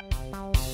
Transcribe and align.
Música 0.00 0.67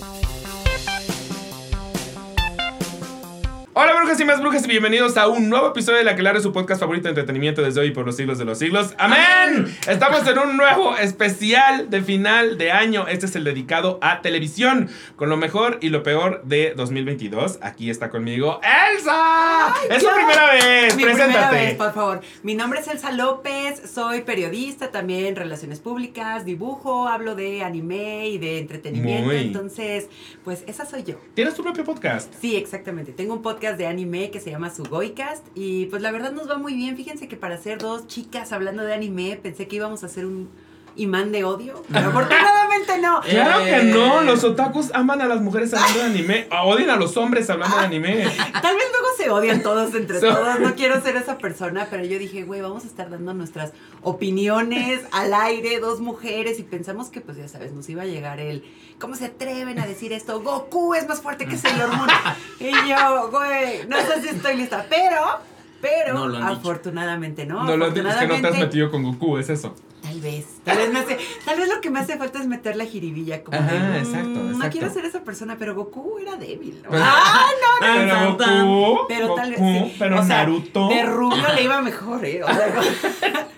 brujas 4.14 4.20
y 4.20 4.24
más 4.24 4.40
brujas 4.40 4.64
y 4.64 4.68
bienvenidos 4.68 5.16
a 5.16 5.26
un 5.26 5.48
nuevo 5.48 5.68
episodio 5.70 5.98
de 5.98 6.04
La 6.04 6.14
Claro, 6.14 6.40
su 6.40 6.52
podcast 6.52 6.80
favorito 6.80 7.04
de 7.04 7.10
entretenimiento 7.10 7.62
desde 7.62 7.80
hoy 7.80 7.88
y 7.88 7.90
por 7.90 8.06
los 8.06 8.14
siglos 8.14 8.38
de 8.38 8.44
los 8.44 8.58
siglos. 8.58 8.94
¡Amén! 8.96 9.66
Estamos 9.88 10.24
en 10.28 10.38
un 10.38 10.56
nuevo 10.56 10.96
especial 10.96 11.90
de 11.90 12.00
final 12.00 12.56
de 12.56 12.70
año. 12.70 13.08
Este 13.08 13.26
es 13.26 13.34
el 13.34 13.42
dedicado 13.42 13.98
a 14.02 14.22
televisión, 14.22 14.88
con 15.16 15.30
lo 15.30 15.36
mejor 15.36 15.78
y 15.80 15.88
lo 15.88 16.04
peor 16.04 16.42
de 16.44 16.74
2022. 16.76 17.58
Aquí 17.60 17.90
está 17.90 18.08
conmigo 18.10 18.60
Elsa. 18.62 19.74
es 19.90 20.02
yo. 20.02 20.10
la 20.10 20.14
primera 20.14 20.52
vez. 20.52 20.96
Mi 20.96 21.02
Preséntate. 21.02 21.32
primera 21.32 21.50
vez, 21.50 21.74
por 21.74 21.92
favor. 21.92 22.20
Mi 22.44 22.54
nombre 22.54 22.80
es 22.80 22.86
Elsa 22.88 23.10
López, 23.10 23.82
soy 23.92 24.20
periodista, 24.20 24.92
también 24.92 25.34
relaciones 25.34 25.80
públicas, 25.80 26.44
dibujo, 26.44 27.08
hablo 27.08 27.34
de 27.34 27.64
anime 27.64 28.28
y 28.28 28.38
de 28.38 28.58
entretenimiento. 28.58 29.26
Muy. 29.26 29.38
Entonces, 29.38 30.08
pues 30.44 30.62
esa 30.68 30.86
soy 30.86 31.02
yo. 31.02 31.16
Tienes 31.34 31.54
tu 31.54 31.64
propio 31.64 31.82
podcast. 31.82 32.32
Sí, 32.40 32.54
exactamente. 32.54 33.12
Tengo 33.12 33.34
un 33.34 33.42
podcast 33.42 33.76
de 33.76 33.88
anime 33.88 34.03
que 34.04 34.40
se 34.40 34.50
llama 34.50 34.70
Sugoicast 34.70 35.46
y 35.54 35.86
pues 35.86 36.02
la 36.02 36.12
verdad 36.12 36.32
nos 36.32 36.48
va 36.48 36.58
muy 36.58 36.74
bien. 36.74 36.96
Fíjense 36.96 37.26
que 37.26 37.36
para 37.36 37.56
ser 37.56 37.78
dos 37.78 38.06
chicas 38.06 38.52
hablando 38.52 38.82
de 38.82 38.92
anime 38.92 39.38
pensé 39.42 39.66
que 39.66 39.76
íbamos 39.76 40.02
a 40.02 40.06
hacer 40.06 40.26
un 40.26 40.48
imán 40.96 41.32
de 41.32 41.44
odio, 41.44 41.82
pero 41.92 42.08
afortunadamente 42.08 42.98
no. 43.00 43.20
Claro 43.22 43.64
que 43.64 43.76
Eh. 43.76 43.84
no, 43.84 44.22
los 44.22 44.44
otakus 44.44 44.90
aman 44.94 45.20
a 45.22 45.26
las 45.26 45.40
mujeres 45.40 45.72
hablando 45.74 45.98
de 46.00 46.04
anime, 46.06 46.48
odian 46.64 46.90
a 46.90 46.96
los 46.96 47.16
hombres 47.16 47.48
hablando 47.50 47.76
de 47.78 47.84
anime. 47.84 48.24
Tal 48.62 48.76
vez 48.76 48.84
luego 48.92 49.06
se 49.16 49.30
odian 49.30 49.62
todos 49.62 49.94
entre 49.94 50.20
So- 50.20 50.28
todos. 50.34 50.60
No 50.60 50.74
quiero 50.74 51.00
ser 51.02 51.16
esa 51.16 51.38
persona, 51.38 51.88
pero 51.90 52.04
yo 52.04 52.18
dije, 52.18 52.44
güey, 52.44 52.60
vamos 52.60 52.84
a 52.84 52.86
estar 52.86 53.10
dando 53.10 53.34
nuestras 53.34 53.72
opiniones 54.02 55.00
al 55.12 55.34
aire, 55.34 55.80
dos 55.80 56.00
mujeres, 56.00 56.58
y 56.58 56.62
pensamos 56.62 57.08
que, 57.08 57.20
pues 57.20 57.36
ya 57.36 57.48
sabes, 57.48 57.72
nos 57.72 57.88
iba 57.88 58.02
a 58.02 58.06
llegar 58.06 58.40
el. 58.40 58.64
¿Cómo 58.98 59.16
se 59.16 59.26
atreven 59.26 59.78
a 59.80 59.86
decir 59.86 60.12
esto? 60.12 60.40
Goku 60.40 60.94
es 60.94 61.06
más 61.08 61.20
fuerte 61.20 61.46
que 61.46 61.58
Sailor 61.58 61.88
Moon. 61.96 62.08
y 62.60 62.70
yo, 62.88 63.30
güey, 63.30 63.86
no 63.88 63.96
sé 63.98 64.22
si 64.22 64.28
estoy 64.28 64.56
lista, 64.56 64.86
pero. 64.88 65.54
Pero 65.80 66.28
No 66.28 66.46
afortunadamente 66.48 67.44
no. 67.44 67.64
No 67.64 67.76
lo 67.76 67.92
que 67.92 68.02
no 68.02 68.08
te 68.08 68.46
has 68.48 68.58
metido 68.58 68.90
con 68.90 69.02
Goku, 69.02 69.36
es 69.36 69.50
eso. 69.50 69.74
Tal 70.04 70.20
vez, 70.20 70.44
tal 70.64 70.76
vez 70.76 70.92
me 70.92 70.98
hace, 70.98 71.16
tal 71.46 71.58
vez 71.58 71.66
lo 71.68 71.80
que 71.80 71.88
me 71.88 71.98
hace 71.98 72.18
falta 72.18 72.38
es 72.38 72.46
meter 72.46 72.76
la 72.76 72.84
jiribilla 72.84 73.42
como 73.42 73.56
Ajá, 73.58 73.72
de, 73.72 73.78
mm, 73.78 73.94
exacto, 74.04 74.28
No 74.28 74.50
exacto. 74.50 74.70
quiero 74.70 74.92
ser 74.92 75.04
esa 75.06 75.24
persona, 75.24 75.56
pero 75.58 75.74
Goku 75.74 76.18
era 76.20 76.36
débil. 76.36 76.82
¿no? 76.84 76.90
Pero- 76.90 77.02
ah, 77.06 77.46
no, 77.80 77.94
no, 77.94 78.04
Pero 78.04 78.36
tan. 78.36 78.66
Goku, 78.68 79.06
Pero 79.08 79.34
tal 79.34 79.50
vez 79.50 79.60
Goku, 79.60 79.86
sí. 79.88 79.96
pero 79.98 80.20
O 80.20 80.24
sea, 80.24 80.36
Naruto. 80.38 80.88
De 80.88 81.02
rubio 81.04 81.54
le 81.54 81.62
iba 81.62 81.80
mejor, 81.80 82.22
¿eh? 82.24 82.42
O 82.42 82.46
sea, 82.46 82.74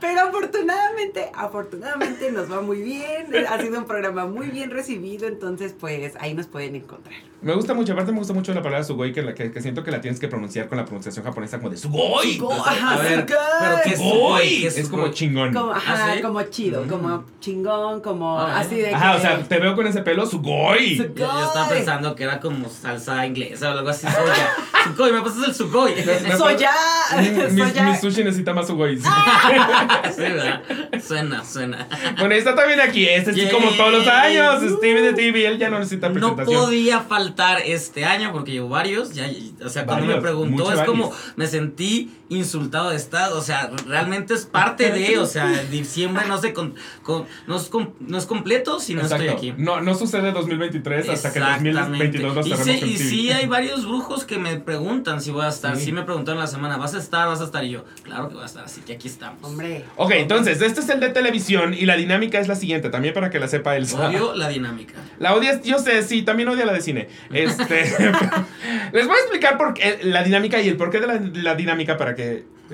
pero 0.00 0.20
afortunadamente, 0.22 1.30
afortunadamente 1.34 2.32
nos 2.32 2.50
va 2.50 2.60
muy 2.62 2.80
bien. 2.82 3.26
Ha 3.48 3.60
sido 3.60 3.78
un 3.78 3.84
programa 3.84 4.26
muy 4.26 4.46
bien 4.48 4.70
recibido, 4.70 5.28
entonces 5.28 5.74
pues 5.78 6.14
ahí 6.18 6.32
nos 6.34 6.46
pueden 6.46 6.76
encontrar. 6.76 7.14
Me 7.40 7.54
gusta 7.54 7.72
mucho, 7.72 7.92
aparte 7.92 8.10
me 8.10 8.18
gusta 8.18 8.32
mucho 8.32 8.52
la 8.52 8.62
palabra 8.62 8.82
sugoi, 8.84 9.12
que, 9.12 9.22
la- 9.22 9.32
que, 9.34 9.52
que 9.52 9.60
siento 9.62 9.84
que 9.84 9.92
la 9.92 10.00
tienes 10.00 10.18
que 10.18 10.26
pronunciar 10.26 10.68
con 10.68 10.76
la 10.78 10.84
pronunciación 10.84 11.24
japonesa 11.24 11.58
como 11.58 11.70
de 11.70 11.76
sugoi. 11.76 12.40
Ajá, 12.64 12.94
a 12.94 12.98
ver, 12.98 13.20
Sugoi. 13.28 13.36
pero 13.60 13.76
¿qué 13.84 13.90
es 13.90 13.98
Sugoi. 13.98 14.18
Sugoi? 14.18 14.60
¿Qué 14.60 14.66
Es 14.80 14.88
como 14.88 15.08
chingón. 15.08 15.52
Como, 15.60 15.72
ajá, 15.72 15.94
¿Ah, 16.10 16.14
sí? 16.16 16.22
como 16.22 16.42
chido, 16.44 16.84
Mm. 16.84 16.88
como 16.88 17.24
chingón, 17.40 18.00
como 18.00 18.38
Ah, 18.40 18.58
así 18.60 18.76
de 18.76 18.94
Ajá, 18.94 19.12
que- 19.12 19.18
o 19.18 19.20
sea, 19.20 19.38
te 19.42 19.58
veo 19.58 19.74
con 19.76 19.86
ese 19.86 20.02
pelo, 20.02 20.26
sugoi. 20.26 20.96
Yo, 20.96 21.04
yo 21.14 21.44
estaba 21.46 21.68
pensando 21.68 22.14
que 22.14 22.24
era 22.24 22.40
como 22.40 22.68
salsa 22.68 23.26
inglesa 23.26 23.68
o 23.70 23.78
algo 23.78 23.88
así. 23.90 24.06
Soya. 24.06 24.52
Sugoi, 24.84 25.12
me 25.12 25.20
pasas 25.22 25.48
el 25.48 25.54
Sugoi. 25.54 25.94
sí, 25.96 26.02
Soy 26.36 26.56
ya, 26.56 26.72
Mi, 27.20 27.30
mi- 27.30 27.60
soy 27.62 27.72
ya. 27.72 27.82
mi 27.84 27.96
sushi 27.96 28.24
necesita 28.24 28.52
más 28.54 28.66
sugoi. 28.66 28.96
¿verdad? 30.16 30.62
Suena, 31.04 31.44
suena. 31.44 31.86
Bueno, 32.18 32.34
está 32.34 32.54
también 32.54 32.80
aquí, 32.80 33.06
este 33.08 33.32
sí 33.34 33.48
como 33.50 33.70
todos 33.70 33.92
los 33.92 34.06
años, 34.06 34.62
Stevie 34.78 35.02
de 35.02 35.12
TV, 35.12 35.46
él 35.46 35.58
ya 35.58 35.68
no 35.70 35.78
necesita 35.78 36.08
No 36.08 36.14
presentación. 36.14 36.60
podía 36.64 37.00
faltar 37.00 37.60
este 37.64 38.04
año 38.04 38.32
porque 38.32 38.52
llevo 38.52 38.68
varios. 38.68 39.12
Ya, 39.14 39.28
o 39.64 39.68
sea, 39.68 39.84
cuando 39.84 40.06
Varios, 40.06 40.16
me 40.16 40.22
preguntó, 40.22 40.72
es 40.72 40.80
como 40.82 41.12
me 41.36 41.46
sentí 41.46 42.10
insultado 42.28 42.90
de 42.90 42.96
estar. 42.96 43.32
O 43.32 43.42
sea, 43.42 43.70
realmente 43.86 44.34
es 44.34 44.46
parte 44.46 44.90
de. 44.90 45.18
O 45.18 45.26
sea, 45.26 45.46
diciembre 45.70 46.24
no, 46.28 46.38
se 46.38 46.52
con, 46.52 46.74
con- 47.02 47.26
no, 47.46 47.56
es, 47.56 47.64
com- 47.64 47.92
no 48.00 48.18
es 48.18 48.26
completo 48.26 48.78
si 48.80 48.94
no 48.94 49.02
Exacto. 49.02 49.24
estoy 49.24 49.50
aquí. 49.50 49.54
No, 49.62 49.80
no 49.80 49.94
sucede 49.94 50.32
2023 50.32 51.08
hasta 51.08 51.32
que 51.32 51.38
en 51.38 51.74
2022 51.74 52.34
lo 52.34 52.46
y, 52.46 52.54
sí, 52.56 52.70
y 52.84 52.96
sí 52.98 53.30
hay 53.32 53.46
varios 53.46 53.86
brujos 53.86 54.24
que 54.24 54.38
me 54.38 54.56
preguntan 54.56 55.20
si 55.20 55.30
voy 55.30 55.44
a 55.44 55.48
estar. 55.48 55.76
Sí. 55.76 55.86
Sí, 55.88 55.92
me 55.92 56.02
preguntaron 56.02 56.38
la 56.38 56.46
semana, 56.46 56.76
¿vas 56.76 56.94
a 56.94 56.98
estar? 56.98 57.26
¿Vas 57.28 57.40
a 57.40 57.44
estar? 57.44 57.64
Y 57.64 57.70
yo, 57.70 57.84
claro 58.02 58.28
que 58.28 58.34
voy 58.34 58.42
a 58.42 58.46
estar, 58.46 58.64
así 58.64 58.82
que 58.82 58.92
aquí 58.92 59.08
estamos. 59.08 59.38
Hombre. 59.42 59.84
Ok, 59.96 60.10
entonces, 60.16 60.60
este 60.60 60.80
es 60.80 60.88
el 60.90 61.00
de 61.00 61.08
televisión 61.08 61.72
y 61.72 61.86
la 61.86 61.96
dinámica 61.96 62.38
es 62.38 62.46
la 62.46 62.56
siguiente, 62.56 62.90
también 62.90 63.14
para 63.14 63.30
que 63.30 63.38
la 63.40 63.48
sepa 63.48 63.74
Elsa. 63.76 64.06
Odio 64.08 64.34
la 64.34 64.48
dinámica. 64.48 64.94
La 65.18 65.34
odias, 65.34 65.62
yo 65.62 65.78
sé, 65.78 66.02
sí, 66.02 66.22
también 66.22 66.50
odia 66.50 66.66
la 66.66 66.74
de 66.74 66.82
cine. 66.82 67.08
Este, 67.32 67.84
les 68.92 69.06
voy 69.06 69.16
a 69.16 69.20
explicar 69.20 69.56
por 69.56 69.72
qué, 69.74 69.98
la 70.02 70.22
dinámica 70.22 70.60
y 70.60 70.68
el 70.68 70.76
porqué 70.76 71.00
de 71.00 71.06
la, 71.06 71.20
la 71.32 71.54
dinámica 71.54 71.96
para 71.96 72.14
que 72.14 72.17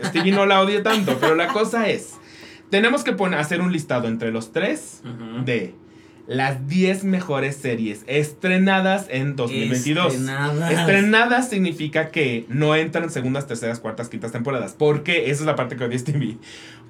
Stevie 0.05 0.33
no 0.33 0.47
la 0.47 0.61
odie 0.61 0.81
tanto. 0.81 1.17
Pero 1.21 1.35
la 1.35 1.49
cosa 1.49 1.89
es, 1.89 2.15
tenemos 2.71 3.05
que 3.05 3.13
poner, 3.13 3.39
hacer 3.39 3.61
un 3.61 3.73
listado 3.73 4.09
entre 4.09 4.33
los 4.33 4.53
tres 4.53 5.03
de 5.45 5.75
las 6.27 6.67
10 6.69 7.05
mejores 7.05 7.57
series 7.57 8.03
estrenadas 8.07 9.07
en 9.11 9.37
2022. 9.37 10.15
Estrenadas. 10.15 10.73
Estrenadas 10.73 11.51
significa 11.51 12.11
que 12.11 12.47
no 12.49 12.75
entran 12.75 13.11
segundas, 13.11 13.47
terceras, 13.47 13.81
cuartas, 13.81 14.09
quintas 14.09 14.33
temporadas. 14.33 14.73
¿Por 14.73 15.03
qué? 15.03 15.31
Esa 15.31 15.43
es 15.43 15.47
la 15.47 15.57
parte 15.57 15.77
que 15.77 15.85
odia 15.85 15.99
Stevie. 15.99 16.39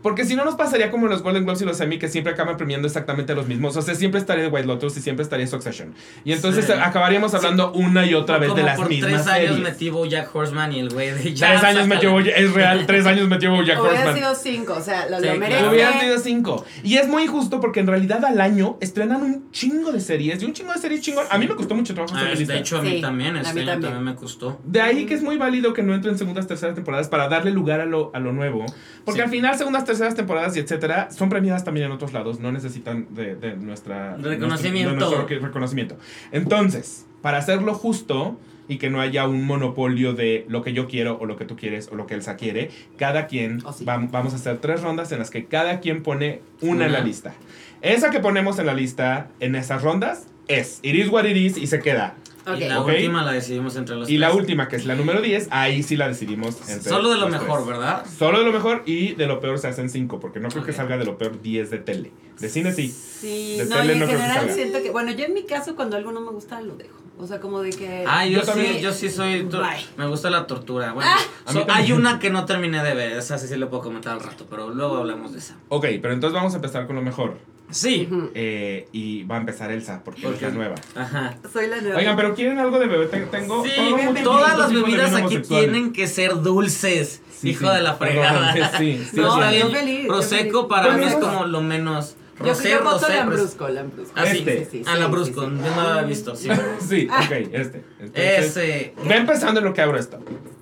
Porque 0.05 0.25
si 0.27 0.37
no 0.37 0.45
nos 0.45 0.55
pasaría 0.55 0.91
como 0.91 1.09
los 1.09 1.23
Golden 1.23 1.45
Globes 1.45 1.63
y 1.63 1.65
los 1.65 1.81
Emmy 1.81 1.99
que 1.99 2.09
siempre 2.09 2.35
acaban 2.35 2.59
premiando 2.59 2.87
exactamente 2.87 3.35
los 3.35 3.49
mismos. 3.49 3.75
O 3.77 3.81
sea, 3.83 3.95
siempre 3.95 4.21
estaría 4.21 4.49
White 4.49 4.67
Lotus 4.67 4.97
y 4.99 5.01
siempre 5.01 5.23
estaría 5.23 5.47
Succession. 5.47 5.95
Y 6.27 6.33
entonces 6.33 6.67
Sí. 6.67 6.73
acabaríamos 6.73 7.33
hablando 7.33 7.73
una 7.73 8.05
y 8.05 8.13
otra 8.13 8.37
vez 8.37 8.51
Como 8.51 8.61
de 8.61 8.67
las 8.67 8.77
por 8.77 8.89
mismas 8.91 9.11
tres 9.25 9.27
años 9.27 9.49
series. 9.57 9.63
metí 9.63 10.11
Jack 10.11 10.37
Horseman 10.37 10.73
y 10.75 10.81
el 10.81 10.91
güey 10.91 11.11
de 11.13 11.33
ya, 11.35 11.49
Tres 11.53 11.65
años 11.65 11.87
metió 11.89 12.19
es 12.21 12.53
real, 12.53 12.85
tres 12.87 13.07
años 13.07 13.29
metió 13.29 13.55
Hubiera 13.55 13.81
Horseman. 13.81 14.15
sido 14.15 14.35
cinco, 14.35 14.75
o 14.75 14.83
sea, 14.83 15.09
lo, 15.09 15.17
Sí, 15.21 15.27
lo 15.27 15.35
claro. 15.37 15.39
merece. 15.41 15.69
Hubieran 15.71 16.01
sido 16.01 16.19
cinco. 16.19 16.65
Y 16.83 16.97
es 16.99 17.09
muy 17.09 17.23
injusto 17.23 17.61
porque 17.61 17.81
en 17.81 17.87
realidad 17.87 18.23
al 18.27 18.39
año 18.43 18.77
estrenan 18.83 19.23
un 19.23 19.51
chingo 19.53 19.91
de 19.91 20.01
series 20.01 20.43
y 20.43 20.45
un 20.45 20.53
chingo 20.53 20.75
de 20.75 20.81
series 20.81 21.01
chingón. 21.01 21.25
A 21.31 21.39
mí 21.39 21.49
me 21.49 21.55
costó 21.55 21.75
mucho 21.75 21.95
trabajo 21.95 22.15
Ah, 22.19 22.29
hacer 22.31 22.47
de 22.47 22.59
hecho, 22.59 22.77
a 22.77 22.83
mí 22.83 22.97
Sí, 22.97 23.01
también, 23.01 23.37
a 23.37 23.41
este 23.41 23.55
mí 23.55 23.61
año 23.63 23.71
también. 23.71 23.93
también 23.95 24.15
me 24.15 24.21
costó. 24.21 24.61
De 24.65 24.83
ahí 24.83 25.07
que 25.07 25.15
es 25.15 25.23
muy 25.23 25.39
válido 25.39 25.73
que 25.73 25.83
no 25.83 25.95
entren 25.95 26.19
segundas, 26.19 26.47
terceras 26.47 26.75
temporadas 26.75 27.09
para 27.09 27.27
darle 27.31 27.53
lugar 27.53 27.81
a 27.81 27.87
lo, 27.87 28.11
a 28.15 28.19
lo 28.21 28.33
nuevo. 28.33 28.67
Porque 29.07 29.21
Sí. 29.21 29.25
al 29.25 29.31
final, 29.31 29.57
segundas, 29.57 29.81
terceras 29.85 29.94
temporadas 30.15 30.56
y 30.56 30.60
etcétera, 30.60 31.10
son 31.10 31.28
premiadas 31.28 31.65
también 31.65 31.87
en 31.87 31.93
otros 31.93 32.12
lados. 32.12 32.41
No 32.41 32.53
necesitan 32.53 33.06
de, 33.10 33.34
de 33.37 33.56
nuestra... 33.56 34.16
Reconocimiento. 34.16 34.91
nuestro- 34.94 35.10
de 35.10 35.16
nuestro 35.27 35.38
reconocimiento. 35.49 35.97
Entonces, 36.32 37.06
para 37.22 37.38
hacerlo 37.38 37.75
justo 37.75 38.38
y 38.69 38.78
que 38.78 38.88
no 38.91 39.00
haya 39.00 39.28
un 39.28 39.44
monopolio 39.47 40.15
de 40.15 40.47
lo 40.49 40.62
que 40.62 40.72
yo 40.72 40.88
quiero 40.88 41.19
o 41.21 41.27
lo 41.27 41.37
que 41.37 41.44
tú 41.44 41.55
quieres 41.56 41.88
o 41.93 41.97
lo 41.97 42.06
que 42.06 42.15
Elsa 42.15 42.37
quiere, 42.37 42.71
cada 42.97 43.27
quien, 43.27 43.60
Oh, 43.65 43.72
sí. 43.72 43.84
vam- 43.84 44.10
vamos 44.10 44.32
a 44.32 44.37
hacer 44.37 44.59
tres 44.59 44.81
rondas 44.82 45.12
en 45.12 45.19
las 45.19 45.31
que 45.31 45.44
cada 45.47 45.81
quien 45.81 46.03
pone 46.03 46.41
una 46.61 46.87
en 46.87 46.93
la 46.93 47.00
lista. 47.00 47.34
Esa 47.82 48.11
que 48.11 48.21
ponemos 48.21 48.59
en 48.59 48.66
la 48.66 48.75
lista, 48.75 49.28
en 49.41 49.55
esas 49.55 49.82
rondas, 49.82 50.26
es 50.49 50.81
It 50.82 50.94
is 50.94 51.09
what 51.09 51.25
it 51.25 51.37
is 51.37 51.59
y 51.59 51.66
se 51.66 51.81
queda. 51.81 52.15
Y 52.56 52.60
la 52.65 52.81
última 52.82 53.22
la 53.25 53.32
decidimos 53.32 53.77
entre 53.77 53.97
los 53.97 54.09
Y 54.10 54.19
la 54.19 54.32
última, 54.32 54.69
que 54.69 54.77
es 54.77 54.84
la 54.87 54.94
número 54.94 55.21
10, 55.22 55.49
ahí 55.50 55.82
sí 55.82 55.97
la 55.97 56.09
decidimos 56.09 56.56
entre 56.69 56.91
Solo 56.91 57.10
de 57.10 57.16
lo 57.16 57.22
los 57.28 57.31
mejor, 57.31 57.65
tres. 57.65 57.66
¿verdad? 57.69 58.06
Solo 58.19 58.38
de 58.41 58.44
lo 58.44 58.53
mejor 58.53 58.82
y 58.87 59.15
de 59.15 59.27
lo 59.27 59.41
peor 59.41 59.59
se 59.59 59.69
hacen 59.69 59.88
5, 59.91 60.21
porque 60.21 60.41
no 60.41 60.49
creo 60.49 60.65
que 60.65 60.72
salga 60.72 60.99
de 60.99 61.05
lo 61.05 61.16
peor 61.19 61.41
10 61.41 61.71
de 61.71 61.78
tele. 61.78 62.12
De 62.38 62.49
cine 62.49 62.72
sí. 62.72 62.88
Sí, 62.88 63.56
De 63.59 63.65
no, 63.66 63.77
tele 63.77 63.93
y 63.93 63.93
en 63.93 63.99
no 64.00 64.06
creo 64.06 64.19
que 64.19 64.22
general 64.25 64.50
siento 64.50 64.82
que, 64.82 64.91
bueno, 64.91 65.12
yo 65.12 65.25
en 65.25 65.34
mi 65.34 65.44
caso 65.44 65.75
cuando 65.77 65.97
algo 65.97 66.12
no 66.12 66.21
me 66.21 66.31
gusta 66.32 66.60
lo 66.60 66.77
dejo. 66.77 67.00
O 67.16 67.27
sea, 67.28 67.38
como 67.41 67.62
de 67.62 67.71
que... 67.71 68.05
Ah, 68.09 68.27
yo, 68.27 68.41
Yo 68.41 68.43
también. 68.44 68.75
sí, 68.75 68.81
yo 68.81 68.93
sí 68.93 69.09
soy. 69.09 69.49
Me 69.97 70.06
gusta 70.09 70.31
la 70.31 70.49
tortura. 70.49 70.93
Bueno, 70.93 71.09
Ah. 71.47 71.53
So- 71.53 71.65
hay 71.71 71.93
una 71.93 72.19
que 72.19 72.28
no 72.31 72.44
terminé 72.44 72.82
de 72.82 72.93
ver. 72.94 73.12
Esa 73.19 73.38
sí, 73.38 73.47
sí 73.47 73.56
le 73.56 73.66
puedo 73.66 73.84
comentar 73.84 74.15
al 74.15 74.21
rato, 74.21 74.47
pero 74.50 74.71
luego 74.71 74.97
hablamos 74.97 75.32
de 75.32 75.38
esa. 75.38 75.56
Ok, 75.69 75.87
pero 76.03 76.12
entonces 76.12 76.34
vamos 76.34 76.53
a 76.55 76.56
empezar 76.56 76.87
con 76.88 76.97
lo 76.97 77.03
mejor. 77.03 77.38
Sí. 77.75 78.09
Ujú. 78.11 78.31
Eh, 78.35 78.89
y 78.93 79.25
va 79.25 79.37
a 79.37 79.41
empezar 79.41 79.71
Elsa, 79.73 80.03
porque 80.05 80.21
es 80.23 80.27
Porque- 80.27 80.45
la 80.47 80.51
nueva. 80.53 80.75
Ajá. 80.94 81.35
Soy 81.53 81.67
la 81.67 81.81
nueva. 81.81 81.99
Oigan, 81.99 82.17
pero 82.17 82.35
¿quieren 82.35 82.59
algo 82.59 82.79
de 82.79 82.87
bebé? 82.87 83.06
Te- 83.06 83.21
Tengo, 83.26 83.65
Sí, 83.65 83.71
todas 84.23 84.56
las 84.59 84.73
bebidas 84.73 85.12
aquí 85.15 85.38
tienen 85.41 85.93
que 85.93 86.06
ser 86.06 86.41
dulces. 86.41 87.21
Sí, 87.37 87.50
hijo 87.50 87.69
sí, 87.69 87.75
de 87.75 87.82
la 87.82 87.99
perdón, 87.99 88.15
fregada. 88.25 88.55
sí, 88.79 89.05
sí, 89.11 89.17
no, 89.21 89.35
sí. 89.35 89.41
está 89.41 89.53
Yo 89.53 89.67
bien. 89.69 89.76
feliz, 89.76 90.03
yo 90.03 90.09
Prosecco 90.09 90.69
para 90.69 90.97
mí 90.97 91.05
es 91.05 91.15
como 91.17 91.44
lo 91.47 91.61
menos. 91.61 92.17
Yo, 92.38 92.47
Rosé, 92.47 92.71
yo 92.71 92.82
voto 92.82 92.99
rosé, 92.99 93.15
Lambrusco, 93.15 93.69
Lambrusco. 93.69 94.12
Ah, 94.17 94.25
sí. 94.26 94.38
Este. 94.38 94.65
Sí, 94.65 94.69
sí, 94.73 94.82
Ah, 94.87 94.97
Lambrusco. 94.97 95.43
sí, 95.43 95.50
sí. 95.50 95.62
No 95.76 95.82
lo 95.82 95.88
había 95.88 96.03
visto. 96.03 96.35
Sí. 96.35 96.49
Sí, 96.81 97.09
ok, 97.09 97.31
este. 97.53 97.85
Entonces, 98.00 98.56
Ese. 98.56 98.94
Ve 99.06 99.17
empezando 99.17 99.61
en 99.61 99.67
lo 99.67 99.73
que 99.75 99.82
abro 99.82 99.99
esto. 99.99 100.19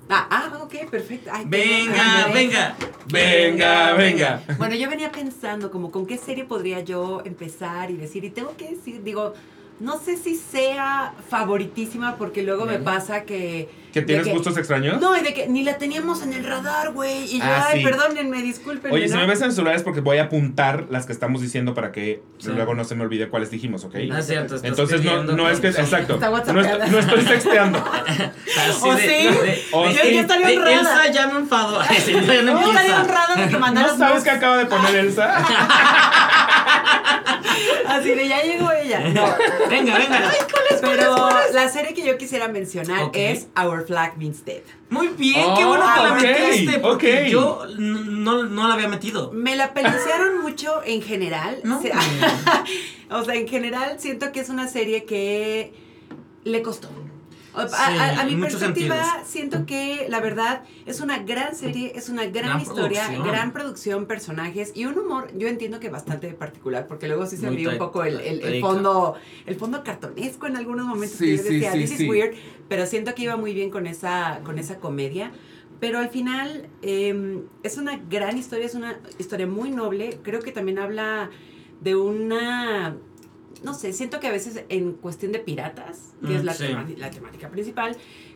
Ah, 0.09 0.27
ah, 0.29 0.59
ok, 0.63 0.89
perfecto. 0.89 1.29
Ay, 1.33 1.45
Venga, 1.47 2.25
ay, 2.25 2.33
venga. 2.33 2.75
Venga, 3.07 3.93
venga. 3.93 4.43
Bueno, 4.57 4.75
yo 4.75 4.89
venía 4.89 5.11
pensando 5.11 5.71
como 5.71 5.91
con 5.91 6.05
qué 6.05 6.17
serie 6.17 6.43
podría 6.45 6.81
yo 6.81 7.21
empezar 7.25 7.89
y 7.89 7.95
decir, 7.95 8.23
y 8.23 8.29
tengo 8.29 8.55
que 8.57 8.71
decir, 8.71 9.01
digo, 9.03 9.33
no 9.79 9.97
sé 9.99 10.17
si 10.17 10.35
sea 10.35 11.13
favoritísima 11.29 12.15
porque 12.17 12.43
luego 12.43 12.65
me 12.65 12.79
pasa 12.79 13.23
que... 13.23 13.69
¿Que 13.93 14.01
tienes 14.01 14.27
gustos 14.27 14.57
extraños? 14.57 14.99
No, 14.99 15.15
y 15.15 15.21
de 15.21 15.35
que 15.35 15.47
ni 15.47 15.63
la 15.63 15.77
teníamos 15.77 16.23
en 16.23 16.33
el 16.33 16.43
radar, 16.43 16.93
güey. 16.93 17.25
Y 17.25 17.37
yo, 17.37 17.45
Ah, 17.45 17.67
ay, 17.67 17.79
sí. 17.79 17.85
perdónenme, 17.85 18.41
discúlpenme. 18.41 18.95
Oye, 18.95 19.07
si 19.07 19.13
¿no? 19.13 19.19
me 19.19 19.27
ves 19.27 19.39
en 19.41 19.45
el 19.47 19.51
celular 19.51 19.75
es 19.75 19.83
porque 19.83 19.99
voy 19.99 20.17
a 20.17 20.23
apuntar 20.23 20.87
las 20.89 21.05
que 21.05 21.11
estamos 21.13 21.41
diciendo 21.43 21.75
para 21.75 21.91
que 21.91 22.23
Sí. 22.39 22.49
luego 22.55 22.73
no 22.73 22.85
se 22.85 22.95
me 22.95 23.03
olvide 23.03 23.29
cuáles 23.29 23.51
dijimos, 23.51 23.83
¿ok? 23.83 23.93
No 24.07 24.17
es 24.17 24.25
cierto. 24.25 24.55
estás 24.55 24.67
Entonces 24.71 25.03
no, 25.03 25.21
no 25.23 25.47
es 25.47 25.59
que, 25.59 25.67
exacto, 25.67 26.15
Está 26.15 26.29
no, 26.53 26.61
est- 26.61 26.87
no 26.91 26.99
estoy 26.99 27.21
sexteando. 27.21 27.79
¿O 28.83 28.95
de- 28.95 29.01
sí? 29.01 29.27
de- 29.27 29.63
¿O 29.73 29.87
de- 29.87 29.93
sí? 29.93 30.13
Yo 30.15 30.21
estaría 30.21 30.47
de- 30.47 30.57
honrada. 30.57 30.79
Elsa 30.79 31.11
ya 31.11 31.27
me 31.27 31.33
no 32.43 32.53
No, 32.53 32.69
estaría 32.71 32.99
honrada 33.01 33.35
de 33.35 33.45
que 33.47 33.53
¿No 33.53 33.59
mandaras 33.59 33.97
sabes 33.97 34.15
dos- 34.15 34.23
qué 34.23 34.29
acaba 34.31 34.57
de 34.57 34.65
poner 34.65 34.95
Elsa? 34.95 35.35
Así 37.87 38.09
de 38.09 38.27
ya 38.27 38.41
llegó 38.41 38.71
ella. 38.71 38.99
No. 39.13 39.25
Venga, 39.69 39.97
venga. 39.97 40.31
Pero 40.81 41.29
la 41.53 41.69
serie 41.69 41.93
que 41.93 42.05
yo 42.05 42.17
quisiera 42.17 42.47
mencionar 42.47 43.09
es 43.13 43.47
Our 43.61 43.85
Flag 43.85 44.17
Means 44.17 44.43
Dead. 44.45 44.61
Muy 44.89 45.07
bien, 45.09 45.45
Oh, 45.47 45.55
qué 45.57 45.65
bueno 45.65 45.85
que 45.95 46.01
la 46.01 46.13
metiste. 46.13 46.79
Porque 46.79 47.23
ok. 47.23 47.27
yo 47.27 47.65
no, 47.77 48.43
no 48.43 48.67
la 48.67 48.73
había 48.73 48.87
metido. 48.87 49.31
Me 49.31 49.55
la 49.55 49.73
pelucearon 49.73 50.41
mucho 50.41 50.81
en 50.85 51.01
general. 51.01 51.59
No. 51.63 51.81
O 53.09 53.23
sea, 53.23 53.35
en 53.35 53.47
general 53.47 53.99
siento 53.99 54.31
que 54.31 54.39
es 54.39 54.49
una 54.49 54.67
serie 54.67 55.03
que 55.05 55.71
le 56.43 56.61
costó. 56.63 56.89
A, 57.55 57.61
a- 57.63 57.67
Sí, 57.67 57.75
a- 57.77 58.21
a 58.21 58.25
mi 58.25 58.35
perspectiva, 58.35 58.95
sentidos. 59.03 59.27
siento 59.27 59.65
que 59.65 60.07
la 60.09 60.19
verdad 60.19 60.63
es 60.85 61.01
una 61.01 61.19
gran 61.19 61.55
serie, 61.55 61.91
es 61.95 62.09
una 62.09 62.25
gran, 62.25 62.45
Gran 62.45 62.61
historia, 62.61 63.01
producción. 63.03 63.27
gran 63.27 63.53
producción, 63.53 64.05
personajes 64.07 64.71
y 64.75 64.85
un 64.85 64.97
humor, 64.97 65.29
yo 65.37 65.47
entiendo 65.47 65.79
que 65.79 65.89
bastante 65.89 66.29
particular, 66.33 66.87
porque 66.87 67.07
luego 67.07 67.25
sí 67.25 67.37
se 67.37 67.49
me 67.49 67.67
un 67.67 67.77
poco 67.77 68.03
el, 68.03 68.19
el- 68.19 68.61
fondo, 68.61 69.15
el 69.45 69.55
fondo 69.55 69.83
cartonesco 69.83 70.47
en 70.47 70.57
algunos 70.57 70.85
momentos 70.87 71.17
Sí, 71.17 71.25
que 71.31 71.37
yo 71.37 71.43
sí, 71.43 71.53
decía, 71.55 71.71
sí, 71.73 71.79
this 71.79 71.89
sí. 71.97 72.03
is 72.03 72.09
weird, 72.09 72.33
pero 72.69 72.85
siento 72.85 73.13
que 73.15 73.23
iba 73.23 73.37
muy 73.37 73.53
bien 73.53 73.69
con 73.69 73.87
esa, 73.87 74.39
con 74.43 74.57
esa 74.59 74.79
comedia. 74.79 75.31
Pero 75.79 75.99
al 75.99 76.09
final 76.09 76.69
eh, 76.81 77.41
es 77.61 77.77
una 77.77 77.97
gran 78.09 78.37
historia, 78.37 78.65
es 78.65 78.73
una 78.73 78.99
historia 79.17 79.45
muy 79.47 79.69
noble. 79.69 80.17
Creo 80.23 80.39
que 80.39 80.53
también 80.53 80.79
habla 80.79 81.29
de 81.81 81.95
una, 81.97 82.95
no 83.63 83.73
sé, 83.73 83.93
siento 83.93 84.19
que 84.19 84.27
a 84.27 84.31
veces 84.31 84.63
en 84.69 84.93
cuestión 84.93 85.31
de 85.31 85.39
piratas, 85.39 86.13
que 86.21 86.27
Mm, 86.33 86.35
es 86.35 86.43
la, 86.43 86.53
sí. 86.53 86.67
tema- 86.67 86.87
la 86.97 87.09
temática 87.11 87.49
principal, 87.49 87.95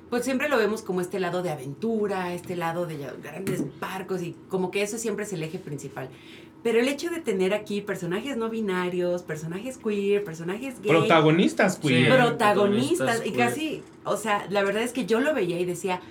pues 0.09 0.24
siempre 0.24 0.47
lo 0.50 0.57
vemos 0.57 0.81
como 0.81 1.01
este 1.01 1.19
lado 1.19 1.44
de 1.44 1.50
aventura, 1.50 2.33
este 2.33 2.56
lado 2.56 2.85
de 2.85 2.97
grandes 3.21 3.63
barcos 3.79 4.21
y 4.24 4.35
como 4.50 4.71
que 4.71 4.81
eso 4.81 4.97
siempre 4.97 5.25
es 5.25 5.33
el 5.33 5.44
eje 5.44 5.59
principal. 5.59 6.09
Pero 6.63 6.79
el 6.79 6.88
hecho 6.88 7.09
de 7.09 7.19
tener 7.21 7.53
aquí 7.53 7.81
personajes 7.81 8.35
no 8.38 8.50
binarios, 8.50 9.21
personajes 9.24 9.77
queer, 9.77 10.24
personajes 10.24 10.81
gay, 10.81 10.89
Protagonistas, 10.91 11.75
Sí. 11.81 11.88
queer. 11.89 12.15
protagonistas 12.18 13.19
y 13.25 13.31
queer. 13.31 13.50
casi, 13.50 13.83
o 14.06 14.18
sea, 14.18 14.47
la 14.50 14.63
verdad 14.63 14.81
es 14.83 14.91
que 14.94 15.06
yo 15.06 15.19
lo 15.19 15.33
veía 15.33 15.59
y 15.59 15.65
decía, 15.65 16.01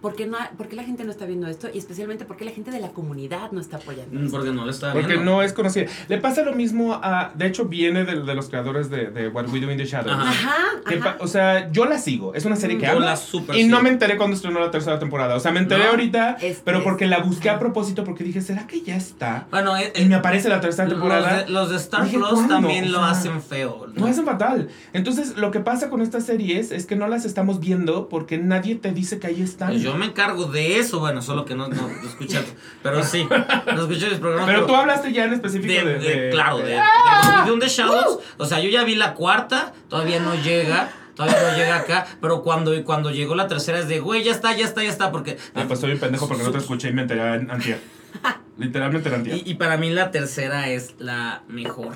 ¿por 0.00 0.14
qué, 0.14 0.26
no, 0.26 0.36
¿por 0.56 0.68
qué 0.68 0.76
la 0.76 0.84
gente 0.84 1.04
no 1.04 1.10
está 1.10 1.24
viendo 1.26 1.46
esto? 1.48 1.68
Y 1.72 1.78
especialmente, 1.78 2.24
¿por 2.24 2.36
qué 2.36 2.44
la 2.44 2.50
gente 2.52 2.70
de 2.70 2.80
la 2.80 2.88
comunidad 2.90 3.50
no 3.52 3.60
está 3.60 3.76
apoyando 3.78 4.18
Mm, 4.18 4.24
esto? 4.26 4.36
Porque 4.36 4.52
no 4.52 4.64
lo 4.66 4.72
Porque 4.92 5.06
viendo. 5.14 5.24
no 5.24 5.42
es 5.42 5.52
conocida. 5.52 5.86
Le 6.08 6.18
pasa 6.18 6.42
lo 6.42 6.54
mismo 6.54 6.94
a. 6.94 7.32
De 7.34 7.46
hecho, 7.46 7.64
viene 7.66 8.04
de, 8.04 8.22
de 8.22 8.34
los 8.34 8.48
creadores 8.48 8.90
de, 8.90 9.10
de 9.10 9.28
What 9.28 9.48
We 9.48 9.60
Do 9.60 9.70
in 9.70 9.78
the 9.78 9.84
Shadows. 9.84 10.16
Ajá. 10.18 10.54
Que 10.88 11.00
o 11.20 11.26
sea, 11.26 11.70
yo 11.72 11.86
la 11.86 11.98
sigo. 11.98 12.34
Es 12.34 12.44
una 12.44 12.56
serie 12.56 12.78
que 12.78 12.86
Yo 12.86 12.92
amo. 12.92 13.00
la 13.00 13.16
super 13.16 13.56
Y 13.56 13.64
no 13.64 13.76
sigo. 13.78 13.82
me 13.82 13.88
enteré 13.90 14.16
cuando 14.16 14.36
estrenó 14.36 14.60
la 14.60 14.70
tercera 14.70 14.98
temporada. 14.98 15.34
O 15.36 15.40
sea, 15.40 15.50
me 15.52 15.60
enteré 15.60 15.84
No. 15.84 15.90
ahorita, 15.90 16.36
pero 16.64 16.78
es- 16.78 16.84
porque 16.84 17.06
la 17.06 17.18
busqué 17.20 17.50
a 17.50 17.58
propósito, 17.58 18.04
porque 18.04 18.22
dije, 18.24 18.40
¿será 18.42 18.66
que 18.66 18.82
ya 18.82 18.96
está? 18.96 19.46
Bueno, 19.50 19.76
eh, 19.76 19.92
Y 19.96 20.04
me 20.04 20.14
aparece 20.14 20.48
la 20.48 20.60
tercera 20.60 20.84
los, 20.88 20.94
temporada. 20.94 21.42
de, 21.44 21.50
los 21.50 21.70
de 21.70 21.76
Star 21.76 22.04
Dije, 22.04 22.18
Plus 22.18 22.46
también 22.48 22.86
O 22.86 22.88
lo 22.90 23.02
hacen 23.04 23.40
feo. 23.42 23.86
No 23.94 24.06
es 24.08 24.20
fatal. 24.22 24.68
Entonces, 24.92 25.36
lo 25.36 25.50
que 25.50 25.60
pasa 25.60 25.88
con 25.90 26.00
estas 26.02 26.24
series 26.24 26.70
es 26.72 26.86
que 26.86 26.96
no 26.96 27.08
las 27.08 27.24
estamos 27.24 27.60
viendo 27.60 28.08
porque 28.08 28.38
nadie 28.38 28.74
te 28.76 28.92
dice 28.92 29.18
que 29.18 29.26
ahí 29.28 29.42
están. 29.42 29.72
Yo 29.92 29.96
me 29.98 30.06
encargo 30.06 30.44
de 30.46 30.78
eso, 30.78 30.98
bueno, 31.00 31.22
solo 31.22 31.44
que 31.44 31.54
no, 31.54 31.68
no 31.68 31.88
lo 32.02 32.08
escuché. 32.08 32.42
Pero 32.82 33.02
sí, 33.04 33.26
no 33.30 33.80
escuché 33.82 34.10
mis 34.10 34.18
programas. 34.18 34.46
Pero 34.48 34.66
tú 34.66 34.74
hablaste 34.74 35.12
ya 35.12 35.24
en 35.24 35.34
específico 35.34 35.72
de, 35.72 35.84
de. 35.84 35.98
de- 35.98 36.20
de- 36.26 36.30
claro, 36.30 36.58
de, 36.58 36.64
de- 36.64 36.70
de, 36.74 37.44
de 37.46 37.52
un 37.52 37.60
The 37.60 37.68
Shadows. 37.68 38.18
O 38.38 38.44
sea, 38.46 38.60
yo 38.60 38.68
ya 38.70 38.84
vi 38.84 38.94
la 38.94 39.14
cuarta, 39.14 39.72
todavía 39.88 40.20
no 40.20 40.34
llega. 40.34 40.90
Todavía 41.14 41.50
no 41.50 41.56
llega 41.56 41.76
acá, 41.76 42.06
pero 42.20 42.42
cuando, 42.42 42.72
cuando 42.84 43.10
llegó 43.10 43.34
la 43.34 43.48
tercera 43.48 43.78
es 43.78 43.88
de, 43.88 44.00
güey, 44.00 44.22
ya 44.22 44.32
está, 44.32 44.54
ya 44.54 44.66
está, 44.66 44.82
ya 44.82 44.90
está, 44.90 45.10
porque... 45.10 45.38
Ah, 45.54 45.64
pues 45.66 45.80
soy 45.80 45.92
un 45.92 45.98
pendejo 45.98 46.28
porque 46.28 46.42
no 46.42 46.50
te 46.50 46.58
escuché 46.58 46.90
y 46.90 46.92
me 46.92 47.00
enteré 47.00 47.36
en 47.36 47.50
antier. 47.50 47.80
Literalmente 48.58 49.08
en 49.08 49.14
antier. 49.14 49.36
Y, 49.38 49.42
y 49.50 49.54
para 49.54 49.78
mí 49.78 49.88
la 49.88 50.10
tercera 50.10 50.68
es 50.68 50.94
la 50.98 51.40
mejor. 51.48 51.92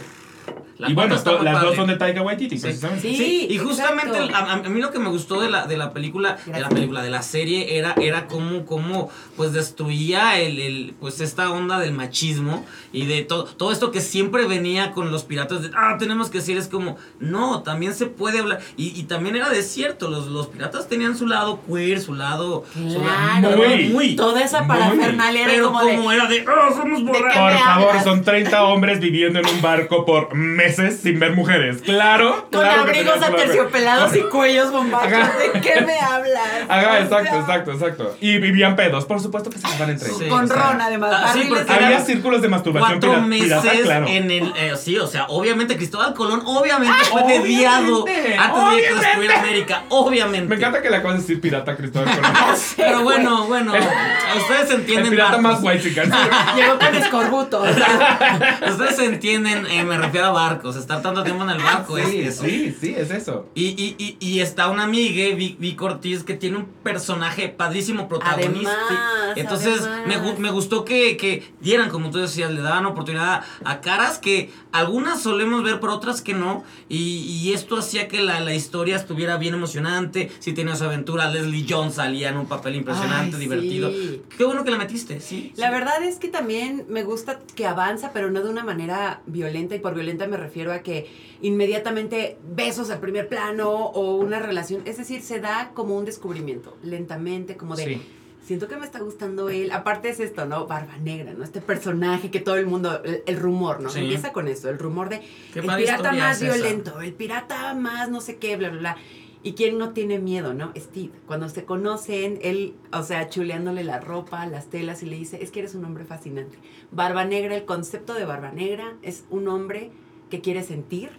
La 0.79 0.89
Y 0.91 0.95
bueno, 0.95 1.17
to- 1.21 1.43
las 1.43 1.61
dos 1.61 1.77
son 1.77 1.89
de 1.89 1.97
Taika 1.97 2.23
Waititi, 2.23 2.57
Sí. 2.57 2.63
precisamente. 2.63 3.09
Sí. 3.09 3.17
Sí, 3.17 3.47
y 3.51 3.59
justamente 3.59 4.19
a, 4.19 4.53
a 4.53 4.57
mí 4.69 4.81
lo 4.81 4.91
que 4.91 4.99
me 4.99 5.09
gustó 5.11 5.41
de 5.41 5.51
la, 5.51 5.67
de 5.67 5.77
la 5.77 5.93
película, 5.93 6.39
de 6.47 6.59
la 6.61 6.69
película, 6.71 7.03
de 7.03 7.11
la 7.11 7.23
serie, 7.23 7.77
era, 7.77 7.95
era 8.01 8.27
cómo, 8.27 8.65
cómo 8.65 9.11
pues 9.37 9.53
destruía 9.53 10.39
el, 10.41 10.59
el, 10.59 10.95
pues 11.01 11.21
esta 11.21 11.51
onda 11.51 11.79
del 11.79 11.93
machismo 11.93 12.65
y 12.93 13.07
de 13.07 13.23
todo, 13.23 13.45
todo 13.45 13.73
esto 13.73 13.91
que 13.91 14.01
siempre 14.01 14.47
venía 14.47 14.93
con 14.93 15.11
los 15.13 15.25
piratas 15.25 15.63
de 15.63 15.71
ah, 15.77 15.97
tenemos 15.99 16.31
que 16.31 16.39
decir, 16.39 16.57
es 16.57 16.69
como, 16.69 16.97
no, 17.19 17.63
también 17.63 17.95
se 17.95 18.07
puede 18.07 18.39
hablar. 18.41 18.61
Y, 18.77 18.99
y 18.99 19.03
también 19.05 19.37
era 19.37 19.51
de 19.51 19.63
cierto, 19.63 20.09
los, 20.09 20.27
los 20.29 20.47
piratas 20.49 20.89
tenían 20.89 21.17
su 21.17 21.27
lado 21.27 21.61
queer, 21.69 22.01
su 22.01 22.15
lado, 22.15 22.65
su 22.75 23.01
lado 23.05 23.41
Claro. 23.41 23.57
Muy, 23.57 23.89
muy. 23.91 24.17
Toda 24.17 24.43
esa 24.43 24.67
parafernalia 24.67 25.43
era 25.45 25.53
Pero 25.53 25.67
como, 25.67 25.81
como, 25.81 26.11
de... 26.11 26.17
era 26.17 26.27
de, 26.27 26.45
ah, 26.49 26.71
somos 26.75 27.05
borrachos. 27.05 27.23
Por 27.43 27.59
favor, 27.59 27.89
hablas? 27.89 28.05
son 28.05 28.23
30 28.25 28.65
hombres 28.65 29.01
viviendo 29.01 29.39
en 29.41 29.47
un 29.47 29.61
barco 29.63 30.05
por 30.05 30.35
meses 30.41 31.01
sin 31.03 31.19
ver 31.19 31.33
mujeres. 31.33 31.83
Claro. 31.83 32.49
Con 32.51 32.61
claro 32.61 32.83
abrigos 32.83 33.23
aterciopelados 33.23 34.17
y 34.17 34.21
cuellos 34.23 34.73
bombachos. 34.73 35.13
Ajá. 35.13 35.33
¿De 35.39 35.61
qué 35.61 35.81
me 35.83 35.99
hablas? 35.99 36.43
Ajá, 36.69 37.01
exacto, 37.01 37.31
sea, 37.31 37.41
exacto, 37.41 37.73
exacto. 37.73 38.17
Y 38.21 38.39
vivían 38.39 38.77
pedos, 38.77 39.05
por 39.05 39.21
supuesto 39.21 39.51
que 39.51 39.59
se 39.59 39.67
van 39.79 39.91
entre 39.91 40.09
ellos. 40.09 40.19
Sí. 40.19 40.29
Con 40.29 40.45
O 40.45 40.49
sea, 40.49 40.57
ron, 40.57 40.81
además. 40.81 41.11
Ah, 41.15 41.31
sí, 41.33 41.45
porque 41.49 41.73
Había 41.73 42.01
círculos 42.01 42.43
de 42.43 42.49
masturbación 42.49 43.01
Cuatro 43.01 43.23
meses 43.23 43.61
pirata, 43.61 43.83
claro. 43.83 44.07
en 44.09 44.31
el. 44.31 44.53
eh, 44.57 44.73
sí, 44.77 44.99
o 44.99 45.07
sea, 45.07 45.27
obviamente 45.29 45.77
Cristóbal 45.77 46.15
Colón, 46.15 46.43
obviamente 46.45 47.05
fue 47.05 47.23
obviamente, 47.23 47.49
dediado 47.49 48.05
antes 48.39 48.77
de 48.77 48.95
descubriera 48.97 49.41
América, 49.41 49.85
obviamente. 49.89 50.49
Me 50.49 50.57
encanta 50.57 50.83
que 50.83 50.91
le 50.91 50.97
acabas 50.97 51.17
de 51.17 51.23
decir 51.23 51.41
pirata, 51.41 51.77
Cristóbal 51.77 52.15
Colón. 52.15 52.33
Pero 52.77 53.03
bueno, 53.03 53.47
bueno, 53.47 53.73
ustedes 53.73 54.71
entienden. 54.71 55.07
El 55.07 55.11
pirata 55.11 55.39
más 55.39 55.59
white 55.63 55.83
chican. 55.83 56.11
Llegó 56.57 56.79
con 56.79 56.95
escorbuto. 56.95 57.63
o 57.63 57.73
sea, 57.73 58.59
Ustedes 58.69 58.99
entienden, 58.99 59.67
eh, 59.67 59.85
me 59.85 59.99
refiero 59.99 60.20
a 60.25 60.31
barcos, 60.31 60.77
estar 60.77 61.03
tanto 61.03 61.23
tiempo 61.23 61.43
en 61.45 61.51
el 61.51 61.59
barco 61.63 61.99
es 61.99 62.09
Sí, 62.11 62.21
eso. 62.21 62.45
sí, 62.45 62.77
sí, 62.81 62.95
es 62.97 63.11
eso. 63.11 63.49
Y, 63.55 63.67
y, 63.69 63.95
y, 63.99 64.17
y 64.21 64.41
está 64.41 64.69
una 64.69 64.85
amiga, 64.85 65.35
Vi, 65.37 65.57
Vic 65.59 65.81
Ortiz, 65.83 66.23
que 66.25 66.35
tiene 66.35 66.59
un 66.59 66.67
personaje 66.67 67.49
padrísimo, 67.49 68.09
protagonista. 68.09 68.73
Además, 68.87 69.37
Entonces, 69.37 69.83
además. 69.83 70.23
Me, 70.37 70.39
me 70.39 70.51
gustó 70.51 70.85
que, 70.85 71.17
que 71.17 71.53
dieran, 71.61 71.89
como 71.91 72.11
tú 72.11 72.19
decías, 72.19 72.51
le 72.51 72.61
daban 72.61 72.87
oportunidad 72.87 73.43
a 73.65 73.81
caras 73.81 74.19
que 74.19 74.51
algunas 74.73 75.23
solemos 75.23 75.63
ver, 75.63 75.81
pero 75.81 75.95
otras 75.95 76.21
que 76.23 76.35
no. 76.35 76.65
Y, 76.89 76.97
y 77.23 77.53
esto 77.53 77.77
hacía 77.79 78.09
que 78.09 78.21
la, 78.23 78.41
la 78.41 78.55
historia 78.55 78.97
estuviera 78.97 79.37
bien 79.37 79.55
emocionante. 79.55 80.31
Si 80.39 80.53
tenía 80.53 80.77
su 80.77 80.85
aventura, 80.85 81.31
Leslie 81.31 81.67
Jones 81.69 81.95
salía 81.95 82.29
en 82.31 82.37
un 82.37 82.47
papel 82.47 82.75
impresionante, 82.77 83.37
Ay, 83.37 83.41
divertido. 83.43 83.91
sí. 83.91 84.23
Qué 84.37 84.45
bueno 84.45 84.65
que 84.65 84.71
la 84.71 84.79
metiste, 84.79 85.21
sí. 85.21 85.53
La 85.57 85.67
sí. 85.69 85.73
verdad 85.73 86.03
es 86.03 86.17
que 86.17 86.29
también 86.29 86.85
me 86.89 87.03
gusta 87.05 87.39
que 87.55 87.67
avanza, 87.67 88.11
pero 88.13 88.31
no 88.31 88.43
de 88.43 88.49
una 88.49 88.65
manera 88.65 89.21
violenta. 89.27 89.75
Y 89.75 89.79
por 89.81 89.95
violenta 90.11 90.27
me 90.27 90.37
refiero 90.37 90.73
a 90.73 90.81
que 90.81 91.07
inmediatamente 91.41 92.39
besos 92.43 92.91
al 92.91 93.01
primer 93.01 93.29
plano 93.29 93.71
o 93.71 94.17
una 94.17 94.39
relación. 94.39 94.83
Es 94.85 94.97
decir, 94.97 95.23
se 95.23 95.41
da 95.41 95.73
como 95.75 95.97
un 95.97 96.05
descubrimiento, 96.05 96.77
lentamente, 96.83 97.57
como 97.57 97.77
de. 97.77 97.85
Sí. 97.85 98.03
Siento 98.43 98.67
que 98.67 98.77
me 98.77 98.85
está 98.85 98.99
gustando 98.99 99.49
él. 99.49 99.71
Aparte 99.71 100.09
es 100.09 100.19
esto, 100.19 100.45
¿no? 100.45 100.67
Barba 100.67 100.97
Negra, 100.97 101.35
¿no? 101.35 101.45
Este 101.45 101.61
personaje 101.61 102.31
que 102.31 102.41
todo 102.41 102.57
el 102.57 102.67
mundo, 102.67 103.01
el, 103.05 103.23
el 103.27 103.37
rumor, 103.37 103.81
¿no? 103.81 103.91
Sí. 103.91 104.01
Empieza 104.01 104.33
con 104.33 104.49
eso, 104.49 104.69
el 104.71 104.79
rumor 104.79 105.09
de 105.09 105.21
el 105.55 105.63
pirata 105.63 106.13
más 106.13 106.43
esa. 106.43 106.57
violento, 106.57 107.01
el 107.01 107.13
pirata 107.13 107.75
más 107.75 108.11
no 108.11 108.21
sé 108.21 108.39
qué, 108.39 108.57
bla, 108.57 108.71
bla, 108.71 108.79
bla. 108.81 108.97
¿Y 109.43 109.53
quién 109.55 109.79
no 109.79 109.91
tiene 109.95 110.19
miedo, 110.19 110.53
no? 110.53 110.71
Steve. 110.77 111.11
Cuando 111.27 111.49
se 111.49 111.65
conocen, 111.65 112.39
él, 112.43 112.75
o 112.93 113.03
sea, 113.03 113.29
chuleándole 113.31 113.85
la 113.85 113.99
ropa, 113.99 114.45
las 114.47 114.67
telas 114.69 115.03
y 115.03 115.07
le 115.07 115.17
dice, 115.17 115.43
es 115.43 115.51
que 115.51 115.61
eres 115.61 115.75
un 115.75 115.85
hombre 115.87 116.05
fascinante. 116.05 116.59
Barba 116.93 117.25
Negra, 117.25 117.57
el 117.57 117.65
concepto 117.65 118.13
de 118.15 118.25
Barba 118.27 118.53
Negra 118.53 118.97
es 119.03 119.25
un 119.31 119.49
hombre 119.49 119.91
que 120.29 120.41
quiere 120.41 120.63
sentir 120.63 121.11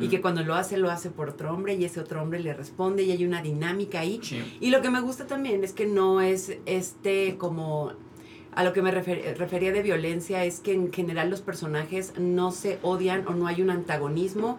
y 0.00 0.08
que 0.08 0.22
cuando 0.22 0.42
lo 0.44 0.54
hace, 0.54 0.78
lo 0.78 0.88
hace 0.90 1.10
por 1.10 1.28
otro 1.30 1.52
hombre 1.52 1.74
y 1.74 1.84
ese 1.84 2.00
otro 2.00 2.22
hombre 2.22 2.38
le 2.40 2.54
responde 2.54 3.02
y 3.02 3.10
hay 3.10 3.24
una 3.26 3.42
dinámica 3.42 4.00
ahí. 4.00 4.18
Sí. 4.22 4.40
Y 4.60 4.70
lo 4.70 4.80
que 4.80 4.88
me 4.88 5.00
gusta 5.00 5.26
también 5.26 5.62
es 5.64 5.72
que 5.74 5.84
no 5.84 6.20
es 6.22 6.56
este 6.64 7.36
como 7.36 7.92
a 8.54 8.62
lo 8.64 8.72
que 8.72 8.80
me 8.82 8.92
refer- 8.92 9.36
refería 9.36 9.72
de 9.72 9.82
violencia 9.82 10.44
es 10.44 10.60
que 10.60 10.72
en 10.72 10.90
general 10.92 11.28
los 11.28 11.42
personajes 11.42 12.14
no 12.18 12.50
se 12.52 12.78
odian 12.82 13.26
o 13.26 13.34
no 13.34 13.46
hay 13.48 13.60
un 13.60 13.68
antagonismo 13.70 14.58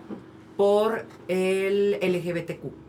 por 0.57 1.05
el 1.29 1.97
LGBTQ. 2.01 2.84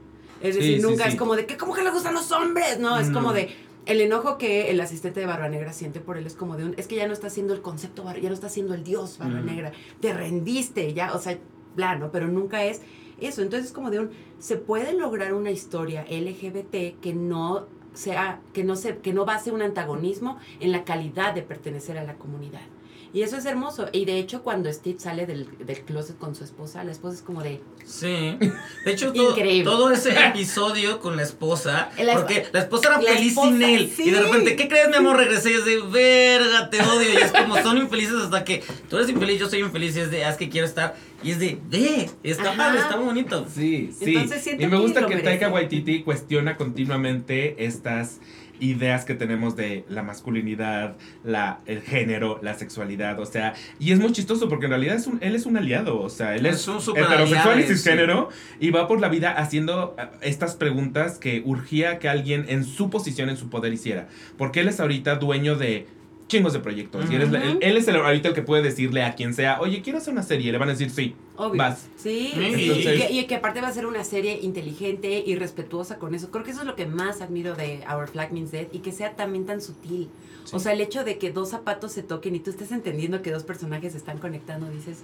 Es 0.49 0.55
decir, 0.57 0.77
sí, 0.77 0.83
nunca 0.83 1.05
sí. 1.05 1.11
es 1.11 1.17
como 1.17 1.37
de 1.37 1.47
que 1.47 1.57
cómo 1.57 1.75
que 1.75 1.83
le 1.83 1.91
gustan 1.91 2.15
los 2.15 2.31
hombres, 2.33 2.79
no, 2.79 2.99
es 2.99 3.09
No. 3.09 3.15
como 3.15 3.33
de 3.33 3.51
el 3.87 4.01
enojo 4.01 4.37
que 4.37 4.71
el 4.71 4.81
asistente 4.81 5.21
de 5.21 5.27
Barba 5.27 5.49
Negra 5.49 5.73
siente 5.73 6.01
por 6.01 6.17
él 6.19 6.27
es 6.27 6.35
como 6.35 6.57
de 6.57 6.65
un 6.65 6.75
es 6.77 6.87
que 6.89 6.97
ya 6.97 7.07
no 7.07 7.13
está 7.13 7.31
siendo 7.31 7.55
el 7.55 7.63
concepto 7.63 8.05
ya 8.21 8.29
no 8.29 8.35
está 8.35 8.49
siendo 8.49 8.75
el 8.75 8.83
dios 8.83 9.19
Barba 9.19 9.41
Mm. 9.41 9.47
Negra, 9.47 9.73
te 10.01 10.13
rendiste 10.13 10.93
ya, 10.93 11.15
o 11.15 11.21
sea, 11.21 11.39
bla, 11.77 11.95
¿no? 11.97 12.11
Pero 12.11 12.27
nunca 12.29 12.65
es 12.65 12.83
eso. 13.21 13.43
Entonces, 13.43 13.73
como 13.73 13.91
de 13.91 14.01
un, 14.01 14.11
se 14.39 14.57
puede 14.57 14.93
lograr 14.93 15.33
una 15.35 15.51
historia 15.51 16.05
LGBT 16.09 16.99
que 17.01 17.15
no 17.15 17.67
sea, 17.95 18.41
que 18.53 18.63
no 18.65 18.77
se, 18.77 18.99
que 18.99 19.13
no 19.15 19.25
base 19.25 19.53
un 19.53 19.63
antagonismo 19.63 20.39
en 20.61 20.73
la 20.73 20.85
calidad 20.85 21.33
de 21.35 21.43
pertenecer 21.43 21.97
a 21.97 22.05
la 22.05 22.15
comunidad. 22.17 22.61
Y 23.13 23.23
eso 23.23 23.37
es 23.37 23.47
hermoso. 23.47 23.87
Y 23.93 24.05
de 24.05 24.19
hecho, 24.19 24.43
cuando 24.43 24.71
Steve 24.73 24.99
sale 24.99 25.27
del, 25.27 25.49
del 25.65 25.81
closet 25.83 26.19
con 26.19 26.35
su 26.35 26.45
esposa, 26.45 26.85
la 26.85 26.93
esposa 26.93 27.17
es 27.17 27.23
como 27.23 27.43
de, 27.43 27.61
Sí. 27.85 28.37
De 28.85 28.93
hecho, 28.93 29.13
todo, 29.13 29.31
Increíble. 29.31 29.65
todo 29.65 29.91
ese 29.93 30.11
episodio 30.29 30.99
con 31.01 31.17
la 31.17 31.23
esposa, 31.23 31.91
La 31.97 32.13
esp- 32.13 32.17
porque 32.17 32.47
la 32.53 32.59
esposa 32.61 32.89
era 32.89 33.01
la 33.01 33.13
feliz 33.13 33.29
esposa, 33.29 33.49
sin 33.53 33.63
él. 33.63 33.93
sí. 33.97 34.03
Y 34.07 34.11
de 34.11 34.21
repente, 34.21 34.57
¿qué 34.57 34.69
crees, 34.69 34.89
mi 34.91 34.97
amor? 34.97 35.17
Regresé 35.17 35.53
y 35.53 35.55
es 35.55 35.65
de, 35.65 35.81
verga, 35.83 36.69
te 36.69 36.81
odio. 36.83 37.13
Y 37.13 37.17
es 37.17 37.31
como, 37.33 37.57
son 37.63 37.79
infelices 37.79 38.17
hasta 38.17 38.45
que 38.45 38.63
tú 38.91 38.97
eres 38.97 39.09
infeliz, 39.09 39.39
yo 39.39 39.49
soy 39.49 39.61
infeliz. 39.61 39.97
Y 39.97 40.01
es 40.01 40.11
de, 40.11 40.29
es 40.29 40.37
que 40.37 40.49
quiero 40.49 40.67
estar. 40.67 40.97
Y 41.23 41.31
es 41.31 41.39
de, 41.39 41.59
ve, 41.71 42.11
está 42.25 42.51
Ajá. 42.51 42.57
padre, 42.57 42.81
está 42.81 42.97
bonito. 42.97 43.47
Sí, 43.53 43.91
sí. 43.97 44.15
Entonces 44.17 44.43
siento 44.43 44.63
y 44.65 44.67
me 44.67 44.73
que 44.77 44.83
gusta 44.83 45.01
que, 45.03 45.07
merece. 45.15 45.25
Taika 45.25 45.49
Waititi 45.49 46.03
cuestiona 46.03 46.57
continuamente 46.57 47.65
estas 47.65 48.21
ideas 48.61 49.05
que 49.05 49.15
tenemos 49.15 49.57
de 49.57 49.85
la 49.89 50.03
masculinidad, 50.03 50.97
la, 51.25 51.61
el 51.67 51.83
género, 51.83 52.39
la 52.43 52.55
sexualidad, 52.55 53.19
o 53.21 53.27
sea, 53.27 53.55
y 53.79 53.93
es 53.93 54.01
muy 54.01 54.13
chistoso 54.13 54.49
porque 54.49 54.67
en 54.67 54.71
realidad 54.71 54.97
es 54.97 55.07
un, 55.07 55.19
él 55.21 55.35
es 55.35 55.47
un 55.47 55.57
aliado, 55.57 56.01
o 56.01 56.09
sea, 56.09 56.35
él 56.35 56.47
es, 56.47 56.57
Es 56.57 56.69
un 56.69 56.81
super 56.81 57.05
heterosexual 57.05 57.61
y 57.61 57.63
cisgénero 57.65 58.29
y 58.61 58.71
va 58.71 58.89
por 58.89 59.01
la 59.01 59.09
vida 59.09 59.33
haciendo 59.33 59.95
ah, 59.99 60.11
estas 60.21 60.55
preguntas 60.57 61.19
que 61.19 61.43
urgía 61.45 61.99
que 61.99 62.09
alguien 62.09 62.47
en 62.49 62.65
su 62.65 62.91
posición, 62.91 63.29
en 63.29 63.37
su 63.37 63.49
poder 63.49 63.73
hiciera, 63.73 64.09
porque 64.39 64.61
él 64.61 64.69
es 64.69 64.81
ahorita 64.81 65.17
dueño 65.17 65.57
de 65.57 65.87
chingos 66.29 66.53
de 66.53 66.59
proyectos 66.59 67.09
y 67.11 67.15
él 67.15 67.23
es, 67.23 67.31
la- 67.31 67.43
él, 67.45 67.59
él 67.63 67.77
es 67.77 67.87
el, 67.87 67.97
ahorita 67.97 68.29
el 68.29 68.35
que 68.35 68.43
puede 68.43 68.63
decirle 68.63 69.05
a 69.05 69.15
quien 69.15 69.33
sea, 69.33 69.61
oye, 69.61 69.81
quiero 69.83 69.99
hacer 69.99 70.13
una 70.13 70.25
serie, 70.25 70.51
le 70.51 70.59
van 70.59 70.69
a 70.69 70.73
decir 70.73 70.91
sí, 70.91 71.15
Obvio. 71.37 71.57
vas. 71.59 71.87
Sí, 71.97 72.33
Entonces- 72.35 72.79
y, 72.79 72.83
que, 72.99 73.13
y 73.13 73.25
que 73.27 73.35
aparte 73.37 73.61
va 73.61 73.69
a 73.69 73.73
ser 73.73 73.87
una 73.87 74.03
serie 74.03 74.41
inteligente 74.43 75.23
y 75.25 75.37
respetuosa 75.37 75.99
con 75.99 76.15
eso. 76.17 76.31
Creo 76.33 76.43
que 76.45 76.51
eso 76.51 76.61
es 76.63 76.67
lo 76.67 76.75
que 76.75 76.87
más 76.87 77.21
admiro 77.23 77.55
de 77.55 77.81
Our 77.93 78.09
Flag 78.09 78.33
Means 78.33 78.51
Dead 78.51 78.67
y 78.73 78.79
que 78.81 78.91
sea 78.93 79.15
también 79.15 79.47
tan 79.47 79.61
sutil. 79.61 80.09
O 80.53 80.59
sea, 80.59 80.73
el 80.73 80.81
hecho 80.81 81.05
de 81.05 81.19
que 81.19 81.31
dos 81.33 81.51
zapatos 81.51 81.93
se 81.93 82.03
toquen 82.03 82.35
y 82.37 82.41
tú 82.41 82.51
estés 82.51 82.71
entendiendo 82.73 83.21
que 83.23 83.31
dos 83.33 83.43
personajes 83.45 83.93
se 83.93 83.99
están 83.99 84.19
conectando, 84.19 84.69
dices, 84.71 84.99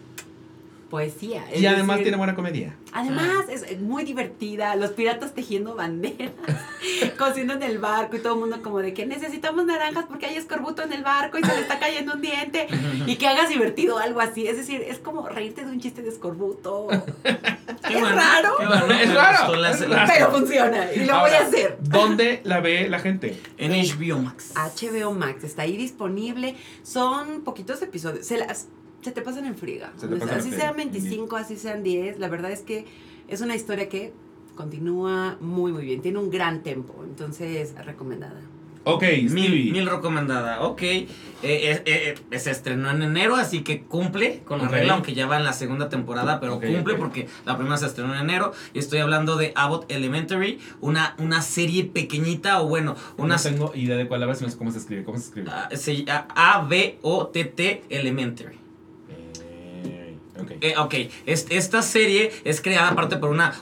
poesía. 0.93 1.43
Es 1.51 1.63
Y 1.63 1.67
además 1.67 1.97
decir, 1.97 2.05
tiene 2.05 2.19
buena 2.19 2.35
comedia. 2.35 2.77
Además, 2.93 3.47
es 3.49 3.81
muy 3.81 4.05
divertida. 4.05 4.77
Los 4.77 4.91
piratas 4.91 5.33
tejiendo 5.33 5.75
banderas, 5.75 6.33
cosiendo 7.19 7.55
en 7.55 7.63
el 7.63 7.79
barco 7.79 8.17
y 8.17 8.19
todo 8.19 8.35
el 8.35 8.41
mundo 8.41 8.61
como 8.61 8.81
de 8.81 8.93
que 8.93 9.07
necesitamos 9.07 9.65
naranjas 9.65 10.05
porque 10.07 10.27
hay 10.27 10.37
escorbuto 10.37 10.83
en 10.83 10.93
el 10.93 11.03
barco 11.03 11.39
y 11.39 11.45
se 11.45 11.55
le 11.55 11.63
está 11.63 11.79
cayendo 11.79 12.13
un 12.13 12.21
diente. 12.21 12.67
Y 13.07 13.17
que 13.17 13.27
hagas 13.27 13.49
divertido 13.49 13.99
algo 13.99 14.21
así. 14.21 14.47
Es 14.47 14.59
decir, 14.59 14.83
es 14.87 14.99
como 14.99 15.27
reírte 15.29 15.65
de 15.65 15.73
un 15.73 15.81
chiste 15.81 16.03
de 16.03 16.11
escorbuto. 16.11 16.89
Qué 17.89 17.95
es 17.95 18.01
bueno, 18.01 18.15
raro, 18.15 18.57
qué 18.59 18.67
bueno, 18.67 18.95
Es 18.95 19.15
raro, 19.15 19.53
pero 20.07 20.31
funciona 20.31 20.93
y 20.95 21.05
lo 21.05 21.19
voy 21.19 21.31
a 21.31 21.41
hacer. 21.41 21.79
¿Dónde 21.81 22.41
la 22.45 22.61
ve 22.61 22.89
la 22.89 23.01
gente? 23.01 23.41
En 23.59 23.73
HBO 23.73 24.19
Max. 24.19 24.53
HBO 24.55 25.13
Max 25.13 25.43
está 25.43 25.63
ahí 25.63 25.77
disponible. 25.77 26.55
Son 26.85 27.43
poquitos 27.43 27.83
episodios. 27.83 28.25
Se, 28.25 28.39
las, 28.39 28.69
se 29.03 29.13
te 29.13 29.21
pasan 29.23 29.45
en 29.47 29.55
friega. 29.57 29.93
Se 29.99 30.09
te 30.09 30.15
pasan 30.17 30.29
en 30.31 30.35
así 30.41 30.49
friega. 30.49 30.65
sean 30.65 30.77
25, 30.77 31.37
así 31.37 31.57
sean 31.57 31.83
10. 31.83 32.19
La 32.19 32.29
verdad 32.29 32.51
es 32.51 32.61
que 32.61 32.87
es 33.29 33.41
una 33.43 33.55
historia 33.55 33.89
que 33.89 34.13
continúa 34.57 35.37
muy, 35.41 35.73
muy 35.73 35.85
bien. 35.85 36.01
Tiene 36.03 36.19
un 36.19 36.31
gran 36.31 36.63
tempo. 36.63 37.03
Entonces, 37.05 37.75
recomendada. 37.85 38.41
Ok, 38.85 39.05
Mil, 39.31 39.71
mil 39.71 39.87
recomendada, 39.89 40.63
ok. 40.63 40.83
Eh, 40.83 41.07
eh, 41.45 41.83
eh, 41.87 42.15
eh, 42.33 42.39
se 42.41 42.51
estrenó 42.51 42.91
en 42.91 43.01
enero, 43.03 43.37
así 43.37 43.63
que 43.63 43.83
cumple 43.83 44.41
con 44.45 44.59
la 44.59 44.65
Ok. 44.65 44.71
regla, 44.73 44.95
aunque 44.95 45.15
ya 45.15 45.29
va 45.29 45.37
en 45.37 45.45
la 45.45 45.53
segunda 45.53 45.89
temporada, 45.89 46.41
pero 46.41 46.55
cumple 46.59 46.97
porque 46.97 47.29
la 47.47 47.57
primera 47.57 47.77
se 47.77 47.87
estrenó 47.87 48.13
en 48.13 48.23
enero. 48.23 48.51
Y 48.75 48.81
estoy 48.81 48.99
hablando 48.99 49.37
de 49.37 49.53
Abbott 49.55 49.89
Elementary, 49.89 50.59
una, 50.81 51.15
una 51.19 51.43
serie 51.43 51.85
pequeñita, 51.85 52.61
o 52.61 52.67
bueno, 52.69 52.97
una... 53.19 53.37
No 53.37 53.43
tengo 53.43 53.73
idea 53.77 53.97
de 53.97 54.09
cuál 54.09 54.25
hablas, 54.25 54.43
no 54.43 54.51
sé 54.51 54.59
cómo 54.59 54.73
se 54.73 54.79
escribe. 54.79 55.05
¿Cómo 55.05 55.17
se 55.17 55.27
escribe? 55.27 55.51
se- 55.77 56.05
ah, 56.09 56.27
A-B-O-T-T 56.57 57.85
Elementary. 57.89 58.59
Eh, 60.61 60.75
ok. 60.77 60.95
Eh, 60.95 61.11
esta 61.27 61.83
serie 61.83 62.33
es 62.45 62.61
creada 62.61 62.89
aparte 62.89 63.17
por 63.17 63.31
una, 63.31 63.53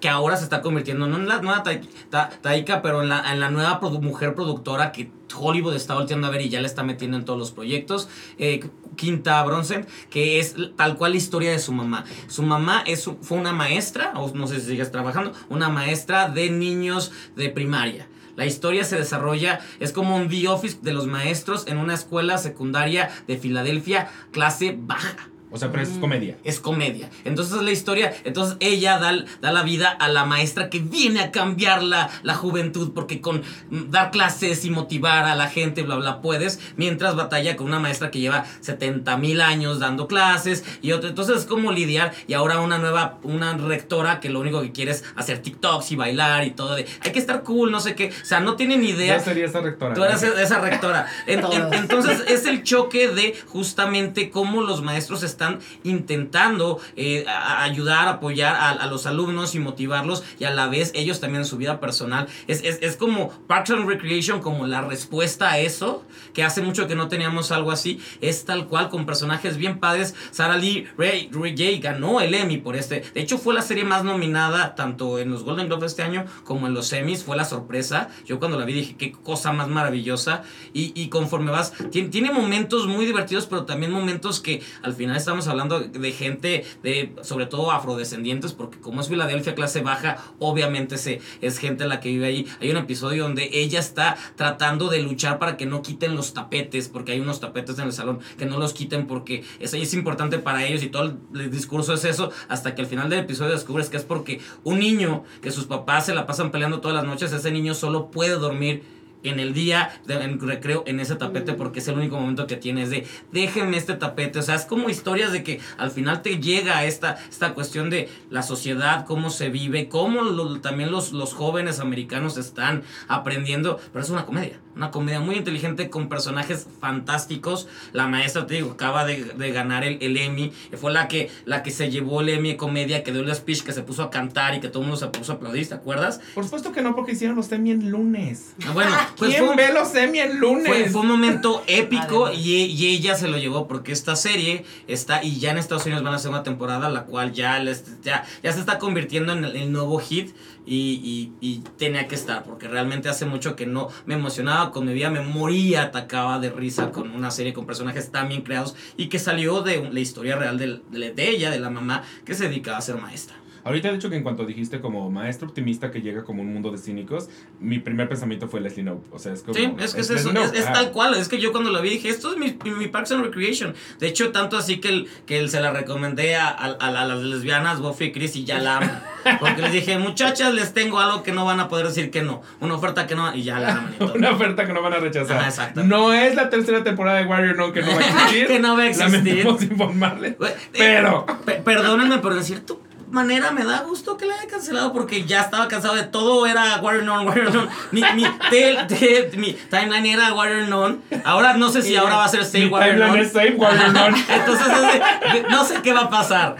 que 0.00 0.08
ahora 0.08 0.36
se 0.36 0.44
está 0.44 0.60
convirtiendo 0.62 1.06
no 1.06 1.16
en 1.16 1.28
la 1.28 1.40
nueva 1.40 1.62
Tai- 1.62 1.80
Ta- 2.10 2.30
Taika, 2.40 2.82
pero 2.82 3.02
en 3.02 3.08
la, 3.08 3.50
nueva 3.50 3.80
mujer 4.00 4.34
productora 4.34 4.92
que 4.92 5.10
Hollywood 5.36 5.74
está 5.74 5.94
volteando 5.94 6.26
a 6.26 6.30
ver 6.30 6.40
y 6.42 6.48
ya 6.48 6.60
la 6.60 6.66
está 6.66 6.82
metiendo 6.82 7.16
en 7.16 7.24
todos 7.24 7.38
los 7.38 7.50
proyectos. 7.52 8.08
eh, 8.38 8.60
Quinta 8.96 9.42
Bronson, 9.44 9.86
que 10.10 10.40
es 10.40 10.56
tal 10.76 10.96
cual 10.98 11.12
la 11.12 11.16
historia 11.18 11.50
de 11.52 11.58
su 11.58 11.72
mamá. 11.72 12.04
Su 12.28 12.42
mamá 12.42 12.84
fue 13.22 13.38
una 13.38 13.52
maestra, 13.52 14.12
o 14.16 14.30
no 14.34 14.46
sé 14.46 14.60
si 14.60 14.66
sigues 14.66 14.90
trabajando, 14.90 15.32
una 15.48 15.70
maestra 15.70 16.28
de 16.28 16.50
niños 16.50 17.10
de 17.34 17.48
primaria. 17.48 18.08
La 18.36 18.44
historia 18.46 18.84
se 18.84 18.96
desarrolla, 18.96 19.60
es 19.80 19.92
como 19.92 20.16
un 20.16 20.28
The 20.28 20.48
Office 20.48 20.78
de 20.82 20.92
los 20.92 21.06
maestros 21.06 21.66
en 21.66 21.78
una 21.78 21.94
escuela 21.94 22.36
secundaria 22.38 23.10
de 23.26 23.38
Filadelfia, 23.38 24.10
clase 24.32 24.76
baja 24.78 25.30
O 25.52 25.58
sea, 25.58 25.70
pero 25.70 25.82
es 25.82 25.90
Mm. 25.90 26.00
comedia. 26.00 26.36
es 26.44 26.60
comedia. 26.60 27.10
Entonces 27.24 27.54
es 27.56 27.62
la 27.62 27.70
historia, 27.72 28.14
entonces 28.24 28.56
ella 28.60 28.98
da, 28.98 29.12
da 29.40 29.52
la 29.52 29.62
vida 29.62 29.88
a 29.90 30.08
la 30.08 30.24
maestra 30.24 30.70
que 30.70 30.78
viene 30.78 31.20
a 31.20 31.30
cambiar 31.32 31.82
la, 31.82 32.08
la 32.22 32.34
juventud 32.34 32.92
porque 32.94 33.20
con 33.20 33.42
dar 33.70 34.10
clases 34.10 34.64
y 34.64 34.70
motivar 34.70 35.24
a 35.24 35.34
la 35.34 35.48
gente, 35.48 35.82
bla, 35.82 35.96
bla, 35.96 36.20
puedes, 36.20 36.60
mientras 36.76 37.16
batalla 37.16 37.56
con 37.56 37.66
una 37.66 37.80
maestra 37.80 38.10
que 38.10 38.20
lleva 38.20 38.44
70 38.60 39.16
mil 39.16 39.40
años 39.40 39.80
dando 39.80 40.06
clases 40.06 40.64
y 40.82 40.92
otro. 40.92 41.08
Entonces 41.08 41.38
es 41.38 41.44
como 41.46 41.72
lidiar 41.72 42.12
y 42.28 42.34
ahora 42.34 42.60
una 42.60 42.78
nueva, 42.78 43.18
una 43.22 43.56
rectora 43.56 44.20
que 44.20 44.30
lo 44.30 44.40
único 44.40 44.60
que 44.62 44.72
quiere 44.72 44.92
es 44.92 45.04
hacer 45.16 45.38
TikToks 45.42 45.90
y 45.92 45.96
bailar 45.96 46.44
y 46.44 46.50
todo 46.52 46.74
de, 46.76 46.86
hay 47.00 47.12
que 47.12 47.18
estar 47.18 47.42
cool, 47.42 47.70
no 47.72 47.80
sé 47.80 47.94
qué. 47.94 48.10
O 48.22 48.24
sea, 48.24 48.40
no 48.40 48.54
tienen 48.56 48.84
idea. 48.84 49.18
Yo 49.18 49.24
sería 49.24 49.46
esa 49.46 49.60
rectora. 49.60 49.94
Tú 49.94 50.04
eres 50.04 50.22
esa 50.22 50.60
rectora. 50.60 51.06
En- 51.26 51.40
en- 51.40 51.40
Todos. 51.40 51.72
entonces 51.74 52.22
es 52.28 52.46
el 52.46 52.62
choque 52.62 53.08
de 53.08 53.34
justamente 53.48 54.30
cómo 54.30 54.62
los 54.62 54.82
maestros 54.82 55.22
están 55.22 55.39
intentando 55.84 56.80
eh, 56.96 57.24
ayudar, 57.26 58.08
apoyar 58.08 58.54
a, 58.54 58.70
a 58.70 58.86
los 58.86 59.06
alumnos 59.06 59.54
y 59.54 59.58
motivarlos 59.58 60.22
y 60.38 60.44
a 60.44 60.50
la 60.50 60.68
vez 60.68 60.92
ellos 60.94 61.20
también 61.20 61.42
en 61.42 61.46
su 61.46 61.56
vida 61.56 61.80
personal. 61.80 62.28
Es, 62.46 62.62
es, 62.64 62.78
es 62.80 62.96
como 62.96 63.30
Parks 63.46 63.70
and 63.70 63.88
Recreation 63.88 64.40
como 64.40 64.66
la 64.66 64.82
respuesta 64.82 65.50
a 65.50 65.58
eso, 65.58 66.04
que 66.34 66.44
hace 66.44 66.62
mucho 66.62 66.86
que 66.86 66.94
no 66.94 67.08
teníamos 67.08 67.52
algo 67.52 67.70
así. 67.72 68.00
Es 68.20 68.44
tal 68.44 68.66
cual 68.66 68.88
con 68.88 69.06
personajes 69.06 69.56
bien 69.56 69.78
padres. 69.78 70.14
Sarah 70.30 70.56
Lee 70.56 70.86
Ray, 70.96 71.30
Ray 71.32 71.78
ganó 71.78 72.20
el 72.20 72.34
Emmy 72.34 72.58
por 72.58 72.76
este. 72.76 73.00
De 73.14 73.20
hecho 73.20 73.38
fue 73.38 73.54
la 73.54 73.62
serie 73.62 73.84
más 73.84 74.04
nominada 74.04 74.74
tanto 74.74 75.18
en 75.18 75.30
los 75.30 75.44
Golden 75.44 75.66
Globes 75.66 75.92
este 75.92 76.02
año 76.02 76.24
como 76.44 76.66
en 76.66 76.74
los 76.74 76.92
Emmys. 76.92 77.24
Fue 77.24 77.36
la 77.36 77.44
sorpresa. 77.44 78.08
Yo 78.26 78.38
cuando 78.38 78.58
la 78.58 78.64
vi 78.64 78.72
dije 78.72 78.96
qué 78.96 79.12
cosa 79.12 79.52
más 79.52 79.68
maravillosa. 79.68 80.42
Y, 80.72 80.92
y 81.00 81.08
conforme 81.08 81.50
vas, 81.50 81.72
tiene, 81.90 82.08
tiene 82.08 82.30
momentos 82.30 82.86
muy 82.86 83.06
divertidos, 83.06 83.46
pero 83.46 83.64
también 83.64 83.92
momentos 83.92 84.40
que 84.40 84.62
al 84.82 84.94
final 84.94 85.16
estamos 85.30 85.46
hablando 85.46 85.78
de 85.78 86.12
gente, 86.12 86.64
de 86.82 87.14
sobre 87.22 87.46
todo 87.46 87.70
afrodescendientes, 87.70 88.52
porque 88.52 88.80
como 88.80 89.00
es 89.00 89.08
Filadelfia 89.08 89.54
clase 89.54 89.80
baja, 89.80 90.18
obviamente 90.40 90.98
se, 90.98 91.20
es 91.40 91.58
gente 91.58 91.86
la 91.86 92.00
que 92.00 92.08
vive 92.08 92.26
ahí. 92.26 92.46
Hay 92.60 92.68
un 92.70 92.76
episodio 92.76 93.22
donde 93.22 93.48
ella 93.52 93.78
está 93.78 94.16
tratando 94.34 94.88
de 94.88 95.00
luchar 95.02 95.38
para 95.38 95.56
que 95.56 95.66
no 95.66 95.82
quiten 95.82 96.16
los 96.16 96.34
tapetes, 96.34 96.88
porque 96.88 97.12
hay 97.12 97.20
unos 97.20 97.38
tapetes 97.38 97.78
en 97.78 97.86
el 97.86 97.92
salón 97.92 98.18
que 98.38 98.44
no 98.44 98.58
los 98.58 98.72
quiten 98.72 99.06
porque 99.06 99.44
eso 99.60 99.76
es 99.76 99.94
importante 99.94 100.40
para 100.40 100.66
ellos 100.66 100.82
y 100.82 100.88
todo 100.88 101.04
el, 101.04 101.40
el 101.40 101.50
discurso 101.52 101.94
es 101.94 102.04
eso, 102.04 102.32
hasta 102.48 102.74
que 102.74 102.82
al 102.82 102.88
final 102.88 103.08
del 103.08 103.20
episodio 103.20 103.52
descubres 103.52 103.88
que 103.88 103.98
es 103.98 104.04
porque 104.04 104.40
un 104.64 104.80
niño 104.80 105.22
que 105.42 105.52
sus 105.52 105.66
papás 105.66 106.06
se 106.06 106.14
la 106.14 106.26
pasan 106.26 106.50
peleando 106.50 106.80
todas 106.80 106.96
las 106.96 107.04
noches, 107.04 107.32
ese 107.32 107.52
niño 107.52 107.74
solo 107.74 108.10
puede 108.10 108.32
dormir 108.32 108.82
en 109.22 109.40
el 109.40 109.52
día, 109.52 110.00
de- 110.06 110.22
en 110.22 110.40
recreo, 110.40 110.82
en 110.86 111.00
ese 111.00 111.16
tapete, 111.16 111.52
porque 111.54 111.80
es 111.80 111.88
el 111.88 111.96
único 111.96 112.18
momento 112.18 112.46
que 112.46 112.56
tienes 112.56 112.90
de 112.90 113.06
déjenme 113.32 113.76
este 113.76 113.94
tapete. 113.94 114.38
O 114.38 114.42
sea, 114.42 114.54
es 114.54 114.64
como 114.64 114.88
historias 114.90 115.32
de 115.32 115.42
que 115.42 115.60
al 115.78 115.90
final 115.90 116.22
te 116.22 116.38
llega 116.38 116.84
esta, 116.84 117.18
esta 117.28 117.54
cuestión 117.54 117.90
de 117.90 118.08
la 118.30 118.42
sociedad, 118.42 119.04
cómo 119.06 119.30
se 119.30 119.48
vive, 119.50 119.88
cómo 119.88 120.22
lo- 120.22 120.60
también 120.60 120.90
los, 120.90 121.12
los 121.12 121.34
jóvenes 121.34 121.80
americanos 121.80 122.36
están 122.36 122.82
aprendiendo. 123.08 123.78
Pero 123.92 124.04
es 124.04 124.10
una 124.10 124.24
comedia, 124.26 124.58
una 124.76 124.90
comedia 124.90 125.20
muy 125.20 125.36
inteligente 125.36 125.90
con 125.90 126.08
personajes 126.08 126.66
fantásticos. 126.80 127.68
La 127.92 128.06
maestra, 128.06 128.46
te 128.46 128.54
digo, 128.54 128.72
acaba 128.72 129.04
de, 129.04 129.24
de 129.24 129.52
ganar 129.52 129.84
el, 129.84 129.98
el 130.00 130.16
Emmy. 130.16 130.52
Fue 130.76 130.92
la 130.92 131.08
que, 131.08 131.30
la 131.44 131.62
que 131.62 131.70
se 131.70 131.90
llevó 131.90 132.20
el 132.20 132.28
Emmy 132.30 132.50
de 132.50 132.56
comedia, 132.56 133.02
que 133.02 133.12
dio 133.12 133.20
el 133.22 133.34
speech, 133.34 133.62
que 133.62 133.72
se 133.72 133.82
puso 133.82 134.02
a 134.02 134.10
cantar 134.10 134.54
y 134.54 134.60
que 134.60 134.68
todo 134.68 134.82
el 134.82 134.88
mundo 134.88 134.96
se 134.98 135.06
puso 135.08 135.32
a 135.32 135.34
aplaudir, 135.36 135.68
¿te 135.68 135.74
acuerdas? 135.74 136.20
Por 136.34 136.44
supuesto 136.44 136.72
que 136.72 136.82
no, 136.82 136.94
porque 136.94 137.12
hicieron 137.12 137.36
los 137.36 137.50
Emmy 137.52 137.70
en 137.70 137.90
lunes. 137.90 138.54
Ah, 138.66 138.72
Bueno, 138.72 138.90
pues 139.16 139.30
¿Quién 139.30 139.40
fue 139.42 139.50
un- 139.50 139.56
ve 139.56 139.72
los 139.72 139.94
Emmy 139.94 140.18
en 140.18 140.38
lunes? 140.40 140.66
Fue, 140.66 140.88
fue 140.90 141.00
un 141.02 141.08
momento 141.08 141.62
épico 141.66 142.32
y, 142.32 142.64
y 142.64 142.86
ella 142.94 143.14
se 143.14 143.28
lo 143.28 143.36
llevó 143.38 143.68
porque 143.68 143.92
esta 143.92 144.16
serie 144.16 144.64
está 144.86 145.22
y 145.22 145.38
ya 145.38 145.50
en 145.50 145.58
Estados 145.58 145.84
Unidos 145.86 146.02
van 146.02 146.12
a 146.12 146.16
hacer 146.16 146.30
una 146.30 146.42
temporada 146.42 146.88
la 146.88 147.04
cual 147.04 147.32
ya, 147.32 147.58
les- 147.58 148.00
ya, 148.02 148.24
ya 148.42 148.52
se 148.52 148.60
está 148.60 148.78
convirtiendo 148.78 149.32
en 149.32 149.44
el, 149.44 149.56
el 149.56 149.72
nuevo 149.72 149.98
hit 149.98 150.34
y, 150.66 151.00
y- 151.02 151.32
y 151.40 151.58
tenía 151.78 152.06
que 152.06 152.14
estar 152.14 152.44
porque 152.44 152.68
realmente 152.68 153.08
hace 153.08 153.24
mucho 153.26 153.56
que 153.56 153.66
no 153.66 153.88
me 154.06 154.14
emocionaba 154.14 154.70
con 154.70 154.86
mi 154.86 154.92
vida, 154.92 155.10
me 155.10 155.20
moría, 155.22 155.82
atacaba 155.84 156.38
de 156.38 156.50
risa 156.50 156.90
con 156.90 157.10
una 157.12 157.30
serie 157.30 157.52
con 157.52 157.66
personajes 157.66 158.10
tan 158.12 158.28
bien 158.28 158.42
creados 158.42 158.74
y 158.96 159.08
que 159.08 159.18
salió 159.18 159.62
de 159.62 159.88
la 159.90 160.00
historia 160.00 160.36
real 160.36 160.58
del- 160.58 160.82
de, 160.90 161.12
de 161.12 161.30
ella, 161.30 161.50
de 161.50 161.58
la 161.60 161.70
mamá 161.70 162.02
que 162.24 162.34
se 162.34 162.44
dedicaba 162.48 162.78
a 162.78 162.82
ser 162.82 162.96
maestra. 162.96 163.36
Ahorita, 163.64 163.88
de 163.90 163.96
hecho, 163.96 164.10
que 164.10 164.16
en 164.16 164.22
cuanto 164.22 164.44
dijiste 164.46 164.80
como 164.80 165.10
maestro 165.10 165.48
optimista 165.48 165.90
que 165.90 166.00
llega 166.00 166.24
como 166.24 166.42
un 166.42 166.52
mundo 166.52 166.70
de 166.70 166.78
cínicos, 166.78 167.28
mi 167.60 167.78
primer 167.78 168.08
pensamiento 168.08 168.48
fue 168.48 168.60
Leslie 168.60 168.82
Knope. 168.84 169.06
O 169.12 169.18
sea, 169.18 169.32
es 169.32 169.42
como. 169.42 169.54
Sí, 169.54 169.72
es 169.78 169.94
que 169.94 170.00
es, 170.00 170.10
Leslie 170.10 170.32
eso, 170.32 170.52
es, 170.54 170.60
es 170.60 170.72
tal 170.72 170.90
cual, 170.92 171.14
es 171.14 171.28
que 171.28 171.38
yo 171.40 171.52
cuando 171.52 171.70
lo 171.70 171.80
vi 171.82 171.90
dije, 171.90 172.08
esto 172.08 172.32
es 172.32 172.38
mi, 172.38 172.56
mi 172.72 172.88
Parks 172.88 173.12
and 173.12 173.24
Recreation. 173.24 173.74
De 173.98 174.08
hecho, 174.08 174.30
tanto 174.32 174.56
así 174.56 174.78
que, 174.80 174.88
el, 174.88 175.08
que 175.26 175.38
el- 175.38 175.50
se 175.50 175.60
la 175.60 175.72
recomendé 175.72 176.36
a, 176.36 176.48
a- 176.48 176.66
a 176.72 176.90
la- 176.90 177.02
a 177.02 177.04
las 177.06 177.22
lesbianas, 177.22 177.80
Buffy 177.80 178.06
y 178.06 178.12
Chris, 178.12 178.36
y 178.36 178.44
ya 178.44 178.58
la 178.58 178.78
aman. 178.78 179.02
Porque 179.38 179.62
les 179.62 179.72
dije, 179.72 179.98
muchachas, 179.98 180.54
les 180.54 180.72
tengo 180.72 180.98
algo 181.00 181.22
que 181.22 181.32
no 181.32 181.44
van 181.44 181.60
a 181.60 181.68
poder 181.68 181.86
decir 181.88 182.10
que 182.10 182.22
no. 182.22 182.42
Una 182.60 182.74
oferta 182.74 183.06
que 183.06 183.14
no, 183.14 183.34
y 183.34 183.42
ya 183.42 183.58
la 183.60 183.90
todo. 183.98 184.14
Una 184.16 184.30
oferta 184.30 184.66
que 184.66 184.72
no 184.72 184.82
van 184.82 184.94
a 184.94 184.98
rechazar. 184.98 185.36
Ajá, 185.38 185.48
exacto. 185.48 185.82
No 185.84 186.12
es 186.14 186.34
la 186.34 186.48
tercera 186.50 186.82
temporada 186.82 187.18
de 187.18 187.26
Warrior 187.26 187.56
No 187.56 187.72
que 187.72 187.82
no 187.82 187.88
va 187.88 187.98
a 187.98 188.06
existir. 188.06 188.46
Que 188.50 188.58
no 188.58 188.76
va 188.76 188.82
a 188.84 188.86
existir. 188.88 189.12
Lamentamos 189.18 189.62
informarles. 189.62 190.32
Eh, 190.40 190.56
Pero. 190.72 191.26
pe- 191.44 191.60
perdónenme, 191.64 192.18
pero 192.18 192.34
de 192.36 192.42
cierta 192.42 192.74
manera 193.10 193.50
me 193.50 193.64
da 193.64 193.80
gusto 193.82 194.16
que 194.16 194.26
la 194.26 194.34
haya 194.34 194.46
cancelado 194.48 194.92
porque 194.92 195.24
ya 195.24 195.40
estaba 195.42 195.68
cansado 195.68 195.94
de 195.94 196.04
todo. 196.04 196.46
Era 196.46 196.80
Warrior 196.80 197.04
Non, 197.04 197.26
Warrior 197.26 197.52
Non. 197.54 197.68
Mi, 197.90 198.02
mi, 198.14 198.24
tel- 198.50 198.86
tel- 198.86 199.36
mi 199.36 199.52
timeline 199.70 200.06
era 200.06 200.32
Warrior 200.34 200.68
Non. 200.68 201.02
Ahora 201.24 201.54
no 201.54 201.70
sé 201.70 201.82
si 201.82 201.96
ahora 201.96 202.16
va 202.16 202.24
a 202.24 202.28
ser 202.28 202.40
Mi 202.54 202.66
Warrior 202.68 202.94
timeline 202.96 203.16
Non. 203.16 203.18
es 203.26 203.32
Save 203.32 203.54
Warrior 203.56 203.92
Non. 203.92 204.14
Entonces, 204.28 204.66
es 204.66 205.32
de- 205.34 205.42
no 205.50 205.64
sé 205.64 205.74
qué 205.82 205.92
va 205.92 206.02
a 206.02 206.10
pasar. 206.10 206.56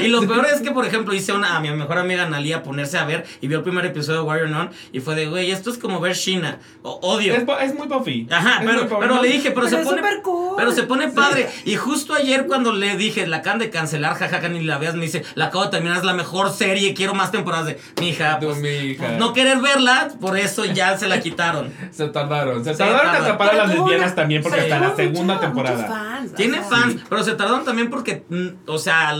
Y 0.00 0.08
lo 0.08 0.26
peor 0.26 0.46
es 0.52 0.60
que, 0.60 0.70
por 0.72 0.84
ejemplo, 0.86 1.14
hice 1.14 1.32
una, 1.32 1.56
a 1.56 1.60
mi 1.60 1.70
mejor 1.70 1.98
amiga 1.98 2.24
Analia 2.24 2.62
ponerse 2.62 2.98
a 2.98 3.04
ver 3.04 3.24
y 3.40 3.48
vio 3.48 3.58
el 3.58 3.64
primer 3.64 3.84
episodio 3.86 4.20
de 4.20 4.24
Warrior 4.26 4.50
Non 4.50 4.70
y 4.92 5.00
fue 5.00 5.14
de, 5.14 5.26
güey, 5.26 5.50
esto 5.50 5.70
es 5.70 5.78
como 5.78 6.00
ver 6.00 6.14
Shina. 6.14 6.58
O- 6.82 6.98
odio. 7.02 7.34
Es, 7.34 7.74
muy 7.74 7.86
Buffy. 7.88 8.26
Ajá, 8.30 8.62
Es 8.62 8.66
pero, 8.70 8.98
pero 8.98 9.22
le 9.22 9.28
dije, 9.28 9.50
pero, 9.50 9.66
Pero 9.66 9.68
se 9.68 9.80
es 9.82 9.86
pone. 9.86 10.02
cool. 10.22 10.54
Pero 10.56 10.72
se 10.72 10.82
pone 10.84 11.08
padre. 11.08 11.48
Y 11.64 11.76
justo 11.76 12.14
ayer 12.14 12.46
cuando 12.46 12.72
le 12.72 12.96
dije, 12.96 13.26
la 13.26 13.38
acaban 13.38 13.58
de 13.58 13.70
cancelar, 13.70 14.14
jajaja, 14.16 14.48
ni 14.48 14.62
la 14.62 14.78
veas, 14.78 14.94
me 14.94 15.02
dice, 15.02 15.24
la 15.34 15.46
acabo 15.46 15.64
de 15.64 15.70
terminar, 15.84 15.98
es 15.98 16.04
la 16.04 16.14
mejor 16.14 16.50
serie, 16.50 16.94
quiero 16.94 17.14
más 17.14 17.30
temporadas 17.30 17.66
de. 17.66 17.80
Mija, 18.00 18.38
Tu 18.38 18.46
pues, 18.46 18.58
pues, 18.98 19.18
no 19.18 19.32
querer 19.32 19.60
verla, 19.60 20.08
por 20.20 20.38
eso 20.38 20.64
ya 20.64 20.96
se 20.98 21.06
la 21.08 21.20
quitaron. 21.22 21.72
Se 21.90 22.08
tardaron. 22.08 22.64
Se 22.64 22.72
Se 22.72 22.78
tardaron 22.78 23.00
en 23.06 23.12
tardaron. 23.12 23.24
atrapar 23.34 23.50
a 23.50 23.56
las 23.58 23.68
lesbianas 23.68 24.06
una- 24.06 24.14
también 24.14 24.42
porque 24.42 24.60
hasta 24.60 24.78
la 24.78 24.96
segunda 24.96 25.34
mucho- 25.34 25.46
temporada. 25.46 25.86
fans, 25.86 26.32
o 26.32 26.34
Tiene 26.34 26.58
sea, 26.58 26.64
fans, 26.68 26.96
pero 27.08 27.22
se 27.22 27.32
tardaron 27.34 27.64
también 27.64 27.90
porque, 27.90 28.24
mm, 28.28 28.46
o 28.66 28.78
sea, 28.78 29.14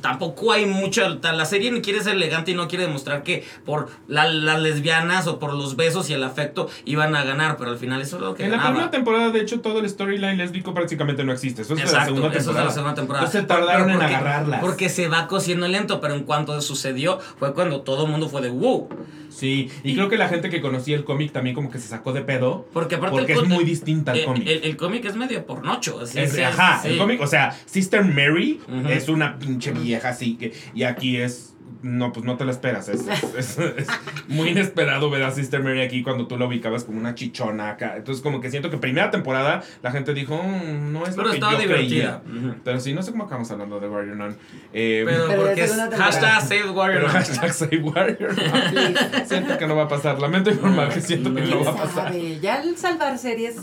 tampoco 0.00 0.52
hay 0.52 0.66
mucha. 0.66 1.08
La 1.08 1.44
serie 1.44 1.70
ni 1.70 1.80
quiere 1.80 2.02
ser 2.02 2.14
elegante 2.16 2.50
y 2.50 2.54
no 2.54 2.68
quiere 2.68 2.86
demostrar 2.86 3.22
que 3.22 3.44
por 3.64 3.88
la- 4.08 4.28
las 4.28 4.60
lesbianas 4.60 5.26
o 5.26 5.38
por 5.38 5.54
los 5.54 5.76
besos 5.76 6.10
y 6.10 6.12
el 6.14 6.22
afecto 6.24 6.68
iban 6.84 7.14
a 7.16 7.24
ganar, 7.24 7.56
pero 7.56 7.70
al 7.70 7.78
final 7.78 8.00
eso 8.00 8.16
es 8.16 8.22
lo 8.22 8.34
que 8.34 8.44
En 8.44 8.50
la 8.52 8.62
primera 8.62 8.90
temporada, 8.90 9.30
de 9.30 9.40
hecho, 9.40 9.60
todo 9.60 9.80
el 9.80 9.88
storyline 9.88 10.36
lésbico 10.36 10.74
prácticamente 10.74 11.24
no 11.24 11.32
existe. 11.32 11.62
Eso 11.62 11.74
es 11.74 11.78
de 11.80 11.84
la 11.84 11.90
Exacto, 11.90 12.14
segunda 12.14 12.28
eso 12.28 12.38
es 12.38 12.44
de 12.46 12.48
temporada. 12.48 12.64
la 12.68 12.72
segunda 12.74 12.94
temporada. 12.94 13.24
Entonces 13.26 13.40
se 13.42 13.46
tardaron 13.46 13.82
Pero 13.86 13.92
en 13.92 13.98
porque- 14.00 14.14
agarrarlas. 14.14 14.60
Porque 14.60 14.88
se 14.88 15.08
va 15.08 15.26
cociendo 15.26 15.68
lento, 15.68 16.00
pero 16.00 16.14
en 16.14 16.24
cuanto 16.24 16.60
sucedió 16.60 17.18
fue 17.38 17.54
cuando 17.54 17.82
todo 17.82 18.04
el 18.06 18.10
mundo 18.10 18.28
fue 18.28 18.40
de 18.42 18.50
wow. 18.50 18.88
Sí, 19.30 19.70
y 19.84 19.94
creo 19.94 20.08
que 20.08 20.18
la 20.18 20.28
gente 20.28 20.50
que 20.50 20.60
conocía 20.60 20.96
el 20.96 21.04
cómic 21.04 21.30
también 21.32 21.54
como 21.54 21.70
que 21.70 21.78
se 21.78 21.86
sacó 21.88 22.12
de 22.12 22.20
pedo. 22.22 22.66
Porque 22.72 22.96
aparte 22.96 23.16
Porque 23.18 23.32
el 23.34 23.38
es 23.42 23.48
muy 23.48 23.64
distinta 23.64 24.10
al 24.12 24.24
cómic. 24.24 24.42
El, 24.46 24.64
el 24.64 24.76
cómic 24.76 25.04
es 25.04 25.14
medio 25.14 25.46
pornocho. 25.46 26.00
Así 26.00 26.18
Es- 26.18 26.32
sí, 26.32 26.42
ajá, 26.42 26.80
sí. 26.82 26.88
el 26.88 26.98
cómic, 26.98 27.20
o 27.20 27.26
sea, 27.26 27.56
Sister 27.64 28.04
Mary 28.04 28.60
es 28.88 29.08
una 29.08 29.38
pinche 29.38 29.70
vieja 29.70 29.89
así 29.94 30.36
que 30.36 30.52
y 30.74 30.82
aquí 30.84 31.16
es 31.18 31.46
no, 31.82 32.12
pues 32.12 32.26
no 32.26 32.36
te 32.36 32.44
lo 32.44 32.50
esperas. 32.50 32.88
Es, 32.90 33.06
es- 33.06 33.22
es- 33.38 33.58
es 33.58 33.86
muy 34.28 34.50
inesperado 34.50 35.08
ver 35.08 35.22
a 35.22 35.30
Sister 35.30 35.62
Mary 35.62 35.80
aquí 35.80 36.02
cuando 36.02 36.26
tú 36.26 36.36
la 36.36 36.44
ubicabas 36.46 36.84
como 36.84 36.98
una 36.98 37.14
chichona 37.14 37.70
acá. 37.70 37.94
Entonces, 37.96 38.22
como 38.22 38.40
que 38.42 38.50
siento 38.50 38.70
que 38.70 38.76
primera 38.76 39.10
temporada 39.10 39.62
la 39.82 39.90
gente 39.90 40.12
dijo, 40.12 40.42
"Mm, 40.42 40.92
no 40.92 41.04
es 41.06 41.10
Pero 41.14 41.22
lo 41.22 41.30
que 41.30 41.36
estaba 41.36 41.52
yo 41.54 41.60
divertida. 41.60 42.22
creía". 42.22 42.38
Ujú. 42.50 42.54
Pero 42.64 42.80
sí, 42.80 42.92
no 42.92 43.02
sé 43.02 43.12
cómo 43.12 43.24
acabamos 43.24 43.50
hablando 43.52 43.80
de 43.80 43.88
Warrior 43.88 44.16
Nun. 44.16 44.36
Eh, 44.74 45.04
Pero, 45.06 45.26
porque 45.42 45.62
es 45.64 45.72
hashtag 45.72 46.42
Save 46.42 46.70
Warrior. 46.70 47.02
Nun. 47.02 47.10
hashtag 47.12 47.52
Save 47.54 47.78
Warrior 47.82 48.36
Nun. 48.36 49.26
siento 49.26 49.56
que 49.56 49.66
no 49.66 49.76
va 49.76 49.84
a 49.84 49.88
pasar. 49.88 50.20
Lamento 50.20 50.50
informar 50.50 50.92
que 50.92 51.00
siento 51.00 51.32
que 51.34 51.40
No. 51.42 51.46
no 51.46 51.52
¿Quién 51.62 51.66
va 51.66 51.70
a 51.70 51.82
pasar. 51.84 52.08
sabe? 52.08 52.40
Ya 52.40 52.56
al 52.60 52.76
salvar 52.76 53.16
series. 53.16 53.56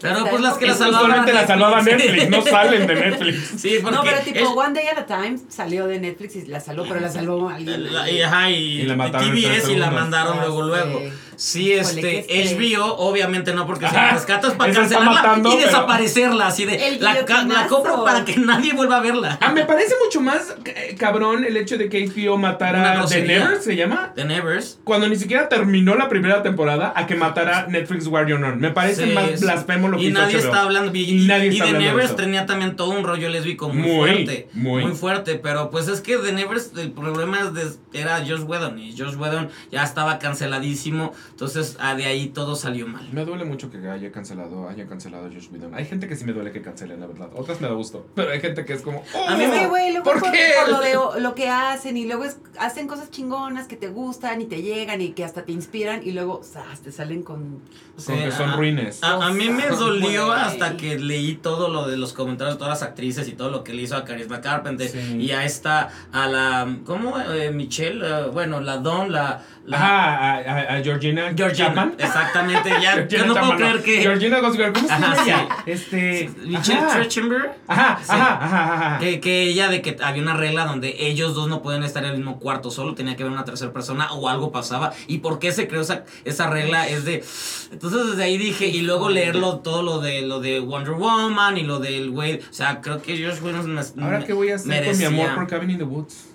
Pero 0.00 0.26
pues 0.26 0.42
las 0.42 0.58
que 0.58 0.66
la 0.66 0.74
salvaban 0.74 1.00
solamente 1.02 1.32
la 1.32 1.46
salvaba 1.46 1.82
Netflix. 1.82 2.28
No 2.30 2.42
salen 2.50 2.86
de 2.86 2.94
Netflix. 2.94 3.52
Sí, 3.60 3.78
porque 3.82 3.96
No, 3.96 4.02
pero 4.02 4.18
tipo 4.20 4.38
es- 4.40 4.46
One 4.46 4.74
Day 4.74 4.88
at 4.88 4.98
a 4.98 5.06
Time 5.06 5.38
salió 5.48 5.86
de 5.86 5.98
Netflix 6.00 6.36
y 6.36 6.46
la 6.46 6.60
salvó, 6.60 6.84
pero 6.86 7.00
la 7.00 7.10
salvó 7.10 7.48
alguien. 7.48 7.92
La- 7.92 8.10
y, 8.10 8.20
ajá, 8.22 8.50
y, 8.50 8.54
Y 8.80 8.82
la 8.82 8.96
mataron 8.96 9.28
en 9.28 9.34
TBS 9.34 9.42
y 9.46 9.48
la 9.48 9.60
segundos. 9.86 9.92
mandaron 9.92 10.38
Ah, 10.38 10.42
luego 10.42 10.62
luego. 10.62 11.02
Sí, 11.36 11.72
este. 11.72 12.26
HBO, 12.28 12.96
obviamente 12.98 13.52
no, 13.54 13.66
porque 13.66 13.86
si 13.88 13.94
la 13.94 14.12
rescatas 14.12 14.54
para 14.54 14.72
cancelarla 14.72 15.10
matando, 15.12 15.50
y 15.52 15.56
pero- 15.56 15.66
desaparecerla, 15.66 16.46
así 16.48 16.64
de, 16.64 16.98
la, 17.00 17.14
la 17.44 17.66
compro 17.68 18.04
para 18.04 18.24
que 18.24 18.36
nadie 18.38 18.72
vuelva 18.72 18.98
a 18.98 19.00
verla. 19.00 19.38
Ah, 19.40 19.52
me 19.52 19.64
parece 19.64 19.94
mucho 20.04 20.20
más 20.20 20.54
eh, 20.64 20.94
cabrón 20.98 21.44
el 21.44 21.56
hecho 21.56 21.76
de 21.78 21.88
que 21.88 22.06
HBO 22.08 22.38
matara 22.38 22.92
The 22.92 22.96
grosería. 22.98 23.38
Never, 23.44 23.62
¿se 23.62 23.76
llama? 23.76 24.12
The 24.14 24.24
Nevers. 24.24 24.78
Cuando 24.84 25.08
ni 25.08 25.16
siquiera 25.16 25.48
terminó 25.48 25.94
la 25.94 26.08
primera 26.08 26.42
temporada 26.42 26.92
a 26.96 27.06
que 27.06 27.14
matara 27.14 27.66
Netflix 27.68 28.06
Warrior 28.06 28.42
On. 28.42 28.58
Me 28.60 28.70
parece 28.70 29.06
Sí, 29.06 29.12
más 29.12 29.30
sí. 29.38 29.44
blasfemo 29.44 29.88
lo 29.88 29.96
que 29.98 30.04
y 30.04 30.06
hizo 30.08 30.18
nadie 30.18 30.36
HBO. 30.36 30.44
está 30.44 30.62
hablando 30.62 30.92
y, 30.94 31.00
Y 31.22 31.26
nadie 31.26 31.48
está 31.48 31.64
The 31.64 31.70
hablando 31.70 31.90
Nevers 31.96 32.16
tenía 32.16 32.46
también 32.46 32.76
todo 32.76 32.90
un 32.90 33.04
rollo 33.04 33.28
lésbico 33.28 33.68
muy, 33.68 33.82
Muy, 33.82 33.96
fuerte 33.96 34.48
muy. 34.54 34.82
fuerte 34.94 35.34
pero 35.36 35.70
pues 35.70 35.88
es 35.88 36.00
que 36.00 36.16
The 36.16 36.32
Nevers 36.32 36.72
el 36.76 36.92
problema 36.92 37.40
es 37.40 37.52
de- 37.54 38.00
era 38.00 38.18
Josh 38.18 38.42
Whedon 38.42 38.78
y 38.78 38.96
Josh 38.96 39.14
Whedon 39.16 39.50
ya 39.70 39.82
estaba 39.82 40.18
canceladísimo 40.18 41.12
entonces 41.36 41.76
ah, 41.80 41.94
de 41.94 42.06
ahí 42.06 42.28
todo 42.28 42.56
salió 42.56 42.88
mal 42.88 43.06
Me 43.12 43.26
duele 43.26 43.44
mucho 43.44 43.70
que 43.70 43.76
haya 43.90 44.10
cancelado, 44.10 44.70
haya 44.70 44.86
cancelado 44.86 45.26
a 45.26 45.28
Josh 45.28 45.48
Whedon. 45.52 45.74
Hay 45.74 45.84
gente 45.84 46.08
que 46.08 46.16
sí 46.16 46.24
me 46.24 46.32
duele 46.32 46.50
que 46.50 46.62
cancelen, 46.62 46.98
la 46.98 47.06
verdad. 47.06 47.28
Otras 47.36 47.60
me 47.60 47.68
da 47.68 47.74
gusto. 47.74 48.06
Pero 48.14 48.30
hay 48.30 48.40
gente 48.40 48.64
que 48.64 48.72
es 48.72 48.80
como. 48.80 49.02
"Oh, 49.14 49.28
A 49.28 49.36
mí 49.36 49.46
me- 49.46 49.58
que, 49.60 49.66
güey, 49.66 49.90
luego 49.92 50.04
¿Por 50.04 50.20
por, 50.20 50.32
qué? 50.32 50.52
por 50.64 50.70
lo, 50.72 50.80
de, 50.80 51.20
lo 51.20 51.34
que 51.34 51.50
hacen 51.50 51.98
y 51.98 52.06
luego 52.06 52.24
es- 52.24 52.38
hacen 52.58 52.88
cosas 52.88 53.10
chingonas 53.10 53.66
que 53.68 53.76
te 53.76 53.88
gustan 53.88 54.40
y 54.40 54.46
te 54.46 54.62
llegan 54.62 55.02
y 55.02 55.10
que 55.10 55.24
hasta 55.26 55.44
te 55.44 55.52
inspiran 55.52 56.00
y 56.02 56.12
luego 56.12 56.40
¡zas! 56.42 56.80
te 56.80 56.90
salen 56.90 57.22
con... 57.22 57.60
Con 58.06 58.16
que 58.18 58.30
son 58.32 58.50
a- 58.50 58.56
ruines. 58.56 59.02
A, 59.02 59.26
a 59.26 59.30
mí 59.30 59.50
me 59.50 59.68
dolió 59.68 60.32
hasta 60.32 60.78
que 60.78 60.98
leí 60.98 61.34
todo 61.36 61.68
lo 61.68 61.86
de 61.86 61.98
los 61.98 62.14
comentarios 62.14 62.54
de 62.54 62.58
todas 62.58 62.80
las 62.80 62.88
actrices 62.88 63.28
y 63.28 63.32
todo 63.32 63.50
lo 63.50 63.62
que 63.62 63.74
le 63.74 63.82
hizo 63.82 63.94
a 63.96 64.04
Carisma 64.06 64.40
Carpenter 64.40 64.88
Sí. 64.88 65.18
y 65.20 65.32
a 65.32 65.44
esta, 65.44 65.90
a 66.12 66.28
la, 66.28 66.78
¿cómo? 66.86 67.18
Eh, 67.20 67.50
Michelle, 67.50 68.00
eh, 68.02 68.30
bueno, 68.32 68.60
la 68.60 68.78
Don, 68.78 69.12
la... 69.12 69.44
la 69.66 69.76
Ajá, 69.76 70.14
a, 70.14 70.36
a- 70.36 70.76
a 70.76 70.82
Georgina. 70.82 71.32
Georgina, 71.36 71.66
Chapman. 71.68 71.94
exactamente, 71.98 72.70
ya, 72.80 72.92
Georgina 72.92 73.18
yo 73.20 73.26
no 73.26 73.34
puedo 73.34 73.56
creer 73.56 73.82
que... 73.82 74.00
Georgina 74.00 74.40
¿cómo 74.40 74.54
se 74.54 74.92
Ajá, 74.92 75.24
llama 75.24 75.48
sí. 75.64 75.70
Este. 75.70 76.30
Michelle 76.44 76.78
ajá. 76.78 76.88
Trachtenberg. 76.94 77.52
Ajá, 77.66 77.98
Sí. 78.02 78.12
ajá, 78.12 78.44
ajá, 78.44 78.74
ajá. 78.74 78.98
Que, 78.98 79.20
que 79.20 79.42
ella 79.42 79.68
de 79.68 79.82
que 79.82 79.96
había 80.02 80.22
una 80.22 80.34
regla 80.34 80.64
donde 80.66 80.94
ellos 81.06 81.34
dos 81.34 81.48
no 81.48 81.62
pueden 81.62 81.82
estar 81.82 82.04
en 82.04 82.10
el 82.12 82.16
mismo 82.18 82.38
cuarto, 82.38 82.70
solo 82.70 82.94
tenía 82.94 83.16
que 83.16 83.22
haber 83.24 83.32
una 83.32 83.44
tercera 83.44 83.72
persona 83.72 84.12
o 84.12 84.28
algo 84.28 84.52
pasaba. 84.52 84.92
¿Y 85.08 85.18
por 85.18 85.38
qué 85.38 85.50
se 85.52 85.66
creó 85.68 85.82
esa, 85.82 86.04
esa 86.24 86.48
regla? 86.48 86.86
Es 86.88 87.04
de... 87.04 87.24
Entonces 87.72 88.06
desde 88.10 88.22
ahí 88.24 88.38
dije, 88.38 88.66
y 88.68 88.82
luego 88.82 89.08
leerlo 89.10 89.58
todo 89.58 89.82
lo 89.82 90.00
de 90.00 90.22
lo 90.22 90.40
de 90.40 90.60
Wonder 90.60 90.94
Woman 90.94 91.58
y 91.58 91.62
lo 91.64 91.80
del 91.80 92.10
güey, 92.10 92.36
o 92.38 92.52
sea, 92.52 92.80
creo 92.80 93.02
que 93.02 93.16
Whedon 93.16 93.74
me- 93.74 93.82
Ahora, 94.04 94.24
¿qué 94.24 94.32
voy 94.32 94.50
a 94.50 94.54
hacer 94.54 94.68
con 94.68 94.80
mi 94.80 94.86
merecía. 94.86 95.08
amor 95.08 95.34
por 95.34 95.46
Cabin 95.48 95.70
in 95.70 95.78
the 95.78 95.84
Woods? 95.84 96.28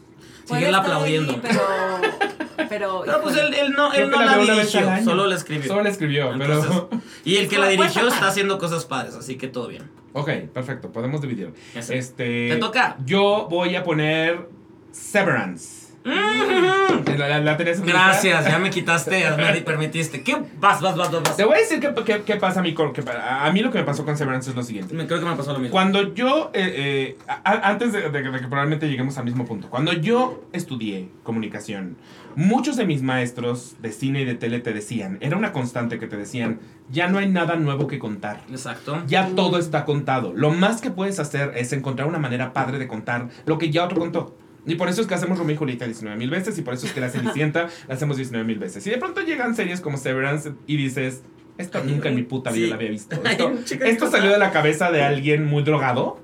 Ahí, 0.53 0.65
aplaudiendo. 0.65 1.39
pero... 1.41 1.61
Pero, 2.69 3.01
Pero 3.05 3.21
pues 3.21 3.35
él, 3.35 3.53
él 3.53 3.73
no, 3.73 3.91
él 3.91 4.09
no 4.09 4.23
la 4.23 4.37
dirigió, 4.37 5.03
solo 5.03 5.27
la 5.27 5.35
escribió. 5.35 5.67
Solo 5.67 5.83
la 5.83 5.89
escribió, 5.89 6.31
Entonces, 6.31 6.71
pero. 6.71 6.89
y 7.25 7.35
el 7.35 7.49
que 7.49 7.57
la 7.57 7.65
Pues, 7.65 7.77
dirigió 7.77 8.01
pues, 8.03 8.13
está 8.13 8.27
haciendo 8.27 8.57
cosas 8.59 8.85
padres, 8.85 9.15
así 9.15 9.35
que 9.35 9.47
todo 9.49 9.67
bien. 9.67 9.89
Ok, 10.13 10.29
perfecto, 10.53 10.89
podemos 10.89 11.21
dividir. 11.21 11.53
Este. 11.75 12.49
Te 12.49 12.55
toca. 12.57 12.95
Yo 13.03 13.47
voy 13.49 13.75
a 13.75 13.83
poner 13.83 14.47
Severance. 14.91 15.80
¿La, 16.03 17.27
la, 17.27 17.39
la 17.41 17.57
tenías 17.57 17.77
en 17.77 17.83
tu 17.83 17.87
lista? 17.89 18.03
Gracias, 18.07 18.45
ya 18.45 18.57
me 18.59 18.69
quitaste, 18.69 19.23
me 19.37 19.53
di- 19.53 19.61
permitiste. 19.61 20.23
¿Qué? 20.23 20.35
Vas, 20.59 20.81
vas, 20.81 20.95
vas, 20.95 21.11
vas. 21.11 21.37
Te 21.37 21.43
voy 21.43 21.55
a 21.55 21.59
decir 21.59 21.79
qué, 21.79 21.93
qué- 22.03 22.23
qué 22.23 22.35
pasa 22.37 22.59
a 22.61 22.63
mí 22.63 22.73
con. 22.73 22.93
qué 22.93 23.03
pa- 23.03 23.45
a 23.45 23.51
mí 23.51 23.59
lo 23.61 23.71
que 23.71 23.77
me 23.79 23.83
pasó 23.83 24.03
con 24.05 24.17
Severance 24.17 24.49
es 24.49 24.55
lo 24.55 24.63
siguiente. 24.63 24.93
Me- 24.95 25.05
Creo 25.05 25.19
que 25.19 25.25
me 25.25 25.35
pasó 25.35 25.53
lo 25.53 25.59
mismo. 25.59 25.71
Cuando 25.71 26.13
yo, 26.13 26.49
eh, 26.53 26.73
eh, 26.75 27.17
a- 27.27 27.69
antes 27.69 27.91
de, 27.93 28.09
de 28.09 28.23
que 28.23 28.29
probablemente 28.47 28.89
lleguemos 28.89 29.17
al 29.17 29.25
mismo 29.25 29.45
punto, 29.45 29.69
cuando 29.69 29.93
yo 29.93 30.43
estudié 30.53 31.09
comunicación, 31.23 31.97
muchos 32.35 32.77
de 32.77 32.85
mis 32.85 33.01
maestros 33.03 33.75
de 33.81 33.91
cine 33.91 34.21
y 34.21 34.25
de 34.25 34.35
tele 34.35 34.59
te 34.59 34.73
decían, 34.73 35.17
era 35.21 35.37
una 35.37 35.51
constante 35.51 35.99
que 35.99 36.07
te 36.07 36.17
decían, 36.17 36.59
ya 36.89 37.07
no 37.07 37.19
hay 37.19 37.29
nada 37.29 37.55
nuevo 37.57 37.87
que 37.87 37.99
contar. 37.99 38.41
Exacto. 38.49 39.03
Ya 39.07 39.27
todo 39.35 39.59
está 39.59 39.85
contado. 39.85 40.33
Lo 40.35 40.51
más 40.51 40.81
que 40.81 40.89
puedes 40.91 41.19
hacer 41.19 41.51
es 41.55 41.71
encontrar 41.73 42.07
una 42.07 42.19
manera 42.19 42.53
padre 42.53 42.79
de 42.79 42.87
contar 42.87 43.27
lo 43.45 43.57
que 43.57 43.69
ya 43.69 43.83
otro 43.83 43.99
contó. 43.99 44.35
Y 44.65 44.75
por 44.75 44.89
eso 44.89 45.01
es 45.01 45.07
que 45.07 45.15
hacemos 45.15 45.37
Romeo 45.39 45.55
y 45.55 45.57
Julieta 45.57 45.85
19 45.85 46.17
mil 46.17 46.29
veces 46.29 46.57
y 46.57 46.61
por 46.61 46.73
eso 46.75 46.85
es 46.85 46.93
que 46.93 47.01
la 47.01 47.09
Cenicienta 47.09 47.67
la 47.87 47.95
hacemos 47.95 48.17
19 48.17 48.45
mil 48.45 48.59
veces. 48.59 48.85
Y 48.85 48.89
de 48.91 48.97
pronto 48.97 49.21
llegan 49.21 49.55
series 49.55 49.81
como 49.81 49.97
Severance 49.97 50.51
y 50.67 50.77
dices, 50.77 51.23
esto 51.57 51.83
nunca 51.83 52.09
en 52.09 52.15
mi 52.15 52.23
puta 52.23 52.51
vida 52.51 52.65
Sí. 52.65 52.69
la 52.69 52.75
había 52.75 52.89
visto. 52.91 53.15
Esto, 53.25 53.53
esto 53.85 54.11
salió 54.11 54.29
de 54.31 54.37
la 54.37 54.51
cabeza 54.51 54.91
de 54.91 55.01
alguien 55.03 55.45
muy 55.45 55.63
drogado 55.63 56.19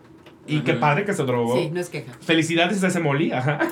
y 0.46 0.60
qué 0.62 0.72
Ujú. 0.74 0.80
padre 0.82 1.06
que 1.06 1.14
se 1.14 1.24
drogó. 1.24 1.58
Sí, 1.58 1.70
no 1.72 1.80
es 1.80 1.90
queja. 1.90 2.14
Felicidades 2.22 2.84
a 2.84 2.88
ese 2.88 3.00
Molly, 3.00 3.32
ajá. 3.32 3.60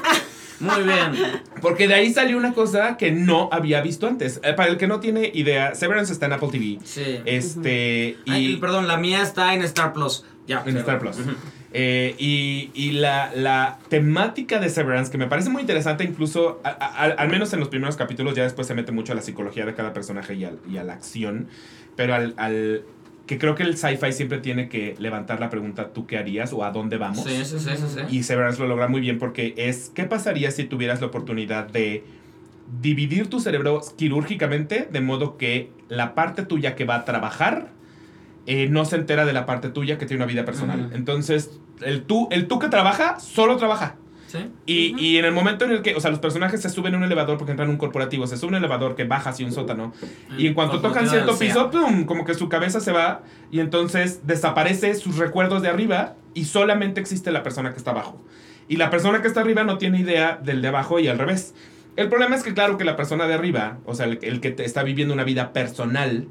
Muy 0.60 0.84
bien. 0.84 1.41
Porque 1.62 1.86
de 1.88 1.95
ahí 1.95 2.13
salió 2.13 2.38
una 2.38 2.54
cosa 2.54 2.95
que 2.95 3.12
no 3.12 3.49
había 3.51 3.82
visto 3.82 4.08
antes. 4.08 4.39
Eh, 4.41 4.54
para 4.54 4.69
el 4.71 4.78
que 4.78 4.88
no 4.88 5.01
tiene 5.01 5.30
idea, 5.34 5.75
Severance 5.75 6.13
está 6.13 6.28
en 6.28 6.34
Apple 6.34 6.47
TV. 6.49 6.80
Sí. 6.86 7.19
Este, 7.25 8.17
y... 8.23 8.32
Ay, 8.32 8.56
perdón, 8.58 8.88
la 8.88 8.95
mía 8.95 9.21
está 9.21 9.54
en 9.54 9.62
Star 9.63 9.91
Plus. 9.91 10.23
Ya, 10.48 10.64
en 10.66 10.78
Star 10.78 11.00
Plus. 11.00 11.18
Eh, 11.74 12.16
y 12.20 12.72
y 12.74 12.92
la, 12.92 13.32
la 13.36 13.80
temática 13.90 14.60
de 14.60 14.70
Severance, 14.70 15.12
que 15.12 15.18
me 15.18 15.28
parece 15.28 15.50
muy 15.50 15.62
interesante, 15.62 16.04
incluso, 16.04 16.62
a- 16.64 16.70
a- 16.70 16.96
al- 17.04 17.16
al 17.18 17.30
menos 17.30 17.52
en 17.54 17.60
los 17.60 17.70
primeros 17.70 17.96
capítulos, 17.98 18.36
ya 18.36 18.44
después 18.44 18.68
se 18.68 18.74
mete 18.76 18.92
mucho 18.92 19.12
a 19.12 19.16
la 19.16 19.22
psicología 19.22 19.66
de 19.66 19.74
cada 19.74 19.92
personaje 19.92 20.36
y, 20.36 20.46
al- 20.46 20.60
y 20.70 20.78
a 20.78 20.84
la 20.84 20.94
acción, 20.94 21.48
pero 21.96 22.14
al, 22.16 22.34
al- 22.38 22.84
que 23.26 23.40
creo 23.40 23.56
que 23.56 23.64
el 23.64 23.76
sci-fi 23.76 24.12
siempre 24.14 24.38
tiene 24.38 24.70
que 24.70 24.96
levantar 25.00 25.40
la 25.40 25.50
pregunta, 25.50 25.92
¿tú 25.92 26.06
qué 26.06 26.18
harías 26.20 26.54
o 26.54 26.64
a 26.64 26.70
dónde 26.72 26.98
vamos? 26.98 27.26
Sí, 27.26 27.44
sí, 27.44 27.58
sí, 27.60 27.72
sí, 27.76 27.84
sí. 28.08 28.16
Y 28.16 28.22
Severance 28.24 28.60
lo 28.62 28.68
logra 28.68 28.88
muy 28.88 29.02
bien 29.02 29.18
porque 29.18 29.56
es, 29.58 29.90
¿qué 29.96 30.04
pasaría 30.04 30.52
si 30.52 30.66
tuvieras 30.66 31.02
la 31.02 31.08
oportunidad 31.08 31.68
de 31.68 32.04
dividir 32.82 33.28
tu 33.28 33.40
cerebro 33.40 33.82
quirúrgicamente 33.98 34.88
de 34.92 35.02
modo 35.02 35.38
que 35.38 35.72
la 35.90 36.16
parte 36.16 36.44
tuya 36.46 36.76
que 36.76 36.86
va 36.86 36.96
a 36.98 37.06
trabajar 37.06 37.70
eh, 38.48 38.68
no 38.70 38.86
se 38.86 38.96
entera 38.96 39.26
de 39.26 39.34
la 39.34 39.46
parte 39.46 39.70
tuya 39.70 39.98
que 39.98 40.06
tiene 40.06 40.24
una 40.24 40.32
vida 40.32 40.46
personal? 40.46 40.88
Ujú. 40.88 40.96
Entonces, 40.96 41.60
el 41.82 42.04
tú, 42.04 42.28
el 42.32 42.48
tú 42.48 42.60
que 42.60 42.68
trabaja, 42.70 43.20
solo 43.20 43.58
trabaja. 43.58 43.96
Sí. 44.28 44.50
Y, 44.66 44.92
Ujú. 44.94 45.00
y 45.04 45.18
en 45.18 45.26
el 45.26 45.32
momento 45.32 45.66
en 45.66 45.72
el 45.72 45.82
que, 45.82 45.96
o 45.96 46.00
sea, 46.00 46.10
los 46.12 46.20
personajes 46.20 46.62
se 46.62 46.70
suben 46.70 46.94
a 46.96 46.98
un 46.98 47.04
elevador 47.04 47.38
porque 47.38 47.52
entran 47.52 47.68
en 47.70 47.74
un 47.74 47.78
corporativo, 47.78 48.28
se 48.28 48.38
suben 48.38 48.56
a 48.56 48.58
un 48.58 48.64
elevador 48.66 48.96
que 48.96 49.04
baja 49.06 49.30
hacia 49.30 49.46
un 49.46 49.52
sótano. 49.52 49.94
Y 50.38 50.48
en 50.48 50.54
cuanto 50.54 50.82
tocan 50.82 51.08
cierto 51.08 51.38
piso. 51.38 51.70
¡pum! 51.72 52.06
como 52.06 52.26
que 52.26 52.34
su 52.34 52.50
cabeza 52.50 52.80
se 52.80 52.92
va 52.92 53.22
y 53.52 53.60
entonces 53.60 54.22
desaparece 54.28 54.96
sus 54.96 55.18
recuerdos 55.18 55.62
de 55.62 55.70
arriba 55.70 56.16
y 56.34 56.46
solamente 56.46 57.00
existe 57.00 57.32
la 57.32 57.44
persona 57.44 57.72
que 57.72 57.78
está 57.78 57.92
abajo. 57.92 58.22
Y 58.68 58.78
la 58.78 58.90
persona 58.90 59.22
que 59.22 59.28
está 59.28 59.42
arriba 59.42 59.64
no 59.64 59.78
tiene 59.78 60.00
idea 60.00 60.40
del 60.44 60.62
de 60.62 60.68
abajo 60.70 61.00
y 61.00 61.08
al 61.08 61.20
revés. 61.20 61.54
El 61.96 62.10
problema 62.10 62.36
es 62.36 62.44
que 62.44 62.54
claro 62.54 62.78
que 62.78 62.84
la 62.84 62.98
persona 62.98 63.28
de 63.28 63.36
arriba, 63.36 63.78
o 63.86 63.94
sea, 63.94 64.06
el, 64.08 64.20
el 64.22 64.42
que 64.42 64.52
te 64.52 64.66
está 64.66 64.84
viviendo 64.84 65.14
una 65.14 65.24
vida 65.24 65.54
personal, 65.54 66.28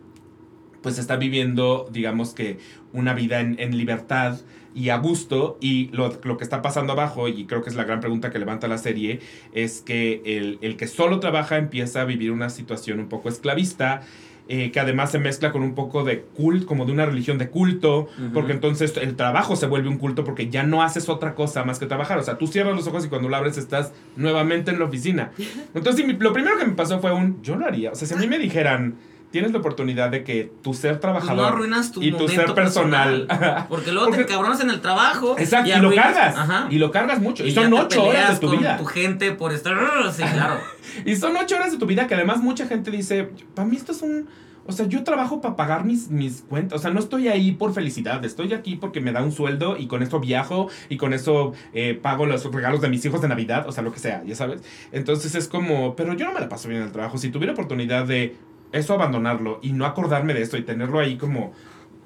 pues 0.85 0.99
está 0.99 1.17
viviendo, 1.17 1.89
digamos 1.91 2.35
que, 2.35 2.59
una 2.93 3.13
vida 3.15 3.41
en, 3.41 3.57
en 3.59 3.77
libertad 3.77 4.39
y 4.75 4.91
a 4.91 4.99
gusto. 4.99 5.57
Y 5.61 5.89
lo, 5.93 6.17
lo 6.23 6.37
que 6.37 6.45
está 6.45 6.63
pasando 6.63 6.93
abajo, 6.93 7.27
y 7.27 7.47
creo 7.47 7.63
que 7.63 7.71
es 7.71 7.75
la 7.75 7.85
gran 7.85 7.99
pregunta 8.01 8.31
que 8.31 8.39
levanta 8.39 8.69
la 8.69 8.79
serie, 8.79 9.19
es 9.53 9.81
que 9.81 10.23
el, 10.25 10.59
el 10.61 10.77
que 10.77 10.87
solo 10.87 11.19
trabaja 11.19 11.57
empieza 11.57 12.03
a 12.03 12.05
vivir 12.05 12.31
una 12.31 12.51
situación 12.51 13.01
un 13.01 13.09
poco 13.09 13.29
esclavista. 13.29 14.03
eh, 14.47 14.71
que 14.73 14.79
además 14.79 15.11
se 15.11 15.19
mezcla 15.19 15.53
con 15.53 15.63
un 15.63 15.75
poco 15.75 16.05
de 16.05 16.21
culto, 16.21 16.67
como 16.67 16.85
de 16.85 16.93
una 16.93 17.07
religión 17.07 17.39
de 17.39 17.49
culto, 17.49 18.09
porque 18.35 18.53
entonces 18.53 18.95
el 18.99 19.17
trabajo 19.17 19.57
se 19.57 19.67
vuelve 19.67 19.89
un 19.89 19.97
culto 19.97 20.23
porque 20.23 20.51
ya 20.51 20.65
no 20.65 20.83
haces 20.83 21.09
otra 21.09 21.35
cosa 21.35 21.65
más 21.65 21.79
que 21.79 21.87
trabajar. 21.87 22.19
O 22.19 22.23
sea, 22.23 22.37
tú 22.37 22.47
cierras 22.47 22.77
los 22.77 22.87
ojos 22.87 23.07
y 23.07 23.09
cuando 23.09 23.31
lo 23.31 23.37
abres 23.37 23.57
estás 23.57 23.95
nuevamente 24.17 24.71
en 24.71 24.79
la 24.79 24.85
oficina. 24.85 25.31
Entonces, 25.75 26.05
lo 26.19 26.33
primero 26.35 26.59
que 26.59 26.67
me 26.67 26.75
pasó 26.75 27.01
fue 27.01 27.11
un, 27.15 27.43
yo 27.43 27.57
lo 27.57 27.65
haría. 27.65 27.93
O 27.93 27.95
sea, 27.95 28.07
si 28.07 28.13
a 28.13 28.19
mí 28.19 28.27
me 28.27 28.39
dijeran, 28.39 28.97
tienes 29.35 29.51
la 29.51 29.59
oportunidad 29.59 30.11
de 30.11 30.23
que 30.23 30.53
tu 30.63 30.75
ser 30.75 30.93
Pues 30.93 31.01
trabajador 31.01 31.37
no 31.37 31.45
arruinas 31.45 31.91
tu 31.91 32.01
y 32.01 32.13
tu 32.13 32.29
ser 32.29 32.55
personal. 32.55 33.27
Porque 33.69 33.91
luego 33.91 34.11
Porque- 34.11 34.23
te 34.23 34.33
cabronas 34.33 34.61
en 34.61 34.71
el 34.71 34.81
trabajo. 34.81 35.35
Exacto, 35.37 35.71
y, 35.77 35.81
lo 35.81 35.93
cargas. 35.93 36.37
Ajá. 36.37 36.69
Y 36.71 36.79
lo 36.79 36.93
cargas 36.93 37.21
mucho. 37.21 37.45
Y, 37.45 37.51
son 37.51 37.73
ocho 37.73 38.05
horas 38.05 38.35
de 38.35 38.39
tu 38.39 38.47
con 38.47 38.59
vida. 38.61 38.77
tu 38.77 38.85
gente 38.85 39.33
por 39.33 39.53
estar. 39.53 39.77
Sí, 40.13 40.23
claro. 40.23 40.61
Y 41.05 41.17
son 41.17 41.37
ocho 41.37 41.57
horas 41.57 41.73
de 41.73 41.79
tu 41.79 41.87
vida 41.87 42.07
que 42.07 42.15
además 42.15 42.39
mucha 42.39 42.69
gente 42.69 42.93
dice, 42.93 43.29
para 43.57 43.67
mí 43.67 43.77
esto 43.77 43.91
es 43.91 44.03
un... 44.03 44.29
O 44.67 44.73
sea, 44.73 44.87
yo 44.87 45.03
trabajo 45.03 45.41
para 45.41 45.57
pagar 45.57 45.85
mis, 45.85 46.11
mis 46.11 46.43
cuentas. 46.43 46.79
O 46.79 46.81
sea, 46.81 46.93
no 46.93 47.01
estoy 47.01 47.27
ahí 47.27 47.51
por 47.51 47.75
felicidad. 47.75 48.25
Estoy 48.25 48.53
aquí 48.53 48.77
porque 48.77 49.01
me 49.01 49.11
da 49.11 49.21
un 49.21 49.33
sueldo 49.33 49.77
y 49.77 49.89
con 49.89 50.05
eso 50.05 50.21
viajo 50.21 50.69
y 50.89 50.97
con 50.97 51.13
eso 51.13 51.55
eh, 51.73 51.99
pago 52.01 52.25
los 52.25 52.45
regalos 52.53 52.81
de 52.81 52.89
mis 52.89 53.05
hijos 53.05 53.21
de 53.21 53.27
Navidad. 53.27 53.69
O 53.69 53.73
sea, 53.73 53.83
lo 53.83 53.91
que 53.91 53.99
sea, 53.99 54.23
ya 54.25 54.37
sabes. 54.37 54.63
Entonces 54.93 55.35
es 55.35 55.49
como, 55.49 55.97
pero 55.97 56.15
yo 56.15 56.25
no 56.25 56.33
me 56.33 56.39
la 56.39 56.49
paso 56.49 56.69
bien 56.69 56.83
en 56.83 56.87
el 56.87 56.93
trabajo. 56.93 57.19
Si 57.19 57.31
tuviera 57.31 57.53
oportunidad 57.53 58.07
de 58.07 58.37
eso 58.75 58.95
abandonarlo 58.95 59.59
y 59.63 59.73
no 59.73 59.87
acordarme 59.87 60.35
de 60.35 60.43
esto 60.43 60.57
y 60.57 60.63
tenerlo 60.63 60.99
ahí 61.01 61.17
como... 61.17 61.53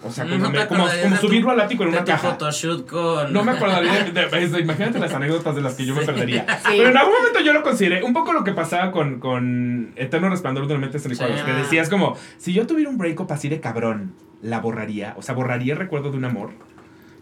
O 0.00 0.12
sea, 0.12 0.22
como, 0.26 0.36
No 0.38 0.52
te 0.52 0.58
me- 0.60 0.66
como, 0.68 0.86
de 0.88 1.08
tu- 1.08 1.16
subirlo 1.26 1.50
al 1.50 1.58
ático 1.58 1.82
en 1.82 1.88
una 1.88 2.04
caja. 2.04 2.30
photoshoot 2.30 2.86
con. 2.88 3.32
No 3.32 3.42
me 3.42 3.50
acordaría 3.50 4.04
de, 4.04 4.12
de- 4.30 4.48
de- 4.48 4.60
imagínate 4.60 5.00
las 5.00 5.12
anécdotas 5.12 5.56
de 5.56 5.60
las 5.60 5.74
que 5.74 5.84
yo 5.86 5.96
me 5.96 6.02
perdería. 6.06 6.46
Sí. 6.64 6.74
Pero 6.76 6.90
en 6.90 6.96
algún 6.96 7.14
momento 7.14 7.40
yo 7.40 7.52
lo 7.52 7.64
consideré. 7.64 8.04
Un 8.04 8.12
poco 8.12 8.32
lo 8.32 8.44
que 8.44 8.52
pasaba 8.52 8.92
con, 8.92 9.18
con 9.18 9.92
Eterno 9.96 10.28
Resplandor 10.30 10.68
de 10.68 10.74
una 10.74 10.82
mente. 10.82 11.00
Sí. 11.00 11.08
Que 11.16 11.52
decías 11.52 11.90
como, 11.90 12.16
si 12.36 12.52
yo 12.52 12.64
tuviera 12.64 12.88
un 12.88 12.96
breakup 12.96 13.32
así 13.32 13.48
de 13.48 13.58
cabrón, 13.60 14.14
la 14.40 14.60
borraría. 14.60 15.14
O 15.18 15.22
sea, 15.22 15.34
borraría 15.34 15.72
el 15.72 15.80
recuerdo 15.80 16.12
de 16.12 16.16
un 16.18 16.26
amor. 16.26 16.50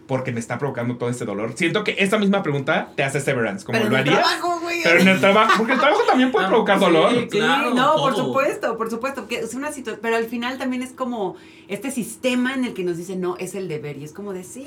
Porque 0.07 0.31
me 0.31 0.39
está 0.39 0.57
provocando 0.57 0.95
todo 0.97 1.09
ese 1.09 1.25
dolor. 1.25 1.51
Siento 1.55 1.83
que 1.83 1.95
esta 1.99 2.17
misma 2.17 2.41
pregunta 2.43 2.89
te 2.95 3.03
hace 3.03 3.19
Severance. 3.19 3.65
Como 3.65 3.77
Pero 3.77 3.89
lo 3.89 3.97
en 3.97 4.07
el 4.07 4.13
harías. 4.13 4.27
trabajo, 4.27 4.59
güey. 4.61 4.79
Pero 4.83 4.99
en 5.01 5.07
el 5.09 5.19
trabajo. 5.19 5.53
Porque 5.57 5.73
el 5.73 5.79
trabajo 5.79 6.01
también 6.07 6.31
puede 6.31 6.47
provocar 6.47 6.79
sí. 6.79 6.85
dolor. 6.85 7.11
Sí, 7.13 7.27
Claro, 7.27 7.73
no, 7.73 7.95
por 7.97 8.15
supuesto, 8.15 8.77
por 8.77 8.89
supuesto, 8.89 9.27
que 9.27 9.39
es 9.39 9.53
una 9.53 9.71
situación, 9.71 9.99
pero 10.01 10.15
al 10.15 10.25
final 10.25 10.57
también 10.57 10.81
es 10.81 10.91
como 10.91 11.35
este 11.67 11.91
sistema 11.91 12.53
en 12.53 12.63
el 12.63 12.73
que 12.73 12.83
nos 12.85 12.95
dicen, 12.95 13.19
no, 13.19 13.35
es 13.37 13.53
el 13.53 13.67
deber, 13.67 13.97
y 13.97 14.05
es 14.05 14.13
como 14.13 14.31
de, 14.31 14.43
sí, 14.45 14.65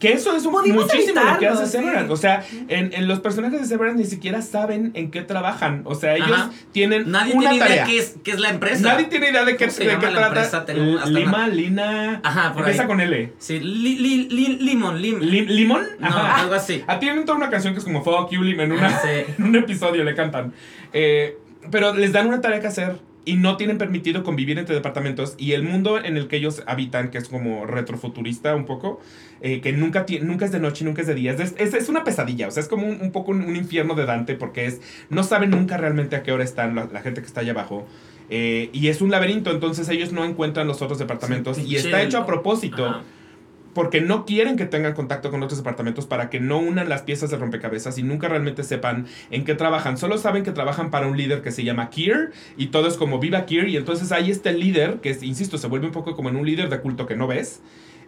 Que 0.00 0.12
eso 0.12 0.34
es 0.34 0.44
un- 0.44 0.52
muchísimo 0.72 1.20
lo 1.22 1.38
que 1.38 1.46
hace 1.46 1.66
sí. 1.66 1.72
Severance. 1.72 2.12
O 2.12 2.16
sea, 2.16 2.44
en, 2.68 2.92
en 2.92 3.06
los 3.06 3.20
personajes 3.20 3.60
de 3.60 3.66
Severance 3.66 4.02
ni 4.02 4.08
siquiera 4.08 4.42
saben 4.42 4.90
en 4.94 5.10
qué 5.12 5.22
trabajan. 5.22 5.82
O 5.84 5.94
sea, 5.94 6.16
ellos 6.16 6.32
Ajá. 6.32 6.50
tienen 6.72 7.10
Nadie 7.10 7.34
una 7.34 7.50
tiene 7.50 7.64
tarea. 7.64 7.76
idea 7.76 7.86
qué 7.86 7.98
es, 7.98 8.16
qué 8.24 8.30
es 8.32 8.40
la 8.40 8.50
empresa. 8.50 8.82
Nadie 8.82 9.04
tiene 9.06 9.30
idea 9.30 9.44
de 9.44 9.56
qué, 9.56 9.66
¿Cómo 9.66 9.76
se 9.76 9.84
de 9.84 9.90
qué 9.90 10.06
la 10.06 10.10
trata. 10.12 10.26
empresa? 10.26 10.64
Tengo 10.64 10.98
hasta 10.98 11.10
Lima, 11.10 11.30
una- 11.44 11.48
Lina. 11.48 12.20
Ajá, 12.24 12.52
por 12.52 12.62
Empieza 12.62 12.82
ahí. 12.82 12.88
con 12.88 13.00
L. 13.00 13.32
Sí, 13.38 13.60
li, 13.60 13.96
li, 13.96 14.28
li- 14.28 14.58
limón, 14.80 15.00
lim. 15.02 15.18
Lim- 15.20 15.46
¿Limón? 15.48 15.82
no, 15.98 16.06
Ajá. 16.08 16.40
algo 16.42 16.54
así. 16.54 16.82
Ah, 16.86 16.98
tienen 16.98 17.24
toda 17.24 17.36
una 17.38 17.50
canción 17.50 17.74
que 17.74 17.78
es 17.80 17.84
como 17.84 18.02
Fuck 18.02 18.30
You, 18.30 18.42
Lim, 18.42 18.60
en, 18.60 18.72
una, 18.72 18.86
Ah, 18.88 19.00
sí. 19.02 19.32
en 19.38 19.44
un 19.44 19.56
episodio 19.56 20.02
le 20.04 20.14
cantan. 20.14 20.52
Eh, 20.92 21.36
pero 21.70 21.94
les 21.94 22.12
dan 22.12 22.26
una 22.28 22.40
tarea 22.40 22.60
que 22.60 22.66
hacer 22.66 22.96
y 23.26 23.34
no 23.34 23.56
tienen 23.58 23.76
permitido 23.76 24.22
convivir 24.24 24.58
entre 24.58 24.74
departamentos. 24.74 25.34
Y 25.38 25.52
el 25.52 25.62
mundo 25.62 25.98
en 26.02 26.16
el 26.16 26.26
que 26.26 26.36
ellos 26.36 26.62
habitan, 26.66 27.10
que 27.10 27.18
es 27.18 27.28
como 27.28 27.66
retrofuturista 27.66 28.54
un 28.56 28.64
poco, 28.64 29.00
eh, 29.42 29.60
que 29.60 29.72
nunca, 29.72 30.06
nunca 30.22 30.46
es 30.46 30.52
de 30.52 30.58
noche, 30.58 30.84
nunca 30.84 31.02
es 31.02 31.06
de 31.06 31.14
día. 31.14 31.32
Es, 31.32 31.54
es, 31.58 31.74
es 31.74 31.88
una 31.90 32.02
pesadilla, 32.02 32.48
o 32.48 32.50
sea, 32.50 32.62
es 32.62 32.68
como 32.68 32.86
un, 32.86 32.98
un 33.00 33.12
poco 33.12 33.30
un, 33.32 33.42
un 33.42 33.56
infierno 33.56 33.94
de 33.94 34.06
Dante 34.06 34.34
porque 34.34 34.64
es 34.66 34.80
no 35.10 35.22
saben 35.22 35.50
nunca 35.50 35.76
realmente 35.76 36.16
a 36.16 36.22
qué 36.22 36.32
hora 36.32 36.44
están 36.44 36.74
la, 36.74 36.88
la 36.90 37.00
gente 37.02 37.20
que 37.20 37.26
está 37.26 37.40
allá 37.42 37.52
abajo. 37.52 37.86
Eh, 38.30 38.70
y 38.72 38.88
es 38.88 39.00
un 39.02 39.10
laberinto, 39.10 39.50
entonces 39.50 39.88
ellos 39.88 40.12
no 40.12 40.24
encuentran 40.24 40.66
los 40.66 40.80
otros 40.82 40.98
departamentos. 40.98 41.56
Sí, 41.56 41.64
y 41.66 41.76
está 41.76 42.00
hecho 42.02 42.16
a 42.18 42.26
propósito 42.26 42.86
Ajá. 42.86 43.02
Porque 43.74 44.00
no 44.00 44.24
quieren 44.26 44.56
que 44.56 44.66
tengan 44.66 44.94
contacto 44.94 45.30
con 45.30 45.42
otros 45.42 45.58
departamentos 45.58 46.06
para 46.06 46.28
que 46.30 46.40
no 46.40 46.58
unan 46.58 46.88
las 46.88 47.02
piezas 47.02 47.30
de 47.30 47.36
rompecabezas 47.36 47.98
y 47.98 48.02
nunca 48.02 48.28
realmente 48.28 48.64
sepan 48.64 49.06
en 49.30 49.44
qué 49.44 49.54
trabajan. 49.54 49.96
Solo 49.96 50.18
saben 50.18 50.42
que 50.42 50.52
trabajan 50.52 50.90
para 50.90 51.06
un 51.06 51.16
líder 51.16 51.40
que 51.42 51.52
se 51.52 51.62
llama 51.64 51.88
Kier 51.90 52.32
y 52.56 52.66
todo 52.68 52.88
es 52.88 52.96
como 52.96 53.18
viva 53.20 53.44
Kier 53.46 53.68
y 53.68 53.76
entonces 53.76 54.10
ahí 54.12 54.30
está 54.30 54.50
el 54.50 54.60
líder 54.60 54.96
que, 55.00 55.16
insisto, 55.22 55.56
se 55.58 55.68
vuelve 55.68 55.86
un 55.86 55.92
poco 55.92 56.16
como 56.16 56.28
en 56.30 56.36
un 56.36 56.46
líder 56.46 56.68
de 56.68 56.80
culto 56.80 57.06
que 57.06 57.14
no 57.16 57.26
ves. 57.26 57.62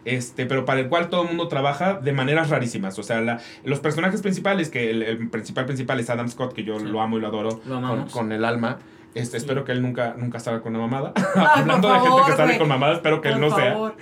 Este, 0.05 0.45
pero 0.45 0.65
para 0.65 0.81
el 0.81 0.89
cual 0.89 1.07
todo 1.09 1.21
el 1.21 1.29
mundo 1.29 1.47
trabaja 1.47 1.93
de 1.93 2.11
maneras 2.11 2.49
rarísimas. 2.49 2.99
O 2.99 3.03
sea, 3.03 3.21
la- 3.21 3.39
los 3.63 3.79
personajes 3.79 4.21
principales, 4.21 4.67
que 4.69 4.91
el, 4.91 5.01
el 5.01 5.29
principal 5.29 5.65
principal 5.65 5.97
es 6.01 6.09
Adam 6.09 6.27
Scott, 6.27 6.53
que 6.53 6.65
yo 6.65 6.77
Sí. 6.77 6.85
lo 6.87 6.99
amo 6.99 7.17
y 7.17 7.21
lo 7.21 7.27
adoro 7.27 7.61
Lo 7.65 8.05
con, 8.11 8.33
el 8.33 8.43
alma. 8.43 8.79
Este, 9.15 9.37
Espero 9.37 9.63
que 9.63 9.71
él 9.71 9.81
nunca, 9.81 10.15
nunca 10.17 10.39
salga 10.41 10.59
con 10.61 10.75
una 10.75 10.85
mamada. 10.87 11.13
Ay, 11.35 11.61
Hablando 11.61 11.87
de 11.87 11.93
gente 11.93 12.09
favor, 12.09 12.25
que 12.25 12.35
sale 12.35 12.57
con 12.57 12.67
mamadas, 12.67 12.97
espero 12.97 13.21
que 13.21 13.29
él 13.29 13.39
no 13.39 13.55
sea. 13.55 13.93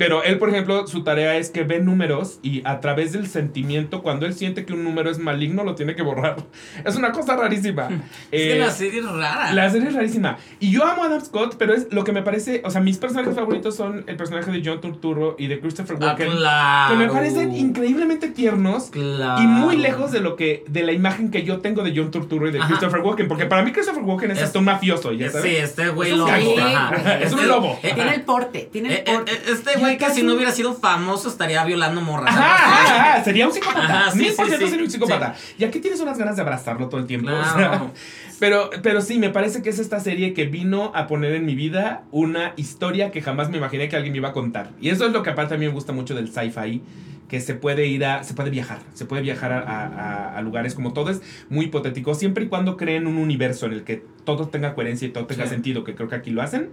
Pero 0.00 0.24
él, 0.24 0.38
por 0.38 0.48
ejemplo, 0.48 0.86
su 0.86 1.04
tarea 1.04 1.36
es 1.36 1.50
que 1.50 1.62
ve 1.62 1.78
números 1.78 2.38
y 2.42 2.62
a 2.64 2.80
través 2.80 3.12
del 3.12 3.26
sentimiento, 3.28 4.00
cuando 4.02 4.24
él 4.24 4.32
siente 4.32 4.64
que 4.64 4.72
un 4.72 4.82
número 4.82 5.10
es 5.10 5.18
maligno, 5.18 5.62
lo 5.62 5.74
tiene 5.74 5.94
que 5.94 6.02
borrar. 6.02 6.36
Es 6.86 6.96
una 6.96 7.12
cosa 7.12 7.36
rarísima. 7.36 7.88
Es 8.32 8.40
que 8.42 8.56
Eh, 8.56 8.58
la 8.58 8.70
serie 8.70 9.00
es 9.00 9.06
rara. 9.06 9.52
la 9.52 9.68
serie 9.70 9.88
es 9.88 9.94
rarísima. 9.94 10.38
Y 10.58 10.72
yo 10.72 10.84
amo 10.86 11.02
a 11.04 11.06
Adam 11.06 11.20
Scott, 11.20 11.56
pero 11.58 11.74
es 11.74 11.88
lo 11.92 12.02
que 12.04 12.12
me 12.12 12.22
parece. 12.22 12.62
O 12.64 12.70
sea, 12.70 12.80
mis 12.80 12.96
personajes 12.96 13.34
favoritos 13.34 13.76
son 13.76 14.04
el 14.06 14.16
personaje 14.16 14.50
de 14.50 14.62
John 14.64 14.80
Turturro 14.80 15.36
y 15.38 15.48
de 15.48 15.60
Christopher 15.60 15.96
Ah, 16.00 16.06
Walken. 16.06 16.30
claro. 16.30 16.94
Que 16.98 17.04
me 17.06 17.12
parecen 17.12 17.54
increíblemente 17.54 18.28
tiernos. 18.28 18.84
Claro. 18.90 19.42
Y 19.42 19.46
muy 19.46 19.76
lejos 19.76 20.12
de 20.12 20.20
lo 20.20 20.34
que 20.36 20.64
de 20.66 20.82
la 20.82 20.92
imagen 20.92 21.30
que 21.30 21.42
yo 21.42 21.58
tengo 21.58 21.82
de 21.82 21.92
John 21.94 22.10
Turturro 22.10 22.48
y 22.48 22.52
de 22.52 22.58
Ajá. 22.58 22.68
Christopher 22.68 23.00
Walken, 23.00 23.28
porque 23.28 23.44
para 23.44 23.62
mí 23.62 23.72
Christopher 23.72 24.02
Walken 24.02 24.30
es, 24.30 24.38
Es- 24.38 24.44
hasta 24.44 24.58
un 24.60 24.64
mafioso, 24.64 25.12
ya 25.12 25.30
sabes. 25.30 25.50
Sí, 25.50 25.56
este 25.56 25.88
güey 25.90 26.08
Es 26.10 26.14
un 26.14 26.20
lobo. 26.20 26.58
ajá. 26.58 27.18
Es 27.20 27.32
un 27.32 27.38
Este- 27.40 27.48
lobo. 27.50 27.78
eh, 27.82 27.92
Tiene 27.94 28.14
el 28.14 28.22
porte, 28.22 28.68
tiene 28.72 28.88
el 28.88 28.94
eh, 28.94 29.04
eh, 29.06 29.12
porte. 29.14 29.32
Este 29.50 29.78
güey 29.78 29.89
que 29.98 30.04
acá 30.04 30.14
si 30.14 30.22
no 30.22 30.34
hubiera 30.34 30.52
sido 30.52 30.74
famoso 30.74 31.28
estaría 31.28 31.64
violando 31.64 32.00
morras. 32.00 32.34
Ajá, 32.36 33.12
ajá, 33.14 33.24
sería 33.24 33.46
un 33.46 33.52
psicópata. 33.52 33.84
Ajá, 34.00 34.10
sí, 34.12 34.18
Mil 34.18 34.32
por 34.32 34.44
sí, 34.46 34.50
ciento 34.50 34.66
sí. 34.66 34.70
sería 34.70 34.84
un 34.84 34.90
psicópata. 34.90 35.34
Y 35.58 35.64
aquí 35.64 35.80
tienes 35.80 36.00
unas 36.00 36.18
ganas 36.18 36.36
de 36.36 36.42
abrazarlo 36.42 36.88
todo 36.88 37.00
el 37.00 37.06
tiempo. 37.06 37.30
o 37.30 37.44
sea, 37.44 37.52
Claro. 37.54 37.90
pero, 38.38 38.70
pero 38.82 39.00
sí, 39.00 39.18
me 39.18 39.30
parece 39.30 39.62
que 39.62 39.70
es 39.70 39.78
esta 39.78 40.00
serie 40.00 40.32
que 40.34 40.46
vino 40.46 40.92
a 40.94 41.06
poner 41.06 41.34
en 41.34 41.44
mi 41.46 41.54
vida 41.54 42.02
una 42.10 42.52
historia 42.56 43.10
que 43.10 43.22
jamás 43.22 43.50
me 43.50 43.58
imaginé 43.58 43.88
que 43.88 43.96
alguien 43.96 44.12
me 44.12 44.18
iba 44.18 44.28
a 44.28 44.32
contar. 44.32 44.70
Y 44.80 44.88
eso 44.90 45.06
es 45.06 45.12
lo 45.12 45.22
que 45.22 45.30
aparte 45.30 45.54
a 45.54 45.58
mí 45.58 45.66
me 45.66 45.72
gusta 45.72 45.92
mucho 45.92 46.14
del 46.14 46.28
sci-fi. 46.32 46.82
Que 47.28 47.40
se 47.40 47.54
puede 47.54 47.86
ir 47.86 48.04
a. 48.04 48.24
Se 48.24 48.34
puede 48.34 48.50
viajar. 48.50 48.80
Se 48.92 49.04
puede 49.04 49.22
viajar 49.22 49.52
a, 49.52 49.60
a- 49.60 49.86
a- 49.86 50.36
a 50.36 50.42
lugares 50.42 50.74
como 50.74 50.92
todo 50.92 51.10
es 51.10 51.22
muy 51.48 51.66
hipotético. 51.66 52.12
Siempre 52.16 52.46
y 52.46 52.48
cuando 52.48 52.76
creen 52.76 53.06
un 53.06 53.18
universo 53.18 53.66
en 53.66 53.72
el 53.72 53.84
que 53.84 54.02
todo 54.24 54.48
tenga 54.48 54.74
coherencia 54.74 55.06
y 55.06 55.12
todo 55.12 55.26
tenga 55.26 55.44
Sí. 55.44 55.50
sentido, 55.50 55.84
que 55.84 55.94
creo 55.94 56.08
que 56.08 56.16
aquí 56.16 56.30
lo 56.32 56.42
hacen. 56.42 56.70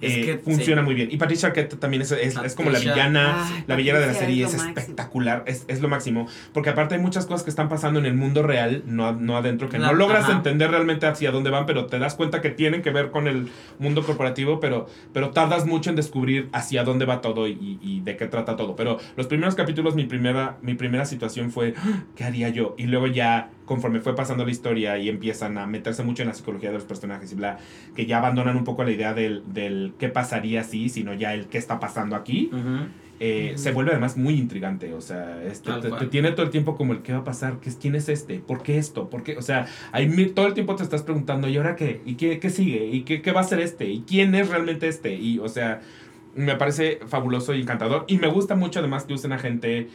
Es 0.00 0.12
eh, 0.14 0.22
que, 0.24 0.38
funciona 0.38 0.82
sí. 0.82 0.84
muy 0.86 0.94
bien. 0.94 1.08
Y 1.10 1.16
Patricia 1.16 1.48
Arquette 1.48 1.78
también 1.78 2.02
es, 2.02 2.12
es, 2.12 2.36
es 2.36 2.54
como 2.54 2.70
la 2.70 2.78
villana, 2.78 3.46
Ay, 3.48 3.64
la 3.66 3.76
villana 3.76 4.00
de 4.00 4.06
la 4.08 4.14
serie 4.14 4.44
es 4.44 4.54
es, 4.54 4.62
espectacular, 4.64 5.44
es, 5.46 5.64
es 5.68 5.80
lo 5.80 5.88
máximo. 5.88 6.26
Porque 6.52 6.70
aparte 6.70 6.94
hay 6.94 7.00
muchas 7.00 7.26
cosas 7.26 7.42
que 7.42 7.50
están 7.50 7.68
pasando 7.68 7.98
en 8.00 8.06
el 8.06 8.14
mundo 8.14 8.42
real, 8.42 8.82
no, 8.86 9.12
no 9.12 9.36
adentro, 9.36 9.68
que 9.68 9.78
La- 9.78 9.88
no 9.88 9.94
logras 9.94 10.24
ajá. 10.24 10.32
entender 10.34 10.70
realmente 10.70 11.06
hacia 11.06 11.30
dónde 11.30 11.50
van, 11.50 11.66
pero 11.66 11.86
te 11.86 11.98
das 11.98 12.14
cuenta 12.14 12.40
que 12.40 12.50
tienen 12.50 12.82
que 12.82 12.90
ver 12.90 13.10
con 13.10 13.28
el 13.28 13.48
mundo 13.78 14.04
corporativo, 14.04 14.60
pero, 14.60 14.86
pero 15.12 15.30
tardas 15.30 15.66
mucho 15.66 15.90
en 15.90 15.96
descubrir 15.96 16.48
hacia 16.52 16.84
dónde 16.84 17.04
va 17.04 17.20
todo 17.20 17.48
y, 17.48 17.78
y 17.82 18.00
de 18.00 18.16
qué 18.16 18.26
trata 18.26 18.56
todo. 18.56 18.76
Pero 18.76 18.98
los 19.16 19.26
primeros 19.26 19.54
capítulos, 19.54 19.94
mi 19.94 20.04
primera, 20.04 20.56
mi 20.62 20.74
primera 20.74 21.04
situación 21.04 21.50
fue, 21.50 21.74
"Ah, 21.76 22.02
¿qué 22.16 22.24
haría 22.24 22.48
yo? 22.48 22.74
Y 22.78 22.84
luego 22.84 23.06
ya, 23.06 23.50
conforme 23.64 24.00
fue 24.00 24.14
pasando 24.14 24.44
la 24.44 24.50
historia 24.50 24.98
y 24.98 25.08
empiezan 25.08 25.58
a 25.58 25.66
meterse 25.66 26.02
mucho 26.02 26.22
en 26.22 26.28
la 26.28 26.34
psicología 26.34 26.70
de 26.70 26.76
los 26.76 26.84
personajes 26.84 27.32
y 27.32 27.34
bla, 27.34 27.58
que 27.94 28.06
ya 28.06 28.18
abandonan 28.18 28.56
un 28.56 28.64
poco 28.64 28.84
la 28.84 28.90
idea 28.90 29.14
del, 29.14 29.42
del 29.52 29.94
qué 29.98 30.08
pasaría 30.08 30.64
si, 30.64 30.88
sino 30.88 31.14
ya 31.14 31.34
el 31.34 31.46
qué 31.46 31.58
está 31.58 31.80
pasando 31.80 32.16
aquí, 32.16 32.50
eh, 33.20 33.52
se 33.56 33.72
vuelve 33.72 33.92
además 33.92 34.16
muy 34.16 34.34
intrigante. 34.34 34.92
O 34.92 35.00
sea, 35.00 35.42
este, 35.44 35.72
te, 35.80 35.90
te 35.90 36.06
tiene 36.06 36.32
todo 36.32 36.42
el 36.42 36.50
tiempo 36.50 36.76
como 36.76 36.92
el 36.92 37.02
qué 37.02 37.12
va 37.12 37.20
a 37.20 37.24
pasar, 37.24 37.58
¿Qué 37.60 37.68
es, 37.70 37.76
quién 37.76 37.94
es 37.94 38.08
este, 38.08 38.40
por 38.40 38.62
qué 38.62 38.78
esto, 38.78 39.08
por 39.08 39.22
qué, 39.22 39.36
o 39.36 39.42
sea, 39.42 39.66
ahí 39.92 40.08
todo 40.34 40.46
el 40.46 40.54
tiempo 40.54 40.74
te 40.76 40.82
estás 40.82 41.02
preguntando, 41.02 41.48
¿y 41.48 41.56
ahora 41.56 41.76
qué? 41.76 42.00
¿Y 42.04 42.14
qué, 42.14 42.38
qué 42.38 42.50
sigue? 42.50 42.86
¿Y 42.86 43.02
qué, 43.02 43.22
qué 43.22 43.32
va 43.32 43.40
a 43.40 43.44
ser 43.44 43.60
este? 43.60 43.88
¿Y 43.88 44.02
quién 44.02 44.34
es 44.34 44.48
realmente 44.48 44.88
este? 44.88 45.14
Y, 45.14 45.38
o 45.38 45.48
sea, 45.48 45.80
me 46.34 46.56
parece 46.56 47.00
fabuloso 47.06 47.54
y 47.54 47.62
encantador. 47.62 48.04
Y 48.08 48.18
me 48.18 48.28
gusta 48.28 48.54
mucho 48.54 48.80
además 48.80 49.04
que 49.04 49.14
usen 49.14 49.32
a 49.32 49.38
gente 49.38 49.88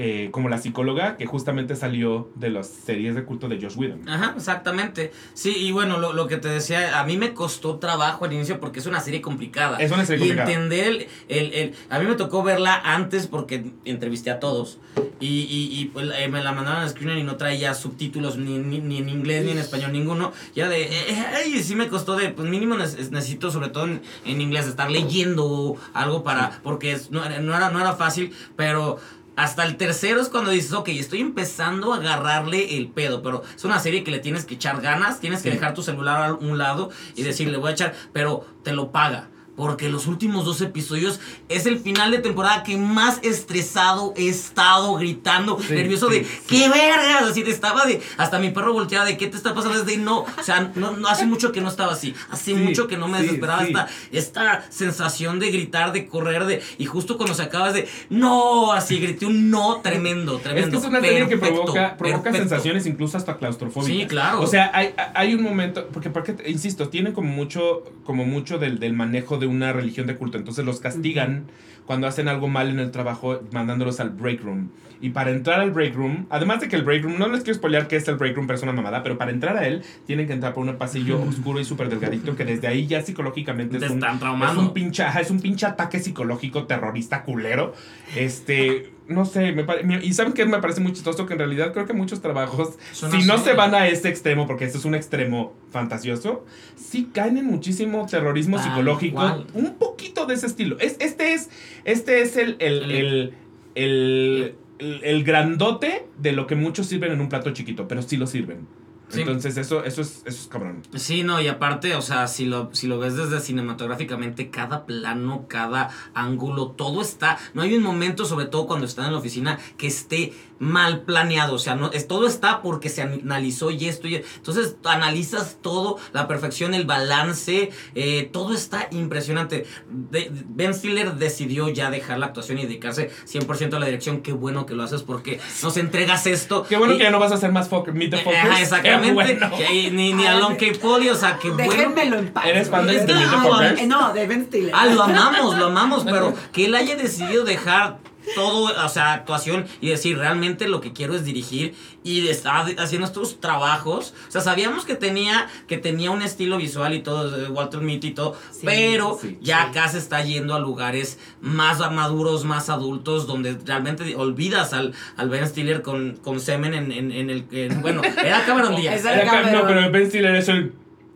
eh, 0.00 0.28
como 0.30 0.48
la 0.48 0.58
psicóloga, 0.58 1.16
que 1.16 1.26
justamente 1.26 1.74
salió 1.74 2.30
de 2.36 2.50
las 2.50 2.68
series 2.68 3.16
de 3.16 3.24
culto 3.24 3.48
de 3.48 3.60
Josh 3.60 3.76
Whedon. 3.76 4.08
Ajá, 4.08 4.34
exactamente. 4.36 5.10
Sí, 5.34 5.52
y 5.56 5.72
bueno, 5.72 5.98
lo, 5.98 6.12
lo 6.12 6.28
que 6.28 6.36
te 6.36 6.46
decía, 6.48 7.00
a 7.00 7.04
mí 7.04 7.16
me 7.16 7.34
costó 7.34 7.78
trabajo 7.80 8.24
al 8.24 8.32
inicio 8.32 8.60
porque 8.60 8.78
es 8.78 8.86
una 8.86 9.00
serie 9.00 9.20
complicada. 9.20 9.76
Es 9.78 9.90
una 9.90 10.04
serie 10.06 10.26
y 10.26 10.28
complicada. 10.28 10.52
entender 10.52 10.86
el, 10.86 11.06
el, 11.28 11.52
el- 11.52 11.74
A 11.90 11.98
mí 11.98 12.06
me 12.06 12.14
tocó 12.14 12.44
verla 12.44 12.80
antes 12.84 13.26
porque 13.26 13.72
entrevisté 13.84 14.30
a 14.30 14.38
todos. 14.38 14.78
Y, 15.18 15.26
y, 15.50 15.80
y, 15.80 15.86
pues, 15.86 16.08
eh, 16.16 16.28
me 16.28 16.44
la 16.44 16.52
mandaron 16.52 16.82
a 16.84 16.88
screener 16.88 17.18
y 17.18 17.24
no 17.24 17.34
traía 17.36 17.74
subtítulos 17.74 18.36
ni, 18.38 18.56
ni, 18.58 18.78
ni 18.80 18.98
en 18.98 19.08
inglés 19.08 19.44
ni 19.44 19.50
en 19.50 19.58
español 19.58 19.90
ninguno. 19.90 20.32
Ya 20.54 20.68
de. 20.68 20.82
Eh, 20.84 21.24
eh, 21.46 21.62
sí 21.62 21.74
me 21.74 21.88
costó 21.88 22.14
de. 22.14 22.28
Pues 22.28 22.48
mínimo 22.48 22.76
neces- 22.76 23.10
necesito, 23.10 23.50
sobre 23.50 23.70
todo 23.70 23.84
en, 23.86 24.00
en 24.24 24.40
inglés, 24.40 24.68
estar 24.68 24.90
leyendo 24.92 25.74
algo 25.92 26.22
para. 26.22 26.60
Porque 26.62 26.92
es- 26.92 27.10
no, 27.10 27.20
no, 27.40 27.56
era, 27.56 27.70
no 27.70 27.80
era 27.80 27.94
fácil, 27.94 28.32
pero. 28.54 28.98
Hasta 29.38 29.64
el 29.64 29.76
tercero 29.76 30.20
es 30.20 30.28
cuando 30.30 30.50
dices, 30.50 30.72
ok, 30.72 30.88
estoy 30.88 31.20
empezando 31.20 31.92
a 31.94 31.98
agarrarle 31.98 32.76
el 32.76 32.88
pedo, 32.88 33.22
pero 33.22 33.44
es 33.54 33.64
una 33.64 33.78
serie 33.78 34.02
que 34.02 34.10
le 34.10 34.18
tienes 34.18 34.44
que 34.44 34.54
echar 34.56 34.80
ganas, 34.80 35.20
tienes 35.20 35.42
que 35.42 35.50
Sí. 35.50 35.54
dejar 35.54 35.74
tu 35.74 35.82
celular 35.84 36.30
a 36.30 36.34
un 36.34 36.58
lado 36.58 36.90
y 37.14 37.22
decirle, 37.22 37.56
voy 37.56 37.70
a 37.70 37.74
echar, 37.74 37.94
pero 38.12 38.44
te 38.64 38.72
lo 38.72 38.90
paga. 38.90 39.28
Porque 39.58 39.88
los 39.88 40.06
últimos 40.06 40.44
dos 40.44 40.60
episodios 40.60 41.18
es 41.48 41.66
el 41.66 41.80
final 41.80 42.12
de 42.12 42.18
temporada 42.18 42.62
que 42.62 42.76
más 42.76 43.18
estresado 43.24 44.14
he 44.16 44.28
estado, 44.28 44.94
gritando, 44.94 45.58
Sí, 45.60 45.74
nervioso 45.74 46.08
sí, 46.08 46.20
de, 46.20 46.24
sí. 46.24 46.30
¡qué 46.46 46.68
vergas! 46.68 47.24
Así 47.28 47.42
de, 47.42 47.50
estaba 47.50 47.84
de, 47.84 48.00
hasta 48.18 48.38
mi 48.38 48.50
perro 48.50 48.72
volteaba 48.72 49.04
de, 49.04 49.16
¿qué 49.16 49.26
te 49.26 49.36
está 49.36 49.54
pasando? 49.54 49.76
Es 49.76 49.84
de, 49.84 49.96
no, 49.96 50.20
o 50.20 50.42
sea, 50.44 50.70
no, 50.76 50.92
no, 50.92 51.08
hace 51.08 51.26
mucho 51.26 51.50
que 51.50 51.60
no 51.60 51.68
estaba 51.68 51.92
así, 51.94 52.14
hace 52.30 52.54
mucho 52.54 52.86
que 52.86 52.96
no 52.96 53.08
me 53.08 53.20
desesperaba 53.20 53.64
esta, 53.64 53.88
esta 54.12 54.64
sensación 54.70 55.40
de 55.40 55.50
gritar, 55.50 55.92
de 55.92 56.06
correr, 56.06 56.44
de, 56.46 56.62
y 56.78 56.84
justo 56.86 57.16
cuando 57.16 57.34
se 57.34 57.42
acaba 57.42 57.68
es 57.68 57.74
de, 57.74 57.88
no, 58.10 58.72
así 58.72 59.00
grité 59.00 59.26
un 59.26 59.50
no 59.50 59.80
tremendo, 59.82 60.36
Es 60.36 60.42
tremendo. 60.44 60.70
que 60.70 60.76
es 60.76 60.84
una 60.84 61.00
serie 61.00 61.28
que 61.28 61.36
provoca, 61.36 61.96
provoca 61.96 62.22
perfecto. 62.22 62.38
sensaciones 62.48 62.86
incluso 62.86 63.16
hasta 63.16 63.36
claustrofóbicas. 63.36 63.98
Sí, 64.02 64.06
claro. 64.06 64.40
O 64.40 64.46
sea, 64.46 64.70
hay, 64.72 64.94
hay 65.14 65.34
un 65.34 65.42
momento, 65.42 65.88
porque, 65.92 66.10
porque 66.10 66.36
insisto, 66.46 66.88
tienen 66.90 67.12
como 67.12 67.28
mucho, 67.32 67.82
como 68.04 68.24
mucho 68.24 68.58
del, 68.58 68.78
del 68.78 68.92
manejo 68.92 69.36
de 69.36 69.47
una 69.48 69.72
religión 69.72 70.06
de 70.06 70.16
culto. 70.16 70.38
Entonces 70.38 70.64
los 70.64 70.80
castigan 70.80 71.44
cuando 71.86 72.06
hacen 72.06 72.28
algo 72.28 72.48
mal 72.48 72.68
en 72.68 72.80
el 72.80 72.90
trabajo, 72.90 73.40
mandándolos 73.52 73.98
al 74.00 74.10
break 74.10 74.42
room. 74.42 74.70
Y 75.00 75.10
para 75.10 75.30
entrar 75.30 75.60
al 75.60 75.70
break 75.70 75.94
room, 75.94 76.26
además 76.28 76.60
de 76.60 76.68
que 76.68 76.76
el 76.76 76.82
break 76.82 77.04
room, 77.04 77.18
no 77.18 77.28
les 77.28 77.44
quiero 77.44 77.54
spoilear 77.54 77.86
qué 77.86 77.96
es 77.96 78.08
el 78.08 78.16
break 78.16 78.34
room, 78.34 78.46
pero 78.46 78.56
es 78.56 78.62
una 78.62 78.72
mamada, 78.72 79.02
pero 79.02 79.16
para 79.16 79.30
entrar 79.30 79.56
a 79.56 79.66
él, 79.66 79.82
tienen 80.06 80.26
que 80.26 80.32
entrar 80.32 80.54
por 80.54 80.66
un 80.66 80.76
pasillo 80.76 81.20
oscuro 81.22 81.60
y 81.60 81.64
súper 81.64 81.88
delgadito, 81.88 82.34
que 82.36 82.44
desde 82.44 82.66
ahí 82.66 82.86
ya 82.86 83.00
psicológicamente 83.00 83.78
Te 83.78 83.86
es 83.86 83.90
un, 83.90 83.98
están 83.98 84.42
es 84.42 84.56
un 84.56 84.74
pinche, 84.74 85.04
ajá, 85.04 85.20
es 85.20 85.30
un 85.30 85.40
pinche 85.40 85.66
ataque 85.66 86.00
psicológico 86.00 86.64
terrorista 86.64 87.22
culero. 87.22 87.74
Este, 88.16 88.90
no 89.08 89.24
sé, 89.24 89.52
me 89.52 89.64
pare- 89.64 89.82
y 90.02 90.12
saben 90.12 90.32
que 90.34 90.44
me 90.44 90.58
parece 90.58 90.80
muy 90.80 90.92
chistoso 90.92 91.26
que 91.26 91.32
en 91.32 91.38
realidad 91.40 91.72
creo 91.72 91.86
que 91.86 91.92
muchos 91.94 92.20
trabajos, 92.20 92.74
Son 92.92 93.10
si 93.10 93.16
así. 93.18 93.26
no 93.26 93.38
se 93.38 93.54
van 93.54 93.74
a 93.74 93.88
este 93.88 94.08
extremo, 94.08 94.46
porque 94.46 94.64
este 94.66 94.78
es 94.78 94.84
un 94.84 94.94
extremo 94.94 95.54
fantasioso, 95.70 96.44
sí 96.76 97.08
caen 97.12 97.38
en 97.38 97.46
muchísimo 97.46 98.06
terrorismo 98.10 98.58
psicológico, 98.58 99.44
un 99.54 99.74
poquito 99.74 100.26
de 100.26 100.34
ese 100.34 100.46
estilo. 100.46 100.78
Es, 100.78 100.96
este 101.00 101.32
es, 101.34 101.48
este 101.84 102.20
es 102.22 102.36
El- 102.36 102.56
el, 102.60 103.34
el, 103.74 104.54
el- 104.78 105.00
el 105.02 105.24
grandote 105.24 106.06
de 106.18 106.32
lo 106.32 106.46
que 106.46 106.54
muchos 106.54 106.86
sirven 106.86 107.10
en 107.12 107.20
un 107.20 107.28
plato 107.28 107.50
chiquito, 107.52 107.88
pero 107.88 108.02
sí 108.02 108.16
lo 108.16 108.26
sirven. 108.26 108.66
Sí. 109.08 109.22
Entonces 109.22 109.56
eso, 109.56 109.84
eso 109.84 110.02
es, 110.02 110.22
eso 110.26 110.42
es 110.42 110.48
cabrón. 110.48 110.82
Sí, 110.94 111.22
no, 111.22 111.40
y 111.40 111.48
aparte, 111.48 111.94
o 111.94 112.02
sea, 112.02 112.28
si 112.28 112.44
lo, 112.44 112.70
si 112.74 112.86
lo 112.86 112.98
ves 112.98 113.16
desde 113.16 113.40
cinematográficamente, 113.40 114.50
cada 114.50 114.84
plano, 114.84 115.46
cada 115.48 115.90
ángulo, 116.14 116.68
todo 116.68 117.00
está. 117.00 117.38
No 117.54 117.62
hay 117.62 117.74
un 117.74 117.82
momento, 117.82 118.24
sobre 118.26 118.46
todo 118.46 118.66
cuando 118.66 118.86
están 118.86 119.06
en 119.06 119.12
la 119.12 119.18
oficina, 119.18 119.58
que 119.76 119.86
esté 119.86 120.34
mal 120.58 121.02
planeado. 121.02 121.54
O 121.54 121.58
sea, 121.58 121.74
no, 121.74 121.90
es, 121.92 122.08
todo 122.08 122.26
está 122.26 122.62
porque 122.62 122.88
se 122.88 123.02
analizó 123.02 123.70
y 123.70 123.86
esto 123.88 124.08
y 124.08 124.16
Entonces, 124.16 124.76
analizas 124.84 125.58
todo, 125.62 125.98
la 126.12 126.26
perfección, 126.28 126.74
el 126.74 126.84
balance, 126.84 127.70
eh, 127.94 128.28
todo 128.32 128.54
está 128.54 128.88
impresionante. 128.90 129.66
De- 129.88 130.30
ben 130.32 130.74
Stiller 130.74 131.14
decidió 131.14 131.68
ya 131.68 131.90
dejar 131.90 132.18
la 132.18 132.26
actuación 132.26 132.58
y 132.58 132.62
dedicarse 132.62 133.10
100% 133.26 133.74
a 133.76 133.78
la 133.78 133.86
dirección. 133.86 134.20
Qué 134.22 134.32
bueno 134.32 134.66
que 134.66 134.74
lo 134.74 134.82
haces 134.82 135.02
porque 135.02 135.40
nos 135.62 135.76
entregas 135.76 136.26
esto. 136.26 136.64
Qué 136.68 136.76
bueno 136.76 136.94
y- 136.94 136.98
que 136.98 137.04
ya 137.04 137.10
no 137.10 137.18
vas 137.18 137.32
a 137.32 137.36
hacer 137.36 137.52
más 137.52 137.68
fuck, 137.68 137.88
meet 137.88 138.10
the 138.10 138.16
Eh, 138.16 138.20
fuckers. 138.24 138.44
ajá, 138.44 138.56
Qué 138.56 138.62
exactamente. 138.62 139.12
bueno. 139.14 139.50
Que- 139.56 139.90
ni, 139.90 140.12
ni 140.12 140.26
a 140.26 140.34
Lon 140.34 140.56
K. 140.56 140.66
Polly, 140.80 141.08
o 141.08 141.14
sea, 141.16 141.38
que 141.38 141.50
bueno. 141.50 141.70
Déjenmelo 141.72 142.18
en 142.18 142.32
paz. 142.32 142.46
¿Eres 142.46 142.68
fan 142.68 142.86
de 142.86 142.98
Ah, 142.98 143.42
Fockers? 143.42 143.86
No, 143.86 144.12
de 144.12 144.26
Ben 144.26 144.46
Stiller. 144.46 144.72
Ah, 144.74 144.86
lo 144.86 145.02
amamos, 145.02 145.56
lo 145.58 145.66
amamos, 145.66 146.04
pero 146.04 146.34
que 146.52 146.66
él 146.66 146.74
haya 146.74 146.96
decidido 146.96 147.44
dejar 147.44 147.98
todo, 148.34 148.72
o 148.84 148.88
sea, 148.88 149.12
actuación 149.12 149.66
y 149.80 149.88
decir, 149.88 150.18
realmente 150.18 150.68
lo 150.68 150.80
que 150.80 150.92
quiero 150.92 151.14
es 151.14 151.24
dirigir 151.24 151.74
y 152.04 152.28
estar 152.28 152.66
haciendo 152.78 153.06
estos 153.06 153.40
trabajos. 153.40 154.14
O 154.28 154.30
sea, 154.30 154.40
sabíamos 154.40 154.84
que 154.84 154.94
tenía, 154.94 155.48
que 155.66 155.78
tenía 155.78 156.10
un 156.10 156.22
estilo 156.22 156.56
visual 156.56 156.94
y 156.94 157.02
todo, 157.02 157.30
de 157.30 157.48
Walter 157.48 157.80
Mitty 157.80 158.08
y 158.08 158.14
todo, 158.14 158.36
Sí, 158.50 158.60
pero 158.64 159.18
sí, 159.20 159.38
ya 159.40 159.62
sí. 159.64 159.68
acá 159.70 159.88
se 159.88 159.98
está 159.98 160.22
yendo 160.24 160.54
a 160.54 160.60
lugares 160.60 161.18
más 161.40 161.78
maduros, 161.90 162.44
más 162.44 162.68
adultos, 162.70 163.26
donde 163.26 163.56
realmente 163.64 164.14
olvidas 164.16 164.72
al, 164.72 164.94
al 165.16 165.28
Ben 165.28 165.46
Stiller 165.48 165.82
con, 165.82 166.16
con 166.22 166.40
semen 166.40 166.74
en, 166.74 166.92
en, 166.92 167.12
en 167.12 167.30
el... 167.30 167.44
en- 167.52 167.82
bueno, 167.82 168.02
era 168.24 168.44
Cameron 168.44 168.76
Díaz. 168.80 169.04
Era 169.04 169.24
Cam- 169.24 169.24
no, 169.24 169.62
Cameron. 169.62 169.66
pero 169.66 169.90
Ben 169.90 170.08
Stiller 170.08 170.34
es 170.36 170.48
el... 170.48 170.72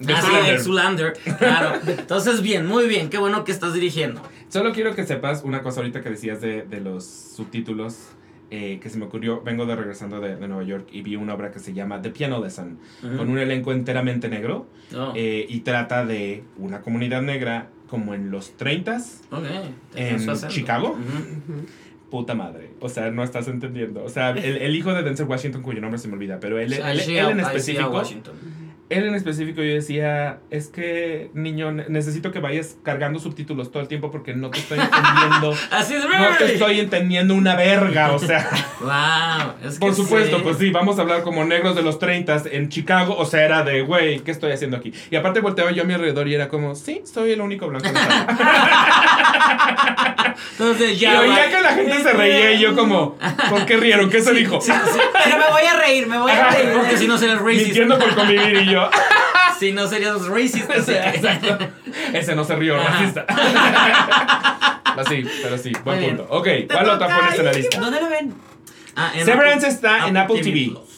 Ah, 0.09 0.21
sí, 0.21 0.27
Zoolander. 0.27 0.55
el 0.55 0.61
Zoolander, 0.63 1.13
claro. 1.39 1.81
Entonces, 1.87 2.43
bien, 2.43 2.67
muy 2.67 2.89
bien, 2.89 3.09
qué 3.09 3.19
bueno 3.19 3.45
que 3.45 3.53
estás 3.53 3.73
dirigiendo. 3.73 4.21
Solo 4.53 4.73
quiero 4.73 4.95
que 4.95 5.05
sepas 5.05 5.45
una 5.45 5.63
cosa 5.63 5.81
ahorita 5.81 6.03
que 6.03 6.11
decías 6.11 6.41
de, 6.43 6.63
de 6.63 6.81
los 6.81 7.05
subtítulos 7.07 8.09
eh, 8.51 8.79
que 8.83 8.91
se 8.91 8.99
me 8.99 9.07
ocurrió. 9.07 9.41
Vengo 9.43 9.65
de 9.65 9.75
regresando 9.77 10.21
de, 10.21 10.37
de 10.37 10.47
Nueva 10.47 10.63
York 10.65 10.89
y 10.93 11.01
vi 11.01 11.17
una 11.17 11.33
obra 11.33 11.51
que 11.51 11.59
se 11.59 11.73
llama 11.73 12.03
The 12.03 12.11
Piano 12.11 12.39
Lesson, 12.43 12.79
con 13.17 13.31
un 13.31 13.39
elenco 13.39 13.73
enteramente 13.73 14.29
negro 14.29 14.67
Oh, 14.95 15.15
eh, 15.17 15.47
y 15.49 15.61
trata 15.61 16.05
de 16.05 16.45
una 16.59 16.83
comunidad 16.83 17.23
negra 17.23 17.69
como 17.89 18.13
en 18.13 18.31
los 18.31 18.55
30s 18.59 19.21
ok, 19.31 19.45
en 19.95 20.21
su 20.21 20.31
acento. 20.31 20.55
Chicago. 20.55 20.99
Puta 22.11 22.35
madre. 22.35 22.73
O 22.81 22.91
sea, 22.91 23.11
no 23.11 23.23
estás 23.25 23.49
entendiendo. 23.49 24.05
O 24.05 24.11
sea, 24.11 24.31
el, 24.33 24.59
el 24.59 24.77
hijo 24.77 24.93
de 24.93 25.03
Denzel 25.03 25.27
Washington, 25.27 25.63
cuyo 25.63 25.81
nombre 25.81 25.99
se 25.99 26.09
me 26.09 26.15
olvida, 26.15 26.39
pero 26.41 26.59
él, 26.59 26.71
él- 26.91 27.01
en 27.31 27.39
específico. 27.57 27.91
Él 28.93 29.07
en 29.07 29.15
específico 29.15 29.63
yo 29.63 29.75
decía, 29.75 30.39
es 30.51 30.69
que 30.69 31.31
niño, 31.35 31.73
ne- 31.73 31.87
necesito 31.89 32.33
que 32.33 32.41
vayas 32.41 32.77
cargando 32.83 33.19
subtítulos 33.19 33.71
todo 33.71 33.83
el 33.83 33.89
tiempo 33.89 34.11
porque 34.11 34.35
no 34.35 34.51
te 34.51 34.59
estoy 34.61 34.79
entendiendo. 34.79 35.55
Así 35.71 35.95
es, 35.95 36.05
No 36.05 36.37
te 36.39 36.53
estoy 36.53 36.81
entendiendo 36.81 37.35
una 37.35 37.55
verga, 37.57 38.13
o 38.13 38.19
sea. 38.19 38.49
Wow, 38.81 39.69
es 39.69 39.75
que 39.75 39.81
Por 39.81 39.95
supuesto, 39.95 40.37
sí. 40.39 40.43
pues 40.43 40.59
sí, 40.59 40.71
vamos 40.71 40.99
a 40.99 41.03
hablar 41.03 41.23
como 41.23 41.45
negros 41.45 41.77
de 41.77 41.83
los 41.83 41.99
30 41.99 42.43
en 42.53 42.69
Chicago, 42.69 43.17
o 43.17 43.25
sea, 43.25 43.45
era 43.45 43.63
de, 43.63 43.83
güey, 43.83 44.21
¿qué 44.21 44.31
estoy 44.31 44.53
haciendo 44.53 44.77
aquí? 44.77 44.93
Y 45.11 45.17
aparte 45.17 45.41
volteaba 45.41 45.71
yo 45.73 45.83
a 45.83 45.87
mi 45.87 45.95
alrededor 45.95 46.29
y 46.29 46.35
era 46.35 46.49
como, 46.49 46.75
sí, 46.75 47.03
soy 47.05 47.33
el 47.33 47.41
único 47.41 47.69
blanco 47.69 47.89
de 47.89 47.95
Entonces 50.53 50.93
Y 50.93 50.97
ya. 50.97 51.21
oía 51.21 51.31
va. 51.31 51.51
que 51.51 51.61
la 51.63 51.73
gente 51.75 52.03
se 52.03 52.13
reía 52.13 52.53
y 52.53 52.61
yo 52.61 52.75
como, 52.77 53.17
¿por 53.51 53.67
qué 53.67 53.77
rieron? 53.77 54.11
¿Qué 54.11 54.21
se 54.21 54.33
dijo? 54.33 54.59
Pero 54.61 55.39
me 55.39 55.51
voy 55.51 55.63
a 55.63 55.77
reír, 55.81 56.07
me 56.07 56.19
voy 56.19 56.31
a 56.31 56.51
reír. 56.51 56.71
Porque 56.75 56.97
si 56.97 57.07
no 57.07 57.19
serías 57.19 57.41
racist. 57.41 57.65
Mintiendo 57.67 57.99
por 57.99 58.15
convivir 58.15 58.63
y 58.63 58.71
yo. 58.73 58.82
Si 59.59 59.71
no 59.73 59.87
serías 59.87 60.27
racist. 60.27 60.69
O 60.69 60.73
así 60.73 60.83
sea, 60.93 61.13
que- 61.13 61.19
exacto. 61.19 61.59
Ese 62.13 62.35
no 62.35 62.43
se 62.45 62.57
rió, 62.57 62.81
Ajá. 62.81 62.99
racista. 62.99 63.25
Pero 64.95 65.09
sí, 65.09 65.25
pero 65.43 65.57
sí, 65.59 65.73
buen 65.85 66.05
punto. 66.05 66.27
Ok, 66.29 66.49
¿cuál 66.71 66.91
otra 66.91 67.07
pones 67.09 67.39
en 67.39 67.45
la 67.47 67.53
lista? 67.53 67.81
¿Dónde 67.81 67.99
lo 68.01 68.11
ven? 68.11 68.35
Ah, 68.95 69.11
en 69.15 69.25
Severance 69.25 69.65
Apple- 69.67 69.75
está 69.75 70.07
en 70.09 70.17
Apple 70.19 70.43
TV. 70.43 70.71
Plus. 70.71 70.92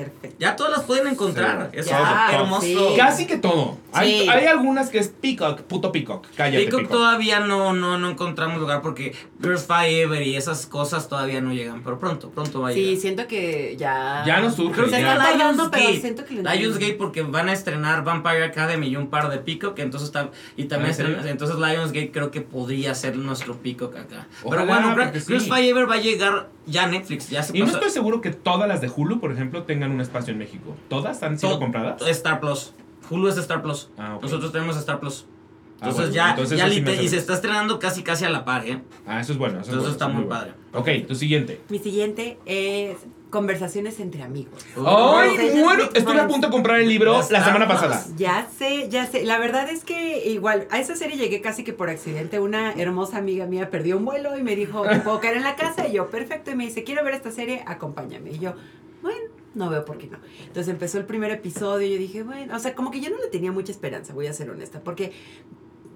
Perfecto. 0.00 0.36
Ya 0.38 0.56
todas 0.56 0.72
las 0.72 0.82
pueden 0.82 1.06
encontrar. 1.06 1.70
Sí. 1.74 1.80
Ya, 1.90 2.28
es 2.28 2.34
hermoso. 2.34 2.60
sí. 2.62 2.76
Casi 2.96 3.26
que 3.26 3.36
todo. 3.38 3.78
Hay, 3.92 4.20
Sí. 4.22 4.28
hay 4.28 4.44
algunas 4.46 4.90
que 4.90 4.98
es 4.98 5.08
Peacock, 5.08 5.62
puto 5.62 5.90
Peacock. 5.90 6.26
Cállate, 6.36 6.64
Peacock 6.64 6.80
Peacock. 6.80 6.92
todavía 6.96 7.40
no, 7.40 7.72
no, 7.72 7.98
no 7.98 8.10
encontramos 8.10 8.58
lugar 8.60 8.82
porque 8.82 9.14
Girls 9.40 9.64
Five 9.66 10.02
Ever 10.02 10.22
y 10.22 10.36
esas 10.36 10.66
cosas 10.66 11.08
todavía 11.08 11.40
no 11.40 11.52
llegan. 11.54 11.82
Pero 11.82 11.98
pronto, 11.98 12.30
pronto 12.30 12.60
va 12.60 12.68
a 12.68 12.72
Sí, 12.72 12.82
llegar. 12.84 13.00
siento 13.00 13.26
que 13.26 13.76
ya. 13.78 14.22
Ya 14.26 14.40
no 14.40 14.50
surge. 14.50 14.74
Creo 14.74 14.84
que 14.86 14.90
ya. 14.92 15.12
está 15.14 15.24
tardando, 15.30 15.70
pero 15.70 15.82
Lionsgate. 15.84 16.00
siento 16.00 16.24
que. 16.24 16.34
Lionsgate 16.58 16.94
porque 16.94 17.22
van 17.22 17.48
a 17.48 17.52
estrenar 17.54 18.04
Vampire 18.04 18.44
Academy 18.44 18.88
y 18.88 18.96
un 18.96 19.08
par 19.08 19.30
de 19.30 19.38
Peacock, 19.38 19.78
entonces 19.78 20.08
está, 20.08 20.30
y 20.56 20.64
también 20.64 20.94
¿Ah, 20.98 21.22
entonces 21.28 21.56
Lionsgate 21.56 22.10
creo 22.10 22.30
que 22.30 22.40
podría 22.42 22.94
ser 22.94 23.16
nuestro 23.16 23.56
Peacock 23.56 23.96
acá. 23.96 24.26
Ojalá, 24.44 24.62
Pero 24.62 24.94
bueno, 24.94 25.10
sí. 25.14 25.20
Girls 25.26 25.44
Five 25.44 25.68
Ever 25.68 25.88
va 25.88 25.94
a 25.94 26.00
llegar 26.00 26.48
ya 26.66 26.84
a 26.84 26.86
Netflix, 26.88 27.30
ya 27.30 27.42
se 27.44 27.56
Y 27.56 27.60
no 27.60 27.66
pasó. 27.66 27.78
estoy 27.78 27.90
seguro 27.92 28.20
que 28.20 28.30
todas 28.30 28.68
las 28.68 28.80
de 28.80 28.90
Hulu, 28.94 29.20
por 29.20 29.30
ejemplo, 29.32 29.62
tengan 29.62 29.85
un 29.90 30.00
espacio 30.00 30.32
en 30.32 30.38
México. 30.38 30.74
¿Todas 30.88 31.22
han 31.22 31.38
sido 31.38 31.58
compradas? 31.58 32.02
Star 32.08 32.40
Plus. 32.40 32.72
Hulu 33.10 33.28
es 33.28 33.38
Star 33.38 33.62
Plus. 33.62 33.88
Ah. 33.98 34.18
Nosotros 34.20 34.52
tenemos 34.52 34.76
Star 34.76 35.00
Plus. 35.00 35.26
Ah, 35.80 35.88
Entonces 35.88 36.06
bueno, 36.06 36.14
ya, 36.14 36.30
entonces 36.30 36.58
ya 36.58 36.68
sí 36.70 37.04
y 37.04 37.08
se 37.08 37.18
está 37.18 37.34
estrenando 37.34 37.78
casi 37.78 38.02
casi 38.02 38.24
a 38.24 38.30
la 38.30 38.46
par, 38.46 38.66
¿eh? 38.66 38.80
Ah, 39.06 39.20
eso 39.20 39.32
es 39.32 39.38
bueno. 39.38 39.60
Eso, 39.60 39.70
es 39.72 39.76
Entonces 39.76 39.80
bueno, 39.82 39.92
está 39.92 40.08
muy 40.08 40.24
bueno. 40.24 40.54
padre. 40.72 41.00
Ok, 41.02 41.06
tu 41.06 41.14
siguiente. 41.14 41.60
Mi 41.68 41.78
siguiente 41.78 42.38
es 42.46 42.96
conversaciones 43.28 44.00
entre 44.00 44.22
amigos. 44.22 44.54
¡Ay, 44.76 44.82
Conversations 44.84 45.64
bueno! 45.64 45.84
Estuve 45.92 46.20
a 46.20 46.28
punto 46.28 46.46
de 46.46 46.50
comprar 46.52 46.80
el 46.80 46.88
libro 46.88 47.20
la 47.30 47.44
semana 47.44 47.68
pasada. 47.68 48.02
Ya 48.16 48.48
sé, 48.56 48.88
ya 48.88 49.04
sé. 49.06 49.24
La 49.24 49.38
verdad 49.38 49.68
es 49.68 49.84
que 49.84 50.26
igual, 50.30 50.66
a 50.70 50.78
esa 50.78 50.96
serie 50.96 51.18
llegué 51.18 51.42
casi 51.42 51.62
que 51.62 51.74
por 51.74 51.90
accidente. 51.90 52.40
Una 52.40 52.72
hermosa 52.72 53.18
amiga 53.18 53.44
mía 53.44 53.68
perdió 53.70 53.98
un 53.98 54.06
vuelo 54.06 54.38
y 54.38 54.42
me 54.42 54.56
dijo, 54.56 54.82
¿te 54.82 55.00
puedo 55.00 55.20
caer 55.20 55.36
en 55.36 55.42
la 55.42 55.56
casa? 55.56 55.86
Y 55.86 55.92
yo, 55.92 56.08
perfecto. 56.08 56.50
Y 56.50 56.54
me 56.54 56.64
dice, 56.64 56.84
quiero 56.84 57.04
ver 57.04 57.12
esta 57.12 57.30
serie, 57.30 57.62
acompáñame. 57.66 58.30
Y 58.30 58.38
yo, 58.38 58.54
bueno, 59.02 59.20
no 59.56 59.68
veo 59.70 59.84
por 59.84 59.98
qué 59.98 60.06
no. 60.06 60.18
Entonces 60.46 60.68
empezó 60.68 60.98
el 60.98 61.04
primer 61.06 61.30
episodio 61.32 61.86
y 61.88 61.92
yo 61.94 61.98
dije, 61.98 62.22
bueno, 62.22 62.54
o 62.54 62.58
sea, 62.60 62.74
como 62.76 62.90
que 62.92 63.00
yo 63.00 63.10
no 63.10 63.18
le 63.18 63.26
tenía 63.28 63.50
mucha 63.50 63.72
esperanza, 63.72 64.14
voy 64.14 64.26
a 64.28 64.32
ser 64.32 64.48
honesta, 64.50 64.80
porque 64.80 65.12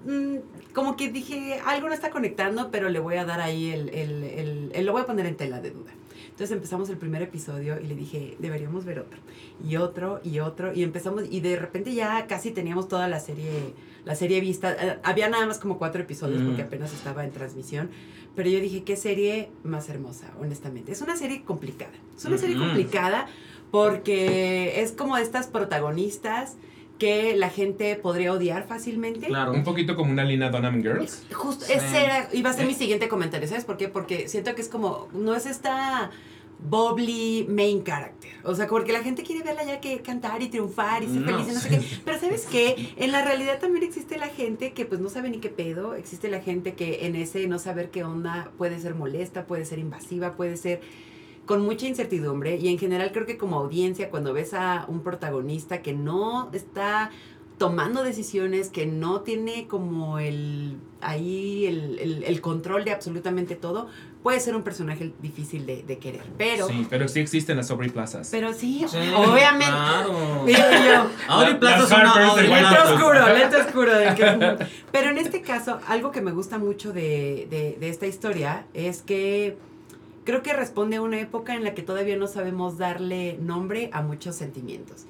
mm, 0.05 0.35
como 0.73 0.95
que 0.95 1.09
dije, 1.11 1.59
algo 1.65 1.87
no 1.87 1.93
está 1.93 2.09
conectando, 2.09 2.71
pero 2.71 2.89
le 2.89 2.99
voy 2.99 3.15
a 3.15 3.25
dar 3.25 3.39
ahí 3.41 3.69
el, 3.71 3.89
el, 3.89 4.23
el- 4.23 4.71
el- 4.73 4.85
lo 4.85 4.91
voy 4.93 5.01
a 5.01 5.05
poner 5.05 5.25
en 5.25 5.35
tela 5.37 5.61
de 5.61 5.71
duda. 5.71 5.91
Entonces 6.25 6.51
empezamos 6.55 6.89
el 6.89 6.97
primer 6.97 7.21
episodio 7.21 7.79
y 7.79 7.85
le 7.85 7.93
dije, 7.95 8.35
deberíamos 8.39 8.83
ver 8.85 8.99
otro. 8.99 9.19
Y 9.67 9.75
otro, 9.75 10.21
y 10.23 10.39
otro, 10.39 10.73
y 10.73 10.81
empezamos, 10.81 11.23
y 11.29 11.39
de 11.41 11.55
repente 11.55 11.93
ya 11.93 12.25
casi 12.25 12.51
teníamos 12.51 12.87
toda 12.87 13.07
la 13.07 13.19
serie, 13.19 13.73
la 14.05 14.15
serie 14.15 14.39
vista. 14.41 14.71
Eh, 14.73 14.97
había 15.03 15.29
nada 15.29 15.45
más 15.45 15.59
como 15.59 15.77
cuatro 15.77 16.01
episodios 16.01 16.41
Mm. 16.41 16.47
porque 16.47 16.61
apenas 16.63 16.93
estaba 16.93 17.25
en 17.25 17.31
transmisión. 17.31 17.89
Pero 18.35 18.49
yo 18.49 18.59
dije, 18.61 18.83
qué 18.83 18.95
serie 18.95 19.49
más 19.63 19.89
hermosa, 19.89 20.31
honestamente. 20.39 20.93
Es 20.93 21.01
una 21.01 21.17
serie 21.17 21.43
complicada. 21.43 21.91
Es 22.17 22.23
una 22.25 22.37
serie 22.37 22.55
complicada 22.57 23.27
porque 23.71 24.81
es 24.81 24.91
como 24.91 25.17
estas 25.17 25.47
protagonistas 25.47 26.55
que 26.99 27.35
la 27.35 27.49
gente 27.49 27.95
podría 27.95 28.31
odiar 28.31 28.67
fácilmente. 28.67 29.25
Claro. 29.27 29.53
Un 29.53 29.63
poquito 29.63 29.95
como 29.95 30.11
una 30.11 30.23
Lina 30.23 30.49
Dunham 30.51 30.83
Girls. 30.83 31.23
Justo, 31.33 31.65
Sí. 31.65 31.73
ese 31.73 32.03
era, 32.03 32.29
iba 32.31 32.51
a 32.51 32.53
ser 32.53 32.65
Eh. 32.65 32.67
mi 32.67 32.73
siguiente 32.75 33.07
comentario, 33.07 33.47
¿sabes 33.47 33.65
por 33.65 33.77
qué? 33.77 33.87
Porque 33.87 34.27
siento 34.29 34.53
que 34.53 34.61
es 34.61 34.67
como, 34.69 35.07
no 35.13 35.33
es 35.33 35.47
esta 35.47 36.11
bubbly 36.63 37.47
main 37.49 37.83
character. 37.83 38.29
O 38.43 38.53
sea, 38.53 38.67
porque 38.67 38.91
la 38.91 39.01
gente 39.01 39.23
quiere 39.23 39.43
verla 39.43 39.63
ya 39.63 39.79
que 39.79 40.01
cantar 40.01 40.43
y 40.43 40.47
triunfar 40.49 41.01
y 41.01 41.07
ser 41.07 41.21
No, 41.21 41.31
feliz 41.31 41.47
y 41.49 41.53
no 41.55 41.59
sé 41.59 41.69
qué. 41.69 41.81
Pero 42.05 42.19
¿sabes 42.19 42.45
qué? 42.51 42.93
En 42.97 43.11
la 43.11 43.23
realidad 43.25 43.59
también 43.59 43.83
existe 43.83 44.19
la 44.19 44.27
gente 44.27 44.73
que 44.73 44.85
pues 44.85 45.01
no 45.01 45.09
sabe 45.09 45.31
ni 45.31 45.39
qué 45.39 45.49
pedo. 45.49 45.95
Existe 45.95 46.29
la 46.29 46.39
gente 46.39 46.75
que 46.75 47.07
en 47.07 47.15
ese 47.15 47.47
no 47.47 47.57
saber 47.57 47.89
qué 47.89 48.03
onda 48.03 48.51
puede 48.59 48.79
ser 48.79 48.93
molesta, 48.93 49.45
puede 49.45 49.65
ser 49.65 49.79
invasiva, 49.79 50.35
puede 50.35 50.55
ser 50.55 50.81
con 51.45 51.61
mucha 51.65 51.87
incertidumbre. 51.87 52.55
Y 52.57 52.67
en 52.69 52.77
general 52.77 53.11
creo 53.11 53.25
que 53.25 53.37
como 53.37 53.57
audiencia, 53.59 54.09
cuando 54.09 54.33
ves 54.33 54.53
a 54.53 54.85
un 54.87 55.01
protagonista 55.01 55.81
que 55.81 55.93
no 55.93 56.49
está 56.53 57.11
tomando 57.57 58.03
decisiones, 58.03 58.69
que 58.69 58.87
no 58.87 59.21
tiene 59.21 59.67
como 59.67 60.17
el 60.17 60.77
ahí 60.99 61.65
el, 61.67 61.99
el- 61.99 62.23
el 62.23 62.41
control 62.41 62.85
de 62.85 62.91
absolutamente 62.91 63.55
todo, 63.55 63.87
puede 64.23 64.39
ser 64.39 64.55
un 64.55 64.63
personaje 64.63 65.13
difícil 65.21 65.65
de, 65.67 65.83
de 65.83 65.97
querer. 65.99 66.23
Pero, 66.39 66.67
Sí, 66.67 66.87
pero 66.89 67.07
sí 67.07 67.19
existen 67.19 67.57
las 67.57 67.69
Aubrey 67.69 67.89
Plazas. 67.91 68.29
pero 68.31 68.53
sí, 68.53 68.85
Sí, 68.87 68.97
obviamente. 69.15 69.65
Claro. 69.73 70.43
Digo 70.45 70.59
yo, 70.59 71.09
es 71.83 71.91
una 71.91 72.83
oscuro, 72.93 73.33
lente 73.33 73.57
oscuro. 73.57 73.95
de 73.95 74.15
que- 74.15 74.65
Pero 74.91 75.09
en 75.11 75.17
este 75.19 75.41
caso, 75.41 75.79
algo 75.87 76.11
que 76.11 76.21
me 76.21 76.31
gusta 76.31 76.57
mucho 76.57 76.93
de, 76.93 77.47
de- 77.49 77.77
de 77.79 77.89
esta 77.89 78.07
historia 78.07 78.65
es 78.73 79.01
que 79.03 79.57
creo 80.23 80.41
que 80.41 80.53
responde 80.53 80.97
a 80.97 81.01
una 81.01 81.19
época 81.19 81.55
en 81.55 81.63
la 81.63 81.73
que 81.73 81.81
todavía 81.81 82.17
no 82.17 82.27
sabemos 82.27 82.77
darle 82.77 83.37
nombre 83.41 83.89
a 83.93 84.01
muchos 84.01 84.35
sentimientos. 84.35 85.05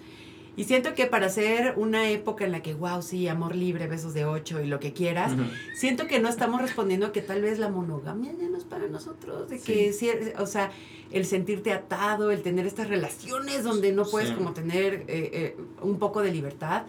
Y 0.58 0.66
siento 0.66 0.94
que 0.94 1.06
para 1.06 1.30
ser 1.30 1.76
una 1.78 2.10
época 2.10 2.44
en 2.44 2.52
la 2.52 2.62
que, 2.62 2.74
wow, 2.74 3.02
sí, 3.02 3.28
amor 3.30 3.56
libre, 3.56 3.88
besos 3.88 4.14
de 4.14 4.26
ocho 4.26 4.62
y 4.62 4.68
lo 4.68 4.82
que 4.82 4.92
quieras, 4.92 5.32
siento 5.76 6.08
que 6.08 6.20
no 6.20 6.28
estamos 6.28 6.62
respondiendo 6.62 7.06
a 7.08 7.12
que 7.14 7.22
tal 7.22 7.42
vez 7.42 7.58
la 7.58 7.70
monogamia 7.70 8.34
ya 8.38 8.50
no 8.50 8.58
es 8.58 8.66
para 8.66 8.88
nosotros, 8.88 9.50
de 9.50 9.60
que, 9.62 9.94
sí, 9.94 10.10
o 10.38 10.46
sea, 10.46 10.72
el 11.10 11.26
sentirte 11.26 11.72
atado, 11.72 12.32
el 12.32 12.42
tener 12.42 12.66
estas 12.68 12.90
relaciones 12.90 13.64
donde 13.64 13.94
no 13.94 14.04
puedes 14.06 14.30
Sí. 14.30 14.36
como 14.36 14.52
tener 14.52 14.96
eh, 14.96 15.06
eh, 15.08 15.58
un 15.82 15.98
poco 16.00 16.22
de 16.22 16.32
libertad. 16.34 16.84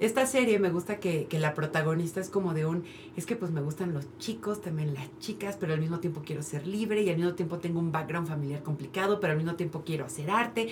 Esta 0.00 0.26
serie 0.26 0.58
me 0.58 0.70
gusta 0.70 0.98
que, 0.98 1.26
que 1.26 1.38
la 1.38 1.54
protagonista 1.54 2.20
es 2.20 2.28
como 2.28 2.52
de 2.52 2.66
un, 2.66 2.84
es 3.16 3.26
que 3.26 3.36
pues 3.36 3.52
me 3.52 3.60
gustan 3.60 3.94
los 3.94 4.06
chicos, 4.18 4.60
también 4.60 4.92
las 4.92 5.08
chicas, 5.20 5.56
pero 5.58 5.72
al 5.72 5.80
mismo 5.80 6.00
tiempo 6.00 6.22
quiero 6.24 6.42
ser 6.42 6.66
libre 6.66 7.02
y 7.02 7.10
al 7.10 7.16
mismo 7.16 7.34
tiempo 7.34 7.58
tengo 7.58 7.78
un 7.78 7.92
background 7.92 8.26
familiar 8.26 8.62
complicado, 8.62 9.20
pero 9.20 9.32
al 9.32 9.36
mismo 9.36 9.54
tiempo 9.54 9.82
quiero 9.86 10.04
hacer 10.04 10.30
arte. 10.30 10.68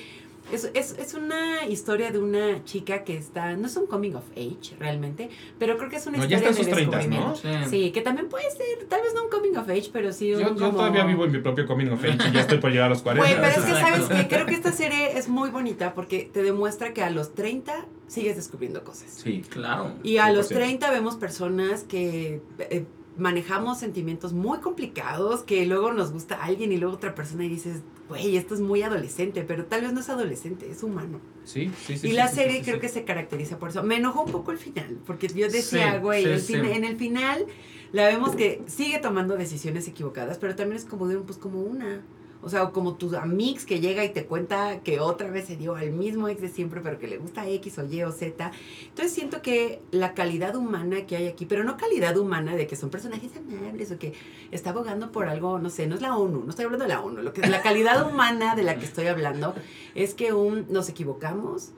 Es, 0.50 0.70
es, 0.74 0.96
es 0.98 1.14
una 1.14 1.66
historia 1.66 2.10
de 2.10 2.18
una 2.18 2.64
chica 2.64 3.04
que 3.04 3.16
está, 3.16 3.54
no 3.56 3.66
es 3.68 3.76
un 3.76 3.86
coming 3.86 4.12
of 4.14 4.24
age 4.32 4.76
realmente, 4.78 5.30
pero 5.58 5.78
creo 5.78 5.88
que 5.88 5.96
es 5.96 6.06
una 6.06 6.18
No, 6.18 6.24
ya 6.24 6.36
historia 6.38 6.50
está 6.50 6.62
en 6.62 6.86
sus 6.86 6.90
de 6.90 6.98
30, 6.98 7.16
¿no? 7.20 7.36
Sí. 7.36 7.48
Sí, 7.70 7.90
que 7.92 8.00
también 8.02 8.28
puede 8.28 8.50
ser, 8.50 8.86
tal 8.88 9.00
vez 9.02 9.14
no 9.14 9.24
un 9.24 9.30
coming 9.30 9.56
of 9.56 9.68
age, 9.68 9.90
pero 9.92 10.12
sí 10.12 10.34
un 10.34 10.40
Yo, 10.40 10.48
yo 10.48 10.54
como- 10.56 10.70
todavía 10.72 11.04
vivo 11.04 11.24
en 11.24 11.32
mi 11.32 11.38
propio 11.38 11.66
coming 11.66 11.86
of 11.90 12.02
age 12.04 12.28
y 12.28 12.32
ya 12.32 12.40
estoy 12.40 12.58
por 12.58 12.70
llegar 12.70 12.86
a 12.86 12.90
los 12.90 13.02
40. 13.02 13.26
Güey, 13.26 13.40
pero 13.40 13.62
es 13.62 13.66
que 13.66 13.80
sabes 13.80 14.04
que 14.08 14.28
creo 14.28 14.46
que 14.46 14.54
esta 14.54 14.72
serie 14.72 15.16
es 15.16 15.28
muy 15.28 15.50
bonita 15.50 15.94
porque 15.94 16.28
te 16.32 16.42
demuestra 16.42 16.92
que 16.92 17.02
a 17.02 17.10
los 17.10 17.34
30 17.34 17.86
sigues 18.08 18.36
descubriendo 18.36 18.84
cosas. 18.84 19.10
Sí. 19.10 19.42
Claro. 19.48 19.92
Y 20.02 20.18
a 20.18 20.30
los 20.32 20.50
100%. 20.50 20.54
30 20.54 20.90
vemos 20.90 21.16
personas 21.16 21.84
que 21.84 22.42
eh, 22.58 22.84
manejamos 23.16 23.78
sentimientos 23.78 24.32
muy 24.32 24.58
complicados, 24.58 25.42
que 25.42 25.66
luego 25.66 25.92
nos 25.92 26.12
gusta 26.12 26.42
alguien 26.42 26.72
y 26.72 26.78
luego 26.78 26.94
otra 26.94 27.14
persona 27.14 27.44
y 27.44 27.48
dices, 27.48 27.82
güey, 28.08 28.36
esto 28.36 28.54
es 28.54 28.60
muy 28.60 28.82
adolescente, 28.82 29.42
pero 29.42 29.66
tal 29.66 29.82
vez 29.82 29.92
no 29.92 30.00
es 30.00 30.08
adolescente, 30.08 30.70
es 30.70 30.82
humano. 30.82 31.20
Sí, 31.44 31.70
sí, 31.86 31.96
sí. 31.98 32.06
y 32.06 32.10
sí, 32.10 32.12
la 32.12 32.28
sí, 32.28 32.36
serie 32.36 32.58
sí, 32.58 32.64
creo 32.64 32.80
que 32.80 32.88
se 32.88 33.04
caracteriza 33.04 33.58
por 33.58 33.70
eso. 33.70 33.82
Me 33.82 33.96
enojó 33.96 34.22
un 34.22 34.32
poco 34.32 34.52
el 34.52 34.58
final, 34.58 34.98
porque 35.06 35.28
yo 35.28 35.48
decía, 35.48 35.98
güey, 35.98 36.24
el 36.24 36.64
en 36.64 36.84
el 36.84 36.96
final 36.96 37.46
la 37.92 38.06
vemos 38.06 38.34
que 38.34 38.62
sigue 38.66 38.98
tomando 38.98 39.36
decisiones 39.36 39.86
equivocadas, 39.88 40.38
pero 40.38 40.54
también 40.56 40.78
es 40.78 40.84
como 40.84 41.08
de 41.08 41.16
un, 41.16 41.24
pues 41.24 41.38
como 41.38 41.60
una. 41.60 42.02
O 42.42 42.48
sea, 42.48 42.70
como 42.70 42.96
tu 42.96 43.16
amix 43.16 43.64
que 43.64 43.80
llega 43.80 44.04
y 44.04 44.08
te 44.08 44.26
cuenta 44.26 44.80
que 44.80 44.98
otra 44.98 45.30
vez 45.30 45.46
se 45.46 45.56
dio 45.56 45.76
al 45.76 45.92
mismo 45.92 46.28
ex 46.28 46.40
de 46.40 46.48
siempre, 46.48 46.80
pero 46.80 46.98
que 46.98 47.06
le 47.06 47.18
gusta 47.18 47.48
X 47.48 47.78
o 47.78 47.84
Y 47.84 48.02
o 48.02 48.10
Z. 48.10 48.50
Entonces 48.88 49.12
siento 49.12 49.42
que 49.42 49.80
la 49.92 50.12
calidad 50.12 50.56
humana 50.56 51.06
que 51.06 51.16
hay 51.16 51.28
aquí, 51.28 51.46
pero 51.46 51.62
no 51.62 51.76
calidad 51.76 52.16
humana 52.16 52.56
de 52.56 52.66
que 52.66 52.74
son 52.74 52.90
personajes 52.90 53.30
amables 53.36 53.92
o 53.92 53.98
que 53.98 54.14
está 54.50 54.70
abogando 54.70 55.12
por 55.12 55.28
algo, 55.28 55.60
no 55.60 55.70
sé, 55.70 55.86
no 55.86 55.94
es 55.94 56.02
la 56.02 56.16
ONU, 56.16 56.42
no 56.42 56.50
estoy 56.50 56.64
hablando 56.64 56.84
de 56.84 56.88
la 56.88 57.00
ONU, 57.00 57.22
lo 57.22 57.32
que 57.32 57.46
la 57.46 57.62
calidad 57.62 58.10
humana 58.10 58.56
de 58.56 58.64
la 58.64 58.76
que 58.76 58.86
estoy 58.86 59.06
hablando 59.06 59.54
es 59.94 60.14
que 60.14 60.32
un 60.32 60.66
nos 60.68 60.88
equivocamos, 60.88 61.70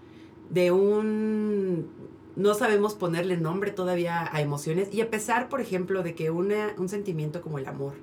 de 0.48 0.72
un 0.72 1.88
no 2.36 2.54
sabemos 2.54 2.94
ponerle 2.94 3.36
nombre 3.36 3.70
todavía 3.70 4.28
a 4.34 4.40
emociones 4.40 4.92
y 4.92 5.00
a 5.00 5.10
pesar, 5.10 5.48
por 5.48 5.60
ejemplo, 5.60 6.02
de 6.02 6.14
que 6.14 6.30
una, 6.30 6.74
un 6.78 6.88
sentimiento 6.88 7.42
como 7.42 7.58
el 7.58 7.66
amor, 7.66 7.94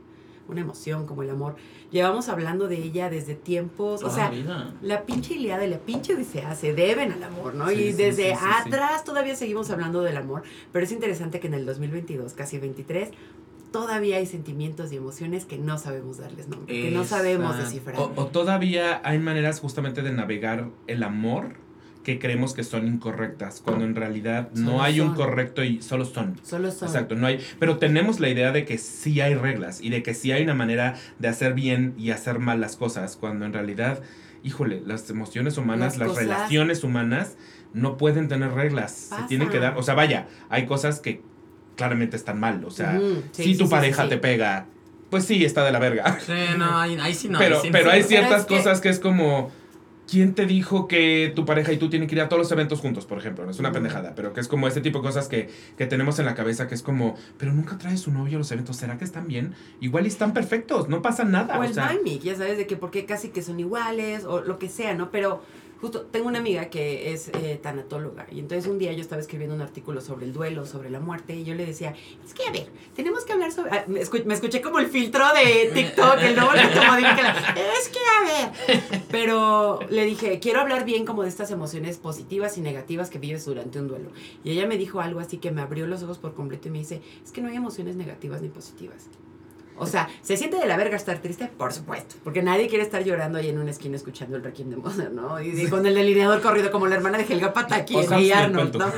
una 0.47 0.62
emoción 0.62 1.06
como 1.06 1.23
el 1.23 1.30
amor, 1.30 1.56
llevamos 1.91 2.30
hablando 2.30 2.67
de 2.67 2.77
ella 2.77 3.10
desde 3.10 3.36
tiempos, 3.36 4.04
o 4.04 4.10
sea, 4.10 4.25
la 4.25 4.30
vida. 4.30 4.73
la 4.82 5.06
pinche 5.06 5.36
Iliada 5.36 5.65
y 5.65 5.69
la 5.69 5.80
pinche 5.80 6.15
Odisea 6.15 6.56
se 6.56 6.73
deben 6.73 7.12
al 7.12 7.23
amor, 7.23 7.56
¿no? 7.56 7.67
Sí, 7.69 7.75
y 7.75 7.91
sí, 7.91 7.93
desde 7.93 8.36
sí, 8.36 8.43
atrás 8.65 9.04
todavía 9.04 9.36
seguimos 9.36 9.69
hablando 9.69 10.01
del 10.01 10.17
amor, 10.17 10.43
pero 10.71 10.86
es 10.86 10.91
interesante 10.91 11.39
que 11.39 11.47
en 11.47 11.54
el 11.54 11.65
2022, 11.65 12.34
casi 12.34 12.58
23, 12.58 13.10
todavía 13.71 14.17
hay 14.17 14.25
sentimientos 14.25 14.91
y 14.91 14.97
emociones 14.97 15.45
que 15.45 15.58
no 15.58 15.77
sabemos 15.77 16.17
darles 16.17 16.47
nombre, 16.47 16.73
que 16.73 16.91
no 16.91 17.04
sabemos 17.06 17.58
descifrar. 17.58 17.99
O, 17.99 18.12
o 18.15 18.27
todavía 18.27 19.01
hay 19.04 19.19
maneras 19.19 19.60
justamente 19.60 20.01
de 20.01 20.12
navegar 20.12 20.69
el 20.88 21.04
amor 21.04 21.56
que 22.03 22.17
creemos 22.19 22.53
que 22.53 22.63
son 22.63 22.87
incorrectas, 22.87 23.61
cuando 23.63 23.85
en 23.85 23.95
realidad 23.95 24.49
no 24.53 24.81
hay 24.81 24.99
un 25.01 25.13
correcto 25.13 25.63
y 25.63 25.81
solo 25.81 26.05
son. 26.05 26.35
Solo 26.43 26.71
son. 26.71 26.87
Exacto, 26.87 27.15
no 27.15 27.27
hay, 27.27 27.39
pero 27.59 27.77
tenemos 27.77 28.19
la 28.19 28.29
idea 28.29 28.51
de 28.51 28.65
que 28.65 28.77
sí 28.77 29.21
hay 29.21 29.35
reglas 29.35 29.81
y 29.81 29.89
de 29.89 30.01
que 30.01 30.13
sí 30.13 30.31
hay 30.31 30.41
una 30.43 30.55
manera 30.55 30.95
de 31.19 31.27
hacer 31.27 31.53
bien 31.53 31.93
y 31.97 32.09
hacer 32.11 32.39
mal 32.39 32.59
las 32.59 32.75
cosas, 32.75 33.17
cuando 33.17 33.45
en 33.45 33.53
realidad, 33.53 34.01
híjole, 34.43 34.81
las 34.85 35.09
emociones 35.11 35.57
humanas, 35.57 35.97
Las 35.97 36.15
relaciones 36.15 36.83
humanas 36.83 37.37
no 37.73 37.97
pueden 37.97 38.27
tener 38.27 38.51
reglas, 38.51 38.91
se 39.15 39.21
tienen 39.27 39.49
que 39.49 39.59
dar, 39.59 39.77
o 39.77 39.83
sea, 39.83 39.93
vaya, 39.93 40.27
hay 40.49 40.65
cosas 40.65 40.99
que 40.99 41.21
claramente 41.77 42.15
están 42.17 42.39
mal, 42.39 42.63
o 42.65 42.71
sea, 42.71 42.99
sí, 42.99 43.23
si 43.31 43.43
sí, 43.53 43.57
tu 43.57 43.65
sí, 43.65 43.69
pareja 43.71 44.03
sí, 44.03 44.09
te 44.09 44.17
pega, 44.17 44.65
pues 45.09 45.25
sí, 45.25 45.45
está 45.45 45.63
de 45.63 45.71
la 45.71 45.79
verga. 45.79 46.19
Sí, 46.19 46.33
no, 46.57 46.79
ahí, 46.79 46.97
ahí 46.99 47.13
sí 47.13 47.29
no. 47.29 47.37
pero 47.37 47.58
ahí 47.58 47.62
sí 47.63 47.69
pero 47.71 47.91
hay 47.91 47.99
Pero 47.99 48.08
ciertas 48.10 48.45
que- 48.45 48.56
cosas 48.58 48.81
que 48.81 48.89
es 48.89 48.99
como 48.99 49.52
¿quién 50.12 50.35
te 50.35 50.45
dijo 50.45 50.89
que 50.89 51.31
tu 51.33 51.45
pareja 51.45 51.71
y 51.71 51.77
tú 51.77 51.89
tienen 51.89 52.09
que 52.09 52.15
ir 52.15 52.21
a 52.21 52.27
todos 52.27 52.41
los 52.41 52.51
eventos 52.51 52.81
juntos, 52.81 53.05
por 53.05 53.17
ejemplo? 53.17 53.45
No 53.45 53.51
es 53.51 53.59
una 53.59 53.69
Ujú. 53.69 53.75
pendejada, 53.75 54.13
pero 54.13 54.33
que 54.33 54.41
es 54.41 54.49
como 54.49 54.67
ese 54.67 54.81
tipo 54.81 54.99
de 54.99 55.05
cosas 55.05 55.29
que, 55.29 55.49
que 55.77 55.85
tenemos 55.87 56.19
en 56.19 56.25
la 56.25 56.35
cabeza, 56.35 56.67
que 56.67 56.75
es 56.75 56.83
como, 56.83 57.15
pero 57.37 57.53
nunca 57.53 57.77
trae 57.77 57.95
su 57.95 58.12
novio 58.12 58.35
a 58.35 58.39
los 58.39 58.51
eventos, 58.51 58.75
¿será 58.75 58.97
que 58.97 59.05
están 59.05 59.27
bien? 59.29 59.53
Igual 59.79 60.03
y 60.03 60.09
están 60.09 60.33
perfectos, 60.33 60.89
no 60.89 61.01
pasa 61.01 61.23
nada. 61.23 61.57
O 61.57 61.62
o 61.62 61.63
el 61.63 61.73
sea, 61.73 61.87
timing, 61.87 62.19
ya 62.19 62.35
sabes, 62.35 62.57
de 62.57 62.67
que 62.67 62.75
porque 62.75 63.05
casi 63.05 63.29
que 63.29 63.41
son 63.41 63.59
iguales 63.62 64.25
o 64.25 64.41
lo 64.41 64.59
que 64.59 64.67
sea, 64.67 64.93
¿no? 64.95 65.12
Pero 65.12 65.41
justo 65.82 66.02
tengo 66.04 66.27
una 66.27 66.40
amiga 66.40 66.69
que 66.69 67.12
es 67.13 67.29
eh, 67.29 67.60
tanatóloga 67.62 68.27
y 68.32 68.40
entonces 68.40 68.69
un 68.71 68.77
día 68.77 68.94
yo 68.94 69.02
estaba 69.02 69.21
escribiendo 69.21 69.56
un 69.56 69.62
artículo 69.62 70.00
sobre 70.00 70.25
el 70.25 70.34
duelo, 70.34 70.65
sobre 70.65 70.90
la 70.90 71.00
muerte 71.00 71.36
y 71.36 71.44
yo 71.44 71.56
le 71.56 71.65
decía, 71.65 71.94
es 72.25 72.34
que 72.34 72.44
a 72.48 72.52
ver, 72.52 72.67
tenemos 72.96 73.25
que 73.25 73.34
hablar 73.34 73.52
sobre... 73.52 73.71
ah, 73.71 73.84
me, 73.88 74.02
escu- 74.02 74.23
me 74.25 74.34
escuché 74.36 74.62
como 74.62 74.79
el 74.79 74.88
filtro 74.88 75.25
de 75.34 75.71
TikTok, 75.73 76.17
el 76.21 76.36
nuevo 76.36 76.52
Es 76.54 77.90
que 77.90 78.00
a 78.00 78.23
ver. 78.69 79.02
Pero 79.10 79.79
le 79.90 80.06
dije, 80.06 80.40
quiero 80.40 80.62
hablar 80.62 80.86
bien 80.86 81.06
como 81.06 81.23
de 81.23 81.29
estas 81.29 81.52
emociones 81.52 81.98
positivas 81.98 82.58
y 82.58 82.62
negativas 82.62 83.10
que 83.10 83.19
vives 83.19 83.44
durante 83.46 83.79
un 83.79 83.88
duelo. 83.88 84.12
Y 84.44 84.52
ella 84.52 84.67
me 84.67 84.77
dijo 84.77 85.02
algo 85.02 85.19
así 85.19 85.38
que 85.38 85.52
me 85.52 85.62
abrió 85.62 85.88
los 85.88 86.04
ojos 86.04 86.17
por 86.19 86.34
completo 86.34 86.67
y 86.67 86.71
me 86.71 86.79
dice, 86.79 87.02
es 87.25 87.32
que 87.32 87.42
no 87.42 87.50
hay 87.50 87.56
emociones 87.56 87.96
negativas 87.96 88.42
ni 88.42 88.50
positivas. 88.50 89.08
O 89.78 89.88
sea, 89.88 90.08
¿se 90.22 90.38
siente 90.38 90.58
de 90.58 90.67
la 90.67 90.78
verga 90.78 90.96
estar 90.96 91.17
triste? 91.19 91.50
Por 91.58 91.74
supuesto. 91.74 92.15
Porque 92.24 92.44
nadie 92.44 92.67
quiere 92.67 92.84
estar 92.84 93.04
llorando 93.04 93.40
ahí 93.40 93.50
en 93.50 93.58
una 93.58 93.72
esquina 93.72 93.96
escuchando 93.96 94.38
el 94.38 94.44
Requiem 94.44 94.69
de 94.69 94.76
Mozart, 94.76 95.12
¿no? 95.12 95.42
Y, 95.42 95.60
y 95.60 95.67
con 95.69 95.86
el 95.86 95.96
delineador 95.96 96.40
corrido 96.42 96.72
como 96.72 96.86
la 96.88 96.96
hermana 96.96 97.17
de 97.17 97.24
Helga 97.24 97.52
Pataki 97.52 97.96
O 97.96 98.04
Smith, 98.04 98.32
Arnold, 98.34 98.76
¿no? 98.78 98.92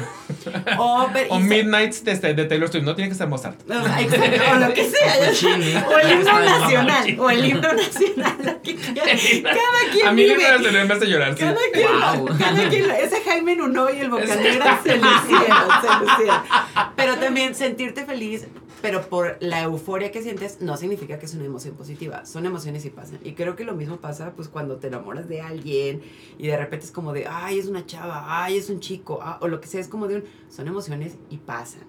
O, 0.78 1.10
ver- 1.14 1.28
O 1.30 1.40
y 1.40 1.42
se- 1.44 1.48
Midnights 1.48 2.04
de, 2.04 2.34
de 2.34 2.46
Taylor 2.46 2.70
Swift, 2.70 2.84
no 2.84 2.96
tiene 2.96 3.10
que 3.10 3.16
ser 3.16 3.28
Mozart. 3.28 3.60
o 3.70 3.74
lo 4.60 4.74
que 4.74 4.90
sea. 4.90 5.88
O 5.88 5.98
el 6.00 6.12
himno 6.12 6.40
de 6.40 6.46
nacional. 6.46 7.20
O 7.20 7.30
el 7.30 7.46
himno 7.46 7.74
nacional. 7.74 8.36
Lo 8.44 8.62
que 8.62 8.76
quieras. 8.76 9.22
Cada 9.44 9.92
quien 9.94 10.08
A 10.08 10.12
mí 10.12 10.24
vive. 10.24 10.38
me 10.38 10.46
hace- 10.48 10.84
me 10.86 10.94
hace 10.94 11.06
llorar, 11.08 11.34
sí. 11.34 11.40
Cada 11.40 11.58
quien, 11.72 11.88
Wow. 12.18 12.38
cada 12.38 12.70
quien, 12.70 12.92
ese 12.92 13.22
Jaime 13.22 13.56
Nuno 13.56 13.90
y 13.90 14.00
el 14.00 14.10
Bocanegra 14.10 14.82
se 14.84 14.96
lucieron, 14.98 15.58
se 15.82 16.06
lucieron. 16.06 16.42
Pero 16.96 17.16
también 17.18 17.56
sentirte 17.56 18.06
feliz, 18.06 18.48
pero 18.84 19.02
por 19.08 19.38
la 19.40 19.62
euforia 19.62 20.12
que 20.12 20.22
sientes, 20.22 20.60
no 20.60 20.76
significa 20.76 21.18
que 21.18 21.26
es 21.26 21.34
una 21.34 21.46
emoción 21.46 21.74
positiva. 21.76 22.26
Son 22.26 22.46
emociones 22.46 22.84
y 22.84 22.90
pasan. 22.90 23.18
Y 23.24 23.32
creo 23.32 23.56
que 23.56 23.64
lo 23.64 23.76
mismo 23.76 23.96
pasa 23.96 24.34
pues 24.36 24.50
cuando 24.50 24.76
te 24.76 24.88
enamoras 24.88 25.30
de 25.30 25.40
alguien 25.40 26.02
y 26.38 26.48
de 26.48 26.58
repente 26.58 26.88
es 26.88 26.92
como 26.92 27.14
de, 27.14 27.26
ay, 27.26 27.60
es 27.60 27.68
una 27.68 27.86
chava, 27.86 28.44
ay, 28.44 28.58
es 28.58 28.70
un 28.70 28.82
chico, 28.82 29.20
ah, 29.22 29.38
o 29.40 29.48
lo 29.48 29.62
que 29.62 29.70
sea, 29.70 29.80
es 29.80 29.88
como 29.88 30.10
de 30.10 30.18
un, 30.18 30.24
son 30.50 30.68
emociones 30.68 31.16
y 31.30 31.38
pasan. 31.38 31.84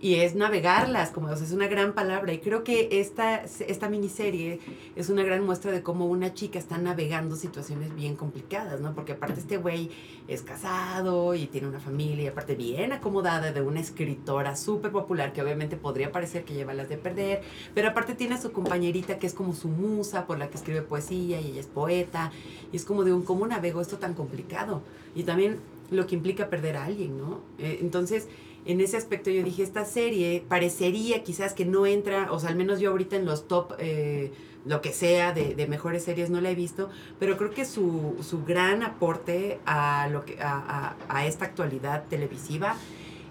Y 0.00 0.16
es 0.16 0.34
navegarlas, 0.34 1.10
como 1.10 1.28
o 1.28 1.32
es 1.32 1.52
una 1.52 1.68
gran 1.68 1.92
palabra. 1.92 2.32
Y 2.32 2.38
creo 2.38 2.64
que 2.64 2.88
esta, 3.00 3.42
esta 3.42 3.88
miniserie 3.88 4.60
es 4.94 5.08
una 5.08 5.22
gran 5.22 5.44
muestra 5.44 5.72
de 5.72 5.82
cómo 5.82 6.06
una 6.06 6.34
chica 6.34 6.58
está 6.58 6.78
navegando 6.78 7.36
situaciones 7.36 7.94
bien 7.94 8.16
complicadas, 8.16 8.80
¿no? 8.80 8.94
Porque 8.94 9.12
aparte 9.12 9.40
este 9.40 9.56
güey 9.56 9.90
es 10.28 10.42
casado 10.42 11.34
y 11.34 11.46
tiene 11.46 11.68
una 11.68 11.80
familia, 11.80 12.24
y 12.24 12.26
aparte 12.28 12.54
bien 12.54 12.92
acomodada 12.92 13.52
de 13.52 13.60
una 13.60 13.80
escritora 13.80 14.56
súper 14.56 14.90
popular 14.92 15.32
que 15.32 15.42
obviamente 15.42 15.76
podría 15.76 16.12
parecer 16.12 16.44
que 16.44 16.54
lleva 16.54 16.74
las 16.74 16.88
de 16.88 16.96
perder, 16.96 17.42
pero 17.74 17.88
aparte 17.88 18.14
tiene 18.14 18.34
a 18.34 18.40
su 18.40 18.52
compañerita 18.52 19.18
que 19.18 19.26
es 19.26 19.34
como 19.34 19.54
su 19.54 19.68
musa 19.68 20.26
por 20.26 20.38
la 20.38 20.48
que 20.48 20.56
escribe 20.56 20.82
poesía 20.82 21.40
y 21.40 21.48
ella 21.48 21.60
es 21.60 21.66
poeta. 21.66 22.32
Y 22.72 22.76
es 22.76 22.84
como 22.84 23.04
de 23.04 23.12
un, 23.12 23.22
¿cómo 23.22 23.46
navego 23.46 23.80
esto 23.80 23.98
tan 23.98 24.14
complicado? 24.14 24.82
Y 25.14 25.24
también 25.24 25.58
lo 25.90 26.06
que 26.06 26.14
implica 26.14 26.48
perder 26.48 26.76
a 26.76 26.84
alguien, 26.84 27.18
¿no? 27.18 27.40
Eh, 27.58 27.78
entonces 27.80 28.28
en 28.66 28.80
ese 28.80 28.96
aspecto 28.96 29.30
yo 29.30 29.42
dije, 29.42 29.62
esta 29.62 29.84
serie 29.84 30.44
parecería 30.48 31.22
quizás 31.22 31.52
que 31.54 31.64
no 31.64 31.86
entra, 31.86 32.32
o 32.32 32.38
sea, 32.40 32.50
al 32.50 32.56
menos 32.56 32.80
yo 32.80 32.90
ahorita 32.90 33.16
en 33.16 33.24
los 33.26 33.46
top, 33.48 33.72
eh, 33.78 34.32
lo 34.64 34.80
que 34.80 34.92
sea, 34.92 35.32
de, 35.32 35.54
de 35.54 35.66
mejores 35.66 36.04
series 36.04 36.30
no 36.30 36.40
la 36.40 36.50
he 36.50 36.54
visto, 36.54 36.88
pero 37.18 37.36
creo 37.36 37.50
que 37.50 37.66
su, 37.66 38.16
su 38.22 38.44
gran 38.44 38.82
aporte 38.82 39.58
a, 39.66 40.08
lo 40.10 40.24
que, 40.24 40.40
a, 40.40 40.56
a- 40.56 40.96
a 41.08 41.26
esta 41.26 41.44
actualidad 41.44 42.04
televisiva 42.08 42.76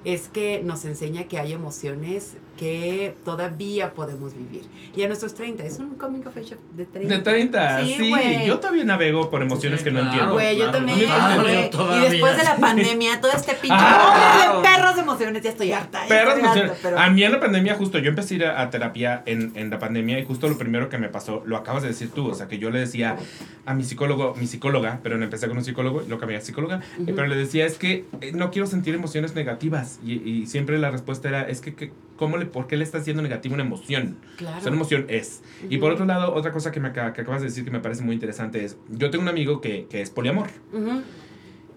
es 0.05 0.27
que 0.27 0.61
nos 0.63 0.85
enseña 0.85 1.23
que 1.27 1.39
hay 1.39 1.53
emociones 1.53 2.35
que 2.63 3.15
todavía 3.25 3.93
podemos 3.93 4.33
vivir. 4.33 4.61
Y 4.95 5.03
a 5.03 5.07
nuestros 5.07 5.33
30, 5.33 5.65
es 5.65 5.79
un 5.79 5.95
coming 5.95 6.21
of 6.25 6.37
age 6.37 6.55
de 6.75 6.85
30. 6.85 7.13
De 7.17 7.21
30, 7.21 7.85
Sí. 7.85 8.11
Yo 8.47 8.59
todavía 8.59 8.85
navego 8.85 9.29
por 9.29 9.41
emociones 9.41 9.79
Sí, 9.79 9.85
que 9.85 9.91
no 9.91 9.99
entiendo. 9.99 10.33
Güey, 10.33 10.55
yo 10.57 10.69
Claro, 10.69 10.77
también, 10.85 10.99
claro. 11.09 11.97
Y 11.97 12.09
después 12.09 12.37
de 12.37 12.43
la 12.43 12.55
pandemia, 12.55 13.19
todo 13.19 13.31
este 13.33 13.53
pinche 13.61 13.75
Ah. 13.77 14.53
de 14.55 14.61
perros 14.69 14.95
de 14.95 15.01
emociones, 15.01 15.41
ya 15.43 15.49
estoy 15.49 15.71
harta. 15.73 16.03
Perros 16.07 16.35
estoy 16.35 16.43
emociones. 16.45 16.71
harta, 16.71 16.81
pero- 16.83 16.99
A 16.99 17.09
mí 17.09 17.23
en 17.23 17.31
la 17.33 17.39
pandemia, 17.41 17.75
justo, 17.75 17.97
yo 17.99 18.09
empecé 18.09 18.35
a 18.35 18.37
ir 18.37 18.45
a, 18.45 18.61
a 18.61 18.69
terapia 18.69 19.23
en, 19.25 19.51
en 19.55 19.69
la 19.69 19.79
pandemia 19.79 20.19
y 20.19 20.25
justo 20.25 20.47
lo 20.47 20.57
primero 20.57 20.87
que 20.87 20.97
me 20.97 21.09
pasó, 21.09 21.43
lo 21.45 21.57
acabas 21.57 21.81
de 21.83 21.89
decir 21.89 22.11
tú, 22.11 22.27
o 22.29 22.33
sea, 22.33 22.47
que 22.47 22.59
yo 22.59 22.69
le 22.69 22.79
decía 22.79 23.17
a 23.65 23.73
mi 23.73 23.83
psicólogo, 23.83 24.35
mi 24.39 24.47
psicóloga, 24.47 24.99
pero 25.03 25.17
no 25.17 25.25
empecé 25.25 25.47
con 25.49 25.57
un 25.57 25.65
psicólogo 25.65 26.01
y 26.05 26.07
lo 26.09 26.17
cambié 26.17 26.37
a 26.37 26.41
psicóloga, 26.41 26.79
pero 27.05 27.27
le 27.27 27.35
decía, 27.35 27.65
es 27.65 27.77
que 27.77 28.05
eh, 28.21 28.31
no 28.33 28.51
quiero 28.51 28.67
sentir 28.67 28.95
emociones 28.95 29.35
negativas. 29.35 29.99
Y, 30.05 30.13
y 30.29 30.45
siempre 30.47 30.77
la 30.79 30.91
respuesta 30.91 31.27
era, 31.27 31.41
es 31.49 31.59
que, 31.59 31.73
que 31.75 31.91
¿cómo 32.23 32.37
le, 32.37 32.45
¿por 32.45 32.67
qué 32.67 32.77
le 32.77 32.83
está 32.85 32.99
haciendo 32.99 33.21
negativa 33.21 33.53
una 33.53 33.63
emoción? 33.65 34.17
Claro. 34.37 34.57
O 34.57 34.61
sea, 34.61 34.69
una 34.71 34.77
emoción 34.77 35.05
es. 35.09 35.43
Y 35.69 35.77
por 35.77 35.91
otro 35.91 36.05
lado, 36.05 36.33
otra 36.33 36.51
cosa 36.53 36.71
que, 36.71 36.79
me 36.79 36.93
que 36.93 36.99
acabas 37.01 37.41
de 37.41 37.47
decir 37.47 37.65
que 37.65 37.71
me 37.71 37.79
parece 37.81 38.01
muy 38.03 38.13
interesante 38.15 38.63
es, 38.63 38.77
yo 38.89 39.09
tengo 39.09 39.21
un 39.23 39.29
amigo 39.29 39.59
que, 39.61 39.87
que 39.89 40.01
es 40.01 40.09
poliamor. 40.09 40.47
Ujú. 40.71 41.01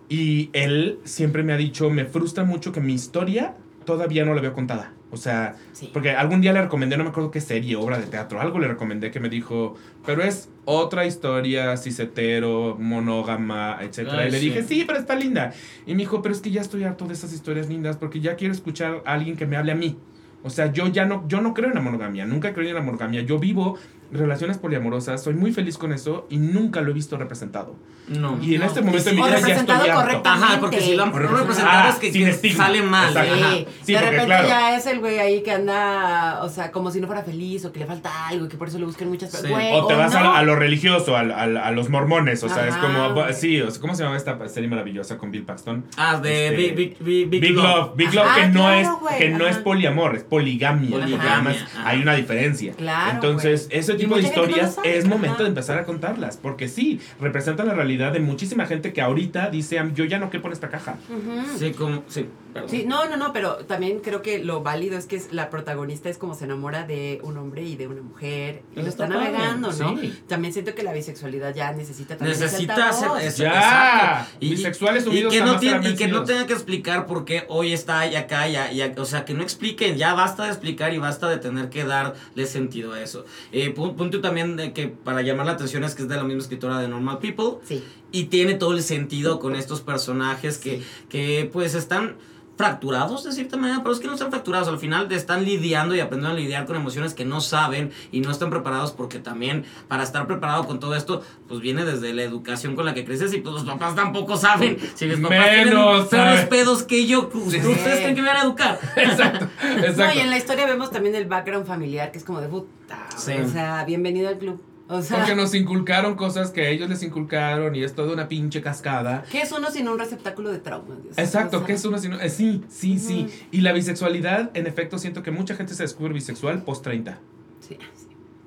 Y 0.09 0.51
él 0.53 1.01
siempre 1.05 1.43
me 1.43 1.53
ha 1.53 1.57
dicho, 1.57 1.91
me 1.91 2.05
frustra 2.05 2.45
mucho 2.45 2.71
que 2.73 2.81
mi 2.81 2.95
historia 2.95 3.55
todavía 3.85 4.25
no 4.25 4.35
la 4.35 4.41
veo 4.41 4.53
contada. 4.53 4.93
O 5.13 5.17
sea, 5.17 5.55
Sí. 5.73 5.89
porque 5.93 6.11
algún 6.11 6.41
día 6.41 6.53
le 6.53 6.61
recomendé, 6.61 6.97
no 6.97 7.05
me 7.05 7.11
acuerdo 7.11 7.31
qué 7.31 7.41
serie, 7.41 7.77
obra 7.77 7.99
de 7.99 8.07
teatro, 8.07 8.41
algo 8.41 8.59
le 8.59 8.67
recomendé 8.67 9.13
que 9.13 9.21
me 9.21 9.29
dijo, 9.29 9.77
pero 10.05 10.23
es 10.23 10.49
otra 10.65 11.07
historia, 11.07 11.77
cisetero, 11.77 12.77
monógama, 12.79 13.79
etc. 13.83 14.09
Ay, 14.11 14.29
y 14.29 14.31
le 14.33 14.39
sí. 14.41 14.47
dije, 14.47 14.63
sí, 14.65 14.85
pero 14.87 14.99
está 14.99 15.15
linda. 15.15 15.53
Y 15.87 15.93
me 15.93 15.99
dijo, 15.99 16.23
pero 16.23 16.35
es 16.35 16.41
que 16.41 16.51
ya 16.51 16.61
estoy 16.61 16.83
harto 16.85 17.07
de 17.07 17.15
esas 17.15 17.33
historias 17.33 17.69
lindas 17.69 17.97
porque 17.97 18.21
ya 18.21 18.35
quiero 18.35 18.53
escuchar 18.53 19.03
a 19.07 19.13
alguien 19.15 19.37
que 19.37 19.47
me 19.47 19.57
hable 19.57 19.73
a 19.73 19.77
mí. 19.77 19.97
O 20.43 20.51
sea, 20.51 20.73
yo 20.73 20.89
ya 20.89 21.07
no, 21.07 21.27
yo 21.29 21.41
no 21.41 21.55
creo 21.55 21.69
en 21.69 21.75
la 21.75 21.81
monogamia, 21.81 22.25
nunca 22.25 22.53
creo 22.53 22.69
en 22.69 22.75
la 22.75 22.83
monogamia. 22.83 23.23
Yo 23.23 23.39
vivo 23.39 23.79
relaciones 24.13 24.59
poliamorosas, 24.59 25.23
soy 25.23 25.35
muy 25.35 25.53
feliz 25.53 25.79
con 25.79 25.93
eso 25.93 26.27
y 26.31 26.39
nunca 26.39 26.81
lo 26.81 26.91
he 26.91 26.95
visto 26.95 27.17
representado. 27.17 27.75
No. 28.09 28.39
Y 28.41 28.55
en 28.55 28.61
No. 28.61 28.67
este 28.67 28.83
momento 28.83 29.03
de 29.11 29.17
mi 29.17 29.17
sí. 29.17 29.23
O 29.23 29.27
vida 29.27 29.41
ya 29.49 29.55
estoy 29.57 29.89
harto. 29.89 30.23
Ajá, 30.29 30.61
porque 30.61 30.81
si 30.81 30.95
lo 30.95 31.03
han 31.03 31.13
representado 31.13 31.69
Ah, 31.69 31.89
es 31.91 31.97
que, 31.97 32.13
sin 32.13 32.27
que 32.41 32.53
sale 32.53 32.81
mal. 32.83 33.13
Sí, 33.13 33.19
ajá. 33.19 33.55
Sí, 33.83 33.93
de 33.95 34.01
repente 34.01 34.25
claro. 34.27 34.49
ya 34.49 34.77
es 34.77 34.87
el 34.87 35.01
güey 35.01 35.19
ahí 35.19 35.43
que 35.43 35.51
anda, 35.53 36.41
o 36.45 36.49
sea, 36.49 36.71
como 36.71 36.91
si 36.93 37.01
no 37.01 37.09
fuera 37.09 37.23
feliz 37.25 37.65
o 37.65 37.73
que 37.73 37.81
le 37.81 37.87
falta 37.87 38.29
algo 38.29 38.47
y 38.47 38.49
que 38.49 38.57
por 38.57 38.69
eso 38.69 38.79
le 38.79 38.85
buscan 38.85 39.09
muchas 39.09 39.33
Sí. 39.33 39.49
güey, 39.49 39.73
O 39.73 39.87
te 39.89 39.95
vas 39.95 40.13
no. 40.13 40.19
a, 40.21 40.39
a 40.39 40.43
lo 40.45 40.55
religioso, 40.55 41.17
al- 41.17 41.33
al- 41.33 41.57
a, 41.57 41.71
los 41.73 41.89
mormones, 41.89 42.43
o 42.45 42.49
sea, 42.49 42.69
es 42.69 42.75
Ajá, 42.75 42.87
como, 42.87 43.15
güey. 43.15 43.35
sí, 43.35 43.61
o 43.61 43.71
sea, 43.71 43.81
¿cómo 43.81 43.95
se 43.97 44.05
llama 44.05 44.17
esta 44.17 44.39
serie 44.49 44.69
maravillosa 44.69 45.19
con 45.19 45.33
Bill 45.33 45.43
Paxton? 45.45 45.85
Ah, 45.97 46.21
de 46.21 46.47
Este, 46.49 46.57
Big, 46.57 46.75
Big, 46.77 47.29
Big, 47.29 47.41
Big, 47.41 47.51
Love, 47.57 47.97
Big 47.97 48.15
Love, 48.15 48.25
Ajá, 48.27 48.41
que 48.41 48.47
no 48.49 48.53
claro, 48.61 48.79
es 48.81 48.89
güey, 49.01 49.19
que 49.19 49.29
no 49.31 49.47
es 49.49 49.57
poliamor, 49.59 50.15
es 50.15 50.23
poligamia. 50.23 50.91
Poligamia, 50.91 51.57
hay 51.85 52.01
una 52.03 52.15
diferencia. 52.15 52.73
Claro, 52.75 53.11
Entonces, 53.15 53.67
güey. 53.69 53.81
Ese 53.97 54.05
Y 54.05 54.07
tipo 54.07 54.17
de 54.17 54.23
no 54.23 54.29
historias 54.29 54.75
sabe, 54.75 54.97
es 54.99 55.07
momento 55.07 55.35
ajá. 55.35 55.43
de 55.45 55.49
empezar 55.49 55.79
a 55.79 55.85
contarlas, 55.85 56.37
porque 56.37 56.69
sí, 56.69 57.01
representan 57.21 57.67
la 57.67 57.75
realidad 57.75 58.13
de 58.13 58.21
muchísima 58.21 58.67
gente 58.67 58.93
que 58.93 59.01
ahorita 59.03 59.51
dice, 59.51 59.79
"Am, 59.79 59.95
yo 59.95 60.05
ya 60.05 60.19
no 60.19 60.31
quepo 60.31 60.47
en 60.49 60.53
esta 60.53 60.69
caja. 60.69 60.97
Ujú. 61.09 61.59
Sí, 61.59 61.73
como, 61.73 62.03
sí, 62.09 62.27
perdón. 62.63 62.71
Sí, 62.71 62.85
no, 62.87 63.09
no, 63.09 63.17
no, 63.17 63.33
pero 63.33 63.57
también 63.67 64.01
creo 64.01 64.21
que 64.23 64.39
lo 64.39 64.63
válido 64.63 64.99
es 64.99 65.07
que 65.07 65.17
es- 65.17 65.33
la 65.33 65.49
protagonista 65.51 66.09
es 66.09 66.19
como 66.19 66.35
se 66.35 66.45
enamora 66.45 66.85
de 66.87 67.21
un 67.23 67.37
hombre 67.39 67.63
y 67.63 67.77
de 67.77 67.87
una 67.87 68.03
mujer 68.03 68.63
y 68.71 68.81
Eso 68.81 68.83
lo 68.83 68.89
está 68.89 69.05
está 69.05 69.17
padre, 69.17 69.33
navegando, 69.33 69.73
¿no? 69.73 69.99
sí. 70.01 70.23
También 70.29 70.53
siento 70.53 70.75
que 70.75 70.83
la 70.83 70.93
bisexualidad 70.93 71.55
ya 71.55 71.73
necesita 71.73 72.17
también 72.17 72.39
Necesita 72.39 72.75
altavoz. 72.75 73.23
eso. 73.23 73.43
Ya, 73.45 73.51
exacto. 73.53 74.39
bisexuales 74.41 75.07
y 75.07 75.09
unidos 75.09 75.33
que 75.33 75.41
no 75.41 75.59
tiene- 75.59 75.91
Y 75.91 75.95
que 75.97 76.09
no 76.09 76.25
tenga 76.25 76.47
que 76.47 76.53
explicar 76.53 77.07
por 77.07 77.25
qué 77.25 77.45
hoy 77.49 77.73
está 77.73 78.07
y 78.07 78.17
acá, 78.17 78.49
y, 78.49 78.57
y 78.81 78.83
o 78.99 79.05
sea, 79.05 79.25
que 79.25 79.35
no 79.35 79.43
expliquen, 79.43 79.97
ya 79.97 80.15
basta 80.15 80.45
de 80.45 80.49
explicar 80.51 80.93
y 80.95 80.99
basta 80.99 81.29
de 81.29 81.39
tener 81.39 81.69
que 81.71 81.85
darle 81.85 82.47
sentido 82.47 82.93
a 82.95 83.01
eso. 83.03 83.25
Eh, 83.53 83.75
pu- 83.75 83.95
punto 83.95 84.21
también 84.21 84.57
de 84.57 84.73
que 84.73 84.89
para 84.89 85.23
llamar 85.23 85.47
la 85.47 85.53
atención 85.53 85.85
es 85.85 85.95
que 85.95 86.03
es 86.03 86.09
de 86.09 86.17
la 86.17 86.25
misma 86.25 86.43
escritora 86.43 86.79
de 86.81 86.89
Normal 86.89 87.19
People 87.19 87.59
Sí. 87.65 87.85
y 88.13 88.25
tiene 88.25 88.55
todo 88.55 88.73
el 88.73 88.83
sentido 88.83 89.39
con 89.39 89.55
estos 89.57 89.81
personajes 89.81 90.59
que, 90.59 90.83
que 91.09 91.49
pues 91.53 91.75
están 91.75 92.17
fracturados 92.57 93.25
de 93.25 93.33
cierta 93.33 93.57
manera, 93.57 93.81
pero 93.83 93.93
es 93.95 94.01
que 94.01 94.07
no 94.07 94.15
están 94.15 94.31
fracturados, 94.31 94.69
al 94.69 94.79
final 94.79 95.11
están 95.13 95.45
lidiando 95.45 95.95
y 95.95 96.01
aprendiendo 96.01 96.37
a 96.37 96.41
lidiar 96.41 96.65
con 96.67 96.77
emociones 96.77 97.13
que 97.15 97.25
no 97.25 97.41
saben 97.41 97.93
y 98.13 98.21
no 98.21 98.31
están 98.31 98.49
preparados 98.51 98.93
porque 98.93 99.19
también 99.19 99.65
para 99.89 100.03
estar 100.03 100.27
preparado 100.27 100.67
con 100.67 100.81
todo 100.81 100.95
esto, 100.97 101.23
pues 101.49 101.61
viene 101.61 101.85
desde 101.85 102.15
la 102.15 102.23
educación 102.23 102.75
con 102.75 102.87
la 102.87 102.95
que 102.95 103.05
creces 103.05 103.33
y 103.35 103.39
pues 103.39 103.55
los 103.55 103.65
papás 103.65 103.95
tampoco 103.95 104.37
saben. 104.37 104.79
Si 104.95 105.07
los 105.07 105.21
papás 105.21 105.39
Menos 105.39 106.09
tienen 106.09 106.27
peores 106.27 106.47
pedos 106.47 106.83
que 106.85 107.07
yo, 107.07 107.31
Sí. 107.33 107.59
ustedes 107.59 108.01
creen 108.01 108.15
que 108.15 108.23
me 108.23 108.29
van 108.29 108.39
a 108.39 108.43
educar. 108.43 108.79
Exacto, 108.97 109.49
No, 109.63 109.85
exacto. 109.85 110.17
y 110.17 110.21
en 110.21 110.31
la 110.31 110.39
historia 110.39 110.67
vemos 110.67 110.91
también 110.91 111.15
el 111.15 111.27
background 111.27 111.67
familiar 111.67 112.11
que 112.11 112.19
es 112.19 112.25
como 112.25 112.41
de 112.41 112.49
puta. 112.49 113.07
Sí. 113.17 113.33
O 113.33 113.49
sea, 113.49 113.85
bienvenido 113.85 114.29
al 114.29 114.39
club. 114.39 114.63
O 114.89 115.03
sea, 115.03 115.19
Porque 115.19 115.35
nos 115.35 115.53
inculcaron 115.55 116.15
cosas 116.15 116.51
que 116.53 116.71
ellos 116.71 116.89
les 116.89 117.03
inculcaron 117.03 117.75
y 117.75 117.83
es 117.83 117.95
toda 117.95 118.13
una 118.13 118.29
pinche 118.29 118.63
cascada. 118.63 119.25
¿qué 119.31 119.43
es 119.43 119.51
uno 119.51 119.71
sino 119.71 119.93
un 119.93 119.99
receptáculo 119.99 120.53
de 120.53 120.61
traumas? 120.61 120.99
Exacto, 121.17 121.65
que 121.65 121.73
es 121.73 121.85
una 121.85 121.99
sino- 121.99 122.21
eh, 122.21 122.31
sí, 122.31 122.63
sí, 122.69 122.99
sí. 122.99 123.27
Y 123.51 123.63
la 123.63 123.73
bisexualidad, 123.73 124.51
en 124.55 124.67
efecto, 124.69 124.99
siento 124.99 125.23
que 125.25 125.33
mucha 125.33 125.57
gente 125.57 125.75
se 125.75 125.83
descubre 125.83 126.15
bisexual 126.15 126.63
post 126.63 126.85
30. 126.85 127.19
Sí, 127.61 127.77
sí. 127.97 128.06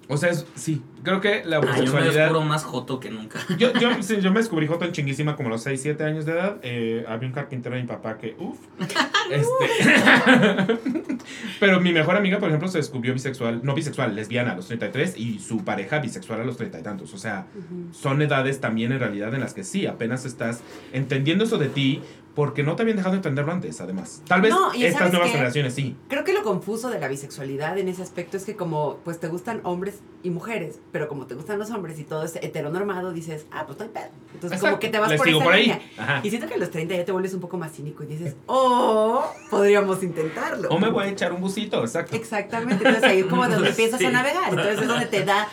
O 0.10 0.18
sea, 0.18 0.32
es, 0.32 0.46
sí, 0.56 0.82
Creo 1.04 1.22
que 1.22 1.44
la 1.46 1.58
Ay, 1.58 1.62
yo 1.62 1.68
me 1.68 1.72
homosexualidad. 1.72 2.14
descubro 2.14 2.42
más 2.42 2.64
joto 2.64 3.00
que 3.00 3.10
nunca. 3.10 3.40
Yo, 3.58 3.72
yo, 3.74 3.90
sí, 4.04 4.20
yo 4.20 4.32
me 4.32 4.40
descubrí 4.40 4.68
joto 4.68 4.86
en 4.86 4.92
chinguísima 4.92 5.36
como 5.36 5.48
a 5.48 5.52
los 5.54 5.64
6, 5.64 5.82
7 5.82 6.04
años 6.04 6.26
de 6.26 6.34
edad. 6.34 6.58
Eh, 6.62 7.06
había 7.08 7.28
un 7.28 7.34
carpintero 7.34 7.76
de 7.76 7.82
mi 7.82 7.88
papá 7.88 8.18
que, 8.18 8.36
uff. 8.38 8.58
Este. 9.30 10.78
Pero 11.60 11.80
mi 11.80 11.94
mejor 11.94 12.16
amiga, 12.16 12.40
por 12.40 12.50
ejemplo, 12.50 12.68
se 12.68 12.80
descubrió 12.80 13.14
bisexual, 13.14 13.62
no 13.64 13.76
bisexual, 13.76 14.16
lesbiana 14.16 14.54
a 14.54 14.56
los 14.56 14.66
33 14.66 15.18
y 15.18 15.38
su 15.38 15.64
pareja 15.64 16.00
bisexual 16.00 16.42
a 16.42 16.44
los 16.44 16.58
30 16.58 16.80
y 16.80 16.82
tantos. 16.82 17.14
O 17.14 17.18
sea, 17.20 17.46
son 17.92 18.20
edades 18.24 18.60
también 18.60 18.92
en 18.92 19.00
realidad 19.00 19.32
en 19.36 19.42
las 19.42 19.54
que 19.54 19.64
sí, 19.64 19.86
apenas 19.86 20.26
estás 20.26 20.62
entendiendo 20.94 21.44
eso 21.44 21.60
de 21.60 21.70
ti 21.70 22.02
porque 22.36 22.64
no 22.64 22.76
te 22.76 22.84
habían 22.84 22.98
dejado 22.98 23.16
entenderlo 23.16 23.52
antes, 23.52 23.82
además. 23.82 24.22
Tal 24.28 24.42
vez 24.42 24.52
No, 24.52 24.72
estas 24.72 24.94
¿sabes 24.94 25.12
nuevas 25.12 25.28
qué? 25.30 25.34
generaciones 25.34 25.74
sí. 25.74 25.98
Creo 26.08 26.24
que 26.24 26.32
lo 26.34 26.44
confuso 26.44 26.90
de 26.90 27.00
la 27.00 27.08
bisexualidad 27.08 27.78
en 27.78 27.90
ese 27.90 28.02
aspecto 28.02 28.38
es 28.38 28.46
que 28.46 28.56
como 28.56 28.98
pues 29.04 29.20
te 29.20 29.28
gustan 29.28 29.60
hombres 29.64 30.00
y 30.24 30.30
mujeres, 30.30 30.80
pero 30.92 31.08
como 31.08 31.26
te 31.28 31.36
gustan 31.36 31.60
los 31.60 31.70
hombres 31.72 32.00
y 32.00 32.04
todo 32.04 32.24
es 32.24 32.36
heteronormado, 32.38 33.12
dices, 33.12 33.46
ah, 33.52 33.66
pues 33.66 33.78
estoy 33.80 33.88
pedo. 33.90 34.12
Entonces 34.34 34.58
Exacto. 34.58 34.66
como 34.68 34.80
que 34.80 34.90
te 34.90 35.00
vas 35.00 35.10
Les 35.12 35.18
por 35.20 35.28
esa 35.30 35.44
por 35.44 35.56
línea. 35.56 35.82
Y 36.24 36.30
siento 36.30 36.48
que 36.48 36.54
a 36.54 36.58
los 36.58 36.70
30 36.72 36.96
ya 36.96 37.06
te 37.06 37.12
vuelves 37.12 37.34
un 37.34 37.40
poco 37.42 37.58
más 37.58 37.72
cínico 37.74 38.04
y 38.04 38.08
dices, 38.08 38.36
oh, 38.46 39.24
podríamos 39.50 40.02
intentarlo. 40.04 40.70
O 40.70 40.80
me 40.80 40.90
voy 40.90 41.06
a 41.06 41.10
echar 41.10 41.34
un 41.34 41.42
busito, 41.42 41.82
exacto. 41.82 42.16
Exactamente, 42.16 42.76
entonces 42.86 43.04
ahí 43.04 43.20
es 43.20 43.26
como 43.26 43.48
donde 43.48 43.70
empiezas 43.70 44.00
Sí. 44.00 44.06
a 44.06 44.12
navegar, 44.12 44.50
entonces 44.50 44.82
es 44.82 44.88
donde 44.88 45.06
te 45.08 45.26
da 45.26 45.48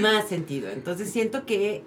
más 0.00 0.26
sentido. 0.28 0.70
Entonces 0.70 1.10
siento 1.10 1.44
que 1.46 1.84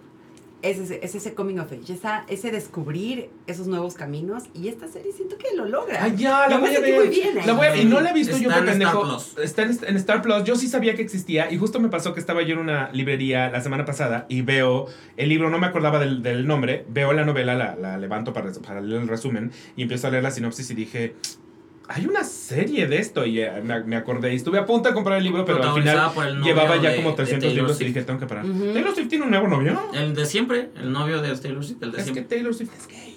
es 0.66 0.80
ese, 0.80 1.00
es 1.04 1.16
ese 1.16 1.34
coming 1.34 1.60
of 1.60 1.72
age, 1.72 1.94
esa, 1.94 2.26
ese 2.28 2.52
descubrir 2.52 3.30
esos 3.48 3.68
nuevos 3.68 3.94
caminos 3.94 4.44
y 4.54 4.68
esta 4.68 4.88
serie 4.88 5.12
siento 5.14 5.38
que 5.38 5.56
lo 5.56 5.66
logra. 5.66 6.04
Ay, 6.04 6.16
ya, 6.18 6.48
la 6.48 6.56
Yo 6.56 6.60
me 6.62 6.68
voy 6.68 6.76
a 6.76 6.80
ver. 6.80 6.96
muy 7.00 7.08
bien 7.10 7.38
ahí. 7.38 7.46
La 7.46 7.54
voy 7.54 7.68
a- 7.68 7.76
y 7.78 7.86
no 7.86 8.02
la 8.02 8.10
he 8.10 8.14
visto 8.14 8.38
yo 8.38 8.50
Está 8.50 8.60
por 8.60 8.70
en 8.70 8.82
Star 8.82 8.92
pendejo. 8.94 9.02
Plus. 9.34 9.38
Está 9.46 9.62
en, 9.64 9.80
en 9.88 9.96
Star 9.98 10.22
Plus. 10.22 10.44
Yo 10.44 10.56
sí 10.56 10.68
sabía 10.68 10.96
que 10.96 11.02
existía 11.02 11.52
y 11.52 11.58
justo 11.58 11.80
me 11.80 11.90
pasó 11.90 12.14
que 12.14 12.20
estaba 12.20 12.42
yo 12.42 12.54
en 12.54 12.60
una 12.60 12.90
librería 12.92 13.50
la 13.50 13.62
semana 13.62 13.86
pasada 13.86 14.26
y 14.28 14.42
veo 14.42 14.88
el 15.18 15.30
libro, 15.30 15.50
no 15.50 15.60
me 15.60 15.68
acordaba 15.68 16.00
del, 16.00 16.24
del 16.24 16.48
nombre, 16.48 16.86
veo 16.90 17.14
la 17.14 17.26
novela, 17.26 17.56
la, 17.56 17.76
la 17.76 17.98
levanto 17.98 18.34
para, 18.34 18.52
para 18.54 18.82
leer 18.82 19.02
el 19.04 19.08
resumen 19.08 19.52
y 19.76 19.84
empiezo 19.84 20.08
a 20.08 20.10
leer 20.12 20.24
la 20.24 20.32
sinopsis 20.32 20.70
y 20.72 20.74
dije, 20.74 21.16
hay 21.88 22.06
una 22.08 22.24
serie 22.24 22.88
de 22.88 22.98
esto 22.98 23.26
y 23.26 23.40
eh, 23.42 23.52
me, 23.64 23.84
me 23.84 23.96
acordé 23.96 24.34
y 24.34 24.38
estuve 24.38 24.58
a 24.60 24.66
punto 24.66 24.90
de 24.90 24.96
comprar 24.96 25.18
el 25.20 25.24
libro, 25.24 25.46
pero 25.46 25.62
al 25.64 25.74
final 25.82 26.42
llevaba 26.44 26.78
ya 26.82 26.90
de- 26.92 26.96
como 26.98 27.12
de 27.12 27.16
300 27.18 27.42
Taylor 27.48 27.56
libros 27.64 27.82
y 27.82 27.86
dije, 27.86 28.02
tengo 28.04 28.20
que 28.20 28.26
parar. 28.28 28.46
¿Taylor 28.46 28.94
Swift 28.96 29.08
tiene 29.10 29.26
un 29.26 29.32
nuevo 29.32 29.48
novio? 29.48 29.80
El 29.94 30.16
de 30.16 30.26
siempre, 30.26 30.70
el 30.78 30.92
novio 30.92 31.22
de 31.22 31.36
Taylor 31.38 31.64
Swift, 31.64 31.82
el 31.84 31.92
de 31.92 31.98
Es 32.00 32.04
que 32.06 32.14
siempre. 32.14 32.36
Taylor 32.38 32.54
Swift 32.56 32.72
es 32.78 32.88
gay. 32.88 33.12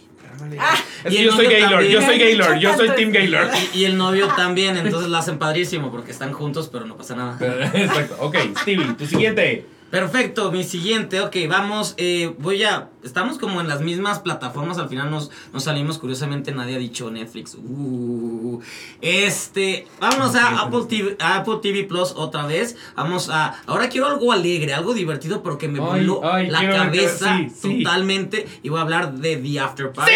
Ah, 0.60 0.76
es 1.04 1.12
y 1.12 1.16
que 1.16 1.24
yo 1.24 1.32
soy 1.32 1.46
Gaylord, 1.46 1.84
yo 1.86 2.00
soy 2.00 2.16
Gaylord, 2.18 2.58
yo 2.60 2.76
soy 2.76 2.90
Team 2.90 3.08
es- 3.08 3.14
Gaylord. 3.14 3.48
Y, 3.74 3.78
y 3.80 3.84
el 3.86 3.96
novio 3.98 4.28
también, 4.36 4.76
entonces 4.76 5.10
la 5.10 5.18
hacen 5.18 5.38
padrísimo 5.38 5.90
porque 5.90 6.12
están 6.12 6.32
juntos, 6.32 6.68
pero 6.72 6.86
no 6.86 6.96
pasa 6.96 7.16
nada. 7.16 7.36
Exacto. 7.74 8.16
Ok, 8.20 8.36
Stevie, 8.60 8.94
tu 8.94 9.06
siguiente. 9.06 9.64
Perfecto, 9.90 10.52
mi 10.52 10.64
siguiente, 10.64 11.20
ok, 11.22 11.34
vamos, 11.48 11.94
eh, 11.96 12.32
voy 12.38 12.62
a, 12.62 12.88
estamos 13.08 13.38
como 13.38 13.60
en 13.60 13.66
las 13.68 13.80
mismas 13.80 14.20
plataformas, 14.20 14.78
al 14.78 14.88
final 14.88 15.10
nos, 15.10 15.30
nos 15.52 15.64
salimos, 15.64 15.98
curiosamente 15.98 16.52
nadie 16.52 16.76
ha 16.76 16.78
dicho 16.78 17.10
Netflix, 17.10 17.54
uh, 17.56 18.60
este, 19.00 19.86
vámonos 20.00 20.34
a 20.34 20.60
Apple 20.60 20.82
TV, 20.88 21.16
a 21.20 21.36
Apple 21.38 21.58
TV 21.62 21.84
Plus 21.84 22.12
otra 22.16 22.46
vez, 22.46 22.76
vamos 22.96 23.28
a, 23.30 23.60
ahora 23.66 23.88
quiero 23.88 24.06
algo 24.06 24.32
alegre, 24.32 24.74
algo 24.74 24.94
divertido 24.94 25.42
porque 25.42 25.68
me 25.68 25.78
Ay, 25.80 25.84
voló 26.06 26.20
ay, 26.32 26.48
la 26.50 26.60
ver 26.60 26.70
cabeza 26.76 27.36
sí, 27.38 27.50
sí. 27.60 27.82
totalmente 27.82 28.46
y 28.62 28.68
voy 28.68 28.78
a 28.78 28.82
hablar 28.82 29.12
de 29.14 29.36
The 29.36 29.60
After 29.60 29.92
Party. 29.92 30.12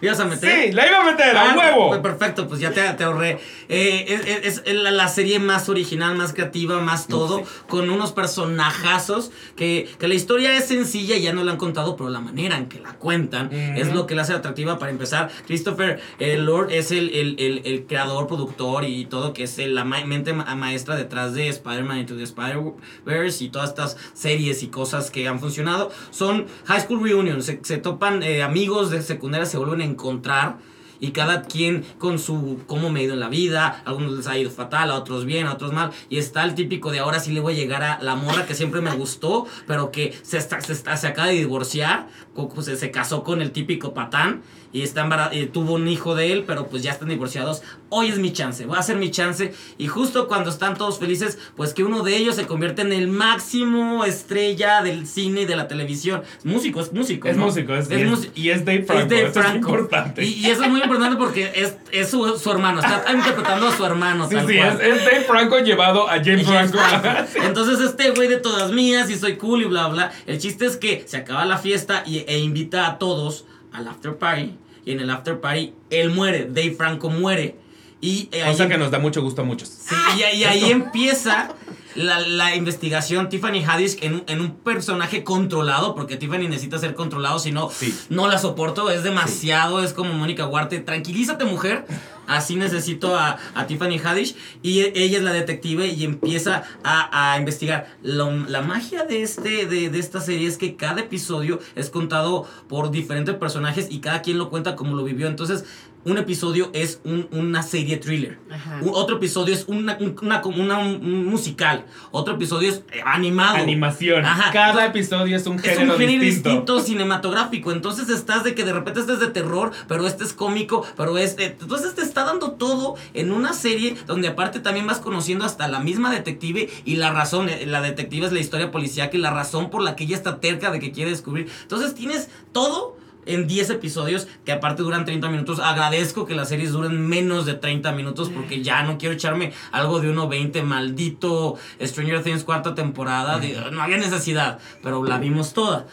¿Ibas 0.00 0.20
a 0.20 0.24
meter? 0.26 0.66
Sí, 0.66 0.72
la 0.72 0.86
iba 0.86 1.00
a 1.00 1.04
meter, 1.04 1.36
a 1.36 1.50
Ah, 1.52 1.54
huevo. 1.56 1.88
pues 1.88 2.00
perfecto, 2.00 2.46
pues 2.48 2.60
ya 2.60 2.72
te, 2.72 2.82
te 2.94 3.04
ahorré. 3.04 3.38
Eh, 3.68 4.04
es 4.08 4.26
es- 4.58 4.62
es 4.64 4.74
la, 4.74 4.90
la 4.90 5.08
serie 5.08 5.38
más 5.38 5.68
original, 5.68 6.16
más 6.16 6.32
creativa, 6.32 6.80
más 6.80 7.06
todo, 7.08 7.42
con 7.68 7.90
unos 7.90 8.12
personajazos 8.12 9.30
que, 9.56 9.88
que 9.98 10.08
la 10.08 10.14
historia 10.14 10.56
es 10.56 10.66
sencilla 10.68 11.16
y 11.16 11.22
ya 11.22 11.32
no 11.32 11.42
la 11.44 11.52
han 11.52 11.58
contado, 11.68 11.96
pero 11.96 12.10
la 12.10 12.20
manera 12.20 12.56
en 12.58 12.66
que 12.68 12.80
la 12.80 12.94
cuentan 12.94 13.50
es 13.52 13.92
lo 13.94 14.06
que 14.06 14.14
la 14.14 14.22
hace 14.22 14.32
atractiva 14.32 14.78
para 14.78 14.90
empezar. 14.90 15.30
Christopher 15.46 16.00
eh, 16.18 16.36
Lord 16.38 16.72
es 16.72 16.90
el, 16.92 17.10
el- 17.10 17.36
el- 17.38 17.62
el 17.64 17.86
creador, 17.86 18.26
productor 18.26 18.84
y 18.84 19.04
todo, 19.06 19.32
que 19.32 19.44
es 19.44 19.58
la 19.58 19.84
ma- 19.84 20.04
mente 20.04 20.32
ma- 20.32 20.54
maestra 20.54 20.96
detrás 20.96 21.34
de 21.34 21.48
Spider-Man 21.48 21.98
Into 21.98 22.16
the 22.16 22.22
Spider-Verse 22.24 23.44
y 23.44 23.48
todas 23.50 23.70
estas 23.70 23.96
series 24.14 24.62
y 24.62 24.68
cosas 24.68 25.10
que 25.10 25.28
han 25.28 25.40
funcionado. 25.40 25.90
Son 26.10 26.46
high 26.66 26.80
school 26.80 27.02
reunions, 27.02 27.44
se, 27.46 27.60
se 27.62 27.78
topan 27.78 28.22
eh, 28.22 28.42
amigos 28.42 28.90
de 28.90 29.02
secundaria, 29.02 29.46
se 29.46 29.58
vuelven 29.58 29.80
a 29.80 29.84
encontrar 29.84 30.58
y 31.00 31.10
cada 31.12 31.42
quien 31.42 31.84
con 31.98 32.18
su 32.18 32.60
cómo 32.66 32.90
me 32.90 33.00
ha 33.00 33.02
ido 33.04 33.14
en 33.14 33.20
la 33.20 33.28
vida, 33.28 33.82
a 33.84 33.88
algunos 33.90 34.12
les 34.12 34.26
ha 34.26 34.36
ido 34.38 34.50
fatal, 34.50 34.90
a 34.90 34.94
otros 34.96 35.24
bien, 35.24 35.46
a 35.46 35.52
otros 35.54 35.72
mal, 35.72 35.90
y 36.08 36.18
está 36.18 36.44
el 36.44 36.54
típico 36.54 36.90
de 36.90 36.98
ahora 36.98 37.20
sí 37.20 37.32
le 37.32 37.40
voy 37.40 37.54
a 37.54 37.56
llegar 37.56 37.82
a 37.82 38.02
la 38.02 38.14
morra 38.16 38.46
que 38.46 38.54
siempre 38.54 38.80
me 38.80 38.92
gustó, 38.94 39.46
pero 39.66 39.90
que 39.92 40.18
se, 40.22 40.38
está, 40.38 40.60
se, 40.60 40.72
está- 40.72 40.96
se 40.96 41.06
acaba 41.06 41.28
de 41.28 41.34
divorciar, 41.34 42.08
co- 42.34 42.48
pues, 42.48 42.66
se, 42.66 42.76
se 42.76 42.90
casó 42.90 43.22
con 43.24 43.42
el 43.42 43.52
típico 43.52 43.94
patán 43.94 44.42
y 44.72 44.82
está 44.82 45.08
tuvo 45.52 45.74
un 45.74 45.88
hijo 45.88 46.14
de 46.14 46.32
él, 46.32 46.44
pero 46.46 46.66
pues 46.68 46.82
ya 46.82 46.92
están 46.92 47.08
divorciados. 47.08 47.62
Hoy 47.88 48.08
es 48.08 48.18
mi 48.18 48.32
chance, 48.32 48.66
voy 48.66 48.76
a 48.76 48.80
hacer 48.80 48.96
mi 48.96 49.10
chance 49.10 49.54
y 49.78 49.86
justo 49.86 50.28
cuando 50.28 50.50
están 50.50 50.76
todos 50.76 50.98
felices, 50.98 51.38
pues 51.56 51.72
que 51.72 51.84
uno 51.84 52.02
de 52.02 52.16
ellos 52.16 52.36
se 52.36 52.46
convierte 52.46 52.82
en 52.82 52.92
el 52.92 53.08
máximo 53.08 54.04
estrella 54.04 54.82
del 54.82 55.06
cine 55.06 55.42
y 55.42 55.44
de 55.46 55.56
la 55.56 55.68
televisión. 55.68 56.22
Es 56.38 56.44
músico, 56.44 56.80
es 56.80 56.92
músico. 56.92 57.28
Es 57.28 57.36
¿no? 57.36 57.46
músico, 57.46 57.74
es, 57.74 57.90
y 57.90 57.94
es- 57.94 58.28
y 58.34 58.50
es 58.50 58.64
Dave 58.64 58.82
Franco. 58.82 59.02
Es 59.04 59.08
Dave 59.08 59.20
eso 59.22 59.40
es 59.40 59.46
Franco. 59.46 59.68
importante. 59.70 60.24
Y, 60.24 60.34
y 60.34 60.46
eso 60.50 60.62
es 60.64 60.68
muy 60.70 60.80
importante 60.82 61.16
porque 61.16 61.50
es, 61.54 61.74
es 61.92 62.10
su, 62.10 62.38
su 62.38 62.50
hermano. 62.50 62.80
Está 62.80 63.04
interpretando 63.12 63.68
a 63.68 63.76
su 63.76 63.84
hermano. 63.84 64.28
sí, 64.28 64.34
tal 64.34 64.46
sí, 64.46 64.56
cual. 64.56 64.80
es, 64.80 64.96
es 64.98 65.04
Dave 65.04 65.20
Franco 65.22 65.58
llevado 65.60 66.08
a 66.08 66.14
James 66.16 66.42
Y 66.42 66.44
James 66.44 66.70
Franco. 66.72 67.00
Franco. 67.00 67.30
Entonces 67.46 67.80
este 67.80 68.10
güey 68.10 68.28
de 68.28 68.36
todas 68.36 68.70
mías 68.72 69.08
y 69.10 69.16
soy 69.16 69.36
cool 69.36 69.62
y 69.62 69.64
bla 69.64 69.88
bla. 69.88 70.12
El 70.26 70.38
chiste 70.38 70.66
es 70.66 70.76
que 70.76 71.04
se 71.06 71.16
acaba 71.16 71.44
la 71.46 71.58
fiesta 71.58 72.02
y, 72.06 72.18
e 72.26 72.38
invita 72.38 72.86
a 72.86 72.98
todos 72.98 73.44
al 73.72 73.88
after 73.88 74.16
party. 74.16 74.54
Y 74.84 74.92
en 74.92 75.00
el 75.00 75.10
after 75.10 75.40
party 75.40 75.74
él 75.90 76.10
muere, 76.10 76.46
Dave 76.46 76.72
Franco 76.72 77.10
muere. 77.10 77.56
Y 78.00 78.28
eh, 78.32 78.42
ahí 78.42 78.52
Cosa 78.52 78.68
que 78.68 78.78
nos 78.78 78.90
da 78.90 78.98
mucho 78.98 79.22
gusto 79.22 79.42
a 79.42 79.44
muchos. 79.44 79.68
Sí, 79.68 79.94
y, 80.16 80.36
y 80.38 80.44
ahí 80.44 80.70
empieza 80.70 81.54
la, 81.94 82.20
la 82.20 82.54
investigación 82.54 83.28
Tiffany 83.28 83.64
Haddish 83.64 83.96
en, 84.02 84.14
un- 84.14 84.24
en 84.26 84.40
un 84.40 84.50
personaje 84.56 85.24
controlado, 85.24 85.94
porque 85.94 86.16
Tiffany 86.16 86.48
necesita 86.48 86.78
ser 86.78 86.94
controlado, 86.94 87.38
si 87.38 87.52
no, 87.52 87.70
Sí. 87.70 87.96
no 88.10 88.28
la 88.28 88.38
soporto, 88.38 88.90
es 88.90 89.02
demasiado, 89.02 89.82
es 89.82 89.92
como 89.92 90.12
Mónica 90.12 90.46
Huarte, 90.46 90.78
tranquilízate 90.80 91.44
mujer, 91.44 91.86
así 92.26 92.56
necesito 92.56 93.16
a, 93.16 93.38
a 93.54 93.66
Tiffany 93.66 93.98
Haddish, 93.98 94.36
y 94.62 94.80
e- 94.80 94.92
ella 94.96 95.18
es 95.18 95.24
la 95.24 95.32
detective 95.32 95.86
y 95.88 96.04
empieza 96.04 96.62
a, 96.84 97.32
a 97.32 97.38
investigar. 97.38 97.96
Lo- 98.02 98.30
la 98.48 98.60
magia 98.62 99.04
de, 99.04 99.22
este, 99.22 99.66
de, 99.66 99.88
de 99.88 99.98
esta 99.98 100.20
serie 100.20 100.46
es 100.46 100.58
que 100.58 100.76
cada 100.76 101.00
episodio 101.00 101.58
es 101.74 101.90
contado 101.90 102.46
por 102.68 102.90
diferentes 102.90 103.34
personajes 103.36 103.88
y 103.90 104.00
cada 104.00 104.22
quien 104.22 104.38
lo 104.38 104.50
cuenta 104.50 104.76
como 104.76 104.94
lo 104.94 105.04
vivió, 105.04 105.26
entonces... 105.26 105.64
Un 106.04 106.16
episodio 106.16 106.70
es 106.72 107.00
un- 107.04 107.28
una 107.32 107.62
serie 107.62 107.96
thriller. 107.98 108.38
Un- 108.80 108.92
otro 108.94 109.16
episodio 109.16 109.52
es 109.52 109.64
una, 109.68 109.98
un- 110.00 110.16
una, 110.22 110.42
una- 110.44 110.78
un 110.78 111.26
musical. 111.26 111.84
Otro 112.12 112.34
episodio 112.36 112.70
es 112.70 112.82
eh, 112.92 113.00
animado. 113.04 113.56
Animación. 113.56 114.24
Ajá. 114.24 114.50
Cada 114.52 114.86
episodio 114.86 115.36
es 115.36 115.46
un 115.46 115.56
Es 115.56 115.62
género, 115.62 115.92
un 115.94 115.98
género 115.98 116.22
distinto. 116.22 116.48
distinto. 116.50 116.80
cinematográfico. 116.80 117.72
Entonces 117.72 118.08
estás 118.08 118.44
de 118.44 118.54
que 118.54 118.64
de 118.64 118.72
repente 118.72 119.00
este 119.00 119.12
es 119.14 119.20
de 119.20 119.26
terror, 119.28 119.72
pero 119.88 120.06
este 120.06 120.24
es 120.24 120.32
cómico, 120.32 120.86
pero 120.96 121.18
este. 121.18 121.44
Entonces 121.60 121.94
te 121.94 122.02
está 122.02 122.24
dando 122.24 122.52
todo 122.52 122.94
en 123.12 123.30
una 123.32 123.52
serie 123.52 123.96
donde 124.06 124.28
aparte 124.28 124.60
también 124.60 124.86
vas 124.86 124.98
conociendo 125.00 125.44
hasta 125.44 125.68
la 125.68 125.80
misma 125.80 126.10
detective 126.12 126.70
y 126.84 126.96
la 126.96 127.10
razón. 127.12 127.48
eh, 127.48 127.66
La 127.66 127.80
detective 127.82 128.26
es 128.26 128.32
la 128.32 128.40
historia 128.40 128.70
policíaca 128.70 129.16
y 129.16 129.20
la 129.20 129.30
razón 129.32 129.68
por 129.68 129.82
la 129.82 129.96
que 129.96 130.04
ella 130.04 130.16
está 130.16 130.40
terca 130.40 130.70
de 130.70 130.78
que 130.80 130.92
quiere 130.92 131.10
descubrir. 131.10 131.48
Entonces 131.62 131.94
tienes 131.94 132.28
todo 132.52 132.96
en 133.28 133.46
10 133.46 133.70
episodios 133.70 134.26
que 134.44 134.52
aparte 134.52 134.82
duran 134.82 135.04
30 135.04 135.28
minutos. 135.28 135.60
Agradezco 135.60 136.26
que 136.26 136.34
las 136.34 136.48
series 136.48 136.72
duren 136.72 137.06
menos 137.08 137.46
de 137.46 137.54
30 137.54 137.92
minutos 137.92 138.30
porque 138.30 138.62
ya 138.62 138.82
no 138.82 138.98
quiero 138.98 139.14
echarme 139.14 139.52
algo 139.70 140.00
de 140.00 140.12
1.20, 140.12 140.62
maldito 140.62 141.56
Stranger 141.80 142.22
Things 142.22 142.44
cuarta 142.44 142.74
temporada. 142.74 143.38
de- 143.38 143.70
no 143.70 143.82
había 143.82 143.96
necesidad, 143.98 144.58
pero 144.82 145.04
la 145.04 145.18
vimos 145.18 145.52
toda. 145.52 145.86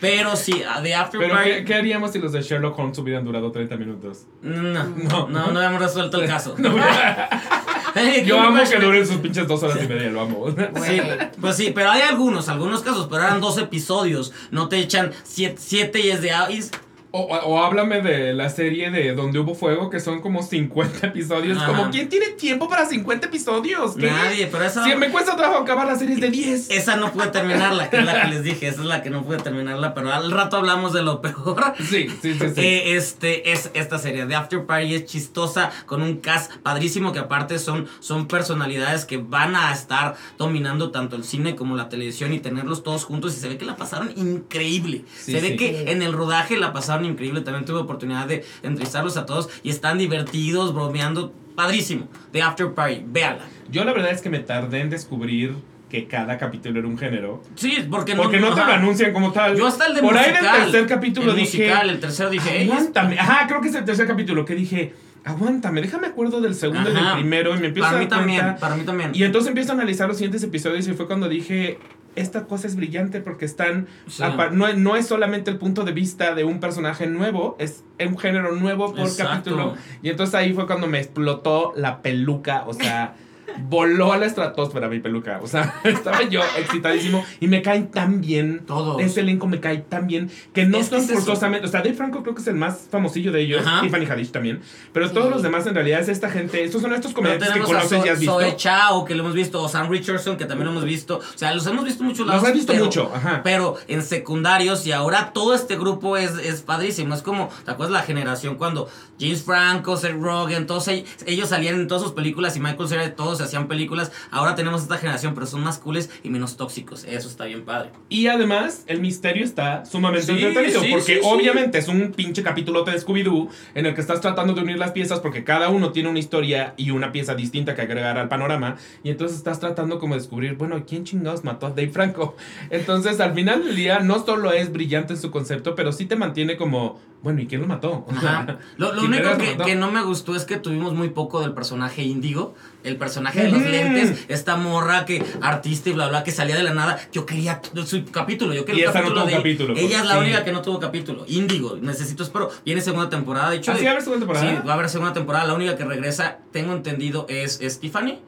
Pero 0.00 0.36
sí, 0.36 0.62
The 0.82 0.94
After 0.94 1.18
Pero, 1.20 1.34
Party... 1.34 1.50
¿qué, 1.50 1.64
qué 1.64 1.74
haríamos 1.74 2.12
si 2.12 2.20
los 2.20 2.30
de 2.32 2.40
Sherlock 2.40 2.78
Holmes 2.78 2.96
hubieran 2.98 3.24
durado 3.24 3.50
30 3.50 3.76
minutos? 3.76 4.26
No, 4.42 4.62
No. 4.62 4.84
no, 4.84 5.28
no, 5.28 5.50
no 5.52 5.58
habíamos 5.58 5.82
resuelto 5.82 6.20
el 6.22 6.28
caso. 6.28 6.54
Yo 8.24 8.40
amo 8.40 8.60
que 8.68 8.78
duren 8.78 9.06
sus 9.06 9.16
pinches 9.16 9.46
dos 9.48 9.62
horas 9.62 9.78
y 9.82 9.88
media, 9.88 10.10
lo 10.10 10.20
amo. 10.22 10.46
Sí, 10.86 11.00
pues 11.40 11.56
sí, 11.56 11.72
pero 11.74 11.90
hay 11.90 12.02
algunos, 12.02 12.48
algunos 12.48 12.82
casos, 12.82 13.06
pero 13.10 13.22
eran 13.24 13.40
dos 13.40 13.58
episodios. 13.58 14.32
No 14.50 14.68
te 14.68 14.78
echan 14.78 15.12
siete, 15.24 15.56
siete 15.58 16.00
y 16.00 16.10
es 16.10 16.22
de... 16.22 16.30
ah, 16.32 16.48
y 16.50 16.58
es- 16.58 16.70
O, 17.18 17.36
o- 17.36 17.62
háblame 17.64 18.00
de 18.00 18.34
la 18.34 18.48
serie 18.50 18.90
de 18.90 19.14
Donde 19.14 19.38
Hubo 19.38 19.54
Fuego, 19.54 19.90
que 19.90 20.00
son 20.00 20.20
como 20.20 20.42
50 20.42 21.06
episodios. 21.08 21.58
Ajá. 21.58 21.66
Como, 21.66 21.90
¿quién 21.90 22.08
tiene 22.08 22.28
tiempo 22.30 22.68
para 22.68 22.86
50 22.86 23.26
episodios? 23.26 23.94
¿Qué? 23.96 24.06
Nadie, 24.06 24.46
pero 24.46 24.64
esa. 24.64 24.84
Sí, 24.84 24.94
me 24.96 25.10
cuesta 25.10 25.36
trabajo 25.36 25.62
acabar 25.62 25.86
las 25.86 25.98
series 25.98 26.20
de 26.20 26.30
10. 26.30 26.70
Esa 26.70 26.96
no 26.96 27.12
pude 27.12 27.28
terminarla, 27.28 27.90
que 27.90 27.98
es 27.98 28.04
la 28.04 28.22
que 28.22 28.28
les 28.28 28.42
dije, 28.42 28.68
esa 28.68 28.80
es 28.82 28.86
la 28.86 29.02
que 29.02 29.10
no 29.10 29.24
pude 29.24 29.38
terminarla, 29.38 29.94
pero 29.94 30.12
al 30.12 30.30
rato 30.30 30.56
hablamos 30.56 30.92
de 30.92 31.02
lo 31.02 31.20
peor. 31.20 31.74
Sí, 31.78 32.08
sí, 32.22 32.34
sí, 32.34 32.38
sí. 32.54 32.60
Eh, 32.60 32.96
este 32.96 33.52
es 33.52 33.70
esta 33.74 33.98
serie 33.98 34.26
de 34.26 34.34
After 34.34 34.64
Party 34.64 34.94
es 34.94 35.04
chistosa 35.06 35.70
con 35.86 36.02
un 36.02 36.18
cast 36.18 36.52
padrísimo 36.62 37.12
que 37.12 37.18
aparte 37.18 37.58
son, 37.58 37.88
son 38.00 38.28
personalidades 38.28 39.04
que 39.04 39.16
van 39.18 39.56
a 39.56 39.72
estar 39.72 40.16
dominando 40.36 40.90
tanto 40.90 41.16
el 41.16 41.24
cine 41.24 41.56
como 41.56 41.76
la 41.76 41.88
televisión 41.88 42.32
y 42.32 42.40
tenerlos 42.40 42.82
todos 42.82 43.04
juntos 43.04 43.36
y 43.36 43.40
se 43.40 43.48
ve 43.48 43.58
que 43.58 43.64
la 43.64 43.76
pasaron 43.76 44.12
increíble. 44.16 45.04
Sí, 45.18 45.32
se 45.32 45.40
ve 45.40 45.48
sí. 45.50 45.56
que 45.56 45.90
en 45.90 46.02
el 46.02 46.12
rodaje 46.12 46.56
la 46.56 46.72
pasaron 46.72 47.04
increíble. 47.08 47.40
También 47.40 47.64
tuve 47.64 47.78
oportunidad 47.80 48.26
de 48.26 48.44
entrevistarlos 48.62 49.16
a 49.16 49.26
todos 49.26 49.48
y 49.62 49.70
están 49.70 49.98
divertidos, 49.98 50.74
bromeando. 50.74 51.32
Padrísimo. 51.56 52.06
De 52.32 52.40
After 52.42 52.72
Party, 52.72 53.02
véala. 53.06 53.40
Yo 53.70 53.84
la 53.84 53.92
verdad 53.92 54.12
es 54.12 54.22
que 54.22 54.30
me 54.30 54.38
tardé 54.38 54.80
en 54.80 54.90
descubrir 54.90 55.54
que 55.90 56.06
cada 56.06 56.38
capítulo 56.38 56.78
era 56.78 56.86
un 56.86 56.96
género. 56.98 57.42
Sí, 57.56 57.84
porque, 57.90 58.14
Porque 58.14 58.38
no 58.38 58.54
te 58.54 58.60
lo 58.64 58.72
anuncian 58.72 59.12
como 59.12 59.32
tal. 59.32 59.56
Yo 59.56 59.66
hasta 59.66 59.86
el 59.86 59.94
de 59.94 60.02
Por 60.02 60.12
musical. 60.14 60.34
ahí 60.36 60.40
en 60.44 60.46
el 60.66 60.70
tercer 60.70 60.86
capítulo 60.86 61.30
el 61.32 61.36
dije. 61.38 61.58
musical, 61.58 61.90
el 61.90 61.98
tercero 61.98 62.30
dije, 62.30 62.60
"Ey, 62.62 62.70
Aguántame. 62.70 63.18
Ajá, 63.18 63.46
creo 63.48 63.60
que 63.60 63.68
es 63.68 63.74
el 63.74 63.84
tercer 63.84 64.06
capítulo 64.06 64.44
que 64.44 64.54
dije. 64.54 64.94
Aguántame, 65.24 65.80
déjame 65.82 66.06
acuerdo 66.06 66.40
del 66.40 66.54
segundo 66.54 66.90
y 66.90 66.94
del 66.94 67.12
primero 67.14 67.54
y 67.56 67.58
me 67.58 67.66
empiezo 67.68 67.88
para 67.88 67.98
a 67.98 68.00
mí 68.02 68.06
también, 68.06 68.56
para 68.60 68.76
mí 68.76 68.84
también. 68.84 69.10
Y 69.14 69.24
entonces 69.24 69.48
empiezo 69.48 69.72
a 69.72 69.74
analizar 69.74 70.06
los 70.08 70.16
siguientes 70.16 70.42
episodios 70.42 70.86
y 70.88 70.92
fue 70.94 71.06
cuando 71.06 71.28
dije, 71.28 71.78
esta 72.18 72.44
cosa 72.46 72.66
es 72.66 72.76
brillante 72.76 73.20
porque 73.20 73.44
están, 73.44 73.86
Sí. 74.06 74.22
no, 74.52 74.72
no 74.74 74.96
es 74.96 75.06
solamente 75.06 75.50
el 75.50 75.58
punto 75.58 75.84
de 75.84 75.92
vista 75.92 76.34
de 76.34 76.44
un 76.44 76.60
personaje 76.60 77.06
nuevo, 77.06 77.56
es 77.58 77.84
un 78.04 78.18
género 78.18 78.52
nuevo 78.54 78.90
por 78.94 79.00
Exacto. 79.06 79.32
capítulo. 79.52 79.74
Y 80.02 80.10
entonces 80.10 80.34
ahí 80.34 80.52
fue 80.52 80.66
cuando 80.66 80.86
me 80.86 80.98
explotó 80.98 81.72
la 81.76 82.02
peluca, 82.02 82.64
o 82.66 82.74
sea, 82.74 83.14
voló 83.68 84.12
a 84.12 84.18
la 84.18 84.26
estratosfera 84.26 84.88
mi 84.88 85.00
peluca, 85.00 85.40
o 85.42 85.46
sea, 85.46 85.80
estaba 85.84 86.22
yo 86.24 86.40
excitadísimo 86.58 87.24
y 87.40 87.48
me 87.48 87.62
caen 87.62 87.90
tan 87.90 88.20
bien. 88.20 88.62
Todos. 88.66 89.00
Ese 89.00 89.20
elenco 89.20 89.46
me 89.46 89.60
cae 89.60 89.78
tan 89.78 90.06
bien 90.06 90.30
que 90.52 90.64
no 90.64 90.82
son 90.82 90.98
es 91.00 91.10
forzosamente, 91.10 91.66
o 91.66 91.70
sea, 91.70 91.80
Dave 91.80 91.94
Franco 91.94 92.22
creo 92.22 92.34
que 92.34 92.42
es 92.42 92.46
el 92.48 92.54
más 92.56 92.86
famosillo 92.90 93.32
de 93.32 93.40
ellos, 93.42 93.66
Ajá. 93.66 93.80
Tiffany 93.82 94.06
Haddish 94.06 94.30
también, 94.30 94.60
pero 94.92 95.08
Sí. 95.08 95.14
todos 95.14 95.30
los 95.30 95.42
demás 95.42 95.66
en 95.66 95.74
realidad 95.74 96.00
es 96.00 96.08
esta 96.08 96.30
gente, 96.30 96.62
estos 96.64 96.82
son 96.82 96.92
estos 96.92 97.12
comediantes 97.12 97.50
que 97.50 97.60
conoces 97.60 98.04
y 98.04 98.08
has 98.08 98.18
visto. 98.20 98.34
Zoe 98.34 98.56
Chao, 98.56 99.04
que 99.04 99.14
lo 99.14 99.22
hemos 99.24 99.34
visto, 99.34 99.62
o 99.62 99.68
Sam 99.68 99.88
Richardson, 99.90 100.36
que 100.36 100.44
también 100.44 100.66
lo 100.66 100.72
hemos 100.72 100.84
visto. 100.84 101.18
O 101.18 101.38
sea, 101.38 101.54
los 101.54 101.66
hemos 101.66 101.84
visto 101.84 102.04
muchos 102.04 102.26
Los 102.26 102.42
has 102.44 102.52
visto 102.52 102.72
pero- 102.72 102.84
mucho, 102.84 103.10
ajá. 103.14 103.40
Pero 103.42 103.76
en 103.88 104.02
secundarios 104.02 104.86
y 104.86 104.92
ahora 104.92 105.32
todo 105.32 105.54
este 105.54 105.76
grupo 105.76 106.16
es, 106.16 106.32
es 106.38 106.60
padrísimo. 106.62 107.14
Es 107.14 107.22
como, 107.22 107.48
¿te 107.64 107.70
acuerdas 107.70 107.92
la 107.92 108.02
generación 108.02 108.56
cuando 108.56 108.88
James 109.18 109.42
Franco, 109.42 109.96
Seth 109.96 110.12
Rogen, 110.20 110.66
todos 110.66 110.88
ell- 110.88 111.04
ellos 111.26 111.48
salían 111.48 111.74
en 111.76 111.88
todas 111.88 112.02
sus 112.02 112.12
películas 112.12 112.56
y 112.56 112.60
Michael 112.60 112.88
Cera, 112.88 113.14
todos 113.16 113.40
hacían 113.48 113.68
películas? 113.68 114.12
Ahora 114.30 114.54
tenemos 114.54 114.82
esta 114.82 114.96
generación, 114.98 115.34
pero 115.34 115.46
son 115.46 115.62
más 115.62 115.78
cooles 115.78 116.10
y 116.22 116.30
menos 116.30 116.56
tóxicos. 116.56 117.04
Eso 117.04 117.28
está 117.28 117.44
bien 117.46 117.64
padre. 117.64 117.90
Y 118.08 118.28
además, 118.28 118.84
el 118.86 119.00
misterio 119.00 119.44
está 119.44 119.84
sumamente 119.84 120.26
Sí, 120.26 120.44
entretenido. 120.44 120.80
sí, 120.80 120.88
porque 120.90 121.14
sí, 121.14 121.20
obviamente 121.24 121.78
es 121.78 121.88
un 121.88 122.12
pinche 122.12 122.42
capítulote 122.42 122.90
de 122.90 122.98
Scooby-Doo 122.98 123.48
en 123.74 123.86
el 123.86 123.94
que 123.94 124.00
estás 124.00 124.20
tratando 124.20 124.54
de 124.54 124.62
unir 124.62 124.78
las 124.78 124.92
piezas 124.92 125.20
porque 125.20 125.44
cada 125.44 125.68
uno 125.68 125.92
tiene 125.92 126.08
una 126.08 126.18
historia 126.18 126.74
y 126.76 126.90
una 126.90 127.12
pieza 127.12 127.34
distinta 127.34 127.74
que 127.74 127.82
agregar 127.82 128.18
al 128.18 128.28
panorama. 128.28 128.76
Y 129.02 129.10
entonces 129.10 129.36
estás 129.38 129.60
tratando 129.60 129.98
como 129.98 130.14
de 130.14 130.20
descubrir, 130.20 130.54
bueno, 130.56 130.84
¿quién 130.86 131.04
chingados 131.04 131.44
mató 131.44 131.66
a 131.66 131.70
Dave 131.70 131.88
Franco? 131.90 132.36
Entonces, 132.70 133.20
al 133.20 133.34
final 133.34 133.64
del 133.64 133.76
día, 133.76 134.00
no 134.00 134.24
solo 134.24 134.52
es 134.52 134.72
brillante 134.72 135.14
en 135.14 135.20
su 135.20 135.30
concepto, 135.30 135.74
pero 135.74 135.92
sí 135.92 136.06
te 136.06 136.16
mantiene 136.16 136.56
como, 136.56 137.00
bueno, 137.22 137.40
¿y 137.40 137.46
quién 137.46 137.60
lo 137.60 137.66
mató? 137.66 138.04
O 138.08 138.20
sea. 138.20 138.58
Lo, 138.76 138.92
lo 138.92 139.00
¿quién 139.00 139.12
único 139.14 139.36
que, 139.38 139.56
que 139.64 139.74
no 139.74 139.90
me 139.90 140.02
gustó 140.02 140.34
es 140.36 140.44
que 140.44 140.56
tuvimos 140.56 140.94
muy 140.94 141.08
poco 141.10 141.40
del 141.40 141.54
personaje 141.54 142.02
índigo. 142.02 142.54
El 142.84 142.96
personaje 142.96 143.42
de 143.42 143.50
los 143.50 143.60
lentes, 143.62 144.24
esta 144.28 144.56
morra 144.56 145.04
que 145.04 145.22
artista 145.40 145.90
y 145.90 145.92
bla 145.92 146.08
bla 146.08 146.22
que 146.22 146.30
salía 146.30 146.56
de 146.56 146.62
la 146.62 146.74
nada. 146.74 146.98
Yo 147.12 147.26
quería 147.26 147.60
su 147.84 148.04
capítulo, 148.06 148.54
yo 148.54 148.64
quería 148.64 148.80
Y 148.80 148.84
el 148.84 148.90
esa 148.90 149.00
no 149.00 149.04
capítulo 149.06 149.20
tuvo 149.22 149.30
de 149.30 149.36
capítulo, 149.36 149.76
Ella 149.76 149.98
es 150.00 150.06
la 150.06 150.12
sí. 150.14 150.18
única 150.20 150.44
que 150.44 150.52
no 150.52 150.62
tuvo 150.62 150.78
capítulo. 150.78 151.24
Índigo, 151.26 151.76
necesito, 151.76 152.22
espero. 152.22 152.50
Viene 152.64 152.80
segunda 152.80 153.08
temporada, 153.10 153.50
de 153.50 153.56
hecho. 153.56 153.72
¿Ah, 153.72 153.76
sí 153.76 153.82
va 153.84 153.90
a 153.90 153.92
haber 153.92 154.04
segunda 154.04 154.26
temporada? 154.26 154.50
Sí, 154.62 154.66
va 154.66 154.72
a 154.72 154.74
haber 154.76 154.88
segunda 154.88 155.12
temporada. 155.12 155.44
La 155.46 155.54
única 155.54 155.76
que 155.76 155.84
regresa, 155.84 156.38
tengo 156.52 156.72
entendido, 156.72 157.26
es, 157.28 157.60
es 157.60 157.80
Tiffany. 157.80 158.20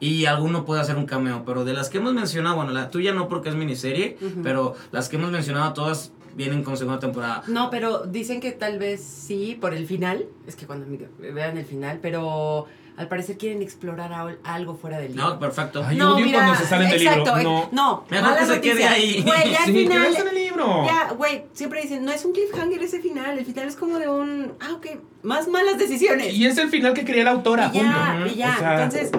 Y 0.00 0.26
alguno 0.26 0.64
puede 0.64 0.80
hacer 0.80 0.94
un 0.96 1.06
cameo, 1.06 1.42
pero 1.44 1.64
de 1.64 1.72
las 1.72 1.88
que 1.90 1.98
hemos 1.98 2.14
mencionado, 2.14 2.54
bueno, 2.54 2.70
la 2.70 2.88
tuya 2.90 3.12
no 3.12 3.26
porque 3.28 3.48
es 3.48 3.56
miniserie, 3.56 4.16
pero 4.44 4.76
las 4.92 5.08
que 5.08 5.16
hemos 5.16 5.32
mencionado 5.32 5.72
todas 5.72 6.12
vienen 6.36 6.62
con 6.62 6.76
segunda 6.76 7.00
temporada. 7.00 7.42
No, 7.48 7.68
pero 7.68 8.04
dicen 8.06 8.40
que 8.40 8.52
tal 8.52 8.78
vez 8.78 9.02
sí 9.02 9.58
por 9.60 9.74
el 9.74 9.86
final. 9.88 10.26
Es 10.46 10.54
que 10.54 10.66
cuando 10.66 10.86
me- 10.86 11.32
vean 11.32 11.56
el 11.56 11.64
final, 11.64 11.98
pero 12.00 12.66
al 12.98 13.08
parecer 13.08 13.38
quieren 13.38 13.62
explorar 13.62 14.12
al- 14.12 14.38
algo 14.44 14.74
fuera 14.76 14.98
del 14.98 15.12
libro. 15.12 15.28
No, 15.30 15.38
perfecto. 15.38 15.84
Ay, 15.86 16.00
odio 16.00 16.26
cuando 16.32 16.54
se 16.56 16.66
salen 16.66 16.90
del 16.90 16.98
libro. 16.98 17.14
exacto, 17.20 17.38
eh, 17.40 17.44
No. 17.44 17.68
No, 17.72 18.04
Mejor 18.10 18.36
que 18.38 18.44
se 18.46 18.60
quede 18.60 18.84
ahí. 18.88 19.22
Güey, 19.22 19.52
ya 19.52 19.58
al 19.60 19.64
Sí, 19.66 19.72
final. 19.72 20.16
en 20.16 20.28
el 20.28 20.34
libro. 20.34 20.84
Ya, 20.84 21.12
güey, 21.12 21.44
siempre 21.52 21.80
dicen, 21.82 22.04
no 22.04 22.12
es 22.12 22.24
un 22.24 22.32
cliffhanger 22.32 22.82
ese 22.82 23.00
final. 23.00 23.38
El 23.38 23.46
final 23.46 23.68
es 23.68 23.76
como 23.76 23.98
de 23.98 24.08
un. 24.08 24.52
Ah, 24.60 24.72
ok, 24.74 24.86
más 25.22 25.46
malas 25.48 25.78
decisiones. 25.78 26.34
Y 26.34 26.44
es 26.46 26.58
el 26.58 26.68
final 26.70 26.92
que 26.92 27.04
quería 27.04 27.24
la 27.24 27.30
autora. 27.30 27.70
Y 27.72 27.78
ya, 27.78 28.16
punto. 28.18 28.34
y 28.34 28.36
ya. 28.36 28.54
O 28.54 28.58
sea, 28.58 28.74
Entonces, 28.84 29.10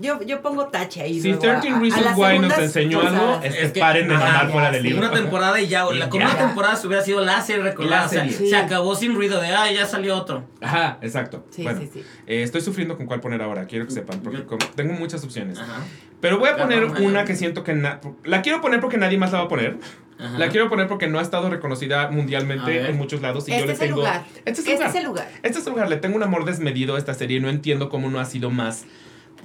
yo, 0.00 0.22
yo 0.22 0.40
pongo 0.42 0.66
tache 0.66 1.02
ahí. 1.02 1.20
Si 1.20 1.28
luego 1.28 1.42
a- 1.50 1.60
13 1.60 1.68
a- 1.68 1.76
a 1.76 1.80
Reasons 1.80 2.16
Why 2.18 2.38
nos 2.38 2.58
enseñó 2.58 3.00
algo, 3.00 3.40
es 3.42 3.72
que 3.72 3.80
paren 3.80 4.08
de 4.08 4.14
mandar 4.14 4.50
fuera 4.50 4.70
del 4.70 4.82
libro. 4.82 4.98
Una 5.06 5.12
temporada 5.12 5.60
y 5.60 5.68
ya, 5.68 5.84
Y 5.92 5.98
la, 5.98 6.08
con 6.08 6.20
ya. 6.20 6.26
una 6.26 6.38
temporada 6.38 6.76
se 6.76 6.86
hubiera 6.86 7.04
sido 7.04 7.20
la 7.24 7.40
serie 7.42 7.62
recordada. 7.62 8.00
La 8.02 8.06
o 8.06 8.08
sea, 8.10 8.20
serie. 8.22 8.36
Sí. 8.36 8.48
se 8.50 8.56
acabó 8.56 8.94
sin 8.94 9.14
ruido 9.14 9.40
de, 9.40 9.48
ah, 9.48 9.70
ya 9.70 9.86
salió 9.86 10.16
otro. 10.16 10.44
Ajá, 10.60 10.98
exacto. 11.02 11.44
Sí, 11.50 11.62
bueno, 11.62 11.80
sí, 11.80 11.90
sí. 11.92 12.02
eh, 12.26 12.42
estoy 12.42 12.60
sufriendo 12.62 12.96
con 12.96 13.06
cuál 13.06 13.20
poner 13.20 13.42
ahora, 13.42 13.66
quiero 13.66 13.84
que 13.86 13.92
sepan, 13.92 14.20
porque 14.20 14.38
Yo- 14.38 14.58
tengo 14.74 14.92
muchas 14.94 15.22
opciones. 15.22 15.58
Ajá. 15.58 15.80
Pero 16.20 16.38
voy 16.38 16.50
a 16.50 16.56
poner 16.56 16.84
una 16.84 17.24
que 17.24 17.34
siento 17.36 17.64
que... 17.64 17.72
na- 17.74 18.00
la 18.24 18.42
quiero 18.42 18.60
poner 18.60 18.80
porque 18.80 18.98
nadie 18.98 19.16
más 19.18 19.32
la 19.32 19.38
va 19.38 19.44
a 19.44 19.48
poner. 19.48 19.78
Ajá. 20.18 20.36
La 20.38 20.48
quiero 20.50 20.68
poner 20.68 20.86
porque 20.86 21.06
no 21.06 21.18
ha 21.18 21.22
estado 21.22 21.48
reconocida 21.48 22.10
mundialmente 22.10 22.90
en 22.90 22.96
muchos 22.98 23.22
lados 23.22 23.48
y 23.48 23.52
yo 23.52 23.56
Este 23.56 23.66
le 23.68 23.72
es 23.72 23.80
el 23.80 23.90
lugar. 23.92 24.24
Este 24.44 24.60
es 24.60 24.66
el 24.66 24.72
Este 24.74 24.74
lugar. 24.74 24.88
es 24.90 24.94
el 24.96 25.04
lugar. 25.04 25.28
Este 25.42 25.58
es 25.60 25.66
el 25.66 25.72
lugar. 25.72 25.88
Le 25.88 25.96
tengo 25.96 26.16
un 26.16 26.22
amor 26.22 26.44
desmedido 26.44 26.96
a 26.96 26.98
esta 26.98 27.14
serie 27.14 27.38
y 27.38 27.40
no 27.40 27.48
entiendo 27.48 27.88
cómo 27.88 28.10
no 28.10 28.20
ha 28.20 28.26
sido 28.26 28.50
más 28.50 28.84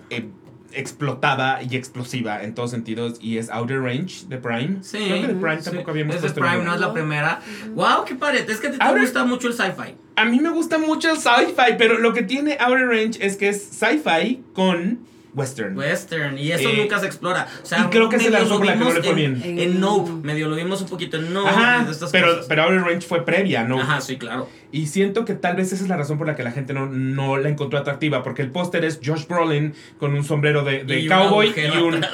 eh, 0.09 0.27
explotada 0.75 1.61
y 1.63 1.75
explosiva 1.75 2.43
en 2.43 2.53
todos 2.55 2.71
sentidos. 2.71 3.17
Y 3.21 3.37
es 3.37 3.49
Outer 3.49 3.81
Range 3.81 4.25
de 4.27 4.37
Prime. 4.37 4.77
Sí. 4.81 4.97
Creo 4.97 5.21
que 5.21 5.27
de 5.27 5.33
Prime 5.35 5.57
Sí. 5.61 5.65
tampoco 5.65 5.91
habíamos 5.91 6.15
Es 6.15 6.21
de 6.21 6.29
Prime, 6.31 6.63
no 6.63 6.73
es 6.73 6.79
la 6.79 6.93
primera. 6.93 7.41
Wow, 7.73 8.05
qué 8.05 8.15
padre. 8.15 8.45
Es 8.47 8.59
que 8.59 8.67
a 8.67 8.71
ti 8.71 8.77
te 8.77 8.83
Ahora- 8.83 9.01
gusta 9.01 9.23
mucho 9.25 9.47
el 9.47 9.53
sci-fi. 9.53 9.95
A 10.17 10.25
mí 10.25 10.39
me 10.39 10.49
gusta 10.49 10.77
mucho 10.77 11.09
el 11.11 11.17
sci-fi, 11.17 11.75
pero 11.77 11.97
lo 11.97 12.13
que 12.13 12.23
tiene 12.23 12.57
Outer 12.59 12.87
Range 12.87 13.17
es 13.25 13.35
que 13.37 13.49
es 13.49 13.61
sci-fi 13.61 14.43
con 14.53 14.99
western. 15.35 15.77
Western. 15.77 16.37
Y 16.37 16.51
eso 16.51 16.69
Eh, 16.69 16.77
nunca 16.77 16.99
se 16.99 17.05
explora. 17.07 17.47
O 17.61 17.65
sea, 17.65 17.79
y 17.81 17.83
creo 17.89 18.09
que 18.09 18.15
es 18.15 18.21
medio 18.23 18.33
la 18.37 18.39
razón 18.43 18.57
por 18.57 18.65
la 18.65 18.73
que 18.73 18.79
no 18.79 18.85
vimos 18.85 18.95
le 18.95 19.01
fue 19.01 19.23
en- 19.23 19.41
bien. 19.41 19.41
En, 19.43 19.59
En- 19.59 19.79
Nope. 19.79 20.11
Medio 20.23 20.47
lo 20.47 20.55
vimos 20.55 20.81
un 20.81 20.87
poquito 20.89 21.17
en 21.17 21.33
Nope. 21.33 21.49
Ajá, 21.49 21.81
y 21.81 21.85
de 21.85 21.91
estas 21.91 22.11
pero, 22.11 22.27
cosas. 22.29 22.45
pero 22.47 22.63
Outer 22.63 22.81
Range 22.81 23.01
fue 23.01 23.25
previa, 23.25 23.63
¿no? 23.63 23.79
Ajá, 23.79 24.01
sí, 24.01 24.17
claro. 24.17 24.49
Y 24.71 24.87
siento 24.87 25.23
que 25.23 25.35
tal 25.35 25.55
vez 25.55 25.71
esa 25.71 25.83
es 25.83 25.89
la 25.89 25.95
razón 25.95 26.17
por 26.17 26.27
la 26.27 26.35
que 26.35 26.43
la 26.43 26.51
gente 26.51 26.73
no, 26.73 26.87
no 26.87 27.37
la 27.37 27.47
encontró 27.47 27.79
atractiva, 27.79 28.23
porque 28.23 28.41
el 28.41 28.51
póster 28.51 28.83
es 28.83 28.99
Josh 29.03 29.25
Brolin 29.27 29.73
con 29.99 30.13
un 30.13 30.23
sombrero 30.25 30.63
de, 30.63 30.83
de 30.83 30.99
Y 30.99 31.07
cowboy 31.07 31.53
y 31.55 31.77
un, 31.77 32.05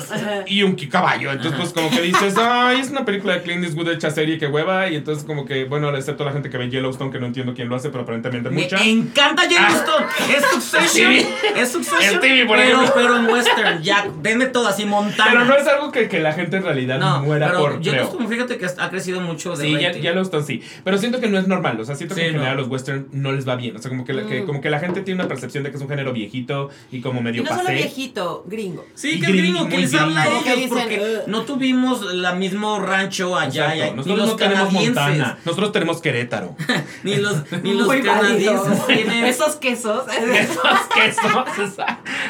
y 0.45 0.63
un 0.63 0.75
caballo. 0.75 1.31
Entonces, 1.31 1.59
pues 1.59 1.73
como 1.73 1.89
que 1.89 2.01
dices, 2.01 2.35
ay, 2.37 2.79
es 2.81 2.89
una 2.91 3.03
película 3.03 3.33
de 3.33 3.41
Clint 3.41 3.63
Eastwood 3.63 3.89
hecha 3.89 4.11
serie 4.11 4.37
que 4.37 4.45
hueva. 4.47 4.89
Y 4.89 4.95
entonces 4.95 5.23
como 5.23 5.45
que, 5.45 5.65
bueno, 5.65 5.95
excepto 5.95 6.23
la 6.23 6.33
gente 6.33 6.49
que 6.51 6.57
ve 6.57 6.69
Yellowstone, 6.69 7.11
que 7.11 7.19
no 7.19 7.25
entiendo 7.27 7.53
quién 7.55 7.67
lo 7.67 7.75
hace, 7.75 7.89
pero 7.89 8.03
aparentemente 8.03 8.49
Me 8.51 8.61
mucha. 8.63 8.77
encanta 8.83 9.47
Yellowstone. 9.47 10.05
Es 10.35 10.45
Succession. 10.51 11.13
Sí. 11.13 11.27
Es 11.57 11.71
Succession. 11.71 12.13
Es 12.15 12.19
TV, 12.19 12.45
por 12.45 12.57
pero, 12.57 12.77
en 13.17 13.25
Western. 13.27 13.81
Ya, 13.83 14.07
denme 14.21 14.47
todo 14.47 14.67
así, 14.67 14.85
Montana. 14.85 15.31
Pero 15.31 15.45
no 15.45 15.55
es 15.55 15.67
algo 15.67 15.91
que, 15.91 16.07
que 16.07 16.19
la 16.19 16.33
gente 16.33 16.57
en 16.57 16.63
realidad 16.63 16.99
No, 16.99 17.21
muera 17.21 17.47
pero 17.47 17.59
por, 17.59 17.69
creo. 17.79 17.81
Yellowstone, 17.81 18.27
fíjate 18.27 18.57
que 18.57 18.65
ha 18.65 18.89
crecido 18.89 19.21
mucho 19.21 19.55
de 19.55 19.65
Sí, 19.65 19.77
ya, 19.79 19.89
rating. 19.89 20.01
Yellowstone 20.01 20.43
sí. 20.45 20.61
Pero 20.83 20.97
siento 20.97 21.19
que 21.19 21.27
no 21.27 21.37
es 21.39 21.47
normal. 21.47 21.79
O 21.79 21.85
sea, 21.85 21.95
siento 21.95 22.15
que 22.15 22.27
en 22.27 22.33
general 22.33 22.55
no. 22.55 22.61
los 22.61 22.69
western 22.69 23.07
no 23.11 23.31
les 23.31 23.47
va 23.47 23.55
bien. 23.55 23.75
O 23.75 23.79
sea, 23.81 23.89
como 23.89 24.05
que, 24.05 24.13
la, 24.13 24.23
que- 24.27 24.41
Mm. 24.41 24.45
como 24.45 24.61
que 24.61 24.69
la 24.69 24.79
gente 24.79 25.01
tiene 25.01 25.19
una 25.21 25.27
percepción 25.27 25.63
de 25.63 25.71
que 25.71 25.77
es 25.77 25.81
un 25.81 25.89
género 25.89 26.13
viejito 26.13 26.69
y 26.91 27.01
como 27.01 27.19
Y 27.19 27.23
medio 27.23 27.43
no 27.43 27.49
solo 27.55 27.69
viejito, 27.69 28.43
gringo. 28.47 28.85
Sí, 28.93 29.11
Y 29.15 29.19
que 29.19 29.25
es 29.27 29.31
gringo, 29.33 29.59
gringo, 29.65 29.69
que 29.69 29.77
les 29.77 29.93
habla 29.93 30.25
ellos 30.27 30.43
dicen, 30.55 30.69
porque 30.69 31.19
no 31.27 31.41
tuvimos 31.43 32.01
el 32.11 32.35
mismo 32.37 32.79
rancho 32.79 33.37
allá, 33.37 33.75
Exacto. 33.75 33.85
y- 33.85 33.89
ni 33.89 33.95
Nosotros 33.97 34.17
los 34.19 34.27
no 34.29 34.35
tenemos 34.35 34.73
Montana. 34.73 35.37
Nosotros 35.45 35.71
tenemos 35.71 36.01
Querétaro. 36.01 36.55
ni 37.03 37.15
los, 37.17 37.51
ni 37.63 37.73
los 37.73 37.87
canadienses 37.87 38.87
tienen... 38.87 39.25
Esos 39.25 39.55
quesos. 39.57 40.03
Esos 40.11 40.79
quesos. 40.93 41.75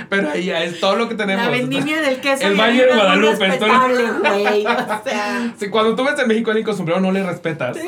Pero 0.10 0.30
ahí 0.32 0.46
ya 0.46 0.64
es 0.64 0.71
todo 0.80 0.96
lo 0.96 1.10
que 1.10 1.16
tenemos. 1.16 1.46
La 1.46 1.52
vendimia 1.52 2.02
del 2.02 2.16
queso. 2.22 2.48
El 2.48 2.56
Valle 2.56 2.84
de 2.84 2.90
es 2.90 2.96
Guadalupe, 2.96 3.48
respetable, 3.48 4.04
güey. 4.20 4.66
O 4.66 5.04
sea. 5.04 5.54
Sí, 5.60 5.70
cuando 5.70 5.96
tú 5.96 6.04
ves 6.04 6.18
en 6.20 6.28
México 6.28 6.52
alguien 6.52 6.66
con 6.66 6.76
sombrero 6.78 7.02
no 7.02 7.12
le 7.12 7.24
respetas. 7.24 7.78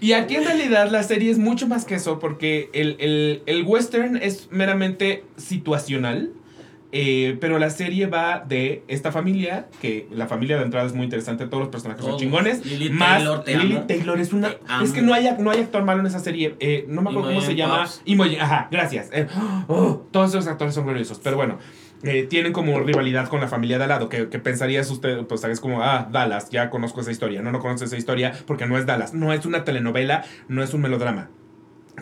y 0.00 0.12
aquí 0.12 0.36
en 0.36 0.44
realidad 0.44 0.90
la 0.90 1.02
serie 1.02 1.30
es 1.30 1.38
mucho 1.38 1.68
más 1.68 1.84
que 1.84 1.96
eso 1.96 2.18
porque 2.18 2.70
el, 2.72 2.96
el- 3.00 3.42
el 3.46 3.64
western 3.64 4.16
es 4.16 4.48
meramente 4.50 5.24
situacional. 5.36 6.30
Eh, 6.92 7.38
pero 7.40 7.58
la 7.60 7.70
serie 7.70 8.06
va 8.06 8.40
de 8.40 8.82
esta 8.88 9.12
familia, 9.12 9.68
que 9.80 10.08
la 10.10 10.26
familia 10.26 10.56
de 10.58 10.64
entrada 10.64 10.86
es 10.86 10.92
muy 10.92 11.04
interesante, 11.04 11.46
todos 11.46 11.60
los 11.60 11.68
personajes 11.68 12.00
son 12.02 12.10
Todos. 12.12 12.20
chingones. 12.22 12.66
Lily 12.66 12.90
más 12.90 13.18
Taylor, 13.18 13.44
te 13.44 13.56
Lily 13.58 13.76
amo. 13.76 13.86
Taylor 13.86 14.18
es 14.20 14.32
una. 14.32 14.50
Es 14.82 14.92
que 14.92 15.00
no 15.00 15.14
hay, 15.14 15.28
no 15.38 15.50
hay 15.50 15.60
actor 15.60 15.84
malo 15.84 16.00
en 16.00 16.06
esa 16.06 16.18
serie. 16.18 16.56
eh, 16.58 16.84
no 16.88 17.02
me 17.02 17.10
acuerdo 17.10 17.28
cómo 17.28 17.40
se 17.40 17.54
llama. 17.54 17.86
Imogen, 18.04 18.40
ajá, 18.40 18.68
gracias. 18.72 19.08
Eh, 19.12 19.28
oh, 19.68 20.04
todos 20.10 20.30
esos 20.30 20.46
actores 20.48 20.74
son 20.74 20.84
gloriosos. 20.84 21.20
Pero 21.22 21.36
bueno, 21.36 21.58
eh, 22.02 22.26
tienen 22.28 22.52
como 22.52 22.80
rivalidad 22.80 23.28
con 23.28 23.40
la 23.40 23.46
familia 23.46 23.78
de 23.78 23.84
al 23.84 23.90
lado. 23.90 24.08
Que, 24.08 24.28
que 24.28 24.40
pensarías 24.40 24.90
usted, 24.90 25.24
pues 25.26 25.44
es 25.44 25.60
como, 25.60 25.82
ah, 25.82 26.08
Dallas, 26.10 26.50
ya 26.50 26.70
conozco 26.70 27.02
esa 27.02 27.12
historia. 27.12 27.40
No, 27.40 27.52
no 27.52 27.60
conoces 27.60 27.88
esa 27.88 27.98
historia 27.98 28.32
porque 28.46 28.66
no 28.66 28.76
es 28.76 28.84
Dallas. 28.86 29.14
No 29.14 29.32
es 29.32 29.46
una 29.46 29.62
telenovela, 29.64 30.24
no 30.48 30.62
es 30.62 30.74
un 30.74 30.80
melodrama. 30.80 31.30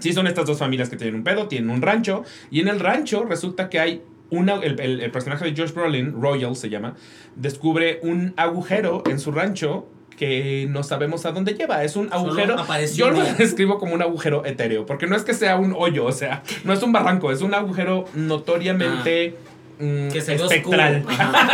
Sí, 0.01 0.13
son 0.13 0.27
estas 0.29 0.47
dos 0.47 0.59
familias 0.59 0.89
que 0.89 0.97
tienen 0.97 1.17
un 1.17 1.25
pedo, 1.25 1.49
tienen 1.49 1.71
un 1.71 1.83
rancho, 1.83 2.23
y 2.51 2.61
en 2.61 2.69
el 2.69 2.79
rancho 2.79 3.25
resulta 3.25 3.69
que 3.69 3.81
hay 3.81 4.03
una, 4.31 4.55
el, 4.57 4.79
el- 4.81 5.01
el 5.01 5.11
personaje 5.11 5.45
de 5.51 5.61
Josh 5.61 5.73
Brolin, 5.73 6.21
Royal 6.21 6.55
se 6.57 6.69
llama, 6.71 6.95
descubre 7.37 8.01
un 8.03 8.35
agujero 8.37 9.03
en 9.09 9.19
su 9.19 9.33
rancho 9.33 9.87
que 10.17 10.67
no 10.69 10.83
sabemos 10.83 11.25
a 11.27 11.33
dónde 11.33 11.55
lleva. 11.55 11.85
Es 11.85 11.95
un 11.95 12.13
agujero. 12.13 12.57
Yo 12.97 13.11
lo 13.11 13.23
describo 13.39 13.79
como 13.79 13.95
un 13.95 14.03
agujero 14.03 14.45
etéreo, 14.45 14.85
porque 14.85 15.07
no 15.07 15.15
es 15.15 15.23
que 15.23 15.33
sea 15.33 15.57
un 15.57 15.73
hoyo, 15.77 16.05
o 16.05 16.13
sea, 16.13 16.43
no 16.65 16.73
es 16.73 16.83
un 16.83 16.93
barranco, 16.93 17.31
es 17.31 17.41
un 17.41 17.55
agujero 17.55 18.05
notoriamente 18.15 19.37
mm, 19.79 20.09
Que 20.09 20.21
se 20.21 20.35
espectral. 20.35 21.05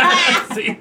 sí. 0.55 0.77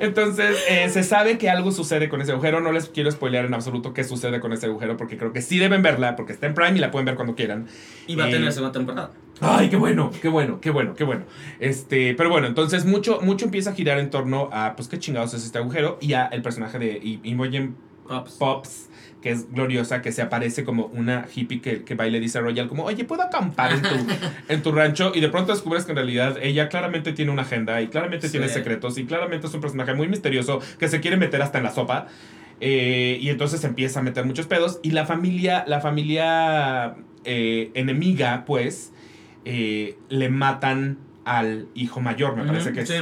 Entonces, 0.00 0.56
eh, 0.68 0.88
se 0.90 1.02
sabe 1.02 1.38
que 1.38 1.48
algo 1.50 1.72
sucede 1.72 2.08
con 2.08 2.20
ese 2.20 2.32
agujero. 2.32 2.60
No 2.60 2.72
les 2.72 2.88
quiero 2.88 3.10
spoilear 3.10 3.44
en 3.46 3.54
absoluto 3.54 3.92
qué 3.94 4.04
sucede 4.04 4.38
con 4.40 4.52
ese 4.52 4.66
agujero, 4.66 4.96
porque 4.96 5.16
creo 5.16 5.32
que 5.32 5.40
sí 5.42 5.58
deben 5.58 5.82
verla, 5.82 6.14
porque 6.16 6.32
está 6.32 6.46
en 6.46 6.54
Prime 6.54 6.76
y 6.76 6.80
la 6.80 6.90
pueden 6.90 7.06
ver 7.06 7.14
cuando 7.16 7.34
quieran. 7.34 7.66
Y 8.06 8.14
va 8.16 8.24
a 8.26 8.30
tener 8.30 8.52
segunda 8.52 8.72
temporada. 8.72 9.10
Ay, 9.40 9.68
qué 9.68 9.76
bueno, 9.76 10.10
qué 10.22 10.28
bueno, 10.28 10.60
qué 10.60 10.70
bueno, 10.70 10.94
qué 10.94 11.04
bueno. 11.04 11.24
Este, 11.58 12.14
pero 12.14 12.30
bueno, 12.30 12.46
entonces 12.46 12.84
mucho, 12.84 13.20
mucho 13.20 13.44
empieza 13.44 13.70
a 13.70 13.74
girar 13.74 13.98
en 13.98 14.10
torno 14.10 14.48
a, 14.52 14.76
pues, 14.76 14.88
qué 14.88 14.98
chingados 14.98 15.34
es 15.34 15.44
este 15.44 15.58
agujero 15.58 15.98
y 16.00 16.12
a 16.12 16.26
el 16.26 16.42
personaje 16.42 16.78
de 16.78 17.18
Imogen 17.24 17.74
Pops. 18.06 18.32
Pops, 18.32 18.90
que 19.22 19.30
es 19.30 19.50
gloriosa, 19.50 20.02
que 20.02 20.12
se 20.12 20.22
aparece 20.22 20.64
como 20.64 20.86
una 20.86 21.26
hippie 21.34 21.60
que, 21.60 21.82
que 21.82 21.94
va 21.94 22.06
y 22.06 22.10
le 22.10 22.20
dice 22.20 22.38
a 22.38 22.42
Royal 22.42 22.68
como, 22.68 22.84
oye, 22.84 23.04
¿puedo 23.04 23.22
acampar 23.22 23.72
en 23.72 23.82
tu, 23.82 23.88
en 24.48 24.62
tu 24.62 24.72
rancho? 24.72 25.12
Y 25.14 25.20
de 25.20 25.28
pronto 25.28 25.52
descubres 25.52 25.84
que 25.84 25.92
en 25.92 25.96
realidad 25.96 26.36
ella 26.42 26.68
claramente 26.68 27.12
tiene 27.12 27.32
una 27.32 27.42
agenda 27.42 27.80
y 27.80 27.88
claramente 27.88 28.28
tiene 28.28 28.48
secretos 28.48 28.98
y 28.98 29.04
claramente 29.04 29.46
es 29.46 29.54
un 29.54 29.60
personaje 29.60 29.94
muy 29.94 30.08
misterioso 30.08 30.60
que 30.78 30.88
se 30.88 31.00
quiere 31.00 31.16
meter 31.16 31.42
hasta 31.42 31.58
en 31.58 31.64
la 31.64 31.70
sopa. 31.70 32.06
Eh, 32.60 33.18
y 33.20 33.30
entonces 33.30 33.64
empieza 33.64 34.00
a 34.00 34.02
meter 34.02 34.24
muchos 34.24 34.46
pedos 34.46 34.78
y 34.82 34.92
la 34.92 35.06
familia, 35.06 35.64
la 35.66 35.80
familia 35.80 36.94
eh, 37.24 37.70
enemiga, 37.74 38.44
pues, 38.46 38.92
eh, 39.44 39.96
le 40.08 40.28
matan 40.28 40.98
al 41.24 41.68
hijo 41.74 42.00
mayor, 42.00 42.36
me 42.36 42.44
parece 42.44 42.72
que 42.72 42.80
es. 42.82 42.88
Sí, 42.88 42.94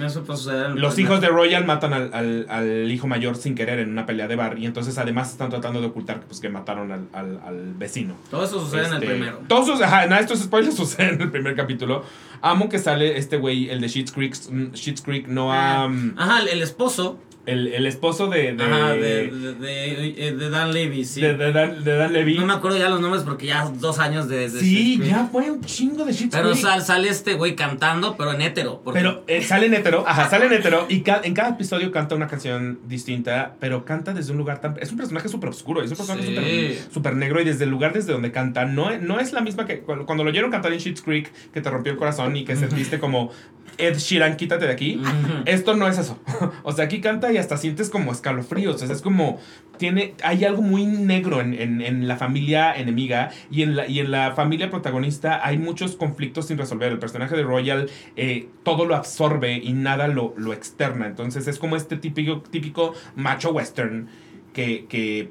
eso 0.00 0.24
suceder. 0.36 0.66
en- 0.72 0.80
Los 0.80 0.98
hijos 0.98 1.20
de 1.20 1.28
Royal 1.28 1.64
matan 1.64 1.92
al, 1.92 2.10
al- 2.14 2.46
al 2.48 2.90
hijo 2.90 3.06
mayor 3.06 3.36
sin 3.36 3.54
querer 3.54 3.78
en 3.80 3.90
una 3.90 4.06
pelea 4.06 4.28
de 4.28 4.36
bar 4.36 4.58
y 4.58 4.66
entonces 4.66 4.96
además 4.98 5.30
están 5.30 5.50
tratando 5.50 5.80
de 5.80 5.88
ocultar 5.88 6.20
que, 6.20 6.26
pues, 6.26 6.40
que 6.40 6.48
mataron 6.48 6.92
al, 6.92 7.08
al- 7.12 7.40
al 7.44 7.74
vecino. 7.74 8.14
Todo 8.30 8.44
eso 8.44 8.60
sucede 8.60 8.86
en 8.86 8.92
Este, 8.94 9.06
el 9.06 9.12
primero. 9.12 9.40
Todos 9.48 9.68
ajá, 9.82 10.06
nada, 10.06 10.20
estos 10.20 10.38
spoilers 10.40 10.76
suceden 10.76 11.14
en 11.16 11.20
el 11.22 11.30
primer 11.30 11.56
capítulo. 11.56 12.04
Amo 12.42 12.68
que 12.68 12.78
sale 12.78 13.18
este 13.18 13.36
güey, 13.36 13.68
el 13.68 13.80
de 13.80 13.88
Sheets 13.88 14.12
Creek, 14.12 14.34
mm, 14.50 14.72
Creek, 15.04 15.26
no 15.26 15.52
Ah. 15.52 15.86
um, 15.86 16.12
Ajá, 16.16 16.40
el, 16.42 16.48
el 16.48 16.62
esposo. 16.62 17.18
El, 17.46 17.68
el 17.68 17.86
esposo 17.86 18.28
de, 18.28 18.52
de, 18.54 18.62
Ajá, 18.64 18.92
de, 18.92 19.28
de, 19.28 19.54
de- 19.54 20.32
de 20.36 20.50
Dan 20.50 20.72
Levy, 20.72 21.04
sí. 21.04 21.20
de- 21.20 21.34
de 21.34 21.52
Dan, 21.52 21.82
de 21.84 21.96
Dan 21.96 22.12
Levy. 22.12 22.38
No 22.38 22.46
me 22.46 22.52
acuerdo 22.52 22.78
ya 22.78 22.88
los 22.88 23.00
nombres 23.00 23.22
porque 23.24 23.46
ya 23.46 23.64
dos 23.80 23.98
años 23.98 24.28
de. 24.28 24.48
sí, 24.50 24.96
Shakespeare. 24.98 25.10
ya 25.10 25.26
fue 25.32 25.50
un 25.50 25.60
chingo 25.62 26.04
de 26.04 26.12
Schitt's 26.12 26.36
Pero 26.36 26.54
sal- 26.54 26.82
sale 26.82 27.08
este 27.08 27.34
güey 27.34 27.56
cantando, 27.56 28.16
pero 28.16 28.32
en 28.32 28.42
hétero. 28.42 28.80
porque- 28.84 29.00
Pero 29.00 29.24
eh, 29.26 29.42
sale 29.42 29.66
en 29.66 29.74
hetero, 29.74 30.04
ajá, 30.06 30.28
sale 30.28 30.46
en 30.46 30.52
hetero 30.52 30.86
y 30.88 31.00
ca- 31.00 31.20
en 31.24 31.34
cada 31.34 31.50
episodio 31.50 31.90
canta 31.92 32.14
una 32.14 32.28
canción 32.28 32.78
distinta, 32.86 33.56
pero 33.58 33.84
canta 33.84 34.12
desde 34.12 34.32
un 34.32 34.38
lugar 34.38 34.60
tan... 34.60 34.76
Es 34.80 34.90
un 34.92 34.98
personaje 34.98 35.28
súper 35.28 35.50
oscuro, 35.50 35.82
es 35.82 35.90
un 35.90 35.96
personaje 35.96 36.26
Sí. 36.26 36.34
súper 36.34 36.92
súper 36.92 37.16
negro 37.16 37.40
y 37.40 37.44
desde 37.44 37.64
el 37.64 37.70
lugar 37.70 37.92
desde 37.94 38.12
donde 38.12 38.30
canta 38.32 38.64
no, 38.66 38.96
no 38.98 39.18
es 39.20 39.32
la 39.32 39.40
misma 39.40 39.66
que 39.66 39.80
cuando, 39.80 40.04
cuando 40.06 40.24
lo 40.24 40.30
oyeron 40.30 40.50
cantar 40.50 40.72
en 40.72 40.78
Sheets 40.78 41.02
Creek, 41.02 41.32
que 41.52 41.60
te 41.60 41.70
rompió 41.70 41.92
el 41.92 41.98
corazón 41.98 42.36
y 42.36 42.44
que 42.44 42.54
sentiste 42.56 42.98
como 42.98 43.30
Ed 43.78 43.96
Sheeran, 43.96 44.36
quítate 44.36 44.66
de 44.66 44.72
aquí. 44.72 45.00
Esto 45.46 45.74
no 45.76 45.88
es 45.88 45.98
eso. 45.98 46.18
O 46.62 46.72
sea, 46.72 46.84
aquí 46.84 47.00
canta 47.00 47.32
y 47.32 47.36
hasta 47.38 47.56
sientes 47.56 47.90
como 47.90 48.12
escalofríos. 48.12 48.82
O 48.82 48.86
sea, 48.86 48.94
es 48.94 49.02
como. 49.02 49.38
Tiene, 49.78 50.14
hay 50.22 50.44
algo 50.44 50.60
muy 50.60 50.84
negro 50.84 51.40
en, 51.40 51.54
en- 51.54 51.80
en 51.80 52.06
la 52.06 52.16
familia 52.16 52.74
enemiga 52.74 53.30
y 53.50 53.62
en 53.62 53.76
la, 53.76 53.86
y 53.88 54.00
en 54.00 54.10
la 54.10 54.32
familia 54.32 54.68
protagonista 54.68 55.40
hay 55.46 55.56
muchos 55.56 55.96
conflictos 55.96 56.48
sin 56.48 56.58
resolver. 56.58 56.92
El 56.92 56.98
personaje 56.98 57.34
de 57.34 57.42
Royal 57.42 57.88
eh, 58.16 58.48
todo 58.62 58.84
lo 58.84 58.94
absorbe 58.94 59.56
y 59.56 59.72
nada 59.72 60.06
lo, 60.08 60.34
lo 60.36 60.52
externa. 60.52 61.06
Entonces 61.06 61.46
es 61.48 61.58
como 61.58 61.76
este 61.76 61.96
típico, 61.96 62.42
típico 62.42 62.92
macho 63.16 63.52
western 63.52 64.08
que, 64.52 64.84
que, 64.86 65.30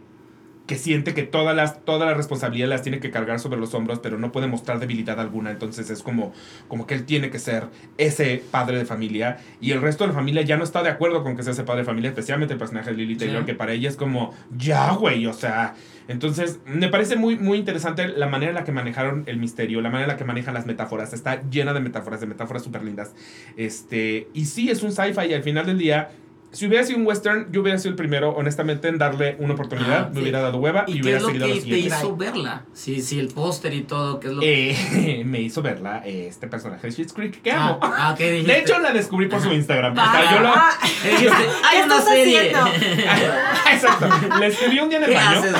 que 0.69 0.75
siente 0.75 1.15
que 1.15 1.23
todas 1.23 1.55
las, 1.55 1.83
toda 1.83 2.05
la 2.05 2.13
responsabilidad 2.13 2.67
las 2.67 2.83
tiene 2.83 2.99
que 2.99 3.09
cargar 3.09 3.39
sobre 3.39 3.59
los 3.59 3.73
hombros, 3.73 3.97
pero 3.97 4.19
no 4.19 4.31
puede 4.31 4.45
mostrar 4.45 4.79
debilidad 4.79 5.19
alguna. 5.19 5.49
Entonces 5.49 5.89
es 5.89 6.03
como, 6.03 6.31
como 6.67 6.85
que 6.85 6.93
él 6.93 7.05
tiene 7.05 7.31
que 7.31 7.39
ser 7.39 7.63
ese 7.97 8.43
padre 8.51 8.77
de 8.77 8.85
familia 8.85 9.39
y 9.59 9.71
el 9.71 9.81
resto 9.81 10.03
de 10.03 10.09
la 10.09 10.13
familia 10.13 10.43
ya 10.43 10.57
no 10.57 10.63
está 10.63 10.83
de 10.83 10.89
acuerdo 10.89 11.23
con 11.23 11.35
que 11.35 11.41
sea 11.41 11.53
ese 11.53 11.63
padre 11.63 11.81
de 11.81 11.85
familia, 11.85 12.09
especialmente 12.09 12.53
el 12.53 12.59
personaje 12.59 12.91
de 12.91 12.97
Lily 12.97 13.15
Taylor, 13.15 13.39
Sí. 13.41 13.45
que 13.47 13.55
para 13.55 13.73
ella 13.73 13.89
es 13.89 13.95
como, 13.95 14.31
ya, 14.55 14.91
güey, 14.91 15.25
o 15.25 15.33
sea. 15.33 15.73
Entonces, 16.07 16.59
me 16.67 16.87
parece 16.89 17.15
muy, 17.15 17.35
muy 17.37 17.57
interesante 17.57 18.07
la 18.07 18.27
manera 18.27 18.51
en 18.51 18.55
la 18.55 18.63
que 18.63 18.71
manejaron 18.71 19.23
el 19.25 19.37
misterio, 19.37 19.81
la 19.81 19.89
manera 19.89 20.03
en 20.05 20.09
la 20.09 20.17
que 20.17 20.23
manejan 20.25 20.53
las 20.53 20.67
metáforas. 20.67 21.13
Está 21.13 21.41
llena 21.49 21.73
de 21.73 21.79
metáforas, 21.79 22.19
de 22.19 22.27
metáforas 22.27 22.63
súper 22.63 22.83
lindas. 22.83 23.15
Este, 23.57 24.27
y 24.35 24.45
sí, 24.45 24.69
es 24.69 24.83
un 24.83 24.91
sci-fi 24.91 25.29
y 25.29 25.33
al 25.33 25.41
final 25.43 25.65
del 25.65 25.79
día. 25.79 26.11
Si 26.51 26.65
hubiera 26.65 26.83
sido 26.83 26.97
un 26.97 27.05
western, 27.05 27.47
yo 27.51 27.61
hubiera 27.61 27.77
sido 27.77 27.91
el 27.91 27.95
primero, 27.95 28.31
honestamente, 28.31 28.87
en 28.87 28.97
darle 28.97 29.35
una 29.37 29.53
oportunidad. 29.53 30.05
Ah, 30.05 30.07
me 30.09 30.15
sí. 30.15 30.21
hubiera 30.21 30.41
dado 30.41 30.57
hueva 30.57 30.83
y, 30.87 30.93
¿Y 30.93 30.95
qué 30.95 31.01
hubiera 31.01 31.17
es 31.17 31.21
lo 31.23 31.29
seguido 31.29 31.45
a 31.45 31.49
que 31.49 31.61
te 31.61 31.77
hizo 31.77 32.17
verla? 32.17 32.63
Sí, 32.73 33.01
sí, 33.03 33.19
el 33.19 33.27
póster 33.27 33.71
y 33.75 33.81
todo, 33.81 34.19
¿qué 34.19 34.27
es 34.29 34.33
lo 34.33 34.41
que. 34.41 34.71
Eh, 34.71 35.23
me 35.25 35.41
hizo 35.41 35.61
verla 35.61 36.01
este 36.05 36.47
personaje 36.47 36.87
de 36.87 36.91
Schitt's 36.93 37.13
Creek 37.13 37.41
que 37.43 37.51
Ah, 37.51 37.67
amo. 37.67 37.79
ah, 37.83 38.15
¿qué 38.17 38.31
dijiste? 38.31 38.51
De 38.51 38.59
hecho, 38.61 38.79
la 38.79 38.91
descubrí 38.93 39.27
por 39.27 39.41
su 39.41 39.51
Instagram. 39.53 39.93
O 39.93 39.95
sea, 39.95 40.31
yo 40.33 40.39
lo- 40.39 40.49
Ah, 40.49 40.71
dijiste, 41.03 41.27
hay 41.35 41.77
¿Qué 41.79 41.83
una 41.85 41.97
estás 41.99 42.13
serie. 42.13 42.51
haciendo? 42.55 42.67
Exacto. 43.71 44.39
Le 44.39 44.47
escribí 44.47 44.79
un 44.79 44.89
día 44.89 44.97
en 44.97 45.03
el 45.03 45.09
¿Qué 45.11 45.15
baño. 45.15 45.39
haces? 45.39 45.53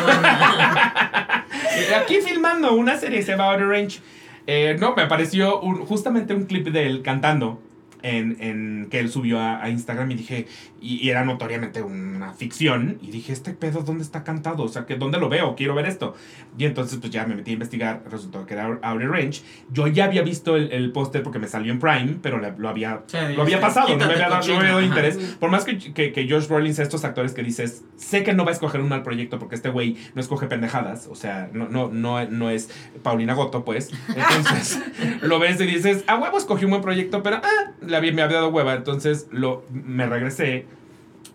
Aquí 2.02 2.16
filmando 2.22 2.74
una 2.74 2.98
serie 2.98 3.22
se 3.22 3.32
llama 3.32 3.46
Outer 3.52 3.68
Range. 3.68 4.00
Eh, 4.48 4.76
no, 4.80 4.96
me 4.96 5.04
apareció 5.04 5.60
un- 5.62 5.86
justamente 5.86 6.34
un 6.34 6.46
clip 6.46 6.68
de 6.70 6.88
él 6.88 7.02
cantando 7.04 7.62
en, 8.04 8.38
en- 8.40 8.88
que 8.90 9.00
él 9.00 9.10
subió 9.10 9.40
a, 9.40 9.64
a 9.64 9.70
Instagram 9.70 10.10
y 10.12 10.16
dije, 10.16 10.48
y, 10.82 10.96
y 11.06 11.10
era 11.10 11.24
notoriamente 11.26 11.82
una 11.82 12.34
ficción, 12.34 12.98
y 13.02 13.12
dije, 13.12 13.34
este 13.34 13.54
pedo, 13.54 13.82
¿dónde 13.82 14.04
está 14.04 14.24
cantado? 14.24 14.64
O 14.64 14.68
sea, 14.70 14.86
que 14.86 14.96
¿dónde 14.96 15.20
lo 15.20 15.30
veo? 15.30 15.56
Quiero 15.56 15.76
ver 15.76 15.86
esto. 15.86 16.16
Y 16.58 16.66
entonces 16.66 17.00
pues 17.00 17.12
ya 17.12 17.26
me 17.26 17.36
metí 17.36 17.52
a 17.52 17.54
investigar, 17.54 18.04
resultó 18.10 18.46
que 18.46 18.54
era 18.54 18.80
Outer 18.82 19.10
Range. 19.10 19.42
Yo 19.72 19.88
ya 19.88 20.06
había 20.06 20.22
visto 20.22 20.56
el, 20.56 20.72
el 20.72 20.92
póster 20.92 21.24
porque 21.24 21.40
me 21.40 21.48
salió 21.48 21.72
en 21.72 21.80
Prime, 21.80 22.18
pero 22.22 22.40
lo 22.58 22.70
había, 22.70 23.02
Sí, 23.08 23.18
lo 23.36 23.44
había 23.44 23.60
pasado, 23.60 23.90
no 23.90 23.98
me 23.98 24.04
había 24.14 24.30
dado, 24.30 24.42
no 24.48 24.54
me 24.54 24.60
había 24.60 24.70
dado 24.72 24.82
interés. 24.82 25.18
Por 25.40 25.50
más 25.52 25.66
que, 25.66 25.78
que, 25.78 26.12
que 26.12 26.30
Josh 26.30 26.48
Brolin 26.48 26.74
sea 26.74 26.84
estos 26.84 27.04
actores 27.06 27.34
que 27.34 27.44
dices, 27.44 27.84
sé 27.98 28.24
que 28.24 28.34
no 28.34 28.44
va 28.46 28.52
a 28.52 28.54
escoger 28.54 28.82
un 28.82 28.90
mal 28.90 29.04
proyecto 29.04 29.40
porque 29.40 29.56
este 29.56 29.70
güey 29.70 29.98
no 30.16 30.22
escoge 30.22 30.48
pendejadas, 30.48 31.08
o 31.08 31.16
sea, 31.16 31.50
no, 31.54 31.68
no, 31.70 31.90
no, 31.90 32.24
no 32.30 32.50
es 32.50 32.70
Paulina 33.04 33.34
Goto, 33.34 33.64
pues. 33.66 33.92
Entonces, 34.08 34.80
lo 35.22 35.40
ves 35.40 35.60
y 35.62 35.66
dices, 35.66 36.04
a 36.08 36.18
huevo 36.18 36.38
escogí 36.38 36.66
un 36.66 36.72
buen 36.72 36.82
proyecto, 36.82 37.22
pero 37.24 37.38
ah, 37.44 37.72
le 37.90 37.98
había- 37.98 38.14
me 38.14 38.22
había 38.22 38.38
dado 38.38 38.50
hueva. 38.50 38.74
Entonces, 38.76 39.28
lo, 39.32 39.64
me 39.72 40.06
regresé 40.06 40.66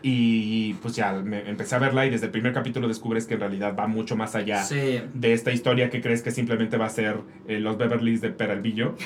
y 0.02 0.74
pues 0.74 0.94
ya 0.96 1.12
me 1.12 1.48
empecé 1.48 1.74
a 1.76 1.78
verla 1.78 2.04
y 2.04 2.10
desde 2.10 2.26
el 2.26 2.32
primer 2.32 2.52
capítulo 2.52 2.88
descubres 2.88 3.26
que 3.26 3.34
en 3.34 3.40
realidad 3.40 3.74
va 3.78 3.86
mucho 3.86 4.16
más 4.16 4.34
allá 4.34 4.62
Sí. 4.62 5.00
de 5.14 5.32
esta 5.32 5.50
historia 5.50 5.88
que 5.88 6.02
crees 6.02 6.20
que 6.22 6.30
simplemente 6.30 6.76
va 6.76 6.86
a 6.86 6.90
ser 6.90 7.16
eh, 7.48 7.58
los 7.58 7.78
Beverlys 7.78 8.20
de 8.20 8.30
Peralvillo. 8.30 8.96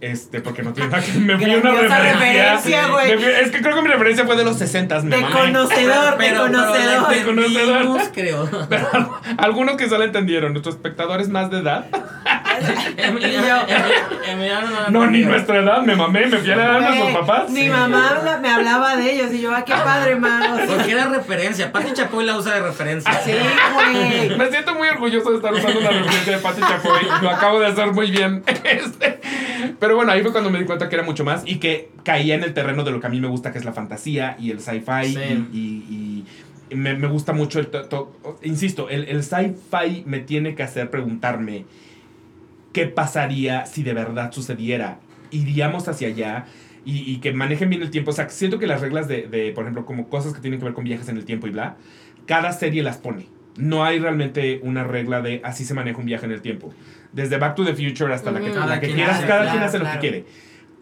Este, 0.00 0.40
porque 0.40 0.62
no 0.62 0.72
tiene 0.72 0.88
nada 0.88 1.04
que... 1.04 1.12
Me 1.18 1.36
fui 1.36 1.50
a 1.52 1.58
una 1.58 1.72
referencia. 1.72 2.86
referencia, 2.88 3.40
Es 3.42 3.50
que 3.50 3.60
creo 3.60 3.76
que 3.76 3.82
mi 3.82 3.88
referencia 3.88 4.24
fue 4.24 4.34
de 4.34 4.44
los 4.44 4.56
60 4.56 5.02
me 5.02 5.14
De 5.16 5.20
mamé. 5.22 5.34
conocedor, 5.34 6.12
de 6.12 6.16
Pero, 6.16 6.40
conocedor. 6.40 7.02
la 7.02 7.08
De 7.10 7.22
conocedor. 7.22 8.00
creo. 8.14 8.48
Pero 8.70 8.88
algunos 9.36 9.76
que 9.76 9.90
solo 9.90 10.04
entendieron, 10.04 10.52
nuestros 10.52 10.76
espectadores 10.76 11.28
más 11.28 11.50
de 11.50 11.58
edad. 11.58 11.86
No 12.60 13.18
la 13.20 14.90
No, 14.90 15.06
ni 15.06 15.20
nuestra 15.22 15.58
edad, 15.58 15.82
me 15.82 15.96
mamé, 15.96 16.26
me 16.26 16.36
fui 16.38 16.50
a 16.50 16.56
la 16.56 16.64
edad 16.64 16.92
de 16.92 16.98
Güey, 17.00 17.14
papás. 17.14 17.50
Mi 17.50 17.68
mamá 17.68 18.10
habla- 18.10 18.38
me 18.38 18.48
hablaba 18.48 18.96
de 18.96 19.12
ellos 19.14 19.32
y 19.32 19.40
yo, 19.40 19.54
ah, 19.54 19.64
qué 19.64 19.72
padre, 19.72 20.16
man. 20.16 20.42
O 20.52 20.56
sea, 20.56 20.66
Porque 20.66 20.92
era 20.92 21.08
referencia. 21.08 21.72
Pati 21.72 21.92
Chapoy 21.92 22.24
la 22.24 22.36
usa 22.36 22.54
de 22.54 22.60
referencia. 22.62 23.12
sí, 23.24 23.32
güey. 23.74 24.36
Me 24.38 24.50
siento 24.50 24.74
muy 24.74 24.88
orgulloso 24.88 25.30
de 25.30 25.36
estar 25.36 25.52
usando 25.52 25.80
una 25.80 25.90
referencia 25.90 26.36
de 26.36 26.42
Pati 26.42 26.60
Chapoy. 26.60 27.00
Lo 27.22 27.30
acabo 27.30 27.60
de 27.60 27.66
hacer 27.66 27.92
muy 27.92 28.10
bien. 28.10 28.42
Este, 28.46 29.20
Pero 29.78 29.96
bueno, 29.96 30.12
ahí 30.12 30.22
fue 30.22 30.32
cuando 30.32 30.50
me 30.50 30.58
di 30.58 30.64
cuenta 30.64 30.88
que 30.88 30.94
era 30.96 31.04
mucho 31.04 31.24
más 31.24 31.42
y 31.46 31.56
que 31.58 31.90
caía 32.04 32.34
en 32.34 32.44
el 32.44 32.54
terreno 32.54 32.84
de 32.84 32.90
lo 32.92 33.00
que 33.00 33.06
a 33.06 33.10
mí 33.10 33.20
me 33.20 33.28
gusta, 33.28 33.52
que 33.52 33.58
es 33.58 33.64
la 33.64 33.72
fantasía 33.72 34.36
y 34.38 34.50
el 34.50 34.60
sci-fi. 34.60 35.14
Sí. 35.14 35.46
Y, 35.52 35.58
y- 35.58 36.24
y 36.70 36.74
me, 36.76 36.94
me 36.94 37.08
gusta 37.08 37.32
mucho 37.32 37.58
el... 37.58 37.66
to- 37.66 37.82
to- 37.88 38.38
insisto, 38.42 38.88
el, 38.88 39.04
el 39.08 39.24
sci-fi 39.24 40.04
me 40.06 40.20
tiene 40.20 40.54
que 40.54 40.62
hacer 40.62 40.88
preguntarme 40.90 41.64
qué 42.72 42.86
pasaría 42.86 43.66
si 43.66 43.82
de 43.82 43.94
verdad 43.94 44.32
sucediera. 44.32 45.00
Iríamos 45.30 45.88
hacia 45.88 46.08
allá. 46.08 46.46
y, 46.84 47.10
y 47.10 47.18
que 47.18 47.32
manejen 47.32 47.68
bien 47.68 47.82
el 47.82 47.90
tiempo. 47.90 48.10
O 48.10 48.14
sea, 48.14 48.28
siento 48.28 48.58
que 48.58 48.66
las 48.66 48.80
reglas 48.80 49.06
de, 49.08 49.28
de, 49.28 49.52
por 49.52 49.64
ejemplo, 49.64 49.84
como 49.84 50.08
cosas 50.08 50.32
que 50.32 50.40
tienen 50.40 50.58
que 50.58 50.64
ver 50.64 50.74
con 50.74 50.84
viajes 50.84 51.08
en 51.08 51.16
el 51.16 51.24
tiempo 51.24 51.46
y 51.46 51.50
bla, 51.50 51.76
cada 52.26 52.52
serie 52.52 52.82
las 52.82 52.96
pone. 52.96 53.26
No 53.56 53.84
hay 53.84 53.98
realmente 53.98 54.60
una 54.62 54.84
regla 54.84 55.20
de 55.20 55.40
así 55.44 55.64
se 55.64 55.74
maneja 55.74 55.98
un 55.98 56.06
viaje 56.06 56.24
en 56.24 56.32
el 56.32 56.40
tiempo. 56.40 56.72
Desde 57.12 57.36
Back 57.36 57.56
to 57.56 57.64
the 57.64 57.74
Future 57.74 58.14
hasta 58.14 58.30
la 58.30 58.40
que, 58.40 58.50
la 58.50 58.80
quien 58.80 58.94
quieras, 58.94 59.18
hace, 59.18 59.26
cada 59.26 59.42
claro, 59.42 59.50
quien 59.50 59.62
hace 59.64 59.78
lo 59.78 59.90
que 59.90 59.98
quiere. 59.98 60.24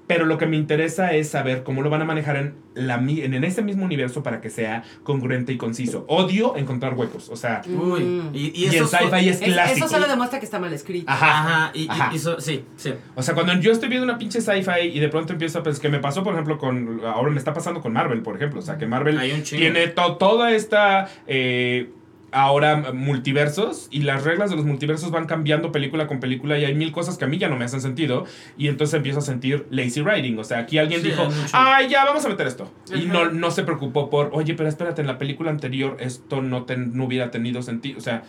Pero 0.09 0.25
lo 0.25 0.37
que 0.39 0.47
me 0.47 0.57
interesa 0.57 1.13
es 1.13 1.29
saber 1.29 1.63
cómo 1.63 1.83
lo 1.83 1.91
van 1.91 2.03
a 2.03 2.05
manejar 2.05 2.37
en, 2.37 2.55
la, 2.75 2.99
mi- 2.99 3.21
en 3.21 3.45
ese 3.45 3.63
mismo 3.63 3.85
universo 3.85 4.23
para 4.25 4.41
que 4.41 4.51
sea 4.51 4.83
congruente 5.05 5.53
y 5.53 5.57
conciso. 5.59 6.05
Odio 6.09 6.57
encontrar 6.57 6.95
huecos. 6.95 7.29
O 7.29 7.37
sea, 7.37 7.63
Uy, 7.69 8.23
y, 8.33 8.47
y 8.47 8.65
y, 8.65 8.67
eso 8.67 8.85
el 8.85 8.89
sci-fi 8.89 9.29
es 9.29 9.41
Es- 9.43 9.53
clásico. 9.53 9.87
eso 9.87 9.89
solo 9.95 10.09
demuestra 10.09 10.41
que 10.41 10.47
está 10.47 10.59
mal 10.59 10.73
escrito. 10.73 11.13
Ajá. 11.13 11.29
Ajá, 11.29 11.71
y, 11.75 11.89
Ajá. 11.89 12.11
y 12.15 12.19
so- 12.19 12.41
sí, 12.41 12.65
sí. 12.77 12.95
O 13.15 13.23
sea, 13.23 13.35
cuando 13.35 13.53
yo 13.61 13.71
estoy 13.71 13.89
viendo 13.91 14.05
una 14.05 14.19
pinche 14.19 14.41
sci-fi 14.41 14.81
y 14.93 14.99
de 14.99 15.09
pronto 15.09 15.35
empiezo 15.35 15.59
a 15.59 15.63
pensar 15.63 15.83
que 15.83 15.89
me 15.91 15.99
pasó, 16.01 16.25
por 16.25 16.33
ejemplo, 16.33 16.59
con. 16.59 17.01
Ahora 17.05 17.31
me 17.31 17.39
está 17.39 17.53
pasando 17.53 17.81
con 17.81 17.93
Marvel, 17.93 18.23
por 18.23 18.35
ejemplo. 18.35 18.61
O 18.61 18.63
sea, 18.63 18.79
que 18.79 18.87
Marvel 18.87 19.19
Hay 19.19 19.33
un 19.33 19.43
chingo. 19.43 19.61
tiene 19.61 19.89
to- 19.89 20.17
toda 20.17 20.53
esta. 20.53 21.09
eh, 21.27 21.91
ahora 22.33 22.93
multiversos 22.93 23.89
y 23.91 24.03
las 24.03 24.24
reglas 24.24 24.51
de 24.51 24.57
los 24.57 24.64
multiversos 24.64 25.11
van 25.11 25.26
cambiando 25.26 25.72
película 25.72 26.07
con 26.07 26.20
película 26.20 26.59
y 26.59 26.64
hay 26.64 26.74
mil 26.74 26.93
cosas 26.93 27.16
que 27.18 27.24
a 27.24 27.29
mí 27.29 27.39
ya 27.39 27.49
no 27.49 27.57
me 27.57 27.64
hacen 27.64 27.81
sentido 27.81 28.24
y 28.57 28.68
entonces 28.68 28.95
empiezo 28.95 29.18
a 29.20 29.22
sentir 29.22 29.66
lazy 29.70 30.03
writing. 30.03 30.39
O 30.39 30.45
sea, 30.45 30.59
aquí 30.59 30.79
alguien 30.79 31.01
Sí, 31.03 31.09
dijo, 31.09 31.26
ay, 31.53 31.89
ya 31.89 32.05
vamos 32.05 32.24
a 32.24 32.29
meter 32.29 32.47
esto. 32.47 32.70
Y 32.95 33.07
no, 33.07 33.31
no 33.31 33.51
se 33.51 33.62
preocupó 33.64 34.11
por, 34.11 34.31
oye, 34.33 34.55
pero 34.55 34.68
espérate, 34.68 35.01
en 35.01 35.07
la 35.07 35.18
película 35.18 35.51
anterior 35.51 35.97
esto 36.01 36.43
no, 36.43 36.64
ten- 36.64 36.97
no 36.97 37.05
hubiera 37.05 37.31
tenido 37.31 37.62
sentido. 37.62 37.99
O 37.99 38.03
sea, 38.03 38.22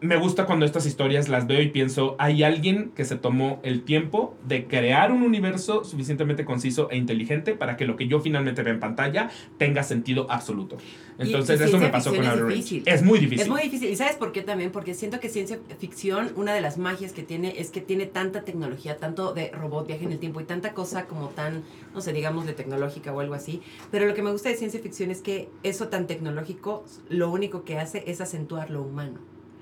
me 0.00 0.16
gusta 0.16 0.46
cuando 0.46 0.64
estas 0.64 0.86
historias 0.86 1.28
las 1.28 1.46
veo 1.46 1.60
y 1.60 1.68
pienso, 1.68 2.16
hay 2.18 2.42
alguien 2.42 2.90
que 2.94 3.04
se 3.04 3.16
tomó 3.16 3.60
el 3.62 3.82
tiempo 3.82 4.34
de 4.46 4.66
crear 4.66 5.12
un 5.12 5.22
universo 5.22 5.84
suficientemente 5.84 6.44
conciso 6.46 6.88
e 6.90 6.96
inteligente 6.96 7.54
para 7.54 7.76
que 7.76 7.84
lo 7.84 7.96
que 7.96 8.08
yo 8.08 8.20
finalmente 8.20 8.62
vea 8.62 8.72
en 8.72 8.80
pantalla 8.80 9.30
tenga 9.58 9.82
sentido 9.82 10.26
absoluto. 10.30 10.78
Y- 11.18 11.22
Entonces, 11.24 11.60
y 11.60 11.64
eso 11.64 11.78
me 11.78 11.88
pasó 11.90 12.14
con 12.14 12.26
Outer 12.26 12.46
Range. 12.46 12.82
Es 12.86 13.02
muy 13.02 13.18
difícil. 13.18 13.40
Es 13.42 13.48
muy 13.48 13.60
difícil. 13.60 13.90
¿Y 13.90 13.96
sabes 13.96 14.16
por 14.16 14.32
qué 14.32 14.40
también? 14.40 14.70
Porque 14.72 14.94
siento 14.94 15.20
que 15.20 15.28
ciencia 15.28 15.58
ficción, 15.78 16.32
una 16.36 16.54
de 16.54 16.62
las 16.62 16.78
magias 16.78 17.12
que 17.12 17.22
tiene 17.22 17.60
es 17.60 17.70
que 17.70 17.82
tiene 17.82 18.06
tanta 18.06 18.42
tecnología, 18.42 18.96
tanto 18.96 19.34
de 19.34 19.50
robot, 19.50 19.86
viaje 19.86 20.04
en 20.06 20.12
el 20.12 20.18
tiempo 20.18 20.40
y 20.40 20.44
tanta 20.44 20.72
cosa 20.72 21.04
como 21.06 21.28
tan, 21.28 21.62
no 21.94 22.00
sé, 22.00 22.14
digamos 22.14 22.46
de 22.46 22.54
tecnológica 22.54 23.12
o 23.12 23.20
algo 23.20 23.34
así. 23.34 23.60
Pero 23.90 24.06
lo 24.06 24.14
que 24.14 24.22
me 24.22 24.32
gusta 24.32 24.48
de 24.48 24.56
ciencia 24.56 24.80
ficción 24.80 25.10
es 25.10 25.20
que 25.20 25.50
eso 25.62 25.88
tan 25.88 26.06
tecnológico 26.06 26.84
lo 27.10 27.30
único 27.30 27.64
que 27.64 27.78
hace 27.78 28.02
es 28.06 28.22
acentuar 28.22 28.70
lo 28.70 28.80
humano. 28.82 29.18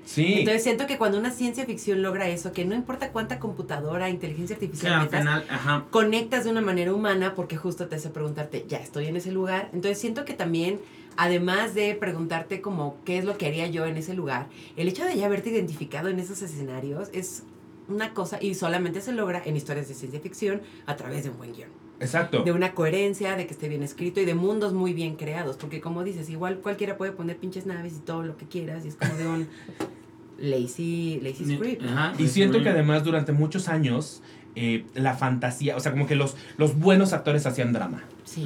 Sí. 0.08 0.38
Entonces 0.38 0.62
siento 0.62 0.86
que 0.86 0.96
cuando 0.96 1.18
una 1.18 1.30
ciencia 1.30 1.66
ficción 1.66 2.00
logra 2.00 2.28
eso, 2.28 2.50
que 2.52 2.64
no 2.64 2.74
importa 2.74 3.12
cuánta 3.12 3.38
computadora, 3.38 4.08
inteligencia 4.08 4.56
artificial 4.56 4.94
al 4.94 5.02
metas, 5.02 5.20
final, 5.20 5.44
ajá. 5.50 5.84
conectas 5.90 6.44
de 6.44 6.50
una 6.50 6.62
manera 6.62 6.94
humana 6.94 7.34
porque 7.34 7.58
justo 7.58 7.88
te 7.88 7.96
hace 7.96 8.08
preguntarte, 8.08 8.64
ya 8.66 8.78
estoy 8.78 9.04
en 9.08 9.16
ese 9.16 9.32
lugar. 9.32 9.68
Entonces 9.74 9.98
siento 9.98 10.24
que 10.24 10.32
también, 10.32 10.80
además 11.18 11.74
de 11.74 11.94
preguntarte 11.94 12.62
como 12.62 12.96
qué 13.04 13.18
es 13.18 13.26
lo 13.26 13.36
que 13.36 13.48
haría 13.48 13.66
yo 13.66 13.84
en 13.84 13.98
ese 13.98 14.14
lugar, 14.14 14.46
el 14.78 14.88
hecho 14.88 15.04
de 15.04 15.14
ya 15.14 15.26
haberte 15.26 15.50
identificado 15.50 16.08
en 16.08 16.18
esos 16.20 16.40
escenarios 16.40 17.10
es 17.12 17.42
una 17.86 18.14
cosa 18.14 18.38
y 18.40 18.54
solamente 18.54 19.02
se 19.02 19.12
logra 19.12 19.42
en 19.44 19.56
historias 19.56 19.88
de 19.88 19.94
ciencia 19.94 20.20
ficción 20.20 20.62
a 20.86 20.96
través 20.96 21.24
de 21.24 21.30
un 21.30 21.36
buen 21.36 21.52
guion. 21.52 21.68
Exacto. 22.00 22.44
De 22.44 22.52
una 22.52 22.74
coherencia, 22.74 23.36
de 23.36 23.46
que 23.46 23.52
esté 23.52 23.68
bien 23.68 23.82
escrito 23.82 24.20
y 24.20 24.24
de 24.24 24.34
mundos 24.34 24.72
muy 24.72 24.94
bien 24.94 25.16
creados. 25.16 25.56
Porque 25.56 25.82
como 25.82 26.02
dices, 26.02 26.30
igual 26.30 26.60
cualquiera 26.60 26.96
puede 26.96 27.12
poner 27.12 27.36
pinches 27.36 27.66
naves 27.66 27.94
y 27.96 28.00
todo 28.00 28.22
lo 28.22 28.38
que 28.38 28.46
quieras 28.46 28.86
y 28.86 28.88
es 28.88 28.94
como 28.94 29.14
de 29.14 29.26
un 29.26 29.48
lazy, 30.38 31.20
lazy 31.22 31.56
script. 31.56 31.82
Ajá, 31.84 32.12
Y 32.18 32.28
siento 32.28 32.62
que 32.62 32.68
además 32.70 33.04
durante 33.04 33.32
muchos 33.32 33.68
años 33.68 34.22
eh, 34.56 34.84
la 34.94 35.14
fantasía, 35.14 35.76
o 35.76 35.80
sea, 35.80 35.92
como 35.92 36.06
que 36.08 36.16
los, 36.16 36.36
los 36.56 36.76
buenos 36.78 37.12
actores 37.12 37.46
hacían 37.46 37.72
drama. 37.72 38.02
Sí. 38.24 38.44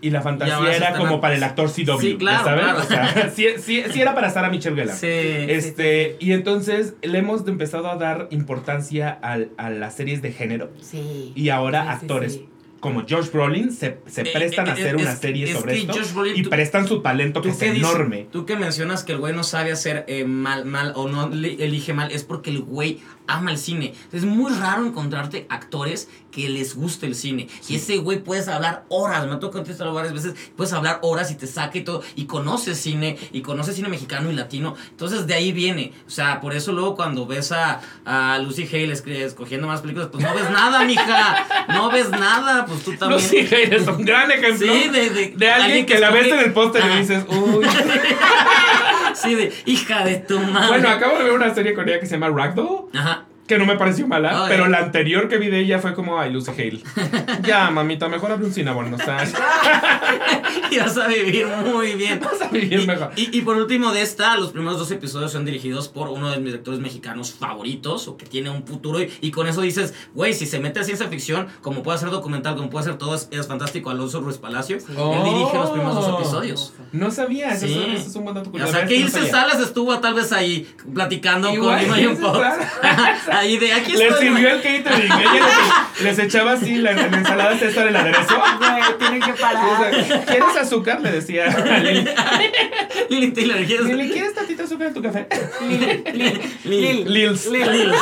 Y 0.00 0.10
la 0.10 0.22
fantasía 0.22 0.74
era 0.74 0.94
como 0.96 1.16
a- 1.16 1.20
para 1.20 1.34
el 1.34 1.42
actor 1.42 1.68
CW, 1.70 1.98
Sí, 2.00 2.16
claro, 2.16 2.44
¿sabes? 2.44 2.64
claro. 2.64 2.78
O 2.80 2.82
sea, 2.84 3.30
sí, 3.34 3.46
sí- 3.58 3.82
sí 3.92 4.00
era 4.00 4.14
para 4.14 4.30
Sarah 4.30 4.48
Michelle 4.48 4.74
Gellar. 4.74 4.96
Sí. 4.96 5.06
Este, 5.06 6.16
y 6.18 6.32
entonces 6.32 6.94
le 7.02 7.18
hemos 7.18 7.46
empezado 7.46 7.90
a 7.90 7.96
dar 7.96 8.28
importancia 8.30 9.10
al- 9.10 9.50
a 9.58 9.68
las 9.70 9.94
series 9.94 10.22
de 10.22 10.32
género. 10.32 10.70
Sí. 10.80 11.32
Y 11.34 11.50
ahora 11.50 11.82
Sí, 11.82 11.88
sí, 11.88 11.94
actores 12.00 12.32
sí. 12.34 12.48
Como 12.80 13.04
Josh 13.08 13.30
Brolin 13.30 13.70
se, 13.72 13.98
se 14.06 14.22
Eh, 14.22 14.30
prestan 14.32 14.66
eh, 14.66 14.70
a 14.70 14.72
hacer 14.72 14.96
es- 14.96 15.02
una 15.02 15.14
serie 15.16 15.44
es 15.50 15.56
sobre 15.58 15.76
esto 15.78 15.92
Brolin, 16.14 16.36
y 16.36 16.42
tú- 16.42 16.50
prestan 16.50 16.88
su 16.88 17.00
talento 17.02 17.42
que 17.42 17.48
¿Tú 17.50 17.54
es 17.54 17.60
dices? 17.60 17.76
enorme. 17.78 18.26
Tú 18.32 18.46
que 18.46 18.56
mencionas 18.56 19.04
que 19.04 19.12
el 19.12 19.18
güey 19.18 19.34
no 19.34 19.44
sabe 19.44 19.70
hacer 19.72 20.04
eh, 20.08 20.24
mal, 20.24 20.64
mal 20.64 20.92
o 20.96 21.06
no 21.08 21.30
elige 21.32 21.92
mal, 21.92 22.10
es 22.10 22.24
porque 22.24 22.50
el 22.50 22.62
güey 22.62 22.98
ama 23.30 23.50
el 23.50 23.58
cine. 23.58 23.94
Es 24.12 24.24
muy 24.24 24.52
raro 24.52 24.84
encontrarte 24.84 25.46
actores 25.48 26.08
que 26.30 26.48
les 26.48 26.74
guste 26.76 27.06
el 27.06 27.14
cine. 27.14 27.48
Y 27.68 27.76
ese 27.76 27.98
güey 27.98 28.18
puedes 28.22 28.48
hablar 28.48 28.84
horas, 28.88 29.26
me 29.26 29.32
ha 29.32 29.40
tocado 29.40 29.60
contestarlo 29.60 29.92
varias 29.92 30.14
veces, 30.14 30.34
puedes 30.56 30.72
hablar 30.72 31.00
horas 31.02 31.30
y 31.30 31.34
te 31.34 31.46
saca 31.46 31.76
y 31.78 31.82
todo, 31.82 32.02
y 32.14 32.26
conoce 32.26 32.74
cine, 32.74 33.18
y 33.32 33.42
conoce 33.42 33.72
cine 33.72 33.88
mexicano 33.88 34.30
y 34.30 34.34
latino. 34.34 34.74
Entonces 34.90 35.26
de 35.26 35.34
ahí 35.34 35.52
viene. 35.52 35.92
O 36.06 36.10
sea, 36.10 36.40
por 36.40 36.54
eso 36.54 36.72
luego 36.72 36.94
cuando 36.94 37.26
ves 37.26 37.52
a, 37.52 37.80
a 38.04 38.38
Lucy 38.38 38.66
Hale 38.66 38.92
escogiendo 38.92 39.66
más 39.66 39.80
películas, 39.80 40.08
pues 40.12 40.24
no 40.24 40.34
ves 40.34 40.50
nada, 40.50 40.84
mija. 40.84 41.66
No 41.68 41.90
ves 41.90 42.10
nada, 42.10 42.66
pues 42.66 42.82
tú 42.82 42.92
también. 42.96 43.20
Lucy 43.20 43.38
Hale 43.38 43.76
es 43.76 43.86
un 43.86 44.04
gran 44.04 44.30
ejemplo 44.30 44.72
Sí, 44.72 44.88
de, 44.88 45.10
de, 45.10 45.34
de 45.36 45.50
alguien 45.50 45.86
que, 45.86 45.98
la 45.98 46.10
ves 46.10 46.26
en 46.28 46.38
el 46.38 46.52
póster 46.52 46.82
y 46.84 46.98
dices, 46.98 47.24
uy. 47.28 47.66
Sí, 49.14 49.34
de 49.34 49.52
hija 49.66 50.04
de 50.04 50.16
tu 50.16 50.38
madre. 50.38 50.68
bueno, 50.68 50.88
acabo 50.88 51.18
de 51.18 51.24
ver 51.24 51.32
una 51.32 51.54
serie 51.54 51.74
con 51.74 51.88
ella 51.88 52.00
que 52.00 52.06
se 52.06 52.12
llama 52.18 52.28
Ragdoll. 52.28 52.88
Ajá. 52.94 53.19
Que 53.50 53.58
no 53.58 53.66
me 53.66 53.74
pareció 53.76 54.06
mala, 54.06 54.42
Ok. 54.44 54.48
pero 54.48 54.68
la 54.68 54.78
anterior 54.78 55.28
que 55.28 55.36
vi 55.38 55.48
de 55.48 55.58
ella 55.58 55.80
fue 55.80 55.92
como, 55.92 56.20
ay, 56.20 56.32
Lucy 56.32 56.52
Hale. 56.52 56.80
ya, 57.42 57.68
mamita, 57.72 58.08
mejor 58.08 58.30
abre 58.30 58.46
un 58.46 58.52
Cinnabon, 58.52 58.94
o 58.94 58.96
sea, 58.98 59.24
Y 60.70 60.78
vas 60.78 60.96
a 60.96 61.08
vivir 61.08 61.46
muy 61.66 61.94
bien. 61.94 62.20
vas 62.24 62.40
a 62.42 62.46
vivir 62.48 62.86
mejor. 62.86 63.10
Y, 63.16 63.36
y 63.36 63.40
por 63.42 63.56
último 63.56 63.92
de 63.92 64.02
esta, 64.02 64.36
los 64.36 64.52
primeros 64.52 64.78
dos 64.78 64.90
episodios 64.92 65.32
son 65.32 65.44
dirigidos 65.44 65.88
por 65.88 66.08
uno 66.10 66.30
de 66.30 66.36
mis 66.36 66.46
directores 66.46 66.78
mexicanos 66.78 67.32
favoritos, 67.32 68.06
o 68.06 68.16
que 68.16 68.24
tiene 68.26 68.50
un 68.50 68.64
futuro, 68.64 69.00
y, 69.02 69.10
y 69.20 69.32
con 69.32 69.48
eso 69.48 69.62
dices, 69.62 69.94
güey, 70.14 70.32
si 70.32 70.46
se 70.46 70.60
mete 70.60 70.78
a 70.78 70.84
ciencia 70.84 71.08
ficción, 71.08 71.48
como 71.60 71.82
puede 71.82 71.96
hacer 71.96 72.10
documental, 72.10 72.54
como 72.54 72.70
puede 72.70 72.84
hacer 72.84 72.98
todo, 72.98 73.16
es, 73.16 73.26
es 73.32 73.48
fantástico, 73.48 73.90
Alonso 73.90 74.20
Ruiz 74.20 74.38
Palacio, 74.38 74.78
Oh. 74.96 75.12
él 75.14 75.24
dirige 75.24 75.56
los 75.56 75.70
primeros 75.70 75.94
dos 75.96 76.20
episodios. 76.20 76.72
No 76.92 77.10
sabía, 77.10 77.50
eso, 77.52 77.66
Sí. 77.66 77.84
es, 77.94 78.00
eso 78.02 78.10
es 78.10 78.16
un 78.16 78.22
buen 78.24 78.36
dato 78.36 78.48
O 78.48 78.52
curioso. 78.52 78.72
sea, 78.72 78.86
que 78.86 78.94
Ilse. 78.94 79.28
Salas 79.28 79.58
estuvo 79.60 79.98
tal 79.98 80.14
vez 80.14 80.30
ahí 80.32 80.68
platicando 80.94 81.52
Igual, 81.52 81.78
con 81.78 81.86
Imagine 81.98 82.16
Fox. 82.16 82.38
Ahí 83.40 83.56
de 83.58 83.72
aquí 83.72 83.92
Les 83.92 84.02
estoy. 84.12 84.28
sirvió 84.28 84.50
el 84.50 84.60
catering. 84.62 85.12
Ella 85.12 85.32
les, 85.32 86.02
les 86.04 86.18
echaba 86.18 86.52
así 86.52 86.76
la, 86.76 86.92
la 86.92 87.04
ensalada 87.06 87.56
César 87.58 87.86
el 87.88 87.96
aderezo. 87.96 88.34
Güey, 88.58 88.98
tienen 88.98 89.20
que 89.22 89.32
O 89.32 89.36
parar. 89.36 89.94
sea, 90.06 90.24
¿Quieres 90.26 90.56
azúcar? 90.58 91.00
Le 91.00 91.10
decía 91.12 91.46
a 91.46 91.78
Lili. 91.78 92.04
Lili 93.08 93.32
Taylor, 93.32 93.56
¿quieres- 93.64 93.86
Lili, 93.86 94.10
¿quieres 94.10 94.34
tantito 94.34 94.64
azúcar 94.64 94.88
en 94.88 94.94
tu 94.94 95.02
café? 95.02 95.26
Lil, 95.62 96.02
Lil, 96.12 96.40
Lil. 96.64 97.12
Lils. 97.12 97.46
Lil. 97.46 97.92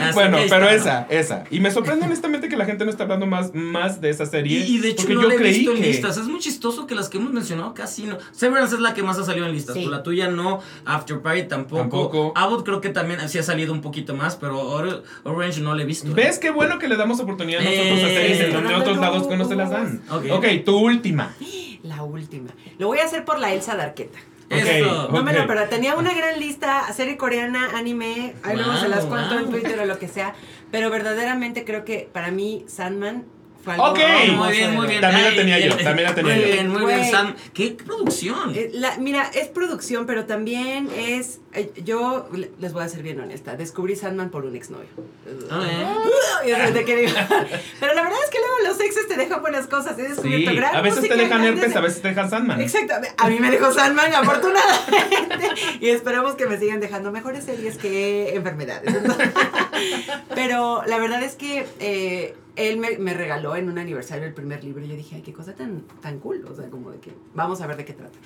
Así 0.00 0.14
Bueno, 0.14 0.38
pero 0.48 0.68
esa, 0.68 1.06
esa. 1.10 1.44
Y 1.50 1.60
me 1.60 1.70
sorprende 1.70 2.06
honestamente 2.06 2.48
que 2.48 2.56
la 2.56 2.64
gente 2.64 2.84
no 2.84 2.90
está 2.90 3.04
hablando 3.04 3.26
más, 3.26 3.54
más 3.54 4.00
de 4.00 4.10
esa 4.10 4.26
serie. 4.26 4.58
Y, 4.60 4.76
y 4.76 4.78
de 4.80 4.88
hecho 4.90 5.08
no 5.08 5.22
yo 5.22 5.28
la 5.28 5.34
he 5.34 5.36
creí 5.38 5.58
visto 5.58 5.72
en 5.72 5.80
que... 5.82 5.86
listas. 5.88 6.16
Es 6.16 6.26
muy 6.26 6.40
chistoso 6.40 6.86
que 6.86 6.94
las 6.94 7.08
que 7.08 7.18
hemos 7.18 7.32
mencionado 7.32 7.74
casi 7.74 8.04
no. 8.04 8.18
Severance 8.32 8.74
es 8.74 8.80
la 8.80 8.94
que 8.94 9.02
más 9.02 9.18
ha 9.18 9.24
salido 9.24 9.46
en 9.46 9.52
listas. 9.52 9.74
Sí. 9.74 9.80
Pero 9.84 9.96
la 9.96 10.02
tuya 10.02 10.28
no. 10.28 10.60
After 10.84 11.20
Party 11.20 11.44
tampoco. 11.44 11.80
Tampoco. 11.80 12.32
Abbott 12.36 12.64
creo 12.64 12.80
que 12.80 12.88
también 12.90 13.26
sí 13.28 13.38
ha 13.38 13.42
salido 13.42 13.72
un 13.72 13.80
poquito 13.80 14.14
más. 14.14 14.36
Pero 14.36 14.60
Or- 14.60 15.02
Orange 15.24 15.60
no 15.60 15.74
la 15.74 15.82
he 15.82 15.86
visto. 15.86 16.12
¿Ves 16.14 16.38
qué 16.38 16.50
bueno 16.50 16.78
que 16.78 16.88
le 16.88 16.96
damos 16.96 17.20
oportunidad 17.20 17.60
nosotros 17.60 18.02
a 18.04 18.06
series 18.08 18.40
en 18.40 18.52
donde 18.52 18.74
otros 18.74 18.98
lados 18.98 19.26
que 19.26 19.36
no 19.36 19.44
se 19.46 19.56
las 19.56 19.70
dan? 19.70 20.02
Ok. 20.10 20.24
ok, 20.32 20.46
tu 20.64 20.78
última. 20.78 21.34
La 21.82 22.02
última. 22.02 22.50
Lo 22.78 22.88
voy 22.88 22.98
a 22.98 23.04
hacer 23.04 23.24
por 23.24 23.38
la 23.38 23.52
Elsa 23.54 23.74
Darqueta. 23.76 24.18
Eso. 24.50 25.08
No 25.12 25.22
me 25.22 25.32
lo 25.32 25.46
pero 25.46 25.68
tenía 25.68 25.94
una 25.94 26.12
gran 26.12 26.38
lista, 26.40 26.92
serie 26.92 27.16
coreana, 27.16 27.70
anime, 27.76 28.34
ahí 28.42 28.56
luego 28.56 28.76
se 28.76 28.88
las 28.88 29.02
Wow, 29.02 29.10
cuento 29.10 29.34
en 29.36 29.42
wow. 29.42 29.50
Twitter 29.52 29.78
o 29.78 29.86
lo 29.86 29.98
que 29.98 30.08
sea, 30.08 30.34
pero 30.72 30.90
verdaderamente 30.90 31.64
creo 31.64 31.84
que 31.84 32.08
para 32.12 32.30
mí 32.32 32.64
Sandman 32.66 33.24
algo 33.66 33.84
Ok. 33.90 33.98
Muy 34.36 34.52
bien, 34.52 34.74
muy 34.74 34.86
bien. 34.86 35.00
También 35.00 35.24
la 35.24 35.30
Ay, 35.30 35.36
tenía 35.36 35.58
yo, 35.58 35.74
bien. 35.74 35.84
también 35.84 36.08
la 36.08 36.14
tenía 36.14 36.34
muy 36.34 36.42
yo. 36.42 36.52
bien, 36.52 36.68
muy 36.68 36.84
bien, 36.86 36.98
Güey. 36.98 37.10
Sam. 37.10 37.34
¿Qué 37.52 37.70
producción? 37.84 38.52
Eh, 38.54 38.70
la- 38.72 38.96
mira, 38.98 39.30
es 39.34 39.48
producción, 39.48 40.06
pero 40.06 40.24
también 40.26 40.88
es. 40.96 41.40
eh, 41.52 41.72
yo 41.84 42.28
le- 42.32 42.50
les 42.60 42.72
voy 42.72 42.84
a 42.84 42.88
ser 42.88 43.02
bien 43.02 43.20
honesta. 43.20 43.56
Descubrí 43.56 43.96
Sandman 43.96 44.30
por 44.30 44.44
un 44.44 44.54
exnovio. 44.56 44.86
Ah, 45.50 45.94
que 46.86 46.96
digo- 46.96 47.12
Pero 47.80 47.94
la 47.94 48.02
verdad 48.02 48.18
es 48.24 48.30
que 48.30 48.38
luego 48.38 48.68
los 48.68 48.80
exes 48.80 49.08
te 49.08 49.16
dejan 49.16 49.40
buenas 49.40 49.66
cosas. 49.66 49.98
He 49.98 50.14
Sí, 50.14 50.44
gran 50.54 50.74
a 50.76 50.80
veces 50.80 51.08
te 51.08 51.14
dejan 51.16 51.44
herpes, 51.44 51.74
a 51.76 51.80
veces 51.80 52.02
te 52.02 52.08
dejan 52.08 52.30
Sandman. 52.30 52.60
Exacto. 52.60 52.94
A 53.18 53.28
mí 53.28 53.38
me 53.40 53.50
dejó 53.50 53.72
Sandman, 53.72 54.12
afortunadamente. 54.14 55.48
Y 55.80 55.88
esperamos 55.88 56.34
que 56.34 56.46
me 56.46 56.58
sigan 56.58 56.80
dejando 56.80 57.10
mejores 57.12 57.44
series 57.44 57.76
que 57.78 58.34
enfermedades. 58.34 58.94
Entonces- 58.94 59.30
Pero 60.34 60.82
la 60.86 60.98
verdad 60.98 61.22
es 61.22 61.34
que 61.34 61.66
eh, 61.80 62.34
él 62.60 62.78
me, 62.78 62.98
me 62.98 63.14
regaló 63.14 63.56
en 63.56 63.68
un 63.68 63.78
aniversario 63.78 64.26
el 64.26 64.34
primer 64.34 64.62
libro. 64.62 64.84
Y 64.84 64.88
yo 64.88 64.96
dije, 64.96 65.16
ay, 65.16 65.22
qué 65.22 65.32
cosa 65.32 65.54
tan, 65.54 65.82
tan 66.00 66.18
cool. 66.18 66.44
O 66.50 66.54
sea, 66.54 66.68
como 66.70 66.90
de 66.90 66.98
que 66.98 67.12
vamos 67.34 67.60
a 67.60 67.66
ver 67.66 67.76
de 67.76 67.84
qué 67.84 67.92
trata. 67.92 68.18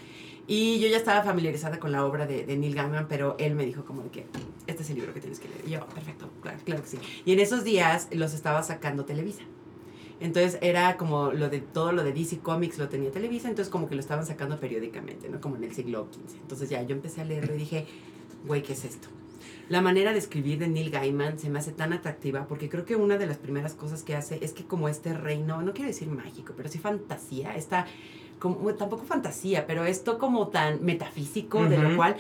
Y 0.47 0.79
yo 0.79 0.89
ya 0.89 0.99
estaba 0.99 1.23
familiarizada 1.23 1.79
con 1.79 1.91
la 1.91 2.05
obra 2.05 2.27
de, 2.27 2.45
de 2.45 2.57
Neil 2.57 2.75
Gaiman, 2.75 3.09
pero 3.09 3.35
él 3.39 3.55
me 3.55 3.65
dijo 3.65 3.85
como 3.85 4.03
de 4.03 4.11
que 4.11 4.27
este 4.67 4.83
es 4.83 4.91
el 4.91 4.97
libro 4.97 5.15
que 5.15 5.21
tienes 5.21 5.41
que 5.41 5.49
leer. 5.49 5.63
Y 5.67 5.71
yo, 5.71 5.87
perfecto, 5.87 6.29
claro, 6.43 6.59
claro 6.65 6.83
que 6.83 6.89
sí. 6.89 6.99
Y 7.25 7.33
en 7.33 7.41
esos 7.41 7.65
días 7.65 8.09
los 8.13 8.35
estaba 8.35 8.63
sacando 8.63 9.05
Televisa. 9.07 9.43
Entonces 10.21 10.59
era 10.61 10.97
como 10.97 11.33
lo 11.33 11.49
de 11.49 11.61
todo 11.61 11.93
lo 11.93 12.05
de 12.05 12.13
DC 12.13 12.39
Comics 12.39 12.79
lo 12.79 12.89
tenía 12.89 13.11
Televisa, 13.11 13.49
entonces 13.49 13.71
como 13.71 13.89
que 13.89 13.95
lo 13.95 14.01
estaban 14.01 14.25
sacando 14.25 14.61
periódicamente, 14.61 15.29
¿no? 15.29 15.41
Como 15.41 15.57
en 15.57 15.65
el 15.65 15.75
siglo 15.75 16.09
XV. 16.13 16.37
Entonces 16.41 16.71
ya 16.71 16.83
yo 16.83 16.95
empecé 16.95 17.23
a 17.23 17.25
leerlo 17.25 17.55
y 17.55 17.59
dije, 17.59 17.87
güey, 18.47 18.63
¿qué 18.63 18.75
es 18.75 18.85
esto? 18.85 19.09
La 19.69 19.81
manera 19.81 20.13
de 20.13 20.19
escribir 20.19 20.59
de 20.59 20.69
Neil 20.69 20.91
Gaiman 20.91 21.39
se 21.39 21.49
me 21.49 21.59
hace 21.59 21.73
tan 21.73 21.93
atractiva 21.93 22.47
porque 22.47 22.69
creo 22.69 22.85
que 22.85 22.97
una 22.97 23.17
de 23.17 23.27
las 23.27 23.39
primeras 23.39 23.75
cosas 23.75 24.03
que 24.03 24.15
hace 24.15 24.39
es 24.43 24.53
que 24.53 24.65
como 24.65 24.89
este 24.89 25.15
reino, 25.15 25.63
no 25.63 25.73
quiero 25.73 25.89
decir 25.89 26.09
mágico, 26.09 26.53
pero 26.57 26.69
sí 26.69 26.79
fantasía, 26.79 27.57
está 27.57 27.87
como, 28.39 28.75
tampoco 28.75 29.05
fantasía, 29.05 29.67
pero 29.67 29.85
esto 29.85 30.19
como 30.19 30.49
tan 30.49 30.85
metafísico, 30.85 31.65
de 31.65 31.79
lo 31.79 31.97
cual 31.97 32.17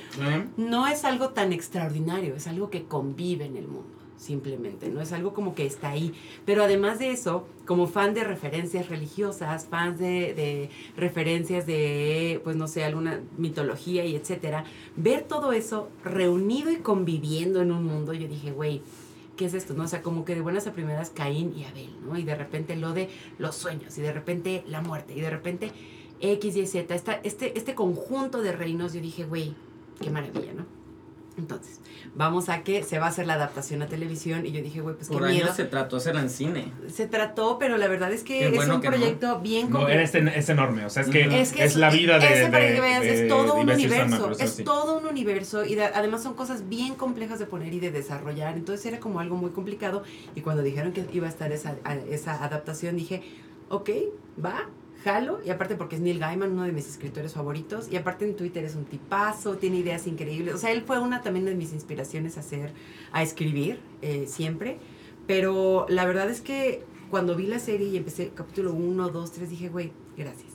no 0.56 0.86
es 0.86 1.04
algo 1.04 1.30
tan 1.30 1.52
extraordinario, 1.52 2.34
es 2.34 2.46
algo 2.46 2.70
que 2.70 2.84
convive 2.84 3.44
en 3.44 3.56
el 3.58 3.68
mundo, 3.68 3.93
simplemente, 4.24 4.88
no 4.88 5.00
es 5.00 5.12
algo 5.12 5.34
como 5.34 5.54
que 5.54 5.66
está 5.66 5.90
ahí. 5.90 6.12
Pero 6.44 6.64
además 6.64 6.98
de 6.98 7.10
eso, 7.10 7.46
como 7.66 7.86
fan 7.86 8.14
de 8.14 8.24
referencias 8.24 8.88
religiosas, 8.88 9.66
fans 9.66 9.98
de, 9.98 10.34
de 10.34 10.70
referencias 10.96 11.66
de, 11.66 12.40
pues 12.44 12.56
no 12.56 12.66
sé, 12.66 12.84
alguna 12.84 13.20
mitología 13.36 14.04
y 14.04 14.16
etcétera, 14.16 14.64
ver 14.96 15.22
todo 15.22 15.52
eso 15.52 15.88
reunido 16.04 16.70
y 16.70 16.76
conviviendo 16.76 17.62
en 17.62 17.72
un 17.72 17.84
mundo, 17.84 18.12
yo 18.14 18.26
dije, 18.26 18.52
güey, 18.52 18.82
¿qué 19.36 19.46
es 19.46 19.54
esto? 19.54 19.74
¿No? 19.74 19.84
O 19.84 19.88
sea, 19.88 20.02
como 20.02 20.24
que 20.24 20.34
de 20.34 20.40
buenas 20.40 20.66
a 20.66 20.72
primeras 20.72 21.10
Caín 21.10 21.54
y 21.56 21.64
Abel, 21.64 21.90
¿no? 22.06 22.18
Y 22.18 22.22
de 22.22 22.34
repente 22.34 22.76
lo 22.76 22.92
de 22.92 23.08
los 23.38 23.54
sueños, 23.54 23.96
y 23.98 24.02
de 24.02 24.12
repente 24.12 24.64
la 24.66 24.80
muerte, 24.80 25.14
y 25.14 25.20
de 25.20 25.30
repente 25.30 25.72
X, 26.20 26.56
Y, 26.56 26.66
Z, 26.66 27.20
este, 27.22 27.58
este 27.58 27.74
conjunto 27.74 28.42
de 28.42 28.52
reinos, 28.52 28.92
yo 28.92 29.00
dije, 29.00 29.24
güey, 29.24 29.54
qué 30.00 30.10
maravilla, 30.10 30.52
¿no? 30.54 30.83
Entonces, 31.36 31.80
vamos 32.14 32.48
a 32.48 32.62
que 32.62 32.84
se 32.84 32.98
va 33.00 33.06
a 33.06 33.08
hacer 33.08 33.26
la 33.26 33.34
adaptación 33.34 33.82
a 33.82 33.86
televisión 33.88 34.46
y 34.46 34.52
yo 34.52 34.62
dije, 34.62 34.80
güey, 34.80 34.94
pues 34.94 35.08
qué 35.08 35.14
Por 35.14 35.26
miedo. 35.28 35.44
años 35.46 35.56
se 35.56 35.64
trató 35.64 35.96
hacer 35.96 36.14
en 36.14 36.30
cine. 36.30 36.72
Se 36.88 37.08
trató, 37.08 37.58
pero 37.58 37.76
la 37.76 37.88
verdad 37.88 38.12
es 38.12 38.22
que 38.22 38.38
Qué 38.38 38.46
es 38.50 38.54
bueno 38.54 38.76
un 38.76 38.80
que 38.80 38.88
no. 38.90 38.96
proyecto 38.96 39.40
bien 39.40 39.68
No, 39.70 39.78
complejo. 39.78 40.00
es, 40.00 40.14
en- 40.14 40.28
es 40.28 40.48
enorme, 40.48 40.84
o 40.86 40.90
sea, 40.90 41.02
es 41.02 41.08
que, 41.08 41.40
es, 41.64 41.74
la 41.76 41.90
vida 41.90 42.20
de, 42.20 42.26
ese 42.32 42.46
para 42.52 42.64
de- 42.66 42.74
que 42.74 42.80
veas, 42.80 43.00
de- 43.02 43.22
es 43.24 43.28
todo 43.28 43.54
un 43.56 43.68
universo, 43.68 44.30
es 44.38 44.50
sí. 44.52 44.62
todo 44.64 44.98
un 44.98 45.06
universo 45.06 45.64
y 45.64 45.74
de- 45.74 45.84
además 45.86 46.22
son 46.22 46.34
cosas 46.34 46.68
bien 46.68 46.94
complejas 46.94 47.40
de 47.40 47.46
poner 47.46 47.74
y 47.74 47.80
de 47.80 47.90
desarrollar, 47.90 48.56
entonces 48.56 48.86
era 48.86 49.00
como 49.00 49.18
algo 49.18 49.36
muy 49.36 49.50
complicado 49.50 50.04
y 50.36 50.40
cuando 50.42 50.62
dijeron 50.62 50.92
que 50.92 51.04
iba 51.12 51.26
a 51.26 51.30
estar 51.30 51.50
esa, 51.50 51.74
a- 51.82 51.94
esa 51.96 52.44
adaptación 52.44 52.96
dije, 52.96 53.22
ok, 53.70 53.90
va, 54.44 54.68
jalo, 55.04 55.40
y 55.44 55.50
aparte 55.50 55.76
porque 55.76 55.96
es 55.96 56.00
Neil 56.00 56.18
Gaiman, 56.18 56.52
uno 56.52 56.62
de 56.62 56.72
mis 56.72 56.88
escritores 56.88 57.34
favoritos, 57.34 57.88
y 57.92 57.96
aparte 57.96 58.24
en 58.24 58.34
Twitter 58.34 58.64
es 58.64 58.74
un 58.74 58.86
tipazo, 58.86 59.56
tiene 59.56 59.76
ideas 59.76 60.06
increíbles, 60.06 60.54
o 60.54 60.58
sea, 60.58 60.72
él 60.72 60.82
fue 60.82 60.98
una 60.98 61.22
también 61.22 61.44
de 61.44 61.54
mis 61.54 61.72
inspiraciones 61.72 62.38
a 62.38 62.40
hacer, 62.40 62.72
a 63.12 63.22
escribir 63.22 63.78
eh, 64.02 64.24
siempre, 64.26 64.78
pero 65.26 65.86
la 65.88 66.06
verdad 66.06 66.30
es 66.30 66.40
que 66.40 66.82
cuando 67.10 67.36
vi 67.36 67.46
la 67.46 67.58
serie 67.58 67.88
y 67.88 67.96
empecé 67.96 68.30
capítulo 68.34 68.72
1, 68.72 69.10
2, 69.10 69.32
3, 69.32 69.50
dije, 69.50 69.68
güey, 69.68 69.92
gracias. 70.16 70.53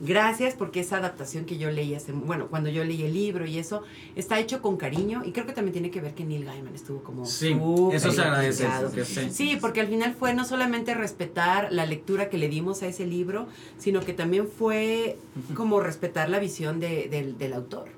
Gracias 0.00 0.54
porque 0.54 0.80
esa 0.80 0.98
adaptación 0.98 1.44
que 1.44 1.58
yo 1.58 1.70
leí 1.70 1.94
hace, 1.94 2.12
bueno, 2.12 2.46
cuando 2.48 2.70
yo 2.70 2.84
leí 2.84 3.02
el 3.02 3.12
libro 3.14 3.46
y 3.46 3.58
eso, 3.58 3.82
está 4.14 4.38
hecho 4.38 4.62
con 4.62 4.76
cariño 4.76 5.22
y 5.24 5.32
creo 5.32 5.44
que 5.44 5.52
también 5.52 5.72
tiene 5.72 5.90
que 5.90 6.00
ver 6.00 6.14
que 6.14 6.24
Neil 6.24 6.44
Gaiman 6.44 6.74
estuvo 6.74 7.02
como 7.02 7.26
Sí, 7.26 7.56
eso 7.92 8.12
se 8.12 8.20
agradece. 8.22 8.66
que 8.94 9.04
sí. 9.04 9.28
Sí, 9.32 9.58
porque 9.60 9.80
al 9.80 9.88
final 9.88 10.14
fue 10.14 10.34
no 10.34 10.44
solamente 10.44 10.94
respetar 10.94 11.72
la 11.72 11.84
lectura 11.84 12.28
que 12.30 12.38
le 12.38 12.48
dimos 12.48 12.82
a 12.82 12.86
ese 12.86 13.06
libro, 13.06 13.48
sino 13.78 14.00
que 14.00 14.12
también 14.12 14.46
fue 14.48 15.18
como 15.54 15.80
respetar 15.80 16.30
la 16.30 16.38
visión 16.38 16.78
de- 16.78 17.08
del, 17.08 17.36
del 17.36 17.52
autor. 17.54 17.97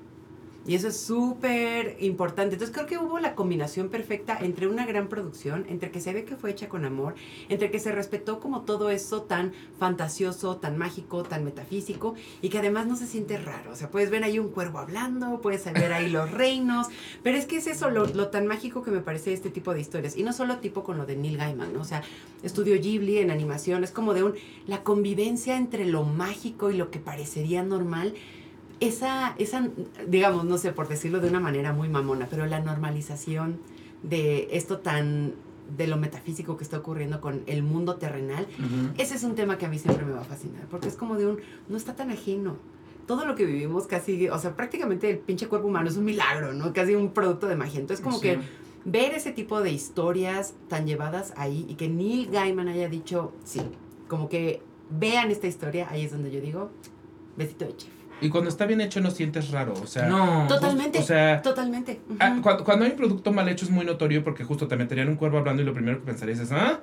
Y 0.67 0.75
eso 0.75 0.89
es 0.89 0.97
súper 0.97 1.97
importante. 1.99 2.53
Entonces 2.53 2.75
creo 2.75 2.87
que 2.87 2.97
hubo 2.97 3.19
la 3.19 3.33
combinación 3.33 3.89
perfecta 3.89 4.37
entre 4.39 4.67
una 4.67 4.85
gran 4.85 5.07
producción, 5.07 5.65
entre 5.69 5.89
que 5.89 5.99
se 5.99 6.13
ve 6.13 6.23
que 6.23 6.35
fue 6.35 6.51
hecha 6.51 6.69
con 6.69 6.85
amor, 6.85 7.15
entre 7.49 7.71
que 7.71 7.79
se 7.79 7.91
respetó 7.91 8.39
como 8.39 8.61
todo 8.61 8.91
eso 8.91 9.23
tan 9.23 9.53
fantasioso, 9.79 10.57
tan 10.57 10.77
mágico, 10.77 11.23
tan 11.23 11.43
metafísico, 11.43 12.13
y 12.41 12.49
que 12.49 12.59
además 12.59 12.85
no 12.85 12.95
se 12.95 13.07
siente 13.07 13.37
raro. 13.37 13.71
O 13.71 13.75
sea, 13.75 13.89
puedes 13.89 14.11
ver 14.11 14.23
ahí 14.23 14.37
un 14.37 14.49
cuervo 14.49 14.79
hablando, 14.79 15.41
puedes 15.41 15.65
ver 15.65 15.93
ahí 15.93 16.09
los 16.09 16.29
reinos, 16.29 16.87
pero 17.23 17.37
es 17.37 17.45
que 17.45 17.57
es 17.57 17.67
eso 17.67 17.89
lo, 17.89 18.05
lo 18.05 18.27
tan 18.27 18.45
mágico 18.45 18.83
que 18.83 18.91
me 18.91 19.01
parece 19.01 19.33
este 19.33 19.49
tipo 19.49 19.73
de 19.73 19.81
historias. 19.81 20.15
Y 20.15 20.23
no 20.23 20.31
solo 20.31 20.57
tipo 20.57 20.83
con 20.83 20.97
lo 20.97 21.05
de 21.05 21.15
Neil 21.15 21.37
Gaiman, 21.37 21.73
¿no? 21.73 21.81
O 21.81 21.85
sea, 21.85 22.03
estudio 22.43 22.79
Ghibli 22.79 23.17
en 23.17 23.31
animación, 23.31 23.83
es 23.83 23.91
como 23.91 24.13
de 24.13 24.23
un, 24.23 24.35
la 24.67 24.83
convivencia 24.83 25.57
entre 25.57 25.85
lo 25.85 26.03
mágico 26.03 26.69
y 26.69 26.77
lo 26.77 26.91
que 26.91 26.99
parecería 26.99 27.63
normal. 27.63 28.13
Esa, 28.81 29.35
esa, 29.37 29.69
digamos, 30.07 30.43
no 30.43 30.57
sé, 30.57 30.71
por 30.73 30.87
decirlo 30.89 31.19
de 31.19 31.29
una 31.29 31.39
manera 31.39 31.71
muy 31.71 31.87
mamona, 31.87 32.27
pero 32.29 32.45
la 32.47 32.59
normalización 32.59 33.59
de 34.01 34.49
esto 34.51 34.79
tan, 34.79 35.35
de 35.77 35.85
lo 35.85 35.97
metafísico 35.97 36.57
que 36.57 36.63
está 36.63 36.79
ocurriendo 36.79 37.21
con 37.21 37.43
el 37.45 37.61
mundo 37.61 37.95
terrenal, 37.97 38.47
Ujú. 38.57 38.93
ese 39.01 39.13
es 39.15 39.23
un 39.23 39.35
tema 39.35 39.59
que 39.59 39.67
a 39.67 39.69
mí 39.69 39.77
siempre 39.77 40.03
me 40.03 40.13
va 40.13 40.21
a 40.21 40.25
fascinar, 40.25 40.65
porque 40.69 40.87
es 40.87 40.95
como 40.95 41.15
de 41.15 41.27
un, 41.27 41.37
no 41.69 41.77
está 41.77 41.95
tan 41.95 42.09
ajeno. 42.09 42.57
Todo 43.05 43.25
lo 43.25 43.35
que 43.35 43.45
vivimos 43.45 43.85
casi, 43.85 44.27
o 44.29 44.39
sea, 44.39 44.55
prácticamente 44.55 45.09
el 45.11 45.19
pinche 45.19 45.47
cuerpo 45.47 45.67
humano 45.67 45.87
es 45.87 45.97
un 45.97 46.05
milagro, 46.05 46.51
¿no? 46.53 46.73
Casi 46.73 46.95
un 46.95 47.11
producto 47.13 47.47
de 47.47 47.55
magia. 47.55 47.79
Entonces, 47.79 48.03
como 48.03 48.17
Sí. 48.17 48.23
que 48.23 48.39
ver 48.83 49.13
ese 49.13 49.31
tipo 49.31 49.61
de 49.61 49.71
historias 49.71 50.55
tan 50.69 50.87
llevadas 50.87 51.33
ahí 51.37 51.67
y 51.69 51.75
que 51.75 51.87
Neil 51.87 52.31
Gaiman 52.31 52.67
haya 52.67 52.89
dicho, 52.89 53.31
sí, 53.43 53.61
como 54.07 54.27
que 54.27 54.63
vean 54.89 55.29
esta 55.29 55.45
historia, 55.45 55.87
ahí 55.91 56.03
es 56.05 56.11
donde 56.11 56.31
yo 56.31 56.41
digo, 56.41 56.71
besito 57.37 57.65
de 57.65 57.75
chef. 57.77 57.91
Y 58.21 58.29
cuando 58.29 58.49
está 58.49 58.65
bien 58.65 58.81
hecho 58.81 59.01
no 59.01 59.09
sientes 59.11 59.49
raro, 59.51 59.73
o 59.81 59.87
sea... 59.87 60.07
No. 60.07 60.45
Totalmente, 60.47 60.99
o 60.99 61.01
sea, 61.03 61.41
totalmente. 61.41 61.99
ah, 62.19 62.37
cuando, 62.41 62.63
cuando 62.63 62.85
hay 62.85 62.91
un 62.91 62.97
producto 62.97 63.31
mal 63.33 63.49
hecho 63.49 63.65
es 63.65 63.71
muy 63.71 63.83
notorio 63.85 64.23
porque 64.23 64.43
justo 64.43 64.67
te 64.67 64.75
meterían 64.77 65.09
un 65.09 65.15
cuervo 65.15 65.39
hablando 65.39 65.61
y 65.63 65.65
lo 65.65 65.73
primero 65.73 65.99
que 65.99 66.05
pensarías 66.05 66.39
es, 66.39 66.51
¿ah? 66.51 66.79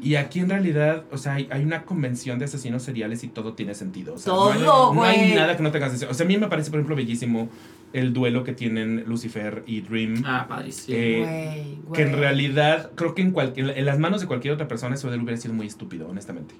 Y 0.00 0.14
aquí 0.14 0.38
en 0.40 0.48
realidad, 0.48 1.04
o 1.12 1.18
sea, 1.18 1.34
hay, 1.34 1.46
hay 1.50 1.62
una 1.62 1.82
convención 1.84 2.38
de 2.38 2.46
asesinos 2.46 2.82
seriales 2.82 3.22
y 3.24 3.28
todo 3.28 3.52
tiene 3.52 3.74
sentido. 3.74 4.14
O 4.14 4.18
sea, 4.18 4.32
Todo, 4.32 4.54
no 4.54 4.60
hay, 4.60 4.94
no 4.94 5.02
hay 5.04 5.16
güey. 5.18 5.34
nada 5.34 5.56
que 5.58 5.62
no 5.62 5.70
tenga 5.70 5.90
sentido. 5.90 6.10
O 6.10 6.14
sea, 6.14 6.24
a 6.24 6.28
mí 6.28 6.38
me 6.38 6.46
parece, 6.48 6.70
por 6.70 6.78
ejemplo, 6.78 6.96
bellísimo 6.96 7.50
el 7.92 8.12
duelo 8.14 8.44
que 8.44 8.52
tienen 8.54 9.04
Lucifer 9.06 9.64
y 9.66 9.82
Dream. 9.82 10.22
Ah, 10.24 10.46
padrísimo. 10.48 10.96
Eh, 10.96 11.76
Güey, 11.84 11.92
que 11.92 12.02
en 12.02 12.08
güey. 12.10 12.20
realidad 12.20 12.92
creo 12.94 13.14
que 13.14 13.20
en, 13.22 13.32
cualquier, 13.32 13.76
en 13.76 13.84
las 13.84 13.98
manos 13.98 14.20
de 14.22 14.26
cualquier 14.26 14.54
otra 14.54 14.68
persona 14.68 14.94
eso 14.94 15.08
hubiera 15.08 15.36
sido 15.36 15.52
muy 15.52 15.66
estúpido, 15.66 16.08
honestamente. 16.08 16.54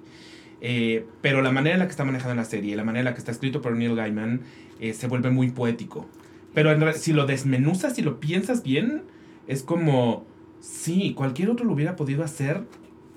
Eh, 0.61 1.05
pero 1.21 1.41
la 1.41 1.51
manera 1.51 1.75
en 1.75 1.79
la 1.79 1.85
que 1.85 1.91
está 1.91 2.03
manejada 2.05 2.35
la 2.35 2.45
serie, 2.45 2.75
la 2.75 2.83
manera 2.83 2.99
en 2.99 3.05
la 3.05 3.13
que 3.13 3.19
está 3.19 3.31
escrito 3.31 3.61
por 3.61 3.75
Neil 3.75 3.95
Gaiman, 3.95 4.41
eh, 4.79 4.93
se 4.93 5.07
vuelve 5.07 5.29
muy 5.29 5.49
poético. 5.51 6.05
Pero 6.53 6.71
en 6.71 6.93
si 6.95 7.13
lo 7.13 7.25
desmenuzas 7.25 7.97
y 7.99 8.01
lo 8.01 8.19
piensas 8.19 8.63
bien, 8.63 9.03
es 9.47 9.63
como, 9.63 10.25
sí, 10.59 11.13
cualquier 11.15 11.49
otro 11.49 11.65
lo 11.65 11.73
hubiera 11.73 11.95
podido 11.95 12.23
hacer 12.23 12.63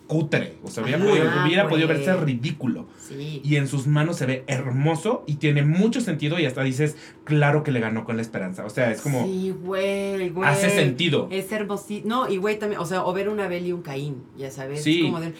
cutre. 0.06 0.56
O 0.62 0.68
sea, 0.68 0.82
hubiera, 0.82 0.98
Ajá, 0.98 1.08
podido, 1.08 1.44
hubiera 1.46 1.68
podido 1.68 1.88
güey. 1.88 1.98
verse 1.98 2.16
ridículo. 2.22 2.86
Sí. 3.00 3.40
Y 3.42 3.56
en 3.56 3.66
sus 3.66 3.86
manos 3.86 4.16
se 4.16 4.26
ve 4.26 4.44
hermoso 4.46 5.24
y 5.26 5.36
tiene 5.36 5.62
mucho 5.62 6.02
sentido 6.02 6.38
y 6.38 6.44
hasta 6.44 6.62
dices, 6.62 6.96
claro 7.24 7.62
que 7.62 7.70
le 7.72 7.80
ganó 7.80 8.04
con 8.04 8.16
la 8.16 8.22
esperanza. 8.22 8.66
O 8.66 8.70
sea, 8.70 8.90
es 8.90 9.00
como, 9.00 9.24
Sí, 9.24 9.54
güey, 9.64 10.28
güey. 10.28 10.46
hace 10.48 10.68
sentido. 10.68 11.28
Es 11.30 11.50
hermosísimo. 11.50 12.08
No, 12.08 12.28
y 12.30 12.36
güey 12.36 12.58
también, 12.58 12.80
o 12.80 12.84
sea, 12.84 13.04
o 13.04 13.12
ver 13.14 13.30
una 13.30 13.46
Abel 13.46 13.66
y 13.66 13.72
un 13.72 13.80
Caín, 13.82 14.16
ya 14.36 14.50
sabes. 14.50 14.82
Sí. 14.82 14.98
Es 14.98 15.04
como 15.06 15.20
de, 15.20 15.32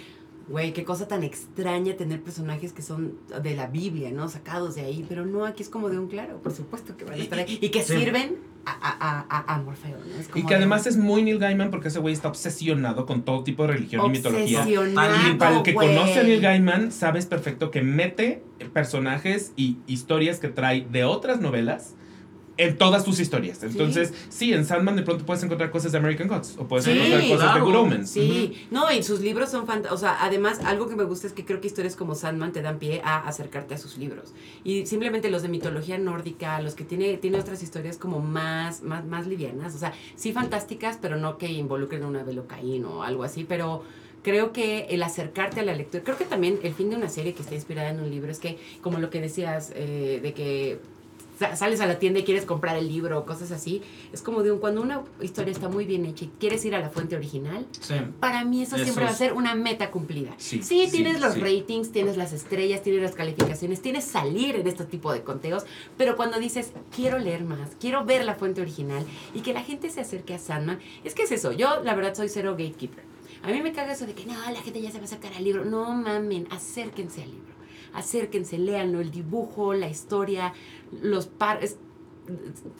güey, 0.52 0.72
qué 0.72 0.84
cosa 0.84 1.08
tan 1.08 1.24
extraña 1.24 1.96
tener 1.96 2.22
personajes 2.22 2.72
que 2.72 2.82
son 2.82 3.14
de 3.42 3.56
la 3.56 3.66
Biblia, 3.66 4.12
¿no? 4.12 4.28
Sacados 4.28 4.74
de 4.76 4.82
ahí, 4.82 5.04
pero 5.08 5.26
no, 5.26 5.44
aquí 5.46 5.62
es 5.64 5.68
como 5.68 5.88
de 5.88 5.98
un 5.98 6.06
claro, 6.06 6.40
por 6.42 6.52
supuesto 6.52 6.96
que 6.96 7.04
van 7.04 7.14
a 7.14 7.16
estar 7.16 7.38
ahí. 7.40 7.58
Y 7.60 7.70
que 7.70 7.82
Sí. 7.82 7.94
sirven 7.98 8.36
a, 8.64 8.70
a, 8.70 9.26
a, 9.28 9.54
a- 9.54 9.62
Morfeo, 9.62 9.96
¿no? 9.98 10.20
Es 10.20 10.28
Y 10.34 10.42
que 10.42 10.48
de- 10.50 10.54
además 10.54 10.86
es 10.86 10.96
muy 10.96 11.22
Neil 11.24 11.38
Gaiman 11.40 11.70
porque 11.72 11.88
ese 11.88 11.98
güey 11.98 12.14
está 12.14 12.28
obsesionado 12.28 13.06
con 13.06 13.22
todo 13.24 13.42
tipo 13.42 13.62
de 13.66 13.72
religión 13.72 14.06
y 14.06 14.10
mitología. 14.10 14.60
Obsesionado, 14.60 15.30
Y 15.32 15.34
para 15.36 15.56
el 15.56 15.62
que 15.64 15.74
conoce 15.74 16.20
a 16.20 16.22
Neil 16.22 16.40
Gaiman, 16.40 16.92
sabes 16.92 17.26
perfecto 17.26 17.70
que 17.72 17.82
mete 17.82 18.42
personajes 18.72 19.52
y 19.56 19.78
historias 19.86 20.38
que 20.38 20.48
trae 20.48 20.86
de 20.90 21.04
otras 21.04 21.40
novelas 21.40 21.94
en 22.58 22.76
todas 22.76 23.04
sus 23.04 23.18
historias. 23.18 23.62
Entonces, 23.62 24.12
sí, 24.28 24.52
en 24.52 24.64
Sandman 24.64 24.96
de 24.96 25.02
pronto 25.02 25.24
puedes 25.24 25.42
encontrar 25.42 25.70
cosas 25.70 25.92
de 25.92 25.98
American 25.98 26.28
Gods 26.28 26.56
o 26.58 26.68
puedes 26.68 26.84
Sí, 26.84 26.90
encontrar 26.92 27.20
cosas 27.22 27.38
claro. 27.38 27.54
de 27.54 27.60
Good 27.64 27.76
Omens. 27.80 28.10
Sí, 28.10 28.66
no, 28.70 28.92
y 28.92 29.02
sus 29.02 29.20
libros 29.20 29.50
son 29.50 29.66
fantásticos. 29.66 29.98
O 29.98 30.00
sea, 30.00 30.22
además, 30.24 30.60
algo 30.64 30.88
que 30.88 30.94
me 30.96 31.04
gusta 31.04 31.26
es 31.26 31.32
que 31.32 31.44
creo 31.44 31.60
que 31.60 31.66
historias 31.68 31.96
como 31.96 32.14
Sandman 32.14 32.52
te 32.52 32.60
dan 32.62 32.78
pie 32.78 33.00
a 33.04 33.26
acercarte 33.26 33.74
a 33.74 33.78
sus 33.78 33.96
libros. 33.96 34.32
Y 34.64 34.86
simplemente 34.86 35.30
los 35.30 35.42
de 35.42 35.48
mitología 35.48 35.98
nórdica, 35.98 36.60
los 36.60 36.74
que 36.74 36.84
tiene, 36.84 37.16
tiene 37.16 37.38
otras 37.38 37.62
historias 37.62 37.96
como 37.96 38.20
más, 38.20 38.82
más, 38.82 39.04
más 39.04 39.26
livianas. 39.26 39.74
O 39.74 39.78
sea, 39.78 39.92
sí 40.14 40.32
fantásticas, 40.32 40.98
pero 41.00 41.16
no 41.16 41.38
que 41.38 41.50
involucren 41.50 42.04
una 42.04 42.22
velocaín 42.22 42.84
o 42.84 43.02
algo 43.02 43.24
así. 43.24 43.44
Pero 43.48 43.82
creo 44.22 44.52
que 44.52 44.86
el 44.90 45.02
acercarte 45.02 45.60
a 45.60 45.64
la 45.64 45.74
lectura, 45.74 46.04
creo 46.04 46.16
que 46.16 46.24
también 46.24 46.60
el 46.62 46.74
fin 46.74 46.90
de 46.90 46.96
una 46.96 47.08
serie 47.08 47.34
que 47.34 47.42
está 47.42 47.54
inspirada 47.54 47.90
en 47.90 47.98
un 48.00 48.10
libro 48.10 48.30
es 48.30 48.38
que, 48.38 48.58
como 48.80 48.98
lo 48.98 49.10
que 49.10 49.20
decías, 49.20 49.72
eh, 49.74 50.20
de 50.22 50.32
que 50.32 50.78
sales 51.56 51.80
a 51.80 51.86
la 51.86 51.98
tienda 51.98 52.20
y 52.20 52.24
quieres 52.24 52.44
comprar 52.44 52.76
el 52.76 52.88
libro 52.88 53.18
o 53.18 53.24
cosas 53.26 53.50
así, 53.50 53.82
es 54.12 54.22
como 54.22 54.42
de 54.42 54.52
un, 54.52 54.58
cuando 54.58 54.82
una 54.82 55.02
historia 55.20 55.52
está 55.52 55.68
muy 55.68 55.84
bien 55.84 56.04
hecha 56.06 56.24
y 56.24 56.32
quieres 56.40 56.64
ir 56.64 56.74
a 56.74 56.80
la 56.80 56.90
fuente 56.90 57.16
original, 57.16 57.66
Sí. 57.80 57.94
para 58.20 58.44
mí 58.44 58.62
eso, 58.62 58.76
Eso 58.76 58.84
siempre 58.84 59.04
va 59.04 59.10
a 59.10 59.12
es. 59.12 59.18
ser 59.18 59.32
una 59.32 59.54
meta 59.54 59.90
cumplida. 59.90 60.32
Sí, 60.38 60.62
Sí, 60.62 60.88
tienes 60.90 61.20
los 61.20 61.38
ratings, 61.40 61.92
tienes 61.92 62.16
las 62.16 62.32
estrellas, 62.32 62.82
tienes 62.82 63.02
las 63.02 63.14
calificaciones, 63.14 63.82
tienes 63.82 64.04
salir 64.04 64.56
en 64.56 64.66
este 64.66 64.84
tipo 64.84 65.12
de 65.12 65.22
conteos, 65.22 65.64
pero 65.96 66.16
cuando 66.16 66.38
dices, 66.38 66.72
quiero 66.94 67.18
leer 67.18 67.44
más, 67.44 67.70
quiero 67.80 68.04
ver 68.04 68.24
la 68.24 68.34
fuente 68.34 68.60
original 68.60 69.04
y 69.34 69.40
que 69.40 69.52
la 69.52 69.62
gente 69.62 69.90
se 69.90 70.00
acerque 70.00 70.34
a 70.34 70.38
Sandman, 70.38 70.78
es 71.04 71.14
que 71.14 71.22
es 71.24 71.32
eso, 71.32 71.52
yo 71.52 71.82
la 71.82 71.94
verdad 71.94 72.14
soy 72.14 72.28
cero 72.28 72.52
gatekeeper. 72.52 73.04
A 73.44 73.48
mí 73.50 73.60
me 73.60 73.72
caga 73.72 73.92
eso 73.94 74.06
de 74.06 74.14
que 74.14 74.24
no, 74.24 74.34
la 74.34 74.62
gente 74.62 74.80
ya 74.80 74.90
se 74.92 74.98
va 74.98 75.02
a 75.02 75.06
acercar 75.06 75.32
al 75.34 75.42
libro. 75.42 75.64
No 75.64 75.92
mamen, 75.94 76.46
acérquense 76.50 77.22
al 77.24 77.30
libro. 77.32 77.51
Acérquense, 77.94 78.58
léanlo, 78.58 79.00
el 79.00 79.10
dibujo, 79.10 79.74
la 79.74 79.88
historia, 79.88 80.52
los 81.02 81.26
pares. 81.26 81.78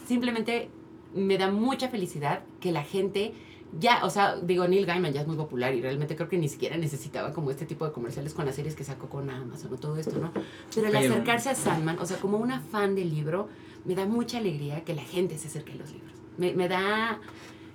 Simplemente 0.06 0.70
me 1.14 1.38
da 1.38 1.50
mucha 1.50 1.88
felicidad 1.88 2.42
que 2.60 2.72
la 2.72 2.82
gente 2.82 3.34
ya, 3.78 4.04
o 4.04 4.10
sea, 4.10 4.36
digo, 4.36 4.68
Neil 4.68 4.84
Gaiman 4.84 5.12
ya 5.12 5.22
es 5.22 5.26
muy 5.26 5.36
popular 5.36 5.74
y 5.74 5.80
realmente 5.80 6.14
creo 6.14 6.28
que 6.28 6.36
ni 6.36 6.48
siquiera 6.48 6.76
necesitaba 6.76 7.32
como 7.32 7.50
este 7.50 7.64
tipo 7.64 7.86
de 7.86 7.92
comerciales 7.92 8.34
con 8.34 8.44
las 8.44 8.54
series 8.54 8.74
que 8.74 8.84
sacó 8.84 9.08
con 9.08 9.30
Amazon 9.30 9.72
o 9.72 9.76
todo 9.76 9.96
esto, 9.96 10.18
¿no? 10.18 10.30
Pero 10.74 10.88
Pero- 10.90 10.98
acercarse 10.98 11.48
a 11.50 11.54
Sandman, 11.54 11.98
o 11.98 12.04
sea, 12.06 12.18
como 12.18 12.36
una 12.36 12.60
fan 12.60 12.94
del 12.94 13.10
libro, 13.10 13.48
me 13.84 13.94
da 13.94 14.04
mucha 14.06 14.38
alegría 14.38 14.84
que 14.84 14.94
la 14.94 15.02
gente 15.02 15.38
se 15.38 15.48
acerque 15.48 15.72
a 15.72 15.76
los 15.76 15.90
libros. 15.90 16.12
Me, 16.36 16.52
me 16.52 16.68
da... 16.68 17.18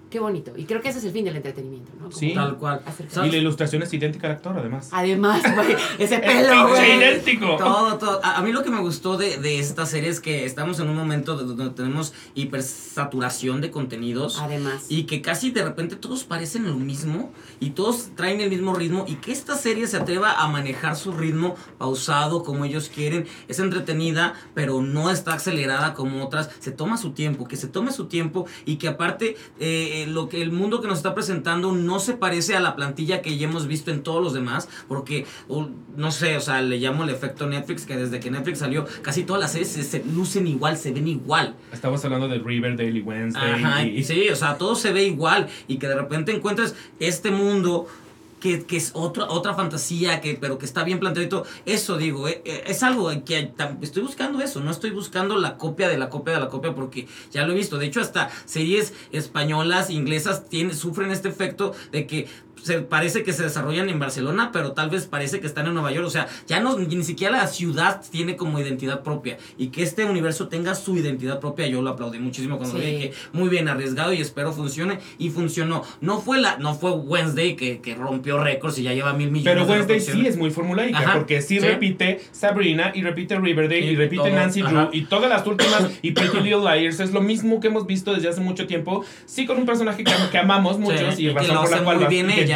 Qué 0.09 0.19
bonito. 0.19 0.53
Y 0.55 0.63
creo 0.63 0.81
que 0.81 0.87
ese 0.89 0.99
es 0.99 1.05
el 1.05 1.11
fin 1.11 1.25
del 1.25 1.35
entretenimiento, 1.35 1.91
¿no? 1.99 2.05
Como 2.05 2.11
Sí. 2.17 2.33
Tal 2.33 2.57
cual. 2.57 2.81
Y 3.25 3.29
la 3.31 3.37
ilustración 3.37 3.83
es 3.83 3.93
idéntica 3.93 4.27
al 4.27 4.33
actor, 4.33 4.55
además. 4.57 4.87
Además, 4.93 5.41
güey, 5.53 5.75
ese 5.99 6.15
Es 6.15 6.21
pelo, 6.21 6.67
pinche 6.67 6.67
güey. 6.85 6.97
idéntico. 6.97 7.57
Todo, 7.57 7.97
todo. 7.97 8.19
A, 8.23 8.37
a 8.37 8.41
mí 8.41 8.51
lo 8.53 8.63
que 8.63 8.69
me 8.69 8.79
gustó 8.79 9.17
de, 9.17 9.37
de 9.37 9.59
esta 9.59 9.85
serie 9.85 10.09
es 10.09 10.19
que 10.21 10.45
estamos 10.45 10.79
en 10.79 10.87
un 10.89 10.95
momento 10.95 11.35
de- 11.37 11.43
donde 11.43 11.69
tenemos 11.71 12.13
hipersaturación 12.35 13.61
de 13.61 13.71
contenidos. 13.71 14.39
Además. 14.39 14.85
Y 14.89 15.03
que 15.03 15.21
casi 15.21 15.51
de 15.51 15.63
repente 15.63 15.95
todos 15.95 16.23
parecen 16.23 16.65
lo 16.67 16.75
mismo 16.75 17.31
y 17.59 17.71
todos 17.71 18.09
traen 18.15 18.41
el 18.41 18.49
mismo 18.49 18.73
ritmo 18.75 19.05
y 19.07 19.15
que 19.15 19.31
esta 19.31 19.55
serie 19.55 19.87
se 19.87 19.97
atreva 19.97 20.33
a 20.41 20.47
manejar 20.47 20.95
su 20.95 21.11
ritmo 21.11 21.55
pausado 21.77 22.43
como 22.43 22.65
ellos 22.65 22.89
quieren. 22.93 23.27
Es 23.47 23.59
entretenida, 23.59 24.33
pero 24.53 24.81
no 24.81 25.09
está 25.11 25.33
acelerada 25.33 25.93
como 25.93 26.23
otras. 26.25 26.49
Se 26.59 26.71
toma 26.71 26.97
su 26.97 27.11
tiempo, 27.11 27.47
que 27.47 27.57
se 27.57 27.67
tome 27.67 27.91
su 27.91 28.05
tiempo 28.05 28.45
y 28.65 28.77
que 28.77 28.87
aparte 28.87 29.35
eh, 29.59 29.96
lo 30.05 30.29
que 30.29 30.41
el 30.41 30.51
mundo 30.51 30.81
que 30.81 30.87
nos 30.87 30.97
está 30.97 31.15
presentando 31.15 31.71
no 31.71 31.99
se 31.99 32.13
parece 32.13 32.55
a 32.55 32.59
la 32.59 32.75
plantilla 32.75 33.21
que 33.21 33.37
ya 33.37 33.47
hemos 33.47 33.67
visto 33.67 33.89
en 33.89 34.03
todos 34.03 34.23
los 34.23 34.33
demás, 34.33 34.69
porque 34.87 35.25
no 35.95 36.11
sé, 36.11 36.37
o 36.37 36.41
sea, 36.41 36.61
le 36.61 36.77
llamo 36.77 37.03
el 37.03 37.09
efecto 37.09 37.47
Netflix, 37.47 37.85
que 37.85 37.97
desde 37.97 38.19
que 38.19 38.29
Netflix 38.29 38.59
salió, 38.59 38.85
casi 39.01 39.23
todas 39.23 39.41
las 39.41 39.51
series 39.53 39.69
se, 39.69 39.83
se 39.83 40.03
lucen 40.03 40.45
igual, 40.47 40.77
se 40.77 40.91
ven 40.91 41.07
igual. 41.07 41.55
Estamos 41.71 42.03
hablando 42.05 42.27
de 42.27 42.39
Riverdale 42.39 42.99
y 42.99 43.01
Wednesday. 43.01 43.63
Ajá, 43.63 43.83
y, 43.83 43.97
y 43.97 44.03
sí, 44.03 44.29
o 44.29 44.35
sea, 44.35 44.57
todo 44.57 44.75
se 44.75 44.91
ve 44.91 45.05
igual 45.05 45.47
y 45.67 45.77
que 45.77 45.87
de 45.87 45.95
repente 45.95 46.31
encuentres 46.31 46.75
este 46.99 47.31
mundo 47.31 47.87
que, 48.39 48.65
que 48.65 48.77
es 48.77 48.91
otra, 48.93 49.25
otra 49.29 49.53
fantasía, 49.53 50.21
que, 50.21 50.38
pero 50.39 50.57
que 50.57 50.65
está 50.65 50.83
bien 50.83 50.99
todo. 51.29 51.45
Eso 51.65 51.97
digo, 51.97 52.27
eh, 52.27 52.41
eh, 52.45 52.63
es 52.67 52.83
algo 52.83 53.09
que 53.25 53.53
estoy 53.81 54.03
buscando 54.03 54.41
eso, 54.41 54.59
no 54.59 54.71
estoy 54.71 54.91
buscando 54.91 55.38
la 55.38 55.57
copia 55.57 55.88
de 55.89 55.97
la 55.97 56.09
copia 56.09 56.35
de 56.35 56.39
la 56.39 56.49
copia 56.49 56.75
porque 56.75 57.07
ya 57.31 57.45
lo 57.45 57.53
he 57.53 57.55
visto. 57.55 57.77
De 57.77 57.85
hecho, 57.85 58.01
hasta 58.01 58.29
series 58.45 58.93
españolas, 59.11 59.89
inglesas, 59.89 60.49
tienen, 60.49 60.75
sufren 60.75 61.11
este 61.11 61.29
efecto 61.29 61.73
de 61.91 62.07
que 62.07 62.27
se 62.61 62.79
parece 62.81 63.23
que 63.23 63.33
se 63.33 63.43
desarrollan 63.43 63.89
en 63.89 63.99
Barcelona, 63.99 64.49
pero 64.51 64.71
tal 64.73 64.89
vez 64.89 65.05
parece 65.05 65.39
que 65.39 65.47
están 65.47 65.67
en 65.67 65.73
Nueva 65.73 65.91
York. 65.91 66.07
O 66.07 66.09
sea, 66.09 66.27
ya 66.47 66.59
no, 66.59 66.77
ni 66.77 67.03
siquiera 67.03 67.37
la 67.37 67.47
ciudad 67.47 68.01
tiene 68.11 68.35
como 68.35 68.59
identidad 68.59 69.03
propia. 69.03 69.37
Y 69.57 69.67
que 69.67 69.83
este 69.83 70.05
universo 70.05 70.47
tenga 70.47 70.75
su 70.75 70.97
identidad 70.97 71.39
propia, 71.39 71.67
yo 71.67 71.81
lo 71.81 71.89
aplaudí 71.89 72.19
muchísimo 72.19 72.57
cuando 72.57 72.77
Sí. 72.77 72.83
que 72.83 73.13
muy 73.33 73.49
bien 73.49 73.67
arriesgado 73.67 74.13
y 74.13 74.21
espero 74.21 74.51
funcione. 74.53 74.99
Y 75.17 75.29
funcionó. 75.29 75.83
No 76.01 76.19
fue 76.21 76.39
la, 76.39 76.57
no 76.57 76.75
fue 76.75 76.91
Wednesday 76.91 77.55
que, 77.55 77.79
que 77.81 77.95
rompió 77.95 78.39
récords 78.43 78.77
y 78.79 78.83
ya 78.83 78.93
lleva 78.93 79.13
mil 79.13 79.31
millones 79.31 79.53
Pero 79.53 79.65
de 79.65 79.71
Wednesday 79.71 79.99
sí 79.99 80.27
es 80.27 80.37
muy 80.37 80.51
formulaica, 80.51 80.97
Ajá, 80.99 81.13
porque 81.13 81.41
sí, 81.41 81.59
sí. 81.59 81.65
repite 81.67 82.21
Sabrina 82.31 82.91
y 82.93 83.01
repite 83.01 83.37
Riverdale 83.39 83.81
y, 83.85 83.89
Y 83.89 83.95
repite 83.95 84.23
todo, 84.23 84.35
Nancy 84.35 84.61
Drew 84.61 84.89
y 84.91 85.01
todas 85.05 85.29
las 85.29 85.45
últimas 85.47 85.83
y 86.01 86.11
Pretty 86.11 86.37
Little 86.39 86.61
Liars 86.61 86.99
es 86.99 87.11
lo 87.11 87.21
mismo 87.21 87.59
que 87.59 87.67
hemos 87.67 87.85
visto 87.87 88.13
desde 88.13 88.29
hace 88.29 88.41
mucho 88.41 88.67
tiempo, 88.67 89.03
sí 89.25 89.45
con 89.45 89.57
un 89.57 89.65
personaje 89.65 90.03
que, 90.03 90.11
que 90.31 90.37
amamos 90.37 90.79
muchos 90.79 91.15
Sí, 91.15 91.23
y 91.23 91.27
y 91.29 91.33
que 91.33 91.39
razón 91.39 91.55
lo 91.55 91.61
por 91.61 91.69
la 91.71 91.83
cual 91.83 91.99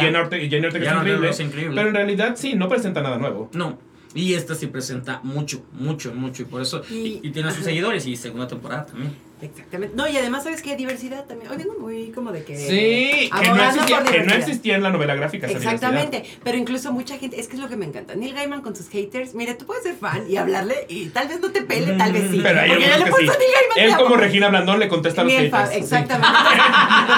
Jenna 0.00 0.20
Ortega, 0.20 0.48
Jenna 0.50 0.66
Ortega 0.68 0.84
es 0.84 0.96
increíble, 1.00 1.28
es 1.30 1.40
increíble. 1.40 1.74
pero 1.76 1.88
en 1.88 1.94
realidad 1.94 2.34
sí, 2.36 2.54
no 2.54 2.68
presenta 2.68 3.02
nada 3.02 3.18
nuevo. 3.18 3.50
No. 3.52 3.78
Y 4.14 4.34
esta 4.34 4.54
sí 4.54 4.66
presenta 4.66 5.20
mucho, 5.22 5.64
mucho, 5.72 6.12
mucho. 6.14 6.42
Y 6.42 6.44
por 6.44 6.60
eso. 6.60 6.82
Y, 6.90 6.94
Y- 6.94 7.20
y 7.22 7.30
tiene 7.30 7.48
a 7.48 7.52
sus 7.52 7.64
seguidores 7.64 8.06
y 8.06 8.16
segunda 8.16 8.46
temporada 8.46 8.84
también. 8.86 9.14
Exactamente. 9.42 9.96
No, 9.96 10.08
y 10.08 10.16
además, 10.16 10.44
¿sabes 10.44 10.62
qué? 10.62 10.76
Diversidad 10.76 11.24
también. 11.24 11.50
Hoy 11.50 11.58
vengo 11.58 11.74
muy 11.78 12.12
como 12.12 12.30
de 12.30 12.44
que... 12.44 12.56
Sí, 12.56 13.28
que 13.28 13.48
no, 13.48 13.64
existía, 13.64 14.04
que 14.04 14.20
no 14.20 14.34
existía 14.34 14.76
en 14.76 14.82
la 14.82 14.90
novela 14.90 15.14
gráfica. 15.16 15.48
Exactamente, 15.48 16.24
pero 16.44 16.56
incluso 16.56 16.92
mucha 16.92 17.18
gente, 17.18 17.40
es 17.40 17.48
que 17.48 17.56
es 17.56 17.62
lo 17.62 17.68
que 17.68 17.76
me 17.76 17.84
encanta. 17.84 18.14
Neil 18.14 18.34
Gaiman 18.34 18.62
con 18.62 18.76
sus 18.76 18.88
haters, 18.88 19.34
mira, 19.34 19.58
tú 19.58 19.66
puedes 19.66 19.82
ser 19.82 19.96
fan 19.96 20.24
y 20.30 20.36
hablarle 20.36 20.86
y 20.88 21.06
tal 21.06 21.26
vez 21.28 21.40
no 21.40 21.50
te 21.50 21.62
pele, 21.62 21.94
tal 21.94 22.12
vez 22.12 22.30
sí. 22.30 22.40
Pero 22.42 22.60
hay 22.60 22.70
porque 22.70 22.86
yo 22.86 22.94
algunos 22.94 23.18
que 23.18 23.26
sí. 23.26 23.30
a 23.30 23.38
Neil 23.38 23.50
Gaiman. 23.52 23.84
Él 23.84 23.96
como 23.96 24.06
amo. 24.14 24.16
Regina 24.16 24.48
Blandón 24.48 24.78
le 24.78 24.88
contesta 24.88 25.22
a 25.22 25.24
los 25.24 25.32
haters. 25.32 25.72
Exactamente. 25.72 26.38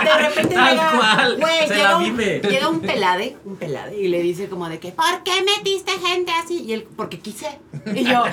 De 0.04 0.28
repente 0.28 0.54
Tal 0.54 0.70
llega, 0.70 0.92
cual, 0.96 1.36
güey, 1.38 1.68
se 1.68 1.74
llega, 1.74 1.88
la 1.88 1.96
un, 1.98 2.04
vive. 2.16 2.40
llega 2.48 2.68
un 2.68 2.80
pelade, 2.80 3.36
un 3.44 3.56
pelade, 3.56 4.00
y 4.00 4.08
le 4.08 4.22
dice 4.22 4.48
como 4.48 4.68
de 4.68 4.78
que, 4.78 4.92
¿por 4.92 5.22
qué 5.24 5.32
metiste 5.42 5.92
gente 5.92 6.32
así? 6.42 6.62
Y 6.62 6.72
él, 6.72 6.86
porque 6.96 7.18
quise. 7.18 7.58
Y 7.94 8.04
yo, 8.04 8.24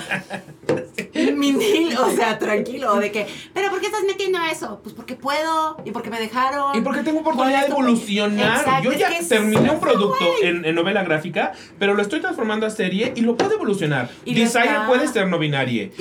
mi 1.35 1.51
Neil, 1.51 1.97
o 1.97 2.09
sea, 2.11 2.39
tranquilo, 2.39 2.95
de 2.95 3.11
que, 3.11 3.27
¿pero 3.53 3.69
por 3.69 3.80
qué 3.81 3.87
estás 3.87 4.03
metiendo 4.07 4.39
eso? 4.51 4.79
Pues 4.81 4.95
porque 4.95 5.15
puedo, 5.15 5.77
y 5.83 5.91
porque 5.91 6.09
me 6.09 6.19
dejaron. 6.19 6.75
Y 6.77 6.81
porque 6.81 7.01
tengo 7.01 7.19
oportunidad 7.19 7.65
de 7.65 7.71
evolucionar. 7.71 8.59
Exacto, 8.59 8.83
Yo 8.91 8.97
ya 8.97 9.09
terminé 9.27 9.69
un 9.71 9.79
producto 9.79 10.25
en, 10.41 10.63
en 10.63 10.75
novela 10.75 11.03
gráfica, 11.03 11.51
pero 11.77 11.93
lo 11.93 12.01
estoy 12.01 12.21
transformando 12.21 12.65
a 12.65 12.69
serie 12.69 13.11
y 13.15 13.21
lo 13.21 13.35
puedo 13.35 13.53
evolucionar. 13.53 14.09
Y 14.23 14.35
Desire 14.35 14.65
está- 14.65 14.87
puede 14.87 15.07
ser 15.07 15.27
no 15.27 15.37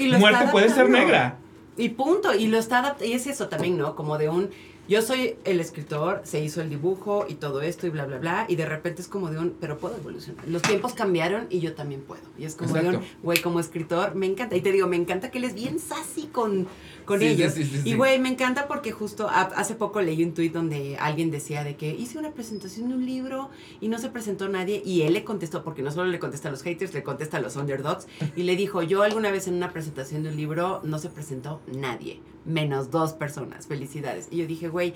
lo 0.09 0.19
Muerte 0.19 0.47
puede 0.53 0.69
ser 0.69 0.89
negra. 0.89 1.39
Y 1.77 1.91
punto. 1.91 2.35
Y 2.35 2.47
lo 2.49 2.59
está. 2.59 2.97
Y 3.03 3.13
es 3.13 3.27
eso 3.27 3.49
también, 3.49 3.79
¿no? 3.79 3.97
Como 3.97 4.19
de 4.19 4.29
un. 4.29 4.51
Yo 4.89 5.03
soy 5.03 5.37
el 5.45 5.61
escritor, 5.61 6.21
se 6.25 6.41
hizo 6.41 6.61
el 6.61 6.69
dibujo 6.69 7.25
y 7.29 7.35
todo 7.35 7.63
esto 7.63 7.87
y 7.87 7.91
bla, 7.91 8.07
bla, 8.07 8.19
bla. 8.19 8.45
Y 8.49 8.57
de 8.57 8.67
repente 8.67 9.01
es 9.01 9.09
como 9.09 9.31
de 9.31 9.39
un. 9.39 9.57
Pero 9.61 9.79
puedo 9.79 9.97
evolucionar. 9.97 10.47
Los 10.49 10.63
tiempos 10.63 10.95
cambiaron 10.95 11.47
y 11.49 11.61
yo 11.61 11.75
también 11.75 12.03
puedo. 12.03 12.23
Y 12.37 12.45
es 12.45 12.57
como 12.57 12.75
de 12.75 12.89
un. 12.89 13.01
Güey, 13.23 13.41
como 13.41 13.61
escritor, 13.61 14.15
me 14.17 14.27
encanta. 14.27 14.57
Y 14.57 14.61
te 14.63 14.73
digo, 14.73 14.89
me 14.89 14.97
encanta 14.97 15.31
que 15.31 15.39
él 15.39 15.45
es 15.45 15.55
bien 15.55 15.79
sassy 15.79 16.27
con, 16.27 16.67
con 17.11 17.21
Sí, 17.21 17.27
ellos. 17.27 17.53
sí, 17.53 17.65
sí, 17.65 17.81
sí. 17.83 17.89
Y 17.91 17.95
güey, 17.95 18.19
me 18.19 18.29
encanta 18.29 18.69
porque 18.69 18.93
justo 18.93 19.29
a- 19.29 19.43
hace 19.43 19.75
poco 19.75 20.01
leí 20.01 20.23
un 20.23 20.33
tuit 20.33 20.53
donde 20.53 20.97
alguien 20.99 21.31
decía 21.31 21.65
de 21.65 21.77
que 21.77 21.91
hice 21.95 22.19
una 22.19 22.31
presentación 22.31 22.89
de 22.89 22.95
un 22.95 23.05
libro 23.05 23.51
y 23.81 23.89
no 23.89 23.99
se 23.99 24.09
presentó 24.11 24.49
nadie. 24.49 24.81
Y 24.85 25.03
él 25.03 25.13
le 25.15 25.25
contestó, 25.25 25.65
porque 25.65 25.83
no 25.83 25.91
solo 25.91 26.09
le 26.11 26.19
contesta 26.19 26.49
a 26.49 26.51
los 26.53 26.63
haters, 26.63 26.95
le 26.95 27.03
contesta 27.03 27.39
a 27.39 27.41
los 27.41 27.57
underdogs. 27.57 28.07
Y 28.37 28.45
le 28.45 28.55
dijo, 28.57 28.83
yo 28.83 29.03
alguna 29.03 29.31
vez 29.31 29.49
en 29.49 29.55
una 29.55 29.73
presentación 29.73 30.23
de 30.23 30.29
un 30.31 30.37
libro 30.37 30.81
no 30.85 30.99
se 30.99 31.09
presentó 31.11 31.61
nadie, 31.67 32.21
menos 32.45 32.91
dos 32.91 33.13
personas. 33.13 33.67
Felicidades. 33.67 34.29
Y 34.31 34.37
yo 34.39 34.47
dije, 34.47 34.69
güey, 34.69 34.95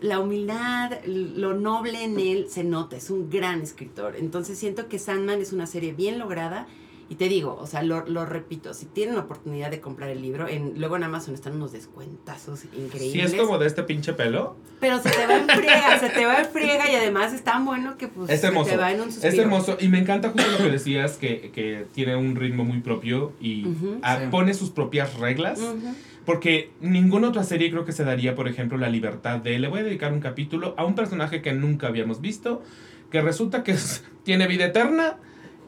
la 0.00 0.20
humildad, 0.20 0.92
lo 1.06 1.54
noble 1.54 2.04
en 2.04 2.20
él 2.20 2.46
se 2.48 2.62
nota, 2.64 2.96
es 2.96 3.10
un 3.10 3.28
gran 3.30 3.60
escritor. 3.62 4.14
Entonces 4.16 4.56
siento 4.58 4.88
que 4.88 4.98
Sandman 4.98 5.40
es 5.40 5.52
una 5.52 5.66
serie 5.66 5.92
bien 5.92 6.18
lograda. 6.18 6.68
Y 7.10 7.14
te 7.14 7.28
digo, 7.30 7.56
o 7.58 7.66
sea, 7.66 7.82
lo, 7.82 8.06
lo 8.06 8.26
repito, 8.26 8.74
si 8.74 8.84
tienen 8.84 9.14
la 9.14 9.22
oportunidad 9.22 9.70
de 9.70 9.80
comprar 9.80 10.10
el 10.10 10.20
libro, 10.20 10.46
en, 10.46 10.74
luego 10.78 10.96
en 10.96 11.04
Amazon 11.04 11.32
están 11.34 11.54
unos 11.56 11.72
descuentazos 11.72 12.60
Si 12.60 12.68
increíbles. 12.78 13.32
es 13.32 13.40
como 13.40 13.56
de 13.58 13.66
este 13.66 13.82
pinche 13.82 14.12
pelo, 14.12 14.56
Pero 14.78 14.98
se 15.02 15.08
te 15.10 15.26
va 15.26 15.36
en 15.38 15.46
friega, 15.48 15.98
se 15.98 16.10
te 16.10 16.26
va 16.26 16.40
en 16.40 16.46
friega 16.50 16.90
y 16.92 16.96
además 16.96 17.32
es 17.32 17.42
tan 17.44 17.64
bueno 17.64 17.96
que 17.96 18.08
pues 18.08 18.28
es 18.28 18.40
se 18.42 18.50
te 18.50 18.76
va 18.76 18.92
en 18.92 19.00
un 19.00 19.10
suspiro. 19.10 19.32
Es 19.32 19.38
hermoso. 19.38 19.78
Y 19.80 19.88
me 19.88 19.98
encanta 19.98 20.28
justo 20.30 20.50
lo 20.50 20.58
que 20.58 20.70
decías, 20.70 21.16
que, 21.16 21.50
que 21.50 21.86
tiene 21.94 22.14
un 22.14 22.36
ritmo 22.36 22.64
muy 22.64 22.80
propio 22.80 23.32
y 23.40 23.64
Sí. 23.64 24.00
pone 24.30 24.52
sus 24.52 24.68
propias 24.70 25.14
reglas. 25.18 25.60
Ujú. 25.60 25.94
Porque 26.26 26.72
ninguna 26.82 27.28
otra 27.28 27.42
serie 27.42 27.70
creo 27.70 27.86
que 27.86 27.92
se 27.92 28.04
daría, 28.04 28.34
por 28.34 28.48
ejemplo, 28.48 28.76
la 28.76 28.90
libertad 28.90 29.38
de 29.38 29.58
le 29.58 29.68
voy 29.68 29.80
a 29.80 29.82
dedicar 29.82 30.12
un 30.12 30.20
capítulo 30.20 30.74
a 30.76 30.84
un 30.84 30.94
personaje 30.94 31.40
que 31.40 31.52
nunca 31.54 31.86
habíamos 31.86 32.20
visto, 32.20 32.62
que 33.10 33.22
resulta 33.22 33.62
que 33.64 33.72
es- 33.72 34.04
tiene 34.24 34.46
vida 34.46 34.66
eterna. 34.66 35.16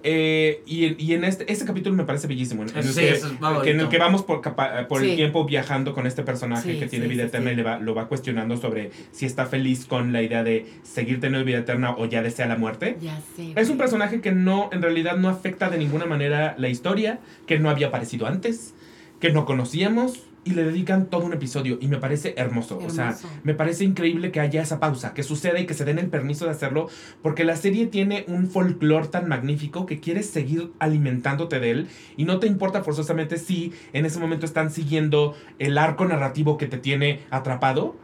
Eh, 0.03 0.63
y, 0.67 1.03
y 1.05 1.15
en 1.15 1.25
este, 1.25 1.51
este 1.53 1.65
capítulo 1.65 1.95
me 1.97 2.05
parece 2.05 2.27
bellísimo. 2.27 2.63
En, 2.63 2.71
en 2.71 2.77
el, 2.79 2.85
Sí, 2.85 3.01
que, 3.01 3.11
eso 3.13 3.27
es 3.27 3.33
favorito. 3.35 3.63
que 3.65 3.71
en 3.71 3.81
el 3.81 3.89
que 3.89 3.99
vamos 3.99 4.23
por, 4.23 4.41
capa- 4.41 4.87
por 4.89 5.03
el 5.05 5.15
tiempo 5.17 5.45
viajando 5.45 5.93
con 5.95 6.07
este 6.07 6.23
personaje 6.23 6.73
Sí, 6.75 6.79
que 6.79 6.87
tiene 6.87 7.07
sí, 7.07 7.11
vida 7.13 7.25
eterna 7.25 7.49
sí. 7.51 7.55
y 7.55 7.57
le 7.57 7.63
va, 7.63 7.79
lo 7.79 7.95
va 7.95 8.09
cuestionando 8.09 8.57
sobre 8.57 8.91
si 9.13 9.27
está 9.27 9.47
feliz 9.47 9.85
con 9.87 10.13
la 10.13 10.23
idea 10.23 10.43
de 10.45 10.67
seguir 10.83 11.21
teniendo 11.21 11.45
vida 11.45 11.59
eterna 11.59 11.95
o 11.97 12.07
ya 12.07 12.23
desea 12.23 12.47
la 12.47 12.57
muerte. 12.57 12.97
Ya 13.01 13.21
sé. 13.37 13.53
Es 13.57 13.69
un 13.69 13.79
personaje 13.79 14.21
que 14.21 14.33
no, 14.33 14.71
en 14.73 14.83
realidad 14.83 15.17
no 15.17 15.29
afecta 15.29 15.69
de 15.71 15.79
ninguna 15.79 16.07
manera 16.07 16.55
la 16.59 16.69
historia, 16.69 17.19
que 17.47 17.59
no 17.59 17.69
había 17.71 17.89
aparecido 17.89 18.27
antes, 18.27 18.75
que 19.21 19.31
no 19.33 19.45
conocíamos 19.45 20.25
y 20.43 20.53
le 20.53 20.65
dedican 20.65 21.07
todo 21.07 21.27
un 21.27 21.33
episodio 21.33 21.79
y 21.81 21.89
me 21.89 21.99
parece 21.99 22.35
hermoso. 22.37 22.79
O 22.79 22.91
sea, 22.91 23.17
me 23.45 23.55
parece 23.55 23.85
increíble 23.85 24.31
que 24.31 24.41
haya 24.41 24.63
esa 24.63 24.81
pausa, 24.81 25.13
que 25.13 25.23
suceda 25.23 25.61
y 25.61 25.67
que 25.67 25.75
se 25.75 25.85
den 25.85 25.99
el 25.99 26.09
permiso 26.09 26.47
de 26.47 26.53
hacerlo, 26.53 26.89
porque 27.23 27.45
la 27.45 27.57
serie 27.57 27.87
tiene 27.87 28.25
un 28.27 28.49
folclore 28.49 29.09
tan 29.09 29.29
magnífico 29.29 29.85
que 29.87 30.01
quieres 30.01 30.27
seguir 30.31 30.73
alimentándote 30.79 31.61
de 31.61 31.71
él 31.71 31.89
y 32.17 32.25
no 32.25 32.39
te 32.39 32.47
importa 32.47 32.83
forzosamente 32.83 33.37
si 33.37 33.73
en 33.93 34.07
ese 34.07 34.19
momento 34.19 34.47
están 34.47 34.71
siguiendo 34.71 35.35
el 35.59 35.77
arco 35.77 36.07
narrativo 36.07 36.57
que 36.57 36.67
te 36.67 36.79
tiene 36.79 37.21
atrapado, 37.31 37.97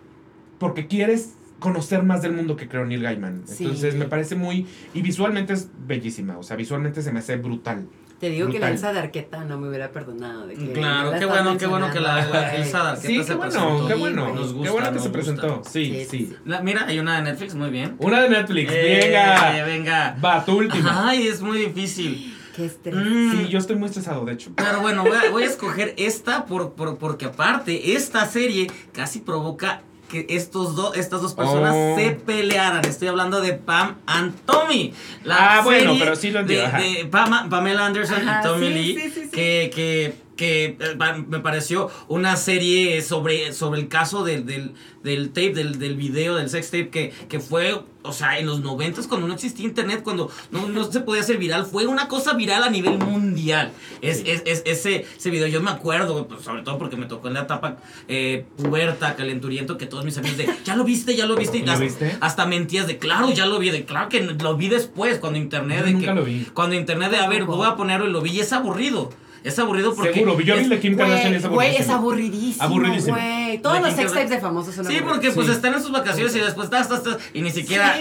porque 0.59 0.87
quieres 0.87 1.34
conocer 1.59 2.03
más 2.03 2.20
del 2.20 2.32
mundo 2.32 2.57
que 2.57 2.68
creó 2.68 2.84
Neil 2.84 3.03
Gaiman. 3.03 3.43
Sí. 3.47 3.64
Entonces 3.64 3.95
me 3.95 4.05
parece 4.05 4.35
muy... 4.36 4.66
Y 4.93 5.01
visualmente 5.01 5.55
es 5.55 5.70
bellísima, 5.86 6.36
o 6.36 6.43
sea, 6.43 6.56
visualmente 6.56 7.01
se 7.01 7.12
me 7.12 7.20
hace 7.20 7.36
brutal. 7.36 7.89
Te 8.20 8.30
digo 8.30 8.48
que 8.48 8.59
la. 8.59 8.70
Elsa 8.70 8.93
de 8.94 8.98
Arqueta 9.01 9.44
no 9.44 9.59
me 9.59 9.68
hubiera 9.68 9.90
perdonado. 9.93 10.47
De 10.47 10.55
que 10.55 10.72
Claro, 10.72 11.12
qué 11.18 11.26
bueno, 11.26 11.59
qué 11.59 11.66
bueno 11.66 11.90
que 11.90 12.01
la, 12.01 12.24
la. 12.26 12.55
Elsa 12.56 12.82
de 12.82 12.88
Arqueta 12.90 13.06
Sí, 13.09 13.18
se 13.22 13.26
qué 13.28 13.34
bueno, 13.34 13.51
presentó. 13.52 13.86
qué 13.88 13.94
bueno. 13.94 14.34
Nos 14.34 14.52
gusta, 14.55 14.64
qué 14.64 14.70
bueno 14.72 14.93
que 14.93 14.98
se 15.01 15.10
presentó. 15.10 15.62
Sí, 15.70 15.84
Sí, 15.84 16.06
sí. 16.10 16.36
La- 16.47 16.60
mira, 16.62 16.86
hay 16.86 16.98
una 16.98 17.16
de 17.16 17.22
Netflix, 17.30 17.55
muy 17.55 17.70
bien. 17.70 17.97
Una 17.98 18.22
de 18.22 18.30
Netflix, 18.30 18.72
Eh, 18.74 19.01
venga. 19.05 19.64
venga. 19.66 20.16
Va, 20.24 20.44
tu 20.44 20.59
última. 20.59 21.09
Ay, 21.10 21.26
es 21.28 21.43
muy 21.43 21.59
difícil. 21.59 22.32
Qué 22.55 22.64
estrés. 22.64 22.94
Mm, 22.97 23.32
Sí, 23.32 23.48
yo 23.48 23.59
estoy 23.59 23.76
muy 23.76 23.86
estresado, 23.88 24.24
de 24.24 24.32
hecho. 24.32 24.51
Pero 24.56 24.80
bueno, 24.80 25.02
voy 25.05 25.16
a, 25.16 25.30
voy 25.30 25.43
a 25.43 25.47
escoger 25.47 25.93
esta 25.98 26.47
por, 26.47 26.72
por- 26.72 26.97
porque 26.97 27.26
aparte, 27.26 27.93
esta 27.94 28.24
serie 28.24 28.68
casi 28.93 29.20
provoca 29.20 29.82
que 30.09 30.27
estos 30.31 30.77
dos, 30.77 30.97
estas 30.97 31.20
dos 31.23 31.35
personas 31.35 31.74
Oh. 31.74 31.97
se 31.97 32.11
pelearan. 32.12 32.85
Estoy 32.85 33.09
hablando 33.09 33.41
de 33.41 33.53
Pam 33.55 33.97
and 34.07 34.35
Tommy. 34.47 34.93
La 35.24 35.59
Ah, 35.59 35.62
bueno, 35.62 35.91
serie 35.93 35.99
pero 36.05 36.16
sí 36.16 36.31
lo 36.31 36.41
entiendo, 36.41 36.77
De, 36.78 37.11
Pam- 37.11 37.49
Pamela 37.49 37.87
Anderson 37.87 38.28
Ajá, 38.28 38.41
y 38.41 38.47
Tommy 38.49 38.66
sí, 38.69 38.73
Lee. 38.74 38.95
sí, 38.95 39.11
sí, 39.11 39.20
sí. 39.24 39.31
Que, 39.31 39.70
que, 39.74 40.15
que 40.37 40.65
eh, 40.78 40.97
me 41.28 41.41
pareció 41.41 41.91
una 42.09 42.37
serie 42.37 43.01
sobre, 43.03 43.53
sobre 43.53 43.81
el 43.81 43.89
caso 43.89 44.23
del, 44.23 44.45
del, 44.47 44.74
del 45.03 45.28
tape, 45.31 45.55
del, 45.55 45.78
del 45.78 45.97
video, 45.97 46.37
del 46.37 46.51
sex 46.51 46.66
tape, 46.70 46.91
que, 46.91 47.12
que 47.28 47.41
fue, 47.41 47.83
o 48.07 48.12
sea, 48.12 48.39
en 48.39 48.47
los 48.47 48.61
noventas 48.61 49.07
cuando 49.07 49.27
no 49.28 49.35
existía 49.35 49.66
internet, 49.66 50.03
cuando 50.03 50.31
no, 50.51 50.69
no 50.69 50.85
se 50.91 51.01
podía 51.01 51.23
hacer 51.23 51.39
viral, 51.39 51.66
fue 51.66 51.87
una 51.87 52.09
cosa 52.09 52.35
viral 52.35 52.62
a 52.62 52.70
nivel 52.70 52.99
mundial. 52.99 53.73
Es, 54.03 54.23
es, 54.27 54.43
es- 54.47 54.62
ese, 54.65 55.07
ese 55.16 55.31
video, 55.31 55.47
yo 55.49 55.61
me 55.62 55.70
acuerdo, 55.70 56.27
pues, 56.28 56.43
sobre 56.43 56.62
todo 56.62 56.78
porque 56.78 56.97
me 56.97 57.07
tocó 57.07 57.28
en 57.28 57.35
la 57.35 57.43
etapa 57.43 57.77
eh, 58.09 58.45
puberta, 58.57 59.15
calenturiento, 59.16 59.77
que 59.78 59.87
todos 59.87 60.05
mis 60.05 60.16
amigos 60.19 60.39
de, 60.39 60.49
ya 60.65 60.77
lo 60.77 60.85
viste, 60.85 61.15
ya 61.16 61.27
lo 61.27 61.37
viste, 61.37 61.59
y 61.59 61.62
¿Lo 61.65 61.73
hasta, 61.73 61.85
viste? 61.85 62.16
hasta 62.20 62.47
mentías 62.47 62.87
de, 62.87 62.99
claro, 62.99 63.31
ya 63.33 63.47
lo 63.47 63.59
vi, 63.59 63.70
de, 63.70 63.85
claro 63.85 64.09
que 64.09 64.20
lo 64.23 64.57
vi 64.57 64.69
después, 64.69 65.19
cuando 65.19 65.39
internet, 65.39 65.81
Yo 65.81 65.85
de 65.87 65.93
nunca 65.93 66.07
que, 66.07 66.15
lo 66.15 66.24
vi. 66.24 66.47
cuando 66.55 66.74
internet 66.77 67.11
de, 67.11 67.19
a 67.19 67.28
ver, 67.28 67.45
voy 67.45 67.66
a 67.66 67.77
ponerlo 67.77 68.07
y 68.09 68.12
lo 68.12 68.20
vi, 68.23 68.31
y 68.33 68.41
es 68.41 68.53
aburrido. 68.53 69.11
Es 69.47 69.56
aburrido 69.60 69.94
porque. 69.94 70.12
Seguro, 70.12 70.40
yo 70.40 70.56
vi 70.56 70.64
el 70.64 70.68
de 70.68 70.81
Kim 70.81 70.97
Kardashian 70.97 71.32
y 71.32 71.36
es 71.36 71.43
Güey, 71.47 71.55
güey, 71.55 71.77
es 71.77 71.89
aburridísimo. 71.89 72.64
aburridísimo. 72.64 73.16
Güey. 73.16 73.59
Todos 73.59 73.77
De 73.77 73.81
los 73.82 73.94
sex 73.94 74.12
tapes 74.12 74.31
de 74.31 74.40
famosos 74.40 74.74
son 74.74 74.85
Sí, 74.86 74.98
porque 75.06 75.31
pues 75.31 75.47
Sí. 75.47 75.52
están 75.52 75.73
en 75.74 75.81
sus 75.81 75.93
vacaciones 75.93 76.35
y 76.35 76.40
después 76.40 76.64
estás, 76.64 76.82
estás, 76.82 76.98
estás, 76.98 77.18
y 77.32 77.43
ni 77.43 77.51
siquiera. 77.52 77.94
Sí. 77.94 78.01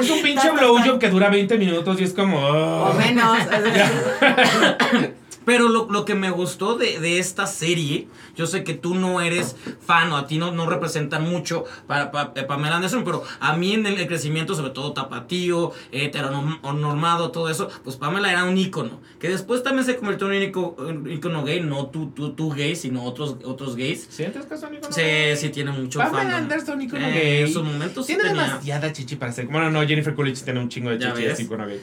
es 0.04 0.10
un 0.10 0.22
pinche 0.22 0.50
blowjob 0.50 0.98
que 0.98 1.10
dura 1.10 1.28
20 1.28 1.58
minutos 1.58 2.00
y 2.00 2.04
es 2.04 2.14
como. 2.14 2.38
O 2.38 2.86
ah. 2.86 2.94
menos. 2.94 3.38
Pero 5.44 5.68
lo, 5.68 5.86
lo 5.90 6.04
que 6.04 6.14
me 6.14 6.30
gustó 6.30 6.76
de, 6.76 7.00
de 7.00 7.18
esta 7.18 7.46
serie, 7.46 8.08
yo 8.36 8.46
sé 8.46 8.62
que 8.62 8.74
tú 8.74 8.94
no 8.94 9.20
eres 9.20 9.56
fan 9.84 10.12
o 10.12 10.16
a 10.16 10.26
ti 10.26 10.38
no, 10.38 10.52
no 10.52 10.66
representan 10.68 11.28
mucho 11.28 11.64
para, 11.86 12.10
pa- 12.10 12.32
eh, 12.36 12.42
Pamela 12.42 12.76
Anderson, 12.76 13.04
pero 13.04 13.24
a 13.40 13.56
mí 13.56 13.72
en 13.72 13.86
el, 13.86 13.98
el 13.98 14.06
crecimiento, 14.06 14.54
sobre 14.54 14.70
todo 14.70 14.92
tapatío, 14.92 15.72
heteronormado, 15.92 17.30
todo 17.30 17.48
eso, 17.48 17.68
pues 17.84 17.96
Pamela 17.96 18.30
era 18.30 18.44
un 18.44 18.56
ícono. 18.58 19.00
Que 19.18 19.28
después 19.28 19.62
también 19.62 19.84
se 19.84 19.96
convirtió 19.96 20.30
en 20.32 20.52
un 20.52 21.10
ícono, 21.10 21.44
gay, 21.44 21.60
no 21.60 21.86
tú, 21.86 22.10
tú, 22.10 22.32
tú 22.32 22.50
gay, 22.52 22.76
sino 22.76 23.04
otros, 23.04 23.36
otros 23.44 23.76
gays. 23.76 24.06
¿Sientes 24.10 24.46
que 24.46 24.56
son 24.56 24.74
íconos? 24.74 24.94
Sí, 24.94 25.02
sí 25.36 25.48
tiene 25.50 25.70
mucho 25.72 25.98
Pamela 25.98 26.18
fandom. 26.22 26.38
Anderson, 26.38 26.82
ícono 26.82 27.06
Eh, 27.06 27.12
gay. 27.12 27.42
En 27.42 27.52
su 27.52 27.62
momento 27.62 28.02
sí 28.02 28.14
Tiene 28.14 28.28
demasiada 28.30 28.92
chichi 28.92 29.16
para 29.16 29.32
ser. 29.32 29.46
Bueno, 29.46 29.70
no, 29.70 29.80
Jennifer 29.86 30.14
Coolidge 30.14 30.42
tiene 30.42 30.60
un 30.60 30.68
chingo 30.68 30.90
de 30.90 30.98
chichi, 30.98 31.24
es 31.24 31.40
ícono 31.40 31.66
gay. 31.66 31.80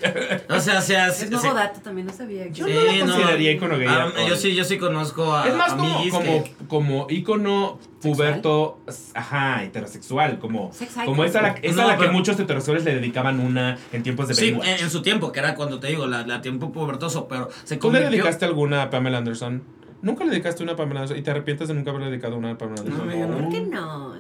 O 0.50 0.60
sea, 0.60 0.80
o 0.80 0.82
sea, 0.82 1.12
sí- 1.12 1.26
Es 1.26 1.32
nuevo 1.32 1.50
sí. 1.50 1.56
dato, 1.56 1.80
también 1.82 2.08
no 2.08 2.14
sabía. 2.14 2.48
Yo 2.48 2.66
que- 2.66 2.74
no 2.74 2.82
lo 2.82 2.88
consideraría 3.14 3.47
ícono 3.54 3.78
gay 3.78 3.88
Ah, 3.90 4.12
yo 4.28 4.36
sí, 4.36 4.54
yo 4.56 4.64
sí 4.64 4.78
conozco 4.78 5.34
a 5.34 5.48
Es 5.48 5.56
más 5.56 5.74
como, 5.74 6.10
como, 6.12 6.44
que- 6.44 6.52
como 6.68 7.08
ícono 7.10 7.80
puberto, 8.02 8.80
ajá, 9.14 9.64
heterosexual, 9.64 10.40
como, 10.40 10.72
Sex 10.74 10.94
como 11.06 11.24
esa 11.24 11.40
a 11.40 11.42
la, 11.42 11.48
esa 11.62 11.76
No, 11.82 11.88
a 11.90 11.92
la 11.94 11.98
que 11.98 12.08
muchos 12.10 12.40
heterosexuales 12.40 12.84
le 12.86 12.96
dedicaban 12.96 13.40
una 13.40 13.78
en 13.92 14.04
tiempos 14.04 14.28
de 14.28 14.34
Sí, 14.36 14.52
Baywatch. 14.52 14.68
en, 14.68 14.84
en 14.86 14.90
su 14.90 15.02
tiempo, 15.02 15.32
que 15.32 15.40
era 15.40 15.56
cuando 15.56 15.80
te 15.80 15.88
digo, 15.88 16.06
la, 16.08 16.26
la 16.26 16.42
tiempo 16.42 16.72
pubertoso, 16.72 17.28
pero 17.28 17.50
se 17.64 17.78
¿Tú 17.78 17.92
le 17.92 18.02
dedicaste 18.02 18.46
alguna 18.46 18.84
a 18.84 18.90
Pamela 18.90 19.18
Anderson? 19.20 19.64
¿Nunca 20.02 20.24
le 20.26 20.30
dedicaste 20.30 20.62
una 20.62 20.74
a 20.74 20.76
Pamela 20.76 21.00
Anderson? 21.02 21.18
¿Y 21.18 21.24
te 21.24 21.32
arrepientes 21.32 21.68
de 21.68 21.74
nunca 21.74 21.90
haberle 21.90 22.12
dedicado 22.12 22.38
una 22.38 22.52
a 22.52 22.58
Pamela 22.58 22.84
No, 22.84 23.02
Anderson? 23.02 23.10
amiga, 23.10 23.26
no. 23.28 23.38
¿Por 23.38 23.50
qué 23.50 23.62
no? 23.62 24.14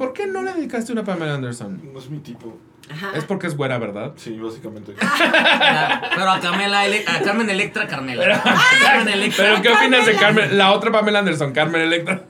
¿Por 0.00 0.14
qué 0.14 0.26
no 0.26 0.40
le 0.42 0.54
dedicaste 0.54 0.92
una 0.92 1.02
a 1.02 1.04
Pamela 1.04 1.34
Anderson? 1.34 1.78
No 1.92 1.98
es 1.98 2.08
mi 2.08 2.20
tipo. 2.20 2.56
Ajá. 2.90 3.12
Es 3.14 3.24
porque 3.24 3.46
es 3.48 3.54
güera, 3.54 3.76
¿verdad? 3.76 4.14
Sí, 4.16 4.38
básicamente. 4.38 4.94
Pero 6.16 6.30
a 6.30 6.40
Carmela, 6.40 6.86
Ele- 6.86 7.04
a 7.06 7.20
Carmen 7.20 7.50
Electra, 7.50 7.86
Carmela. 7.86 8.42
Carmen 8.82 9.12
Electra. 9.12 9.44
¿Pero 9.44 9.60
qué 9.62 9.68
opinas 9.68 10.06
de 10.06 10.14
Carmen? 10.16 10.56
La 10.56 10.72
otra 10.72 10.90
Pamela 10.90 11.18
Anderson, 11.18 11.52
Carmen 11.52 11.82
Electra. 11.82 12.24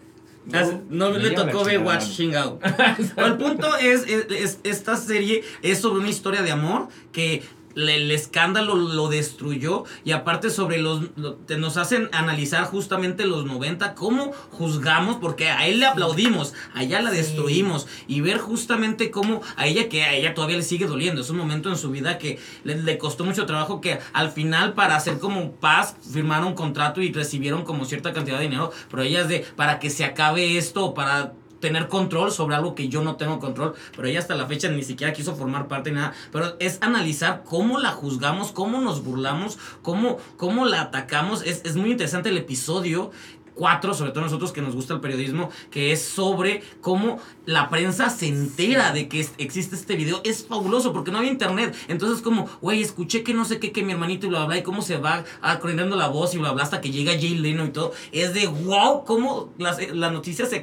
No, 0.89 1.11
le 1.11 1.31
tocó 1.31 1.61
Out. 1.61 2.61
Pero 3.15 3.27
el 3.29 3.37
punto 3.37 3.77
es, 3.77 4.03
es- 4.09 4.27
es- 4.31 4.59
esta 4.65 4.97
serie 4.97 5.45
es 5.63 5.79
sobre 5.79 6.01
una 6.01 6.09
historia 6.09 6.43
de 6.43 6.51
amor 6.51 6.89
que 7.13 7.45
le- 7.75 7.97
el 7.97 8.11
escándalo 8.11 8.75
lo 8.75 9.09
destruyó 9.09 9.85
y 10.05 10.13
aparte 10.13 10.51
sobre 10.51 10.79
los 10.79 11.03
lo- 11.17 11.35
te- 11.35 11.57
nos 11.57 11.77
hacen 11.77 12.09
analizar 12.13 12.65
justamente 12.65 13.27
los 13.27 13.45
90 13.45 13.95
cómo 13.95 14.33
juzgamos 14.51 15.17
porque 15.17 15.49
a 15.51 15.67
él 15.67 15.81
le 15.81 15.87
aplaudimos 15.87 16.55
a 16.75 16.83
ella 16.83 17.01
la 17.03 17.11
Sí. 17.11 17.17
destruimos 17.19 17.87
y 18.09 18.21
ver 18.21 18.39
justamente 18.39 19.11
cómo 19.11 19.41
a 19.57 19.67
ella 19.67 19.89
que 19.89 20.03
a 20.05 20.15
ella 20.15 20.35
todavía 20.35 20.57
le 20.57 20.63
sigue 20.63 20.87
doliendo 20.87 21.21
es 21.23 21.31
un 21.31 21.37
momento 21.37 21.69
en 21.69 21.77
su 21.77 21.91
vida 21.91 22.19
que 22.19 22.39
le, 22.65 22.77
le 22.83 22.99
costó 22.99 23.25
mucho 23.25 23.47
trabajo 23.47 23.81
que 23.81 23.99
al 24.13 24.31
final 24.31 24.75
para 24.75 24.97
hacer 24.97 25.19
como 25.19 25.53
paz 25.53 25.97
firmaron 26.13 26.49
un 26.49 26.55
contrato 26.55 27.01
y 27.03 27.13
recibieron 27.13 27.65
como 27.65 27.85
cierta 27.85 28.13
cantidad 28.13 28.39
de 28.39 28.45
dinero 28.45 28.73
pero 28.91 29.03
ella 29.03 29.21
es 29.23 29.29
de 29.29 29.41
para 29.57 29.79
que 29.79 29.91
se 29.91 30.05
acabe 30.05 30.57
esto 30.59 30.93
para 30.95 31.33
tener 31.61 31.89
control 31.89 32.33
sobre 32.33 32.57
algo 32.57 32.75
que 32.75 32.89
yo 32.89 33.03
no 33.03 33.17
tengo 33.17 33.39
control, 33.39 33.75
pero 33.95 34.09
ella 34.09 34.19
hasta 34.19 34.35
la 34.35 34.47
fecha 34.47 34.69
ni 34.69 34.83
siquiera 34.83 35.13
quiso 35.13 35.37
formar 35.37 35.69
parte 35.69 35.91
ni 35.91 35.97
nada, 35.97 36.13
pero 36.33 36.57
es 36.59 36.79
analizar 36.81 37.43
cómo 37.45 37.79
la 37.79 37.91
juzgamos, 37.91 38.53
cómo 38.53 38.81
nos 38.81 39.05
burlamos, 39.05 39.59
cómo, 39.83 40.19
cómo 40.37 40.65
la 40.65 40.81
atacamos, 40.83 41.43
es, 41.43 41.63
es 41.65 41.77
muy 41.77 41.93
interesante 41.93 42.31
el 42.31 42.39
episodio 42.39 43.11
4, 43.55 43.95
sobre 43.95 44.13
todo 44.13 44.25
nosotros 44.25 44.53
que 44.53 44.63
nos 44.63 44.75
gusta 44.75 44.95
el 44.95 45.01
periodismo, 45.01 45.51
que 45.71 45.93
es 45.93 46.03
sobre 46.03 46.63
cómo 46.81 47.19
la 47.47 47.69
prensa 47.69 48.11
se 48.11 48.29
entera 48.29 48.93
de 48.93 49.09
que 49.09 49.21
es- 49.21 49.33
existe 49.39 49.75
este 49.77 49.97
video. 49.97 50.21
Es 50.25 50.47
fabuloso 50.47 50.93
porque 50.93 51.11
no 51.11 51.19
había 51.19 51.31
internet. 51.31 51.75
Entonces, 51.89 52.23
como, 52.23 52.49
güey, 52.61 52.83
escuché 52.83 53.23
que 53.23 53.35
no 53.35 53.45
sé 53.45 53.59
qué, 53.59 53.73
que 53.73 53.83
mi 53.83 53.93
hermanito 53.93 54.27
y 54.27 54.29
bla, 54.31 54.45
bla, 54.47 54.57
y 54.59 54.63
cómo 54.63 54.83
se 54.83 54.97
va 54.99 55.25
acordando 55.43 55.97
la 55.97 56.09
voz 56.09 56.35
y 56.35 56.39
bla, 56.39 56.53
bla, 56.53 56.63
hasta 56.63 56.81
que 56.81 56.91
llega 56.91 57.13
Jay 57.13 57.37
Leno 57.37 57.65
y 57.65 57.71
todo. 57.71 57.93
Es 58.13 58.35
de 58.35 58.47
wow, 58.47 59.05
cómo 59.05 59.53
las, 59.59 59.79
eh, 59.79 59.91
las 59.95 60.13
noticias 60.13 60.51
se 60.51 60.63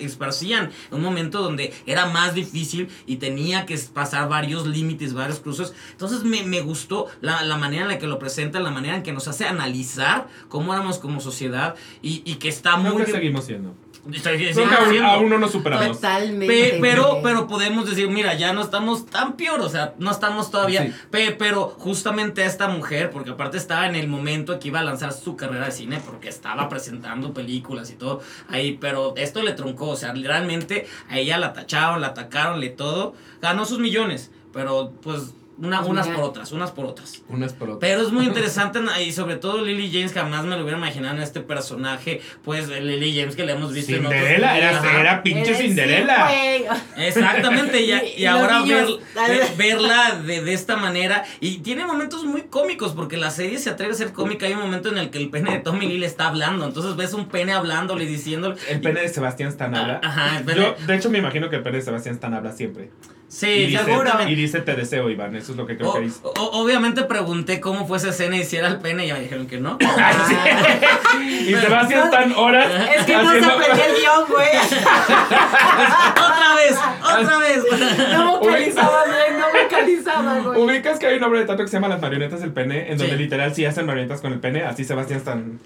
esparcían 0.00 0.70
en 0.90 0.96
un 0.96 1.02
momento 1.02 1.42
donde 1.42 1.72
era 1.86 2.06
más 2.06 2.34
difícil 2.34 2.88
y 3.06 3.16
tenía 3.16 3.66
que 3.66 3.76
pasar 3.92 4.28
varios 4.28 4.66
límites, 4.66 5.14
varios 5.14 5.40
cruces. 5.40 5.72
Entonces, 5.92 6.24
me, 6.24 6.42
me 6.44 6.60
gustó 6.60 7.06
la, 7.20 7.42
la 7.42 7.56
manera 7.56 7.82
en 7.82 7.88
la 7.88 7.98
que 7.98 8.06
lo 8.06 8.18
presenta, 8.18 8.60
la 8.60 8.70
manera 8.70 8.96
en 8.96 9.02
que 9.02 9.12
nos 9.12 9.28
hace 9.28 9.44
analizar 9.46 10.28
cómo 10.48 10.72
éramos 10.72 10.98
como 10.98 11.20
sociedad 11.20 11.74
y, 12.02 12.21
y 12.24 12.36
que 12.36 12.48
está 12.48 12.72
Creo 12.80 12.94
muy 12.94 13.04
que 13.04 13.12
seguimos 13.12 13.44
siendo. 13.44 13.74
Creo 14.04 14.36
que 14.36 14.98
aún, 15.00 15.30
no 15.30 15.38
nos 15.38 15.52
superamos. 15.52 15.98
Totalmente. 16.00 16.46
Pe- 16.72 16.78
pero, 16.80 17.20
pero 17.22 17.46
podemos 17.46 17.88
decir, 17.88 18.08
mira, 18.08 18.34
ya 18.34 18.52
no 18.52 18.60
estamos 18.60 19.06
tan 19.06 19.34
peor, 19.36 19.60
o 19.60 19.68
sea, 19.68 19.94
no 19.98 20.10
estamos 20.10 20.50
todavía. 20.50 20.86
Sí. 20.86 20.92
Pe- 21.12 21.36
pero 21.38 21.68
justamente 21.78 22.44
esta 22.44 22.66
mujer, 22.66 23.10
porque 23.12 23.30
aparte 23.30 23.58
estaba 23.58 23.86
en 23.86 23.94
el 23.94 24.08
momento 24.08 24.58
que 24.58 24.68
iba 24.68 24.80
a 24.80 24.82
lanzar 24.82 25.12
su 25.12 25.36
carrera 25.36 25.66
de 25.66 25.70
cine, 25.70 26.00
porque 26.04 26.28
estaba 26.28 26.68
presentando 26.68 27.32
películas 27.32 27.90
y 27.90 27.94
todo 27.94 28.22
ahí, 28.48 28.76
pero 28.80 29.14
esto 29.16 29.40
le 29.44 29.52
truncó, 29.52 29.90
o 29.90 29.96
sea, 29.96 30.12
realmente 30.14 30.88
a 31.08 31.18
ella 31.18 31.38
la 31.38 31.52
tacharon, 31.52 32.00
la 32.00 32.08
atacaron, 32.08 32.58
le 32.58 32.70
todo. 32.70 33.14
Ganó 33.40 33.64
sus 33.66 33.78
millones, 33.78 34.32
pero 34.52 34.92
pues 35.00 35.32
una- 35.62 35.78
Pues 35.78 35.90
unas 35.90 36.06
mira. 36.06 36.18
por 36.18 36.28
otras, 36.28 36.52
unas 36.52 36.70
por 36.72 36.84
otras. 36.86 37.22
Unas 37.28 37.52
por 37.54 37.70
otras. 37.70 37.80
Pero 37.80 38.02
es 38.02 38.12
muy 38.12 38.24
interesante 38.26 38.80
y 39.06 39.12
sobre 39.12 39.36
todo 39.36 39.64
Lily 39.64 39.90
James 39.92 40.12
jamás 40.12 40.44
me 40.44 40.56
lo 40.56 40.62
hubiera 40.62 40.76
imaginado 40.76 41.16
en 41.16 41.22
este 41.22 41.40
personaje, 41.40 42.20
pues 42.44 42.68
Lily 42.68 43.18
James 43.18 43.36
que 43.36 43.44
le 43.46 43.52
hemos 43.52 43.72
visto 43.72 43.92
en 43.92 44.04
otros- 44.06 44.12
Cinderela, 44.20 44.58
era, 44.58 45.00
era 45.00 45.22
pinche 45.22 45.50
Eres- 45.52 45.56
sí, 45.58 45.62
Cinderela. 45.68 46.26
güey. 46.28 46.64
Exactamente, 47.06 47.80
y, 47.80 47.92
Y- 47.92 47.94
y 48.18 48.22
y 48.22 48.26
ahora 48.26 48.58
ver, 48.62 48.66
niños. 48.86 49.00
ver- 49.14 49.56
verla 49.56 50.20
de, 50.26 50.42
de 50.42 50.52
esta 50.52 50.76
manera. 50.76 51.24
Y 51.40 51.58
tiene 51.58 51.86
momentos 51.86 52.24
muy 52.24 52.42
cómicos, 52.42 52.92
porque 52.92 53.16
la 53.16 53.30
serie 53.30 53.58
se 53.58 53.70
atreve 53.70 53.92
a 53.92 53.96
ser 53.96 54.12
cómica. 54.12 54.46
Hay 54.46 54.52
un 54.54 54.60
momento 54.60 54.88
en 54.88 54.98
el 54.98 55.10
que 55.10 55.18
el 55.18 55.30
pene 55.30 55.52
de 55.52 55.58
Tommy 55.60 55.86
Lee 55.86 55.98
le 55.98 56.06
está 56.06 56.28
hablando. 56.28 56.66
Entonces 56.66 56.96
ves 56.96 57.14
un 57.14 57.28
pene 57.28 57.52
hablándole, 57.52 58.06
diciéndole. 58.06 58.56
El 58.68 58.80
pene 58.80 59.00
de 59.02 59.08
Sebastián 59.08 59.50
Stan 59.50 59.74
habla. 59.74 60.00
Ajá, 60.02 60.38
el 60.38 60.44
pene- 60.44 60.60
Yo, 60.60 60.86
de 60.86 60.96
hecho, 60.96 61.10
me 61.10 61.18
imagino 61.18 61.48
que 61.50 61.56
el 61.56 61.62
pene 61.62 61.76
de 61.78 61.82
Sebastián 61.82 62.14
Stan 62.16 62.34
habla 62.34 62.52
siempre. 62.52 62.90
Sí, 63.34 63.46
y, 63.48 63.66
dice, 63.68 63.84
seguramente. 63.86 64.30
y 64.30 64.34
dice, 64.34 64.60
te 64.60 64.74
deseo, 64.74 65.08
Iván. 65.08 65.34
Eso 65.34 65.52
es 65.52 65.58
lo 65.58 65.66
que 65.66 65.78
creo 65.78 65.88
O- 65.90 65.94
que 65.94 66.00
dice. 66.00 66.20
o- 66.22 66.50
obviamente 66.62 67.02
pregunté 67.04 67.60
cómo 67.60 67.86
fue 67.86 67.96
esa 67.96 68.10
escena 68.10 68.36
y 68.36 68.44
si 68.44 68.58
era 68.58 68.68
el 68.68 68.78
pene, 68.80 69.06
y 69.06 69.08
ya 69.08 69.14
me 69.14 69.20
dijeron 69.20 69.46
que 69.46 69.58
no. 69.58 69.78
Ay, 69.80 70.14
sí. 70.28 71.48
y 71.50 71.54
Sebastián 71.54 72.04
Stan 72.04 72.32
horas 72.36 72.70
Es 72.94 73.06
que 73.06 73.16
no 73.16 73.22
se 73.32 73.38
haciendo- 73.38 73.52
aprendió 73.54 73.84
el 73.86 73.92
guion, 74.00 74.24
güey. 74.28 74.48
otra 76.12 76.54
vez, 76.56 76.78
otra 77.02 77.38
vez. 77.38 77.64
No 78.12 78.38
vocalizaba 78.38 79.04
bien, 79.06 79.40
no 79.40 79.46
vocalizaba, 79.64 80.38
güey. 80.40 80.60
Ubicas 80.60 80.98
que 80.98 81.06
hay 81.06 81.16
un 81.16 81.24
obra 81.24 81.40
de 81.40 81.46
teatro 81.46 81.64
que 81.64 81.70
se 81.70 81.76
llama 81.78 81.88
Las 81.88 82.00
marionetas 82.02 82.40
del 82.40 82.52
pene, 82.52 82.90
en 82.92 82.98
donde 82.98 83.14
Sí. 83.16 83.18
literal 83.18 83.54
sí 83.54 83.64
hacen 83.64 83.86
marionetas 83.86 84.20
con 84.20 84.32
el 84.32 84.40
pene, 84.40 84.62
así 84.64 84.84
Sebastián 84.84 85.18
Stan. 85.20 85.58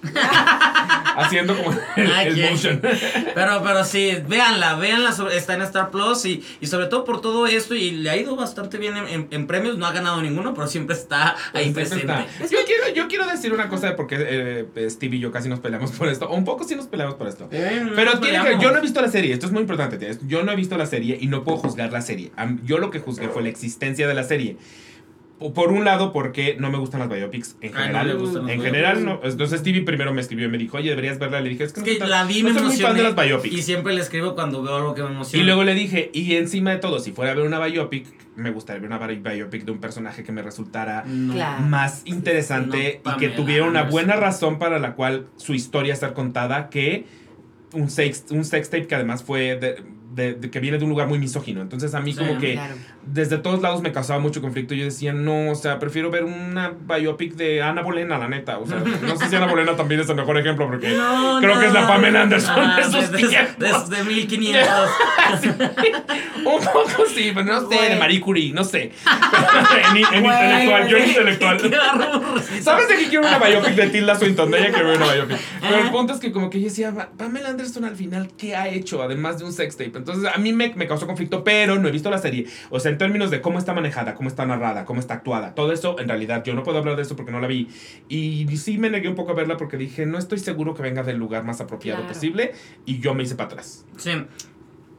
Haciendo 1.16 1.56
como 1.56 1.72
el, 1.96 2.10
Ay, 2.12 2.28
el 2.28 2.34
qué- 2.34 2.50
motion. 2.50 2.80
Pero, 3.34 3.62
pero 3.62 3.84
sí, 3.84 4.12
véanla, 4.28 4.74
véanla, 4.76 5.12
sobre- 5.12 5.36
está 5.36 5.54
en 5.54 5.62
Star 5.62 5.90
Plus 5.90 6.24
y, 6.24 6.44
y 6.60 6.66
sobre 6.66 6.86
todo 6.86 7.04
por 7.04 7.20
todo 7.20 7.46
esto 7.46 7.74
y 7.74 7.90
le 7.92 8.10
ha 8.10 8.16
ido 8.16 8.36
bastante 8.36 8.78
bien 8.78 8.96
en, 8.96 9.08
en- 9.08 9.28
en 9.30 9.46
premios, 9.46 9.76
no 9.78 9.86
ha 9.86 9.92
ganado 9.92 10.20
ninguno, 10.22 10.54
pero 10.54 10.66
siempre 10.66 10.94
está 10.96 11.34
ahí 11.52 11.70
Pues, 11.70 11.88
presente. 11.88 12.12
está. 12.12 12.26
Yo 12.50 12.58
quiero, 12.66 12.88
yo 12.94 13.08
quiero 13.08 13.26
decir 13.26 13.52
una 13.52 13.68
cosa 13.68 13.88
de 13.88 13.92
porque 13.92 14.16
eh, 14.18 14.90
Steve 14.90 15.16
y 15.16 15.20
yo 15.20 15.30
casi 15.32 15.48
nos 15.48 15.60
peleamos 15.60 15.90
por 15.92 16.08
esto. 16.08 16.28
O 16.28 16.34
un 16.36 16.44
poco 16.44 16.64
sí 16.64 16.74
nos 16.76 16.86
peleamos 16.86 17.16
por 17.16 17.28
esto. 17.28 17.48
Eh, 17.50 17.90
Pero 17.94 18.18
tiene 18.20 18.42
que, 18.42 18.58
yo 18.62 18.70
no 18.70 18.78
he 18.78 18.80
visto 18.80 19.00
la 19.00 19.08
serie, 19.10 19.32
esto 19.32 19.46
es 19.46 19.52
muy 19.52 19.62
importante. 19.62 20.16
Yo 20.26 20.42
no 20.42 20.52
he 20.52 20.56
visto 20.56 20.76
la 20.76 20.86
serie 20.86 21.18
y 21.20 21.26
no 21.26 21.44
puedo 21.44 21.58
juzgar 21.58 21.92
la 21.92 22.02
serie. 22.02 22.30
Yo 22.64 22.78
lo 22.78 22.90
que 22.90 22.98
juzgué 23.00 23.28
fue 23.28 23.42
la 23.42 23.48
existencia 23.48 24.06
de 24.08 24.14
la 24.14 24.24
serie. 24.24 24.56
Po- 25.38 25.52
Por 25.52 25.70
un 25.70 25.84
lado, 25.84 26.12
porque 26.14 26.56
no 26.58 26.70
me 26.70 26.78
gustan 26.78 27.00
las 27.00 27.10
biopics 27.10 27.56
en 27.60 27.68
Ay, 27.68 27.72
no 27.74 27.78
general. 27.80 28.08
le 28.08 28.14
gustan 28.14 28.40
en 28.42 28.46
biopics. 28.46 28.64
general, 28.64 29.04
no. 29.04 29.20
Entonces 29.22 29.60
Stevie 29.60 29.82
primero 29.82 30.14
me 30.14 30.22
escribió 30.22 30.46
y 30.46 30.50
me 30.50 30.56
dijo, 30.56 30.78
oye, 30.78 30.88
deberías 30.90 31.18
verla. 31.18 31.40
Le 31.40 31.50
dije, 31.50 31.64
es 31.64 31.72
que, 31.74 31.80
Es 31.80 31.98
no 31.98 32.04
que 32.06 32.10
la 32.10 32.24
vi, 32.24 32.42
no 32.42 32.48
me 32.50 32.54
soy 32.58 32.68
muy 32.68 32.76
fan 32.78 32.96
de 32.96 33.02
las 33.02 33.12
emocioné 33.12 33.28
biopics. 33.28 33.54
y 33.54 33.62
siempre 33.62 33.92
le 33.94 34.00
escribo 34.00 34.34
cuando 34.34 34.62
veo 34.62 34.76
algo 34.76 34.94
que 34.94 35.02
me 35.02 35.08
Y 35.08 35.12
emociona. 35.12 35.44
luego 35.44 35.64
le 35.64 35.74
dije, 35.74 36.10
y 36.14 36.34
encima 36.36 36.70
de 36.70 36.78
todo, 36.78 37.00
si 37.00 37.12
fuera 37.12 37.32
a 37.32 37.34
ver 37.34 37.44
una 37.44 37.62
biopic, 37.64 38.06
me 38.36 38.50
gustaría 38.50 38.80
ver 38.80 38.90
una 38.90 39.06
bi- 39.06 39.16
biopic 39.16 39.64
de 39.64 39.72
un 39.72 39.78
personaje 39.78 40.24
que 40.24 40.32
me 40.32 40.40
resultara 40.42 41.04
No. 41.06 41.34
Claro. 41.34 41.62
más 41.64 42.02
interesante 42.06 43.00
No, 43.04 43.12
y 43.12 43.16
que 43.18 43.28
tuviera 43.28 43.64
una 43.64 43.82
buena 43.82 44.16
razón 44.16 44.58
para 44.58 44.78
la 44.78 44.94
cual 44.94 45.26
su 45.36 45.52
historia 45.54 45.92
estar 45.92 46.14
contada 46.14 46.68
que 46.70 47.04
un 47.72 47.90
sex, 47.90 48.24
un 48.30 48.44
sex 48.44 48.70
tape 48.70 48.86
que 48.86 48.94
además 48.94 49.22
fue 49.22 49.56
de, 49.56 49.82
de- 50.16 50.34
de- 50.34 50.50
que 50.50 50.58
viene 50.60 50.78
de 50.78 50.84
un 50.84 50.90
lugar 50.90 51.06
muy 51.08 51.18
misógino. 51.18 51.60
Entonces 51.60 51.94
a 51.94 52.00
mí 52.00 52.12
Sí, 52.12 52.18
como 52.18 52.38
que 52.40 52.54
Claro. 52.54 52.74
desde 53.04 53.38
todos 53.38 53.60
lados 53.62 53.82
me 53.82 53.92
causaba 53.92 54.18
mucho 54.18 54.40
conflicto. 54.40 54.74
Yo 54.74 54.84
decía, 54.84 55.12
no, 55.12 55.50
o 55.50 55.54
sea, 55.54 55.78
prefiero 55.78 56.10
ver 56.10 56.24
una 56.24 56.70
biopic 56.70 57.34
de 57.34 57.62
Ana 57.62 57.82
Bolena, 57.82 58.18
la 58.18 58.26
neta. 58.28 58.58
O 58.58 58.66
sea, 58.66 58.78
no 59.02 59.16
sé 59.16 59.28
si 59.28 59.36
Ana 59.36 59.46
Bolena 59.46 59.76
también 59.76 60.00
es 60.00 60.08
el 60.08 60.16
mejor 60.16 60.38
ejemplo 60.38 60.66
porque 60.66 60.88
No, 60.96 61.38
creo 61.40 61.54
no. 61.54 61.60
que 61.60 61.66
es 61.66 61.72
la 61.72 61.86
Pamela 61.86 62.22
Anderson 62.22 62.54
Ah, 62.58 62.76
de 62.78 62.84
sus 62.84 63.10
de, 63.12 63.18
de, 63.22 63.28
tiempos. 63.28 63.90
de- 63.90 63.96
de 63.96 64.04
1500. 64.04 64.90
Un 66.44 66.60
poco 66.64 67.04
sí, 67.14 67.32
pero 67.34 67.44
no 67.44 67.68
sé, 67.68 67.90
de. 67.90 67.96
Marie 67.96 68.20
Curie, 68.20 68.52
no 68.52 68.64
sé. 68.64 68.92
en, 69.90 69.96
intelectual, 69.98 70.88
yo 70.88 70.96
en 70.96 71.08
intelectual. 71.08 71.60
¿Sabes 72.62 72.88
de 72.88 72.96
qué 72.96 73.08
quiero 73.08 73.26
una 73.26 73.38
biopic 73.38 73.74
de 73.74 73.86
Tilda 73.88 74.14
Swinton? 74.14 74.50
De 74.50 74.58
ella 74.58 74.72
quiero 74.72 74.88
ver 74.88 74.96
una 75.02 75.12
biopic. 75.12 75.36
Pero 75.60 75.78
el 75.78 75.90
punto 75.90 76.12
es 76.14 76.20
que 76.20 76.32
como 76.32 76.50
que 76.50 76.60
yo 76.60 76.66
decía, 76.68 76.92
"Pa- 76.94 77.10
Pamela 77.16 77.48
Anderson 77.50 77.84
al 77.84 77.96
final, 77.96 78.30
¿qué 78.38 78.54
ha 78.56 78.68
hecho? 78.68 79.02
Además 79.02 79.38
de 79.38 79.44
un 79.44 79.52
sex 79.52 79.76
tape. 79.76 79.90
Entonces 80.06 80.30
a 80.32 80.38
mí 80.38 80.52
me, 80.52 80.72
me 80.76 80.86
causó 80.86 81.06
conflicto, 81.06 81.42
pero 81.42 81.78
no 81.78 81.88
he 81.88 81.90
visto 81.90 82.10
la 82.10 82.18
serie. 82.18 82.46
O 82.70 82.78
sea, 82.78 82.92
en 82.92 82.98
términos 82.98 83.30
de 83.30 83.40
cómo 83.40 83.58
está 83.58 83.74
manejada, 83.74 84.14
cómo 84.14 84.28
está 84.28 84.46
narrada, 84.46 84.84
cómo 84.84 85.00
está 85.00 85.14
actuada. 85.14 85.54
Todo 85.54 85.72
eso, 85.72 85.98
en 85.98 86.08
realidad, 86.08 86.44
yo 86.44 86.54
no 86.54 86.62
puedo 86.62 86.78
hablar 86.78 86.94
de 86.96 87.02
eso 87.02 87.16
porque 87.16 87.32
no 87.32 87.40
la 87.40 87.48
vi. 87.48 87.68
Y 88.08 88.46
sí 88.56 88.78
me 88.78 88.88
negué 88.88 89.08
un 89.08 89.16
poco 89.16 89.32
a 89.32 89.34
verla 89.34 89.56
porque 89.56 89.76
dije, 89.76 90.06
no 90.06 90.18
estoy 90.18 90.38
seguro 90.38 90.74
que 90.74 90.82
venga 90.82 91.02
del 91.02 91.16
lugar 91.16 91.44
más 91.44 91.60
apropiado 91.60 91.98
Claro. 92.00 92.12
posible. 92.14 92.52
Y 92.84 93.00
yo 93.00 93.14
me 93.14 93.24
hice 93.24 93.34
para 93.34 93.48
atrás. 93.50 93.84
Sí. 93.96 94.12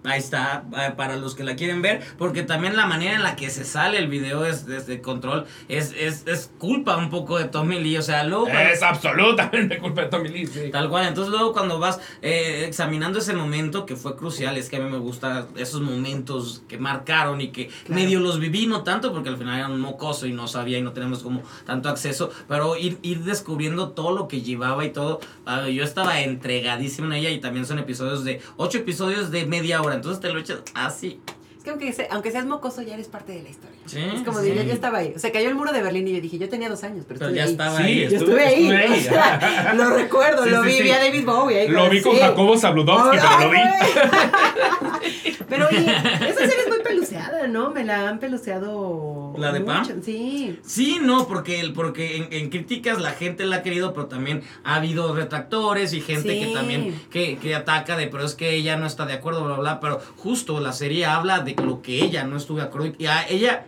Ahí 0.04 0.20
está, 0.20 0.64
eh, 0.78 0.94
para 0.96 1.18
los 1.18 1.36
que 1.36 1.44
la 1.44 1.56
quieren 1.56 1.82
ver, 1.82 2.02
porque 2.18 2.44
también 2.44 2.78
la 2.78 2.86
manera 2.86 3.16
en 3.16 3.24
la 3.24 3.36
que 3.36 3.50
se 3.50 3.66
sale 3.66 3.98
el 3.98 4.08
video 4.08 4.46
es 4.46 4.66
desde 4.66 5.02
control, 5.02 5.46
es, 5.68 5.94
es, 5.98 6.24
es 6.28 6.50
culpa 6.60 6.96
un 6.96 7.10
poco 7.10 7.38
de 7.38 7.46
Tommy 7.46 7.80
Lee, 7.80 7.98
o 7.98 8.02
sea, 8.02 8.24
luego 8.24 8.44
cuando- 8.46 8.70
Es 8.70 8.82
absolutamente 8.84 9.80
culpa 9.80 10.02
de 10.04 10.08
Tommy 10.08 10.30
Lee, 10.30 10.48
sí. 10.48 10.70
Tal 10.72 10.90
cual, 10.90 11.08
entonces 11.08 11.32
luego 11.34 11.52
cuando 11.52 11.80
vas 11.80 12.00
eh, 12.22 12.64
examinando 12.68 13.20
ese 13.20 13.34
momento 13.34 13.86
que 13.86 13.96
fue 13.96 14.16
crucial, 14.16 14.56
es 14.58 14.70
que 14.70 14.78
a 14.78 14.80
mí 14.80 14.90
me 14.90 14.98
gustan 15.00 15.48
esos 15.58 15.82
momentos 15.82 16.64
que 16.68 16.78
marcaron 16.78 17.42
y 17.42 17.50
que 17.50 17.68
Claro. 17.68 18.02
medio 18.02 18.20
los 18.20 18.40
viví, 18.40 18.66
no 18.68 18.84
tanto 18.84 19.12
porque 19.12 19.30
al 19.30 19.38
final 19.38 19.58
era 19.60 19.68
un 19.68 19.80
mocoso 19.82 20.26
y 20.26 20.32
no 20.32 20.48
sabía 20.48 20.78
y 20.78 20.82
no 20.82 20.94
tenemos 20.94 21.24
como 21.24 21.42
tanto 21.66 21.90
acceso, 21.90 22.32
pero 22.48 22.78
ir, 22.78 22.98
ir 23.02 23.24
descubriendo 23.24 23.90
todo 23.90 24.16
lo 24.16 24.28
que 24.28 24.42
llevaba 24.42 24.86
y 24.86 24.92
todo, 24.92 25.20
ah, 25.46 25.68
yo 25.68 25.84
estaba 25.84 26.22
entregadísimo 26.22 27.08
en 27.08 27.14
ella 27.14 27.30
y 27.30 27.40
también 27.40 27.66
son 27.66 27.80
episodios 27.80 28.24
de, 28.24 28.42
ocho 28.58 28.78
episodios 28.78 29.32
de 29.32 29.46
media 29.46 29.82
hora, 29.82 29.97
entonces 29.98 30.22
te 30.22 30.32
lo 30.32 30.40
echas 30.40 30.62
así. 30.74 31.22
Que 31.68 31.72
aunque, 31.72 31.92
se- 31.92 32.08
aunque 32.12 32.32
seas 32.32 32.46
mocoso, 32.46 32.82
ya 32.82 32.94
eres 32.94 33.08
parte 33.10 33.34
de 33.34 33.44
la 33.44 33.50
historia. 33.50 33.78
Sí, 33.88 34.00
es 34.00 34.22
como 34.24 34.40
sí. 34.40 34.50
de, 34.52 34.56
yo 34.56 34.64
ya 34.64 34.74
estaba 34.74 35.00
ahí. 35.00 35.12
O 35.14 35.20
sea, 35.20 35.34
cayó 35.34 35.50
el 35.50 35.56
muro 35.56 35.74
de 35.74 35.82
Berlín 35.82 36.08
y 36.08 36.14
yo 36.16 36.22
dije, 36.22 36.38
yo 36.38 36.48
tenía 36.48 36.70
dos 36.70 36.82
años, 36.86 37.04
pero, 37.06 37.20
Pero 37.20 37.32
estuve 37.32 37.38
ya 37.38 37.44
ahí. 37.44 37.52
estaba 37.52 37.78
Sí, 37.78 37.84
ahí. 37.84 38.00
Yo 38.00 38.18
Estuve- 38.18 38.20
estuve 38.20 38.44
ahí. 38.46 38.64
estuve 38.64 38.78
ahí. 38.78 39.00
o 39.00 39.04
sea, 39.04 39.74
lo 39.76 39.90
recuerdo, 39.98 40.44
Sí, 40.46 40.50
lo 40.50 40.62
sí, 40.64 40.68
vi, 40.70 40.74
sí. 40.78 40.84
vi 40.84 40.90
a 40.92 41.00
David 41.00 41.26
Bowie. 41.26 41.60
ahí, 41.60 41.68
Lo 41.68 41.90
vi 41.90 42.02
con 42.02 42.16
sí. 42.16 42.22
Jacobo 42.22 42.58
Zabludovsky, 42.58 43.18
pero 43.18 43.40
lo 43.42 43.50
vi. 43.52 43.58
Pero 45.50 45.68
oye, 45.70 45.78
esa 45.80 46.40
serie 46.40 46.64
es 46.64 46.68
muy 46.68 46.80
peluceada, 46.84 47.48
¿no? 47.48 47.70
Me 47.72 47.86
la 47.86 48.10
han 48.10 48.20
peluceado. 48.20 49.34
¿La 49.38 49.54
de 49.54 49.62
Pam? 49.62 49.80
mucho. 49.84 49.94
Sí. 50.04 50.60
Sí, 50.66 51.00
no, 51.02 51.26
porque, 51.28 51.72
porque 51.74 52.18
en, 52.18 52.28
en 52.32 52.50
críticas 52.50 53.00
la 53.00 53.12
gente 53.12 53.46
la 53.46 53.58
ha 53.58 53.62
querido, 53.64 53.94
pero 53.94 54.08
también 54.08 54.44
ha 54.66 54.76
habido 54.76 55.16
retractores 55.16 55.94
y 55.94 56.02
gente 56.02 56.34
Sí. 56.34 56.40
que 56.48 56.54
también 56.54 57.02
que, 57.10 57.38
que 57.38 57.56
ataca 57.56 57.96
de, 57.96 58.08
pero 58.08 58.26
es 58.26 58.36
que 58.36 58.56
ella 58.56 58.76
no 58.76 58.86
está 58.86 59.06
de 59.06 59.14
acuerdo, 59.14 59.46
bla, 59.46 59.54
bla, 59.56 59.62
bla. 59.62 59.80
Pero 59.80 60.02
justo 60.18 60.60
la 60.60 60.74
serie 60.74 61.06
habla 61.06 61.40
de 61.40 61.56
lo 61.64 61.82
que 61.82 62.04
ella 62.04 62.24
no 62.24 62.38
estuvo 62.38 62.58
de 62.58 62.64
acuerdo. 62.64 62.94
Y 62.98 63.06
a 63.08 63.28
ella, 63.28 63.66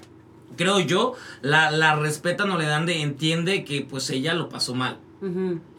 creo 0.56 0.80
yo, 0.80 1.14
la, 1.42 1.72
la 1.72 1.96
respetan 1.96 2.50
o 2.52 2.58
le 2.58 2.66
dan 2.66 2.86
de, 2.86 3.02
entiende 3.02 3.64
que 3.66 3.82
pues 3.82 4.10
ella 4.10 4.34
lo 4.34 4.50
pasó 4.50 4.76
mal. 4.76 4.98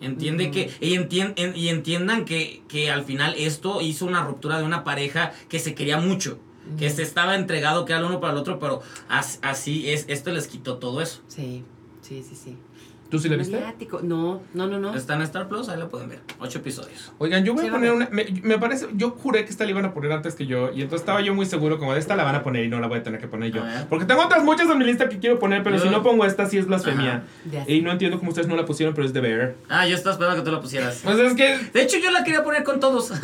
Entiende 0.02 0.50
que, 0.50 0.70
y, 0.80 0.94
entien- 0.96 1.32
en- 1.36 1.56
y 1.56 1.68
entiendan 1.68 2.24
que, 2.26 2.62
que 2.68 2.90
al 2.90 3.04
final 3.04 3.34
esto 3.38 3.80
hizo 3.80 4.04
una 4.06 4.22
ruptura 4.22 4.58
de 4.58 4.64
una 4.64 4.84
pareja 4.84 5.32
que 5.48 5.58
se 5.58 5.74
quería 5.74 5.98
mucho. 5.98 6.38
Que 6.78 6.90
se 6.90 7.02
estaba 7.02 7.34
entregado 7.36 7.84
que 7.84 7.92
era 7.92 8.00
el 8.00 8.06
uno 8.06 8.20
para 8.20 8.34
el 8.34 8.38
otro, 8.38 8.58
pero 8.58 8.82
as- 9.08 9.38
así 9.42 9.88
es, 9.90 10.04
esto 10.08 10.30
les 10.30 10.46
quitó 10.46 10.76
todo 10.76 11.00
eso. 11.00 11.20
Sí, 11.26 11.64
sí, 12.02 12.22
sí, 12.28 12.34
sí. 12.36 12.56
¿Tú 13.10 13.18
sí 13.18 13.28
la 13.28 13.36
viste? 13.36 13.56
Mediático. 13.56 14.00
No, 14.02 14.40
no, 14.54 14.66
no, 14.66 14.78
no. 14.78 14.94
Está 14.94 15.14
en 15.16 15.22
Star 15.22 15.48
Plus, 15.48 15.68
ahí 15.68 15.78
lo 15.78 15.88
pueden 15.88 16.08
ver. 16.08 16.20
Ocho 16.38 16.58
episodios. 16.58 17.12
Oigan, 17.18 17.44
yo 17.44 17.54
voy 17.54 17.62
Sí, 17.64 17.68
a 17.68 17.72
poner 17.72 17.92
una. 17.92 18.08
Me, 18.10 18.24
me 18.42 18.58
parece. 18.58 18.86
Yo 18.94 19.10
juré 19.10 19.44
que 19.44 19.50
esta 19.50 19.64
la 19.64 19.70
iban 19.70 19.84
a 19.84 19.92
poner 19.92 20.12
antes 20.12 20.34
que 20.34 20.46
yo. 20.46 20.70
Y 20.72 20.82
entonces 20.82 21.00
estaba 21.00 21.20
yo 21.20 21.34
muy 21.34 21.46
seguro, 21.46 21.78
como 21.78 21.92
de 21.92 21.98
esta 21.98 22.14
la 22.16 22.24
van 22.24 22.36
a 22.36 22.42
poner 22.42 22.64
y 22.64 22.68
no 22.68 22.78
la 22.80 22.86
voy 22.86 22.98
a 22.98 23.02
tener 23.02 23.20
que 23.20 23.26
poner 23.28 23.50
yo. 23.52 23.62
Ver. 23.64 23.86
Porque 23.88 24.04
tengo 24.06 24.22
otras 24.24 24.44
muchas 24.44 24.68
en 24.70 24.78
mi 24.78 24.84
lista 24.84 25.08
que 25.08 25.18
quiero 25.18 25.38
poner, 25.38 25.62
pero 25.62 25.76
Yo- 25.76 25.82
si 25.82 25.88
no 25.90 26.02
pongo 26.02 26.24
esta, 26.24 26.46
sí 26.46 26.56
es 26.58 26.66
blasfemia. 26.66 27.24
Y 27.66 27.80
no 27.82 27.90
entiendo 27.92 28.18
cómo 28.18 28.30
ustedes 28.30 28.46
no 28.48 28.56
la 28.56 28.64
pusieron, 28.64 28.94
pero 28.94 29.06
es 29.06 29.12
de 29.12 29.20
Bear. 29.20 29.54
Ah, 29.68 29.86
yo 29.86 29.96
estaba 29.96 30.12
esperando 30.14 30.36
que 30.42 30.44
tú 30.48 30.52
lo 30.54 30.60
pusieras. 30.60 31.00
Pues 31.04 31.18
es 31.18 31.34
que. 31.34 31.58
De 31.72 31.82
hecho, 31.82 31.98
yo 31.98 32.10
la 32.10 32.22
quería 32.24 32.44
poner 32.44 32.64
con 32.64 32.80
todos. 32.80 33.10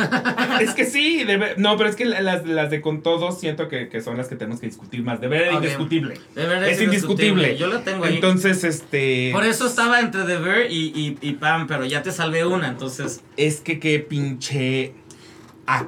Es 0.61 0.73
que 0.75 0.85
sí, 0.85 1.23
de 1.25 1.55
No, 1.59 1.77
pero 1.77 1.89
es 1.91 1.97
que 1.97 2.05
las, 2.07 2.47
las 2.47 2.71
de 2.71 2.81
con 2.81 3.03
todos 3.03 3.39
siento 3.39 3.69
que, 3.69 3.89
que 3.89 4.01
son 4.01 4.17
las 4.17 4.29
que 4.29 4.37
tenemos 4.37 4.61
que 4.61 4.67
discutir 4.67 5.03
más. 5.03 5.21
De 5.21 5.27
Ok. 5.29 5.55
indiscutible. 5.55 6.15
De 6.35 6.47
verdad 6.47 6.69
Es 6.69 6.81
indiscutible. 6.81 7.57
Yo 7.57 7.67
la 7.69 7.83
tengo 7.85 8.05
ahí. 8.05 8.15
Entonces, 8.15 8.65
este. 8.65 9.31
Por 9.33 9.45
eso 9.45 9.67
estaba 9.81 10.01
entre 10.01 10.23
The 10.24 10.39
Bear 10.39 10.70
y, 10.70 10.93
y, 10.94 11.19
y 11.20 11.32
Pam, 11.35 11.66
pero 11.66 11.85
ya 11.85 12.03
te 12.03 12.11
salvé 12.12 12.47
una, 12.47 12.69
entonces. 12.69 13.20
Es 13.36 13.61
que 13.61 13.78
qué 13.78 13.98
pinche. 14.01 14.94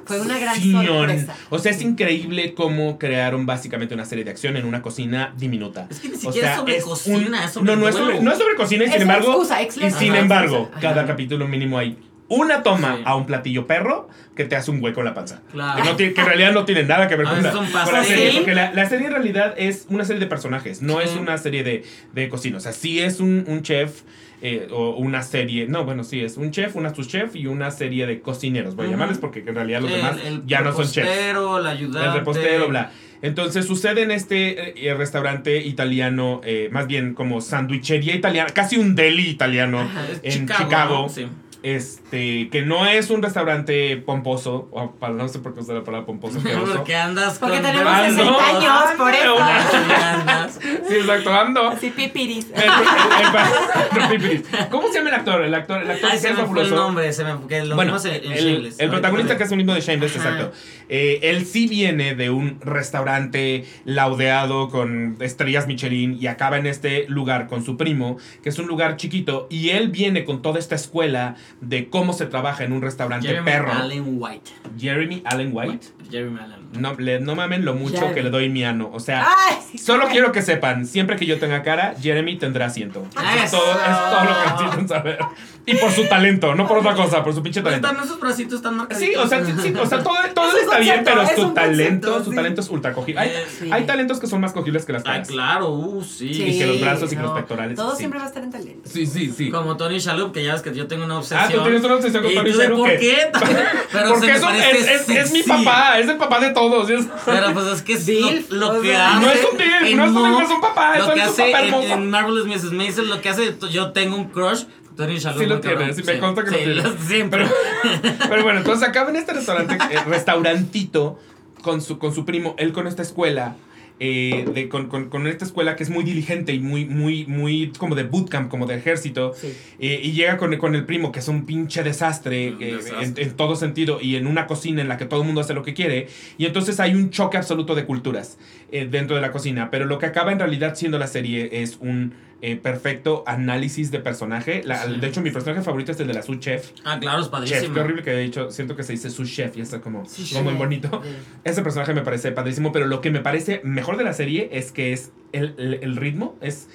Fue 0.07 0.21
una 0.21 0.39
gran 0.41 0.61
sorpresa. 0.61 1.37
O 1.51 1.59
sea, 1.61 1.71
es 1.71 1.81
increíble 1.83 2.53
cómo 2.55 2.99
crearon 2.99 3.47
básicamente 3.47 3.95
una 3.95 4.05
serie 4.05 4.25
de 4.25 4.31
acción 4.33 4.57
en 4.57 4.65
una 4.67 4.83
cocina 4.83 5.33
diminuta. 5.39 5.87
Es 5.89 6.01
que 6.01 6.09
ni 6.09 6.15
O 6.17 6.19
siquiera 6.19 6.49
sea, 6.49 6.53
es 6.55 6.59
sobre 6.59 6.77
es 6.79 6.85
cocina, 6.85 7.17
un- 7.29 7.35
es 7.37 7.51
sobre 7.53 7.67
no, 7.71 7.77
no 7.77 7.89
es 7.89 7.95
sobre, 7.95 8.21
no 8.21 8.33
es 8.33 8.39
sobre 8.39 8.57
cocina 8.57 8.83
y 8.83 8.87
Es 8.89 8.93
sin 8.95 9.03
embargo, 9.03 9.29
excusa, 9.31 9.63
y 9.63 9.91
sin 9.93 10.15
embargo, 10.17 10.69
Ajá. 10.73 10.81
cada 10.81 11.07
capítulo 11.07 11.47
mínimo 11.47 11.79
hay 11.79 11.97
una 12.29 12.63
toma 12.63 12.97
Sí. 12.97 13.03
a 13.07 13.15
un 13.17 13.27
platillo 13.27 13.67
perro 13.67 14.09
que 14.37 14.45
te 14.45 14.55
hace 14.57 14.71
un 14.71 14.83
hueco 14.83 15.01
en 15.01 15.07
la 15.07 15.15
panza. 15.15 15.43
Claro. 15.53 15.83
Que, 15.83 15.89
no 15.89 15.97
tiene- 15.97 16.13
que 16.13 16.21
en 16.21 16.27
realidad 16.27 16.53
no 16.53 16.65
tiene 16.65 16.83
nada 16.85 17.09
que 17.09 17.17
ver 17.17 17.27
A 17.27 17.31
con 17.31 17.43
la, 17.43 17.51
con 17.53 17.67
serie. 18.05 18.33
Porque 18.37 18.55
la, 18.55 18.73
la 18.73 18.89
serie 18.89 19.07
en 19.07 19.13
realidad 19.13 19.55
es 19.57 19.87
una 19.89 20.05
serie 20.05 20.21
de 20.21 20.27
personajes, 20.27 20.83
no 20.83 20.99
Sí. 21.01 21.05
es 21.07 21.17
una 21.17 21.39
serie 21.39 21.65
de, 21.65 21.85
de 22.13 22.29
cocina. 22.29 22.59
O 22.59 22.61
sea, 22.61 22.73
sí 22.73 23.01
es 23.01 23.21
un, 23.21 23.45
un 23.49 23.63
chef 23.63 24.03
eh, 24.41 24.69
o 24.71 24.91
una 24.91 25.23
serie. 25.23 25.67
No, 25.67 25.85
bueno, 25.85 26.05
sí, 26.05 26.21
es 26.21 26.37
un 26.37 26.51
chef, 26.53 26.77
una 26.77 26.95
subchef 26.95 27.35
y 27.35 27.47
una 27.49 27.71
serie 27.73 28.07
de 28.07 28.21
cocineros. 28.21 28.77
Voy 28.77 28.87
a 28.87 28.91
llamarles 28.91 29.19
porque 29.19 29.41
en 29.41 29.55
realidad 29.55 29.81
los 29.81 29.91
El- 29.91 29.97
demás 29.97 30.17
el 30.25 30.47
ya 30.47 30.61
no 30.61 30.73
son 30.73 30.85
chefs. 30.85 31.09
repostero, 31.09 31.59
el 31.59 31.67
ayudante. 31.67 32.09
El 32.09 32.15
repostero, 32.15 32.69
bla. 32.69 32.93
Entonces 33.21 33.67
sucede 33.67 34.03
en 34.03 34.13
este 34.13 34.87
eh, 34.89 34.95
restaurante 34.95 35.57
italiano, 35.65 36.41
eh, 36.45 36.69
más 36.71 36.87
bien 36.87 37.15
como 37.15 37.41
sandwichería 37.41 38.15
italiana, 38.15 38.51
casi 38.55 38.77
un 38.77 38.95
deli 38.95 39.29
italiano 39.29 39.81
Ajá. 39.81 40.05
En 40.23 40.47
Chicago. 40.47 41.03
¿no? 41.03 41.09
Sí. 41.09 41.27
Este, 41.63 42.49
que 42.51 42.63
no 42.63 42.87
es 42.87 43.11
un 43.11 43.21
restaurante 43.21 43.97
pomposo, 43.97 44.69
o 44.71 44.93
para, 44.93 45.15
no 45.15 45.29
sé 45.29 45.41
por 45.41 45.55
qué 45.55 45.61
usar 45.61 45.75
la 45.75 45.83
palabra 45.85 46.07
pomposo, 46.07 46.41
que. 46.43 46.51
Porque 46.51 46.95
andas 46.95 47.39
Porque 47.39 47.57
con 47.57 47.65
tenemos 47.65 47.93
bebés. 47.97 48.15
60 48.15 48.47
años, 48.49 48.91
por 48.97 49.13
eso. 49.15 49.39
Andas. 49.41 50.59
Sí, 50.89 50.95
exacto, 50.95 51.33
ando. 51.35 51.69
Así 51.69 51.91
pipiris. 51.91 52.47
El- 52.55 52.63
el- 52.63 52.69
el- 52.71 54.03
no, 54.03 54.09
pipiris. 54.09 54.43
¿Cómo 54.71 54.89
se 54.89 54.95
llama 54.95 55.09
el 55.11 55.15
actor? 55.17 55.43
El 55.43 55.55
actor, 55.55 55.83
el 55.83 55.91
actor 55.91 56.11
Ay, 56.13 56.17
que 56.17 56.23
se 56.23 56.29
es 56.31 56.37
me 56.39 56.45
fue 56.47 56.61
el 56.63 56.69
fabuloso. 56.69 56.75
nombre, 56.77 57.13
se 57.13 57.25
me 57.25 57.47
que 57.49 57.65
lo 57.65 57.75
Bueno, 57.75 57.97
en, 58.05 58.33
en 58.33 58.33
el, 58.79 58.91
protagonista 58.91 59.37
que 59.37 59.45
es 59.45 59.51
un 59.51 59.57
mismo 59.59 59.75
de 59.75 59.81
Shameless, 59.81 60.17
Ajá. 60.17 60.29
exacto. 60.31 60.57
Eh, 60.89 61.19
él 61.23 61.45
sí 61.45 61.67
viene 61.67 62.15
de 62.15 62.31
un 62.31 62.61
restaurante 62.63 63.67
laudeado 63.85 64.69
con 64.71 65.17
estrellas 65.21 65.67
Michelin 65.67 66.17
y 66.21 66.29
acaba 66.29 66.57
en 66.57 66.67
este 66.67 67.07
lugar 67.09 67.47
con 67.47 67.65
su 67.65 67.77
primo, 67.77 68.17
que 68.43 68.49
es 68.49 68.59
un 68.59 68.67
lugar 68.69 68.97
chiquito, 68.97 69.47
y 69.51 69.71
él 69.71 69.89
viene 69.89 70.25
con 70.25 70.41
toda 70.41 70.59
esta 70.59 70.77
escuela 70.77 71.35
de 71.61 71.89
cómo 71.89 72.13
se 72.13 72.27
trabaja 72.27 72.65
en 72.65 72.73
un 72.73 72.83
restaurante 72.83 73.29
Jeremy 73.29 73.45
perro. 73.45 73.73
Allen 73.73 74.05
White. 74.07 74.51
Jeremy 74.79 75.23
Allen 75.25 75.51
White. 75.53 75.89
Jeremy 76.11 76.39
Allen. 76.41 76.58
No, 76.73 76.95
le, 76.99 77.19
no 77.21 77.35
mamen 77.35 77.65
lo 77.65 77.75
mucho 77.75 77.95
Jeremy. 77.97 78.15
que 78.15 78.23
le 78.25 78.31
doy 78.31 78.49
mi 78.51 78.63
ano. 78.65 78.91
O 78.93 79.01
sea, 79.01 79.27
Ay, 79.27 79.57
sí, 79.73 79.79
solo 79.79 80.05
ay. 80.07 80.13
quiero 80.13 80.33
que 80.33 80.43
sepan, 80.43 80.87
siempre 80.87 81.17
que 81.17 81.25
yo 81.25 81.39
tenga 81.39 81.63
cara, 81.63 81.95
Jeremy 82.01 82.37
tendrá 82.37 82.67
asiento. 82.67 83.07
Ah, 83.17 83.37
Es 83.45 83.51
todo, 83.51 83.73
es 83.73 84.11
todo 84.11 84.25
lo 84.25 84.31
que 84.31 84.51
necesitan 84.51 84.89
saber. 84.89 85.19
Y 85.65 85.75
por 85.77 85.91
su 85.93 86.05
talento, 86.09 86.55
no 86.55 86.67
por 86.67 86.79
otra 86.79 86.95
cosa, 86.95 87.23
por 87.23 87.35
su 87.35 87.43
pinche 87.43 87.61
Pues 87.61 87.73
talento. 87.75 87.89
están 87.91 88.05
esos 88.07 88.21
bracitos 88.21 88.55
están 88.55 88.77
marcaditos. 88.77 89.09
Sí, 89.09 89.17
o 89.17 89.27
sea, 89.29 89.45
sí, 89.45 89.53
sí, 89.63 89.75
o 89.79 89.85
sea, 89.87 90.03
todo, 90.03 90.15
todo 90.35 90.57
Es 90.57 90.63
está 90.65 90.79
bien, 90.79 91.03
pero 91.05 91.23
es 91.23 91.31
su 91.37 91.51
talento, 91.53 92.07
concepto, 92.09 92.25
su 92.25 92.31
sí. 92.31 92.37
talento 92.37 92.61
es 92.63 92.69
ultra 92.71 92.93
cogible. 92.95 93.21
Hay, 93.21 93.33
sí. 93.59 93.69
hay 93.71 93.85
talentos 93.85 94.19
que 94.19 94.27
son 94.27 94.41
más 94.41 94.53
cogibles 94.53 94.87
que 94.87 94.93
las 94.95 95.03
caras. 95.03 95.29
claro, 95.29 95.71
uh, 95.71 96.03
sí. 96.03 96.27
Y 96.31 96.59
que 96.59 96.67
los 96.67 96.81
brazos 96.81 97.13
y 97.13 97.17
que 97.17 97.23
los 97.23 97.33
pectorales, 97.33 97.77
Todo 97.77 97.91
sí. 97.93 97.99
siempre 97.99 98.19
va 98.19 98.25
a 98.25 98.29
estar 98.29 98.43
en 98.43 98.51
talento. 98.51 98.89
Sí, 98.91 99.05
sí, 99.07 99.31
sí. 99.37 99.51
Como 99.51 99.77
Tony 99.77 99.99
Shalhoub, 99.99 100.33
que 100.33 100.43
ya 100.43 100.53
ves 100.55 100.63
que 100.63 100.75
yo 100.75 100.87
tengo 100.87 101.05
una 101.05 101.19
obsesión. 101.19 101.41
Ah, 101.43 101.49
tú 101.53 101.63
tienes 101.63 101.85
una 101.85 101.95
obsesión 101.97 102.23
con 102.23 102.33
¿Y 102.33 102.35
Tony 102.35 102.51
Shalhoub 102.53 102.79
¿Por 102.79 102.99
qué? 102.99 103.17
Pero 103.93 104.09
Porque 104.09 104.21
se 104.21 104.27
me 104.27 104.37
eso 104.37 104.51
es, 104.51 104.89
es, 104.89 105.09
es 105.11 105.33
mi 105.33 105.43
papá, 105.43 105.99
es 105.99 106.09
el 106.09 106.17
papá 106.17 106.41
de 106.41 106.51
todos. 106.59 106.91
es- 106.91 107.07
Pero 107.25 107.53
pues 107.55 107.67
es 107.67 107.83
que 107.83 107.93
es 107.95 108.07
Dilf, 108.07 108.51
lo, 108.51 108.75
lo 108.75 108.81
que 108.83 108.89
sea, 108.89 109.17
hace. 109.17 109.21
No 109.27 109.31
es 109.33 109.49
un 109.53 109.59
dilf, 109.59 109.83
en 109.83 109.97
no 109.97 110.05
es 110.05 110.11
un 110.11 110.25
dilf, 110.31 110.43
es 110.43 110.51
un 110.51 110.61
papá, 110.61 110.99
Lo 110.99 111.07
que 111.15 111.21
es 111.21 111.27
un 111.27 111.33
hace 111.33 111.53
papá 111.53 111.65
en, 111.67 111.75
en 111.93 112.11
Marvelous 112.11 112.47
Mrs. 112.47 112.73
Maisel, 112.73 113.09
lo 113.09 113.21
que 113.21 113.29
hace, 113.29 113.57
yo 113.71 113.93
tengo 113.93 114.17
un 114.17 114.29
crush. 114.31 114.65
Tony 114.97 115.17
Shalhoub. 115.19 115.41
Sí 115.41 115.47
lo 115.47 115.61
tienes, 115.61 115.95
sí 115.97 116.03
me 116.03 116.19
consta 116.19 116.43
que 116.45 116.51
lo 116.51 116.57
Sí, 116.59 116.65
tienes. 116.65 117.01
Siempre. 117.07 117.47
Pero 118.29 118.43
bueno, 118.43 118.59
entonces 118.59 118.89
acá 118.89 119.07
en 119.09 119.15
este 119.15 119.33
restaurante, 119.33 119.77
eh, 119.91 119.99
restaurantito 120.07 121.19
con 121.63 121.81
su, 121.81 121.99
con 121.99 122.13
su 122.15 122.25
primo, 122.25 122.55
él 122.59 122.73
con 122.73 122.87
esta 122.89 123.03
escuela. 123.03 123.55
Eh, 124.01 124.45
de, 124.55 124.69
con, 124.69 124.89
con, 124.89 125.09
con 125.09 125.27
esta 125.27 125.45
escuela 125.45 125.77
que 125.77 125.83
es 125.83 125.91
muy 125.91 126.05
diligente 126.05 126.53
y 126.53 126.61
muy, 126.61 126.85
muy, 126.85 127.27
muy 127.27 127.73
como 127.79 127.95
de 127.95 128.05
bootcamp, 128.05 128.49
como 128.51 128.67
de 128.67 128.77
ejército. 128.77 129.35
Sí. 129.35 129.53
eh, 129.79 130.01
y 130.03 130.13
llega 130.13 130.37
con, 130.37 130.57
con 130.57 130.75
el 130.75 130.85
primo, 130.85 131.13
que 131.13 131.19
es 131.19 131.29
un 131.29 131.47
pinche 131.47 131.83
desastre, 131.83 132.53
Un 132.53 132.63
eh, 132.63 132.67
desastre. 132.77 133.05
En, 133.05 133.15
en 133.19 133.37
todo 133.37 133.57
sentido, 133.57 133.99
y 134.01 134.17
en 134.17 134.27
una 134.27 134.47
cocina 134.47 134.83
en 134.83 134.89
la 134.89 134.97
que 134.97 135.05
todo 135.05 135.21
el 135.21 135.27
mundo 135.27 135.41
hace 135.41 135.55
lo 135.55 135.63
que 135.63 135.75
quiere. 135.75 136.09
Y 136.37 136.47
entonces 136.47 136.81
hay 136.81 136.95
un 136.95 137.11
choque 137.11 137.37
absoluto 137.37 137.75
de 137.75 137.85
culturas 137.85 138.39
eh, 138.73 138.87
dentro 138.91 139.17
de 139.17 139.23
la 139.23 139.33
cocina. 139.33 139.71
Pero 139.71 139.85
lo 139.85 139.99
que 139.99 140.07
acaba 140.07 140.33
en 140.33 140.39
realidad 140.39 140.75
siendo 140.75 140.99
la 140.99 141.07
serie 141.07 141.49
es 141.63 141.79
un 141.81 142.15
eh, 142.41 142.57
perfecto 142.57 143.25
análisis 143.27 143.91
de 143.91 143.99
personaje. 144.01 144.63
La- 144.65 144.85
Sí. 144.85 144.97
De 145.01 145.07
hecho, 145.09 145.21
mi 145.21 145.31
personaje 145.31 145.63
favorito 145.63 145.93
es 145.93 146.01
el 146.01 146.07
de 146.07 146.15
la 146.15 146.23
sous 146.23 146.39
chef. 146.39 146.71
Ah, 146.85 146.99
claro, 147.01 147.19
es 147.19 147.25
Chef, 147.25 147.31
padrísimo. 147.33 147.75
qué 147.75 147.81
horrible 147.81 148.03
que 148.03 148.13
he 148.13 148.19
dicho. 148.21 148.51
Siento 148.51 148.77
que 148.77 148.83
se 148.85 148.93
dice 148.93 149.11
su 149.11 149.25
chef 149.25 149.57
y 149.57 149.61
está 149.61 149.81
como, 149.81 150.07
Sous 150.07 150.31
como 150.33 150.45
muy 150.45 150.53
chef. 150.53 150.59
bonito. 150.59 151.03
Ese 151.45 151.63
personaje 151.63 151.95
me 151.95 152.03
parece 152.03 152.31
padrísimo, 152.33 152.71
pero 152.73 152.87
lo 152.87 153.01
que 153.01 153.11
me 153.11 153.21
parece 153.21 153.61
mejor 153.65 153.97
de 153.97 154.05
la 154.05 154.13
serie 154.13 154.51
es 154.53 154.71
que 154.73 154.93
es 154.93 155.11
el, 155.33 155.55
el- 155.59 155.75
el 155.83 155.97
ritmo 155.97 156.37
es, 156.41 156.69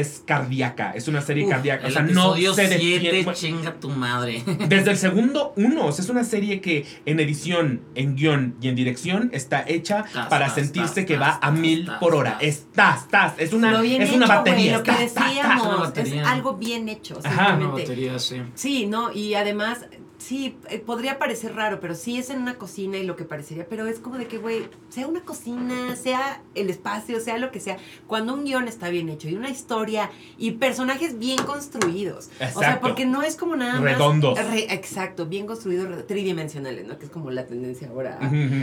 es 0.00 0.22
cardíaca. 0.26 0.92
Es 0.92 1.08
una 1.08 1.20
serie 1.20 1.44
Uf, 1.44 1.50
cardíaca. 1.50 1.86
O 1.86 1.90
sea, 1.90 2.02
no 2.02 2.34
se 2.34 2.40
7, 2.54 2.68
detiene. 2.68 3.34
chinga 3.34 3.74
tu 3.80 3.88
madre. 3.90 4.42
Desde 4.68 4.90
el 4.90 4.96
segundo 4.96 5.52
uno, 5.56 5.86
o 5.86 5.92
sea, 5.92 6.02
es 6.04 6.10
una 6.10 6.24
serie 6.24 6.60
que 6.60 6.84
en 7.06 7.20
edición, 7.20 7.82
en 7.94 8.16
guion 8.16 8.56
y 8.60 8.68
en 8.68 8.74
dirección 8.74 9.30
está 9.32 9.64
hecha 9.66 10.04
Tas, 10.12 10.26
para 10.28 10.46
tas, 10.46 10.54
sentirse 10.56 10.94
tas, 11.02 11.04
que 11.06 11.14
tas, 11.14 11.22
va 11.22 11.34
a 11.36 11.40
tas, 11.40 11.52
mil 11.54 11.86
tas, 11.86 11.98
por 11.98 12.14
hora. 12.14 12.32
tas. 12.32 12.42
Estás, 12.42 13.02
estás. 13.02 13.32
Es 13.38 13.52
una, 13.52 13.72
Lo 13.72 13.82
bien 13.82 14.02
es 14.02 14.12
una 14.12 14.24
hecho, 14.26 14.34
batería. 14.34 14.54
güey, 14.64 14.72
lo 14.72 14.82
que 14.82 14.90
tas, 14.90 14.98
tas, 15.00 15.14
tas. 15.14 15.24
decíamos, 15.28 15.66
Una 15.66 15.74
es 15.74 15.80
batería. 15.80 16.30
algo 16.30 16.54
bien 16.54 16.88
hecho, 16.88 17.18
Ajá. 17.22 17.56
simplemente. 17.58 18.18
sí. 18.18 18.42
Sí, 18.54 18.86
no, 18.86 19.12
y 19.12 19.34
además, 19.34 19.86
sí, 20.24 20.56
eh, 20.70 20.78
podría 20.78 21.18
parecer 21.18 21.54
raro, 21.54 21.80
pero 21.80 21.94
sí 21.94 22.18
es 22.18 22.30
en 22.30 22.40
una 22.40 22.54
cocina 22.56 22.96
y 22.98 23.04
lo 23.04 23.16
que 23.16 23.24
parecería, 23.24 23.66
pero 23.68 23.86
es 23.86 23.98
como 23.98 24.16
de 24.18 24.26
que, 24.26 24.38
güey, 24.38 24.66
sea 24.88 25.06
una 25.06 25.20
cocina, 25.20 25.96
sea 25.96 26.42
el 26.54 26.70
espacio, 26.70 27.20
sea 27.20 27.38
lo 27.38 27.50
que 27.50 27.60
sea, 27.60 27.76
cuando 28.06 28.34
un 28.34 28.44
guion 28.44 28.66
está 28.68 28.88
bien 28.88 29.08
hecho 29.08 29.28
y 29.28 29.34
una 29.36 29.50
historia 29.50 30.10
y 30.38 30.52
personajes 30.52 31.18
bien 31.18 31.38
construidos. 31.44 32.26
O 32.26 32.38
sea, 32.38 32.48
Exacto. 32.48 32.80
porque 32.86 33.06
no 33.06 33.22
es 33.22 33.36
como 33.36 33.56
nada 33.56 33.74
más... 33.80 33.82
Redondos. 33.92 34.38
re- 34.50 34.72
exacto, 34.72 35.26
bien 35.26 35.46
construidos, 35.46 36.06
tridimensionales, 36.06 36.86
¿no? 36.86 36.98
Que 36.98 37.04
es 37.06 37.10
como 37.10 37.30
la 37.30 37.46
tendencia 37.46 37.88
ahora 37.88 38.18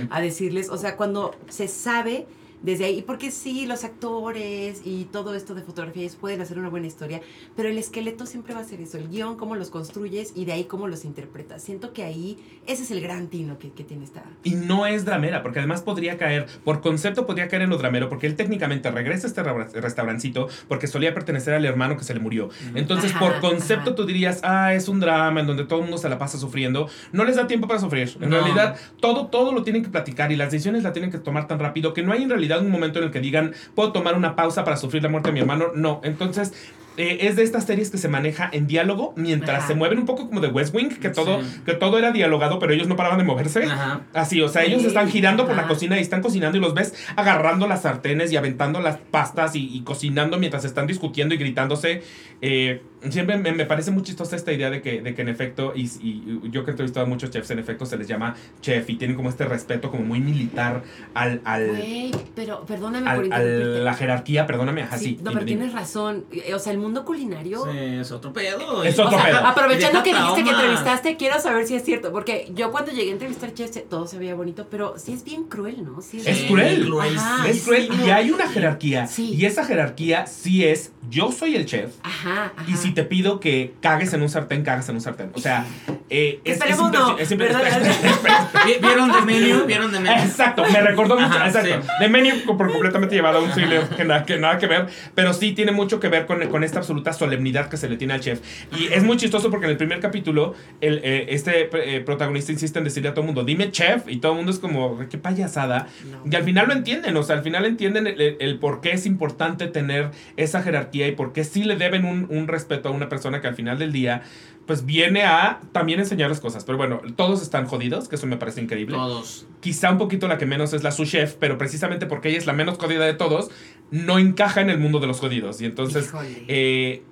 a 0.10 0.22
decirles, 0.22 0.70
o 0.70 0.78
sea, 0.78 0.98
cuando 0.98 1.36
se 1.50 1.68
sabe 1.68 2.26
desde 2.62 2.86
ahí, 2.86 3.02
porque 3.02 3.32
sí, 3.32 3.66
los 3.66 3.84
actores 3.84 4.82
y 4.86 5.06
todo 5.06 5.34
esto 5.36 5.56
de 5.56 5.62
fotografías 5.62 6.16
pueden 6.16 6.42
hacer 6.42 6.60
una 6.60 6.70
buena 6.70 6.88
historia, 6.88 7.22
pero 7.56 7.70
el 7.70 7.78
esqueleto 7.78 8.26
siempre 8.26 8.54
va 8.54 8.60
a 8.60 8.64
ser 8.64 8.82
eso, 8.82 8.98
el 8.98 9.08
guion, 9.10 9.36
cómo 9.36 9.56
los 9.56 9.70
construyes 9.70 10.34
y 10.36 10.46
de 10.46 10.54
ahí 10.54 10.66
cómo 10.66 10.88
los 10.88 11.06
interpretas. 11.06 11.64
Siento 11.64 11.94
que 11.94 12.04
ahí 12.04 12.38
ese 12.68 12.84
es 12.84 12.92
el 12.92 13.02
gran 13.02 13.28
tino 13.28 13.58
que, 13.58 13.72
que 13.72 13.84
tiene 13.84 14.04
esta... 14.04 14.24
Y 14.44 14.52
no 14.56 14.86
es 14.86 15.06
dramera, 15.06 15.42
porque 15.44 15.60
además 15.60 15.82
podría 15.82 16.18
caer, 16.18 16.46
por 16.64 16.82
concepto 16.82 17.26
podría 17.26 17.48
caer 17.48 17.64
en 17.64 17.70
lo 17.70 17.78
dramero, 17.78 18.10
porque 18.10 18.28
él 18.28 18.36
técnicamente 18.36 18.92
regresa 18.92 19.28
a 19.28 19.30
este 19.30 19.44
ra- 19.44 19.68
restaurancito 19.74 20.48
porque 20.68 20.88
solía 20.88 21.14
pertenecer 21.14 21.54
al 21.54 21.66
hermano 21.66 21.98
que 21.98 22.04
se 22.04 22.14
le 22.14 22.20
murió. 22.20 22.50
Entonces, 22.76 23.12
Ajá, 23.12 23.20
por 23.20 23.40
concepto 23.40 23.90
ajá. 23.92 23.96
tú 23.96 24.06
dirías, 24.06 24.40
ah, 24.44 24.74
es 24.74 24.88
un 24.88 25.00
drama 25.00 25.40
en 25.42 25.48
donde 25.48 25.66
todo 25.66 25.80
el 25.80 25.84
mundo 25.86 25.98
se 25.98 26.10
la 26.10 26.18
pasa 26.18 26.38
sufriendo. 26.38 26.90
No 27.12 27.24
les 27.26 27.36
da 27.36 27.48
tiempo 27.48 27.68
para 27.68 27.80
sufrir. 27.80 28.16
En 28.22 28.30
No. 28.30 28.38
realidad, 28.40 28.76
todo, 29.00 29.28
todo 29.28 29.52
lo 29.52 29.64
tienen 29.64 29.84
que 29.84 29.90
platicar 29.90 30.32
y 30.32 30.36
las 30.36 30.52
decisiones 30.52 30.84
la 30.84 30.94
tienen 30.94 31.12
que 31.12 31.18
tomar 31.18 31.48
tan 31.48 31.60
rápido 31.60 31.94
que 31.94 32.02
no 32.04 32.12
hay 32.14 32.24
en 32.24 32.30
realidad 32.30 32.51
un 32.60 32.70
momento 32.72 33.00
en 33.00 33.06
el 33.06 33.12
que 33.12 33.20
digan, 33.20 33.54
puedo 33.76 33.92
tomar 33.92 34.16
una 34.16 34.36
pausa 34.36 34.64
para 34.64 34.78
sufrir 34.78 35.02
la 35.04 35.10
muerte 35.10 35.30
de 35.30 35.34
mi 35.34 35.40
hermano. 35.40 35.68
No, 35.76 36.02
entonces... 36.04 36.54
eh, 36.98 37.20
es 37.22 37.38
de 37.38 37.44
estas 37.44 37.64
series 37.66 37.90
que 37.90 37.98
se 37.98 38.10
maneja 38.10 38.50
en 38.52 38.68
diálogo 38.68 39.14
mientras 39.16 39.60
Ajá. 39.60 39.68
se 39.70 39.76
mueven 39.76 39.98
un 40.00 40.06
poco 40.06 40.28
como 40.28 40.42
de 40.42 40.50
West 40.50 40.76
Wing, 40.76 40.90
que 41.00 41.08
todo, 41.10 41.42
Sí. 41.42 41.62
que 41.66 41.74
todo 41.74 41.98
era 41.98 42.12
dialogado, 42.12 42.60
pero 42.60 42.74
ellos 42.74 42.90
no 42.90 42.98
paraban 42.98 43.18
de 43.18 43.24
moverse. 43.24 43.64
Ajá. 43.64 44.02
Así, 44.14 44.42
o 44.42 44.50
sea, 44.50 44.66
ellos 44.66 44.82
Sí, 44.82 44.88
están 44.90 45.10
girando 45.10 45.48
por 45.48 45.56
la 45.56 45.68
cocina 45.68 45.98
y 45.98 46.02
están 46.02 46.22
cocinando 46.22 46.58
y 46.58 46.62
los 46.62 46.74
ves 46.74 46.94
agarrando 47.16 47.66
las 47.66 47.84
sartenes 47.84 48.34
y 48.34 48.36
aventando 48.38 48.82
las 48.82 48.98
pastas 48.98 49.56
y, 49.56 49.70
y 49.74 49.82
cocinando 49.84 50.38
mientras 50.38 50.66
están 50.66 50.86
discutiendo 50.86 51.34
y 51.34 51.38
gritándose. 51.38 52.04
Eh, 52.42 52.82
siempre 53.10 53.38
me, 53.38 53.52
me 53.52 53.66
parece 53.66 53.92
muy 53.92 54.04
chistosa 54.04 54.36
esta 54.36 54.52
idea 54.52 54.70
de 54.70 54.82
que, 54.82 55.02
de 55.02 55.16
que 55.16 55.22
en 55.22 55.30
efecto, 55.30 55.74
y, 55.76 55.84
y 56.02 56.42
yo 56.52 56.64
que 56.64 56.72
he 56.72 56.74
entrevistado 56.74 57.06
a 57.06 57.10
muchos 57.10 57.30
chefs, 57.32 57.50
en 57.52 57.60
efecto 57.60 57.86
se 57.86 57.98
les 57.98 58.08
llama 58.08 58.36
chef 58.62 58.90
y 58.90 58.96
tienen 58.96 59.16
como 59.18 59.30
este 59.30 59.46
respeto 59.46 59.90
como 59.92 60.04
muy 60.04 60.20
militar 60.20 60.84
al, 61.14 61.42
al, 61.46 62.12
pero 62.36 62.66
perdóname 62.66 63.06
por 63.16 63.26
al- 63.26 63.34
a 63.34 63.40
la 63.84 63.94
jerarquía, 63.94 64.46
perdóname, 64.48 64.84
ajá, 64.84 64.98
Sí, 64.98 65.06
sí. 65.06 65.18
no, 65.24 65.32
pero 65.32 65.46
dime. 65.46 65.58
tienes 65.60 65.74
razón. 65.74 66.26
O 66.54 66.60
sea, 66.60 66.72
el 66.74 66.80
mundo 66.80 67.06
culinario... 67.06 67.64
Sí, 67.72 67.78
es 67.78 68.12
otro 68.12 68.34
pedo. 68.34 68.84
Es 68.84 69.00
otro 69.00 69.18
o 69.18 69.22
sea, 69.22 69.26
pedo. 69.26 69.38
Aprovechando 69.48 70.04
que 70.04 70.14
dijiste 70.14 70.44
que 70.44 70.50
entrevistaste, 70.52 71.18
quiero 71.18 71.40
saber 71.40 71.66
si 71.68 71.76
es 71.76 71.84
cierto, 71.84 72.12
porque 72.12 72.52
yo 72.54 72.72
cuando 72.72 72.92
llegué 72.92 73.10
a 73.10 73.14
entrevistar 73.14 73.54
chefs 73.54 73.72
todo 73.90 74.06
se 74.08 74.18
veía 74.20 74.36
bonito, 74.36 74.68
pero 74.70 74.96
sí 74.98 75.14
es 75.14 75.24
bien 75.24 75.46
cruel, 75.46 75.84
¿no? 75.84 76.02
Sí 76.02 76.22
Es 76.26 76.38
Sí, 76.38 76.48
cruel. 76.48 76.92
Ajá. 77.00 77.48
Es 77.48 77.64
cruel 77.64 77.90
y 78.06 78.10
hay 78.10 78.32
una 78.32 78.48
jerarquía. 78.48 79.08
Sí. 79.08 79.34
Y 79.34 79.46
esa 79.46 79.64
jerarquía 79.66 80.26
sí 80.28 80.66
es, 80.66 80.92
yo 81.10 81.32
soy 81.32 81.56
el 81.56 81.66
chef. 81.66 81.96
Ajá, 82.04 82.52
ajá. 82.56 82.70
Y 82.72 82.76
si 82.76 82.91
te 82.92 83.04
pido 83.04 83.40
que 83.40 83.74
cagues 83.82 84.14
en 84.14 84.22
un 84.22 84.30
sartén, 84.30 84.64
cagas 84.64 84.88
en 84.90 84.96
un 84.96 85.02
sartén. 85.02 85.32
O 85.34 85.40
sea, 85.40 85.66
eh, 86.10 86.40
es, 86.44 86.60
es, 86.62 86.78
no, 86.78 86.88
impresio- 86.90 87.18
es 87.20 87.32
impresio- 87.32 87.58
¿verdad? 87.60 87.82
es- 87.82 87.98
Vi- 88.66 88.86
¿Vieron 88.86 89.12
de 89.12 89.22
menú? 89.22 89.66
¿Vieron 89.66 89.92
de 89.92 90.00
menú? 90.00 90.22
Exacto, 90.22 90.64
me 90.72 90.82
recordó 90.82 91.16
mucho. 91.20 91.28
Ajá, 91.36 91.48
exacto. 91.48 91.82
sí. 91.82 91.88
De 92.00 92.10
menú 92.10 92.30
co- 92.46 92.58
por 92.58 92.72
completamente 92.72 93.16
llevado 93.16 93.40
a 93.40 93.42
un 93.42 93.52
thriller 93.52 93.88
que, 93.90 94.04
nada 94.06 94.26
que 94.26 94.38
nada 94.38 94.58
que 94.58 94.68
ver. 94.68 94.88
Pero 95.16 95.34
sí 95.34 95.52
tiene 95.54 95.72
mucho 95.72 96.00
que 96.00 96.10
ver 96.10 96.26
con, 96.26 96.46
con 96.50 96.64
esta 96.64 96.80
absoluta 96.80 97.14
solemnidad 97.14 97.70
que 97.70 97.78
se 97.78 97.90
le 97.90 97.98
tiene 97.98 98.14
al 98.14 98.20
chef. 98.20 98.40
Y 98.78 98.88
es 98.94 99.04
muy 99.04 99.18
chistoso 99.18 99.50
porque 99.50 99.66
en 99.66 99.72
el 99.72 99.78
primer 99.78 100.00
capítulo, 100.00 100.54
el, 100.82 101.00
eh, 101.04 101.28
este 101.30 101.70
eh, 101.74 102.02
protagonista 102.02 102.52
insiste 102.52 102.78
en 102.80 102.86
decirle 102.86 103.10
a 103.10 103.14
todo 103.14 103.22
el 103.22 103.28
mundo, 103.28 103.44
dime 103.44 103.72
chef. 103.72 104.04
Y 104.08 104.18
todo 104.18 104.34
el 104.34 104.38
mundo 104.38 104.52
es 104.52 104.60
como, 104.60 105.00
qué 105.10 105.18
payasada. 105.18 105.88
No. 106.10 106.24
Y 106.32 106.36
al 106.36 106.44
final 106.44 106.68
lo 106.68 106.74
entienden, 106.74 107.16
o 107.18 107.24
sea, 107.24 107.38
al 107.38 107.44
final 107.44 107.66
entienden 107.66 108.08
el, 108.08 108.20
el- 108.22 108.38
el 108.40 108.60
por 108.60 108.82
qué 108.82 108.92
es 108.92 109.06
importante 109.06 109.68
tener 109.68 110.12
esa 110.38 110.62
jerarquía 110.62 111.08
y 111.08 111.12
por 111.14 111.34
qué 111.34 111.44
sí 111.44 111.64
le 111.64 111.76
deben 111.76 112.06
un, 112.06 112.28
un 112.30 112.48
respeto 112.48 112.81
a 112.90 112.92
una 112.92 113.10
persona 113.10 113.42
que 113.42 113.48
al 113.48 113.56
final 113.56 113.78
del 113.80 113.92
día, 113.92 114.24
pues 114.66 114.86
viene 114.86 115.24
a 115.24 115.60
también 115.72 116.00
enseñarles 116.00 116.40
cosas. 116.40 116.64
Pero 116.66 116.78
bueno, 116.78 117.02
todos 117.16 117.42
están 117.42 117.66
jodidos, 117.66 118.08
que 118.08 118.16
eso 118.16 118.28
me 118.28 118.38
parece 118.38 118.62
increíble. 118.62 118.96
Todos. 118.96 119.46
Quizá 119.60 119.92
un 119.92 119.98
poquito 119.98 120.28
la 120.28 120.38
que 120.38 120.46
menos 120.46 120.74
es 120.74 120.84
la 120.84 120.92
su 120.92 121.06
chef, 121.06 121.36
pero 121.40 121.58
precisamente 121.58 122.06
porque 122.06 122.30
ella 122.30 122.38
es 122.38 122.46
la 122.46 122.54
menos 122.54 122.78
jodida 122.78 123.06
de 123.06 123.14
todos, 123.14 123.50
no 123.92 124.20
encaja 124.20 124.62
en 124.62 124.70
el 124.70 124.80
mundo 124.80 125.00
de 125.00 125.08
los 125.08 125.20
jodidos. 125.20 125.62
Y 125.62 125.66
entonces, 125.66 126.12
eh, 126.48 127.04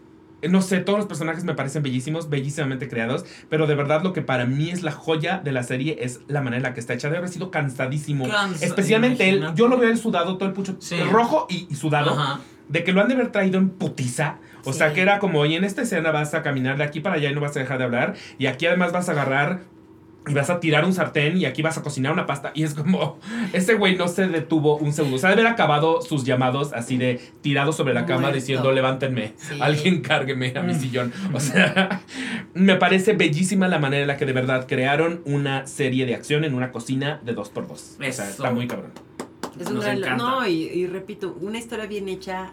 no 0.50 0.62
sé, 0.62 0.80
todos 0.80 0.98
los 1.00 1.06
personajes 1.08 1.44
me 1.44 1.54
parecen 1.54 1.84
bellísimos, 1.84 2.30
bellísimamente 2.30 2.88
creados, 2.88 3.26
pero 3.50 3.68
de 3.68 3.76
verdad 3.76 4.04
lo 4.04 4.14
que 4.14 4.22
para 4.22 4.46
mí 4.46 4.70
es 4.70 4.84
la 4.84 4.94
joya 4.94 5.41
de 5.44 5.52
la 5.52 5.64
serie 5.64 5.98
es 6.00 6.22
la 6.30 6.40
manera 6.40 6.58
en 6.58 6.64
la 6.64 6.74
que 6.74 6.80
está 6.80 6.94
hecha. 6.94 7.10
Debe 7.10 7.18
haber 7.18 7.30
sido 7.30 7.52
cansadísimo. 7.52 8.26
Cansa- 8.30 8.64
Especialmente 8.66 9.28
él, 9.28 9.46
yo 9.56 9.68
lo 9.68 9.78
veo 9.78 9.90
él 9.90 9.98
sudado, 9.98 10.38
todo 10.38 10.48
el 10.48 10.56
pucho 10.56 10.78
Sí. 10.80 10.96
rojo 11.12 11.46
y, 11.50 11.68
y 11.70 11.76
sudado, 11.76 12.12
Ajá. 12.12 12.40
de 12.70 12.84
que 12.86 12.94
lo 12.94 13.02
han 13.02 13.10
de 13.10 13.16
haber 13.16 13.34
traído 13.34 13.58
en 13.58 13.70
putiza. 13.70 14.38
O 14.65 14.73
sea, 14.73 14.90
Sí. 14.90 14.95
que 14.95 15.02
era 15.02 15.19
como, 15.19 15.45
y 15.45 15.56
en 15.56 15.64
esta 15.64 15.81
escena 15.81 16.11
vas 16.11 16.34
a 16.34 16.41
caminar 16.41 16.77
de 16.77 16.84
aquí 16.84 16.99
para 16.99 17.15
allá 17.15 17.30
y 17.30 17.36
no 17.36 17.41
vas 17.41 17.56
a 17.56 17.60
dejar 17.60 17.77
de 17.77 17.84
hablar, 17.86 18.15
y 18.38 18.48
aquí 18.48 18.65
además 18.65 18.91
vas 18.91 19.10
a 19.10 19.14
agarrar 19.14 19.61
y 20.27 20.34
vas 20.34 20.49
a 20.52 20.60
tirar 20.60 20.86
un 20.86 20.94
sartén 20.94 21.38
y 21.38 21.45
aquí 21.45 21.61
vas 21.64 21.77
a 21.77 21.81
cocinar 21.81 22.11
una 22.11 22.26
pasta. 22.27 22.52
Y 22.53 22.64
es 22.64 22.76
como, 22.76 23.18
ese 23.53 23.73
güey 23.76 23.95
no 23.95 24.07
se 24.07 24.27
detuvo 24.27 24.77
un 24.77 24.91
segundo. 24.94 25.15
O 25.15 25.19
sea, 25.19 25.30
de 25.30 25.34
haber 25.34 25.48
acabado 25.48 26.02
sus 26.02 26.23
llamados 26.23 26.72
así 26.73 26.98
de 26.98 27.19
tirado 27.41 27.72
sobre 27.72 27.94
la 27.95 28.06
cama 28.06 28.22
Muerto. 28.22 28.36
diciendo, 28.36 28.72
levántenme, 28.72 29.34
Sí. 29.38 29.57
alguien 29.60 30.02
cárgueme 30.02 30.53
a 30.56 30.61
mi 30.61 30.73
Mm. 30.73 30.80
sillón. 30.80 31.14
O 31.34 31.40
sea, 31.40 32.02
me 32.53 32.76
parece 32.76 33.14
bellísima 33.14 33.68
la 33.69 33.80
manera 33.80 34.02
en 34.02 34.07
la 34.07 34.18
que 34.18 34.26
de 34.26 34.34
verdad 34.34 34.68
crearon 34.68 35.22
una 35.26 35.65
serie 35.65 36.06
de 36.06 36.14
acción 36.15 36.44
en 36.44 36.53
una 36.53 36.72
cocina 36.72 37.22
de 37.23 37.34
dos 37.34 37.49
por 37.49 37.68
dos. 37.68 37.94
O 37.95 37.98
sea, 37.99 38.07
Eso. 38.10 38.23
está 38.23 38.52
muy 38.52 38.68
cabrón. 38.68 38.91
Es 39.60 39.68
un 39.68 39.76
Nos 39.76 39.84
gran- 39.86 39.98
encanta. 39.98 40.18
No, 40.23 40.45
y, 40.48 40.52
y 40.64 40.86
repito, 40.86 41.36
una 41.41 41.57
historia 41.57 41.88
bien 41.88 42.07
hecha 42.07 42.52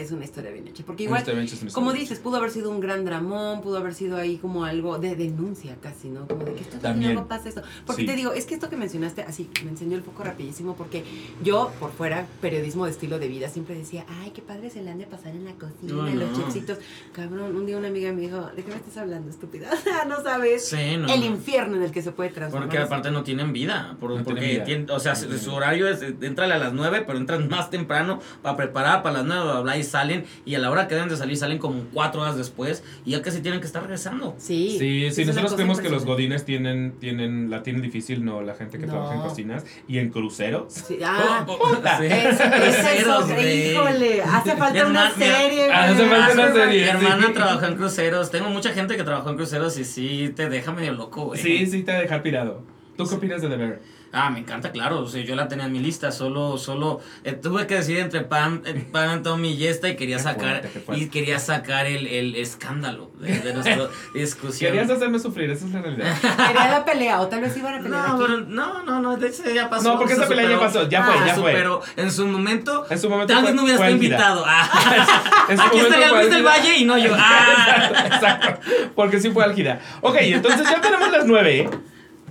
es 0.00 0.10
una 0.12 0.24
historia 0.24 0.50
bien 0.50 0.66
hecha. 0.68 0.82
Porque 0.86 1.04
igual, 1.04 1.24
como 1.72 1.92
dices, 1.92 2.18
pudo 2.18 2.36
haber 2.36 2.50
sido 2.50 2.70
un 2.70 2.80
gran 2.80 3.04
dramón, 3.04 3.60
pudo 3.62 3.78
haber 3.78 3.94
sido 3.94 4.16
ahí 4.16 4.36
como 4.36 4.64
algo 4.64 4.98
de 4.98 5.16
denuncia 5.16 5.76
casi, 5.82 6.08
¿no? 6.08 6.26
Como 6.28 6.44
de 6.44 6.54
que 6.54 6.62
esto 6.62 6.78
También. 6.78 7.12
algo 7.12 7.28
pasa 7.28 7.48
esto. 7.48 7.62
Porque 7.86 8.02
Sí. 8.02 8.06
te 8.08 8.16
digo, 8.16 8.32
es 8.32 8.46
que 8.46 8.54
esto 8.54 8.68
que 8.70 8.76
mencionaste, 8.76 9.22
así, 9.22 9.50
me 9.64 9.70
enseñó 9.70 9.96
el 9.96 10.02
foco 10.02 10.22
rapidísimo, 10.24 10.74
porque 10.76 11.04
yo, 11.42 11.70
por 11.80 11.92
fuera, 11.92 12.26
periodismo 12.40 12.84
de 12.84 12.90
estilo 12.92 13.18
de 13.18 13.28
vida, 13.28 13.48
siempre 13.48 13.74
decía, 13.74 14.04
ay, 14.22 14.30
qué 14.34 14.42
padre 14.42 14.70
se 14.70 14.82
le 14.82 14.90
han 14.90 14.98
de 14.98 15.06
pasar 15.06 15.34
en 15.34 15.44
la 15.44 15.52
cocina, 15.52 15.92
No, 15.94 16.02
los 16.06 16.38
no. 16.38 16.44
Cabrón, 17.12 17.56
un 17.56 17.66
día 17.66 17.76
una 17.76 17.88
amiga 17.88 18.12
me 18.12 18.20
dijo, 18.22 18.50
¿de 18.54 18.62
qué 18.62 18.70
me 18.70 18.76
estás 18.76 18.96
hablando, 18.98 19.30
estúpida? 19.30 19.70
no 20.08 20.22
sabes 20.22 20.68
Sí, 20.68 20.96
no. 20.98 21.12
el 21.12 21.24
infierno 21.24 21.76
en 21.76 21.82
el 21.82 21.90
que 21.90 22.02
se 22.02 22.12
puede 22.12 22.30
transformar. 22.30 22.68
Porque 22.68 22.82
aparte 22.82 23.10
no 23.10 23.22
tienen 23.22 23.52
vida. 23.52 23.96
por- 24.00 24.10
No 24.10 24.24
porque 24.24 24.40
tienen 24.40 24.56
vida. 24.56 24.64
tienen- 24.64 24.90
o 24.90 25.00
sea, 25.00 25.14
No 25.14 25.38
su, 25.38 25.52
horario 25.52 25.88
es, 25.88 26.02
entrale 26.02 26.54
a 26.54 26.58
las 26.58 26.72
9, 26.72 27.02
pero 27.06 27.18
entran 27.18 27.48
más 27.48 27.70
temprano 27.70 28.20
para 28.42 28.56
preparar 28.56 29.02
para 29.02 29.18
las 29.18 29.26
9, 29.26 29.44
bla, 29.44 29.60
bla, 29.60 29.76
y 29.78 29.84
salen. 29.88 30.24
Y 30.44 30.54
a 30.54 30.58
la 30.60 30.70
hora 30.70 30.86
que 30.86 30.94
deben 30.94 31.08
de 31.08 31.16
salir, 31.16 31.36
salen 31.36 31.58
como 31.58 31.82
4 31.92 32.20
horas 32.22 32.36
después. 32.36 32.84
Y 33.04 33.10
ya 33.12 33.22
casi 33.22 33.40
tienen 33.40 33.60
que 33.60 33.66
estar 33.66 33.82
regresando. 33.82 34.34
Sí. 34.38 34.76
Sí, 34.78 35.04
es 35.06 35.16
sí, 35.16 35.24
nosotros 35.24 35.54
creemos 35.54 35.80
que 35.80 35.88
los 35.88 36.04
godines 36.04 36.44
tienen, 36.44 36.92
tienen, 37.00 37.50
la 37.50 37.62
tienen 37.62 37.82
difícil, 37.82 38.24
no, 38.24 38.42
la 38.42 38.54
gente 38.54 38.78
que 38.78 38.86
No. 38.86 38.92
trabaja 38.92 39.14
en 39.16 39.20
cocinas 39.22 39.64
y 39.88 39.98
en 39.98 40.10
cruceros. 40.10 40.72
Sí, 40.72 40.98
ah, 41.04 41.44
Puta. 41.46 41.98
Sí. 41.98 42.06
Eso, 42.06 42.42
eso, 42.44 43.16
Cruceros, 43.26 43.30
híjole, 43.44 44.22
hace 44.22 44.56
falta 44.56 44.86
una 44.86 45.10
serie, 45.12 45.72
Ah, 45.72 45.84
hace 45.84 46.06
falta 46.06 46.32
una 46.34 46.52
serie. 46.52 46.82
Mi 46.84 46.88
hermana 46.88 47.26
sí. 47.26 47.32
trabajó 47.32 47.66
en 47.66 47.76
cruceros. 47.76 48.30
Tengo 48.30 48.50
mucha 48.50 48.72
gente 48.72 48.96
que 48.96 49.02
trabajó 49.04 49.30
en 49.30 49.36
cruceros 49.36 49.78
y 49.78 49.84
sí 49.84 50.32
te 50.36 50.48
deja 50.48 50.72
medio 50.72 50.92
loco, 50.92 51.24
güey. 51.26 51.40
Sí, 51.40 51.66
sí, 51.66 51.82
te 51.82 51.92
va 51.92 51.98
a 51.98 52.02
dejar 52.02 52.22
pirado. 52.22 52.62
¿Tú 52.96 53.06
qué 53.08 53.14
opinas 53.14 53.40
de 53.42 53.48
The 53.48 53.56
Bear? 53.56 53.80
Ah, 54.12 54.30
me 54.30 54.38
encanta, 54.38 54.72
claro. 54.72 55.00
O 55.00 55.06
sea, 55.06 55.22
yo 55.22 55.34
la 55.36 55.48
tenía 55.48 55.66
en 55.66 55.72
mi 55.72 55.80
lista. 55.80 56.10
Solo, 56.12 56.56
solo 56.56 57.00
eh, 57.24 57.32
tuve 57.32 57.66
que 57.66 57.74
decidir 57.76 58.00
entre 58.00 58.22
Pam, 58.22 58.62
eh, 58.64 58.86
Pam, 58.90 59.22
Tommy 59.22 59.50
y 59.52 59.66
esta 59.66 59.88
y 59.88 59.96
quería 59.96 60.16
Qué 60.16 60.22
sacar 60.22 60.40
fuerte, 60.60 60.70
qué 60.72 60.80
fuerte. 60.80 61.04
y 61.04 61.08
quería 61.10 61.38
sacar 61.38 61.86
el, 61.86 62.06
el 62.06 62.34
escándalo 62.36 63.10
de, 63.20 63.38
de 63.40 63.52
nuestra 63.52 63.88
discusión. 64.14 64.72
Querías 64.72 64.90
hacerme 64.90 65.18
sufrir, 65.18 65.50
esa 65.50 65.66
es 65.66 65.72
la 65.72 65.82
realidad. 65.82 66.16
Quería 66.22 66.68
la 66.70 66.84
pelea, 66.86 67.20
o 67.20 67.28
tal 67.28 67.42
vez 67.42 67.54
iban 67.56 67.74
a 67.74 67.82
pelear 67.82 68.08
No, 68.08 68.14
aquí. 68.14 68.24
pero 68.26 68.40
no, 68.40 68.82
no, 68.84 69.00
no, 69.02 69.16
de 69.18 69.28
ese 69.28 69.52
ya 69.54 69.68
pasó. 69.68 69.92
No, 69.92 69.98
porque 69.98 70.14
esa 70.14 70.26
pelea 70.26 70.48
ya 70.50 70.58
pasó, 70.58 70.88
ya 70.88 71.02
fue, 71.04 71.14
Ah, 71.14 71.24
ya 71.26 71.34
se 71.34 71.40
fue. 71.42 71.50
superó. 71.52 71.82
En 71.96 72.10
su 72.10 72.26
momento, 72.26 72.86
En 72.88 72.98
su 72.98 73.10
momento 73.10 73.34
tal 73.34 73.42
vez 73.42 73.50
fue- 73.50 73.56
no 73.56 73.62
hubieras 73.64 73.80
fue 73.80 73.88
estado 73.88 74.04
invitado. 74.04 74.44
Ah. 74.46 75.44
En 75.50 75.56
su 75.58 75.62
Aquí 75.64 75.78
estaría 75.80 76.08
fue 76.08 76.18
Luis 76.20 76.30
del. 76.34 76.42
Valle 76.46 76.76
y 76.78 76.84
no 76.84 76.96
yo. 76.98 77.10
Ah. 77.18 77.90
Exacto, 78.06 78.60
porque 78.94 79.20
sí 79.20 79.30
fue 79.30 79.44
álgida. 79.44 79.80
Ok, 80.00 80.16
entonces 80.20 80.62
ya 80.68 80.80
tenemos 80.80 81.10
las 81.10 81.26
nueve. 81.26 81.68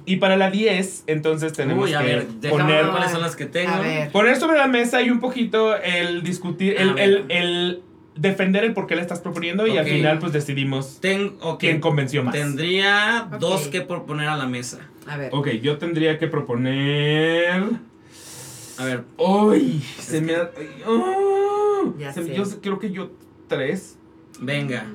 Y 0.07 0.15
para 0.15 0.37
la 0.37 0.49
10, 0.49 1.03
entonces 1.07 1.51
tenemos 1.53 1.83
Uy, 1.89 1.93
a 1.93 1.99
que 1.99 2.05
ver, 2.05 2.27
poner, 2.49 2.85
ver 2.85 2.91
cuáles 2.91 3.11
son 3.11 3.21
las 3.21 3.35
que 3.35 3.45
tengo. 3.45 3.71
A 3.73 3.79
ver. 3.81 4.09
poner 4.11 4.37
sobre 4.37 4.57
la 4.57 4.67
mesa 4.67 5.01
y 5.01 5.09
un 5.09 5.19
poquito 5.19 5.75
el 5.75 6.23
discutir, 6.23 6.77
A 6.79 6.81
el, 6.81 6.93
ver. 6.93 7.03
el, 7.03 7.25
el 7.29 7.81
defender 8.15 8.63
el 8.63 8.73
por 8.73 8.87
qué 8.87 8.95
le 8.95 9.01
estás 9.01 9.19
proponiendo 9.19 9.67
y 9.67 9.77
al 9.77 9.85
final 9.85 10.17
pues 10.19 10.31
decidimos 10.31 10.99
Ten- 11.01 11.35
quién 11.59 11.81
convenció 11.81 12.23
más. 12.23 12.33
Tendría 12.33 13.27
dos 13.39 13.67
que 13.67 13.81
proponer 13.81 14.29
a 14.29 14.37
la 14.37 14.47
mesa. 14.47 14.79
A 15.07 15.17
ver. 15.17 15.29
Ok, 15.33 15.49
yo 15.61 15.77
tendría 15.77 16.17
que 16.17 16.27
proponer... 16.27 17.63
A 18.79 18.85
ver, 18.85 19.03
Uy, 19.17 19.83
se 19.99 20.21
me 20.21 20.35
ha... 20.35 20.49
ay, 20.57 20.69
ah, 20.85 21.83
Ya 21.99 22.13
se 22.13 22.21
me- 22.21 22.27
sé. 22.27 22.35
Yo 22.35 22.43
creo 22.61 22.79
que 22.79 22.91
yo 22.91 23.11
tres. 23.49 23.97
venga. 24.39 24.85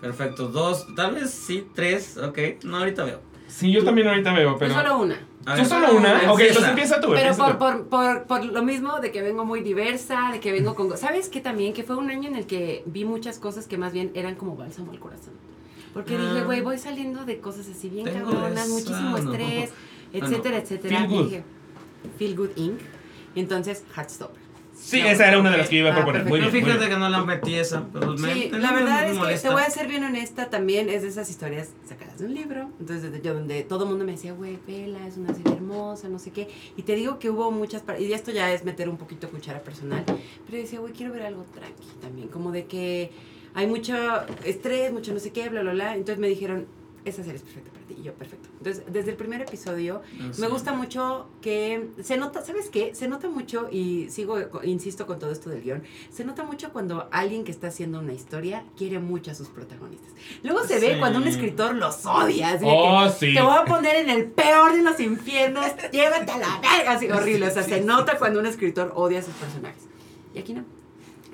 Perfecto, 0.00 0.48
dos, 0.48 0.86
tal 0.96 1.14
vez 1.14 1.30
sí, 1.30 1.64
tres, 1.74 2.16
ok. 2.18 2.38
No, 2.64 2.78
ahorita 2.78 3.04
veo. 3.04 3.20
Sí, 3.46 3.70
yo 3.72 3.84
también 3.84 4.08
ahorita 4.08 4.32
veo, 4.32 4.52
Yo 4.52 4.58
pero... 4.58 4.74
solo 4.74 4.98
una. 4.98 5.18
¿Tú 5.56 5.64
solo 5.64 5.96
una? 5.96 6.14
Ok, 6.32 6.40
Empieza. 6.40 6.46
entonces 6.48 6.68
empieza 6.70 7.00
tú. 7.00 7.08
Pero 7.08 7.20
empieza 7.20 7.44
por, 7.44 7.52
tú. 7.52 7.58
por, 7.58 7.88
por, 7.88 8.22
por 8.24 8.44
lo 8.44 8.62
mismo 8.64 8.98
de 9.00 9.12
que 9.12 9.22
vengo 9.22 9.44
muy 9.44 9.60
diversa, 9.60 10.30
de 10.32 10.40
que 10.40 10.50
vengo 10.50 10.74
con... 10.74 10.96
¿Sabes 10.98 11.28
qué 11.28 11.40
también? 11.40 11.72
Que 11.72 11.84
fue 11.84 11.96
un 11.96 12.10
año 12.10 12.28
en 12.28 12.34
el 12.34 12.46
que 12.46 12.82
vi 12.86 13.04
muchas 13.04 13.38
cosas 13.38 13.66
que 13.68 13.78
más 13.78 13.92
bien 13.92 14.10
eran 14.14 14.34
como 14.34 14.56
bálsamo 14.56 14.90
al 14.90 14.98
corazón. 14.98 15.34
Porque 15.94 16.16
Ah. 16.16 16.18
dije, 16.32 16.44
güey, 16.44 16.60
voy 16.62 16.78
saliendo 16.78 17.24
de 17.24 17.38
cosas 17.38 17.68
así 17.68 17.88
bien 17.88 18.04
Tengo 18.04 18.30
cabronas, 18.32 18.66
esa, 18.66 18.74
muchísimo 18.74 19.10
no. 19.10 19.18
estrés, 19.32 19.70
Ah, 19.70 20.18
no. 20.18 20.26
etcétera, 20.26 20.56
etcétera. 20.58 20.98
Feel 20.98 21.08
Good. 21.10 21.24
dije, 21.24 21.44
Feel 22.18 22.36
Good 22.36 22.50
Inc. 22.56 22.80
Y 23.36 23.40
entonces, 23.40 23.84
Heartstopper. 23.94 24.42
Sí, 24.78 25.00
No, 25.00 25.08
esa 25.08 25.26
era 25.28 25.38
una 25.40 25.50
de 25.50 25.56
las 25.58 25.68
que 25.70 25.76
iba 25.76 25.88
a 25.88 25.92
Ah, 25.92 25.96
proponer. 25.96 26.24
Muy 26.26 26.40
muy 26.40 26.50
fíjate 26.50 26.76
bien. 26.78 26.90
que 26.90 26.96
no 26.98 27.08
la 27.08 27.24
metí 27.24 27.54
esa, 27.54 27.84
pero 27.92 28.16
Sí, 28.16 28.22
me- 28.52 28.58
la 28.58 28.72
verdad 28.72 29.06
me 29.08 29.32
es 29.34 29.40
que 29.42 29.48
te 29.48 29.54
voy 29.54 29.62
a 29.62 29.70
ser 29.70 29.88
bien 29.88 30.04
honesta, 30.04 30.50
también 30.50 30.90
es 30.90 31.02
de 31.02 31.08
esas 31.08 31.28
historias 31.30 31.70
sacadas 31.88 32.18
de 32.18 32.26
un 32.26 32.34
libro, 32.34 32.70
entonces 32.78 33.10
de- 33.10 33.20
yo 33.22 33.32
donde 33.34 33.62
todo 33.62 33.84
el 33.84 33.90
mundo 33.90 34.04
me 34.04 34.12
decía, 34.12 34.32
güey, 34.34 34.58
vela, 34.66 35.06
es 35.08 35.16
una 35.16 35.34
serie 35.34 35.54
hermosa, 35.54 36.08
no 36.08 36.18
sé 36.18 36.30
qué, 36.30 36.48
y 36.76 36.82
te 36.82 36.94
digo 36.94 37.18
que 37.18 37.30
hubo 37.30 37.50
muchas, 37.50 37.82
y 37.98 38.12
esto 38.12 38.30
ya 38.32 38.52
es 38.52 38.64
meter 38.64 38.88
un 38.88 38.98
poquito 38.98 39.28
cuchara 39.30 39.60
personal, 39.60 40.04
pero 40.06 40.18
yo 40.58 40.58
decía, 40.58 40.78
güey, 40.80 40.92
quiero 40.92 41.12
ver 41.12 41.22
algo 41.22 41.44
tranqui 41.54 41.88
también, 42.02 42.28
como 42.28 42.52
de 42.52 42.66
que 42.66 43.10
hay 43.54 43.66
mucho 43.66 43.94
estrés, 44.44 44.92
mucho 44.92 45.12
no 45.14 45.18
sé 45.20 45.32
qué, 45.32 45.48
bla, 45.48 45.62
bla, 45.62 45.72
bla, 45.72 45.94
entonces 45.94 46.18
me 46.18 46.28
dijeron, 46.28 46.66
esa 47.06 47.22
serie 47.22 47.36
es 47.36 47.42
perfecta 47.42 47.70
y 47.88 48.02
yo, 48.02 48.14
perfecto. 48.14 48.48
Entonces, 48.58 48.82
desde 48.90 49.10
el 49.10 49.16
primer 49.16 49.42
episodio, 49.42 50.02
sé. 50.32 50.40
me 50.40 50.48
gusta 50.48 50.72
mucho 50.72 51.28
que 51.40 51.88
se 52.02 52.16
nota, 52.16 52.42
¿sabes 52.44 52.68
qué? 52.70 52.94
Se 52.94 53.06
nota 53.08 53.28
mucho, 53.28 53.68
y 53.70 54.08
sigo, 54.10 54.38
insisto 54.64 55.06
con 55.06 55.18
todo 55.18 55.30
esto 55.32 55.50
del 55.50 55.62
guion, 55.62 55.82
se 56.10 56.24
nota 56.24 56.42
mucho 56.44 56.72
cuando 56.72 57.08
alguien 57.12 57.44
que 57.44 57.52
está 57.52 57.68
haciendo 57.68 57.98
una 58.00 58.12
historia 58.12 58.64
quiere 58.76 58.98
mucho 58.98 59.30
a 59.30 59.34
sus 59.34 59.48
protagonistas. 59.48 60.10
Luego 60.42 60.64
se 60.64 60.78
ve 60.80 60.94
Sí. 60.94 60.98
cuando 60.98 61.18
un 61.18 61.28
escritor 61.28 61.74
los 61.74 62.04
odia, 62.06 62.50
así 62.54 62.64
Oh, 62.68 63.04
que 63.04 63.26
sí. 63.26 63.34
te 63.34 63.42
voy 63.42 63.56
a 63.56 63.64
poner 63.64 63.96
en 63.96 64.10
el 64.10 64.26
peor 64.30 64.74
de 64.74 64.82
los 64.82 64.98
infiernos, 65.00 65.66
llévate 65.92 66.32
a 66.32 66.38
la 66.38 66.60
verga, 66.60 66.92
así 66.92 67.08
horrible. 67.10 67.46
O 67.48 67.50
sea, 67.50 67.62
se 67.62 67.80
nota 67.80 68.18
cuando 68.18 68.40
un 68.40 68.46
escritor 68.46 68.92
odia 68.94 69.20
a 69.20 69.22
sus 69.22 69.34
personajes. 69.34 69.82
Y 70.34 70.38
aquí 70.38 70.54
no. 70.54 70.64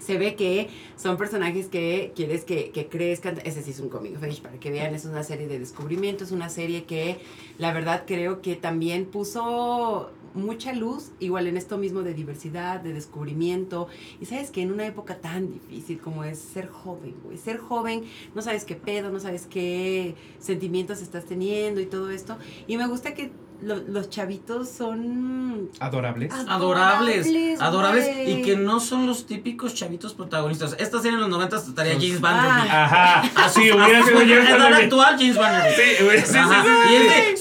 Se 0.04 0.18
ve 0.18 0.34
que 0.34 0.68
son 0.96 1.16
personajes 1.16 1.68
que 1.68 2.12
quieres 2.14 2.44
que, 2.44 2.70
que 2.70 2.88
crezcan. 2.88 3.38
Ese 3.44 3.62
sí 3.62 3.70
es 3.70 3.80
un 3.80 3.88
cómic 3.88 4.18
para 4.42 4.58
que 4.58 4.70
vean, 4.70 4.94
es 4.94 5.04
una 5.04 5.22
serie 5.22 5.46
de 5.46 5.58
descubrimientos, 5.58 6.32
una 6.32 6.48
serie 6.48 6.84
que 6.84 7.18
la 7.58 7.72
verdad 7.72 8.04
creo 8.06 8.42
que 8.42 8.56
también 8.56 9.06
puso 9.06 10.10
mucha 10.34 10.72
luz, 10.72 11.12
igual 11.20 11.46
en 11.46 11.56
esto 11.56 11.78
mismo 11.78 12.02
de 12.02 12.14
diversidad, 12.14 12.80
de 12.80 12.92
descubrimiento. 12.92 13.88
Y 14.20 14.26
sabes 14.26 14.50
que 14.50 14.62
en 14.62 14.72
una 14.72 14.86
época 14.86 15.16
tan 15.20 15.52
difícil 15.52 16.00
como 16.00 16.24
es 16.24 16.38
ser 16.38 16.68
joven, 16.68 17.14
güey. 17.22 17.38
Ser 17.38 17.58
joven, 17.58 18.04
no 18.34 18.42
sabes 18.42 18.64
qué 18.64 18.74
pedo, 18.74 19.10
no 19.10 19.20
sabes 19.20 19.46
qué 19.46 20.14
sentimientos 20.38 21.02
estás 21.02 21.24
teniendo 21.26 21.80
y 21.80 21.86
todo 21.86 22.10
esto. 22.10 22.38
Y 22.66 22.76
me 22.76 22.86
gusta 22.86 23.14
que 23.14 23.30
lo- 23.62 23.76
los 23.88 24.10
chavitos 24.10 24.68
son 24.68 25.70
Adorables. 25.80 26.32
Adorables, 26.48 27.60
adorables 27.60 28.08
y 28.28 28.42
que 28.42 28.56
no 28.56 28.80
son 28.80 29.06
los 29.06 29.26
típicos 29.26 29.74
chavitos 29.74 30.14
protagonistas. 30.14 30.76
Esta 30.78 30.98
serie 31.00 31.14
en 31.14 31.20
los 31.20 31.28
90 31.28 31.56
estaría 31.56 31.94
James 31.94 32.20
Van 32.20 32.42
Der 32.42 32.52
Beek. 32.62 32.72
Ajá. 32.72 33.20
Así 33.36 33.60
hubiera 33.72 34.04
sido 34.04 34.20
En 34.20 34.28
yo. 34.28 34.34
la 34.36 34.50
edad 34.56 34.74
actual, 34.74 35.16
James 35.18 35.36
Van 35.36 35.62
Der 35.62 35.76
Beek. 35.76 35.96
Sí, 35.96 36.04
hubiera- 36.04 36.22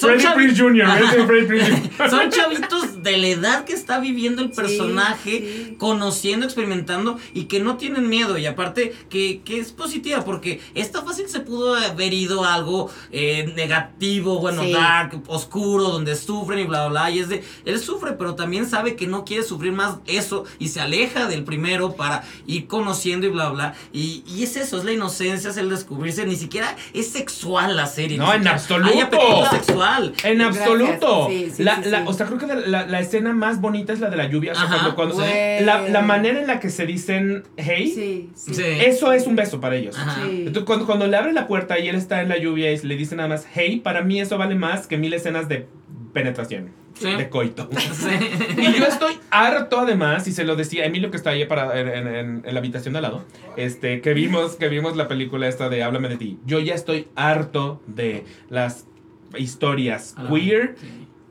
Freddie 0.02 0.30
Prinze 0.34 0.62
Jr. 0.62 0.88
Son 2.10 2.30
chavitos 2.30 3.04
de 3.04 3.18
la 3.18 3.28
edad 3.28 3.66
que 3.66 3.74
está 3.74 4.00
viviendo 4.00 4.42
el 4.42 4.50
Sí, 4.50 4.56
personaje, 4.56 5.32
sí. 5.70 5.76
conociendo, 5.78 6.46
experimentando 6.46 7.18
y 7.34 7.46
que 7.46 7.60
no 7.60 7.78
tienen 7.78 8.10
miedo. 8.10 8.38
Y 8.38 8.46
aparte, 8.46 8.94
que, 9.10 9.42
que 9.44 9.60
es 9.60 9.72
positiva, 9.72 10.24
porque 10.24 10.62
esta 10.76 11.02
fácil 11.02 11.28
se 11.30 11.40
pudo 11.42 11.76
haber 11.76 12.14
ido 12.14 12.44
a 12.44 12.54
algo 12.54 12.90
eh, 13.12 13.52
negativo, 13.56 14.40
bueno, 14.40 14.64
Sí. 14.64 14.72
dark, 14.74 15.22
oscuro, 15.28 15.86
donde 15.86 16.11
sufren 16.16 16.60
y 16.60 16.64
bla, 16.64 16.88
bla, 16.88 17.02
bla. 17.04 17.12
Y 17.12 17.20
es 17.20 17.30
de, 17.30 17.44
él 17.66 17.80
sufre, 17.80 18.14
pero 18.14 18.36
también 18.36 18.66
sabe 18.68 18.96
que 18.96 19.08
no 19.08 19.26
quiere 19.26 19.44
sufrir 19.44 19.72
más 19.72 19.98
eso 20.08 20.46
y 20.60 20.70
se 20.70 20.82
aleja 20.82 21.28
del 21.28 21.44
primero 21.44 21.94
para 21.94 22.24
ir 22.48 22.68
conociendo 22.68 23.26
y 23.28 23.30
bla, 23.30 23.50
bla. 23.50 23.74
Y, 23.94 24.24
y 24.28 24.44
es 24.44 24.56
eso, 24.58 24.78
es 24.78 24.84
la 24.86 24.92
inocencia, 24.94 25.50
es 25.50 25.58
el 25.58 25.70
descubrirse. 25.70 26.26
Ni 26.26 26.36
siquiera 26.36 26.76
es 26.94 27.10
sexual 27.10 27.76
la 27.76 27.88
serie. 27.88 28.18
No, 28.18 28.34
en 28.34 28.48
absoluto. 28.48 28.92
Hay 28.94 29.00
apetito 29.02 29.50
sexual. 29.52 30.14
En 30.24 30.42
absoluto. 30.42 31.28
Sí, 31.30 31.52
sí, 31.56 31.64
la, 31.64 31.84
sí, 31.84 31.90
la- 31.90 32.00
sí. 32.00 32.04
O 32.08 32.14
sea, 32.14 32.26
creo 32.28 32.38
que 32.40 32.48
la, 32.48 32.86
la 32.86 33.00
escena 33.00 33.34
más 33.34 33.60
bonita 33.62 33.94
es 33.94 34.00
la 34.00 34.10
de 34.10 34.18
la 34.18 34.28
lluvia. 34.28 34.52
O 34.54 34.56
sea, 34.56 34.64
Ajá. 34.66 34.76
cuando, 34.76 34.96
cuando 34.96 35.16
se- 35.24 35.62
la, 35.62 35.88
la 35.90 36.02
manera 36.02 36.40
en 36.40 36.48
la 36.48 36.60
que 36.60 36.70
se 36.70 36.86
dicen 36.86 37.44
hey, 37.58 37.92
Sí, 37.94 38.30
sí. 38.36 38.54
Sí. 38.54 38.64
eso 38.86 39.12
es 39.12 39.28
un 39.28 39.36
beso 39.36 39.60
para 39.60 39.76
ellos. 39.76 39.98
Ajá. 39.98 40.22
Sí. 40.24 40.38
Entonces, 40.48 40.64
cuando, 40.66 40.86
cuando 40.86 41.08
le 41.08 41.18
abre 41.18 41.34
la 41.34 41.48
puerta 41.48 41.80
y 41.80 41.88
él 41.90 41.96
está 41.96 42.22
en 42.22 42.30
la 42.30 42.38
lluvia 42.38 42.72
y 42.72 42.78
le 42.80 42.96
dice 42.96 43.16
nada 43.16 43.30
más 43.30 43.46
hey, 43.54 43.82
para 43.84 44.02
mí 44.02 44.20
eso 44.22 44.38
vale 44.38 44.56
más 44.56 44.88
que 44.88 44.98
mil 44.98 45.14
escenas 45.14 45.48
de 45.50 45.68
penetración, 46.14 46.70
Sí. 46.94 47.14
de 47.16 47.30
coito. 47.30 47.70
Sí. 47.94 48.10
Y 48.58 48.78
yo 48.80 48.86
estoy 48.86 49.14
harto 49.32 49.80
además, 49.80 50.28
y 50.28 50.32
se 50.34 50.44
lo 50.44 50.56
decía 50.56 50.84
a 50.84 50.86
Emilio 50.88 51.10
que 51.12 51.18
está 51.18 51.32
ahí 51.32 51.46
para, 51.46 51.80
en, 51.80 51.88
en- 51.88 52.44
en- 52.46 52.54
la 52.54 52.60
habitación 52.60 52.94
de 52.94 52.98
al 53.00 53.04
lado, 53.04 53.26
este, 53.58 54.02
que 54.02 54.14
vimos, 54.14 54.56
que 54.56 54.68
vimos 54.68 54.96
la 54.98 55.08
película 55.08 55.48
esta 55.48 55.70
de 55.70 55.84
Háblame 55.84 56.10
de 56.10 56.18
ti. 56.18 56.40
Yo 56.46 56.60
ya 56.60 56.76
estoy 56.76 57.08
harto 57.16 57.82
de 57.88 58.26
las 58.50 58.86
historias 59.38 60.16
queer 60.30 60.76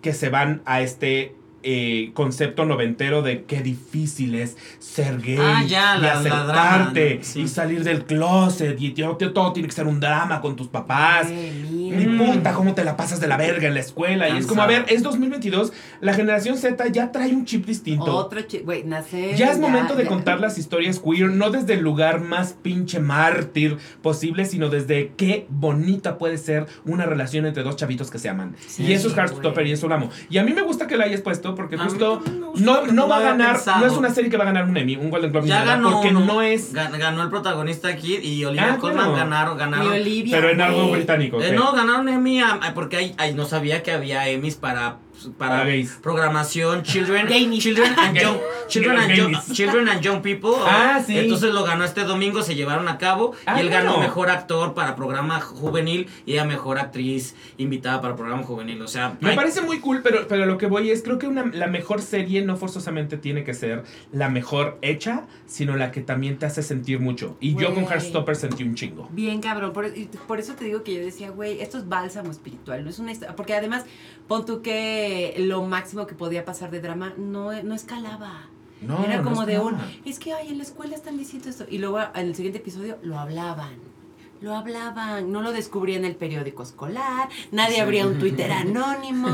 que 0.02 0.12
se 0.14 0.30
van 0.30 0.62
a 0.64 0.80
este 0.80 1.34
eh, 1.62 2.10
concepto 2.14 2.64
noventero 2.64 3.22
de 3.22 3.44
qué 3.44 3.60
difícil 3.62 4.34
es 4.34 4.56
ser 4.78 5.20
gay 5.20 5.36
Ah, 5.40 5.62
ya, 5.66 5.96
y 5.96 6.00
la- 6.00 6.14
la 6.14 6.18
aceptarte 6.20 7.08
drama, 7.10 7.22
sí. 7.24 7.40
y 7.42 7.48
salir 7.48 7.84
del 7.84 8.04
closet 8.04 8.80
y 8.80 8.90
tío, 8.90 9.16
tío, 9.16 9.32
todo 9.32 9.52
tiene 9.52 9.68
que 9.68 9.74
ser 9.74 9.86
un 9.86 10.00
drama 10.00 10.40
con 10.40 10.56
tus 10.56 10.68
papás. 10.68 11.28
Güey, 11.28 11.50
Ni. 11.70 12.06
Mm. 12.06 12.18
puta, 12.18 12.52
cómo 12.54 12.74
te 12.74 12.84
la 12.84 12.96
pasas 12.96 13.20
de 13.20 13.26
la 13.26 13.36
verga 13.36 13.66
en 13.68 13.74
la 13.74 13.80
escuela. 13.80 14.28
Y 14.28 14.38
es 14.38 14.46
como, 14.46 14.62
a 14.62 14.66
ver, 14.66 14.84
es 14.88 15.02
2022, 15.02 15.72
la 16.00 16.14
generación 16.14 16.56
Z 16.56 16.86
ya 16.88 17.12
trae 17.12 17.30
un 17.34 17.44
chip 17.44 17.66
distinto. 17.66 18.04
Otro 18.16 18.40
chi- 18.42 18.60
güey, 18.60 18.84
nacer. 18.84 19.34
Ya 19.36 19.50
es 19.52 19.58
momento 19.58 19.94
de 19.96 20.04
ya. 20.04 20.08
contar 20.08 20.40
las 20.40 20.56
historias 20.58 20.98
queer, 21.00 21.30
no 21.30 21.50
desde 21.50 21.74
el 21.74 21.80
lugar 21.80 22.20
más 22.20 22.54
pinche 22.62 23.00
mártir 23.00 23.76
posible, 24.02 24.44
sino 24.44 24.68
desde 24.68 25.12
qué 25.16 25.46
bonita 25.48 26.16
puede 26.18 26.38
ser 26.38 26.66
una 26.84 27.06
relación 27.06 27.44
entre 27.46 27.62
dos 27.62 27.76
chavitos 27.76 28.10
que 28.10 28.18
se 28.18 28.28
aman. 28.28 28.54
Sí, 28.66 28.84
y 28.84 28.92
eso 28.92 29.08
es. 29.08 29.14
Heartstopper 29.16 29.66
y 29.66 29.72
eso 29.72 29.88
lo 29.88 29.94
amo. 29.96 30.10
Y 30.30 30.38
a 30.38 30.44
mí 30.44 30.52
me 30.52 30.62
gusta 30.62 30.86
que 30.86 30.96
la 30.96 31.04
hayas 31.04 31.20
puesto 31.20 31.49
porque 31.54 31.76
A 31.76 31.78
justo 31.84 32.20
no, 32.56 32.82
no 32.86 32.92
no 32.92 33.08
va 33.08 33.16
a 33.18 33.20
ganar, 33.20 33.52
pensado. 33.54 33.80
no 33.80 33.86
es 33.86 33.92
una 33.94 34.10
serie 34.10 34.30
que 34.30 34.36
va 34.36 34.44
a 34.44 34.46
ganar 34.46 34.64
un 34.64 34.76
Emmy, 34.76 34.96
un 34.96 35.10
Golden 35.10 35.30
Globe, 35.32 35.44
ni 35.44 35.50
Ya 35.50 35.60
nada, 35.60 35.76
ganó 35.76 35.90
porque 35.92 36.12
no 36.12 36.42
es... 36.42 36.74
Gan- 36.74 36.96
Ganó 36.98 37.22
el 37.22 37.30
protagonista 37.30 37.88
aquí 37.88 38.16
y 38.16 38.44
Olivia 38.44 38.74
Ah, 38.74 38.78
Colman 38.78 39.12
claro. 39.12 39.16
ganaron, 39.16 39.56
Y 39.56 39.60
ganaron. 39.60 39.88
Olivia. 39.92 40.36
Pero 40.36 40.50
en 40.50 40.60
algo 40.60 40.90
británico. 40.90 41.40
Eh, 41.40 41.52
no, 41.52 41.72
ganaron 41.72 42.08
Emmy 42.08 42.40
a- 42.40 42.54
a- 42.62 42.74
porque 42.74 42.96
hay, 42.96 43.14
hay- 43.18 43.34
no 43.34 43.44
sabía 43.46 43.82
que 43.82 43.92
había 43.92 44.28
Emmys 44.28 44.56
para 44.56 44.96
para 45.38 45.50
Para 45.58 45.64
gays. 45.64 45.98
programación 46.02 46.82
children 46.84 47.26
children 47.58 47.92
and 47.98 48.16
young 48.16 48.38
children 48.68 48.96
and 48.98 49.14
young, 49.16 49.34
children 49.52 49.88
and 49.88 50.00
young 50.02 50.22
people 50.22 50.52
Ah, 50.66 51.02
sí. 51.04 51.18
entonces 51.18 51.52
lo 51.52 51.64
ganó 51.64 51.84
este 51.84 52.04
domingo 52.04 52.42
se 52.42 52.54
llevaron 52.54 52.88
a 52.88 52.98
cabo 52.98 53.32
Ah, 53.46 53.56
y 53.58 53.60
él 53.62 53.70
ganó 53.70 53.92
claro. 53.94 54.00
mejor 54.00 54.30
actor 54.30 54.74
para 54.74 54.96
programa 54.96 55.40
juvenil 55.40 56.08
y 56.26 56.32
ella 56.32 56.44
mejor 56.44 56.78
actriz 56.78 57.34
invitada 57.58 58.00
para 58.00 58.16
programa 58.16 58.42
juvenil 58.42 58.80
o 58.82 58.88
sea 58.88 59.16
Me 59.20 59.30
hay- 59.30 59.36
parece 59.36 59.60
muy 59.60 59.80
cool, 59.80 60.00
pero, 60.02 60.26
pero 60.28 60.46
lo 60.46 60.58
que 60.58 60.66
voy 60.66 60.90
es, 60.90 61.02
creo 61.02 61.18
que 61.18 61.26
una, 61.26 61.46
la 61.46 61.66
mejor 61.66 62.02
serie 62.02 62.42
no 62.42 62.56
forzosamente 62.56 63.16
tiene 63.16 63.44
que 63.44 63.54
ser 63.54 63.84
la 64.12 64.28
mejor 64.28 64.78
hecha, 64.82 65.26
sino 65.46 65.76
la 65.76 65.90
que 65.90 66.00
también 66.00 66.38
te 66.38 66.46
hace 66.46 66.62
sentir 66.62 67.00
mucho. 67.00 67.36
Y 67.40 67.54
yo 67.54 67.74
con. 67.74 67.84
Heartstopper 67.84 68.36
sentí 68.36 68.62
un 68.62 68.74
chingo. 68.74 69.08
Bien, 69.12 69.40
cabrón. 69.40 69.72
Por, 69.72 69.86
y 69.86 70.08
por 70.28 70.38
eso 70.38 70.54
te 70.54 70.64
digo 70.64 70.82
que 70.84 70.94
yo 70.94 71.00
decía, 71.00 71.30
güey, 71.30 71.60
esto 71.60 71.78
es 71.78 71.88
bálsamo 71.88 72.30
espiritual, 72.30 72.84
no 72.84 72.90
es 72.90 72.98
una 72.98 73.12
historia. 73.12 73.34
Porque 73.34 73.54
además, 73.54 73.84
pon 74.28 74.44
tú 74.46 74.62
que 74.62 75.09
lo 75.38 75.62
máximo 75.62 76.06
que 76.06 76.14
podía 76.14 76.44
pasar 76.44 76.70
de 76.70 76.80
drama 76.80 77.14
no, 77.16 77.52
no 77.62 77.74
escalaba. 77.74 78.48
No, 78.80 79.04
Era 79.04 79.18
no 79.18 79.24
como 79.24 79.44
de 79.44 79.58
un, 79.58 79.76
es 80.04 80.18
que, 80.18 80.32
ay, 80.32 80.48
en 80.48 80.56
la 80.56 80.64
escuela 80.64 80.96
están 80.96 81.18
diciendo 81.18 81.50
esto. 81.50 81.66
Y 81.68 81.78
luego 81.78 82.00
en 82.00 82.26
el 82.28 82.34
siguiente 82.34 82.58
episodio 82.58 82.98
lo 83.02 83.18
hablaban. 83.18 83.74
Lo 84.40 84.54
hablaban, 84.56 85.30
no 85.30 85.42
lo 85.42 85.52
descubría 85.52 85.96
en 85.98 86.04
el 86.06 86.16
periódico 86.16 86.62
escolar, 86.62 87.28
nadie 87.52 87.80
abría 87.82 88.06
un 88.06 88.18
Twitter 88.18 88.50
anónimo, 88.50 89.28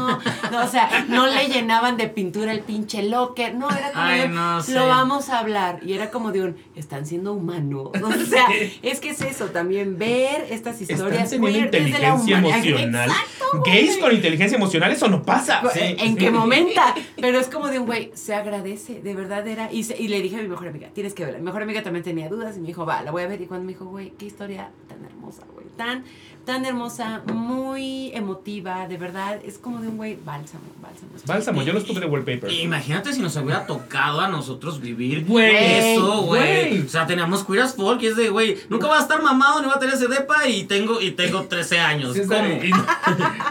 no, 0.50 0.64
o 0.64 0.68
sea, 0.68 1.06
no 1.08 1.28
le 1.28 1.46
llenaban 1.48 1.96
de 1.96 2.08
pintura 2.08 2.50
el 2.50 2.60
pinche 2.60 3.04
locker, 3.04 3.54
no, 3.54 3.70
era 3.70 3.92
como 3.92 4.02
Ay, 4.02 4.20
de 4.22 4.28
no 4.28 4.60
lo 4.68 4.88
vamos 4.88 5.28
a 5.28 5.38
hablar, 5.38 5.78
y 5.84 5.92
era 5.92 6.10
como 6.10 6.32
de 6.32 6.42
un, 6.42 6.56
están 6.74 7.06
siendo 7.06 7.34
humanos, 7.34 7.90
o 8.02 8.26
sea, 8.28 8.46
es 8.82 8.98
que 8.98 9.10
es 9.10 9.20
eso, 9.20 9.46
también 9.46 9.96
ver 9.96 10.46
estas 10.50 10.80
Están 10.80 10.96
historias 10.96 11.30
teniendo 11.30 11.70
desde 11.70 11.88
la 12.00 12.08
inteligencia 12.08 12.38
humanidad. 12.38 12.58
emocional. 12.66 13.10
Exacto, 13.10 13.62
Gays 13.64 13.98
con 13.98 14.12
inteligencia 14.12 14.56
emocional, 14.56 14.90
eso 14.90 15.08
no 15.08 15.22
pasa. 15.22 15.62
¿En 15.76 16.16
qué 16.16 16.32
momento? 16.32 16.80
Pero 17.20 17.38
es 17.38 17.46
como 17.46 17.68
de 17.68 17.78
un 17.78 17.86
güey, 17.86 18.10
se 18.14 18.34
agradece, 18.34 19.00
de 19.02 19.14
verdad 19.14 19.46
era. 19.46 19.72
Y, 19.72 19.84
se- 19.84 19.96
y 19.96 20.08
le 20.08 20.20
dije 20.20 20.36
a 20.36 20.42
mi 20.42 20.48
mejor 20.48 20.66
amiga, 20.68 20.88
tienes 20.92 21.14
que 21.14 21.24
verla. 21.24 21.38
Mi 21.38 21.44
mejor 21.44 21.62
amiga 21.62 21.82
también 21.84 22.02
tenía 22.02 22.28
dudas 22.28 22.56
y 22.56 22.60
me 22.60 22.66
dijo, 22.66 22.84
va, 22.84 23.02
la 23.02 23.12
voy 23.12 23.22
a 23.22 23.28
ver. 23.28 23.40
Y 23.40 23.46
cuando 23.46 23.64
me 23.66 23.72
dijo, 23.72 23.84
güey, 23.86 24.10
qué 24.18 24.26
historia 24.26 24.70
tan 24.88 24.95
hermosa, 25.04 25.42
güey. 25.52 25.66
Tan, 25.76 26.04
tan 26.46 26.64
hermosa, 26.64 27.22
muy 27.32 28.10
emotiva, 28.14 28.88
de 28.88 28.96
verdad. 28.96 29.38
Es 29.44 29.58
como 29.58 29.80
de 29.80 29.88
un 29.88 29.96
güey, 29.98 30.16
bálsamo, 30.24 30.64
bálsamo. 30.80 31.10
Bálsamo, 31.26 31.62
yo 31.62 31.72
los 31.74 31.84
tuve 31.84 32.00
de 32.00 32.06
wallpaper. 32.06 32.50
Imagínate 32.50 33.12
si 33.12 33.20
nos 33.20 33.36
hubiera 33.36 33.66
tocado 33.66 34.20
a 34.20 34.28
nosotros 34.28 34.80
vivir 34.80 35.26
Güey, 35.26 35.54
eso, 35.94 36.22
güey. 36.22 36.80
O 36.80 36.88
sea, 36.88 37.06
teníamos 37.06 37.44
queer 37.44 37.62
as 37.62 37.74
folk 37.74 38.00
y 38.02 38.06
es 38.06 38.16
de, 38.16 38.30
güey, 38.30 38.56
nunca 38.70 38.86
va 38.86 38.98
a 38.98 39.02
estar 39.02 39.20
mamado 39.22 39.60
ni 39.60 39.66
va 39.68 39.74
a 39.74 39.78
tener 39.78 39.94
ese 39.94 40.08
depa 40.08 40.46
y 40.48 40.64
tengo, 40.64 41.00
y 41.00 41.10
tengo 41.10 41.42
13 41.42 41.78
años. 41.80 42.14
Sí, 42.14 42.22
¿Cómo? 42.26 42.46
y- 42.48 42.70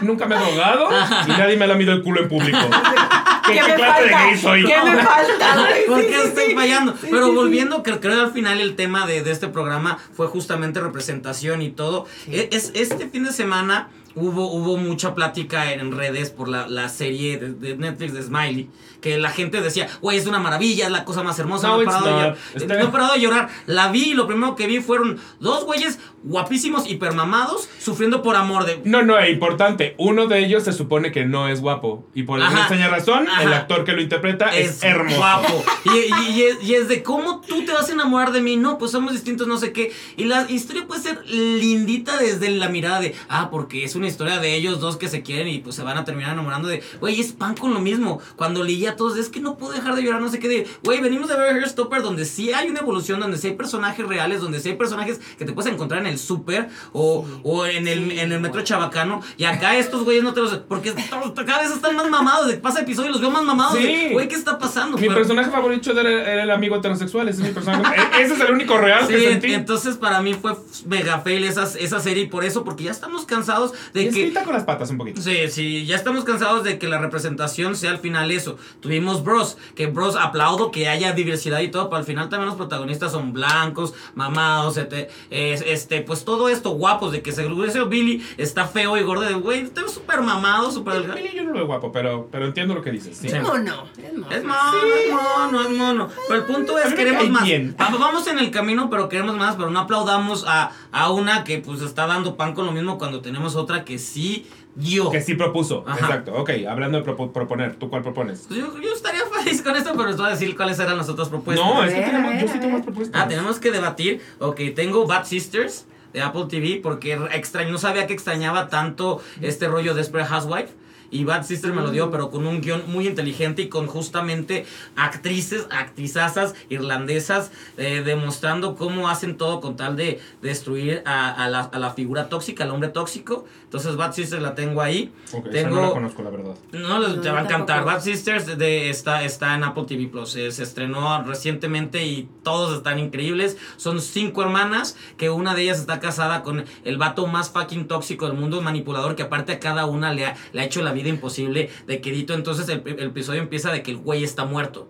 nunca 0.04 0.26
me 0.26 0.34
he 0.34 0.38
drogado 0.38 0.88
y 1.26 1.30
nadie 1.30 1.56
me 1.56 1.64
ha 1.64 1.68
lamido 1.68 1.92
el 1.92 2.02
culo 2.02 2.22
en 2.22 2.28
público. 2.28 2.58
¿Qué, 3.46 3.52
¿Qué 3.54 3.60
qué 3.60 3.68
me 3.68 3.74
clase 3.76 4.02
de 4.04 4.10
falta? 4.10 4.24
gay 4.26 4.36
soy? 4.38 4.64
¿Qué 4.64 4.76
me 4.84 4.96
falta? 5.02 5.68
¿Por 5.86 6.00
qué 6.06 6.22
estoy 6.24 6.54
fallando? 6.54 6.92
Sí, 6.92 7.08
Pero 7.10 7.24
sí, 7.26 7.30
sí. 7.30 7.36
volviendo, 7.36 7.82
creo, 7.82 8.00
creo 8.00 8.14
que 8.14 8.20
al 8.22 8.32
final 8.32 8.60
el 8.60 8.76
tema 8.76 9.06
de, 9.06 9.22
de 9.22 9.30
este 9.32 9.48
programa 9.48 9.98
fue 10.14 10.26
justamente 10.28 10.80
representación 10.80 11.62
y 11.62 11.70
todo. 11.70 12.06
E- 12.30 12.48
Es, 12.52 12.72
este 12.74 13.08
fin 13.08 13.24
de 13.24 13.32
semana 13.32 13.88
hubo, 14.16 14.50
hubo 14.50 14.76
mucha 14.76 15.14
plática 15.14 15.72
en 15.72 15.92
redes 15.92 16.30
por 16.30 16.48
la, 16.48 16.66
la 16.66 16.88
serie 16.88 17.38
de, 17.38 17.52
de 17.52 17.76
Netflix 17.76 18.12
de 18.14 18.22
Smiley. 18.22 18.68
Que 19.00 19.18
la 19.18 19.30
gente 19.30 19.60
decía, 19.60 19.88
güey, 20.00 20.18
es 20.18 20.26
una 20.26 20.40
maravilla, 20.40 20.86
es 20.86 20.90
la 20.90 21.04
cosa 21.04 21.22
más 21.22 21.38
hermosa. 21.38 21.68
No, 21.68 21.76
No, 21.76 21.82
he 21.82 21.84
parado, 21.84 22.04
de 22.06 22.10
llorar. 22.12 22.36
No 22.66 22.84
he 22.84 22.88
parado 22.88 23.12
de 23.14 23.20
llorar. 23.20 23.48
La 23.66 23.88
vi 23.92 24.10
y 24.10 24.14
lo 24.14 24.26
primero 24.26 24.56
que 24.56 24.66
vi 24.66 24.80
fueron 24.80 25.20
dos 25.38 25.64
güeyes 25.64 26.00
guapísimos, 26.24 26.90
hipermamados, 26.90 27.68
sufriendo 27.78 28.22
por 28.22 28.34
amor 28.34 28.64
de... 28.66 28.80
No, 28.84 29.02
no, 29.02 29.16
es 29.18 29.30
importante. 29.30 29.94
Uno 29.98 30.26
de 30.26 30.40
ellos 30.44 30.64
se 30.64 30.72
supone 30.72 31.12
que 31.12 31.24
no 31.24 31.48
es 31.48 31.60
guapo. 31.60 32.04
Y 32.14 32.24
por 32.24 32.40
alguna 32.40 32.60
extraña 32.62 32.88
razón, 32.88 33.28
el 33.42 33.52
actor 33.52 33.84
que 33.84 33.92
lo 33.92 34.00
interpreta 34.02 34.46
es, 34.56 34.82
hermoso. 34.82 35.16
guapo. 35.18 35.64
Y, 35.84 35.90
y- 35.98 36.36
y 36.36 36.42
es, 36.42 36.62
y 36.64 36.74
es 36.74 36.88
de 36.88 37.02
cómo 37.04 37.42
tú 37.46 37.64
te 37.64 37.72
vas 37.72 37.88
a 37.88 37.92
enamorar 37.92 38.32
de 38.32 38.40
mí. 38.40 38.56
No, 38.56 38.76
pues 38.78 38.90
somos 38.90 39.12
distintos, 39.12 39.46
no 39.46 39.56
sé 39.58 39.72
qué. 39.72 39.92
Y 40.16 40.24
la 40.24 40.50
historia 40.50 40.84
puede 40.86 41.02
ser 41.02 41.24
lindita 41.28 42.16
desde 42.18 42.50
la 42.50 42.68
mirada 42.70 43.00
de, 43.00 43.14
ah, 43.28 43.50
porque 43.50 43.84
es 43.84 43.94
una 44.06 44.10
historia 44.12 44.38
de 44.38 44.54
ellos 44.54 44.78
dos 44.80 44.96
que 44.96 45.08
se 45.08 45.22
quieren 45.22 45.48
y 45.48 45.58
pues 45.58 45.74
se 45.74 45.82
van 45.82 45.98
a 45.98 46.04
terminar 46.04 46.32
enamorando 46.32 46.68
de, 46.68 46.82
güey, 47.00 47.20
es 47.20 47.32
pan 47.32 47.56
con 47.56 47.74
lo 47.74 47.80
mismo. 47.80 48.20
Cuando 48.36 48.62
leía 48.62 48.90
a 48.92 48.96
todos, 48.96 49.18
es 49.18 49.28
que 49.28 49.40
no 49.40 49.56
puedo 49.58 49.72
dejar 49.72 49.96
de 49.96 50.02
llorar, 50.02 50.20
no 50.20 50.28
sé 50.28 50.38
qué, 50.38 50.48
de, 50.48 50.66
güey, 50.84 51.00
venimos 51.00 51.28
de 51.28 51.36
ver 51.36 51.54
Hairstopper 51.56 52.02
donde 52.02 52.24
sí 52.24 52.52
hay 52.52 52.68
una 52.68 52.80
evolución, 52.80 53.18
donde 53.20 53.36
sí 53.38 53.48
hay 53.48 53.54
personajes 53.54 54.06
reales, 54.06 54.40
donde 54.40 54.60
sí 54.60 54.68
hay 54.70 54.76
personajes 54.76 55.20
que 55.38 55.44
te 55.44 55.52
puedes 55.52 55.72
encontrar 55.72 56.00
en 56.02 56.06
el 56.06 56.18
súper 56.18 56.68
o, 56.92 57.24
Sí, 57.26 57.40
o 57.42 57.66
en 57.66 57.88
el, 57.88 58.10
sí, 58.12 58.20
en 58.20 58.32
el 58.32 58.40
metro 58.40 58.62
chabacano. 58.62 59.22
Y 59.36 59.44
acá 59.44 59.76
estos 59.76 60.04
güeyes 60.04 60.22
no 60.22 60.32
te 60.32 60.40
los. 60.40 60.56
Porque 60.58 60.94
cada 61.46 61.62
vez 61.62 61.70
están 61.72 61.96
más 61.96 62.08
mamados. 62.08 62.46
De 62.48 62.56
pasa 62.58 62.80
episodio 62.80 63.08
y 63.10 63.12
los 63.12 63.20
veo 63.20 63.30
más 63.30 63.42
mamados. 63.44 63.76
Sí. 63.78 64.08
Güey, 64.12 64.28
¿qué 64.28 64.34
está 64.36 64.58
pasando? 64.58 64.96
Mi 64.96 65.02
Pero- 65.08 65.14
personaje 65.16 65.50
favorito 65.50 65.90
era, 65.98 66.32
era 66.32 66.42
el 66.44 66.50
amigo 66.50 66.76
heterosexual. 66.76 67.28
Ese 67.28 67.42
es 67.42 67.48
mi 67.48 67.54
personaje. 67.54 67.94
e- 68.00 68.22
ese 68.22 68.34
es 68.34 68.40
el 68.40 68.52
único 68.52 68.76
real 68.78 69.06
que 69.06 69.18
sentí. 69.18 69.52
entonces 69.54 69.96
para 69.96 70.20
mí 70.20 70.34
fue 70.34 70.54
mega 70.86 71.20
fail 71.20 71.44
esa, 71.44 71.64
esa 71.78 72.00
serie 72.00 72.24
y 72.24 72.26
por 72.28 72.44
eso, 72.44 72.64
porque 72.64 72.84
ya 72.84 72.90
estamos 72.90 73.24
cansados 73.24 73.72
de 74.04 74.10
que... 74.10 74.44
con 74.44 74.52
las 74.52 74.64
patas 74.64 74.90
un 74.90 74.98
poquito. 74.98 75.20
Sí, 75.20 75.48
sí, 75.50 75.86
ya 75.86 75.96
estamos 75.96 76.24
cansados 76.24 76.64
de 76.64 76.78
que 76.78 76.88
la 76.88 76.98
representación 76.98 77.74
sea 77.76 77.90
al 77.90 77.98
final 77.98 78.30
eso. 78.30 78.56
Tuvimos 78.80 79.24
Bros, 79.24 79.56
que 79.74 79.86
Bros 79.86 80.16
aplaudo 80.16 80.70
que 80.70 80.88
haya 80.88 81.12
diversidad 81.12 81.60
y 81.60 81.68
todo, 81.68 81.88
pero 81.88 81.98
al 81.98 82.04
final 82.04 82.28
también 82.28 82.48
los 82.48 82.56
protagonistas 82.56 83.12
son 83.12 83.32
blancos, 83.32 83.94
mamados, 84.14 84.76
este, 84.76 85.08
es- 85.30 85.62
este 85.66 86.00
pues 86.02 86.24
todo 86.24 86.48
esto 86.48 86.70
guapos, 86.70 87.12
de 87.12 87.22
que 87.22 87.32
se 87.32 87.46
ese 87.66 87.84
Billy 87.84 88.24
está 88.36 88.66
feo 88.66 88.96
y 88.96 89.02
gordo, 89.02 89.22
de 89.22 89.34
güey, 89.34 89.60
está 89.60 89.86
súper 89.88 90.20
mamado, 90.20 90.70
súper 90.70 90.94
delgado. 90.94 91.16
Billy 91.20 91.34
yo 91.34 91.42
no 91.44 91.50
lo 91.50 91.54
veo 91.58 91.66
guapo, 91.66 91.90
pero, 91.92 92.28
pero 92.30 92.46
entiendo 92.46 92.74
lo 92.74 92.82
que 92.82 92.90
dices. 92.90 93.16
Sí. 93.16 93.28
Sí. 93.28 93.36
Es 93.36 93.42
mono, 93.42 93.84
es 93.98 94.12
mono. 94.14 94.30
Es 94.30 94.44
mono, 94.44 94.82
es 94.94 95.10
mono, 95.12 95.60
es 95.62 95.70
mono. 95.70 96.08
Pero 96.28 96.40
el 96.40 96.46
punto 96.46 96.78
es 96.78 96.94
queremos 96.94 97.28
más. 97.30 97.44
bien. 97.44 97.74
Va- 97.80 97.86
Vamos 97.96 98.26
en 98.26 98.38
el 98.38 98.50
camino, 98.50 98.90
pero 98.90 99.08
queremos 99.08 99.36
más, 99.36 99.56
pero 99.56 99.70
no 99.70 99.80
aplaudamos 99.80 100.44
a, 100.46 100.70
a 100.92 101.10
una 101.10 101.44
que 101.44 101.58
pues 101.58 101.80
está 101.80 102.06
dando 102.06 102.36
pan 102.36 102.54
con 102.54 102.66
lo 102.66 102.72
mismo 102.72 102.98
cuando 102.98 103.20
tenemos 103.20 103.56
otra 103.56 103.84
que 103.86 103.98
sí 103.98 104.46
dio. 104.74 105.10
Que 105.10 105.22
sí 105.22 105.34
propuso. 105.34 105.82
Ajá. 105.86 105.98
Exacto. 106.00 106.34
Ok, 106.34 106.50
hablando 106.68 106.98
de 107.00 107.04
propo- 107.10 107.32
proponer, 107.32 107.76
¿tú 107.76 107.88
cuál 107.88 108.02
propones? 108.02 108.44
Pues 108.48 108.60
yo, 108.60 108.78
yo 108.78 108.92
estaría 108.92 109.22
feliz 109.24 109.62
con 109.62 109.74
esto, 109.74 109.92
pero 109.96 110.08
les 110.08 110.18
voy 110.18 110.26
a 110.26 110.30
decir 110.30 110.54
cuáles 110.54 110.78
eran 110.78 110.98
las 110.98 111.08
otras 111.08 111.30
propuestas. 111.30 111.66
no, 111.66 111.82
es 111.82 111.94
que 111.94 112.00
tenemos, 112.02 112.34
yo 112.42 112.48
sí 112.48 112.58
tengo 112.60 112.76
más 112.76 112.82
propuestas. 112.84 113.22
Ah, 113.22 113.26
tenemos 113.26 113.58
que 113.58 113.70
debatir. 113.70 114.20
Ok, 114.40 114.60
tengo 114.74 115.06
Bad 115.06 115.24
Sisters 115.24 115.86
de 116.12 116.20
Apple 116.20 116.44
TV 116.50 116.80
porque 116.82 117.18
extraño, 117.32 117.70
no 117.72 117.78
sabía 117.78 118.06
que 118.06 118.12
extrañaba 118.12 118.68
tanto 118.68 119.22
este 119.40 119.66
rollo 119.68 119.94
de 119.94 120.00
Desperate 120.02 120.28
Housewife. 120.28 120.68
Y 121.10 121.24
Bad 121.24 121.44
Sisters 121.44 121.74
me 121.74 121.82
lo 121.82 121.90
dio, 121.90 122.10
pero 122.10 122.30
con 122.30 122.46
un 122.46 122.60
guion 122.60 122.82
muy 122.86 123.06
inteligente 123.06 123.62
y 123.62 123.68
con 123.68 123.86
justamente 123.86 124.66
actrices, 124.96 125.66
actrizazas 125.70 126.54
irlandesas, 126.68 127.50
eh, 127.76 128.02
demostrando 128.04 128.76
cómo 128.76 129.08
hacen 129.08 129.36
todo 129.36 129.60
con 129.60 129.76
tal 129.76 129.96
de 129.96 130.20
destruir 130.42 131.02
a, 131.04 131.30
a 131.32 131.48
la, 131.48 131.60
a 131.60 131.78
la 131.78 131.90
figura 131.90 132.28
tóxica, 132.28 132.64
al 132.64 132.70
hombre 132.70 132.90
tóxico. 132.90 133.44
Entonces 133.64 133.96
Bad 133.96 134.12
Sisters 134.12 134.42
la 134.42 134.54
tengo 134.54 134.80
ahí. 134.80 135.12
Ok, 135.32 135.46
esa 135.46 135.50
tengo, 135.50 135.76
no 135.76 135.82
la 135.82 135.90
conozco, 135.90 136.22
la 136.22 136.30
verdad. 136.30 136.54
no, 136.72 136.98
No, 137.00 137.20
te 137.20 137.30
va 137.30 137.40
a 137.40 137.42
encantar. 137.42 137.84
Bad 137.84 138.00
Sisters 138.00 138.58
de, 138.58 138.90
está, 138.90 139.24
está 139.24 139.54
en 139.54 139.64
Apple 139.64 139.84
TV 139.86 140.06
Plus. 140.06 140.36
Eh, 140.36 140.50
se 140.52 140.62
estrenó 140.62 141.22
recientemente 141.24 142.04
y 142.06 142.28
todos 142.42 142.76
están 142.76 142.98
increíbles. 142.98 143.56
Son 143.76 144.00
cinco 144.00 144.42
hermanas 144.42 144.96
que 145.16 145.30
una 145.30 145.54
de 145.54 145.62
ellas 145.62 145.78
está 145.78 146.00
casada 146.00 146.42
con 146.42 146.64
el 146.84 146.98
vato 146.98 147.26
más 147.26 147.50
fucking 147.50 147.88
tóxico 147.88 148.26
del 148.26 148.36
mundo, 148.36 148.62
manipulador, 148.62 149.16
que 149.16 149.22
aparte 149.24 149.52
a 149.52 149.60
cada 149.60 149.86
una 149.86 150.12
le 150.12 150.26
ha, 150.26 150.36
le 150.52 150.60
ha 150.60 150.64
hecho 150.64 150.82
la 150.82 150.92
vida 150.96 151.08
imposible 151.08 151.70
de 151.86 152.00
quedito. 152.00 152.34
Entonces 152.34 152.68
el, 152.68 152.82
el 152.84 153.08
episodio 153.08 153.40
empieza 153.40 153.70
de 153.70 153.82
que 153.82 153.92
el 153.92 153.98
güey 153.98 154.24
está 154.24 154.44
muerto. 154.44 154.88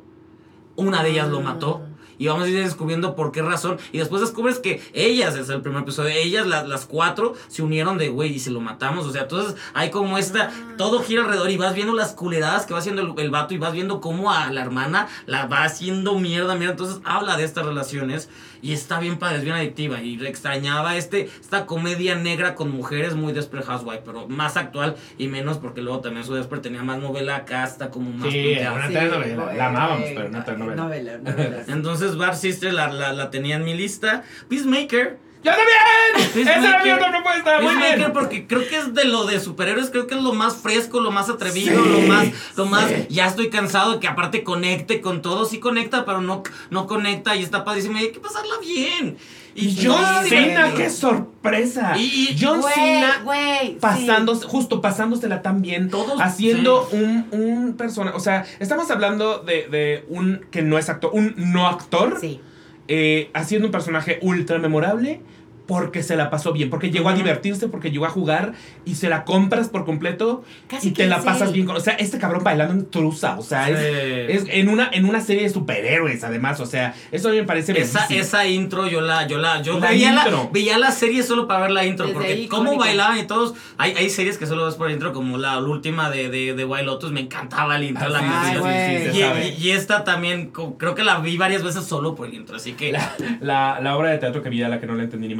Una 0.76 1.02
de 1.02 1.10
ellas 1.10 1.28
lo 1.28 1.40
mató. 1.40 1.82
y 2.18 2.28
vamos 2.28 2.44
a 2.44 2.48
ir 2.48 2.62
descubriendo 2.62 3.14
por 3.14 3.32
qué 3.32 3.42
razón. 3.42 3.78
Y 3.92 3.98
después 3.98 4.20
descubres 4.20 4.58
que 4.58 4.80
ellas, 4.94 5.36
es 5.36 5.48
el 5.48 5.60
primer 5.60 5.82
episodio, 5.82 6.10
ellas, 6.10 6.46
las, 6.46 6.66
las 6.66 6.86
cuatro, 6.86 7.34
se 7.48 7.62
unieron 7.62 7.98
de, 7.98 8.08
güey, 8.08 8.32
y 8.34 8.38
se 8.38 8.50
lo 8.50 8.60
matamos. 8.60 9.06
O 9.06 9.12
sea, 9.12 9.22
entonces 9.22 9.54
hay 9.74 9.90
como 9.90 10.16
esta, 10.18 10.50
todo 10.78 11.02
gira 11.02 11.22
alrededor 11.22 11.50
y 11.50 11.56
vas 11.56 11.74
viendo 11.74 11.94
las 11.94 12.14
culeradas 12.14 12.66
que 12.66 12.72
va 12.72 12.80
haciendo 12.80 13.02
el, 13.02 13.12
el 13.18 13.30
vato 13.30 13.54
y 13.54 13.58
vas 13.58 13.72
viendo 13.72 14.00
cómo 14.00 14.32
a 14.32 14.50
la 14.50 14.62
hermana 14.62 15.08
la 15.26 15.46
va 15.46 15.64
haciendo 15.64 16.18
mierda, 16.18 16.54
mierda. 16.54 16.72
Entonces 16.72 17.00
habla 17.04 17.36
de 17.36 17.44
estas 17.44 17.66
relaciones 17.66 18.28
y 18.62 18.72
está 18.72 19.00
bien 19.00 19.18
padre, 19.18 19.38
es 19.38 19.44
bien 19.44 19.56
adictiva. 19.56 20.02
Y 20.02 20.24
extrañaba 20.26 20.96
este, 20.96 21.28
esta 21.40 21.66
comedia 21.66 22.14
negra 22.14 22.54
con 22.54 22.70
mujeres 22.70 23.14
muy 23.14 23.32
Desperate 23.32 23.66
Housewife, 23.66 24.02
pero 24.04 24.28
más 24.28 24.56
actual 24.56 24.96
y 25.18 25.28
menos 25.28 25.58
porque 25.58 25.82
luego 25.82 26.00
también 26.00 26.24
su 26.24 26.34
Desperate 26.34 26.68
tenía 26.68 26.82
más 26.82 26.98
novela 26.98 27.36
acá, 27.36 27.62
hasta 27.62 27.90
como 27.90 28.10
más 28.10 28.32
Sí, 28.32 28.56
una 28.60 28.86
Sí, 28.88 28.92
telenovela. 28.94 29.44
güey. 29.44 29.56
La 29.56 29.66
amábamos, 29.68 30.06
pero 30.14 30.28
una 30.28 30.44
telenovela. 30.44 30.82
Novela, 30.82 31.18
novela. 31.18 31.62
Entonces 31.68 32.16
Bar 32.16 32.36
Sister 32.36 32.72
la, 32.72 32.88
la, 32.92 33.12
la 33.12 33.30
tenía 33.30 33.56
en 33.56 33.64
mi 33.64 33.74
lista. 33.74 34.24
Peacemaker. 34.48 35.18
¡Yo 35.46 35.52
también! 35.52 36.48
¡Esa 36.48 36.68
era 36.70 36.84
mi 36.84 36.90
otra 36.90 37.10
propuesta! 37.10 37.60
¡Muy 37.60 37.74
bien! 37.76 38.12
porque 38.12 38.46
creo 38.46 38.66
que 38.68 38.76
es 38.78 38.94
de 38.94 39.04
lo 39.04 39.24
de 39.26 39.38
superhéroes, 39.40 39.90
creo 39.90 40.06
que 40.06 40.14
es 40.16 40.22
lo 40.22 40.32
más 40.32 40.56
fresco, 40.56 41.00
lo 41.00 41.10
más 41.10 41.28
atrevido, 41.28 41.82
Sí, 41.84 41.90
lo 41.90 42.00
más, 42.12 42.26
lo 42.56 42.66
más, 42.66 42.88
sí. 42.90 43.06
ya 43.10 43.26
estoy 43.26 43.48
cansado 43.50 43.92
de 43.94 44.00
que 44.00 44.08
aparte 44.08 44.42
conecte 44.42 45.00
con 45.00 45.22
todo, 45.22 45.44
sí 45.44 45.58
conecta, 45.60 46.04
pero 46.04 46.20
no, 46.20 46.42
no 46.70 46.86
conecta 46.86 47.36
y 47.36 47.42
está 47.42 47.64
padrísimo 47.64 47.96
y 47.98 48.02
hay 48.02 48.12
que 48.12 48.20
pasarla 48.20 48.54
bien. 48.60 49.16
Y 49.54 49.74
John 49.86 50.04
sí, 50.24 50.28
Cena, 50.28 50.74
qué 50.76 50.90
sorpresa. 50.90 51.94
Y- 51.96 52.36
John 52.38 52.60
Cena 52.62 53.20
güey, 53.24 53.68
sí. 53.68 53.78
pasándose, 53.80 54.46
justo 54.46 54.80
pasándosela 54.82 55.40
tan 55.42 55.62
bien, 55.62 55.88
Todos, 55.88 56.20
haciendo 56.20 56.86
sí. 56.90 56.96
un, 56.96 57.26
un 57.32 57.74
persona, 57.76 58.12
o 58.14 58.20
sea, 58.20 58.44
estamos 58.58 58.90
hablando 58.90 59.38
de, 59.38 59.66
de 59.68 60.04
un 60.08 60.44
que 60.50 60.60
no 60.62 60.76
es 60.76 60.88
actor, 60.90 61.10
un 61.14 61.34
no 61.38 61.66
actor, 61.68 62.18
Sí. 62.20 62.40
eh, 62.88 63.30
haciendo 63.32 63.68
un 63.68 63.72
personaje 63.72 64.18
ultra 64.22 64.58
memorable 64.58 65.20
porque 65.66 66.02
se 66.02 66.16
la 66.16 66.30
pasó 66.30 66.52
bien, 66.52 66.70
porque 66.70 66.90
llegó 66.90 67.08
a 67.08 67.14
divertirse, 67.14 67.68
porque 67.68 67.90
llegó 67.90 68.06
a 68.06 68.10
jugar 68.10 68.52
y 68.84 68.94
se 68.94 69.08
la 69.08 69.24
compras 69.24 69.68
por 69.68 69.84
completo 69.84 70.44
Casi 70.68 70.88
y 70.88 70.90
te 70.92 71.06
la 71.06 71.22
pasas 71.22 71.48
él. 71.48 71.54
bien. 71.54 71.66
con- 71.66 71.76
O 71.76 71.80
sea, 71.80 71.94
este 71.94 72.18
cabrón 72.18 72.44
bailando 72.44 72.72
en 72.74 72.88
trusa, 72.90 73.36
o 73.38 73.42
sea, 73.42 73.68
es, 73.68 73.76
Sí. 73.78 74.32
es 74.48 74.54
en, 74.54 74.68
una, 74.68 74.88
en 74.92 75.04
una 75.06 75.20
serie 75.20 75.42
de 75.42 75.48
superhéroes 75.50 76.22
además, 76.24 76.60
o 76.60 76.66
sea, 76.66 76.94
eso 77.12 77.28
a 77.28 77.32
mí 77.32 77.38
me 77.38 77.44
parece 77.44 77.72
Esa, 77.80 78.00
bellísimo. 78.00 78.20
esa 78.20 78.46
intro 78.46 78.86
yo 78.88 79.00
la, 79.00 79.26
yo 79.26 79.38
la, 79.38 79.60
yo 79.62 79.78
La 79.80 79.90
veía, 79.90 80.12
la, 80.12 80.22
intro. 80.22 80.50
veía 80.52 80.78
la 80.78 80.90
serie 80.92 81.22
solo 81.22 81.46
para 81.48 81.60
ver 81.62 81.70
la 81.72 81.84
intro, 81.84 82.06
Desde 82.06 82.14
porque 82.14 82.32
ahí, 82.32 82.48
cómo 82.48 82.64
icónica. 82.74 82.84
bailaban 82.86 83.18
y 83.18 83.24
todos, 83.24 83.54
hay, 83.76 83.92
hay 83.92 84.08
series 84.10 84.38
que 84.38 84.46
solo 84.46 84.66
ves 84.66 84.74
por 84.76 84.90
intro, 84.90 85.12
como 85.12 85.36
la, 85.38 85.58
última 85.58 86.10
de, 86.10 86.28
de, 86.30 86.54
de 86.54 86.64
Wild 86.64 86.86
Lotus, 86.86 87.10
me 87.10 87.20
encantaba 87.20 87.76
el 87.76 87.84
intro, 87.84 88.06
Ah, 88.06 88.10
la 88.10 88.18
sí, 88.20 88.24
Ay, 88.28 88.32
canción. 88.42 88.62
güey. 88.62 89.52
sí, 89.52 89.62
y, 89.62 89.66
y- 89.66 89.70
esta 89.72 90.04
también, 90.04 90.52
creo 90.78 90.94
que 90.94 91.02
la 91.02 91.18
vi 91.18 91.36
varias 91.36 91.62
veces 91.64 91.84
solo 91.84 92.14
por 92.14 92.28
el 92.28 92.34
intro, 92.34 92.56
así 92.56 92.72
que... 92.74 92.92
La, 92.92 93.12
la, 93.40 93.80
la 93.82 93.96
obra 93.96 94.10
de 94.10 94.18
teatro 94.18 94.42
que 94.42 94.48
vi 94.48 94.62
a 94.62 94.68
la 94.68 94.78
que 94.80 94.86
no 94.86 94.94
la 94.94 95.02
entendí 95.04 95.26
ni 95.28 95.34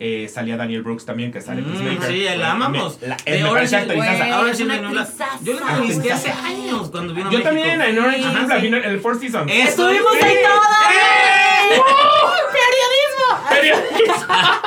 eh, 0.00 0.28
salía 0.32 0.56
Daniel 0.56 0.82
Brooks 0.82 1.04
también, 1.06 1.32
que 1.32 1.40
sale 1.40 1.60
en 1.60 1.68
Mm, 1.68 1.72
Peacemaker. 1.72 2.10
sí, 2.10 2.22
la 2.24 2.30
Bueno, 2.34 2.46
amamos. 2.46 2.98
me- 3.00 3.08
la- 3.08 3.16
parece. 3.86 4.30
Ahora 4.32 4.54
sí 4.54 4.64
me. 4.64 4.76
Yo 4.80 4.90
la 4.92 5.06
entrevisté 5.72 6.12
hace 6.12 6.30
años 6.30 6.90
cuando 6.90 7.14
vino 7.14 7.28
a 7.28 7.32
Yo 7.32 7.38
México. 7.38 7.48
también, 7.54 7.80
en 7.80 7.98
Orange 7.98 8.22
sí. 8.56 8.62
vino 8.62 8.76
el 8.78 9.00
Four 9.00 9.18
Seasons. 9.20 9.50
Estuvimos 9.52 10.12
sí. 10.20 10.24
ahí 10.24 10.36
todos. 10.42 10.66
¡Eh! 10.92 11.80
¡Periodismo! 13.48 14.06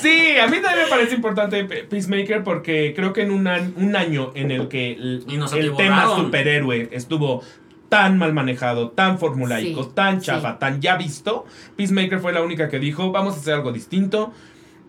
Sí, 0.00 0.38
a 0.38 0.46
mí 0.46 0.58
también 0.60 0.84
me 0.84 0.88
parece 0.90 1.14
importante 1.16 1.64
Pe- 1.64 1.82
Peacemaker 1.84 2.44
porque 2.44 2.92
creo 2.94 3.12
que 3.12 3.22
en 3.22 3.32
un, 3.32 3.48
an- 3.48 3.74
un 3.76 3.96
año 3.96 4.30
en 4.36 4.52
el 4.52 4.68
que 4.68 4.92
el, 4.92 5.24
Y 5.26 5.36
nos 5.36 5.52
el 5.52 5.74
tema 5.74 6.06
superhéroe 6.14 6.88
estuvo 6.92 7.42
tan 7.88 8.18
mal 8.18 8.32
manejado, 8.32 8.90
tan 8.90 9.18
formulaico, 9.18 9.84
Sí, 9.84 9.90
tan 9.94 10.20
sí. 10.20 10.26
chafa, 10.26 10.58
tan 10.58 10.80
ya 10.80 10.96
visto, 10.96 11.46
Peacemaker 11.76 12.20
fue 12.20 12.32
la 12.32 12.42
única 12.42 12.68
que 12.68 12.78
dijo, 12.78 13.10
vamos 13.12 13.34
a 13.34 13.38
hacer 13.38 13.54
algo 13.54 13.72
distinto. 13.72 14.32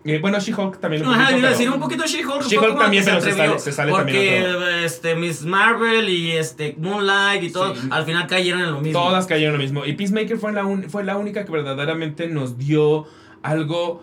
Eh, 0.02 0.18
bueno, 0.18 0.38
She-Hulk 0.40 0.80
también 0.80 1.02
lo 1.02 1.10
Ajá, 1.10 1.24
publicó, 1.26 1.38
iba 1.40 1.48
a 1.48 1.50
decir 1.50 1.68
un 1.70 1.78
poquito 1.78 2.04
She-Hulk. 2.06 2.42
She-Hulk 2.46 2.78
también, 2.78 3.04
que 3.04 3.10
pero 3.10 3.20
se 3.22 3.32
sale- 3.32 3.58
se 3.58 3.70
sale 3.72 3.90
Porque 3.92 4.42
también 4.42 4.84
este, 4.84 5.14
Miss 5.14 5.42
Marvel 5.42 6.08
y 6.08 6.32
este, 6.32 6.74
Moonlight 6.78 7.42
y 7.42 7.52
todo, 7.52 7.74
Sí. 7.76 7.86
al 7.90 8.04
final 8.06 8.26
cayeron 8.26 8.62
en 8.62 8.70
lo 8.72 8.80
mismo. 8.80 8.98
Todas 8.98 9.26
cayeron 9.26 9.56
en 9.56 9.58
lo 9.58 9.62
mismo. 9.62 9.84
Y 9.84 9.92
Peacemaker 9.92 10.38
fue 10.38 10.52
la, 10.52 10.64
un- 10.64 10.88
fue 10.88 11.04
la 11.04 11.18
única 11.18 11.44
que 11.44 11.52
verdaderamente 11.52 12.28
nos 12.28 12.56
dio 12.56 13.06
algo 13.42 14.02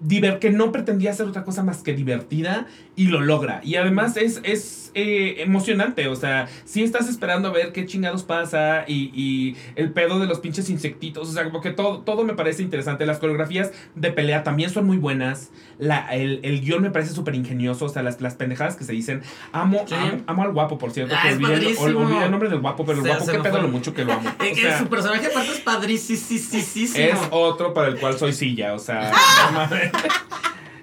diver 0.00 0.38
que 0.38 0.50
no 0.50 0.70
pretendía 0.72 1.10
hacer 1.10 1.26
otra 1.26 1.42
cosa 1.44 1.62
más 1.64 1.78
que 1.82 1.92
divertida 1.92 2.66
y 2.96 3.06
lo 3.08 3.20
logra. 3.20 3.60
Y 3.64 3.76
además 3.76 4.16
es, 4.16 4.40
es 4.44 4.90
eh, 4.94 5.36
emocionante. 5.42 6.08
O 6.08 6.16
sea, 6.16 6.48
si 6.64 6.82
estás 6.82 7.08
esperando 7.08 7.48
a 7.48 7.52
ver 7.52 7.72
qué 7.72 7.84
chingados 7.86 8.22
pasa 8.22 8.84
y, 8.86 9.10
y 9.14 9.56
el 9.76 9.92
pedo 9.92 10.18
de 10.20 10.26
los 10.26 10.40
pinches 10.40 10.70
insectitos. 10.70 11.28
O 11.28 11.32
sea, 11.32 11.44
como 11.44 11.60
que 11.60 11.70
todo, 11.70 12.00
todo 12.00 12.24
me 12.24 12.34
parece 12.34 12.62
interesante. 12.62 13.06
Las 13.06 13.18
coreografías 13.18 13.72
de 13.94 14.10
pelea 14.12 14.42
también 14.44 14.70
son 14.70 14.86
muy 14.86 14.96
buenas. 14.98 15.50
La, 15.78 16.08
el, 16.14 16.40
el 16.42 16.60
guion 16.60 16.82
me 16.82 16.90
parece 16.90 17.12
súper 17.14 17.34
ingenioso. 17.34 17.84
O 17.86 17.88
sea, 17.88 18.02
las, 18.02 18.20
las 18.20 18.34
pendejadas 18.34 18.76
que 18.76 18.84
se 18.84 18.92
dicen. 18.92 19.22
Amo, 19.52 19.84
Sí. 19.88 19.94
amo, 19.94 20.22
amo 20.26 20.42
al 20.42 20.52
guapo, 20.52 20.78
por 20.78 20.90
cierto. 20.92 21.14
Ah, 21.16 21.28
olvidé, 21.32 21.76
olvidé 21.78 22.24
el 22.24 22.30
nombre 22.30 22.48
del 22.48 22.60
guapo, 22.60 22.84
pero 22.84 22.98
el 22.98 23.04
Se- 23.04 23.08
guapo, 23.10 23.24
se 23.24 23.32
qué 23.32 23.38
pedo 23.38 23.52
fue. 23.54 23.62
lo 23.62 23.68
mucho 23.68 23.94
que 23.94 24.04
lo 24.04 24.12
amo. 24.12 24.28
O 24.38 24.38
que 24.38 24.54
sea, 24.54 24.78
su 24.78 24.86
personaje 24.88 25.26
aparte 25.26 25.50
es 25.52 25.60
padrísimo. 25.60 26.18
es 26.96 27.18
otro 27.30 27.74
para 27.74 27.88
el 27.88 27.96
cual 27.98 28.18
soy 28.18 28.32
silla, 28.32 28.74
o 28.74 28.78
sea, 28.78 29.12
no 29.52 29.52
mames. 29.52 29.87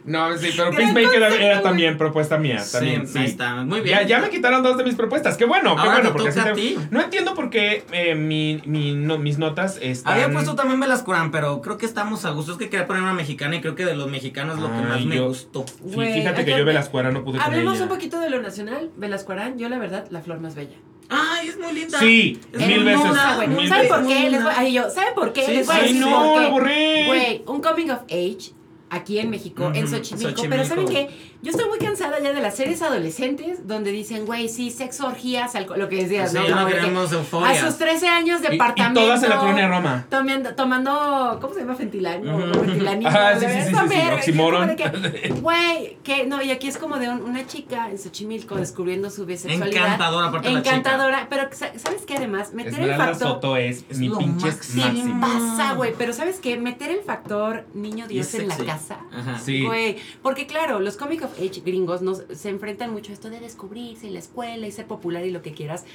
No, 0.07 0.37
sí, 0.37 0.49
pero 0.55 0.69
Peacemaker 0.69 1.15
era, 1.15 1.33
era 1.35 1.61
también 1.63 1.97
propuesta 1.97 2.37
mía. 2.37 2.63
También, 2.71 3.07
Sí, 3.07 3.13
sí. 3.13 3.19
ahí 3.19 3.25
está. 3.25 3.55
Muy 3.63 3.81
bien. 3.81 3.97
Ya, 4.01 4.05
ya 4.05 4.19
me 4.19 4.29
quitaron 4.29 4.61
dos 4.61 4.77
de 4.77 4.83
mis 4.83 4.93
propuestas. 4.93 5.35
Qué 5.35 5.45
bueno, 5.45 5.73
qué 5.75 5.81
Ahora 5.81 5.93
bueno. 5.93 6.11
Porque 6.13 6.29
toca 6.29 6.41
así 6.41 6.49
a 6.49 6.53
te- 6.53 6.61
ti. 6.61 6.77
No 6.91 7.01
entiendo 7.01 7.33
por 7.33 7.49
qué 7.49 7.83
eh, 7.91 8.13
mi, 8.13 8.61
mi- 8.67 8.93
no- 8.93 9.17
mis 9.17 9.39
notas 9.39 9.79
están... 9.81 10.13
Había 10.13 10.29
puesto 10.31 10.53
también 10.53 10.79
Velascoran, 10.79 11.31
pero 11.31 11.59
creo 11.59 11.79
que 11.79 11.87
estamos 11.87 12.23
a 12.25 12.29
gusto. 12.29 12.51
Es 12.51 12.59
que 12.59 12.69
quería 12.69 12.85
poner 12.85 13.01
una 13.01 13.13
mexicana 13.15 13.55
y 13.55 13.61
creo 13.61 13.73
que 13.73 13.83
de 13.83 13.95
los 13.95 14.07
mexicanos 14.07 14.57
es 14.57 14.61
lo 14.61 14.67
que 14.69 14.75
Ay, 14.77 14.83
más 14.83 15.05
me 15.05 15.19
gustó. 15.21 15.65
Sí, 15.67 15.73
Güey, 15.95 16.13
fíjate 16.13 16.45
que 16.45 16.51
yo 16.55 16.65
Velascuara 16.65 17.09
no 17.09 17.23
pude 17.23 17.39
con 17.39 17.47
Hablemos 17.47 17.73
ella. 17.73 17.83
un 17.85 17.89
poquito 17.89 18.19
de 18.19 18.29
lo 18.29 18.39
nacional. 18.43 18.91
Velasco 18.97 19.31
Arán, 19.31 19.57
yo 19.57 19.69
la 19.69 19.79
verdad, 19.79 20.05
la 20.11 20.21
flor 20.21 20.39
más 20.39 20.53
bella. 20.53 20.75
Ay, 21.09 21.47
es 21.47 21.57
muy 21.57 21.73
linda. 21.73 21.97
Sí, 21.97 22.39
Es 22.53 22.67
mil 22.67 22.83
veces. 22.83 23.01
¿Saben 23.11 23.87
por 23.89 24.05
qué? 24.07 24.29
Les 24.29 24.43
voy, 24.43 24.51
linda. 24.51 24.53
ay, 24.55 24.73
yo, 24.73 24.87
¿Saben 24.91 25.15
por 25.15 25.33
qué? 25.33 25.45
Sí, 25.47 25.51
Les 25.55 25.65
voy 25.65 25.75
a 25.75 25.79
Ay, 25.79 25.87
decir 25.87 26.01
no, 26.01 26.11
por 26.11 26.39
qué. 26.41 26.45
aburrí. 26.45 27.05
Güey, 27.07 27.43
un 27.47 27.61
coming 27.61 27.89
of 27.89 28.01
age 28.03 28.51
aquí 28.89 29.19
en 29.19 29.29
México, 29.29 29.71
en 29.73 29.87
Xochimilco. 29.87 30.29
Xochimilco. 30.29 30.49
Pero 30.49 30.65
¿saben 30.65 30.87
qué? 30.87 31.09
Yo 31.45 31.51
estoy 31.51 31.67
muy 31.69 31.77
cansada 31.77 32.19
ya 32.19 32.33
de 32.33 32.41
las 32.41 32.55
series 32.55 32.81
adolescentes 32.81 33.67
donde 33.67 33.91
dicen, 33.91 34.25
güey, 34.25 34.49
sí, 34.49 34.71
sexo, 34.71 35.05
orgías, 35.05 35.53
alcohol, 35.55 35.77
lo 35.79 35.87
que 35.89 35.97
decías, 35.97 36.31
Sí, 36.31 36.37
¿no? 36.37 36.49
no 36.61 36.65
que 36.65 36.73
queremos 36.73 37.11
a 37.11 37.15
euforia. 37.17 37.61
sus 37.63 37.77
13 37.77 38.07
años, 38.07 38.41
Y- 38.41 38.47
y 38.47 38.49
departamento. 38.49 38.99
todas 39.01 39.21
en 39.21 39.29
la 39.29 39.37
colonia 39.39 39.67
Roma. 39.67 40.05
Tomando, 40.09 40.55
tomando 40.55 41.37
¿cómo 41.39 41.53
se 41.53 41.59
llama? 41.59 41.73
O 41.73 41.77
ventilanio, 41.77 42.33
Ah, 43.07 43.33
sí, 43.39 43.45
sí, 43.45 43.51
sí, 43.61 43.75
sí, 44.23 44.31
y 44.31 44.75
que, 44.75 45.29
Güey, 45.41 45.97
que 46.03 46.25
no, 46.25 46.41
y 46.41 46.49
aquí 46.49 46.67
es 46.67 46.77
como 46.79 46.97
de 46.97 47.09
un- 47.09 47.21
una 47.21 47.45
chica 47.45 47.91
en 47.91 47.99
Xochimilco 47.99 48.55
descubriendo 48.55 49.11
su 49.11 49.27
bisexualidad. 49.27 49.83
Encantadora, 49.85 50.27
aparte 50.29 50.51
la 50.51 50.63
chica. 50.63 50.75
Encantadora, 50.75 51.27
pero 51.29 51.43
sa- 51.51 51.77
¿sabes 51.77 52.01
qué 52.07 52.15
además? 52.17 52.53
Meter 52.53 52.73
el 52.73 52.79
Esmeralda 52.81 53.05
factor... 53.13 53.27
Soto 53.27 53.57
es, 53.57 53.85
Es 53.87 53.99
mi 53.99 54.07
lo 54.07 54.17
pinches 54.17 54.75
máximo. 54.75 55.21
Pasa, 55.21 55.73
güey, 55.75 55.93
pero 55.95 56.11
¿sabes 56.11 56.39
qué? 56.39 56.57
Meter 56.57 56.89
el 56.89 57.01
factor 57.01 57.65
niño 57.75 58.05
Y 58.09 58.13
Dios 58.15 58.33
en 58.33 58.47
la 58.47 58.57
casa. 58.57 58.97
Ajá. 59.13 59.37
Sí. 59.37 59.63
Güey, 59.63 59.97
porque 60.23 60.47
claro, 60.47 60.79
los 60.79 60.97
comic 60.97 61.23
of 61.23 61.34
age 61.35 61.61
gringos 61.65 62.01
nos, 62.01 62.23
se 62.33 62.49
enfrentan 62.49 62.91
mucho 62.91 63.11
a 63.11 63.13
esto 63.13 63.29
de 63.29 63.39
descubrirse 63.39 64.07
y 64.07 64.09
la 64.09 64.19
escuela 64.19 64.67
y 64.67 64.71
ser 64.71 64.87
popular 64.87 65.25
y 65.25 65.31
lo 65.31 65.41
que 65.41 65.53
quieras. 65.53 65.85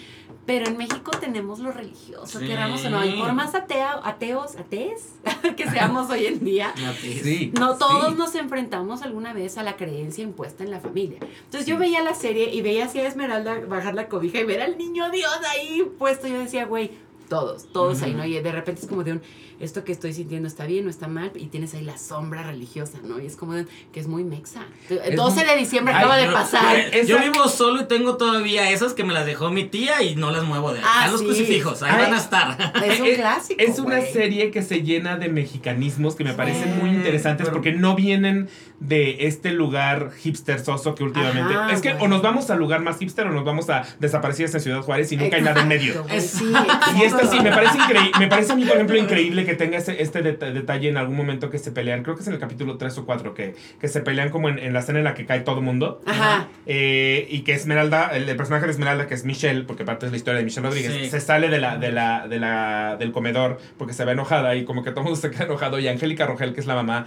Pero 0.47 0.67
en 0.67 0.77
México 0.77 1.11
tenemos 1.21 1.59
lo 1.59 1.73
religioso, 1.73 2.39
Sí. 2.41 2.47
queramos 2.47 2.85
o 2.85 2.91
no. 2.91 3.05
Y 3.05 3.13
por 3.19 3.33
más 3.33 3.55
ateo, 3.55 4.01
ateos, 4.05 4.57
atees 4.57 5.11
que 5.57 5.69
seamos 5.71 6.11
hoy 6.11 6.27
en 6.27 6.45
día, 6.45 6.73
Sí. 7.01 7.53
no 7.59 7.77
todos 7.77 8.13
sí. 8.13 8.19
nos 8.19 8.35
enfrentamos 8.35 9.03
alguna 9.03 9.33
vez 9.33 9.59
a 9.59 9.63
la 9.63 9.77
creencia 9.77 10.25
impuesta 10.25 10.65
en 10.65 10.71
la 10.71 10.81
familia. 10.81 11.19
Entonces 11.45 11.67
yo 11.67 11.79
veía 11.79 12.03
la 12.03 12.15
serie 12.15 12.55
y 12.55 12.63
veía 12.63 12.87
así 12.87 12.99
a 13.01 13.07
Esmeralda 13.09 13.61
bajar 13.69 13.95
la 13.95 14.09
cobija 14.09 14.41
y 14.41 14.45
ver 14.45 14.63
al 14.63 14.79
niño 14.79 15.11
Dios 15.11 15.33
ahí 15.51 15.83
puesto. 15.99 16.27
Yo 16.29 16.39
decía, 16.39 16.65
güey, 16.67 16.91
todos, 17.31 17.73
todos 17.73 18.03
ahí, 18.03 18.13
¿no? 18.13 18.27
Y 18.27 18.39
de 18.39 18.53
repente 18.53 18.83
es 18.83 18.87
como 18.89 19.05
de 19.05 19.13
un, 19.13 19.23
esto 19.61 19.85
que 19.85 19.93
estoy 19.93 20.13
sintiendo 20.13 20.49
está 20.49 20.67
bien 20.67 20.87
o 20.87 20.91
está 20.91 21.07
mal, 21.07 21.31
y 21.35 21.47
tienes 21.47 21.73
ahí 21.75 21.83
la 21.83 21.97
sombra 21.97 22.43
religiosa, 22.43 22.99
¿no? 23.05 23.21
Y 23.21 23.27
es 23.27 23.37
como 23.37 23.55
de, 23.55 23.67
que 23.93 24.01
es 24.01 24.09
muy 24.09 24.25
mexa. 24.25 24.67
El 24.91 25.17
12 25.17 25.45
de 25.47 25.57
diciembre 25.57 25.95
Ay, 25.95 26.01
acaba 26.01 26.17
de 26.17 26.27
pasar. 26.29 26.77
Esa- 26.93 27.07
Yo 27.07 27.19
vivo 27.21 27.47
solo 27.49 27.83
y 27.83 27.85
tengo 27.87 28.17
todavía 28.17 28.71
esas 28.71 28.95
que 28.95 29.05
me 29.05 29.15
las 29.15 29.25
dejó 29.27 29.51
mi 29.51 29.65
tía 29.65 30.03
y 30.03 30.17
no 30.17 30.31
las 30.33 30.43
muevo 30.45 30.73
de 30.73 30.81
ahí. 30.81 30.85
Ah, 30.87 31.05
Están 31.07 31.13
los 31.13 31.21
sí. 31.21 31.27
crucifijos, 31.27 31.83
ahí 31.83 31.93
Ay. 31.95 32.03
van 32.03 32.15
a 32.15 32.19
estar. 32.19 32.73
Es 32.85 33.01
un 33.01 33.07
Eh, 33.07 33.15
clásico. 33.17 33.63
Es 33.63 33.79
una 33.79 33.99
güey. 33.99 34.13
serie 34.13 34.51
que 34.51 34.63
se 34.63 34.83
llena 34.83 35.17
de 35.17 35.29
mexicanismos 35.29 36.17
que 36.17 36.25
me 36.25 36.35
parecen 36.35 36.79
muy 36.79 36.91
interesantes 36.91 37.45
Pero- 37.47 37.55
porque 37.55 37.73
no 37.73 37.95
vienen 37.95 38.49
de 38.81 39.27
este 39.27 39.53
lugar 39.53 40.11
hipstersoso 40.23 40.95
que 40.95 41.05
últimamente. 41.05 41.55
Ajá, 41.55 41.71
es 41.73 41.81
que 41.83 41.93
güey. 41.93 42.05
o 42.05 42.09
nos 42.09 42.23
vamos 42.23 42.49
al 42.51 42.59
lugar 42.59 42.81
más 42.81 42.99
hipster 42.99 43.27
o 43.27 43.31
nos 43.31 43.45
vamos 43.45 43.69
a 43.69 43.83
desaparecidas 43.99 44.55
en 44.55 44.61
Ciudad 44.63 44.81
Juárez 44.81 45.13
y 45.13 45.17
nunca 45.19 45.37
hay 45.37 45.43
nada 45.43 45.61
en 45.61 45.69
medio. 45.69 45.91
Exacto, 45.93 46.09
güey, 46.09 46.17
Es- 46.19 46.31
sí, 46.31 46.45
Y 46.47 46.49
exacto. 46.51 47.05
esta 47.05 47.20
Sí, 47.31 47.41
me 47.41 47.51
parece 47.51 47.79
increíble. 47.79 48.11
Me 48.19 48.29
parece 48.29 48.53
a 48.53 48.57
mí, 48.57 48.65
por 48.65 48.75
ejemplo, 48.77 48.97
increíble 48.97 49.45
que 49.45 49.55
tenga 49.55 49.79
este, 49.79 50.03
este 50.03 50.23
deta- 50.23 50.51
detalle 50.53 50.89
en 50.89 50.97
algún 50.97 51.17
momento 51.17 51.51
que 51.51 51.59
se 51.59 51.73
pelean. 51.73 52.03
Creo 52.03 52.15
que 52.17 52.23
es 52.23 52.29
en 52.29 52.35
el 52.35 52.39
capítulo 52.41 52.77
3 52.77 52.97
o 52.99 53.05
4 53.07 53.35
que, 53.35 53.55
que 53.81 53.89
se 53.89 54.01
pelean 54.01 54.31
como 54.31 54.49
en, 54.49 54.59
en 54.59 54.73
la 54.73 54.81
escena 54.81 54.99
en 54.99 55.05
la 55.05 55.15
que 55.15 55.27
cae 55.27 55.41
todo 55.41 55.59
el 55.59 55.65
mundo. 55.65 56.01
Ajá. 56.07 56.49
Eh, 56.67 57.27
y 57.31 57.41
que 57.41 57.53
Esmeralda, 57.55 58.11
el, 58.15 58.29
el 58.29 58.37
personaje 58.37 58.67
de 58.67 58.73
Esmeralda, 58.73 59.07
que 59.07 59.15
es 59.15 59.25
Michelle, 59.25 59.65
porque 59.65 59.85
parte 59.85 60.07
es 60.07 60.13
la 60.13 60.17
historia 60.19 60.39
de 60.39 60.45
Michelle 60.45 60.67
Rodríguez, 60.67 60.93
Sí. 60.93 61.11
se 61.11 61.21
sale 61.21 61.49
de 61.49 61.59
la, 61.59 61.77
de 61.77 61.93
la, 61.93 62.27
de 62.29 62.39
la, 62.39 62.97
del 62.99 63.13
comedor 63.13 63.59
porque 63.79 63.93
se 63.95 64.05
ve 64.05 64.13
enojada 64.13 64.55
y 64.57 64.65
como 64.65 64.83
que 64.83 64.91
todo 64.91 65.01
el 65.01 65.05
mundo 65.07 65.21
se 65.21 65.31
queda 65.31 65.45
enojado. 65.45 65.79
Y 65.79 65.89
Angélica 65.89 66.27
Rogel, 66.27 66.55
que 66.55 66.61
es 66.61 66.67
la 66.67 66.75
mamá, 66.75 67.07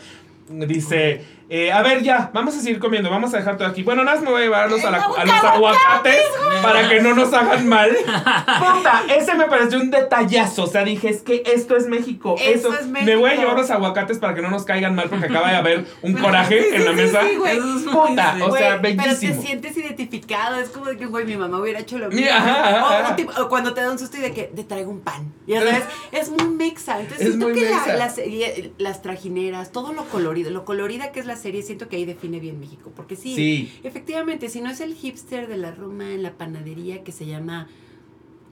dice: 0.50 1.22
eh, 1.50 1.72
A 1.72 1.82
ver, 1.82 2.02
ya, 2.04 2.32
vamos 2.34 2.56
a 2.56 2.60
seguir 2.62 2.80
comiendo, 2.80 3.10
vamos 3.10 3.34
a 3.34 3.38
dejar 3.38 3.58
todo 3.58 3.68
aquí. 3.68 3.84
Bueno, 3.84 4.04
nada 4.04 4.16
más 4.18 4.24
me 4.26 4.32
voy 4.32 4.42
a 4.42 4.46
llevar 4.46 4.64
a 4.64 4.68
los, 4.68 4.84
a 4.84 4.92
la- 4.92 5.04
a 5.04 5.26
los 5.26 5.44
aguacates 5.44 6.24
para 6.62 6.88
que 6.90 7.02
no 7.02 7.14
nos 7.14 7.34
hagan 7.34 7.68
mal. 7.68 7.92
Puta, 8.06 9.04
ese 9.16 9.36
me 9.36 9.46
pareció 9.46 9.80
un 9.80 9.92
detallazo. 9.92 10.64
O 10.64 10.68
sea, 10.68 10.84
dije: 10.84 11.10
Es 11.10 11.22
que 11.22 11.44
esto 11.46 11.76
es 11.78 11.88
México. 11.88 12.36
Eso 12.40 12.70
Eso, 12.70 12.80
es 12.80 12.88
Me 12.88 13.02
voy 13.16 13.26
a 13.26 13.34
México. 13.34 13.42
llevar 13.42 13.58
los 13.58 13.70
aguacates 13.72 14.18
para 14.20 14.34
que 14.36 14.42
no 14.42 14.50
nos 14.50 14.64
caigan 14.66 14.96
mal 14.96 15.10
porque 15.10 15.26
acaba 15.26 15.50
de 15.50 15.56
haber 15.58 15.86
un 16.02 16.14
coraje 16.22 16.62
Sí, 16.70 16.76
en 16.76 16.86
la 16.86 16.92
sí, 16.92 16.98
mesa. 16.98 17.22
sí, 17.30 17.36
güey. 17.36 17.58
Eso 17.58 17.64
es 17.78 17.86
muy- 17.86 17.94
Puta, 17.94 18.36
o 18.42 18.56
sea, 18.58 18.78
Güey, 18.78 18.96
Pero 18.96 19.10
bellísimo. 19.12 19.36
te 19.42 19.48
sientes 19.48 19.78
identificado. 19.78 20.58
Es 20.60 20.70
como 20.70 20.86
de 20.88 20.98
que, 20.98 21.06
güey, 21.06 21.26
mi 21.26 21.38
mamá 21.38 21.60
hubiera 21.60 21.80
hecho 21.80 21.98
lo 21.98 22.08
mismo. 22.10 22.22
Mira, 22.22 22.38
ajá, 22.38 22.70
ajá, 22.70 22.86
O- 22.86 22.90
o, 22.90 22.94
ajá. 23.06 23.16
tipo- 23.16 23.34
o 23.42 23.50
cuando 23.50 23.74
te 23.74 23.82
da 23.82 23.92
un 23.92 24.00
susto 24.00 24.18
y 24.18 24.22
de 24.22 24.34
que 24.34 24.44
te 24.44 24.64
traigo 24.64 24.92
un 24.92 25.02
pan. 25.02 25.32
Ya 25.48 25.60
sabes, 25.60 25.84
es 26.12 26.30
muy 26.30 26.48
mexa. 26.50 27.00
Entonces 27.00 27.22
Es 27.28 27.34
siento 27.34 27.50
muy 27.50 27.60
que 27.60 27.70
la- 27.70 27.78
mexa. 27.78 27.94
la 27.96 28.10
serie- 28.10 28.74
las 28.78 29.02
trajineras, 29.02 29.72
todo 29.72 29.94
lo 29.94 30.06
colorido, 30.06 30.52
lo 30.52 30.66
colorida 30.66 31.12
que 31.12 31.20
es 31.20 31.26
la 31.26 31.33
serie, 31.36 31.62
siento 31.64 31.88
que 31.90 31.96
ahí 31.98 32.06
define 32.06 32.40
bien 32.40 32.60
México. 32.60 32.92
Porque 32.96 33.16
sí, 33.16 33.36
Sí. 33.36 33.72
efectivamente, 33.84 34.50
si 34.50 34.62
no 34.62 34.70
es 34.70 34.80
el 34.82 34.94
hipster 34.96 35.48
de 35.48 35.58
la 35.58 35.72
Roma 35.72 36.14
en 36.14 36.24
la 36.24 36.34
panadería 36.38 37.04
que 37.04 37.12
se 37.12 37.26
llama 37.26 37.68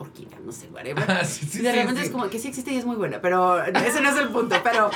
Orquídea, 0.02 0.40
no 0.46 0.52
sé, 0.52 0.68
whatever. 0.74 1.04
Ah, 1.10 1.24
sí, 1.26 1.46
sí, 1.46 1.60
de 1.62 1.72
sí, 1.72 1.78
repente 1.80 2.02
es 2.02 2.10
como 2.10 2.30
que 2.30 2.40
sí 2.40 2.48
existe 2.50 2.72
y 2.74 2.78
es 2.78 2.86
muy 2.86 2.96
buena, 2.96 3.22
pero 3.22 3.64
ese 3.64 4.02
no 4.02 4.10
es 4.10 4.18
el 4.18 4.30
punto. 4.30 4.56
Pero 4.64 4.90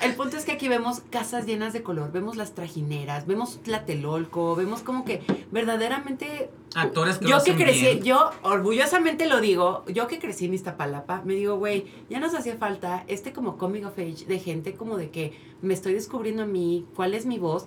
el 0.00 0.14
punto 0.14 0.36
es 0.36 0.44
que 0.44 0.52
aquí 0.52 0.68
vemos 0.68 1.02
casas 1.10 1.46
llenas 1.46 1.72
de 1.72 1.82
color, 1.82 2.10
vemos 2.12 2.36
las 2.36 2.54
trajineras, 2.54 3.26
vemos 3.26 3.60
Tlatelolco, 3.62 4.54
vemos 4.56 4.82
como 4.82 5.04
que 5.04 5.22
verdaderamente. 5.50 6.50
Actores 6.74 7.18
que 7.18 7.24
lo 7.24 7.30
Yo 7.30 7.36
que 7.36 7.50
hacen 7.52 7.56
crecí, 7.56 7.80
bien. 7.80 8.02
yo 8.02 8.30
orgullosamente 8.42 9.26
lo 9.26 9.40
digo, 9.40 9.84
yo 9.88 10.06
que 10.06 10.18
crecí 10.18 10.46
en 10.46 10.54
Iztapalapa, 10.54 11.22
me 11.24 11.34
digo, 11.34 11.56
güey, 11.58 11.86
ya 12.08 12.18
nos 12.18 12.34
hacía 12.34 12.56
falta 12.56 13.04
este 13.08 13.32
como 13.32 13.58
coming 13.58 13.82
of 13.84 13.98
age 13.98 14.24
de 14.26 14.38
gente 14.38 14.74
como 14.74 14.96
de 14.96 15.10
que 15.10 15.38
me 15.60 15.74
estoy 15.74 15.92
descubriendo 15.94 16.42
a 16.44 16.46
mí, 16.46 16.86
cuál 16.96 17.14
es 17.14 17.26
mi 17.26 17.38
voz. 17.38 17.66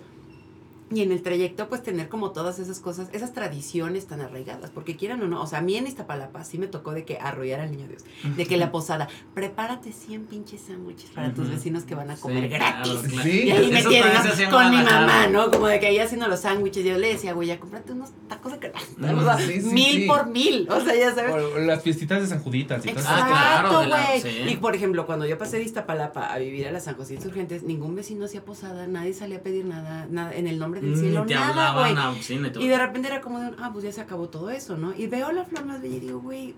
Y 0.92 1.02
en 1.02 1.12
el 1.12 1.24
trayecto, 1.24 1.68
pues 1.68 1.82
tener 1.82 2.10
como 2.10 2.32
todas 2.32 2.60
esas 2.60 2.80
cosas, 2.80 3.10
esas 3.12 3.34
tradiciones 3.34 4.06
tan 4.06 4.22
arraigadas, 4.22 4.70
porque 4.70 4.96
quieran 4.96 5.20
o 5.24 5.28
no, 5.28 5.42
o 5.42 5.48
sea, 5.48 5.60
a 5.60 5.62
mí 5.64 5.76
en 5.76 5.88
Iztapalapa 5.88 6.44
sí 6.44 6.60
me 6.60 6.68
tocó 6.68 6.92
de 6.92 7.06
que 7.06 7.18
arrollar 7.18 7.60
al 7.60 7.72
niño 7.72 7.88
Dios, 7.88 8.04
de 8.24 8.46
que 8.46 8.56
la 8.56 8.72
posada, 8.72 9.08
prepárate 9.34 9.92
100 9.92 10.26
pinches 10.26 10.62
sándwiches 10.62 11.10
para 11.10 11.34
tus 11.34 11.50
vecinos 11.50 11.86
que 11.86 11.96
van 11.96 12.12
a 12.12 12.16
comer 12.16 12.50
gratis. 12.50 12.94
claro. 12.94 13.24
Sí. 13.24 13.46
Y 13.46 13.52
ahí 13.52 13.72
me 13.72 13.82
tienen, 13.82 14.52
con 14.52 14.70
mi 14.70 14.78
mamá, 14.78 15.26
¿no? 15.28 15.50
Como 15.50 15.68
de 15.68 15.80
que 15.80 15.88
ahí 15.88 15.98
haciendo 15.98 16.28
los 16.28 16.42
sándwiches, 16.42 16.86
yo 16.86 17.00
le 17.00 17.08
decía, 17.08 17.34
güey, 17.34 17.48
ya 17.48 17.60
cómprate 17.60 17.92
unos 17.92 18.12
tacos 18.28 18.52
de 18.52 18.60
canasta, 18.60 19.16
o 19.16 19.24
sea, 19.24 19.38
sí, 19.40 19.62
sí, 19.62 19.74
mil 19.74 20.02
sí. 20.02 20.06
por 20.08 20.28
mil, 20.28 20.68
o 20.70 20.80
sea, 20.82 20.96
ya 20.96 21.16
sabes. 21.16 21.34
O 21.34 21.58
las 21.58 21.82
fiestitas 21.82 22.22
de 22.22 22.28
San 22.28 22.44
Juditas 22.44 22.86
y 22.86 22.90
Exacto, 22.90 23.88
güey. 23.88 24.22
sí. 24.22 24.30
Y 24.50 24.58
por 24.58 24.76
ejemplo, 24.76 25.08
cuando 25.08 25.26
yo 25.26 25.36
pasé 25.40 25.58
de 25.58 25.64
Iztapalapa 25.64 26.32
a 26.32 26.38
vivir 26.38 26.68
a 26.68 26.72
las 26.72 26.84
San 26.84 26.96
José 26.96 27.16
Insurgentes, 27.16 27.64
ningún 27.64 27.96
vecino 27.96 28.26
hacía 28.26 28.46
posada, 28.46 28.86
nadie 28.86 29.16
salía 29.16 29.38
a 29.38 29.42
pedir 29.42 29.66
nada, 29.66 30.06
nada 30.12 30.32
en 30.36 30.46
el 30.46 30.60
nombre 30.60 30.75
del 30.82 30.92
Ni 30.94 30.98
cielo, 31.00 31.26
te 31.26 31.34
nada, 31.34 31.50
hablaban 31.70 31.94
güey. 31.96 32.20
a 32.20 32.24
cine, 32.24 32.50
te- 32.50 32.62
Y 32.62 32.68
de 32.68 32.78
repente 32.78 33.08
era 33.08 33.22
como 33.22 33.40
de, 33.40 33.48
un, 33.50 33.56
ah, 33.60 33.70
pues 33.74 33.84
ya 33.86 33.92
se 33.92 34.02
acabó 34.02 34.30
todo 34.30 34.50
eso, 34.50 34.78
¿no? 34.78 34.94
Y 34.96 35.08
veo 35.08 35.32
la 35.32 35.44
flor 35.46 35.66
más 35.66 35.82
bella 35.82 35.96
y 35.98 36.00
digo, 36.00 36.20
güey, 36.20 36.54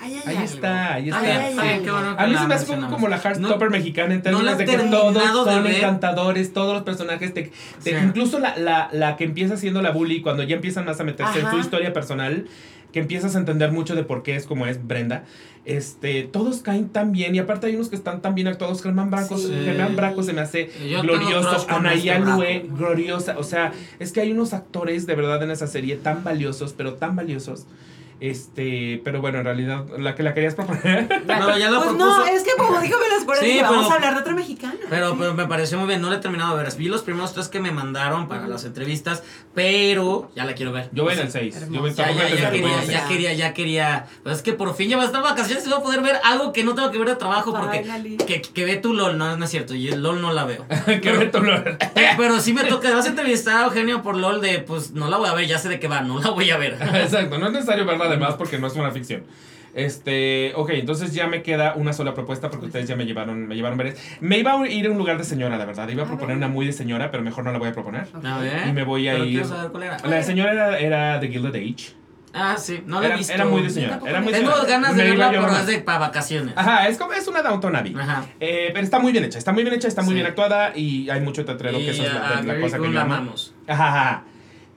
ahí 0.00 0.14
hay 0.26 0.36
Ahí 0.36 0.44
está, 0.44 0.94
ahí 0.94 1.10
Ah, 1.12 1.20
está. 1.48 1.50
Sí, 1.78 1.90
bueno 1.90 2.14
A 2.18 2.26
mí 2.26 2.36
se 2.36 2.46
me 2.46 2.54
hace 2.54 2.66
como, 2.66 2.90
como 2.90 3.08
la 3.08 3.16
Heartstopper 3.18 3.68
No- 3.70 3.76
mexicana 3.76 4.14
en 4.14 4.18
no 4.18 4.22
términos 4.24 4.58
de 4.58 4.64
que 4.64 4.76
todos 4.78 5.14
de 5.14 5.52
son 5.52 5.62
ver. 5.64 5.74
encantadores, 5.76 6.52
todos 6.52 6.74
los 6.74 6.82
personajes, 6.82 7.32
te, 7.34 7.52
te- 7.84 7.90
Sí. 7.98 8.04
incluso 8.04 8.38
la, 8.38 8.56
la, 8.56 8.88
la 8.92 9.16
que 9.16 9.24
empieza 9.24 9.56
siendo 9.56 9.80
la 9.82 9.90
bully, 9.90 10.20
cuando 10.22 10.42
ya 10.42 10.56
empiezan 10.56 10.84
más 10.84 11.00
a 11.00 11.04
meterse 11.04 11.40
en 11.40 11.50
su 11.50 11.58
historia 11.58 11.92
personal, 11.92 12.46
que 12.92 12.98
empiezas 13.00 13.36
a 13.36 13.38
entender 13.38 13.72
mucho 13.72 13.94
de 13.94 14.02
por 14.04 14.22
qué 14.22 14.36
es 14.36 14.44
como 14.46 14.66
es 14.66 14.86
Brenda, 14.86 15.24
este, 15.64 16.24
todos 16.24 16.60
caen 16.62 16.88
tan 16.88 17.12
bien, 17.12 17.34
y 17.34 17.38
aparte 17.38 17.68
hay 17.68 17.76
unos 17.76 17.88
que 17.88 17.96
están 17.96 18.20
tan 18.20 18.34
bien 18.34 18.48
actuados, 18.48 18.82
Germán 18.82 19.10
Branco, 19.10 19.38
Sí. 19.38 19.52
Germán 19.64 19.94
Branco 19.96 20.22
se 20.22 20.32
me 20.32 20.40
hace 20.40 20.70
Yo 20.90 21.02
glorioso, 21.02 21.66
Anaya 21.68 22.18
este 22.18 22.30
Lue, 22.30 22.66
gloriosa, 22.68 23.38
o 23.38 23.44
sea, 23.44 23.72
es 23.98 24.12
que 24.12 24.20
hay 24.20 24.32
unos 24.32 24.52
actores 24.54 25.06
de 25.06 25.14
verdad 25.14 25.42
en 25.42 25.50
esa 25.50 25.66
serie 25.66 25.96
tan 25.96 26.24
valiosos, 26.24 26.74
pero 26.76 26.94
tan 26.94 27.14
valiosos. 27.14 27.66
Este, 28.22 29.00
pero 29.04 29.20
bueno, 29.20 29.38
en 29.38 29.44
realidad, 29.44 29.84
la 29.98 30.14
que 30.14 30.22
la 30.22 30.32
querías 30.32 30.54
proponer. 30.54 31.08
Pero 31.26 31.58
ya 31.58 31.70
lo 31.70 31.78
pues 31.82 31.88
propuso. 31.96 32.18
no, 32.18 32.24
es 32.26 32.44
que 32.44 32.50
como 32.56 32.80
dijo 32.80 32.96
Velas 33.00 33.24
Fuera, 33.24 33.40
Sí, 33.42 33.58
vamos 33.60 33.90
a 33.90 33.94
hablar 33.96 34.14
de 34.14 34.20
otra 34.20 34.34
mexicana. 34.34 34.74
Pero, 34.88 35.10
Sí. 35.10 35.16
pero 35.18 35.34
me 35.34 35.46
pareció 35.46 35.76
muy 35.78 35.88
bien, 35.88 36.00
no 36.00 36.08
la 36.08 36.16
he 36.16 36.18
terminado 36.20 36.56
de 36.56 36.62
ver. 36.62 36.72
Vi 36.76 36.86
los 36.86 37.02
primeros 37.02 37.34
tres 37.34 37.48
que 37.48 37.58
me 37.58 37.72
mandaron 37.72 38.28
para 38.28 38.46
las 38.46 38.64
entrevistas, 38.64 39.24
pero 39.54 40.30
ya 40.36 40.44
la 40.44 40.54
quiero 40.54 40.70
ver. 40.72 40.88
Yo 40.92 41.02
voy 41.04 41.14
en 41.14 41.18
el 41.20 41.30
6. 41.32 41.56
hermoso. 41.56 41.72
Yo 41.74 41.80
voy 41.80 41.92
Ya, 41.94 42.10
ya, 42.12 42.28
ya 42.28 42.50
quería, 42.50 42.84
ya 42.84 43.08
quería, 43.08 43.32
ya 43.32 43.54
quería. 43.54 44.06
Pues 44.22 44.36
es 44.36 44.42
que 44.42 44.52
por 44.52 44.74
fin 44.76 44.88
ya 44.88 44.96
va 44.96 45.02
a 45.02 45.06
estar 45.06 45.20
vacaciones 45.22 45.66
y 45.66 45.68
voy 45.70 45.78
a 45.78 45.82
poder 45.82 46.00
ver 46.02 46.16
algo 46.22 46.52
que 46.52 46.62
no 46.64 46.74
tengo 46.76 46.90
que 46.92 46.98
ver 46.98 47.08
de 47.08 47.16
trabajo 47.16 47.52
porque 47.52 47.82
que, 48.26 48.40
que 48.42 48.64
ve 48.64 48.76
tu 48.76 48.94
LOL, 48.94 49.18
no, 49.18 49.36
no 49.36 49.44
es 49.44 49.50
cierto, 49.50 49.74
y 49.74 49.88
el 49.88 50.00
LOL 50.02 50.20
no 50.20 50.32
la 50.32 50.44
veo. 50.44 50.64
que 51.02 51.12
Beto 51.12 51.40
lo- 51.40 51.56
Eh, 51.56 51.78
Pero 52.16 52.38
sí 52.40 52.52
me 52.52 52.62
toca, 52.64 52.94
vas 52.94 53.06
a 53.06 53.08
entrevistar 53.08 53.56
a 53.62 53.64
Eugenio 53.66 54.02
por 54.02 54.16
LOL 54.16 54.40
de, 54.40 54.60
pues 54.60 54.92
no 54.92 55.08
la 55.10 55.16
voy 55.16 55.28
a 55.28 55.34
ver, 55.34 55.46
ya 55.46 55.58
sé 55.58 55.68
de 55.68 55.80
qué 55.80 55.88
va, 55.88 56.02
no 56.02 56.20
la 56.20 56.30
voy 56.30 56.50
a 56.50 56.56
ver. 56.56 56.78
Exacto, 56.94 57.38
no 57.38 57.46
es 57.46 57.52
necesario 57.52 57.84
verla 57.84 58.11
además 58.12 58.34
porque 58.36 58.58
no 58.58 58.66
es 58.66 58.74
una 58.76 58.90
ficción. 58.90 59.24
Este, 59.74 60.52
ok, 60.54 60.70
entonces 60.74 61.14
ya 61.14 61.26
me 61.28 61.42
queda 61.42 61.74
una 61.76 61.92
sola 61.94 62.12
propuesta 62.12 62.50
porque 62.50 62.66
ustedes 62.66 62.86
ya 62.88 62.94
me 62.94 63.06
llevaron, 63.06 63.48
me 63.48 63.54
llevaron 63.54 63.78
varias. 63.78 63.96
Me 64.20 64.38
iba 64.38 64.52
a 64.52 64.68
ir 64.68 64.86
a 64.86 64.90
un 64.90 64.98
lugar 64.98 65.16
de 65.18 65.24
señora, 65.24 65.56
la 65.56 65.64
verdad. 65.64 65.88
Iba 65.88 66.02
a 66.02 66.04
A 66.06 66.08
proponer 66.08 66.36
ver. 66.36 66.44
una 66.44 66.48
muy 66.48 66.66
de 66.66 66.72
señora, 66.72 67.10
pero 67.10 67.22
mejor 67.22 67.44
no 67.44 67.52
la 67.52 67.58
voy 67.58 67.68
a 67.68 67.72
proponer. 67.72 68.06
Ok. 68.14 68.24
A 68.24 68.38
ver. 68.38 68.68
Y 68.68 68.72
me 68.72 68.84
voy 68.84 69.08
a 69.08 69.12
pero 69.12 69.24
ir- 69.24 69.44
saber 69.44 69.70
cuál 69.70 69.84
era. 69.84 69.96
La 70.04 70.16
de 70.16 70.22
señora 70.22 70.52
era, 70.52 70.78
era 70.78 71.18
de 71.18 71.28
Gilded 71.28 71.54
Age. 71.54 71.94
Ah, 72.34 72.56
sí, 72.58 72.82
no 72.86 72.98
la 73.00 73.04
he 73.04 73.08
Era, 73.08 73.16
visto. 73.18 73.32
era 73.34 73.44
muy 73.44 73.62
de 73.62 73.70
señora. 73.70 74.00
Era 74.06 74.20
muy. 74.22 74.32
Tengo 74.32 74.50
señora. 74.52 74.68
ganas 74.68 74.96
de 74.96 75.02
Me 75.04 75.08
verla, 75.10 75.30
pero 75.30 75.56
es 75.56 75.66
de 75.66 75.78
para 75.80 75.98
vacaciones. 75.98 76.54
Ajá, 76.56 76.88
es, 76.88 76.96
como, 76.98 77.12
es 77.12 77.26
una 77.28 77.42
Downton 77.42 77.76
Abbey. 77.76 77.94
Ajá. 77.94 78.24
Eh, 78.40 78.70
pero 78.72 78.84
está 78.84 78.98
muy 78.98 79.12
bien 79.12 79.24
hecha, 79.24 79.36
está 79.38 79.52
muy 79.52 79.62
bien 79.64 79.74
hecha, 79.74 79.88
está 79.88 80.00
muy 80.02 80.10
Sí. 80.10 80.14
bien 80.14 80.26
actuada 80.26 80.72
y 80.76 81.10
hay 81.10 81.20
mucho 81.20 81.44
teatrero 81.44 81.76
que 81.78 81.90
eso 81.90 82.02
es 82.04 82.12
la, 82.12 82.40
la 82.42 82.60
cosa 82.60 82.78
que 82.78 82.84
yo 82.92 83.00
amo. 83.00 83.14
amamos. 83.14 83.54
Ajá, 83.66 83.88
ajá. 83.88 84.24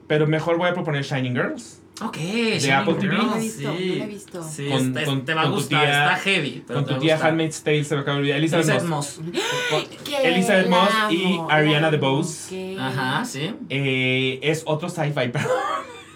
Pero 0.06 0.26
mejor 0.26 0.58
voy 0.58 0.68
a 0.68 0.74
proponer 0.74 1.02
Shining 1.02 1.32
Girls. 1.34 1.82
Ok, 2.02 2.16
De 2.18 2.58
Shining 2.60 2.72
Apple 2.72 2.94
TV. 2.94 3.16
Girls, 3.16 3.24
No 3.26 3.30
la 3.30 3.36
he 3.36 3.40
visto, 3.40 3.76
sí. 3.78 3.86
no 3.88 3.94
la 3.96 4.04
he 4.04 4.06
visto. 4.06 4.42
Sí, 4.42 4.68
Con- 4.68 4.80
está- 4.88 5.04
con- 5.04 5.24
te 5.24 5.34
va 5.34 5.42
a 5.42 5.46
gustar, 5.48 5.80
tía- 5.86 6.02
está 6.12 6.16
heavy. 6.16 6.64
Pero 6.66 6.78
Con 6.80 6.88
te 6.88 6.94
tu 6.94 7.00
tía. 7.00 7.18
Handmaid's 7.22 7.62
Tale 7.62 7.84
se 7.84 7.94
me 7.94 8.00
acaba 8.02 8.16
de 8.16 8.20
olvidar. 8.20 8.38
Elizabeth 8.38 8.64
Elizabeth 8.68 8.88
Moss. 8.90 9.18
Moss. 9.20 9.34
Elizabeth 10.24 10.68
Moss 10.68 10.90
y 11.10 11.40
Ariana 11.48 11.90
DeBose. 11.90 12.48
que- 12.50 12.76
Ajá, 12.78 13.24
sí. 13.24 13.54
Eh, 13.70 14.40
es 14.42 14.62
otro 14.66 14.88
sci-fi, 14.90 15.28
pero 15.32 15.48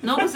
No, 0.03 0.17
pues 0.17 0.35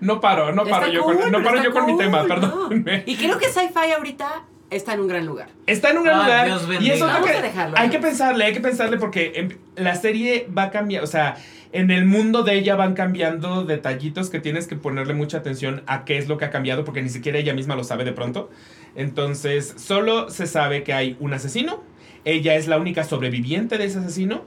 no 0.00 0.20
paro, 0.20 0.52
no 0.52 0.64
paro 0.64 0.88
yo 0.88 1.02
cool, 1.02 1.18
con, 1.18 1.30
no 1.32 1.42
paro 1.42 1.62
yo 1.62 1.72
con 1.72 1.86
mi 1.86 1.92
cool, 1.92 2.02
tema, 2.04 2.22
¿no? 2.22 2.28
perdón. 2.28 2.84
Y 3.06 3.16
creo 3.16 3.38
que 3.38 3.46
Sci-Fi 3.48 3.92
ahorita 3.96 4.44
está 4.72 4.94
en 4.94 5.00
un 5.00 5.08
gran 5.08 5.26
lugar. 5.26 5.48
Está 5.66 5.90
en 5.90 5.98
un 5.98 6.04
gran 6.04 6.20
Ay, 6.20 6.24
lugar. 6.24 6.46
Dios 6.46 6.82
y 6.82 6.90
eso 6.90 7.06
Vamos 7.06 7.28
que 7.28 7.36
a 7.36 7.42
dejarlo, 7.42 7.76
hay 7.78 7.90
que 7.90 7.98
pensarle, 7.98 8.44
hay 8.44 8.52
que 8.52 8.60
pensarle 8.60 8.98
porque 8.98 9.32
em, 9.34 9.48
la 9.76 9.94
serie 9.94 10.48
va 10.56 10.64
a 10.64 10.70
cambiar, 10.70 11.04
o 11.04 11.06
sea, 11.06 11.36
en 11.72 11.90
el 11.90 12.04
mundo 12.04 12.42
de 12.42 12.54
ella 12.54 12.76
van 12.76 12.94
cambiando 12.94 13.64
detallitos 13.64 14.28
que 14.28 14.40
tienes 14.40 14.66
que 14.66 14.76
ponerle 14.76 15.14
mucha 15.14 15.38
atención 15.38 15.82
a 15.86 16.04
qué 16.04 16.18
es 16.18 16.28
lo 16.28 16.36
que 16.36 16.44
ha 16.44 16.50
cambiado 16.50 16.84
porque 16.84 17.02
ni 17.02 17.08
siquiera 17.08 17.38
ella 17.38 17.54
misma 17.54 17.76
lo 17.76 17.84
sabe 17.84 18.04
de 18.04 18.12
pronto. 18.12 18.50
Entonces, 18.94 19.74
solo 19.76 20.28
se 20.28 20.46
sabe 20.46 20.82
que 20.82 20.92
hay 20.92 21.16
un 21.18 21.32
asesino, 21.32 21.82
ella 22.24 22.54
es 22.54 22.68
la 22.68 22.78
única 22.78 23.04
sobreviviente 23.04 23.78
de 23.78 23.84
ese 23.86 23.98
asesino 23.98 24.42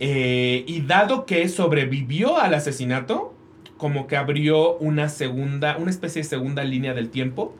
eh, 0.00 0.64
y 0.66 0.80
dado 0.82 1.26
que 1.26 1.48
sobrevivió 1.48 2.38
al 2.38 2.54
asesinato, 2.54 3.34
como 3.76 4.06
que 4.06 4.16
abrió 4.16 4.76
una 4.78 5.08
segunda, 5.08 5.76
una 5.78 5.90
especie 5.90 6.22
de 6.22 6.28
segunda 6.28 6.64
línea 6.64 6.94
del 6.94 7.10
tiempo. 7.10 7.54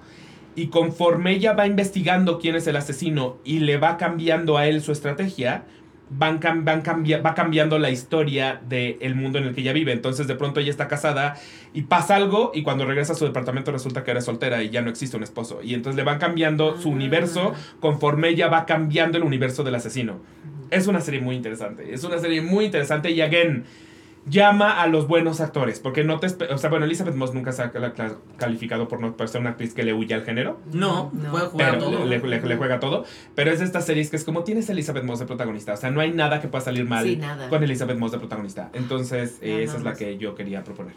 Y 0.59 0.66
conforme 0.68 1.32
ella 1.32 1.52
va 1.52 1.66
investigando 1.66 2.39
quién 2.39 2.56
es 2.56 2.66
el 2.66 2.76
asesino 2.76 3.36
y 3.44 3.60
le 3.60 3.76
va 3.76 3.97
cambiando 3.97 4.56
a 4.56 4.66
él 4.66 4.82
su 4.82 4.90
estrategia, 4.93 5.62
van, 6.10 6.40
cam- 6.40 6.64
van 6.64 6.80
cambia- 6.82 7.20
va 7.20 7.35
cambiando 7.35 7.78
la 7.78 7.90
historia 7.90 8.60
del 8.68 9.14
mundo 9.14 9.39
en 9.39 9.44
el 9.44 9.55
que 9.55 9.60
ella 9.60 9.72
vive. 9.72 9.93
Entonces 9.93 10.26
de 10.26 10.35
pronto 10.35 10.59
ella 10.59 10.70
está 10.70 10.89
casada 10.89 11.36
y 11.74 11.82
pasa 11.82 12.16
algo 12.16 12.51
y 12.55 12.62
cuando 12.62 12.86
regresa 12.86 13.12
a 13.12 13.16
su 13.16 13.24
departamento 13.24 13.70
resulta 13.70 14.02
que 14.02 14.10
era 14.10 14.20
soltera 14.20 14.62
y 14.62 14.70
ya 14.70 14.82
no 14.82 14.90
existe 14.90 15.16
un 15.16 15.22
esposo. 15.22 15.60
Y 15.62 15.74
entonces 15.74 15.97
le 15.97 16.02
van 16.02 16.18
cambiando 16.18 16.76
su 16.80 16.89
Ah. 16.89 16.93
universo 16.93 17.52
conforme 17.78 18.30
ella 18.30 18.48
va 18.48 18.66
cambiando 18.66 19.16
el 19.18 19.22
universo 19.24 19.62
del 19.64 19.74
asesino. 19.76 20.18
Es 20.70 20.86
una 20.86 21.01
serie 21.01 21.20
muy 21.20 21.36
interesante. 21.36 21.93
Es 21.94 22.02
una 22.05 22.18
serie 22.18 22.40
muy 22.43 22.64
interesante 22.64 23.10
y 23.10 23.20
again 23.20 23.64
llama 24.31 24.81
a 24.83 24.87
los 24.87 25.07
buenos 25.09 25.41
actores 25.41 25.81
porque 25.81 26.05
no 26.05 26.19
te 26.21 26.27
o 26.53 26.59
sea 26.59 26.71
bueno 26.71 26.85
Elizabeth 26.87 27.15
Moss 27.15 27.35
nunca 27.35 27.53
se 27.53 27.63
ha 27.63 27.73
calificado 28.37 28.89
por 28.89 29.01
no 29.01 29.17
por 29.17 29.29
ser 29.29 29.41
una 29.41 29.51
actriz 29.51 29.75
que 29.75 29.83
le 29.83 29.93
huye 29.95 30.15
al 30.15 30.25
género 30.25 30.59
No, 30.73 31.11
No. 31.13 31.31
puede 31.31 31.47
jugar 31.47 31.71
pero 31.79 31.85
todo. 31.91 32.05
le, 32.05 32.19
le- 32.19 32.41
le 32.41 32.57
juega 32.57 32.81
todo 32.81 33.05
pero 33.35 33.51
es 33.51 33.59
de 33.59 33.65
estas 33.65 33.85
series 33.87 34.11
que 34.11 34.17
es 34.17 34.25
como 34.25 34.45
tienes 34.45 34.69
a 34.69 34.73
Elizabeth 34.73 35.05
Moss 35.05 35.19
de 35.21 35.27
protagonista 35.27 35.73
o 35.75 35.77
sea 35.77 35.91
no 35.91 36.01
hay 36.01 36.13
nada 36.13 36.41
que 36.41 36.49
pueda 36.49 36.65
salir 36.65 36.85
mal 36.85 37.05
Sí, 37.05 37.17
nada. 37.17 37.49
con 37.49 37.63
Elizabeth 37.63 37.99
Moss 37.99 38.13
de 38.13 38.19
protagonista 38.19 38.71
entonces 38.73 39.39
eh, 39.43 39.53
No, 39.53 39.59
esa 39.61 39.73
no, 39.75 39.79
es 39.79 39.85
la 39.85 39.95
que 39.95 40.19
yo 40.19 40.35
quería 40.35 40.63
proponer 40.65 40.95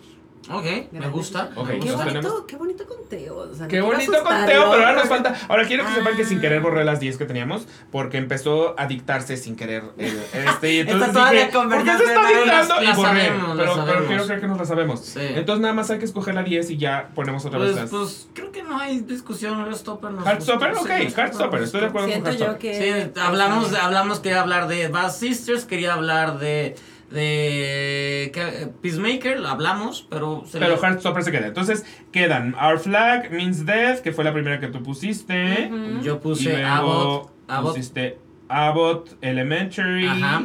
Ok, 0.49 0.65
me 0.91 1.07
gusta. 1.09 1.51
Ok, 1.55 1.67
me 1.67 1.79
Qué 1.79 1.91
bonito, 1.91 2.03
tenemos- 2.03 2.43
qué 2.47 2.55
bonito 2.55 2.85
conteo. 2.87 3.37
o 3.37 3.53
sea, 3.53 3.67
Qué 3.67 3.79
bonito 3.79 4.11
asustarlo, 4.11 4.39
conteo, 4.39 4.71
pero 4.71 4.85
ahora 4.87 4.93
nos 4.93 5.07
falta. 5.07 5.35
Ahora 5.47 5.67
quiero 5.67 5.85
que 5.85 5.93
sepan 5.93 6.15
que 6.17 6.25
sin 6.25 6.39
Ah. 6.39 6.41
querer 6.41 6.61
borré 6.61 6.83
las 6.83 6.99
10 6.99 7.17
que 7.17 7.25
teníamos 7.25 7.67
porque 7.91 8.17
empezó 8.17 8.73
a 8.79 8.87
dictarse 8.87 9.37
sin 9.37 9.55
querer 9.55 9.83
el, 9.99 10.07
este. 10.33 10.73
Y 10.73 10.79
Está 10.79 10.91
entonces 10.93 11.13
toda 11.13 11.29
dije, 11.31 11.45
la 11.45 11.51
¿por 11.51 11.83
qué 11.83 11.97
se 11.97 12.03
está 12.03 12.27
dictando? 12.27 12.83
Y 12.83 12.85
borré. 12.95 13.01
sabemos, 13.25 13.57
pero, 13.57 13.85
pero 13.85 14.07
quiero 14.07 14.25
creer 14.25 14.41
que 14.41 14.47
nos 14.47 14.57
la 14.57 14.65
sabemos. 14.65 14.99
Sí. 15.01 15.19
Entonces 15.21 15.61
nada 15.61 15.73
más 15.75 15.89
hay 15.91 15.99
que 15.99 16.05
escoger 16.05 16.33
la 16.33 16.43
10 16.43 16.69
y 16.71 16.77
ya 16.77 17.09
ponemos 17.13 17.45
otra 17.45 17.59
vez 17.59 17.71
Pues, 17.71 17.81
las. 17.81 17.89
pues 17.91 18.27
creo 18.33 18.51
que 18.51 18.63
no 18.63 18.79
hay 18.79 18.99
discusión. 19.01 19.59
Heartstopper 19.63 20.11
nos 20.11 20.25
Heartstopper, 20.25 20.73
ok, 20.73 20.89
Heartstopper, 21.15 21.61
estoy 21.61 21.81
de 21.81 21.87
acuerdo 21.87 22.07
con 22.07 22.13
Siento 22.13 22.31
yo 22.31 22.45
Heartstopper. 22.45 22.71
que. 22.71 23.11
Sí, 23.13 23.19
hablamos, 23.21 23.73
hablamos, 23.75 24.19
quería 24.19 24.41
hablar 24.41 24.67
de 24.67 24.87
Bad 24.87 25.11
Sisters, 25.13 25.65
quería 25.65 25.93
hablar 25.93 26.39
de, 26.39 26.75
de 27.11 28.31
¿qué? 28.33 28.69
Peacemaker, 28.81 29.45
hablamos, 29.45 30.07
pero... 30.09 30.43
se 30.47 30.59
Pero 30.59 30.75
le- 30.75 30.81
Heartstopper 30.81 31.23
se 31.23 31.31
queda. 31.31 31.47
Entonces 31.47 31.85
quedan 32.11 32.55
Our 32.55 32.79
Flag 32.79 33.31
Means 33.31 33.65
Death, 33.65 33.99
que 33.99 34.11
fue 34.11 34.23
la 34.23 34.33
primera 34.33 34.59
que 34.59 34.67
tú 34.67 34.81
pusiste. 34.81 35.69
Yo 36.03 36.19
puse 36.19 36.63
Abbott, 36.63 37.31
Abbott, 37.47 37.71
pusiste 37.75 38.17
Abbott 38.47 39.17
Elementary. 39.21 40.07
Ajá. 40.07 40.43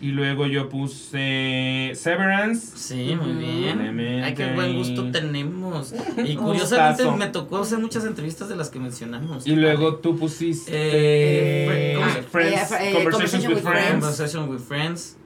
Y 0.00 0.08
luego 0.08 0.46
yo 0.46 0.68
puse 0.68 1.92
Severance. 1.94 2.76
Sí, 2.76 3.16
muy 3.16 3.32
bien. 3.32 3.80
Elementary. 3.80 4.22
Ay, 4.22 4.34
qué 4.34 4.52
buen 4.52 4.76
gusto 4.76 5.10
tenemos. 5.10 5.94
Y 6.24 6.34
curiosamente 6.36 7.04
gustazo. 7.04 7.16
me 7.16 7.28
tocó 7.28 7.58
hacer 7.58 7.78
muchas 7.78 8.04
entrevistas 8.04 8.48
de 8.50 8.56
las 8.56 8.68
que 8.68 8.78
mencionamos. 8.80 9.46
Y 9.46 9.56
luego 9.56 9.96
tú 9.96 10.18
pusiste 10.18 10.70
Eh, 10.74 11.94
¿cómo 11.96 12.10
se- 12.12 12.18
eh, 12.18 12.22
Friends, 12.22 12.72
eh, 12.72 12.76
eh, 12.90 12.92
Conversations 12.92 13.44
Conversation 13.44 13.48
with 13.52 13.56
with 13.56 13.64
Friends. 13.64 13.90
Conversation 14.04 14.48
with 14.50 14.58
Friends. 14.60 15.16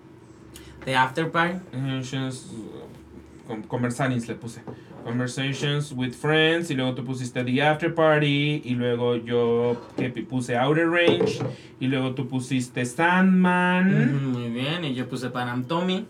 The 0.88 0.94
After 0.94 1.30
Party. 1.30 1.58
Conversations, 1.70 2.46
uh, 2.50 3.46
con- 3.46 3.62
Conversations 3.64 4.26
le 4.26 4.36
puse. 4.36 4.62
Conversations 5.04 5.92
with 5.92 6.14
Friends. 6.14 6.70
Y 6.70 6.74
luego 6.76 6.94
tú 6.94 7.04
pusiste 7.04 7.44
The 7.44 7.60
After 7.60 7.94
Party. 7.94 8.62
Y 8.64 8.74
luego 8.74 9.16
yo 9.16 9.76
que 9.98 10.08
puse 10.22 10.56
Outer 10.56 10.88
Range. 10.88 11.40
Y 11.78 11.88
luego 11.88 12.14
tú 12.14 12.26
pusiste 12.26 12.86
Sandman. 12.86 14.32
Muy 14.32 14.48
bien. 14.48 14.82
Y 14.82 14.94
yo 14.94 15.06
puse 15.06 15.28
Panam 15.28 15.64
Tommy. 15.64 16.06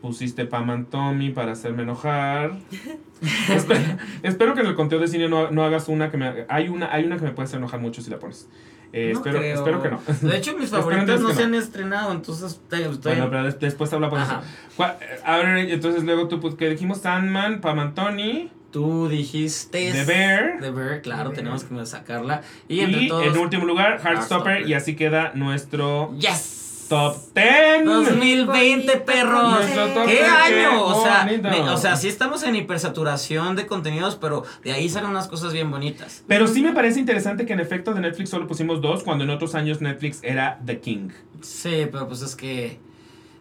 Pusiste 0.00 0.46
Pam 0.46 0.70
and 0.70 0.88
Tommy 0.90 1.30
para 1.30 1.52
hacerme 1.52 1.82
enojar. 1.82 2.52
espero, 3.50 3.80
espero 4.22 4.54
que 4.54 4.60
en 4.60 4.66
el 4.68 4.74
conteo 4.76 5.00
de 5.00 5.08
cine 5.08 5.28
no, 5.28 5.50
no 5.50 5.64
hagas 5.64 5.88
una 5.88 6.10
que 6.12 6.16
me. 6.16 6.46
Hay 6.48 6.68
una, 6.68 6.90
hay 6.94 7.04
una 7.04 7.16
que 7.18 7.24
me 7.24 7.32
puede 7.32 7.48
hacer 7.48 7.58
enojar 7.58 7.80
mucho 7.80 8.00
si 8.00 8.10
la 8.10 8.18
pones. 8.20 8.48
Eh, 8.92 9.10
No 9.12 9.18
espero, 9.20 9.38
creo. 9.38 9.54
espero 9.54 9.82
que 9.82 9.88
no. 9.90 10.00
De 10.28 10.36
hecho, 10.36 10.56
mis 10.56 10.70
favoritas 10.70 11.20
no 11.20 11.32
se 11.32 11.42
han 11.44 11.54
estrenado, 11.54 12.12
entonces 12.12 12.60
te- 12.68 12.82
estoy... 12.88 13.12
Bueno, 13.12 13.30
pero 13.30 13.44
des- 13.44 13.60
después 13.60 13.92
hablamos 13.92 14.18
de 14.18 14.24
eso. 14.24 14.32
Ajá. 14.34 14.42
¿Cuál- 14.76 14.96
eh, 15.00 15.20
A 15.24 15.36
ver, 15.38 15.58
entonces 15.70 16.02
luego 16.04 16.26
tú 16.28 16.40
pues, 16.40 16.54
que 16.56 16.68
dijimos 16.68 16.98
Sandman, 16.98 17.60
Pam 17.60 17.78
and 17.78 17.94
Tony. 17.94 18.50
Tú 18.72 19.08
dijiste... 19.08 19.92
The 19.92 20.04
Bear. 20.04 20.58
The 20.60 20.70
Bear, 20.70 21.02
claro, 21.02 21.30
The 21.30 21.42
Bear. 21.42 21.58
tenemos 21.58 21.64
que 21.64 21.86
sacarla. 21.86 22.42
Y, 22.68 22.76
Y, 22.76 22.80
entre 22.80 23.06
todos... 23.08 23.26
en 23.26 23.38
último 23.38 23.64
lugar, 23.64 24.00
Heartstopper. 24.00 24.12
Heartstopper. 24.52 24.68
Y 24.68 24.74
así 24.74 24.94
queda 24.96 25.32
nuestro 25.34 26.14
¡Yes! 26.18 26.59
Top 26.90 27.16
10. 27.34 27.84
2020, 27.84 28.96
perros. 28.98 29.64
¿Qué 30.06 30.12
10, 30.12 30.28
año? 30.28 30.84
O 30.84 31.02
sea, 31.02 31.24
me- 31.24 31.60
o 31.70 31.76
sea, 31.76 31.96
sí 31.96 32.08
estamos 32.08 32.42
en 32.42 32.56
hipersaturación 32.56 33.54
de 33.56 33.66
contenidos, 33.66 34.16
pero 34.16 34.42
de 34.64 34.72
ahí 34.72 34.88
salen 34.88 35.10
unas 35.10 35.28
cosas 35.28 35.52
bien 35.52 35.70
bonitas. 35.70 36.24
Pero 36.26 36.46
sí 36.48 36.62
me 36.62 36.72
parece 36.72 36.98
interesante 36.98 37.46
que 37.46 37.52
en 37.52 37.60
efecto 37.60 37.94
de 37.94 38.00
Netflix 38.00 38.30
solo 38.30 38.46
pusimos 38.46 38.80
dos, 38.82 39.04
cuando 39.04 39.22
en 39.24 39.30
otros 39.30 39.54
años 39.54 39.80
Netflix 39.80 40.18
era 40.22 40.58
The 40.66 40.80
King. 40.80 41.10
Sí, 41.40 41.86
pero 41.90 42.08
pues 42.08 42.22
es 42.22 42.34
que. 42.36 42.78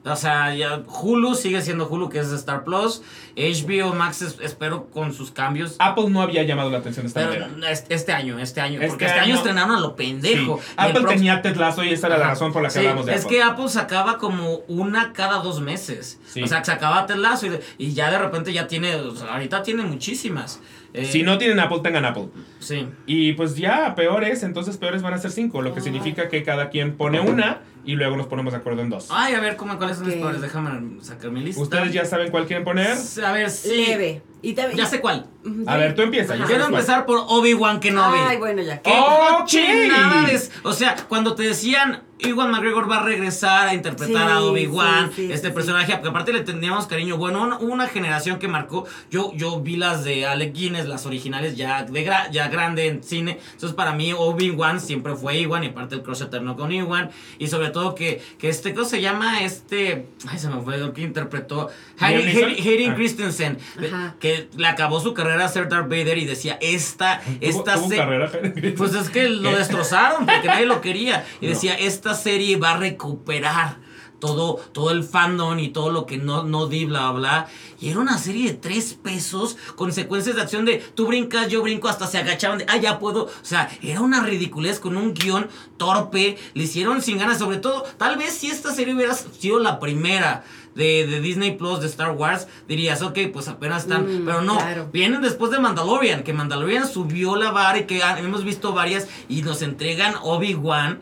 O 0.06 0.16
sea, 0.16 0.56
ya 0.56 0.82
Hulu 0.88 1.36
sigue 1.36 1.62
siendo 1.62 1.88
Hulu, 1.88 2.08
que 2.10 2.20
es 2.20 2.32
Star 2.32 2.64
Plus. 2.64 3.02
HBO 3.36 3.94
Max, 3.94 4.22
es- 4.22 4.38
espero 4.42 4.86
con 4.90 5.14
sus 5.14 5.30
cambios. 5.32 5.76
Apple 5.80 6.06
no 6.10 6.22
había 6.22 6.44
llamado 6.44 6.70
la 6.70 6.78
atención 6.78 7.06
esta 7.06 7.28
Pero 7.28 7.48
manera. 7.48 7.70
este, 7.72 7.94
este 7.94 8.14
año, 8.14 8.40
este 8.40 8.62
año. 8.62 8.76
Este 8.80 8.88
porque 8.88 9.06
este 9.06 9.18
año, 9.20 9.26
año- 9.26 9.36
estrenaron 9.36 9.76
a 9.76 9.80
lo 9.82 9.96
pendejo. 9.98 10.58
Sí. 10.60 10.74
Apple 10.78 11.04
tenía 11.08 11.42
Ted 11.42 11.58
Lasso 11.58 11.84
y 11.84 11.90
esa 11.92 12.08
era 12.08 12.18
la 12.18 12.28
razón 12.28 12.54
por 12.54 12.62
la 12.62 12.70
que 12.70 12.74
Sí, 12.76 12.80
hablamos 12.80 13.06
de 13.06 13.14
es 13.16 13.26
Apple. 13.26 13.38
que 13.38 13.44
Apple 13.44 13.68
sacaba 13.70 14.18
como 14.18 14.60
una 14.70 15.12
cada 15.12 15.40
dos 15.42 15.60
meses. 15.62 16.20
Sí. 16.26 16.44
O 16.44 16.48
sea, 16.48 16.64
sacaba 16.64 17.06
Ted 17.06 17.16
Lasso 17.18 17.48
y, 17.78 17.94
ya 17.94 18.10
de 18.10 18.18
repente 18.20 18.54
ya 18.54 18.68
tiene, 18.68 18.96
o 18.96 19.16
sea, 19.16 19.34
ahorita 19.34 19.64
tiene 19.64 19.84
muchísimas. 19.84 20.62
Eh, 20.94 21.06
Si 21.06 21.22
no 21.24 21.38
tienen 21.38 21.60
Apple, 21.60 21.82
tengan 21.84 22.06
Apple. 22.06 22.30
Sí. 22.60 22.88
Y 23.06 23.34
pues 23.34 23.56
ya, 23.56 23.94
peores, 23.96 24.44
entonces 24.44 24.78
peores 24.78 25.02
van 25.02 25.14
a 25.14 25.18
ser 25.20 25.32
cinco, 25.32 25.62
lo 25.62 25.74
que 25.76 25.82
significa 25.82 26.30
que 26.30 26.42
cada 26.44 26.70
quien 26.70 26.96
pone 26.98 27.20
una 27.20 27.60
y 27.86 27.96
luego 27.96 28.18
nos 28.18 28.28
ponemos 28.28 28.54
de 28.54 28.60
acuerdo 28.60 28.82
en 28.82 28.90
dos. 28.90 29.08
Ay, 29.10 29.34
a 29.34 29.40
ver, 29.40 29.56
¿cómo, 29.56 29.78
¿cuáles 29.78 29.98
son 29.98 30.06
mis 30.08 30.16
Ok. 30.16 30.22
peores? 30.22 30.42
Déjame 30.42 31.02
sacar 31.04 31.32
mi 31.32 31.42
lista. 31.42 31.62
¿Ustedes 31.62 31.94
ya 31.94 32.06
saben 32.06 32.32
cuál 32.32 32.46
quieren 32.46 32.64
poner? 32.66 32.96
A 33.26 33.32
ver, 33.32 33.50
sí. 33.50 33.86
Leve. 33.88 34.22
Y 34.42 34.54
también, 34.54 34.78
Ya 34.78 34.86
sé 34.86 35.02
cuál. 35.02 35.26
A 35.68 35.78
ver, 35.78 35.96
tú 35.96 36.02
empieza, 36.02 36.36
yo. 36.36 36.46
Quiero 36.46 36.64
cuál. 36.66 36.74
empezar 36.76 37.06
por 37.06 37.18
Obi-Wan 37.28 37.80
Kenobi. 37.80 38.18
Ay, 38.20 38.38
bueno, 38.38 38.62
ya. 38.62 38.82
¿Qué 38.82 38.92
Ok. 38.92 39.40
cochinades? 39.40 40.52
O 40.64 40.74
sea, 40.74 40.96
cuando 41.08 41.36
te 41.36 41.44
decían 41.44 42.04
Iwan 42.20 42.52
McGregor 42.52 42.92
va 42.92 42.98
a 43.00 43.04
regresar 43.04 43.70
a 43.70 43.74
interpretar 43.74 44.28
Sí, 44.28 44.34
a 44.34 44.42
Obi-Wan, 44.42 45.12
sí, 45.16 45.28
sí, 45.28 45.32
este 45.32 45.48
sí. 45.48 45.54
personaje, 45.54 45.94
porque 45.94 46.10
aparte 46.10 46.34
le 46.34 46.42
teníamos 46.42 46.86
cariño. 46.88 47.16
Bueno, 47.16 47.42
una, 47.44 47.58
una 47.60 47.88
generación 47.88 48.40
que 48.40 48.50
marcó. 48.50 48.86
Yo, 49.10 49.32
yo 49.36 49.62
vi 49.62 49.78
las 49.78 50.04
de 50.04 50.26
Alec 50.26 50.54
Guinness, 50.54 50.86
las 50.88 51.06
originales, 51.06 51.56
ya, 51.56 51.84
de 51.84 52.06
gra- 52.06 52.30
ya 52.30 52.50
grande 52.50 52.88
en 52.88 53.04
cine. 53.04 53.40
Entonces, 53.54 53.74
para 53.74 53.94
mí, 53.94 54.12
Obi-Wan 54.12 54.82
siempre 54.82 55.16
fue 55.16 55.38
Iwan, 55.40 55.64
y 55.64 55.68
aparte 55.68 55.96
el 55.96 56.02
cross 56.04 56.20
eterno 56.20 56.58
con 56.58 56.74
Iwan. 56.74 57.10
Y 57.38 57.48
sobre 57.48 57.70
todo 57.70 57.96
que, 57.96 58.22
que 58.38 58.50
este, 58.50 58.74
¿cómo 58.74 58.86
se 58.86 59.00
llama? 59.00 59.42
Este. 59.44 60.08
Ay, 60.28 60.40
se 60.40 60.50
me 60.50 60.62
fue 60.62 60.76
el 60.76 60.92
que 60.92 61.02
interpretó. 61.02 61.70
¿Liam 62.02 62.20
Hayden 62.20 62.92
Ah. 62.92 62.96
Christensen, 62.96 63.58
Ajá. 63.78 64.16
que 64.20 64.29
le 64.58 64.68
acabó 64.68 65.00
su 65.00 65.14
carrera 65.14 65.46
a 65.46 65.50
ser 65.50 65.70
Darth 65.70 65.90
Vader 65.90 66.18
y 66.18 66.26
decía: 66.26 66.58
Esta, 66.62 67.22
¿Tuvo- 67.26 67.38
esta 67.42 67.76
tuvo 67.76 67.90
se- 67.90 67.96
carrera? 67.98 68.32
pues 68.78 68.94
es 68.94 69.10
que 69.10 69.30
lo 69.30 69.52
destrozaron 69.58 70.26
porque 70.26 70.48
nadie 70.48 70.66
lo 70.66 70.82
quería. 70.82 71.26
Y 71.42 71.46
No. 71.46 71.52
decía, 71.54 71.76
esta 71.76 72.14
serie 72.14 72.58
va 72.58 72.72
a 72.72 72.78
recuperar 72.78 73.78
todo, 74.20 74.56
todo 74.74 74.92
el 74.92 75.06
fandom 75.06 75.58
y 75.60 75.70
todo 75.70 75.92
lo 75.92 76.06
que 76.06 76.18
no, 76.18 76.44
no 76.44 76.68
di, 76.68 76.84
bla, 76.84 77.12
bla, 77.12 77.20
bla. 77.20 77.48
Y 77.80 77.90
era 77.90 78.00
una 78.00 78.18
serie 78.18 78.48
de 78.52 78.54
tres 78.58 78.94
pesos 78.94 79.56
con 79.78 79.94
secuencias 79.94 80.36
de 80.36 80.42
acción 80.42 80.66
de 80.66 80.80
tú 80.94 81.08
brincas, 81.08 81.48
yo 81.48 81.62
brinco, 81.62 81.88
hasta 81.88 82.06
se 82.06 82.18
agachaban 82.18 82.58
de, 82.58 82.66
ah, 82.68 82.76
ya 82.76 83.00
puedo. 83.00 83.28
O 83.28 83.32
sea, 83.44 83.70
era 83.82 84.02
una 84.02 84.22
ridiculez 84.22 84.82
con 84.82 84.98
un 84.98 85.14
guion 85.14 85.48
torpe. 85.78 86.38
Le 86.54 86.64
hicieron 86.64 87.02
sin 87.02 87.18
ganas, 87.18 87.40
sobre 87.40 87.58
todo, 87.60 87.84
tal 87.98 88.18
vez 88.18 88.34
si 88.34 88.48
esta 88.52 88.74
serie 88.74 88.94
hubiera 88.94 89.14
sido 89.14 89.60
la 89.60 89.80
primera. 89.80 90.44
De, 90.80 91.06
de 91.06 91.20
Disney 91.20 91.52
Plus, 91.58 91.82
de 91.82 91.88
Star 91.88 92.12
Wars, 92.12 92.48
dirías, 92.70 93.02
ok, 93.02 93.20
pues 93.34 93.50
apenas 93.50 93.84
están. 93.84 94.22
Mm, 94.22 94.26
pero 94.26 94.42
no, 94.42 94.58
claro. 94.58 94.90
vienen 94.94 95.22
después 95.22 95.52
de 95.52 95.60
Mandalorian, 95.60 96.24
que 96.24 96.32
Mandalorian 96.32 96.88
subió 96.88 97.36
la 97.36 97.52
vara 97.52 97.80
y 97.80 97.84
que 97.84 98.02
ah, 98.02 98.18
hemos 98.18 98.46
visto 98.46 98.72
varias 98.72 99.10
y 99.28 99.42
nos 99.42 99.62
entregan 99.62 100.16
Obi-Wan. 100.22 101.02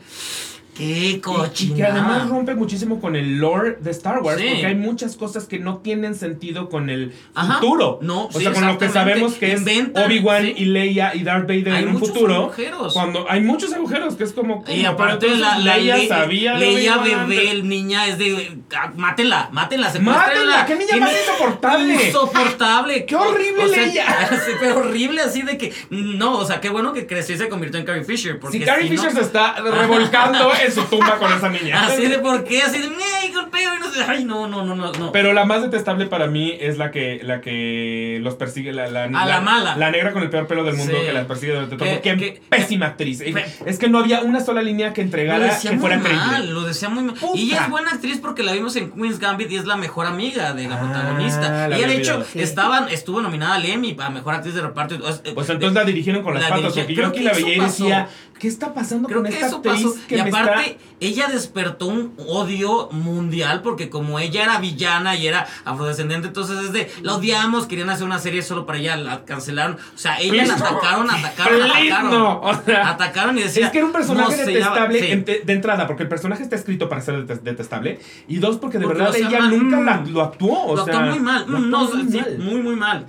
¡Qué 0.77 0.83
Y- 0.83 1.21
Y, 1.59 1.73
que 1.73 1.83
además 1.83 2.29
rompe 2.29 2.55
muchísimo 2.55 2.99
con 2.99 3.15
el 3.15 3.37
lore 3.39 3.77
de 3.81 3.91
Star 3.91 4.21
Wars, 4.21 4.39
Sí. 4.39 4.47
porque 4.49 4.65
hay 4.67 4.75
muchas 4.75 5.15
cosas 5.15 5.45
que 5.45 5.59
no 5.59 5.77
tienen 5.77 6.15
sentido 6.15 6.69
con 6.69 6.89
el 6.89 7.13
Ajá. 7.33 7.55
futuro. 7.55 7.99
No, 8.01 8.25
o 8.25 8.31
sí, 8.31 8.41
sea, 8.41 8.53
con 8.53 8.67
lo 8.67 8.77
que 8.77 8.89
sabemos 8.89 9.33
que 9.33 9.53
es 9.53 9.59
Inventan, 9.61 10.05
Obi-Wan 10.05 10.43
sí. 10.43 10.53
y 10.57 10.65
Leia 10.65 11.15
y 11.15 11.23
Darth 11.23 11.47
Vader 11.47 11.69
Hay 11.73 11.83
en 11.83 11.87
un 11.89 11.93
muchos 11.95 12.09
futuro. 12.09 12.35
agujeros. 12.35 12.93
Cuando 12.93 13.25
hay 13.29 13.41
muchos 13.41 13.73
agujeros, 13.73 14.15
que 14.15 14.23
es 14.23 14.33
como. 14.33 14.63
Y 14.67 14.85
aparte 14.85 15.29
la, 15.35 15.57
la 15.59 15.77
Leia 15.77 15.97
Le- 15.97 16.07
sabía 16.07 16.53
Leia 16.55 16.99
Obi-Wan, 17.01 17.27
bebé, 17.29 17.51
el 17.51 17.67
niña 17.67 18.07
es 18.07 18.17
de 18.17 18.57
ah, 18.75 18.91
mátenla, 18.95 19.49
se 19.91 19.99
¡Mátenla! 19.99 20.65
¡Qué 20.65 20.75
niña 20.75 20.97
más 20.97 21.11
insoportable! 21.11 21.93
Insoportable. 22.05 23.05
¡Qué 23.07 23.15
horrible 23.15 23.63
O 23.63 23.67
sea, 23.69 23.85
Leia! 23.85 24.05
sí, 24.45 24.51
pero 24.59 24.79
horrible 24.79 25.21
así 25.21 25.41
de 25.41 25.57
que 25.57 25.73
no, 25.89 26.37
o 26.37 26.45
sea, 26.45 26.61
qué 26.61 26.69
bueno 26.69 26.93
que 26.93 27.07
creció 27.07 27.35
y 27.35 27.37
se 27.37 27.49
convirtió 27.49 27.79
en 27.79 27.85
Carrie 27.85 28.03
Fisher 28.03 28.39
porque 28.39 28.59
Si 28.59 28.63
Carrie 28.65 28.87
si 28.89 28.95
no- 28.95 29.01
Fisher 29.01 29.15
se 29.15 29.21
está 29.21 29.55
revolcando 29.61 30.51
en 30.67 30.71
su 30.73 30.83
tumba 30.83 31.17
con 31.17 31.31
esa 31.33 31.49
niña. 31.49 31.83
así 31.87 32.05
de 32.07 32.19
por 32.19 32.43
qué, 32.43 32.61
así 32.61 32.79
de 32.79 32.89
"Ay, 33.21 33.31
golpeo 33.33 33.75
y 33.75 33.79
no 33.79 33.89
sé, 33.91 34.03
ay, 34.07 34.23
no, 34.25 34.47
no, 34.47 34.63
no, 34.65 34.75
no, 34.75 34.91
no. 34.91 35.11
Pero 35.11 35.33
la 35.33 35.45
más 35.45 35.61
detestable 35.61 36.05
para 36.07 36.27
mí 36.27 36.55
es 36.59 36.77
la 36.77 36.91
que, 36.91 37.19
la 37.23 37.41
que 37.41 38.19
los 38.21 38.35
persigue, 38.35 38.73
la, 38.73 38.87
la, 38.87 39.07
la 39.07 39.41
mala. 39.41 39.75
La 39.77 39.91
negra 39.91 40.13
con 40.13 40.21
el 40.23 40.29
peor 40.29 40.47
pelo 40.47 40.63
del 40.63 40.75
mundo 40.75 40.93
Sí. 40.99 41.05
que 41.05 41.13
las 41.13 41.25
persigue 41.25 41.53
durante 41.53 41.75
todo. 41.77 41.87
Qué 42.01 42.41
pésima 42.49 42.87
actriz. 42.87 43.21
Pe- 43.23 43.45
es 43.65 43.79
que 43.79 43.87
no 43.89 43.99
había 43.99 44.21
una 44.21 44.39
sola 44.41 44.61
línea 44.61 44.93
que 44.93 45.01
entregara 45.01 45.57
que 45.59 45.77
fuera 45.77 45.97
mal, 45.97 46.05
creíble. 46.05 46.53
lo 46.53 46.61
decía 46.63 46.89
muy 46.89 47.03
mal. 47.03 47.15
Puta. 47.15 47.37
Y 47.37 47.49
ella 47.51 47.63
es 47.65 47.69
buena 47.69 47.91
actriz 47.91 48.19
porque 48.21 48.43
la 48.43 48.53
vimos 48.53 48.75
en 48.75 48.91
Queen's 48.91 49.19
Gambit 49.19 49.51
y 49.51 49.55
es 49.57 49.65
la 49.65 49.75
mejor 49.75 50.05
amiga 50.05 50.53
de 50.53 50.67
la 50.67 50.75
Ah, 50.75 50.79
protagonista. 50.79 51.67
la 51.67 51.79
Y 51.79 51.83
de 51.85 51.95
hecho. 51.97 52.23
Sí. 52.31 52.41
estaban, 52.41 52.89
estuvo 52.89 53.21
nominada 53.21 53.55
al 53.55 53.65
Emmy 53.65 53.95
a 53.99 54.09
mejor 54.09 54.35
actriz 54.35 54.53
de 54.55 54.61
reparto. 54.61 54.97
Pues 54.99 55.23
de- 55.23 55.53
entonces 55.53 55.73
la 55.73 55.83
dirigieron 55.85 56.23
con 56.23 56.33
las 56.33 56.43
la 56.43 56.49
patas, 56.49 56.73
porque 56.73 56.93
yo 56.95 57.07
aquí 57.07 57.19
la 57.21 57.33
veía 57.33 57.55
y 57.55 57.59
decía, 57.59 58.09
¿qué 58.39 58.47
está 58.47 58.73
pasando 58.73 59.07
Creo 59.07 59.21
con 59.21 59.29
que 59.29 59.35
esta 59.35 59.47
eso 59.47 59.55
actriz 59.57 59.73
pasó. 59.83 59.95
que 60.07 60.17
y 60.17 60.23
me 60.23 60.31
aparte, 60.59 60.77
ella 60.99 61.27
despertó 61.27 61.87
un 61.87 62.13
odio 62.27 62.89
mundial 62.91 63.61
porque 63.61 63.89
como 63.89 64.19
ella 64.19 64.43
era 64.43 64.59
villana 64.59 65.15
y 65.15 65.27
era 65.27 65.47
afrodescendente, 65.65 66.27
entonces 66.27 66.57
es 66.65 66.73
de, 66.73 66.91
la 67.01 67.15
odiamos, 67.15 67.65
querían 67.67 67.89
hacer 67.89 68.05
una 68.05 68.19
serie 68.19 68.41
solo 68.41 68.65
para 68.65 68.79
ella, 68.79 68.95
la 68.97 69.25
cancelaron. 69.25 69.77
O 69.95 69.97
sea, 69.97 70.19
ella 70.19 70.45
la 70.45 70.55
atacaron, 70.55 71.09
atacaron, 71.09 71.61
atacaron. 71.71 72.11
no, 72.11 72.41
o 72.41 72.61
sea, 72.63 72.89
atacaron 72.89 73.37
y 73.37 73.43
decía, 73.43 73.65
Es 73.67 73.71
que 73.71 73.77
era 73.79 73.87
un 73.87 73.93
personaje 73.93 74.37
no, 74.37 74.45
detestable 74.45 74.99
sí. 74.99 75.11
en- 75.11 75.25
de 75.25 75.53
entrada, 75.53 75.87
porque 75.87 76.03
el 76.03 76.09
personaje 76.09 76.43
está 76.43 76.55
escrito 76.55 76.89
para 76.89 77.01
ser 77.01 77.25
det- 77.25 77.41
detestable. 77.41 77.99
Y 78.27 78.37
dos, 78.37 78.57
porque 78.57 78.77
de 78.79 78.85
Porque 78.85 79.01
verdad 79.03 79.15
ella 79.17 79.41
nunca 79.41 79.77
mm, 79.77 79.85
la- 79.85 80.03
lo 80.05 80.21
actuó. 80.21 80.63
O 80.65 80.75
lo 80.75 80.85
sea, 80.85 80.97
actuó 80.97 81.11
muy 81.11 81.19
mal. 81.19 81.45
Mm, 81.47 81.69
no, 81.69 81.81
actuó 81.83 81.95
muy 81.97 82.11
sí, 82.11 82.17
mal. 82.19 82.37
muy, 82.39 82.61
muy 82.61 82.75
mal. 82.75 83.05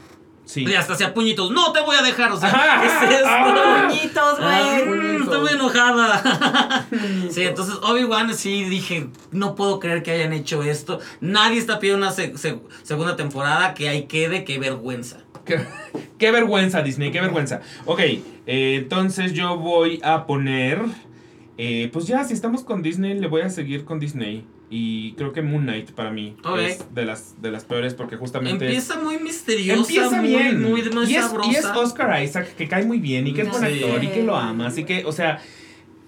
Sí. 0.51 0.65
Y 0.67 0.73
hasta 0.75 0.95
hacía 0.95 1.13
puñitos. 1.13 1.51
No 1.51 1.73
te 1.73 1.81
voy 1.83 1.95
a 1.95 2.01
dejar. 2.03 2.33
O 2.33 2.41
sea. 2.41 2.81
¿qué 2.81 2.87
es 2.87 3.17
esto? 3.19 3.29
Ah. 3.29 3.87
Puñitos, 3.87 4.39
Ah, 4.41 4.79
güey. 4.83 4.99
mm, 5.19 5.23
estoy 5.25 5.41
muy 5.43 5.51
enojada. 5.53 6.87
sí, 7.31 7.43
entonces 7.43 7.75
Obi-Wan 7.83 8.35
sí 8.35 8.65
dije, 8.65 9.09
no 9.31 9.55
puedo 9.55 9.79
creer 9.79 10.03
que 10.03 10.11
hayan 10.13 10.33
hecho 10.33 10.63
esto. 10.63 11.01
Nadie 11.21 11.59
está 11.59 11.79
pidiendo 11.79 12.07
una 12.07 12.15
se- 12.15 12.39
se- 12.39 12.61
segunda 12.83 13.15
temporada, 13.15 13.75
que 13.75 13.91
ahí 13.91 14.05
quede, 14.05 14.45
qué 14.45 14.59
vergüenza. 14.59 15.19
Qué, 15.45 15.61
qué 16.19 16.31
vergüenza, 16.31 16.81
Disney, 16.81 17.11
qué 17.11 17.21
vergüenza. 17.21 17.61
Ok, 17.85 18.01
eh, 18.01 18.23
entonces 18.47 19.35
yo 19.35 19.59
voy 19.59 20.01
a 20.03 20.25
poner. 20.27 20.81
eh, 21.59 21.91
pues 21.93 22.07
ya, 22.07 22.25
si 22.25 22.33
estamos 22.33 22.65
con 22.65 22.81
Disney, 22.83 23.19
le 23.19 23.27
voy 23.27 23.43
a 23.43 23.51
seguir 23.51 23.85
con 23.85 24.01
Disney. 24.01 24.47
Y 24.71 25.13
creo 25.13 25.33
que 25.33 25.41
Moon 25.41 25.63
Knight 25.63 25.93
para 25.93 26.11
mí 26.11 26.37
es 26.61 26.95
de 26.95 27.05
las, 27.07 27.41
de 27.41 27.51
las 27.51 27.65
peores 27.65 27.95
porque 27.95 28.17
justamente. 28.17 28.67
Empieza 28.67 29.01
muy 29.01 29.19
misteriosa, 29.19 29.81
Empieza 29.81 30.21
muy, 30.21 30.29
bien. 30.29 30.63
muy, 30.63 30.83
muy 30.91 31.11
y, 31.11 31.17
es, 31.17 31.27
y 31.51 31.57
Oscar 31.77 32.23
Isaac, 32.23 32.55
que 32.55 32.69
cae 32.69 32.85
muy 32.85 32.99
bien 32.99 33.27
y 33.27 33.33
que 33.33 33.43
es 33.43 33.49
buen 33.51 33.65
actor 33.65 34.05
y 34.05 34.09
que 34.09 34.23
lo 34.23 34.37
ama. 34.37 34.67
Así 34.67 34.85
que, 34.85 35.05
o 35.05 35.13
sea. 35.13 35.41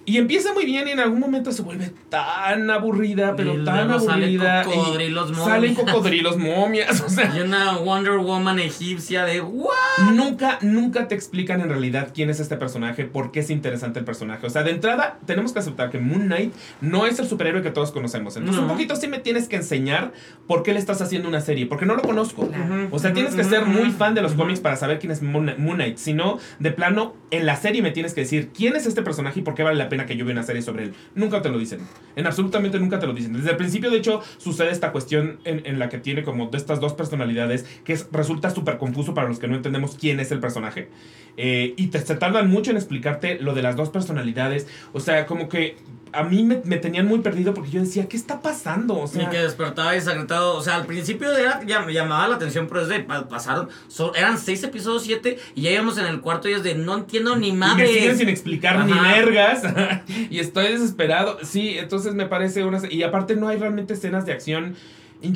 Y 0.03 0.17
empieza 0.17 0.51
muy 0.53 0.65
bien 0.65 0.87
y 0.87 0.91
en 0.91 0.99
algún 0.99 1.19
momento 1.19 1.51
se 1.51 1.61
vuelve 1.61 1.91
tan 2.09 2.69
aburrida, 2.71 3.35
pero 3.35 3.53
Y 3.53 3.63
tan 3.63 3.87
salen 4.01 4.39
aburrida. 4.41 4.63
y 4.63 4.65
cocodrilos 4.65 5.29
momias. 5.31 5.45
Salen 5.47 5.75
cocodrilos 5.75 6.37
momias. 6.37 7.01
O 7.01 7.09
sea, 7.09 7.31
Y 7.37 7.41
una 7.41 7.77
Wonder 7.77 8.17
Woman 8.17 8.59
egipcia 8.59 9.25
de 9.25 9.41
¿what? 9.41 9.69
Nunca, 10.13 10.57
nunca 10.61 11.07
te 11.07 11.13
explican 11.15 11.61
en 11.61 11.69
realidad 11.69 12.09
quién 12.13 12.29
es 12.31 12.39
este 12.39 12.57
personaje, 12.57 13.05
por 13.05 13.31
qué 13.31 13.41
es 13.41 13.49
interesante 13.51 13.99
el 13.99 14.05
personaje. 14.05 14.45
O 14.47 14.49
sea, 14.49 14.63
de 14.63 14.71
entrada, 14.71 15.19
tenemos 15.25 15.53
que 15.53 15.59
aceptar 15.59 15.91
que 15.91 15.99
Moon 15.99 16.23
Knight 16.25 16.53
no 16.81 17.05
es 17.05 17.19
el 17.19 17.27
superhéroe 17.27 17.61
que 17.61 17.71
todos 17.71 17.91
conocemos. 17.91 18.35
Entonces, 18.37 18.61
No. 18.61 18.67
un 18.67 18.73
poquito 18.73 18.95
sí 18.95 19.07
me 19.07 19.19
tienes 19.19 19.47
que 19.47 19.57
enseñar 19.57 20.13
por 20.47 20.63
qué 20.63 20.73
le 20.73 20.79
estás 20.79 21.01
haciendo 21.01 21.27
una 21.29 21.41
serie, 21.41 21.67
porque 21.67 21.85
no 21.85 21.95
lo 21.95 22.01
conozco. 22.01 22.47
Claro. 22.47 22.87
O 22.91 22.97
sea, 22.99 23.13
tienes 23.13 23.35
que 23.35 23.43
ser 23.43 23.65
muy 23.67 23.91
fan 23.91 24.15
de 24.15 24.21
los 24.23 24.33
cómics 24.33 24.59
para 24.59 24.75
saber 24.77 24.97
quién 24.99 25.11
es 25.11 25.21
Moon 25.21 25.53
Moon 25.59 25.75
Knight. 25.75 25.97
Si 25.97 26.13
no, 26.13 26.39
de 26.59 26.71
plano, 26.71 27.15
en 27.31 27.45
la 27.45 27.55
serie 27.55 27.81
me 27.81 27.91
tienes 27.91 28.13
que 28.13 28.21
decir 28.21 28.49
quién 28.53 28.75
es 28.75 28.85
este 28.85 29.01
personaje 29.01 29.39
y 29.39 29.43
por 29.43 29.55
qué 29.55 29.63
vale 29.63 29.77
la 29.77 29.89
pena 29.89 30.05
que 30.05 30.15
yo 30.17 30.25
vea 30.25 30.33
una 30.33 30.43
serie 30.43 30.61
sobre 30.61 30.83
él. 30.83 30.93
Nunca 31.15 31.41
te 31.41 31.49
lo 31.49 31.57
dicen. 31.57 31.79
En 32.15 32.27
absolutamente 32.27 32.77
nunca 32.79 32.99
te 32.99 33.07
lo 33.07 33.13
dicen. 33.13 33.33
Desde 33.33 33.51
el 33.51 33.57
principio, 33.57 33.89
de 33.89 33.97
hecho, 33.97 34.21
sucede 34.37 34.69
esta 34.69 34.91
cuestión 34.91 35.39
en, 35.45 35.79
la 35.79 35.89
que 35.89 35.97
tiene 35.97 36.23
como 36.23 36.47
de 36.47 36.57
estas 36.57 36.79
dos 36.81 36.93
personalidades 36.93 37.65
que 37.85 37.93
es- 37.93 38.07
resulta 38.11 38.49
súper 38.49 38.77
confuso 38.77 39.13
para 39.13 39.27
los 39.29 39.39
que 39.39 39.47
no 39.47 39.55
entendemos 39.55 39.95
quién 39.99 40.19
es 40.19 40.31
el 40.31 40.39
personaje. 40.39 40.89
Eh, 41.37 41.73
y 41.77 41.87
te, 41.87 41.99
se 41.99 42.15
tardan 42.15 42.49
mucho 42.49 42.71
en 42.71 42.77
explicarte 42.77 43.39
lo 43.39 43.53
de 43.53 43.61
las 43.61 43.75
dos 43.77 43.89
personalidades. 43.89 44.67
O 44.91 44.99
sea, 44.99 45.25
como 45.25 45.47
que 45.47 45.77
a 46.13 46.23
mí 46.23 46.43
me, 46.43 46.61
me 46.65 46.77
tenían 46.77 47.07
muy 47.07 47.19
perdido 47.19 47.53
porque 47.53 47.69
yo 47.71 47.81
decía, 47.81 48.07
¿qué 48.09 48.17
está 48.17 48.41
pasando? 48.41 48.95
O 48.95 49.05
Y 49.05 49.07
sea, 49.07 49.29
que 49.29 49.37
despertaba 49.37 49.93
desagretado. 49.93 50.55
O 50.55 50.61
sea, 50.61 50.75
al 50.75 50.85
principio 50.85 51.31
era, 51.35 51.61
ya 51.65 51.79
me 51.81 51.93
llamaba 51.93 52.27
la 52.27 52.35
atención, 52.35 52.67
pero 52.67 52.81
es 52.81 52.87
de 52.89 52.99
pa- 53.01 53.27
pasaron. 53.27 53.69
so- 53.87 54.13
eran 54.15 54.37
seis 54.37 54.63
episodios, 54.63 55.03
siete, 55.03 55.37
y 55.55 55.61
ya 55.63 55.71
íbamos 55.71 55.97
en 55.97 56.05
el 56.05 56.21
cuarto 56.21 56.49
y 56.49 56.53
es 56.53 56.63
de 56.63 56.75
no 56.75 56.95
entiendo 56.97 57.35
ni 57.35 57.49
Y 57.49 57.53
madre. 57.53 57.83
me 57.83 57.93
siguen 57.93 58.17
sin 58.17 58.29
explicar 58.29 58.85
ni 58.85 58.93
vergas. 58.93 59.63
y 60.29 60.39
estoy 60.39 60.67
desesperado. 60.73 61.37
Sí, 61.43 61.77
entonces 61.77 62.13
me 62.13 62.25
parece 62.25 62.63
una... 62.63 62.79
Y 62.89 63.03
aparte 63.03 63.35
no 63.35 63.47
hay 63.47 63.57
realmente 63.57 63.93
escenas 63.93 64.25
de 64.25 64.33
acción. 64.33 64.75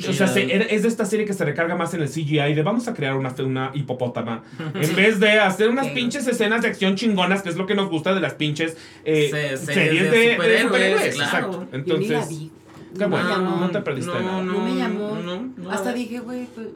O 0.08 0.12
sea, 0.12 0.26
se- 0.26 0.74
es 0.74 0.82
de 0.82 0.88
esta 0.88 1.04
serie 1.04 1.24
que 1.26 1.32
se 1.32 1.44
recarga 1.44 1.76
más 1.76 1.94
en 1.94 2.02
el 2.02 2.08
CGI 2.08 2.54
de 2.54 2.62
vamos 2.62 2.88
a 2.88 2.94
crear 2.94 3.16
una, 3.16 3.34
una 3.38 3.70
hipopótama. 3.74 4.42
en 4.74 4.96
vez 4.96 5.20
de 5.20 5.38
hacer 5.38 5.68
unas 5.68 5.88
pinches 5.88 6.26
escenas 6.26 6.62
de 6.62 6.68
acción 6.68 6.96
chingonas, 6.96 7.42
que 7.42 7.48
es 7.50 7.56
lo 7.56 7.66
que 7.66 7.74
nos 7.74 7.88
gusta 7.88 8.14
de 8.14 8.20
las 8.20 8.34
pinches 8.34 8.76
eh, 9.04 9.28
Se- 9.30 9.56
series, 9.56 9.60
series 9.60 10.02
de, 10.10 10.10
de 10.10 10.26
de 10.28 10.32
superhéroes, 10.34 10.62
superhéroes. 10.64 11.14
claro. 11.14 11.46
Exacto. 11.48 11.68
Entonces, 11.76 12.28
qué 12.28 13.00
No 13.00 13.08
bueno, 13.10 13.60
no 13.60 13.70
te 13.70 13.80
perdiste 13.80 14.10
de 14.12 14.20
nada. 14.20 14.42
No 14.42 14.58
me 14.64 14.74
llamó. 14.74 15.16
no, 15.22 15.52
no. 15.56 15.70
Hasta 15.70 15.92
dije, 15.92 16.18
güey, 16.20 16.46
pues, 16.54 16.68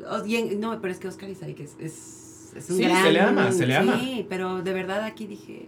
no, 0.59 0.81
pero 0.81 0.93
es 0.93 0.99
que 1.01 1.09
Oscar 1.09 1.31
Isaac 1.31 1.59
es, 1.61 1.77
es, 1.81 2.53
es 2.57 2.71
un 2.71 2.77
Sí, 2.77 2.83
gran... 2.85 3.05
se 3.05 3.13
le 3.13 3.21
ama, 3.21 3.53
se 3.53 3.67
le 3.67 3.77
ama. 3.77 3.99
Sí, 3.99 4.27
pero 4.29 4.63
de 4.63 4.73
verdad 4.73 5.03
aquí 5.05 5.27
dije, 5.27 5.67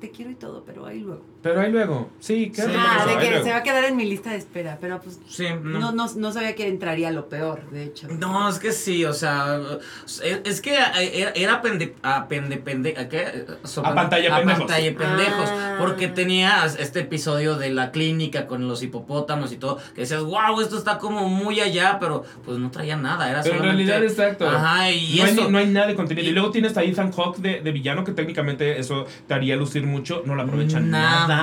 te 0.00 0.10
quiero 0.10 0.30
y 0.30 0.34
todo, 0.34 0.64
pero 0.64 0.84
ahí 0.86 1.00
luego. 1.00 1.24
Pero 1.44 1.60
ahí 1.60 1.70
luego, 1.70 2.10
sí, 2.20 2.50
quédate 2.50 2.72
Sí. 2.72 2.78
Ah, 2.80 3.04
de 3.06 3.18
que 3.18 3.30
luego. 3.30 3.44
se 3.44 3.50
va 3.52 3.58
a 3.58 3.62
quedar 3.62 3.84
en 3.84 3.96
mi 3.96 4.06
lista 4.06 4.30
de 4.30 4.36
espera, 4.38 4.78
pero 4.80 4.98
pues 5.00 5.20
Sí, 5.28 5.44
no, 5.62 5.78
no. 5.78 5.92
no, 5.92 6.06
no 6.16 6.32
sabía 6.32 6.54
que 6.54 6.66
entraría 6.68 7.10
lo 7.10 7.28
peor, 7.28 7.70
de 7.70 7.84
hecho. 7.84 8.08
No, 8.08 8.48
es 8.48 8.58
que 8.58 8.72
sí, 8.72 9.04
o 9.04 9.12
sea, 9.12 9.60
es, 10.44 10.60
que 10.62 10.72
era, 10.74 10.92
era 11.34 11.60
pende, 11.60 11.94
a 12.02 12.26
pende, 12.28 12.56
pende, 12.56 12.94
¿a 12.98 13.08
qué? 13.10 13.44
Sobre- 13.64 13.90
A 13.90 13.94
pantalla 13.94 14.34
a 14.34 14.38
pendejos. 14.38 14.64
pantalla 14.64 14.96
pendejos, 14.96 15.48
Ah. 15.50 15.76
porque 15.78 16.08
tenía 16.08 16.64
este 16.78 17.00
episodio 17.00 17.56
de 17.56 17.68
la 17.70 17.90
clínica 17.92 18.46
con 18.46 18.66
los 18.66 18.82
hipopótamos 18.82 19.52
y 19.52 19.56
todo, 19.58 19.78
que 19.94 20.00
decías, 20.00 20.22
wow, 20.22 20.58
esto 20.62 20.78
está 20.78 20.96
como 20.96 21.28
muy 21.28 21.60
allá, 21.60 21.98
pero 22.00 22.24
pues 22.44 22.56
no 22.58 22.70
traía 22.70 22.96
nada, 22.96 23.28
era 23.30 23.42
Pero 23.42 23.56
en 23.56 23.62
realidad, 23.64 24.02
exacto. 24.02 24.48
Ajá, 24.48 24.90
y 24.90 25.16
no, 25.18 25.26
eso... 25.26 25.50
no 25.50 25.58
hay 25.58 25.66
nada 25.66 25.88
de 25.88 25.94
contenido. 25.94 26.26
Y 26.26 26.32
luego 26.32 26.50
tienes 26.50 26.74
a 26.78 26.82
Ethan 26.82 27.12
Hawke 27.12 27.36
de, 27.38 27.60
de 27.60 27.70
villano, 27.70 28.02
que 28.02 28.12
técnicamente 28.12 28.78
eso 28.78 29.04
te 29.28 29.34
haría 29.34 29.56
lucir 29.56 29.84
mucho. 29.86 30.22
No 30.24 30.34
lo 30.34 30.42
aprovechan 30.42 30.90
nada. 30.90 31.28
Nada. 31.28 31.33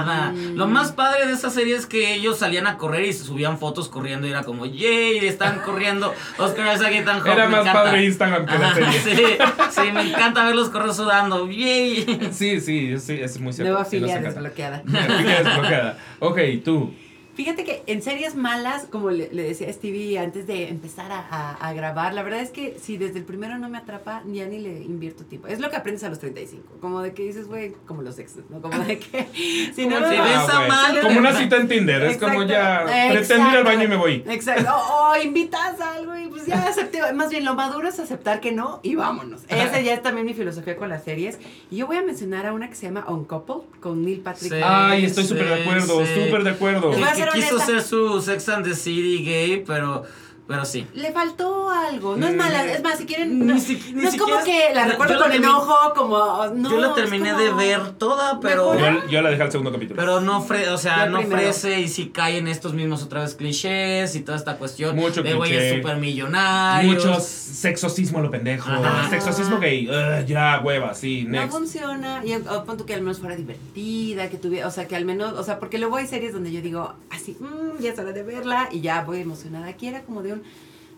Lo 0.56 0.68
más 0.68 0.92
padre 0.92 1.28
de 1.28 1.34
esa 1.34 1.50
serie 1.50 1.76
es 1.76 1.86
que 1.86 2.14
ellos 2.16 2.38
salían 2.40 2.68
a 2.68 2.78
correr 2.78 3.06
y 3.06 3.14
se 3.14 3.24
subían 3.24 3.58
fotos 3.58 3.90
corriendo 3.90 4.28
y 4.28 4.32
era 4.32 4.44
como, 4.44 4.66
yay, 4.66 5.20
están 5.20 5.60
corriendo. 5.60 6.14
Oscar 6.38 6.76
Isaac 6.76 6.92
y 6.94 6.98
Ethan 6.98 7.20
Hawke, 7.20 7.34
Era 7.34 7.46
me 7.46 7.52
más 7.52 7.62
encanta. 7.62 7.84
padre 7.84 8.06
Instagram 8.06 8.46
que 8.46 8.58
la 8.58 8.74
serie. 8.74 9.00
sí, 9.04 9.38
sí, 9.72 9.92
me 9.94 10.02
encanta 10.10 10.46
verlos 10.46 10.70
correr 10.70 10.94
sudando. 10.94 11.48
Yay. 11.50 12.30
Sí, 12.32 12.60
sí, 12.62 12.98
sí, 13.00 13.20
es 13.22 13.40
muy 13.40 13.54
cierto. 13.54 13.72
Nueva 13.74 13.86
sí, 13.86 14.00
desbloqueada. 14.00 14.82
Desbloqueada. 14.86 15.98
Ok, 16.20 16.40
tú. 16.64 16.94
Fíjate 17.36 17.64
que 17.64 17.84
en 17.88 18.02
series 18.02 18.36
malas, 18.36 18.86
como 18.92 19.10
le, 19.10 19.30
le 19.32 19.44
decía 19.44 19.70
a 19.70 19.74
Stevie 19.74 20.20
antes 20.20 20.48
de 20.48 20.68
empezar 20.70 21.12
a, 21.12 21.20
a- 21.20 21.52
a 21.54 21.74
grabar, 21.74 22.14
la 22.14 22.24
verdad 22.24 22.42
es 22.42 22.50
que 22.50 22.78
si 22.82 22.98
desde 22.98 23.20
el 23.20 23.26
primero 23.26 23.58
no 23.58 23.70
me 23.70 23.78
atrapa, 23.78 24.22
ya 24.28 24.46
ni 24.48 24.60
le 24.60 24.82
invierto 24.84 25.24
tiempo. 25.24 25.48
Es 25.48 25.60
lo 25.60 25.70
que 25.70 25.78
aprendes 25.78 26.04
a 26.04 26.10
los 26.10 26.20
35. 26.20 26.78
Como 26.82 27.02
de 27.02 27.14
que 27.14 27.24
dices, 27.24 27.48
güey, 27.48 27.74
como 27.86 28.02
los 28.02 28.20
exes, 28.20 28.44
¿no? 28.50 28.62
Como 28.62 28.78
de 28.84 29.00
que 29.00 29.28
si 29.76 29.86
no 29.88 30.00
me 30.02 30.18
va- 30.18 30.24
ves 30.26 30.50
a 30.54 30.68
mal, 30.68 31.00
Como 31.02 31.20
una 31.20 31.34
cita 31.34 31.58
en 31.58 31.68
Tinder. 31.68 32.04
Es 32.04 32.18
como 32.18 32.44
ya. 32.44 32.82
Exacto. 32.82 33.14
Pretendo 33.14 33.50
ir 33.50 33.56
al 33.58 33.64
baño 33.64 33.84
y 33.84 33.88
me 33.88 33.96
voy. 33.96 34.24
Exacto. 34.28 34.70
O, 34.74 35.12
o 35.12 35.22
invitas 35.22 35.80
a 35.80 35.96
algo 35.96 36.16
y 36.18 36.28
pues 36.28 36.46
ya 36.46 36.64
acepté. 36.68 37.00
Más 37.14 37.30
bien, 37.30 37.46
lo 37.46 37.56
maduro 37.56 37.88
es 37.88 38.00
aceptar 38.00 38.40
que 38.42 38.52
no 38.52 38.80
y 38.84 38.96
vámonos. 38.96 39.42
Esa 39.48 39.80
ya 39.82 39.94
es 39.94 40.02
también 40.04 40.26
mi 40.26 40.34
filosofía 40.34 40.76
con 40.76 40.90
las 40.90 41.04
series. 41.04 41.40
Y 41.70 41.78
yo 41.78 41.88
voy 41.88 41.98
a 41.98 42.02
mencionar 42.04 42.46
a 42.46 42.54
una 42.54 42.70
que 42.70 42.76
se 42.76 42.86
llama 42.88 43.06
On 43.08 43.26
Couple 43.26 43.68
con 43.80 44.04
Neil 44.04 44.20
Patrick. 44.20 44.52
Sí. 44.54 44.60
Ay, 44.64 45.06
estoy 45.06 45.24
Sí, 45.24 45.30
súper 45.30 45.48
de 45.50 45.62
acuerdo, 45.62 46.06
sí. 46.06 46.14
súper 46.26 46.44
de 46.44 46.50
acuerdo. 46.50 46.90
Les 46.92 47.00
voy 47.00 47.08
a 47.08 47.12
que, 47.12 47.18
que 47.18 47.24
ser 47.24 47.31
quiso 47.34 47.60
ser 47.60 47.82
su 47.82 48.22
Sex 48.22 48.50
and 48.50 48.66
the 48.66 48.76
City 48.76 49.24
gay, 49.24 49.64
pero, 49.66 50.04
pero 50.52 50.66
sí. 50.66 50.86
Le 50.94 51.12
faltó 51.12 51.70
algo. 51.70 52.16
No 52.18 52.28
es 52.28 52.36
mala. 52.36 52.66
Es 52.66 52.84
más, 52.84 52.98
si 52.98 53.06
quieren. 53.06 53.40
Ni 53.40 53.46
No, 53.46 53.60
si- 53.60 53.82
ni 53.94 54.04
no 54.04 54.10
es 54.10 54.18
como 54.18 54.44
que 54.44 54.74
la 54.74 54.86
recuerdo 54.86 55.20
con 55.20 55.32
enojo, 55.32 55.76
como. 55.96 56.18
No, 56.54 56.70
Yo 56.72 56.80
la 56.80 56.94
terminé 56.94 57.32
como- 57.32 57.42
de 57.44 57.54
ver 57.54 57.92
toda, 57.94 58.40
pero... 58.40 58.78
Yo, 58.78 59.08
yo 59.10 59.22
la 59.22 59.30
dejé 59.32 59.44
al 59.44 59.52
segundo 59.52 59.72
capítulo. 59.72 60.00
Pero 60.00 60.22
no 60.22 60.38
ofrece, 60.40 60.70
o 60.70 60.78
sea, 60.78 61.06
no 61.08 61.20
ofrece 61.20 61.80
y 61.82 61.88
si 61.88 62.10
cae 62.10 62.38
en 62.38 62.48
estos 62.48 62.74
mismos 62.74 63.02
otra 63.04 63.22
vez 63.22 63.36
clichés 63.36 64.16
y 64.16 64.22
toda 64.22 64.38
esta 64.38 64.58
cuestión 64.58 64.96
Mucho 64.96 65.24
de 65.24 65.34
güeyes 65.34 65.60
cliché. 65.60 65.78
super 65.78 65.98
millonarios. 65.98 66.94
Mucho 67.06 67.20
sexosismo 67.20 68.22
lo 68.22 68.30
pendejo. 68.32 68.70
Ajá. 68.70 69.10
Sexosismo 69.10 69.60
gay. 69.60 69.90
Ya, 70.28 70.62
hueva, 70.64 70.94
sí, 70.94 71.26
No 71.28 71.48
funciona. 71.50 72.22
Y 72.26 72.34
oh, 72.34 72.64
pon 72.66 72.78
tú 72.78 72.86
que 72.86 72.94
al 72.94 73.02
menos 73.02 73.20
fuera 73.20 73.36
divertida, 73.36 74.30
que 74.30 74.38
tuviera. 74.38 74.68
O 74.68 74.72
sea, 74.72 74.88
que 74.88 74.96
al 74.96 75.06
menos. 75.06 75.34
O 75.34 75.44
sea, 75.44 75.60
porque 75.60 75.78
luego 75.78 75.98
hay 75.98 76.08
series 76.08 76.34
donde 76.34 76.52
yo 76.52 76.62
digo, 76.62 76.94
así, 77.10 77.38
"Mm, 77.40 77.82
ya 77.82 77.92
es 77.92 78.00
hora 78.00 78.12
de 78.12 78.24
verla 78.24 78.70
y 78.72 78.82
ya 78.82 79.02
voy 79.02 79.22
emocionada. 79.22 79.68
Aquí 79.68 79.88
era 79.88 80.02
como 80.02 80.22
de 80.24 80.34
un. 80.34 80.41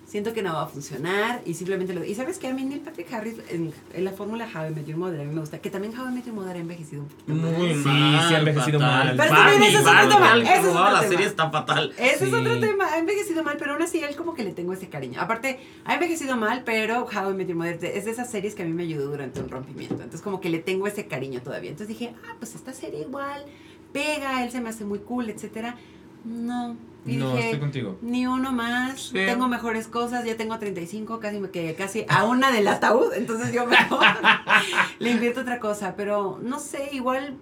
Siento 0.05 0.31
que 0.33 0.43
no 0.43 0.53
va 0.53 0.63
a 0.63 0.67
funcionar 0.67 1.41
y 1.43 1.55
simplemente 1.55 1.91
lo. 1.91 2.03
Y 2.05 2.13
sabes 2.13 2.37
que 2.37 2.47
a 2.47 2.53
mí 2.53 2.63
Neil 2.63 2.81
Patrick 2.81 3.11
Harris 3.11 3.35
en, 3.49 3.73
en 3.95 4.05
la 4.05 4.11
fórmula 4.11 4.45
How 4.53 4.67
I 4.69 4.75
Met 4.75 4.85
Your 4.85 4.97
Mother 4.97 5.21
a 5.21 5.23
mí 5.23 5.33
me 5.33 5.39
gusta. 5.39 5.57
Que 5.57 5.71
también 5.71 5.97
How 5.97 6.09
I 6.09 6.13
Met 6.13 6.25
Your 6.25 6.35
Mother 6.35 6.55
ha 6.55 6.59
envejecido 6.59 7.01
un 7.01 7.07
poquito. 7.07 7.33
Muy 7.33 7.69
Sí, 7.73 7.87
mal. 7.87 8.27
sí 8.27 8.33
ha 8.35 8.39
envejecido 8.39 8.79
fatal. 8.79 9.07
mal. 9.07 9.17
Pero 9.17 9.35
también 9.35 9.63
ese 9.63 9.73
es 9.73 9.79
otro 9.81 9.91
Barney, 9.93 10.09
tema, 10.13 10.27
Barney, 10.27 10.47
ese 10.47 10.59
es 10.59 10.65
otro 10.67 10.83
la 10.83 10.99
tema. 10.99 11.09
serie 11.11 11.25
está 11.25 11.49
fatal. 11.49 11.93
Ese 11.97 12.17
Sí. 12.19 12.25
es 12.25 12.33
otro 12.33 12.59
tema, 12.59 12.85
ha 12.93 12.97
envejecido 12.99 13.43
mal, 13.43 13.55
pero 13.57 13.71
aún 13.73 13.81
así 13.81 14.03
a 14.03 14.07
él 14.09 14.15
como 14.15 14.35
que 14.35 14.43
le 14.43 14.51
tengo 14.51 14.73
ese 14.73 14.87
cariño. 14.87 15.19
Aparte, 15.19 15.59
ha 15.85 15.93
envejecido 15.95 16.37
mal, 16.37 16.61
pero 16.63 17.05
How 17.05 17.31
I 17.31 17.33
Met 17.33 17.47
Your 17.47 17.57
Mother 17.57 17.83
es 17.83 18.05
de 18.05 18.11
esas 18.11 18.29
series 18.29 18.53
que 18.53 18.61
a 18.61 18.65
mí 18.65 18.73
me 18.73 18.83
ayudó 18.83 19.07
durante 19.09 19.39
un 19.39 19.49
rompimiento. 19.49 19.95
Entonces 19.95 20.21
como 20.21 20.39
que 20.41 20.49
le 20.49 20.59
tengo 20.59 20.85
ese 20.85 21.07
cariño 21.07 21.41
todavía. 21.41 21.71
Entonces 21.71 21.97
dije, 21.97 22.13
ah, 22.29 22.35
pues 22.37 22.53
esta 22.53 22.71
serie 22.73 22.99
igual, 23.01 23.45
pega, 23.91 24.43
él 24.43 24.51
se 24.51 24.61
me 24.61 24.69
hace 24.69 24.85
muy 24.85 24.99
cool, 24.99 25.29
etcétera. 25.31 25.75
No. 26.23 26.75
Y 27.05 27.17
No, 27.17 27.31
dije, 27.35 27.45
estoy 27.45 27.59
contigo. 27.59 27.97
ni 28.01 28.25
uno 28.27 28.51
más, 28.53 29.01
Sí. 29.07 29.13
tengo 29.15 29.47
mejores 29.49 29.87
cosas, 29.87 30.23
ya 30.25 30.37
tengo 30.37 30.57
35, 30.57 31.19
casi 31.19 31.39
me 31.39 31.49
quedé 31.49 31.75
casi 31.75 32.05
a 32.07 32.23
una 32.23 32.51
del 32.51 32.67
ataúd, 32.67 33.13
entonces 33.13 33.51
yo 33.53 33.65
mejor 33.65 33.99
le 34.99 35.11
invierto 35.11 35.41
otra 35.41 35.59
cosa, 35.59 35.95
pero 35.97 36.39
no 36.41 36.59
sé, 36.59 36.89
igual 36.93 37.35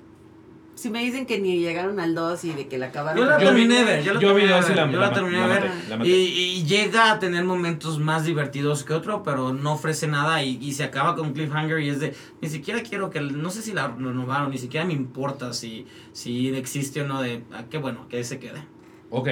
si 0.74 0.90
me 0.90 1.04
dicen 1.04 1.28
que 1.28 1.38
ni 1.40 1.60
llegaron 1.60 2.00
al 2.00 2.16
2 2.16 2.44
y 2.46 2.54
de 2.54 2.68
que 2.68 2.80
la 2.80 2.88
acabaron. 2.88 3.20
Yo 3.24 3.30
la 3.30 3.38
terminé 3.38 3.76
de 3.76 3.84
ver, 3.84 4.04
yo 4.04 4.14
la 4.14 4.20
terminé 4.20 4.48
ver, 4.48 4.90
yo 4.92 5.00
la 5.00 5.14
terminé 5.14 5.48
ver. 5.48 5.72
Y, 6.08 6.10
y 6.12 6.64
llega 6.66 7.12
a 7.12 7.20
tener 7.20 7.44
momentos 7.44 8.00
más 8.00 8.26
divertidos 8.26 8.84
que 8.84 8.94
otro, 8.94 9.22
pero 9.22 9.54
no 9.54 9.74
ofrece 9.74 10.08
nada 10.08 10.42
y, 10.44 10.58
y 10.60 10.72
se 10.72 10.84
acaba 10.84 11.16
con 11.16 11.28
un 11.28 11.34
cliffhanger 11.34 11.80
y 11.82 11.90
es 11.90 12.00
de, 12.00 12.16
ni 12.42 12.50
siquiera 12.50 12.82
quiero 12.82 13.12
que, 13.12 13.22
no 13.22 13.52
sé 13.52 13.62
si 13.62 13.74
la 13.74 13.90
renovaron, 13.90 14.50
ni 14.50 14.58
siquiera 14.58 14.84
me 14.84 14.94
importa 14.94 15.54
si, 15.54 15.86
si 16.14 16.48
existe 16.56 17.02
o 17.04 17.06
no 17.08 17.22
de, 17.22 17.44
ah, 17.54 17.66
qué 17.70 17.78
bueno, 17.78 18.08
que 18.10 18.24
se 18.24 18.40
quede. 18.40 18.64
Ok, 19.12 19.28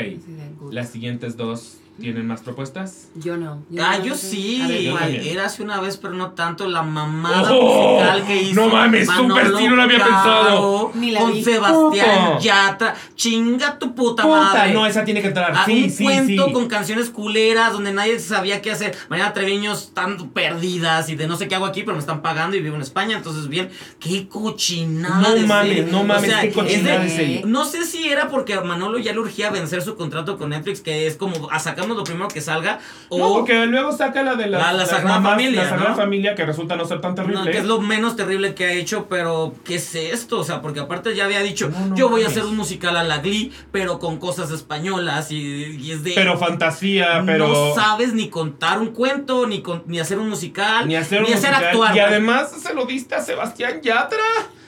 las 0.72 0.89
siguientes 0.89 1.38
dos 1.38 1.80
tienen 2.00 2.28
más 2.28 2.42
propuestas. 2.42 3.10
Yo 3.16 3.38
no. 3.38 3.64
ah, 3.80 3.98
no 4.00 4.06
yo 4.06 4.16
sí, 4.16 4.90
era 5.24 5.46
hace 5.46 5.62
una 5.64 5.80
vez, 5.80 5.98
pero 5.98 6.14
no 6.14 6.32
tanto, 6.32 6.68
la 6.68 6.82
mamada 6.82 7.52
¡Oh! 7.54 7.94
musical 7.98 8.26
que 8.26 8.42
hizo. 8.42 8.62
No 8.62 8.70
mames, 8.70 9.08
Manolo 9.08 9.36
súper 9.36 9.58
sí, 9.58 9.68
no 9.68 9.76
lo 9.76 9.82
había 9.84 9.98
pensado. 9.98 10.92
Ni 10.96 11.12
la 11.12 11.20
Con 11.22 11.34
vi. 11.34 11.44
Sebastián 11.44 12.26
Puta. 12.34 12.40
Yatra, 12.40 12.96
chinga 13.16 13.78
tu 13.80 13.94
puta, 13.96 14.24
Puta, 14.24 14.36
madre. 14.40 14.74
no, 14.74 14.86
esa 14.86 15.04
tiene 15.04 15.22
que 15.22 15.28
entrar. 15.28 15.54
Ah, 15.56 15.64
sí, 15.66 15.84
un 15.84 15.90
sí, 15.92 16.04
cuento 16.04 16.46
sí. 16.48 16.52
con 16.54 16.68
canciones 16.68 17.10
culeras 17.10 17.74
donde 17.74 17.92
nadie 17.92 18.20
sabía 18.20 18.62
qué 18.62 18.72
hacer. 18.72 18.96
Mariana 19.10 19.34
Treviño 19.34 19.74
están 19.74 20.30
perdidas 20.30 21.10
y 21.10 21.16
de 21.16 21.28
no 21.28 21.36
sé 21.38 21.48
qué 21.48 21.56
hago 21.56 21.66
aquí, 21.66 21.82
pero 21.84 21.94
me 21.94 22.00
están 22.00 22.22
pagando 22.22 22.56
y 22.56 22.62
vivo 22.62 22.76
en 22.76 22.82
España. 22.82 23.18
Entonces, 23.18 23.48
bien, 23.48 23.70
qué 24.00 24.28
cochinada. 24.28 25.20
No 25.22 25.36
de 25.36 25.42
mames, 25.46 25.78
serie. 25.78 25.92
no 25.92 26.04
mames, 26.04 26.34
qué 26.34 26.48
es 26.48 26.54
cochinada 26.54 27.00
de- 27.00 27.06
de 27.06 27.16
serie. 27.16 27.42
No 27.46 27.66
sé 27.66 27.86
si 27.86 28.08
era 28.10 28.30
porque 28.30 28.54
a 28.54 28.62
Manolo 28.62 28.98
ya 29.00 29.14
le 29.14 29.20
urgía 29.20 29.50
vencer 29.50 29.82
su 29.82 29.96
contrato 29.96 30.38
con 30.38 30.50
Netflix, 30.50 30.82
que 30.82 31.08
es 31.08 31.16
como 31.16 31.50
a 31.52 31.60
lo 31.95 32.03
primero 32.03 32.28
que 32.28 32.41
salga. 32.41 32.80
O 33.10 33.18
No, 33.18 33.34
porque 33.34 33.66
luego 33.66 33.91
saca 33.91 34.24
la 34.24 34.36
de 34.36 34.48
la, 34.48 34.57
La- 34.60 34.74
la 34.74 34.86
Sagrada 34.86 35.16
mamás, 35.20 35.32
Familia, 35.34 35.64
La 35.64 35.70
Sagrada 35.70 35.90
¿no? 35.91 35.95
Familia, 35.95 36.36
que 36.36 36.45
resulta 36.45 36.76
no 36.76 36.86
ser 36.86 37.02
tan 37.02 37.16
terrible. 37.16 37.40
No, 37.40 37.45
que 37.45 37.57
es 37.57 37.66
lo 37.66 37.80
menos 37.82 38.16
terrible 38.16 38.56
que 38.56 38.66
ha 38.66 38.72
hecho, 38.74 39.07
pero 39.10 39.53
¿qué 39.66 39.76
es 39.76 39.95
esto? 39.95 40.40
O 40.40 40.44
sea, 40.44 40.61
porque 40.61 40.80
aparte 40.80 41.16
ya 41.16 41.26
había 41.26 41.41
dicho, 41.41 41.70
No, 41.70 41.95
yo 41.95 42.10
voy 42.10 42.24
a 42.24 42.28
hacer 42.28 42.44
un 42.45 42.56
musical 42.57 42.95
a 42.98 43.03
la 43.03 43.20
Glee, 43.20 43.52
pero 43.72 43.99
con 43.99 44.18
cosas 44.18 44.52
españolas 44.52 45.32
y, 45.32 45.38
y 45.80 45.91
es 45.91 46.03
de... 46.03 46.14
Pero 46.16 46.38
fantasía, 46.38 47.24
pero. 47.26 47.48
No 47.48 47.76
sabes 47.76 48.14
ni 48.14 48.30
contar 48.30 48.80
un 48.80 48.88
cuento, 48.88 49.48
ni, 49.48 49.61
con- 49.61 49.84
ni 49.88 49.99
hacer 49.99 50.18
un 50.20 50.30
musical, 50.30 50.88
Ni 50.88 50.95
hacer, 50.95 51.24
un 51.24 51.30
musical. 51.30 51.53
actuar. 51.64 51.95
Y 51.95 51.99
además 51.99 52.52
se 52.52 52.74
lo 52.74 52.86
diste 52.86 53.16
a 53.16 53.22
Sebastián 53.22 53.82
Yatra. 53.82 54.18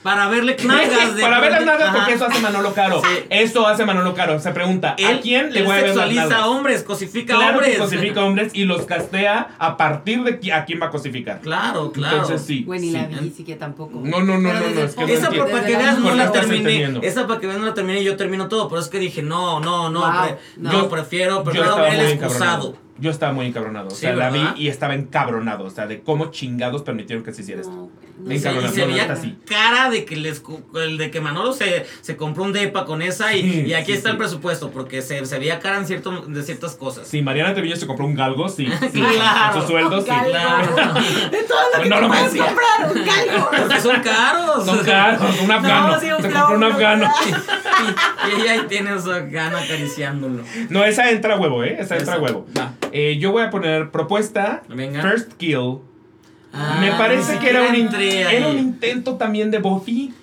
Para 0.03 0.27
verle 0.29 0.57
nalgas. 0.65 1.15
de- 1.15 1.21
Para 1.21 1.39
ver 1.39 1.51
las 1.51 1.65
nalgas, 1.65 1.95
porque 1.95 2.13
eso 2.13 2.25
hace 2.25 2.39
Manolo 2.39 2.73
Caro. 2.73 3.01
Sí. 3.03 3.23
Eso 3.29 3.67
hace 3.67 3.85
Manolo 3.85 4.13
Caro. 4.15 4.39
Se 4.39 4.51
pregunta, 4.51 4.95
Él, 4.97 5.17
¿a 5.17 5.21
quién 5.21 5.53
le 5.53 5.61
voy 5.63 5.73
a 5.73 5.81
ver 5.81 5.95
las 5.95 6.07
nalgas? 6.13 6.31
a 6.31 6.47
hombres, 6.47 6.83
cosifica 6.83 7.33
a 7.35 7.37
Claro 7.37 7.53
hombres. 7.57 7.71
que 7.73 7.77
cosifica 7.77 8.21
hombres 8.25 8.51
y 8.55 8.65
los 8.65 8.85
castea 8.85 9.55
a 9.59 9.77
partir 9.77 10.23
de 10.23 10.39
qui- 10.39 10.51
a 10.51 10.65
quién 10.65 10.81
va 10.81 10.87
a 10.87 10.89
cosificar. 10.89 11.39
Claro, 11.41 11.91
claro. 11.91 12.17
Entonces 12.21 12.41
sí. 12.45 12.63
Güey, 12.63 12.79
ni 12.79 12.87
sí. 12.87 12.93
la 12.93 13.05
vi, 13.05 13.29
sí 13.29 13.43
que 13.43 13.55
tampoco. 13.55 14.01
No, 14.03 14.21
no, 14.21 14.37
no, 14.39 14.49
Pero 14.49 14.59
no, 14.69 14.75
no, 14.75 14.81
es 14.81 14.95
que 14.95 15.01
no 15.05 15.07
Esa 15.13 15.29
por- 15.29 15.51
para 15.51 15.65
que 15.65 15.77
veas 15.77 15.99
no 15.99 16.15
la 16.15 16.31
terminé. 16.31 16.99
Esa 17.03 17.27
para 17.27 17.39
que 17.39 17.47
veas 17.47 17.59
no 17.59 17.65
la 17.67 17.73
terminé 17.73 18.01
y 18.01 18.03
yo 18.03 18.15
termino 18.17 18.47
todo. 18.47 18.67
Pero 18.69 18.81
es 18.81 18.87
que 18.87 18.97
dije, 18.99 19.21
no, 19.21 19.59
no, 19.59 19.89
no. 19.89 19.99
Wow, 19.99 20.09
pre- 20.23 20.37
no. 20.57 20.71
Yo 20.71 20.89
prefiero, 20.89 21.43
prefiero 21.43 21.75
ver 21.77 21.93
muy 21.93 21.99
el 22.05 22.11
excusado. 22.13 22.75
Yo 22.97 23.09
estaba 23.09 23.33
muy 23.33 23.47
encabronado. 23.47 23.87
O 23.87 23.91
Sí, 23.91 24.01
sea, 24.01 24.15
la 24.15 24.29
vi 24.29 24.41
y 24.57 24.67
estaba 24.67 24.93
encabronado. 24.95 25.63
O 25.65 25.69
sea, 25.71 25.87
de 25.87 26.01
cómo 26.01 26.31
chingados 26.31 26.83
permitieron 26.83 27.23
que 27.23 27.33
se 27.33 27.41
hiciera 27.41 27.61
esto. 27.61 27.89
No, 28.19 28.29
no 28.33 28.37
sé. 28.37 28.43
cabrón, 28.43 28.63
y 28.63 28.67
no, 28.67 28.73
se 28.73 28.81
no, 28.81 28.87
veía 28.87 29.11
así. 29.11 29.37
cara 29.45 29.89
de 29.89 30.05
que 30.05 30.15
les 30.15 30.41
de 30.97 31.11
que 31.11 31.21
Manolo 31.21 31.53
se, 31.53 31.85
se 32.01 32.15
compró 32.17 32.43
un 32.43 32.53
depa 32.53 32.85
con 32.85 33.01
esa 33.01 33.33
y, 33.35 33.41
Sí, 33.41 33.63
y 33.67 33.73
aquí 33.73 33.87
sí, 33.91 33.97
está 33.97 34.09
sí. 34.09 34.11
el 34.13 34.17
presupuesto 34.17 34.71
porque 34.71 35.01
se, 35.01 35.25
se 35.25 35.39
veía 35.39 35.59
cara 35.59 35.77
en 35.77 35.87
cierto, 35.87 36.11
de 36.27 36.43
ciertas 36.43 36.75
cosas. 36.75 37.07
Si 37.07 37.21
Mariana 37.21 37.53
Treviño 37.53 37.75
se 37.75 37.87
compró 37.87 38.05
un 38.05 38.15
galgo, 38.15 38.49
sí. 38.49 38.67
sí 38.93 39.01
Claro. 39.01 39.53
Con 39.53 39.61
su 39.61 39.67
sueldo, 39.69 39.99
sí. 40.01 40.05
Claro. 40.07 40.75
De 41.31 41.43
todo 41.43 41.59
lo 41.77 41.83
que 41.83 41.89
No 41.89 41.99
te 41.99 42.07
puedes 42.07 42.21
merecía. 42.33 42.45
comprar, 42.45 42.91
un 42.95 43.05
galgo. 43.05 43.49
Porque 43.57 43.81
son 43.81 44.01
caros. 44.01 44.65
Son 44.65 44.79
caros, 44.85 45.41
un 45.41 45.51
afgano. 45.51 45.99
sí, 45.99 46.07
un 46.11 46.21
se 46.21 46.29
compró 46.31 46.55
un 46.57 46.63
afgano. 46.63 47.09
y, 47.25 48.29
y 48.37 48.41
ella 48.41 48.51
ahí 48.53 48.61
tiene 48.67 48.99
su 48.99 49.09
gana 49.09 49.59
acariciándolo. 49.59 50.43
No, 50.69 50.83
esa 50.83 51.09
entra 51.11 51.37
huevo, 51.37 51.63
¿eh? 51.63 51.77
Esa 51.79 51.97
entra 51.97 52.19
huevo. 52.19 52.45
Eh, 52.91 53.17
yo 53.19 53.31
voy 53.31 53.43
a 53.43 53.49
poner 53.49 53.91
propuesta. 53.91 54.63
Venga. 54.69 55.01
First 55.01 55.33
Kill. 55.37 55.79
Ah, 56.53 56.77
Me 56.81 56.91
parece 56.91 57.37
que 57.39 57.49
era 57.49 57.63
un, 57.63 57.75
entré 57.75 58.21
era 58.37 58.47
un 58.47 58.57
intento 58.59 59.15
también 59.15 59.51
de 59.51 59.59
Buffy. 59.59 60.13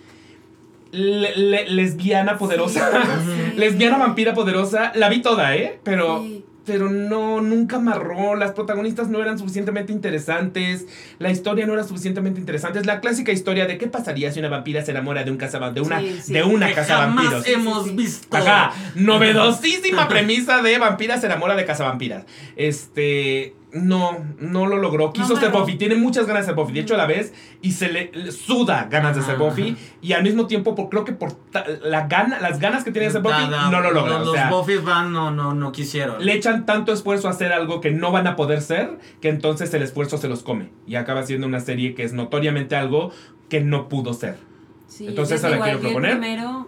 Le- 0.90 1.36
le- 1.36 1.68
lesbiana 1.68 2.38
poderosa. 2.38 2.90
Sí. 2.92 3.52
lesbiana 3.56 3.98
vampira 3.98 4.34
poderosa. 4.34 4.92
La 4.94 5.08
vi 5.08 5.20
toda, 5.22 5.54
¿eh? 5.56 5.78
Pero. 5.84 6.22
Sí. 6.22 6.44
Pero 6.64 6.90
no, 6.90 7.40
nunca 7.40 7.76
amarró. 7.76 8.34
Las 8.34 8.50
protagonistas 8.52 9.08
no 9.08 9.22
eran 9.22 9.38
suficientemente 9.38 9.90
interesantes. 9.90 10.86
La 11.18 11.30
historia 11.30 11.66
no 11.66 11.72
era 11.72 11.82
suficientemente 11.82 12.38
interesante. 12.40 12.78
Es 12.78 12.84
la 12.84 13.00
clásica 13.00 13.32
historia 13.32 13.64
de 13.64 13.78
qué 13.78 13.86
pasaría 13.86 14.30
si 14.32 14.38
una 14.40 14.50
vampira 14.50 14.84
se 14.84 14.90
enamora 14.90 15.24
de 15.24 15.30
un 15.30 15.38
cazavampiros. 15.38 15.88
De 15.88 15.94
una, 15.94 16.00
Sí, 16.02 16.20
sí. 16.24 16.32
de 16.34 16.42
una 16.42 16.68
Que 16.68 16.74
cazavampiros. 16.74 17.30
jamás 17.32 17.48
hemos 17.48 17.96
visto. 17.96 18.36
Ajá, 18.36 18.72
novedosísima 18.96 20.08
premisa 20.08 20.60
de 20.60 20.76
vampira 20.78 21.18
se 21.18 21.24
enamora 21.24 21.54
de 21.56 21.64
cazavampiras. 21.64 22.26
Este, 22.54 23.54
no, 23.72 24.24
no 24.40 24.66
lo 24.66 24.78
logró. 24.78 25.12
Quiso 25.12 25.34
No, 25.34 25.40
ser 25.40 25.52
no. 25.52 25.60
Buffy, 25.60 25.76
tiene 25.76 25.94
muchas 25.94 26.26
ganas 26.26 26.42
de 26.42 26.46
ser 26.46 26.54
Buffy. 26.54 26.72
De 26.72 26.80
hecho, 26.80 26.94
a 26.94 26.96
la 26.96 27.06
vez, 27.06 27.34
y 27.60 27.72
se 27.72 27.90
le, 27.92 28.10
le 28.14 28.32
suda 28.32 28.88
ganas 28.90 29.14
de 29.16 29.22
ser 29.22 29.36
Buffy. 29.36 29.76
Y 30.00 30.12
al 30.12 30.22
mismo 30.22 30.46
tiempo, 30.46 30.74
por, 30.74 30.88
creo 30.88 31.04
que 31.04 31.12
por 31.12 31.32
ta- 31.32 31.64
la 31.82 32.06
gana, 32.06 32.40
las 32.40 32.58
ganas 32.60 32.84
que 32.84 32.92
tiene 32.92 33.06
de 33.06 33.12
ser 33.12 33.22
Buffy, 33.22 33.34
Nada, 33.50 33.70
no 33.70 33.80
lo 33.80 33.90
logra. 33.90 34.18
Los, 34.20 34.28
o 34.28 34.32
sea, 34.32 34.50
los 34.50 34.60
Buffys 34.60 34.84
van, 34.84 35.12
no, 35.12 35.30
no, 35.30 35.52
no 35.54 35.72
quisieron. 35.72 36.24
le 36.24 36.32
echan 36.32 36.64
tanto 36.66 36.92
esfuerzo 36.92 37.28
a 37.28 37.32
hacer 37.32 37.52
algo 37.52 37.80
que 37.80 37.90
no 37.90 38.10
van 38.10 38.26
a 38.26 38.36
poder 38.36 38.62
ser, 38.62 38.98
que 39.20 39.28
entonces 39.28 39.72
el 39.74 39.82
esfuerzo 39.82 40.16
se 40.18 40.28
los 40.28 40.42
come. 40.42 40.70
Y 40.86 40.94
acaba 40.96 41.22
siendo 41.24 41.46
una 41.46 41.60
serie 41.60 41.94
que 41.94 42.04
es 42.04 42.12
notoriamente 42.12 42.76
algo 42.76 43.10
que 43.48 43.60
no 43.60 43.88
pudo 43.88 44.14
ser. 44.14 44.36
Sí, 44.86 45.06
Entonces, 45.08 45.38
esa 45.40 45.50
la 45.50 45.60
quiero 45.60 45.80
proponer. 45.80 46.12
Primero, 46.18 46.67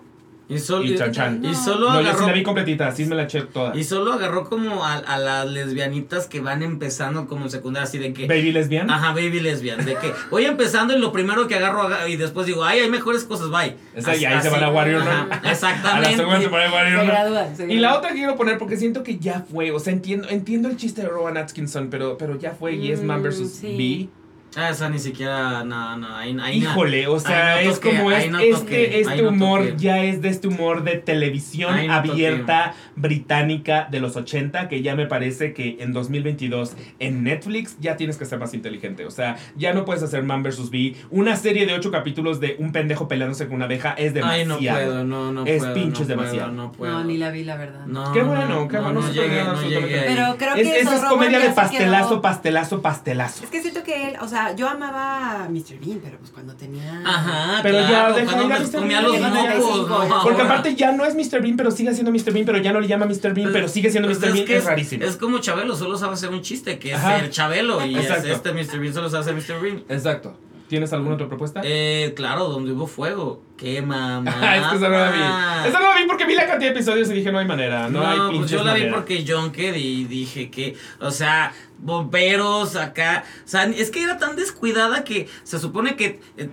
Y 0.51 0.59
solo, 0.59 0.85
Y 0.85 0.97
Chan 0.97 1.12
Chan. 1.12 1.44
y 1.44 1.55
solo 1.55 1.93
No, 1.93 2.01
yo 2.02 2.12
sí 2.18 2.27
la 2.27 2.32
vi 2.32 2.43
completita, 2.43 2.89
así 2.89 3.05
me 3.06 3.14
la 3.14 3.22
eché 3.22 3.43
toda. 3.43 3.74
Y 3.77 3.85
solo 3.85 4.12
agarró 4.12 4.48
como 4.48 4.85
a, 4.85 4.94
a 4.97 5.18
las 5.18 5.47
lesbianitas 5.47 6.27
que 6.27 6.40
van 6.40 6.62
empezando 6.62 7.27
como 7.28 7.44
en 7.44 7.51
secundaria, 7.51 7.85
así 7.86 7.98
de 7.98 8.12
que. 8.12 8.27
Baby 8.27 8.51
lesbian. 8.52 8.90
Ajá, 8.90 9.10
baby 9.10 9.39
lesbian. 9.40 9.85
De 9.85 9.94
que 9.94 10.12
voy 10.31 10.44
empezando 10.47 10.97
y 10.97 11.01
lo 11.01 11.12
primero 11.12 11.47
que 11.47 11.55
agarro 11.55 11.82
aga- 11.82 12.09
y 12.09 12.16
después 12.16 12.47
digo, 12.47 12.64
ay, 12.64 12.81
hay 12.81 12.90
mejores 12.90 13.22
cosas, 13.24 13.48
bye. 13.51 13.77
Esa, 13.94 14.12
y 14.16 14.16
Así- 14.16 14.27
ahí 14.27 14.43
se 14.43 14.48
van 14.48 14.64
a 14.64 14.70
Warrior 14.70 15.02
Ajá, 15.02 15.22
Nun. 15.22 15.32
A 15.32 15.40
la 15.43 15.52
Exactamente. 15.52 16.16
segunda 16.16 16.39
Warrior 16.51 16.90
se 16.90 16.97
Nun. 16.97 17.06
gradúan. 17.06 17.56
se 17.56 17.72
Y 17.72 17.77
la 17.78 17.97
otra 17.97 18.10
que 18.10 18.16
quiero 18.16 18.35
poner 18.36 18.59
porque 18.59 18.77
siento 18.77 19.02
que 19.05 19.18
ya 19.18 19.44
fue. 19.51 19.70
O 19.70 19.78
sea, 19.78 19.93
entiendo, 19.93 20.28
entiendo 20.28 20.68
el 20.68 20.77
chiste 20.77 21.02
de 21.02 21.09
Rowan 21.09 21.36
Atkinson, 21.36 21.90
pero, 21.90 22.18
pero 22.18 22.36
ya 22.39 22.51
fue 22.52 22.74
y 22.74 22.90
es 22.90 23.02
Man 23.05 23.20
Mm, 23.20 23.24
vs. 23.24 23.51
sí. 23.52 24.10
Ah, 24.56 24.70
esa 24.70 24.89
ni 24.90 24.98
siquiera, 24.98 25.62
no, 25.64 25.97
no, 25.97 26.16
ahí, 26.16 26.36
ahí 26.43 26.59
Híjole, 26.59 27.06
o 27.06 27.20
sea, 27.20 27.55
ahí 27.56 27.66
no 27.66 27.72
es 27.72 27.78
como 27.78 28.10
es, 28.10 28.31
no 28.31 28.39
este, 28.40 29.01
este 29.01 29.24
humor 29.27 29.77
ya 29.77 30.02
es 30.02 30.20
de 30.22 30.28
este 30.28 30.48
humor 30.48 30.82
de 30.82 30.97
televisión 30.97 31.89
abierta 31.90 32.74
británica 32.97 33.86
de 33.90 34.01
los 34.01 34.16
80 34.16 34.68
que 34.68 34.82
ya 34.82 34.94
me 34.97 35.06
parece 35.06 35.52
que 35.55 35.77
en 35.81 35.93
2022 35.93 36.74
en 36.98 37.22
Netflix 37.22 37.77
ya 37.81 37.97
tienes 37.97 38.16
que 38.16 38.24
ser 38.24 38.39
más 38.39 38.52
inteligente. 38.55 39.06
O 39.06 39.10
sea, 39.10 39.36
ya 39.56 39.72
no 39.72 39.85
puedes 39.85 40.02
hacer 40.02 40.22
Man 40.22 40.43
vs. 40.43 40.70
Bee. 40.70 40.97
Una 41.10 41.36
serie 41.36 41.66
de 41.66 41.74
ocho 41.74 41.90
capítulos 41.90 42.40
de 42.40 42.56
un 42.59 42.72
pendejo 42.72 43.09
peleándose 43.09 43.47
con 43.47 43.56
una 43.56 43.64
abeja 43.66 43.93
es 43.93 44.09
Ay, 44.09 44.44
demasiado. 44.44 44.81
no 44.81 44.86
puedo, 44.86 45.05
no, 45.05 45.32
no 45.32 45.47
Es 45.47 45.59
puedo. 45.60 45.74
pinches 45.74 46.09
no 46.09 46.14
puedo, 46.14 46.20
demasiado. 46.22 46.52
no 46.52 46.72
puedo. 46.72 46.93
No, 46.93 47.05
ni 47.05 47.16
la 47.18 47.31
vi, 47.31 47.44
la 47.44 47.56
verdad. 47.56 47.86
No, 47.86 48.12
Qué 48.12 48.20
no, 48.22 48.27
bueno, 48.28 48.68
qué 48.68 48.77
no, 48.77 48.82
bueno, 48.85 49.01
No, 49.01 49.12
llegué, 49.12 49.44
llegué. 49.68 50.02
Pero 50.06 50.36
creo 50.36 50.55
Es, 50.56 50.62
que 50.62 50.81
esa 50.81 50.94
eso, 50.97 51.05
es 51.05 51.10
comedia 51.10 51.39
de 51.39 51.51
pastelazo, 51.51 52.20
pastelazo, 52.20 52.82
pastelazo. 52.82 53.44
Es 53.44 53.51
que 53.51 53.62
siento 53.62 53.82
que 53.82 54.09
él, 54.09 54.16
o 54.20 54.28
sea, 54.28 54.40
yo 54.57 54.69
amaba 54.69 55.45
a 55.45 55.49
Mr. 55.49 55.79
Bean, 55.85 56.01
pero 56.03 56.19
pues 56.19 56.31
cuando 56.31 56.55
tenía. 56.55 57.03
Ajá, 57.05 57.61
Pero 57.62 57.81
ya, 57.81 57.87
claro, 57.89 58.15
cuando 58.25 58.47
me 58.49 58.71
comía 58.71 59.01
los 59.03 59.12
lleva 59.12 59.29
mocos, 59.29 59.45
95, 59.47 60.05
no, 60.09 60.23
Porque 60.23 60.43
aparte 60.43 60.75
ya 60.75 60.93
no 60.93 61.05
es 61.05 61.15
Mr. 61.15 61.41
Bean, 61.41 61.57
pero 61.57 61.71
sigue 61.71 61.93
siendo 61.95 62.11
Mr. 62.12 62.33
Bean, 62.33 62.47
pero 62.47 62.59
ya 62.59 62.73
no 62.73 62.81
le 62.81 62.89
llama 62.89 63.07
Mr. 63.07 63.33
Bean, 63.35 63.51
pero 63.53 63.69
sigue 63.69 63.91
siendo 63.91 64.09
Pues 64.09 64.21
Mr. 64.21 64.33
Bean. 64.33 64.47
que 64.47 64.57
Es 64.57 64.65
rarísimo. 64.65 65.05
Es 65.05 65.17
como 65.17 65.39
Chabelo, 65.39 65.75
solo 65.77 65.97
sabe 65.97 66.15
hacer 66.15 66.31
un 66.31 66.43
chiste, 66.43 66.79
que 66.79 66.93
es 66.93 66.97
Ajá. 66.99 67.21
ser 67.21 67.31
Chabelo. 67.31 67.85
Y 67.85 67.97
es 67.97 68.11
este 68.11 68.53
Mr. 68.53 68.79
Bean 68.79 68.95
solo 68.95 69.09
sabe 69.11 69.23
hacer 69.23 69.35
Mr. 69.35 69.62
Bean. 69.62 69.85
Exacto. 69.89 70.37
¿Tienes 70.70 70.92
alguna 70.92 71.16
otra 71.16 71.26
propuesta? 71.26 71.62
Eh, 71.64 72.12
claro, 72.14 72.44
donde 72.48 72.70
hubo 72.70 72.86
fuego. 72.86 73.42
Qué 73.56 73.82
mamá. 73.82 74.32
Ah, 74.40 74.56
es 74.56 74.66
que 74.68 74.76
esa 74.76 74.88
no 74.88 74.97
la 74.98 75.10
vi. 75.10 75.68
Esa 75.68 75.80
no 75.80 75.90
la 75.92 75.97
vi 76.01 76.06
porque 76.06 76.26
vi 76.26 76.34
la 76.34 76.47
cantidad 76.47 76.70
de 76.70 76.76
episodios 76.78 77.10
y 77.10 77.14
dije, 77.14 77.32
no 77.32 77.40
hay 77.40 77.47
manera. 77.47 77.88
No, 77.88 77.98
No, 78.01 78.06
hay 78.09 78.18
pues 78.18 78.30
pinches 78.30 78.51
yo 78.52 78.62
la 78.62 78.74
vi 78.74 78.80
manera. 78.82 78.97
porque 78.98 79.24
Junket 79.26 79.76
y 79.76 80.05
dije 80.05 80.48
que, 80.48 80.76
o 81.01 81.10
sea, 81.10 81.52
bomberos 81.78 82.76
acá, 82.76 83.24
o 83.44 83.48
sea, 83.48 83.64
es 83.64 83.90
que 83.90 84.02
era 84.05 84.18
tan 84.18 84.36
descuidada 84.36 85.02
que 85.02 85.28
se 85.42 85.59
supone 85.59 85.97
que 85.97 86.20
eh, 86.36 86.48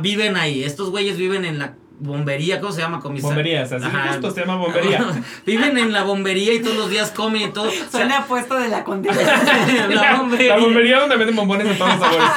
viven 0.00 0.36
ahí, 0.36 0.62
estos 0.62 0.90
güeyes 0.90 1.16
viven 1.16 1.46
en 1.46 1.58
la 1.58 1.74
bombería, 1.98 2.60
¿cómo 2.60 2.72
se 2.72 2.80
llama? 2.80 3.00
Comisar? 3.00 3.30
Bomberías, 3.30 3.72
así 3.72 3.84
Ajá. 3.84 4.12
justo 4.12 4.30
se 4.32 4.40
llama 4.40 4.56
bombería. 4.56 5.06
viven 5.46 5.78
en 5.78 5.92
la 5.92 6.02
bombería 6.02 6.52
y 6.54 6.60
todos 6.60 6.76
los 6.76 6.90
días 6.90 7.10
comen 7.10 7.42
y 7.42 7.52
todo. 7.52 7.68
o 7.68 7.70
sea, 7.70 7.88
Suena 7.90 8.26
puesto 8.26 8.58
de 8.58 8.68
la 8.68 8.84
condena. 8.84 9.16
la 9.88 10.16
bombería. 10.16 10.56
La 10.56 10.62
bombería 10.62 11.00
donde 11.00 11.16
venden 11.16 11.36
bombones 11.36 11.68
de 11.68 11.74
todos 11.74 11.90
los 11.90 12.00
sabores. 12.00 12.28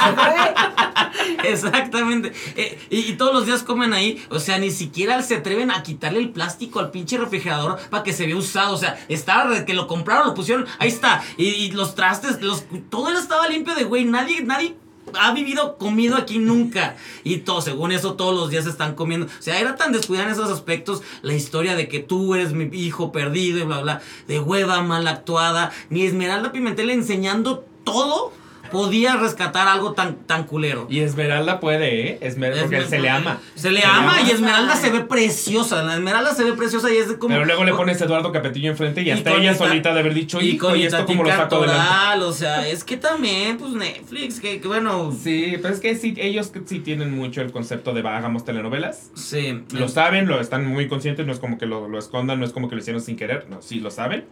Exactamente. 1.44 2.32
Eh, 2.56 2.78
y, 2.90 2.98
y 3.00 3.12
todos 3.14 3.34
los 3.34 3.46
días 3.46 3.62
comen 3.62 3.92
ahí. 3.92 4.22
O 4.30 4.38
sea, 4.38 4.58
ni 4.58 4.70
siquiera 4.70 5.20
se 5.22 5.36
atreven 5.36 5.70
a 5.70 5.82
quitarle 5.82 6.20
el 6.20 6.30
plástico 6.30 6.80
al 6.80 6.90
pinche 6.90 7.18
refrigerador 7.18 7.78
para 7.90 8.02
que 8.02 8.12
se 8.12 8.26
vea 8.26 8.36
usado. 8.36 8.74
O 8.74 8.78
sea, 8.78 8.98
estaba 9.08 9.50
de 9.50 9.64
que 9.64 9.74
lo 9.74 9.86
compraron, 9.86 10.28
lo 10.28 10.34
pusieron, 10.34 10.66
ahí 10.78 10.88
está. 10.88 11.22
Y, 11.36 11.46
y 11.48 11.70
los 11.72 11.94
trastes, 11.94 12.40
los, 12.42 12.64
todo 12.90 13.10
estaba 13.10 13.48
limpio 13.48 13.74
de 13.74 13.84
güey. 13.84 14.04
Nadie, 14.04 14.42
nadie 14.42 14.76
ha 15.18 15.32
vivido 15.32 15.76
comido 15.78 16.16
aquí 16.16 16.38
nunca. 16.38 16.96
Y 17.24 17.38
todo, 17.38 17.60
según 17.60 17.92
eso, 17.92 18.14
todos 18.14 18.34
los 18.34 18.50
días 18.50 18.66
están 18.66 18.94
comiendo. 18.94 19.26
O 19.26 19.42
sea, 19.42 19.58
era 19.60 19.76
tan 19.76 19.92
descuidada 19.92 20.28
en 20.28 20.32
esos 20.32 20.50
aspectos 20.50 21.02
la 21.22 21.34
historia 21.34 21.76
de 21.76 21.88
que 21.88 22.00
tú 22.00 22.34
eres 22.34 22.52
mi 22.52 22.64
hijo 22.72 23.12
perdido 23.12 23.58
y 23.58 23.62
bla, 23.62 23.80
bla, 23.80 24.02
de 24.26 24.40
hueva 24.40 24.82
mal 24.82 25.06
actuada. 25.08 25.70
Ni 25.90 26.02
Esmeralda 26.02 26.52
Pimentel 26.52 26.90
enseñando 26.90 27.64
todo 27.84 28.32
podía 28.70 29.16
rescatar 29.16 29.68
algo 29.68 29.92
tan, 29.92 30.16
tan 30.26 30.44
culero. 30.44 30.86
Y 30.90 31.00
Esmeralda 31.00 31.60
puede, 31.60 32.08
¿eh? 32.10 32.18
Esmer- 32.22 32.60
porque 32.60 32.78
Esmer- 32.80 32.86
se 32.88 32.98
le 32.98 33.08
ama. 33.10 33.38
Se 33.54 33.70
le 33.70 33.80
Se 33.80 33.86
le 33.86 33.92
ama 33.92 34.16
y 34.26 34.30
Esmeralda 34.30 34.76
se 34.76 34.90
ve 34.90 35.00
preciosa. 35.00 35.82
La 35.82 35.94
Esmeralda 35.94 36.34
se 36.34 36.44
ve 36.44 36.52
preciosa 36.54 36.92
y 36.92 36.96
es 36.96 37.06
como. 37.14 37.34
Pero 37.34 37.44
luego 37.44 37.64
le 37.64 37.72
pones 37.74 38.00
Eduardo 38.00 38.32
Capetillo 38.32 38.70
enfrente 38.70 39.02
y 39.02 39.10
hasta 39.10 39.34
ella 39.34 39.54
solita 39.54 39.94
de 39.94 40.00
haber 40.00 40.14
dicho, 40.14 40.40
y 40.40 40.50
hijo, 40.50 40.68
con 40.68 40.78
y 40.78 40.84
esto 40.84 41.04
como 41.06 41.22
lo 41.24 41.30
saco. 41.30 41.58
Toral, 41.60 42.22
o 42.22 42.32
sea, 42.32 42.66
es 42.68 42.84
que 42.84 42.96
también, 42.96 43.58
pues 43.58 43.72
Netflix, 43.72 44.40
que, 44.40 44.60
que 44.60 44.68
bueno. 44.68 45.12
Sí, 45.12 45.56
pero 45.62 45.72
es 45.72 45.80
que 45.80 45.94
sí, 45.94 46.14
ellos 46.18 46.50
sí 46.66 46.80
tienen 46.80 47.14
mucho 47.14 47.40
el 47.40 47.52
concepto 47.52 47.92
de 47.92 48.00
hagamos 48.08 48.44
telenovelas. 48.44 49.10
Sí. 49.14 49.62
Lo 49.72 49.88
saben, 49.88 50.26
lo 50.28 50.40
están 50.40 50.66
muy 50.66 50.88
conscientes, 50.88 51.26
no 51.26 51.32
es 51.32 51.38
como 51.38 51.58
que 51.58 51.66
lo, 51.66 51.88
lo 51.88 51.98
escondan, 51.98 52.40
no 52.40 52.46
es 52.46 52.52
como 52.52 52.68
que 52.68 52.74
lo 52.74 52.80
hicieron 52.80 53.02
sin 53.02 53.16
querer, 53.16 53.46
no, 53.50 53.60
sí 53.62 53.80
lo 53.80 53.90
saben. 53.90 54.24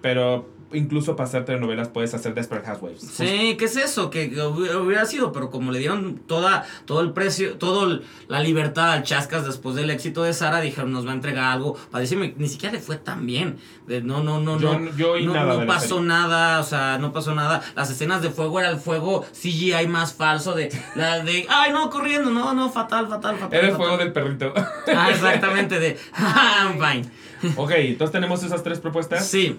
Pero 0.00 0.48
incluso 0.72 1.16
para 1.16 1.28
hacer 1.28 1.44
telenovelas 1.44 1.88
puedes 1.88 2.14
hacer 2.14 2.32
Desperate 2.32 2.64
Housewives. 2.64 3.00
Sí, 3.02 3.56
¿qué 3.58 3.64
es 3.64 3.76
eso? 3.76 4.08
Que 4.08 4.30
que 4.30 4.36
hubi- 4.40 4.72
hubiera 4.76 5.04
sido, 5.04 5.32
pero 5.32 5.50
como 5.50 5.72
le 5.72 5.80
dieron 5.80 6.18
toda, 6.28 6.64
todo 6.84 7.00
el 7.00 7.10
precio, 7.12 7.54
toda 7.58 7.98
la 8.28 8.38
libertad 8.38 8.92
al 8.92 9.02
Chascas 9.02 9.44
después 9.44 9.74
del 9.74 9.90
éxito 9.90 10.22
de 10.22 10.32
Sara, 10.32 10.60
dijeron, 10.60 10.92
nos 10.92 11.04
va 11.04 11.10
a 11.10 11.14
entregar 11.14 11.46
algo. 11.46 11.74
Para 11.90 12.02
decirme, 12.02 12.34
ni 12.38 12.46
siquiera 12.48 12.72
le 12.72 12.80
fue 12.80 12.98
tan 12.98 13.26
bien. 13.26 13.58
De, 13.88 14.00
no, 14.00 14.22
no, 14.22 14.38
no, 14.40 14.60
Yo- 14.60 14.78
no. 14.78 14.96
yo 14.96 15.18
no, 15.18 15.34
nada 15.34 15.54
no 15.56 15.66
pasó 15.66 16.00
nada, 16.00 16.60
o 16.60 16.62
sea, 16.62 16.98
no 16.98 17.12
pasó 17.12 17.34
nada. 17.34 17.60
Las 17.74 17.90
escenas 17.90 18.22
de 18.22 18.30
fuego 18.30 18.60
era 18.60 18.70
el 18.70 18.76
fuego 18.78 19.24
CGI 19.32 19.88
más 19.88 20.14
falso 20.14 20.54
de, 20.54 20.70
la 20.94 21.18
de, 21.24 21.46
ay, 21.48 21.72
no, 21.72 21.90
corriendo, 21.90 22.30
no, 22.30 22.54
no, 22.54 22.70
fatal, 22.70 23.08
fatal, 23.08 23.36
fatal. 23.38 23.58
Era 23.58 23.70
el 23.70 23.74
fuego 23.74 23.96
del 23.98 24.12
perrito. 24.12 24.54
Ah, 24.94 25.08
exactamente, 25.10 25.80
de, 25.80 25.98
I'm 26.16 26.78
fine. 26.78 27.10
Ok, 27.56 27.70
entonces 27.76 28.12
tenemos 28.12 28.42
esas 28.42 28.62
tres 28.62 28.80
propuestas. 28.80 29.26
Sí. 29.26 29.58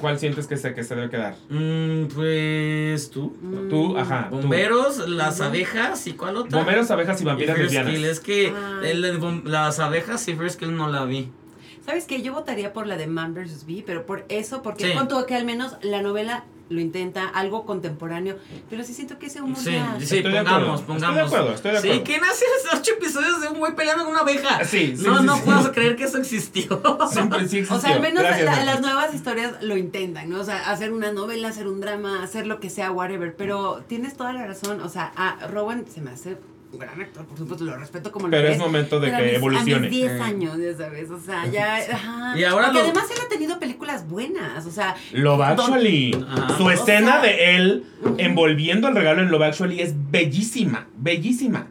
¿Cuál 0.00 0.18
sientes 0.18 0.46
que 0.46 0.56
se, 0.56 0.74
que 0.74 0.84
se 0.84 0.94
debe 0.94 1.10
quedar? 1.10 1.34
Mm, 1.48 2.04
pues 2.14 3.10
tú. 3.10 3.36
Tú, 3.70 3.96
ajá. 3.98 4.28
tú. 4.30 4.36
Bomberos, 4.36 5.08
las 5.08 5.40
abejas 5.40 6.06
y 6.06 6.12
cuál 6.12 6.36
otra. 6.36 6.58
Bomberos, 6.58 6.90
abejas 6.90 7.20
y 7.20 7.24
Y 7.24 7.26
vampiras 7.26 7.58
lesbianas. 7.58 7.92
Kill, 7.92 8.04
es 8.04 8.20
que 8.20 8.52
Ay. 8.82 8.90
el 8.90 9.20
bom- 9.20 9.44
las 9.44 9.78
abejas 9.80 10.26
y 10.28 10.34
First 10.34 10.58
Kill 10.60 10.76
no 10.76 10.88
la 10.88 11.04
vi. 11.04 11.30
¿Sabes 11.84 12.04
qué? 12.04 12.20
Yo 12.22 12.34
votaría 12.34 12.72
por 12.72 12.86
la 12.86 12.96
de 12.96 13.06
Man 13.06 13.32
vs. 13.34 13.64
Bee, 13.66 13.82
pero 13.86 14.04
por 14.04 14.24
eso, 14.28 14.62
porque 14.62 14.88
Sí. 14.90 14.94
con 14.96 15.08
todo 15.08 15.24
que 15.26 15.34
al 15.34 15.44
menos 15.46 15.76
la 15.82 16.02
novela 16.02 16.44
lo 16.70 16.80
intenta, 16.80 17.28
algo 17.28 17.64
contemporáneo, 17.64 18.36
pero 18.68 18.84
sí 18.84 18.92
siento 18.94 19.18
que 19.18 19.26
ese 19.26 19.40
humor 19.40 19.56
Sí, 19.58 19.72
ya... 19.72 19.96
sí, 19.98 20.16
Estoy 20.18 20.32
de 20.32 20.38
acuerdo, 20.38 20.58
pongamos, 20.66 20.80
estoy 20.80 20.94
de 20.94 21.00
pongamos. 21.00 21.26
acuerdo, 21.32 21.54
estoy 21.54 21.70
de 21.72 21.78
acuerdo. 21.78 21.96
Sí, 21.96 22.02
¿quién 22.04 22.24
hace 22.24 22.44
esos 22.60 22.78
ocho 22.80 22.92
episodios 22.92 23.40
de 23.40 23.48
un 23.48 23.58
güey 23.58 23.74
peleando 23.74 24.04
con 24.04 24.12
una 24.12 24.20
abeja? 24.22 24.64
Sí, 24.64 24.94
sí, 24.96 25.04
No, 25.06 25.18
sí, 25.20 25.24
no 25.24 25.36
sí. 25.36 25.42
puedo 25.44 25.72
creer 25.72 25.96
que 25.96 26.04
eso 26.04 26.18
existió. 26.18 26.80
Siempre 27.10 27.40
sí 27.48 27.58
existió. 27.58 27.76
O 27.76 27.80
sea, 27.80 27.94
al 27.94 28.00
menos 28.02 28.22
Gracias, 28.22 28.44
la- 28.44 28.50
Netflix. 28.52 28.66
las 28.72 28.80
nuevas 28.82 29.14
historias 29.14 29.62
lo 29.62 29.76
intentan, 29.76 30.28
¿no? 30.30 30.40
O 30.40 30.44
sea, 30.44 30.70
hacer 30.70 30.92
una 30.92 31.12
novela, 31.12 31.48
hacer 31.48 31.68
un 31.68 31.80
drama, 31.80 32.22
hacer 32.22 32.46
lo 32.46 32.60
que 32.60 32.70
sea, 32.70 32.90
whatever. 32.90 33.34
Pero 33.36 33.82
tienes 33.88 34.16
toda 34.16 34.32
la 34.32 34.46
razón. 34.46 34.80
O 34.82 34.88
sea, 34.88 35.12
a 35.16 35.46
Rowan 35.48 35.84
se 35.92 36.00
me 36.00 36.10
hace 36.10 36.36
un 36.70 36.78
gran 36.78 37.00
actor, 37.00 37.24
por 37.24 37.38
supuesto, 37.38 37.64
lo 37.64 37.76
respeto 37.78 38.12
como 38.12 38.26
lo 38.26 38.30
Pero 38.30 38.48
es 38.48 38.54
es, 38.56 38.58
momento 38.60 39.00
de 39.00 39.06
pero 39.06 39.16
a 39.16 39.20
que 39.20 39.26
mis- 39.26 39.34
evolucione. 39.36 39.74
A 39.74 39.80
mis 39.80 39.90
10 39.90 40.12
Eh. 40.12 40.20
años, 40.20 40.58
ya 40.58 40.76
sabes. 40.76 41.10
O 41.10 41.18
sea, 41.18 41.46
ya. 41.46 41.76
Ajá. 41.92 42.38
Y 42.38 42.44
ahora 42.44 42.66
Porque 42.66 42.78
lo- 42.80 42.84
además 42.90 43.10
él 43.10 43.18
ha 43.24 43.28
tenido 43.28 43.58
películas 43.58 44.06
buenas. 44.08 44.66
O 44.66 44.70
sea. 44.70 44.94
Love 45.12 45.40
Actually. 45.42 46.10
Su 46.58 46.64
O 46.66 46.70
escena 46.70 47.12
sea, 47.12 47.22
de 47.22 47.56
él 47.56 47.84
envolviendo 48.18 48.88
el 48.88 48.94
regalo 48.94 49.22
en 49.22 49.30
Love 49.30 49.42
Actually 49.44 49.80
es 49.80 49.94
bellísima. 50.10 50.86
Bellísima. 50.98 51.68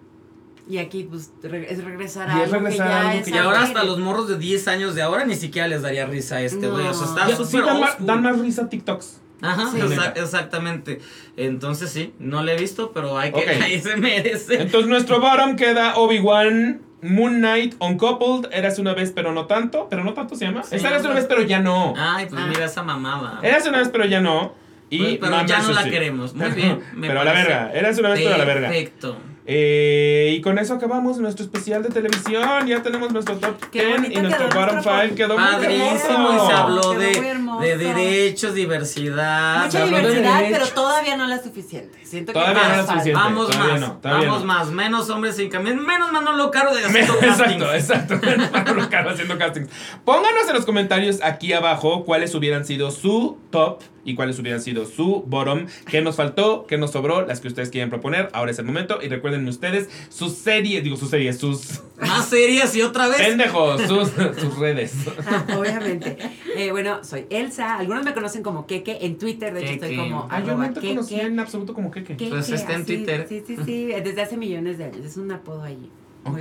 Y 0.69 0.79
aquí, 0.79 1.03
pues, 1.09 1.31
es 1.43 1.83
regresar 1.83 2.27
Y 2.27 2.31
a 2.31 2.43
es 2.43 2.51
algo 2.53 2.65
regresar 2.65 2.87
que 2.87 2.93
a 2.93 3.01
ya 3.03 3.09
algo 3.09 3.19
es 3.21 3.25
que 3.25 3.31
Y 3.31 3.37
ahora 3.37 3.61
hasta 3.61 3.83
los 3.85 3.99
morros 3.99 4.27
de 4.27 4.37
10 4.37 4.67
años 4.67 4.95
de 4.95 5.01
ahora 5.01 5.23
ni 5.25 5.35
siquiera 5.35 5.67
les 5.67 5.81
daría 5.81 6.05
risa 6.07 6.37
a 6.37 6.41
este 6.41 6.67
güey. 6.67 6.85
O 6.87 6.93
sea, 6.93 7.05
No. 7.07 7.13
está 7.13 7.35
súper 7.37 7.47
sí, 7.47 7.57
dan, 7.65 8.05
dan 8.05 8.21
más 8.23 8.39
risa 8.39 8.67
TikToks. 8.67 9.21
Ajá, 9.41 9.69
Sí. 9.72 9.77
exa- 9.80 10.14
exactamente. 10.15 10.99
Entonces 11.35 11.91
sí, 11.91 12.14
no 12.19 12.43
le 12.43 12.53
he 12.55 12.57
visto, 12.57 12.91
pero 12.91 13.18
hay 13.18 13.31
que, 13.31 13.39
Ok. 13.41 13.47
ahí 13.64 13.80
se 13.81 13.95
merece. 13.97 14.61
Entonces 14.61 14.89
nuestro 14.89 15.19
bottom 15.19 15.55
queda 15.55 15.95
Obi-Wan, 15.97 16.81
Moon 17.03 17.35
Knight, 17.38 17.76
Uncoupled, 17.80 18.51
Eras 18.51 18.80
una 18.80 18.93
vez 18.93 19.11
pero 19.15 19.31
no 19.31 19.45
tanto, 19.45 19.88
pero 19.89 20.03
no 20.03 20.14
tanto 20.14 20.35
se 20.35 20.45
llama. 20.45 20.64
Sí, 20.64 20.77
es 20.77 20.84
Eras 20.84 21.03
no. 21.03 21.09
una 21.09 21.19
vez 21.19 21.27
pero 21.30 21.43
ya 21.43 21.59
no. 21.59 21.93
Ay, 21.95 22.26
pues 22.27 22.41
Ah. 22.41 22.47
mira 22.47 22.65
esa 22.65 22.81
mamada. 22.84 23.39
Eras 23.43 23.68
una 23.68 23.77
vez 23.80 23.89
pero 23.89 24.05
ya 24.05 24.19
no. 24.22 24.55
Y 24.89 25.18
Pues, 25.18 25.30
pero 25.31 25.45
ya 25.45 25.61
no 25.61 25.72
la 25.73 25.84
Sí. 25.84 25.89
queremos. 25.91 26.34
Muy 26.34 26.43
Pero- 26.45 26.55
bien. 26.55 26.80
me 26.95 27.07
pero 27.07 27.22
a 27.22 27.23
la 27.26 27.34
verga. 27.34 27.72
Eras 27.73 27.97
una 27.99 28.09
vez 28.09 28.22
pero 28.23 28.35
a 28.35 28.38
la 28.38 28.45
verga. 28.45 28.69
Perfecto. 28.69 29.18
Eh, 29.49 30.33
y 30.37 30.41
con 30.41 30.59
eso 30.59 30.73
acabamos 30.73 31.19
nuestro 31.19 31.45
especial 31.45 31.81
de 31.81 31.87
televisión. 31.89 32.67
Ya 32.67 32.83
tenemos 32.83 33.13
nuestro 33.13 33.37
top 33.37 33.55
Qué 33.71 33.79
10 33.85 33.91
bonito 34.01 34.19
y 34.19 34.21
nuestro 34.23 34.45
bottom 34.49 34.73
nuestro 34.73 34.91
5 34.93 35.07
top. 35.07 35.15
quedó 35.15 35.37
muy 35.37 35.47
Padrísimo, 35.51 36.31
hermoso. 36.31 36.43
y 36.43 36.47
se 36.47 36.53
habló 36.53 36.81
Quedó 36.81 36.99
de, 36.99 37.17
muy 37.17 37.27
hermoso. 37.27 37.61
de 37.61 37.77
derechos, 37.77 38.53
diversidad. 38.53 39.63
Mucha 39.65 39.79
de 39.79 39.85
diversidad, 39.85 40.39
derechos. 40.39 40.59
pero 40.59 40.67
todavía 40.75 41.15
no 41.15 41.27
la 41.27 41.41
suficiente. 41.41 41.97
Siento 42.03 42.33
que 42.33 42.39
Todavía 42.39 42.61
no 42.63 42.67
más 42.69 42.77
la 42.77 42.85
suficiente. 42.87 43.13
Vamos 43.21 43.49
todavía 43.49 43.71
más, 43.73 43.81
no, 43.81 43.99
vamos 44.03 44.39
no. 44.41 44.45
más, 44.45 44.67
menos 44.71 45.09
hombres 45.09 45.35
sin 45.37 45.49
camino, 45.49 45.81
menos 45.81 46.11
Manolo 46.11 46.51
Caro 46.51 46.75
de 46.75 46.83
haciendo 46.83 47.17
castings. 47.19 47.63
Exacto, 47.63 48.15
exacto. 48.23 48.51
Manolo 48.51 48.89
Caro 48.89 49.09
haciendo 49.11 49.37
castings. 49.37 49.69
Pónganos 50.03 50.45
en 50.49 50.55
los 50.55 50.65
comentarios 50.65 51.19
aquí 51.23 51.53
abajo 51.53 52.03
cuáles 52.03 52.35
hubieran 52.35 52.65
sido 52.65 52.91
su 52.91 53.37
top 53.49 53.79
y 54.07 54.15
cuáles 54.15 54.39
hubieran 54.39 54.61
sido 54.61 54.85
su 54.85 55.23
bottom. 55.27 55.67
¿Qué 55.91 56.01
nos 56.01 56.15
faltó? 56.15 56.65
¿Qué 56.65 56.77
nos 56.79 56.91
sobró? 56.91 57.27
Las 57.27 57.41
que 57.41 57.49
ustedes 57.49 57.69
quieren 57.69 57.89
proponer. 57.91 58.29
Ahora 58.34 58.49
es 58.51 58.57
el 58.59 58.65
momento. 58.65 58.99
Y 59.03 59.09
recuerden 59.09 59.47
ustedes 59.47 59.89
sus 60.09 60.34
series, 60.34 60.84
digo 60.84 60.95
sus 60.97 61.09
series, 61.09 61.38
sus 61.38 61.81
Más 61.99 62.25
serias 62.29 62.73
y 62.75 62.81
otra 62.81 63.07
vez. 63.09 63.17
pendejos, 63.17 63.81
sus, 63.84 64.09
sus 64.39 64.57
redes. 64.57 64.93
Ah, 65.27 65.45
Obviamente. 65.59 66.17
Eh, 66.55 66.71
bueno, 66.71 67.03
soy 67.03 67.25
Elsa. 67.29 67.75
Algunos 67.77 68.05
me 68.05 68.13
conocen 68.13 68.41
como 68.43 68.65
Keke 68.65 68.99
en 69.05 69.17
Twitter. 69.17 69.53
De 69.53 69.61
hecho, 69.61 69.73
estoy 69.73 69.89
Keke. 69.89 70.01
como 70.01 70.27
Ah, 70.31 70.41
yo 70.41 70.55
no 70.57 70.73
te 70.73 70.79
conocí 70.79 71.15
Keke. 71.15 71.27
en 71.27 71.39
absoluto 71.39 71.73
como 71.73 71.91
Keke, 71.91 72.15
Pues 72.15 72.49
está 72.49 72.73
en 72.75 72.81
así, 72.81 72.95
Twitter. 72.95 73.25
Sí, 73.27 73.43
sí, 73.45 73.57
sí. 73.65 73.85
Desde 73.88 74.21
hace 74.21 74.38
millones 74.38 74.77
de 74.77 74.85
años. 74.85 75.05
Es 75.05 75.17
un 75.17 75.29
apodo 75.31 75.63
allí. 75.63 75.89
Ok. 76.26 76.39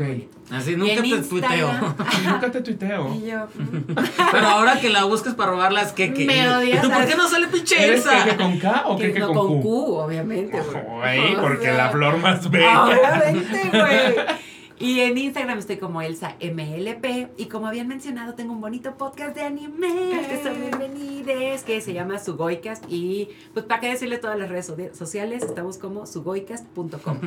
Así 0.50 0.76
nunca 0.76 1.02
te 1.02 1.22
tuiteo. 1.22 1.68
Instagram- 1.70 2.22
Nunca 2.32 2.50
te 2.52 2.60
tuiteo. 2.60 3.14
Y 3.14 3.26
yo, 3.30 3.46
Pero 4.32 4.46
ahora 4.46 4.78
que 4.80 4.88
la 4.90 5.04
busques 5.04 5.34
para 5.34 5.50
robarla 5.52 5.82
es 5.82 5.92
que. 5.92 6.12
que 6.14 6.24
Me 6.24 6.38
¿Y 6.38 6.46
odias, 6.46 6.82
tú 6.82 6.90
por 6.90 7.04
qué 7.06 7.14
no 7.16 7.28
sale 7.28 7.48
pinche 7.48 7.82
¿Eres 7.84 8.06
Elsa? 8.06 8.24
queque 8.24 8.36
con 8.36 8.58
K 8.58 8.82
o 8.86 8.96
que 8.96 9.06
queque 9.08 9.18
no, 9.20 9.26
con, 9.28 9.36
con 9.36 9.62
Q? 9.62 9.62
Q, 9.62 9.94
obviamente. 9.98 10.60
güey. 10.60 11.34
O 11.34 11.40
porque 11.42 11.64
sea, 11.64 11.76
la 11.76 11.88
flor 11.90 12.16
más 12.18 12.48
bella. 12.50 12.84
Obviamente, 12.84 13.70
güey. 13.70 14.36
Y 14.78 15.00
en 15.00 15.16
Instagram 15.16 15.58
estoy 15.58 15.78
como 15.78 16.02
Elsa 16.02 16.36
MLP. 16.40 17.28
Y 17.38 17.46
como 17.46 17.66
habían 17.66 17.88
mencionado, 17.88 18.34
tengo 18.34 18.52
un 18.52 18.60
bonito 18.60 18.96
podcast 18.98 19.34
de 19.34 19.42
anime 19.42 20.20
que 20.28 20.42
son 20.42 20.60
bienvenides, 20.60 21.62
que 21.62 21.80
se 21.80 21.94
llama 21.94 22.18
Sugoicast. 22.18 22.84
Y 22.88 23.30
pues 23.54 23.64
para 23.64 23.80
qué 23.80 23.88
decirle 23.88 24.18
todas 24.18 24.38
las 24.38 24.50
redes 24.50 24.66
so- 24.66 24.76
sociales, 24.92 25.42
estamos 25.44 25.78
como 25.78 26.06
sugoicast.com. 26.06 27.18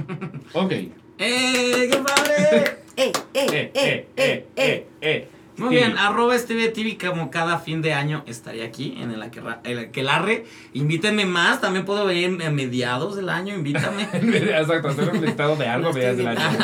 Ok. 0.54 0.72
¡Eh, 0.72 1.90
qué 1.92 1.98
padre! 2.06 2.78
¡Eh, 2.98 3.12
eh, 3.34 3.48
Eh, 3.54 3.72
eh, 3.74 4.08
eh, 4.16 4.48
eh, 4.56 4.88
eh. 5.02 5.28
Muy 5.60 5.76
bien, 5.76 5.98
arroba 5.98 6.36
TV 6.38 6.98
como 6.98 7.30
cada 7.30 7.60
fin 7.60 7.82
de 7.82 7.94
año 7.94 8.24
estaría 8.28 8.66
aquí 8.66 8.96
en 9.00 9.12
el, 9.12 9.22
aquerra- 9.22 9.60
el 9.64 9.80
aquelarre. 9.80 10.46
Invítenme 10.74 11.26
más, 11.26 11.62
también 11.62 11.86
puedo 11.86 12.06
venir 12.06 12.42
a 12.46 12.50
mediados 12.50 13.16
del 13.16 13.30
año, 13.30 13.54
invítame. 13.56 14.04
Exacto, 14.14 14.90
hacer 14.90 15.10
un 15.10 15.22
listado 15.26 15.56
de 15.56 15.68
algo, 15.68 15.92
veas 15.94 16.18
estoy 16.18 16.26
del 16.26 16.38
año. 16.38 16.58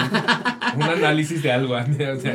Un 0.76 0.84
análisis 0.84 1.42
de 1.44 1.52
algo. 1.52 1.76
o 1.76 2.20
sea. 2.20 2.34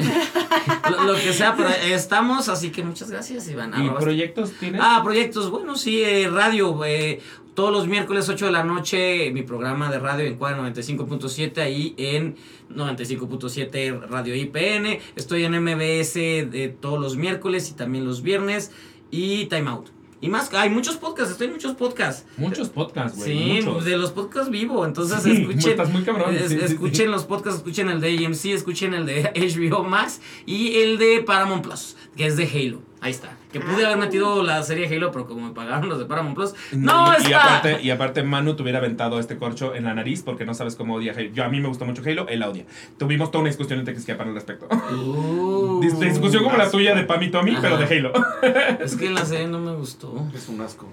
lo, 0.90 1.04
lo 1.04 1.14
que 1.14 1.32
sea, 1.32 1.54
pero 1.56 1.68
estamos, 1.70 2.48
así 2.48 2.70
que 2.70 2.82
muchas 2.82 3.10
gracias, 3.10 3.48
Iván. 3.48 3.72
¿Y 3.82 3.88
proyectos 3.90 4.52
tienes? 4.58 4.80
Ah, 4.84 5.00
proyectos, 5.02 5.50
bueno, 5.50 5.76
sí, 5.76 6.02
eh, 6.02 6.28
radio, 6.30 6.84
eh, 6.84 7.20
todos 7.54 7.72
los 7.72 7.86
miércoles 7.86 8.28
8 8.28 8.46
de 8.46 8.52
la 8.52 8.64
noche, 8.64 9.30
mi 9.32 9.42
programa 9.42 9.90
de 9.90 9.98
radio 9.98 10.24
en 10.26 10.36
Cuadra 10.36 10.62
95.7, 10.72 11.58
ahí 11.58 11.94
en 11.98 12.36
95.7 12.74 14.06
Radio 14.08 14.34
IPN, 14.34 14.98
estoy 15.16 15.44
en 15.44 15.52
MBS 15.62 16.14
de 16.50 16.74
todos 16.80 17.00
los 17.00 17.16
miércoles 17.16 17.68
y 17.70 17.74
también 17.74 18.04
los 18.04 18.22
viernes, 18.22 18.70
y 19.10 19.46
Time 19.46 19.68
Out. 19.70 19.88
Y 20.22 20.28
más, 20.28 20.52
hay 20.52 20.68
muchos 20.68 20.96
podcasts, 20.98 21.32
estoy 21.32 21.46
en 21.46 21.54
muchos 21.54 21.74
podcasts. 21.74 22.26
Muchos 22.36 22.68
podcasts, 22.68 23.16
güey. 23.18 23.58
Sí, 23.60 23.66
muchos. 23.66 23.84
de 23.86 23.96
los 23.96 24.10
podcasts 24.12 24.50
vivo, 24.50 24.84
entonces 24.84 25.22
Sí, 25.22 25.30
escuchen. 25.32 25.70
estás 25.70 25.90
muy 25.90 26.02
cabrón, 26.02 26.34
es- 26.36 26.48
sí, 26.50 26.58
sí, 26.58 26.64
escuchen 26.66 27.06
sí. 27.06 27.10
los 27.10 27.24
podcasts, 27.24 27.60
escuchen 27.60 27.88
el 27.88 28.00
de 28.02 28.26
AMC, 28.26 28.52
escuchen 28.52 28.92
el 28.92 29.06
de 29.06 29.22
HBO 29.34 29.82
Max 29.82 30.20
y 30.44 30.76
el 30.80 30.98
de 30.98 31.22
Paramount 31.22 31.64
Plus, 31.64 31.96
que 32.16 32.26
es 32.26 32.36
de 32.36 32.44
Halo. 32.46 32.82
Ahí 33.00 33.12
está. 33.12 33.34
Que 33.52 33.58
pude 33.60 33.82
Ah. 33.84 33.88
haber 33.88 33.98
metido 33.98 34.42
la 34.44 34.62
serie 34.62 34.86
Halo, 34.94 35.10
pero 35.10 35.26
como 35.26 35.48
me 35.48 35.52
pagaron 35.52 35.88
los 35.88 35.98
de 35.98 36.04
Paramount 36.04 36.36
Plus, 36.36 36.54
no, 36.72 37.12
y, 37.18 37.22
y 37.22 37.24
está. 37.26 37.42
aparte, 37.58 37.82
y 37.82 37.90
aparte, 37.90 38.22
Manu 38.22 38.54
te 38.54 38.62
hubiera 38.62 38.78
aventado 38.78 39.18
este 39.18 39.36
corcho 39.38 39.74
en 39.74 39.84
la 39.84 39.94
nariz 39.94 40.22
porque 40.22 40.44
no 40.44 40.54
sabes 40.54 40.76
cómo 40.76 40.94
odia 40.94 41.12
Halo. 41.16 41.30
Yo, 41.32 41.44
a 41.44 41.48
mí 41.48 41.60
me 41.60 41.66
gusta 41.68 41.84
mucho 41.84 42.02
Halo, 42.06 42.28
él 42.28 42.40
la 42.40 42.48
odia. 42.48 42.64
Tuvimos 42.98 43.30
toda 43.30 43.40
una 43.42 43.48
discusión 43.50 43.78
entre 43.80 43.94
que 43.94 44.12
al 44.12 44.34
respecto. 44.34 44.66
Uh, 44.94 45.80
Dis- 45.82 45.98
discusión 45.98 46.44
como 46.44 46.56
la 46.56 46.70
tuya 46.70 46.94
de 46.94 47.02
Pam 47.04 47.22
y 47.22 47.30
Tommy, 47.30 47.52
Ajá. 47.52 47.60
pero 47.62 47.76
de 47.78 47.84
Halo. 47.98 48.12
Es 48.80 48.96
que 48.96 49.10
la 49.10 49.24
serie 49.24 49.48
no 49.48 49.58
me 49.58 49.72
gustó. 49.72 50.14
Es 50.34 50.48
un 50.48 50.60
asco. 50.60 50.86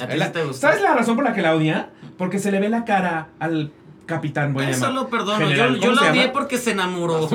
¿A 0.00 0.06
ti 0.06 0.12
sí 0.12 0.18
La- 0.18 0.32
te 0.32 0.44
gustó? 0.44 0.60
¿Sabes 0.68 0.80
la 0.82 0.94
razón 0.94 1.16
por 1.16 1.24
la 1.24 1.34
que 1.34 1.42
la 1.42 1.54
odia? 1.56 1.90
Porque 2.16 2.38
se 2.38 2.50
le 2.52 2.60
ve 2.60 2.68
la 2.68 2.84
cara 2.84 3.28
al 3.40 3.72
Capitán, 4.06 4.54
voy 4.54 4.66
Eso 4.66 4.90
lo 4.92 5.08
perdono. 5.08 5.38
General, 5.46 5.74
yo 5.74 5.80
yo 5.80 5.80
¿cómo 5.90 5.96
se 6.00 6.04
lo 6.06 6.10
odié 6.12 6.28
porque 6.28 6.56
se 6.58 6.70
enamoró. 6.72 7.28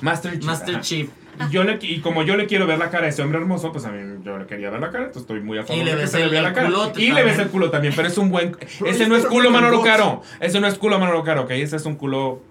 Master 0.00 0.32
Chief. 0.34 0.44
Master. 0.44 0.80
Chief. 0.80 1.10
Y 1.48 1.52
Yo 1.52 1.64
le, 1.64 1.78
y 1.80 2.00
como 2.00 2.22
yo 2.22 2.36
le 2.36 2.46
quiero 2.46 2.66
ver 2.66 2.78
la 2.78 2.90
cara 2.90 3.06
a 3.06 3.08
ese 3.08 3.22
hombre 3.22 3.38
hermoso, 3.38 3.72
pues 3.72 3.84
a 3.84 3.90
mí 3.90 4.20
yo 4.24 4.38
le 4.38 4.46
quería 4.46 4.70
ver 4.70 4.80
la 4.80 4.90
cara, 4.90 5.04
entonces 5.04 5.22
estoy 5.22 5.40
muy 5.40 5.58
a 5.58 5.64
favor 5.64 5.82
Y 5.82 5.84
le 5.84 5.94
de 5.94 6.02
que 6.02 6.06
se 6.06 6.18
le 6.18 6.28
vea 6.28 6.42
la 6.42 6.52
cara. 6.52 6.70
Y 6.96 7.12
le 7.12 7.22
ves 7.24 7.38
el 7.38 7.48
culo 7.48 7.70
también, 7.70 7.94
pero 7.96 8.08
es 8.08 8.18
un 8.18 8.30
buen... 8.30 8.56
Ese 8.86 9.08
no 9.08 9.16
es 9.16 9.26
culo 9.26 9.50
Manolo. 9.50 9.82
Caro. 9.82 10.22
Ese 10.40 10.60
no 10.60 10.66
es 10.66 10.78
culo 10.78 10.98
Manolo 10.98 11.22
Caro, 11.22 11.42
ok. 11.42 11.50
Ese 11.50 11.76
es 11.76 11.86
un 11.86 11.96
culo... 11.96 12.42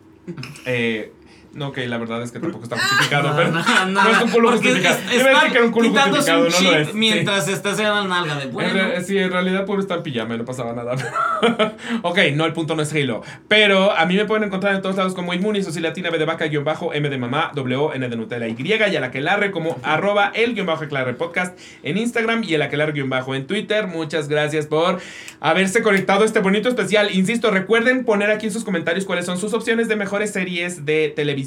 Eh, 0.65 1.11
no, 1.53 1.71
que 1.71 1.87
la 1.87 1.97
verdad 1.97 2.21
es 2.21 2.31
que 2.31 2.39
tampoco 2.39 2.63
está 2.63 2.77
justificado, 2.77 3.29
No, 3.29 3.35
pero 3.35 3.51
no, 3.51 3.63
no, 3.87 4.03
no, 4.03 4.09
es 4.11 4.21
un 4.21 4.29
culo 4.29 4.51
justificado. 4.51 4.95
es- 5.11 5.19
iba 5.19 5.29
a 5.29 5.33
decir 5.33 5.51
que 5.51 5.57
era 5.57 5.65
un 5.65 5.71
culo 5.71 5.89
justificado, 5.89 6.45
un 6.45 6.51
no 6.51 6.61
lo 6.71 6.77
es. 6.77 6.87
Sí. 6.87 6.93
Mientras 6.95 7.47
estás 7.47 7.79
en 7.79 7.85
la 7.85 8.03
nalga 8.05 8.35
de 8.35 8.43
En 8.43 8.51
bueno. 8.53 8.73
re- 8.73 9.03
sí, 9.03 9.17
en 9.17 9.31
realidad 9.31 9.65
puro 9.65 9.81
está 9.81 9.95
en 9.95 10.03
pijama 10.03 10.35
y 10.35 10.37
no 10.37 10.45
pasaba 10.45 10.73
nada. 10.73 10.95
ok, 12.03 12.19
no, 12.35 12.45
el 12.45 12.53
punto 12.53 12.75
no 12.75 12.81
es 12.83 12.93
Halo. 12.93 13.23
Pero 13.47 13.91
a 13.97 14.05
mí 14.05 14.15
me 14.15 14.25
pueden 14.25 14.43
encontrar 14.43 14.75
en 14.75 14.81
todos 14.81 14.95
lados 14.95 15.13
como 15.15 15.33
Inmunis, 15.33 15.67
o 15.67 15.71
si 15.71 15.79
latina, 15.79 16.09
B 16.09 16.17
de 16.19 16.25
vaca, 16.25 16.45
guion 16.45 16.63
bajo, 16.63 16.93
M 16.93 17.09
de 17.09 17.17
mamá, 17.17 17.51
W, 17.55 17.89
N 17.95 18.07
de 18.09 18.15
Nutella, 18.15 18.47
Y, 18.47 18.55
y 18.59 18.73
a 18.95 18.99
la 18.99 19.09
que 19.11 19.19
larre 19.21 19.51
como 19.51 19.79
arroba 19.83 20.31
el 20.35 20.53
guion 20.53 20.67
bajo 20.67 20.83
Aclarre 20.83 21.13
podcast 21.15 21.57
en 21.83 21.97
Instagram 21.97 22.43
y 22.43 22.53
el 22.53 22.61
aquelarre 22.61 22.91
guion 22.93 23.09
bajo 23.09 23.33
en 23.35 23.47
Twitter. 23.47 23.87
Muchas 23.87 24.27
gracias 24.27 24.67
por 24.67 24.99
haberse 25.39 25.81
conectado 25.81 26.21
a 26.23 26.25
este 26.25 26.39
bonito 26.39 26.69
especial. 26.69 27.09
Insisto, 27.13 27.49
recuerden 27.51 28.05
poner 28.05 28.29
aquí 28.31 28.45
en 28.47 28.53
sus 28.53 28.63
comentarios 28.63 29.05
cuáles 29.05 29.25
son 29.25 29.37
sus 29.39 29.53
opciones 29.53 29.87
de 29.87 29.95
mejores 29.95 30.31
series 30.31 30.85
de 30.85 31.11
televisión 31.15 31.38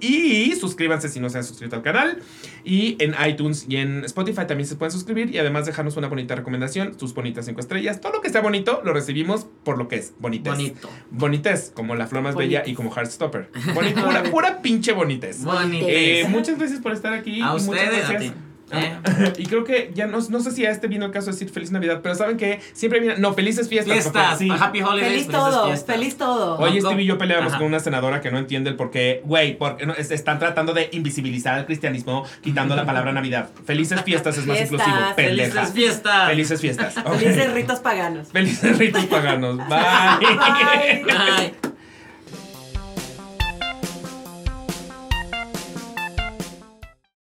y 0.00 0.54
suscríbanse 0.54 1.08
si 1.08 1.20
no 1.20 1.28
se 1.30 1.38
han 1.38 1.44
suscrito 1.44 1.76
al 1.76 1.82
canal. 1.82 2.18
Y 2.64 2.96
en 3.02 3.14
iTunes 3.26 3.66
y 3.68 3.76
en 3.76 4.04
Spotify 4.04 4.46
también 4.46 4.66
se 4.66 4.76
pueden 4.76 4.92
suscribir 4.92 5.34
y 5.34 5.38
además 5.38 5.66
dejarnos 5.66 5.96
una 5.96 6.08
bonita 6.08 6.34
recomendación, 6.34 6.98
sus 6.98 7.14
bonitas 7.14 7.46
cinco 7.46 7.60
estrellas. 7.60 8.00
Todo 8.00 8.12
lo 8.12 8.20
que 8.20 8.30
sea 8.30 8.40
bonito 8.40 8.80
lo 8.84 8.92
recibimos 8.92 9.46
por 9.64 9.78
lo 9.78 9.88
que 9.88 9.96
es 9.96 10.12
bonitez. 10.18 10.52
Bonito. 10.52 10.90
Bonitez, 11.10 11.72
como 11.74 11.94
la 11.94 12.06
flor 12.06 12.22
más 12.22 12.34
bella 12.34 12.62
y 12.66 12.74
como 12.74 12.90
Heartstopper. 12.94 13.50
Bonito, 13.74 14.04
pura, 14.04 14.22
pura 14.24 14.62
pinche 14.62 14.92
bonitez. 14.92 15.42
Bonito. 15.44 15.86
Eh, 15.88 16.26
muchas 16.28 16.58
gracias 16.58 16.80
por 16.80 16.92
estar 16.92 17.12
aquí. 17.12 17.40
A 17.40 17.52
muchas 17.52 17.68
ustedes, 17.68 18.04
a 18.04 18.08
gracias. 18.12 18.32
ti. 18.34 18.40
Ah, 18.72 19.00
y 19.38 19.46
creo 19.46 19.64
que 19.64 19.90
ya 19.94 20.06
no, 20.06 20.18
no 20.28 20.40
sé 20.40 20.50
si 20.50 20.64
a 20.66 20.70
este 20.70 20.86
vino 20.86 21.06
el 21.06 21.12
caso 21.12 21.26
de 21.26 21.32
decir 21.32 21.50
feliz 21.50 21.70
Navidad, 21.70 22.00
pero 22.02 22.14
saben 22.14 22.36
que 22.36 22.60
siempre 22.72 23.00
viene. 23.00 23.16
No, 23.18 23.32
felices 23.34 23.68
fiestas. 23.68 23.92
Fiestas. 23.94 24.38
sí. 24.38 24.48
Happy 24.50 24.80
Holidays. 24.82 25.12
Feliz 25.12 25.28
todo, 25.28 25.66
fiestas. 25.66 25.94
feliz 25.96 26.16
todo. 26.16 26.56
Hoy 26.58 26.80
No, 26.80 26.88
Steve 26.88 27.02
y 27.02 27.06
yo 27.06 27.18
peleamos 27.18 27.48
ajá. 27.52 27.58
con 27.58 27.66
una 27.68 27.80
senadora 27.80 28.20
que 28.20 28.30
no 28.30 28.38
entiende 28.38 28.70
el 28.70 28.76
por 28.76 28.90
qué, 28.90 29.22
güey, 29.24 29.56
porque 29.58 29.86
no, 29.86 29.92
es- 29.94 30.10
están 30.10 30.38
tratando 30.38 30.72
de 30.74 30.88
invisibilizar 30.92 31.54
al 31.58 31.66
cristianismo 31.66 32.24
quitando 32.42 32.76
la 32.76 32.84
palabra 32.86 33.12
Navidad. 33.12 33.50
Felices 33.64 34.02
fiestas 34.02 34.38
es 34.38 34.46
más 34.46 34.58
Fiestas, 34.58 34.80
inclusivo, 34.86 35.14
pendeja. 35.16 35.50
Felices 35.52 35.72
fiestas. 35.74 36.28
Felices 36.28 36.60
fiestas. 36.60 36.94
Felices 37.18 37.52
ritos 37.52 37.78
paganos. 37.80 38.28
Felices 38.28 38.78
ritos 38.78 39.04
paganos. 39.06 39.56
Bye. 39.58 40.26
Bye. 41.04 41.70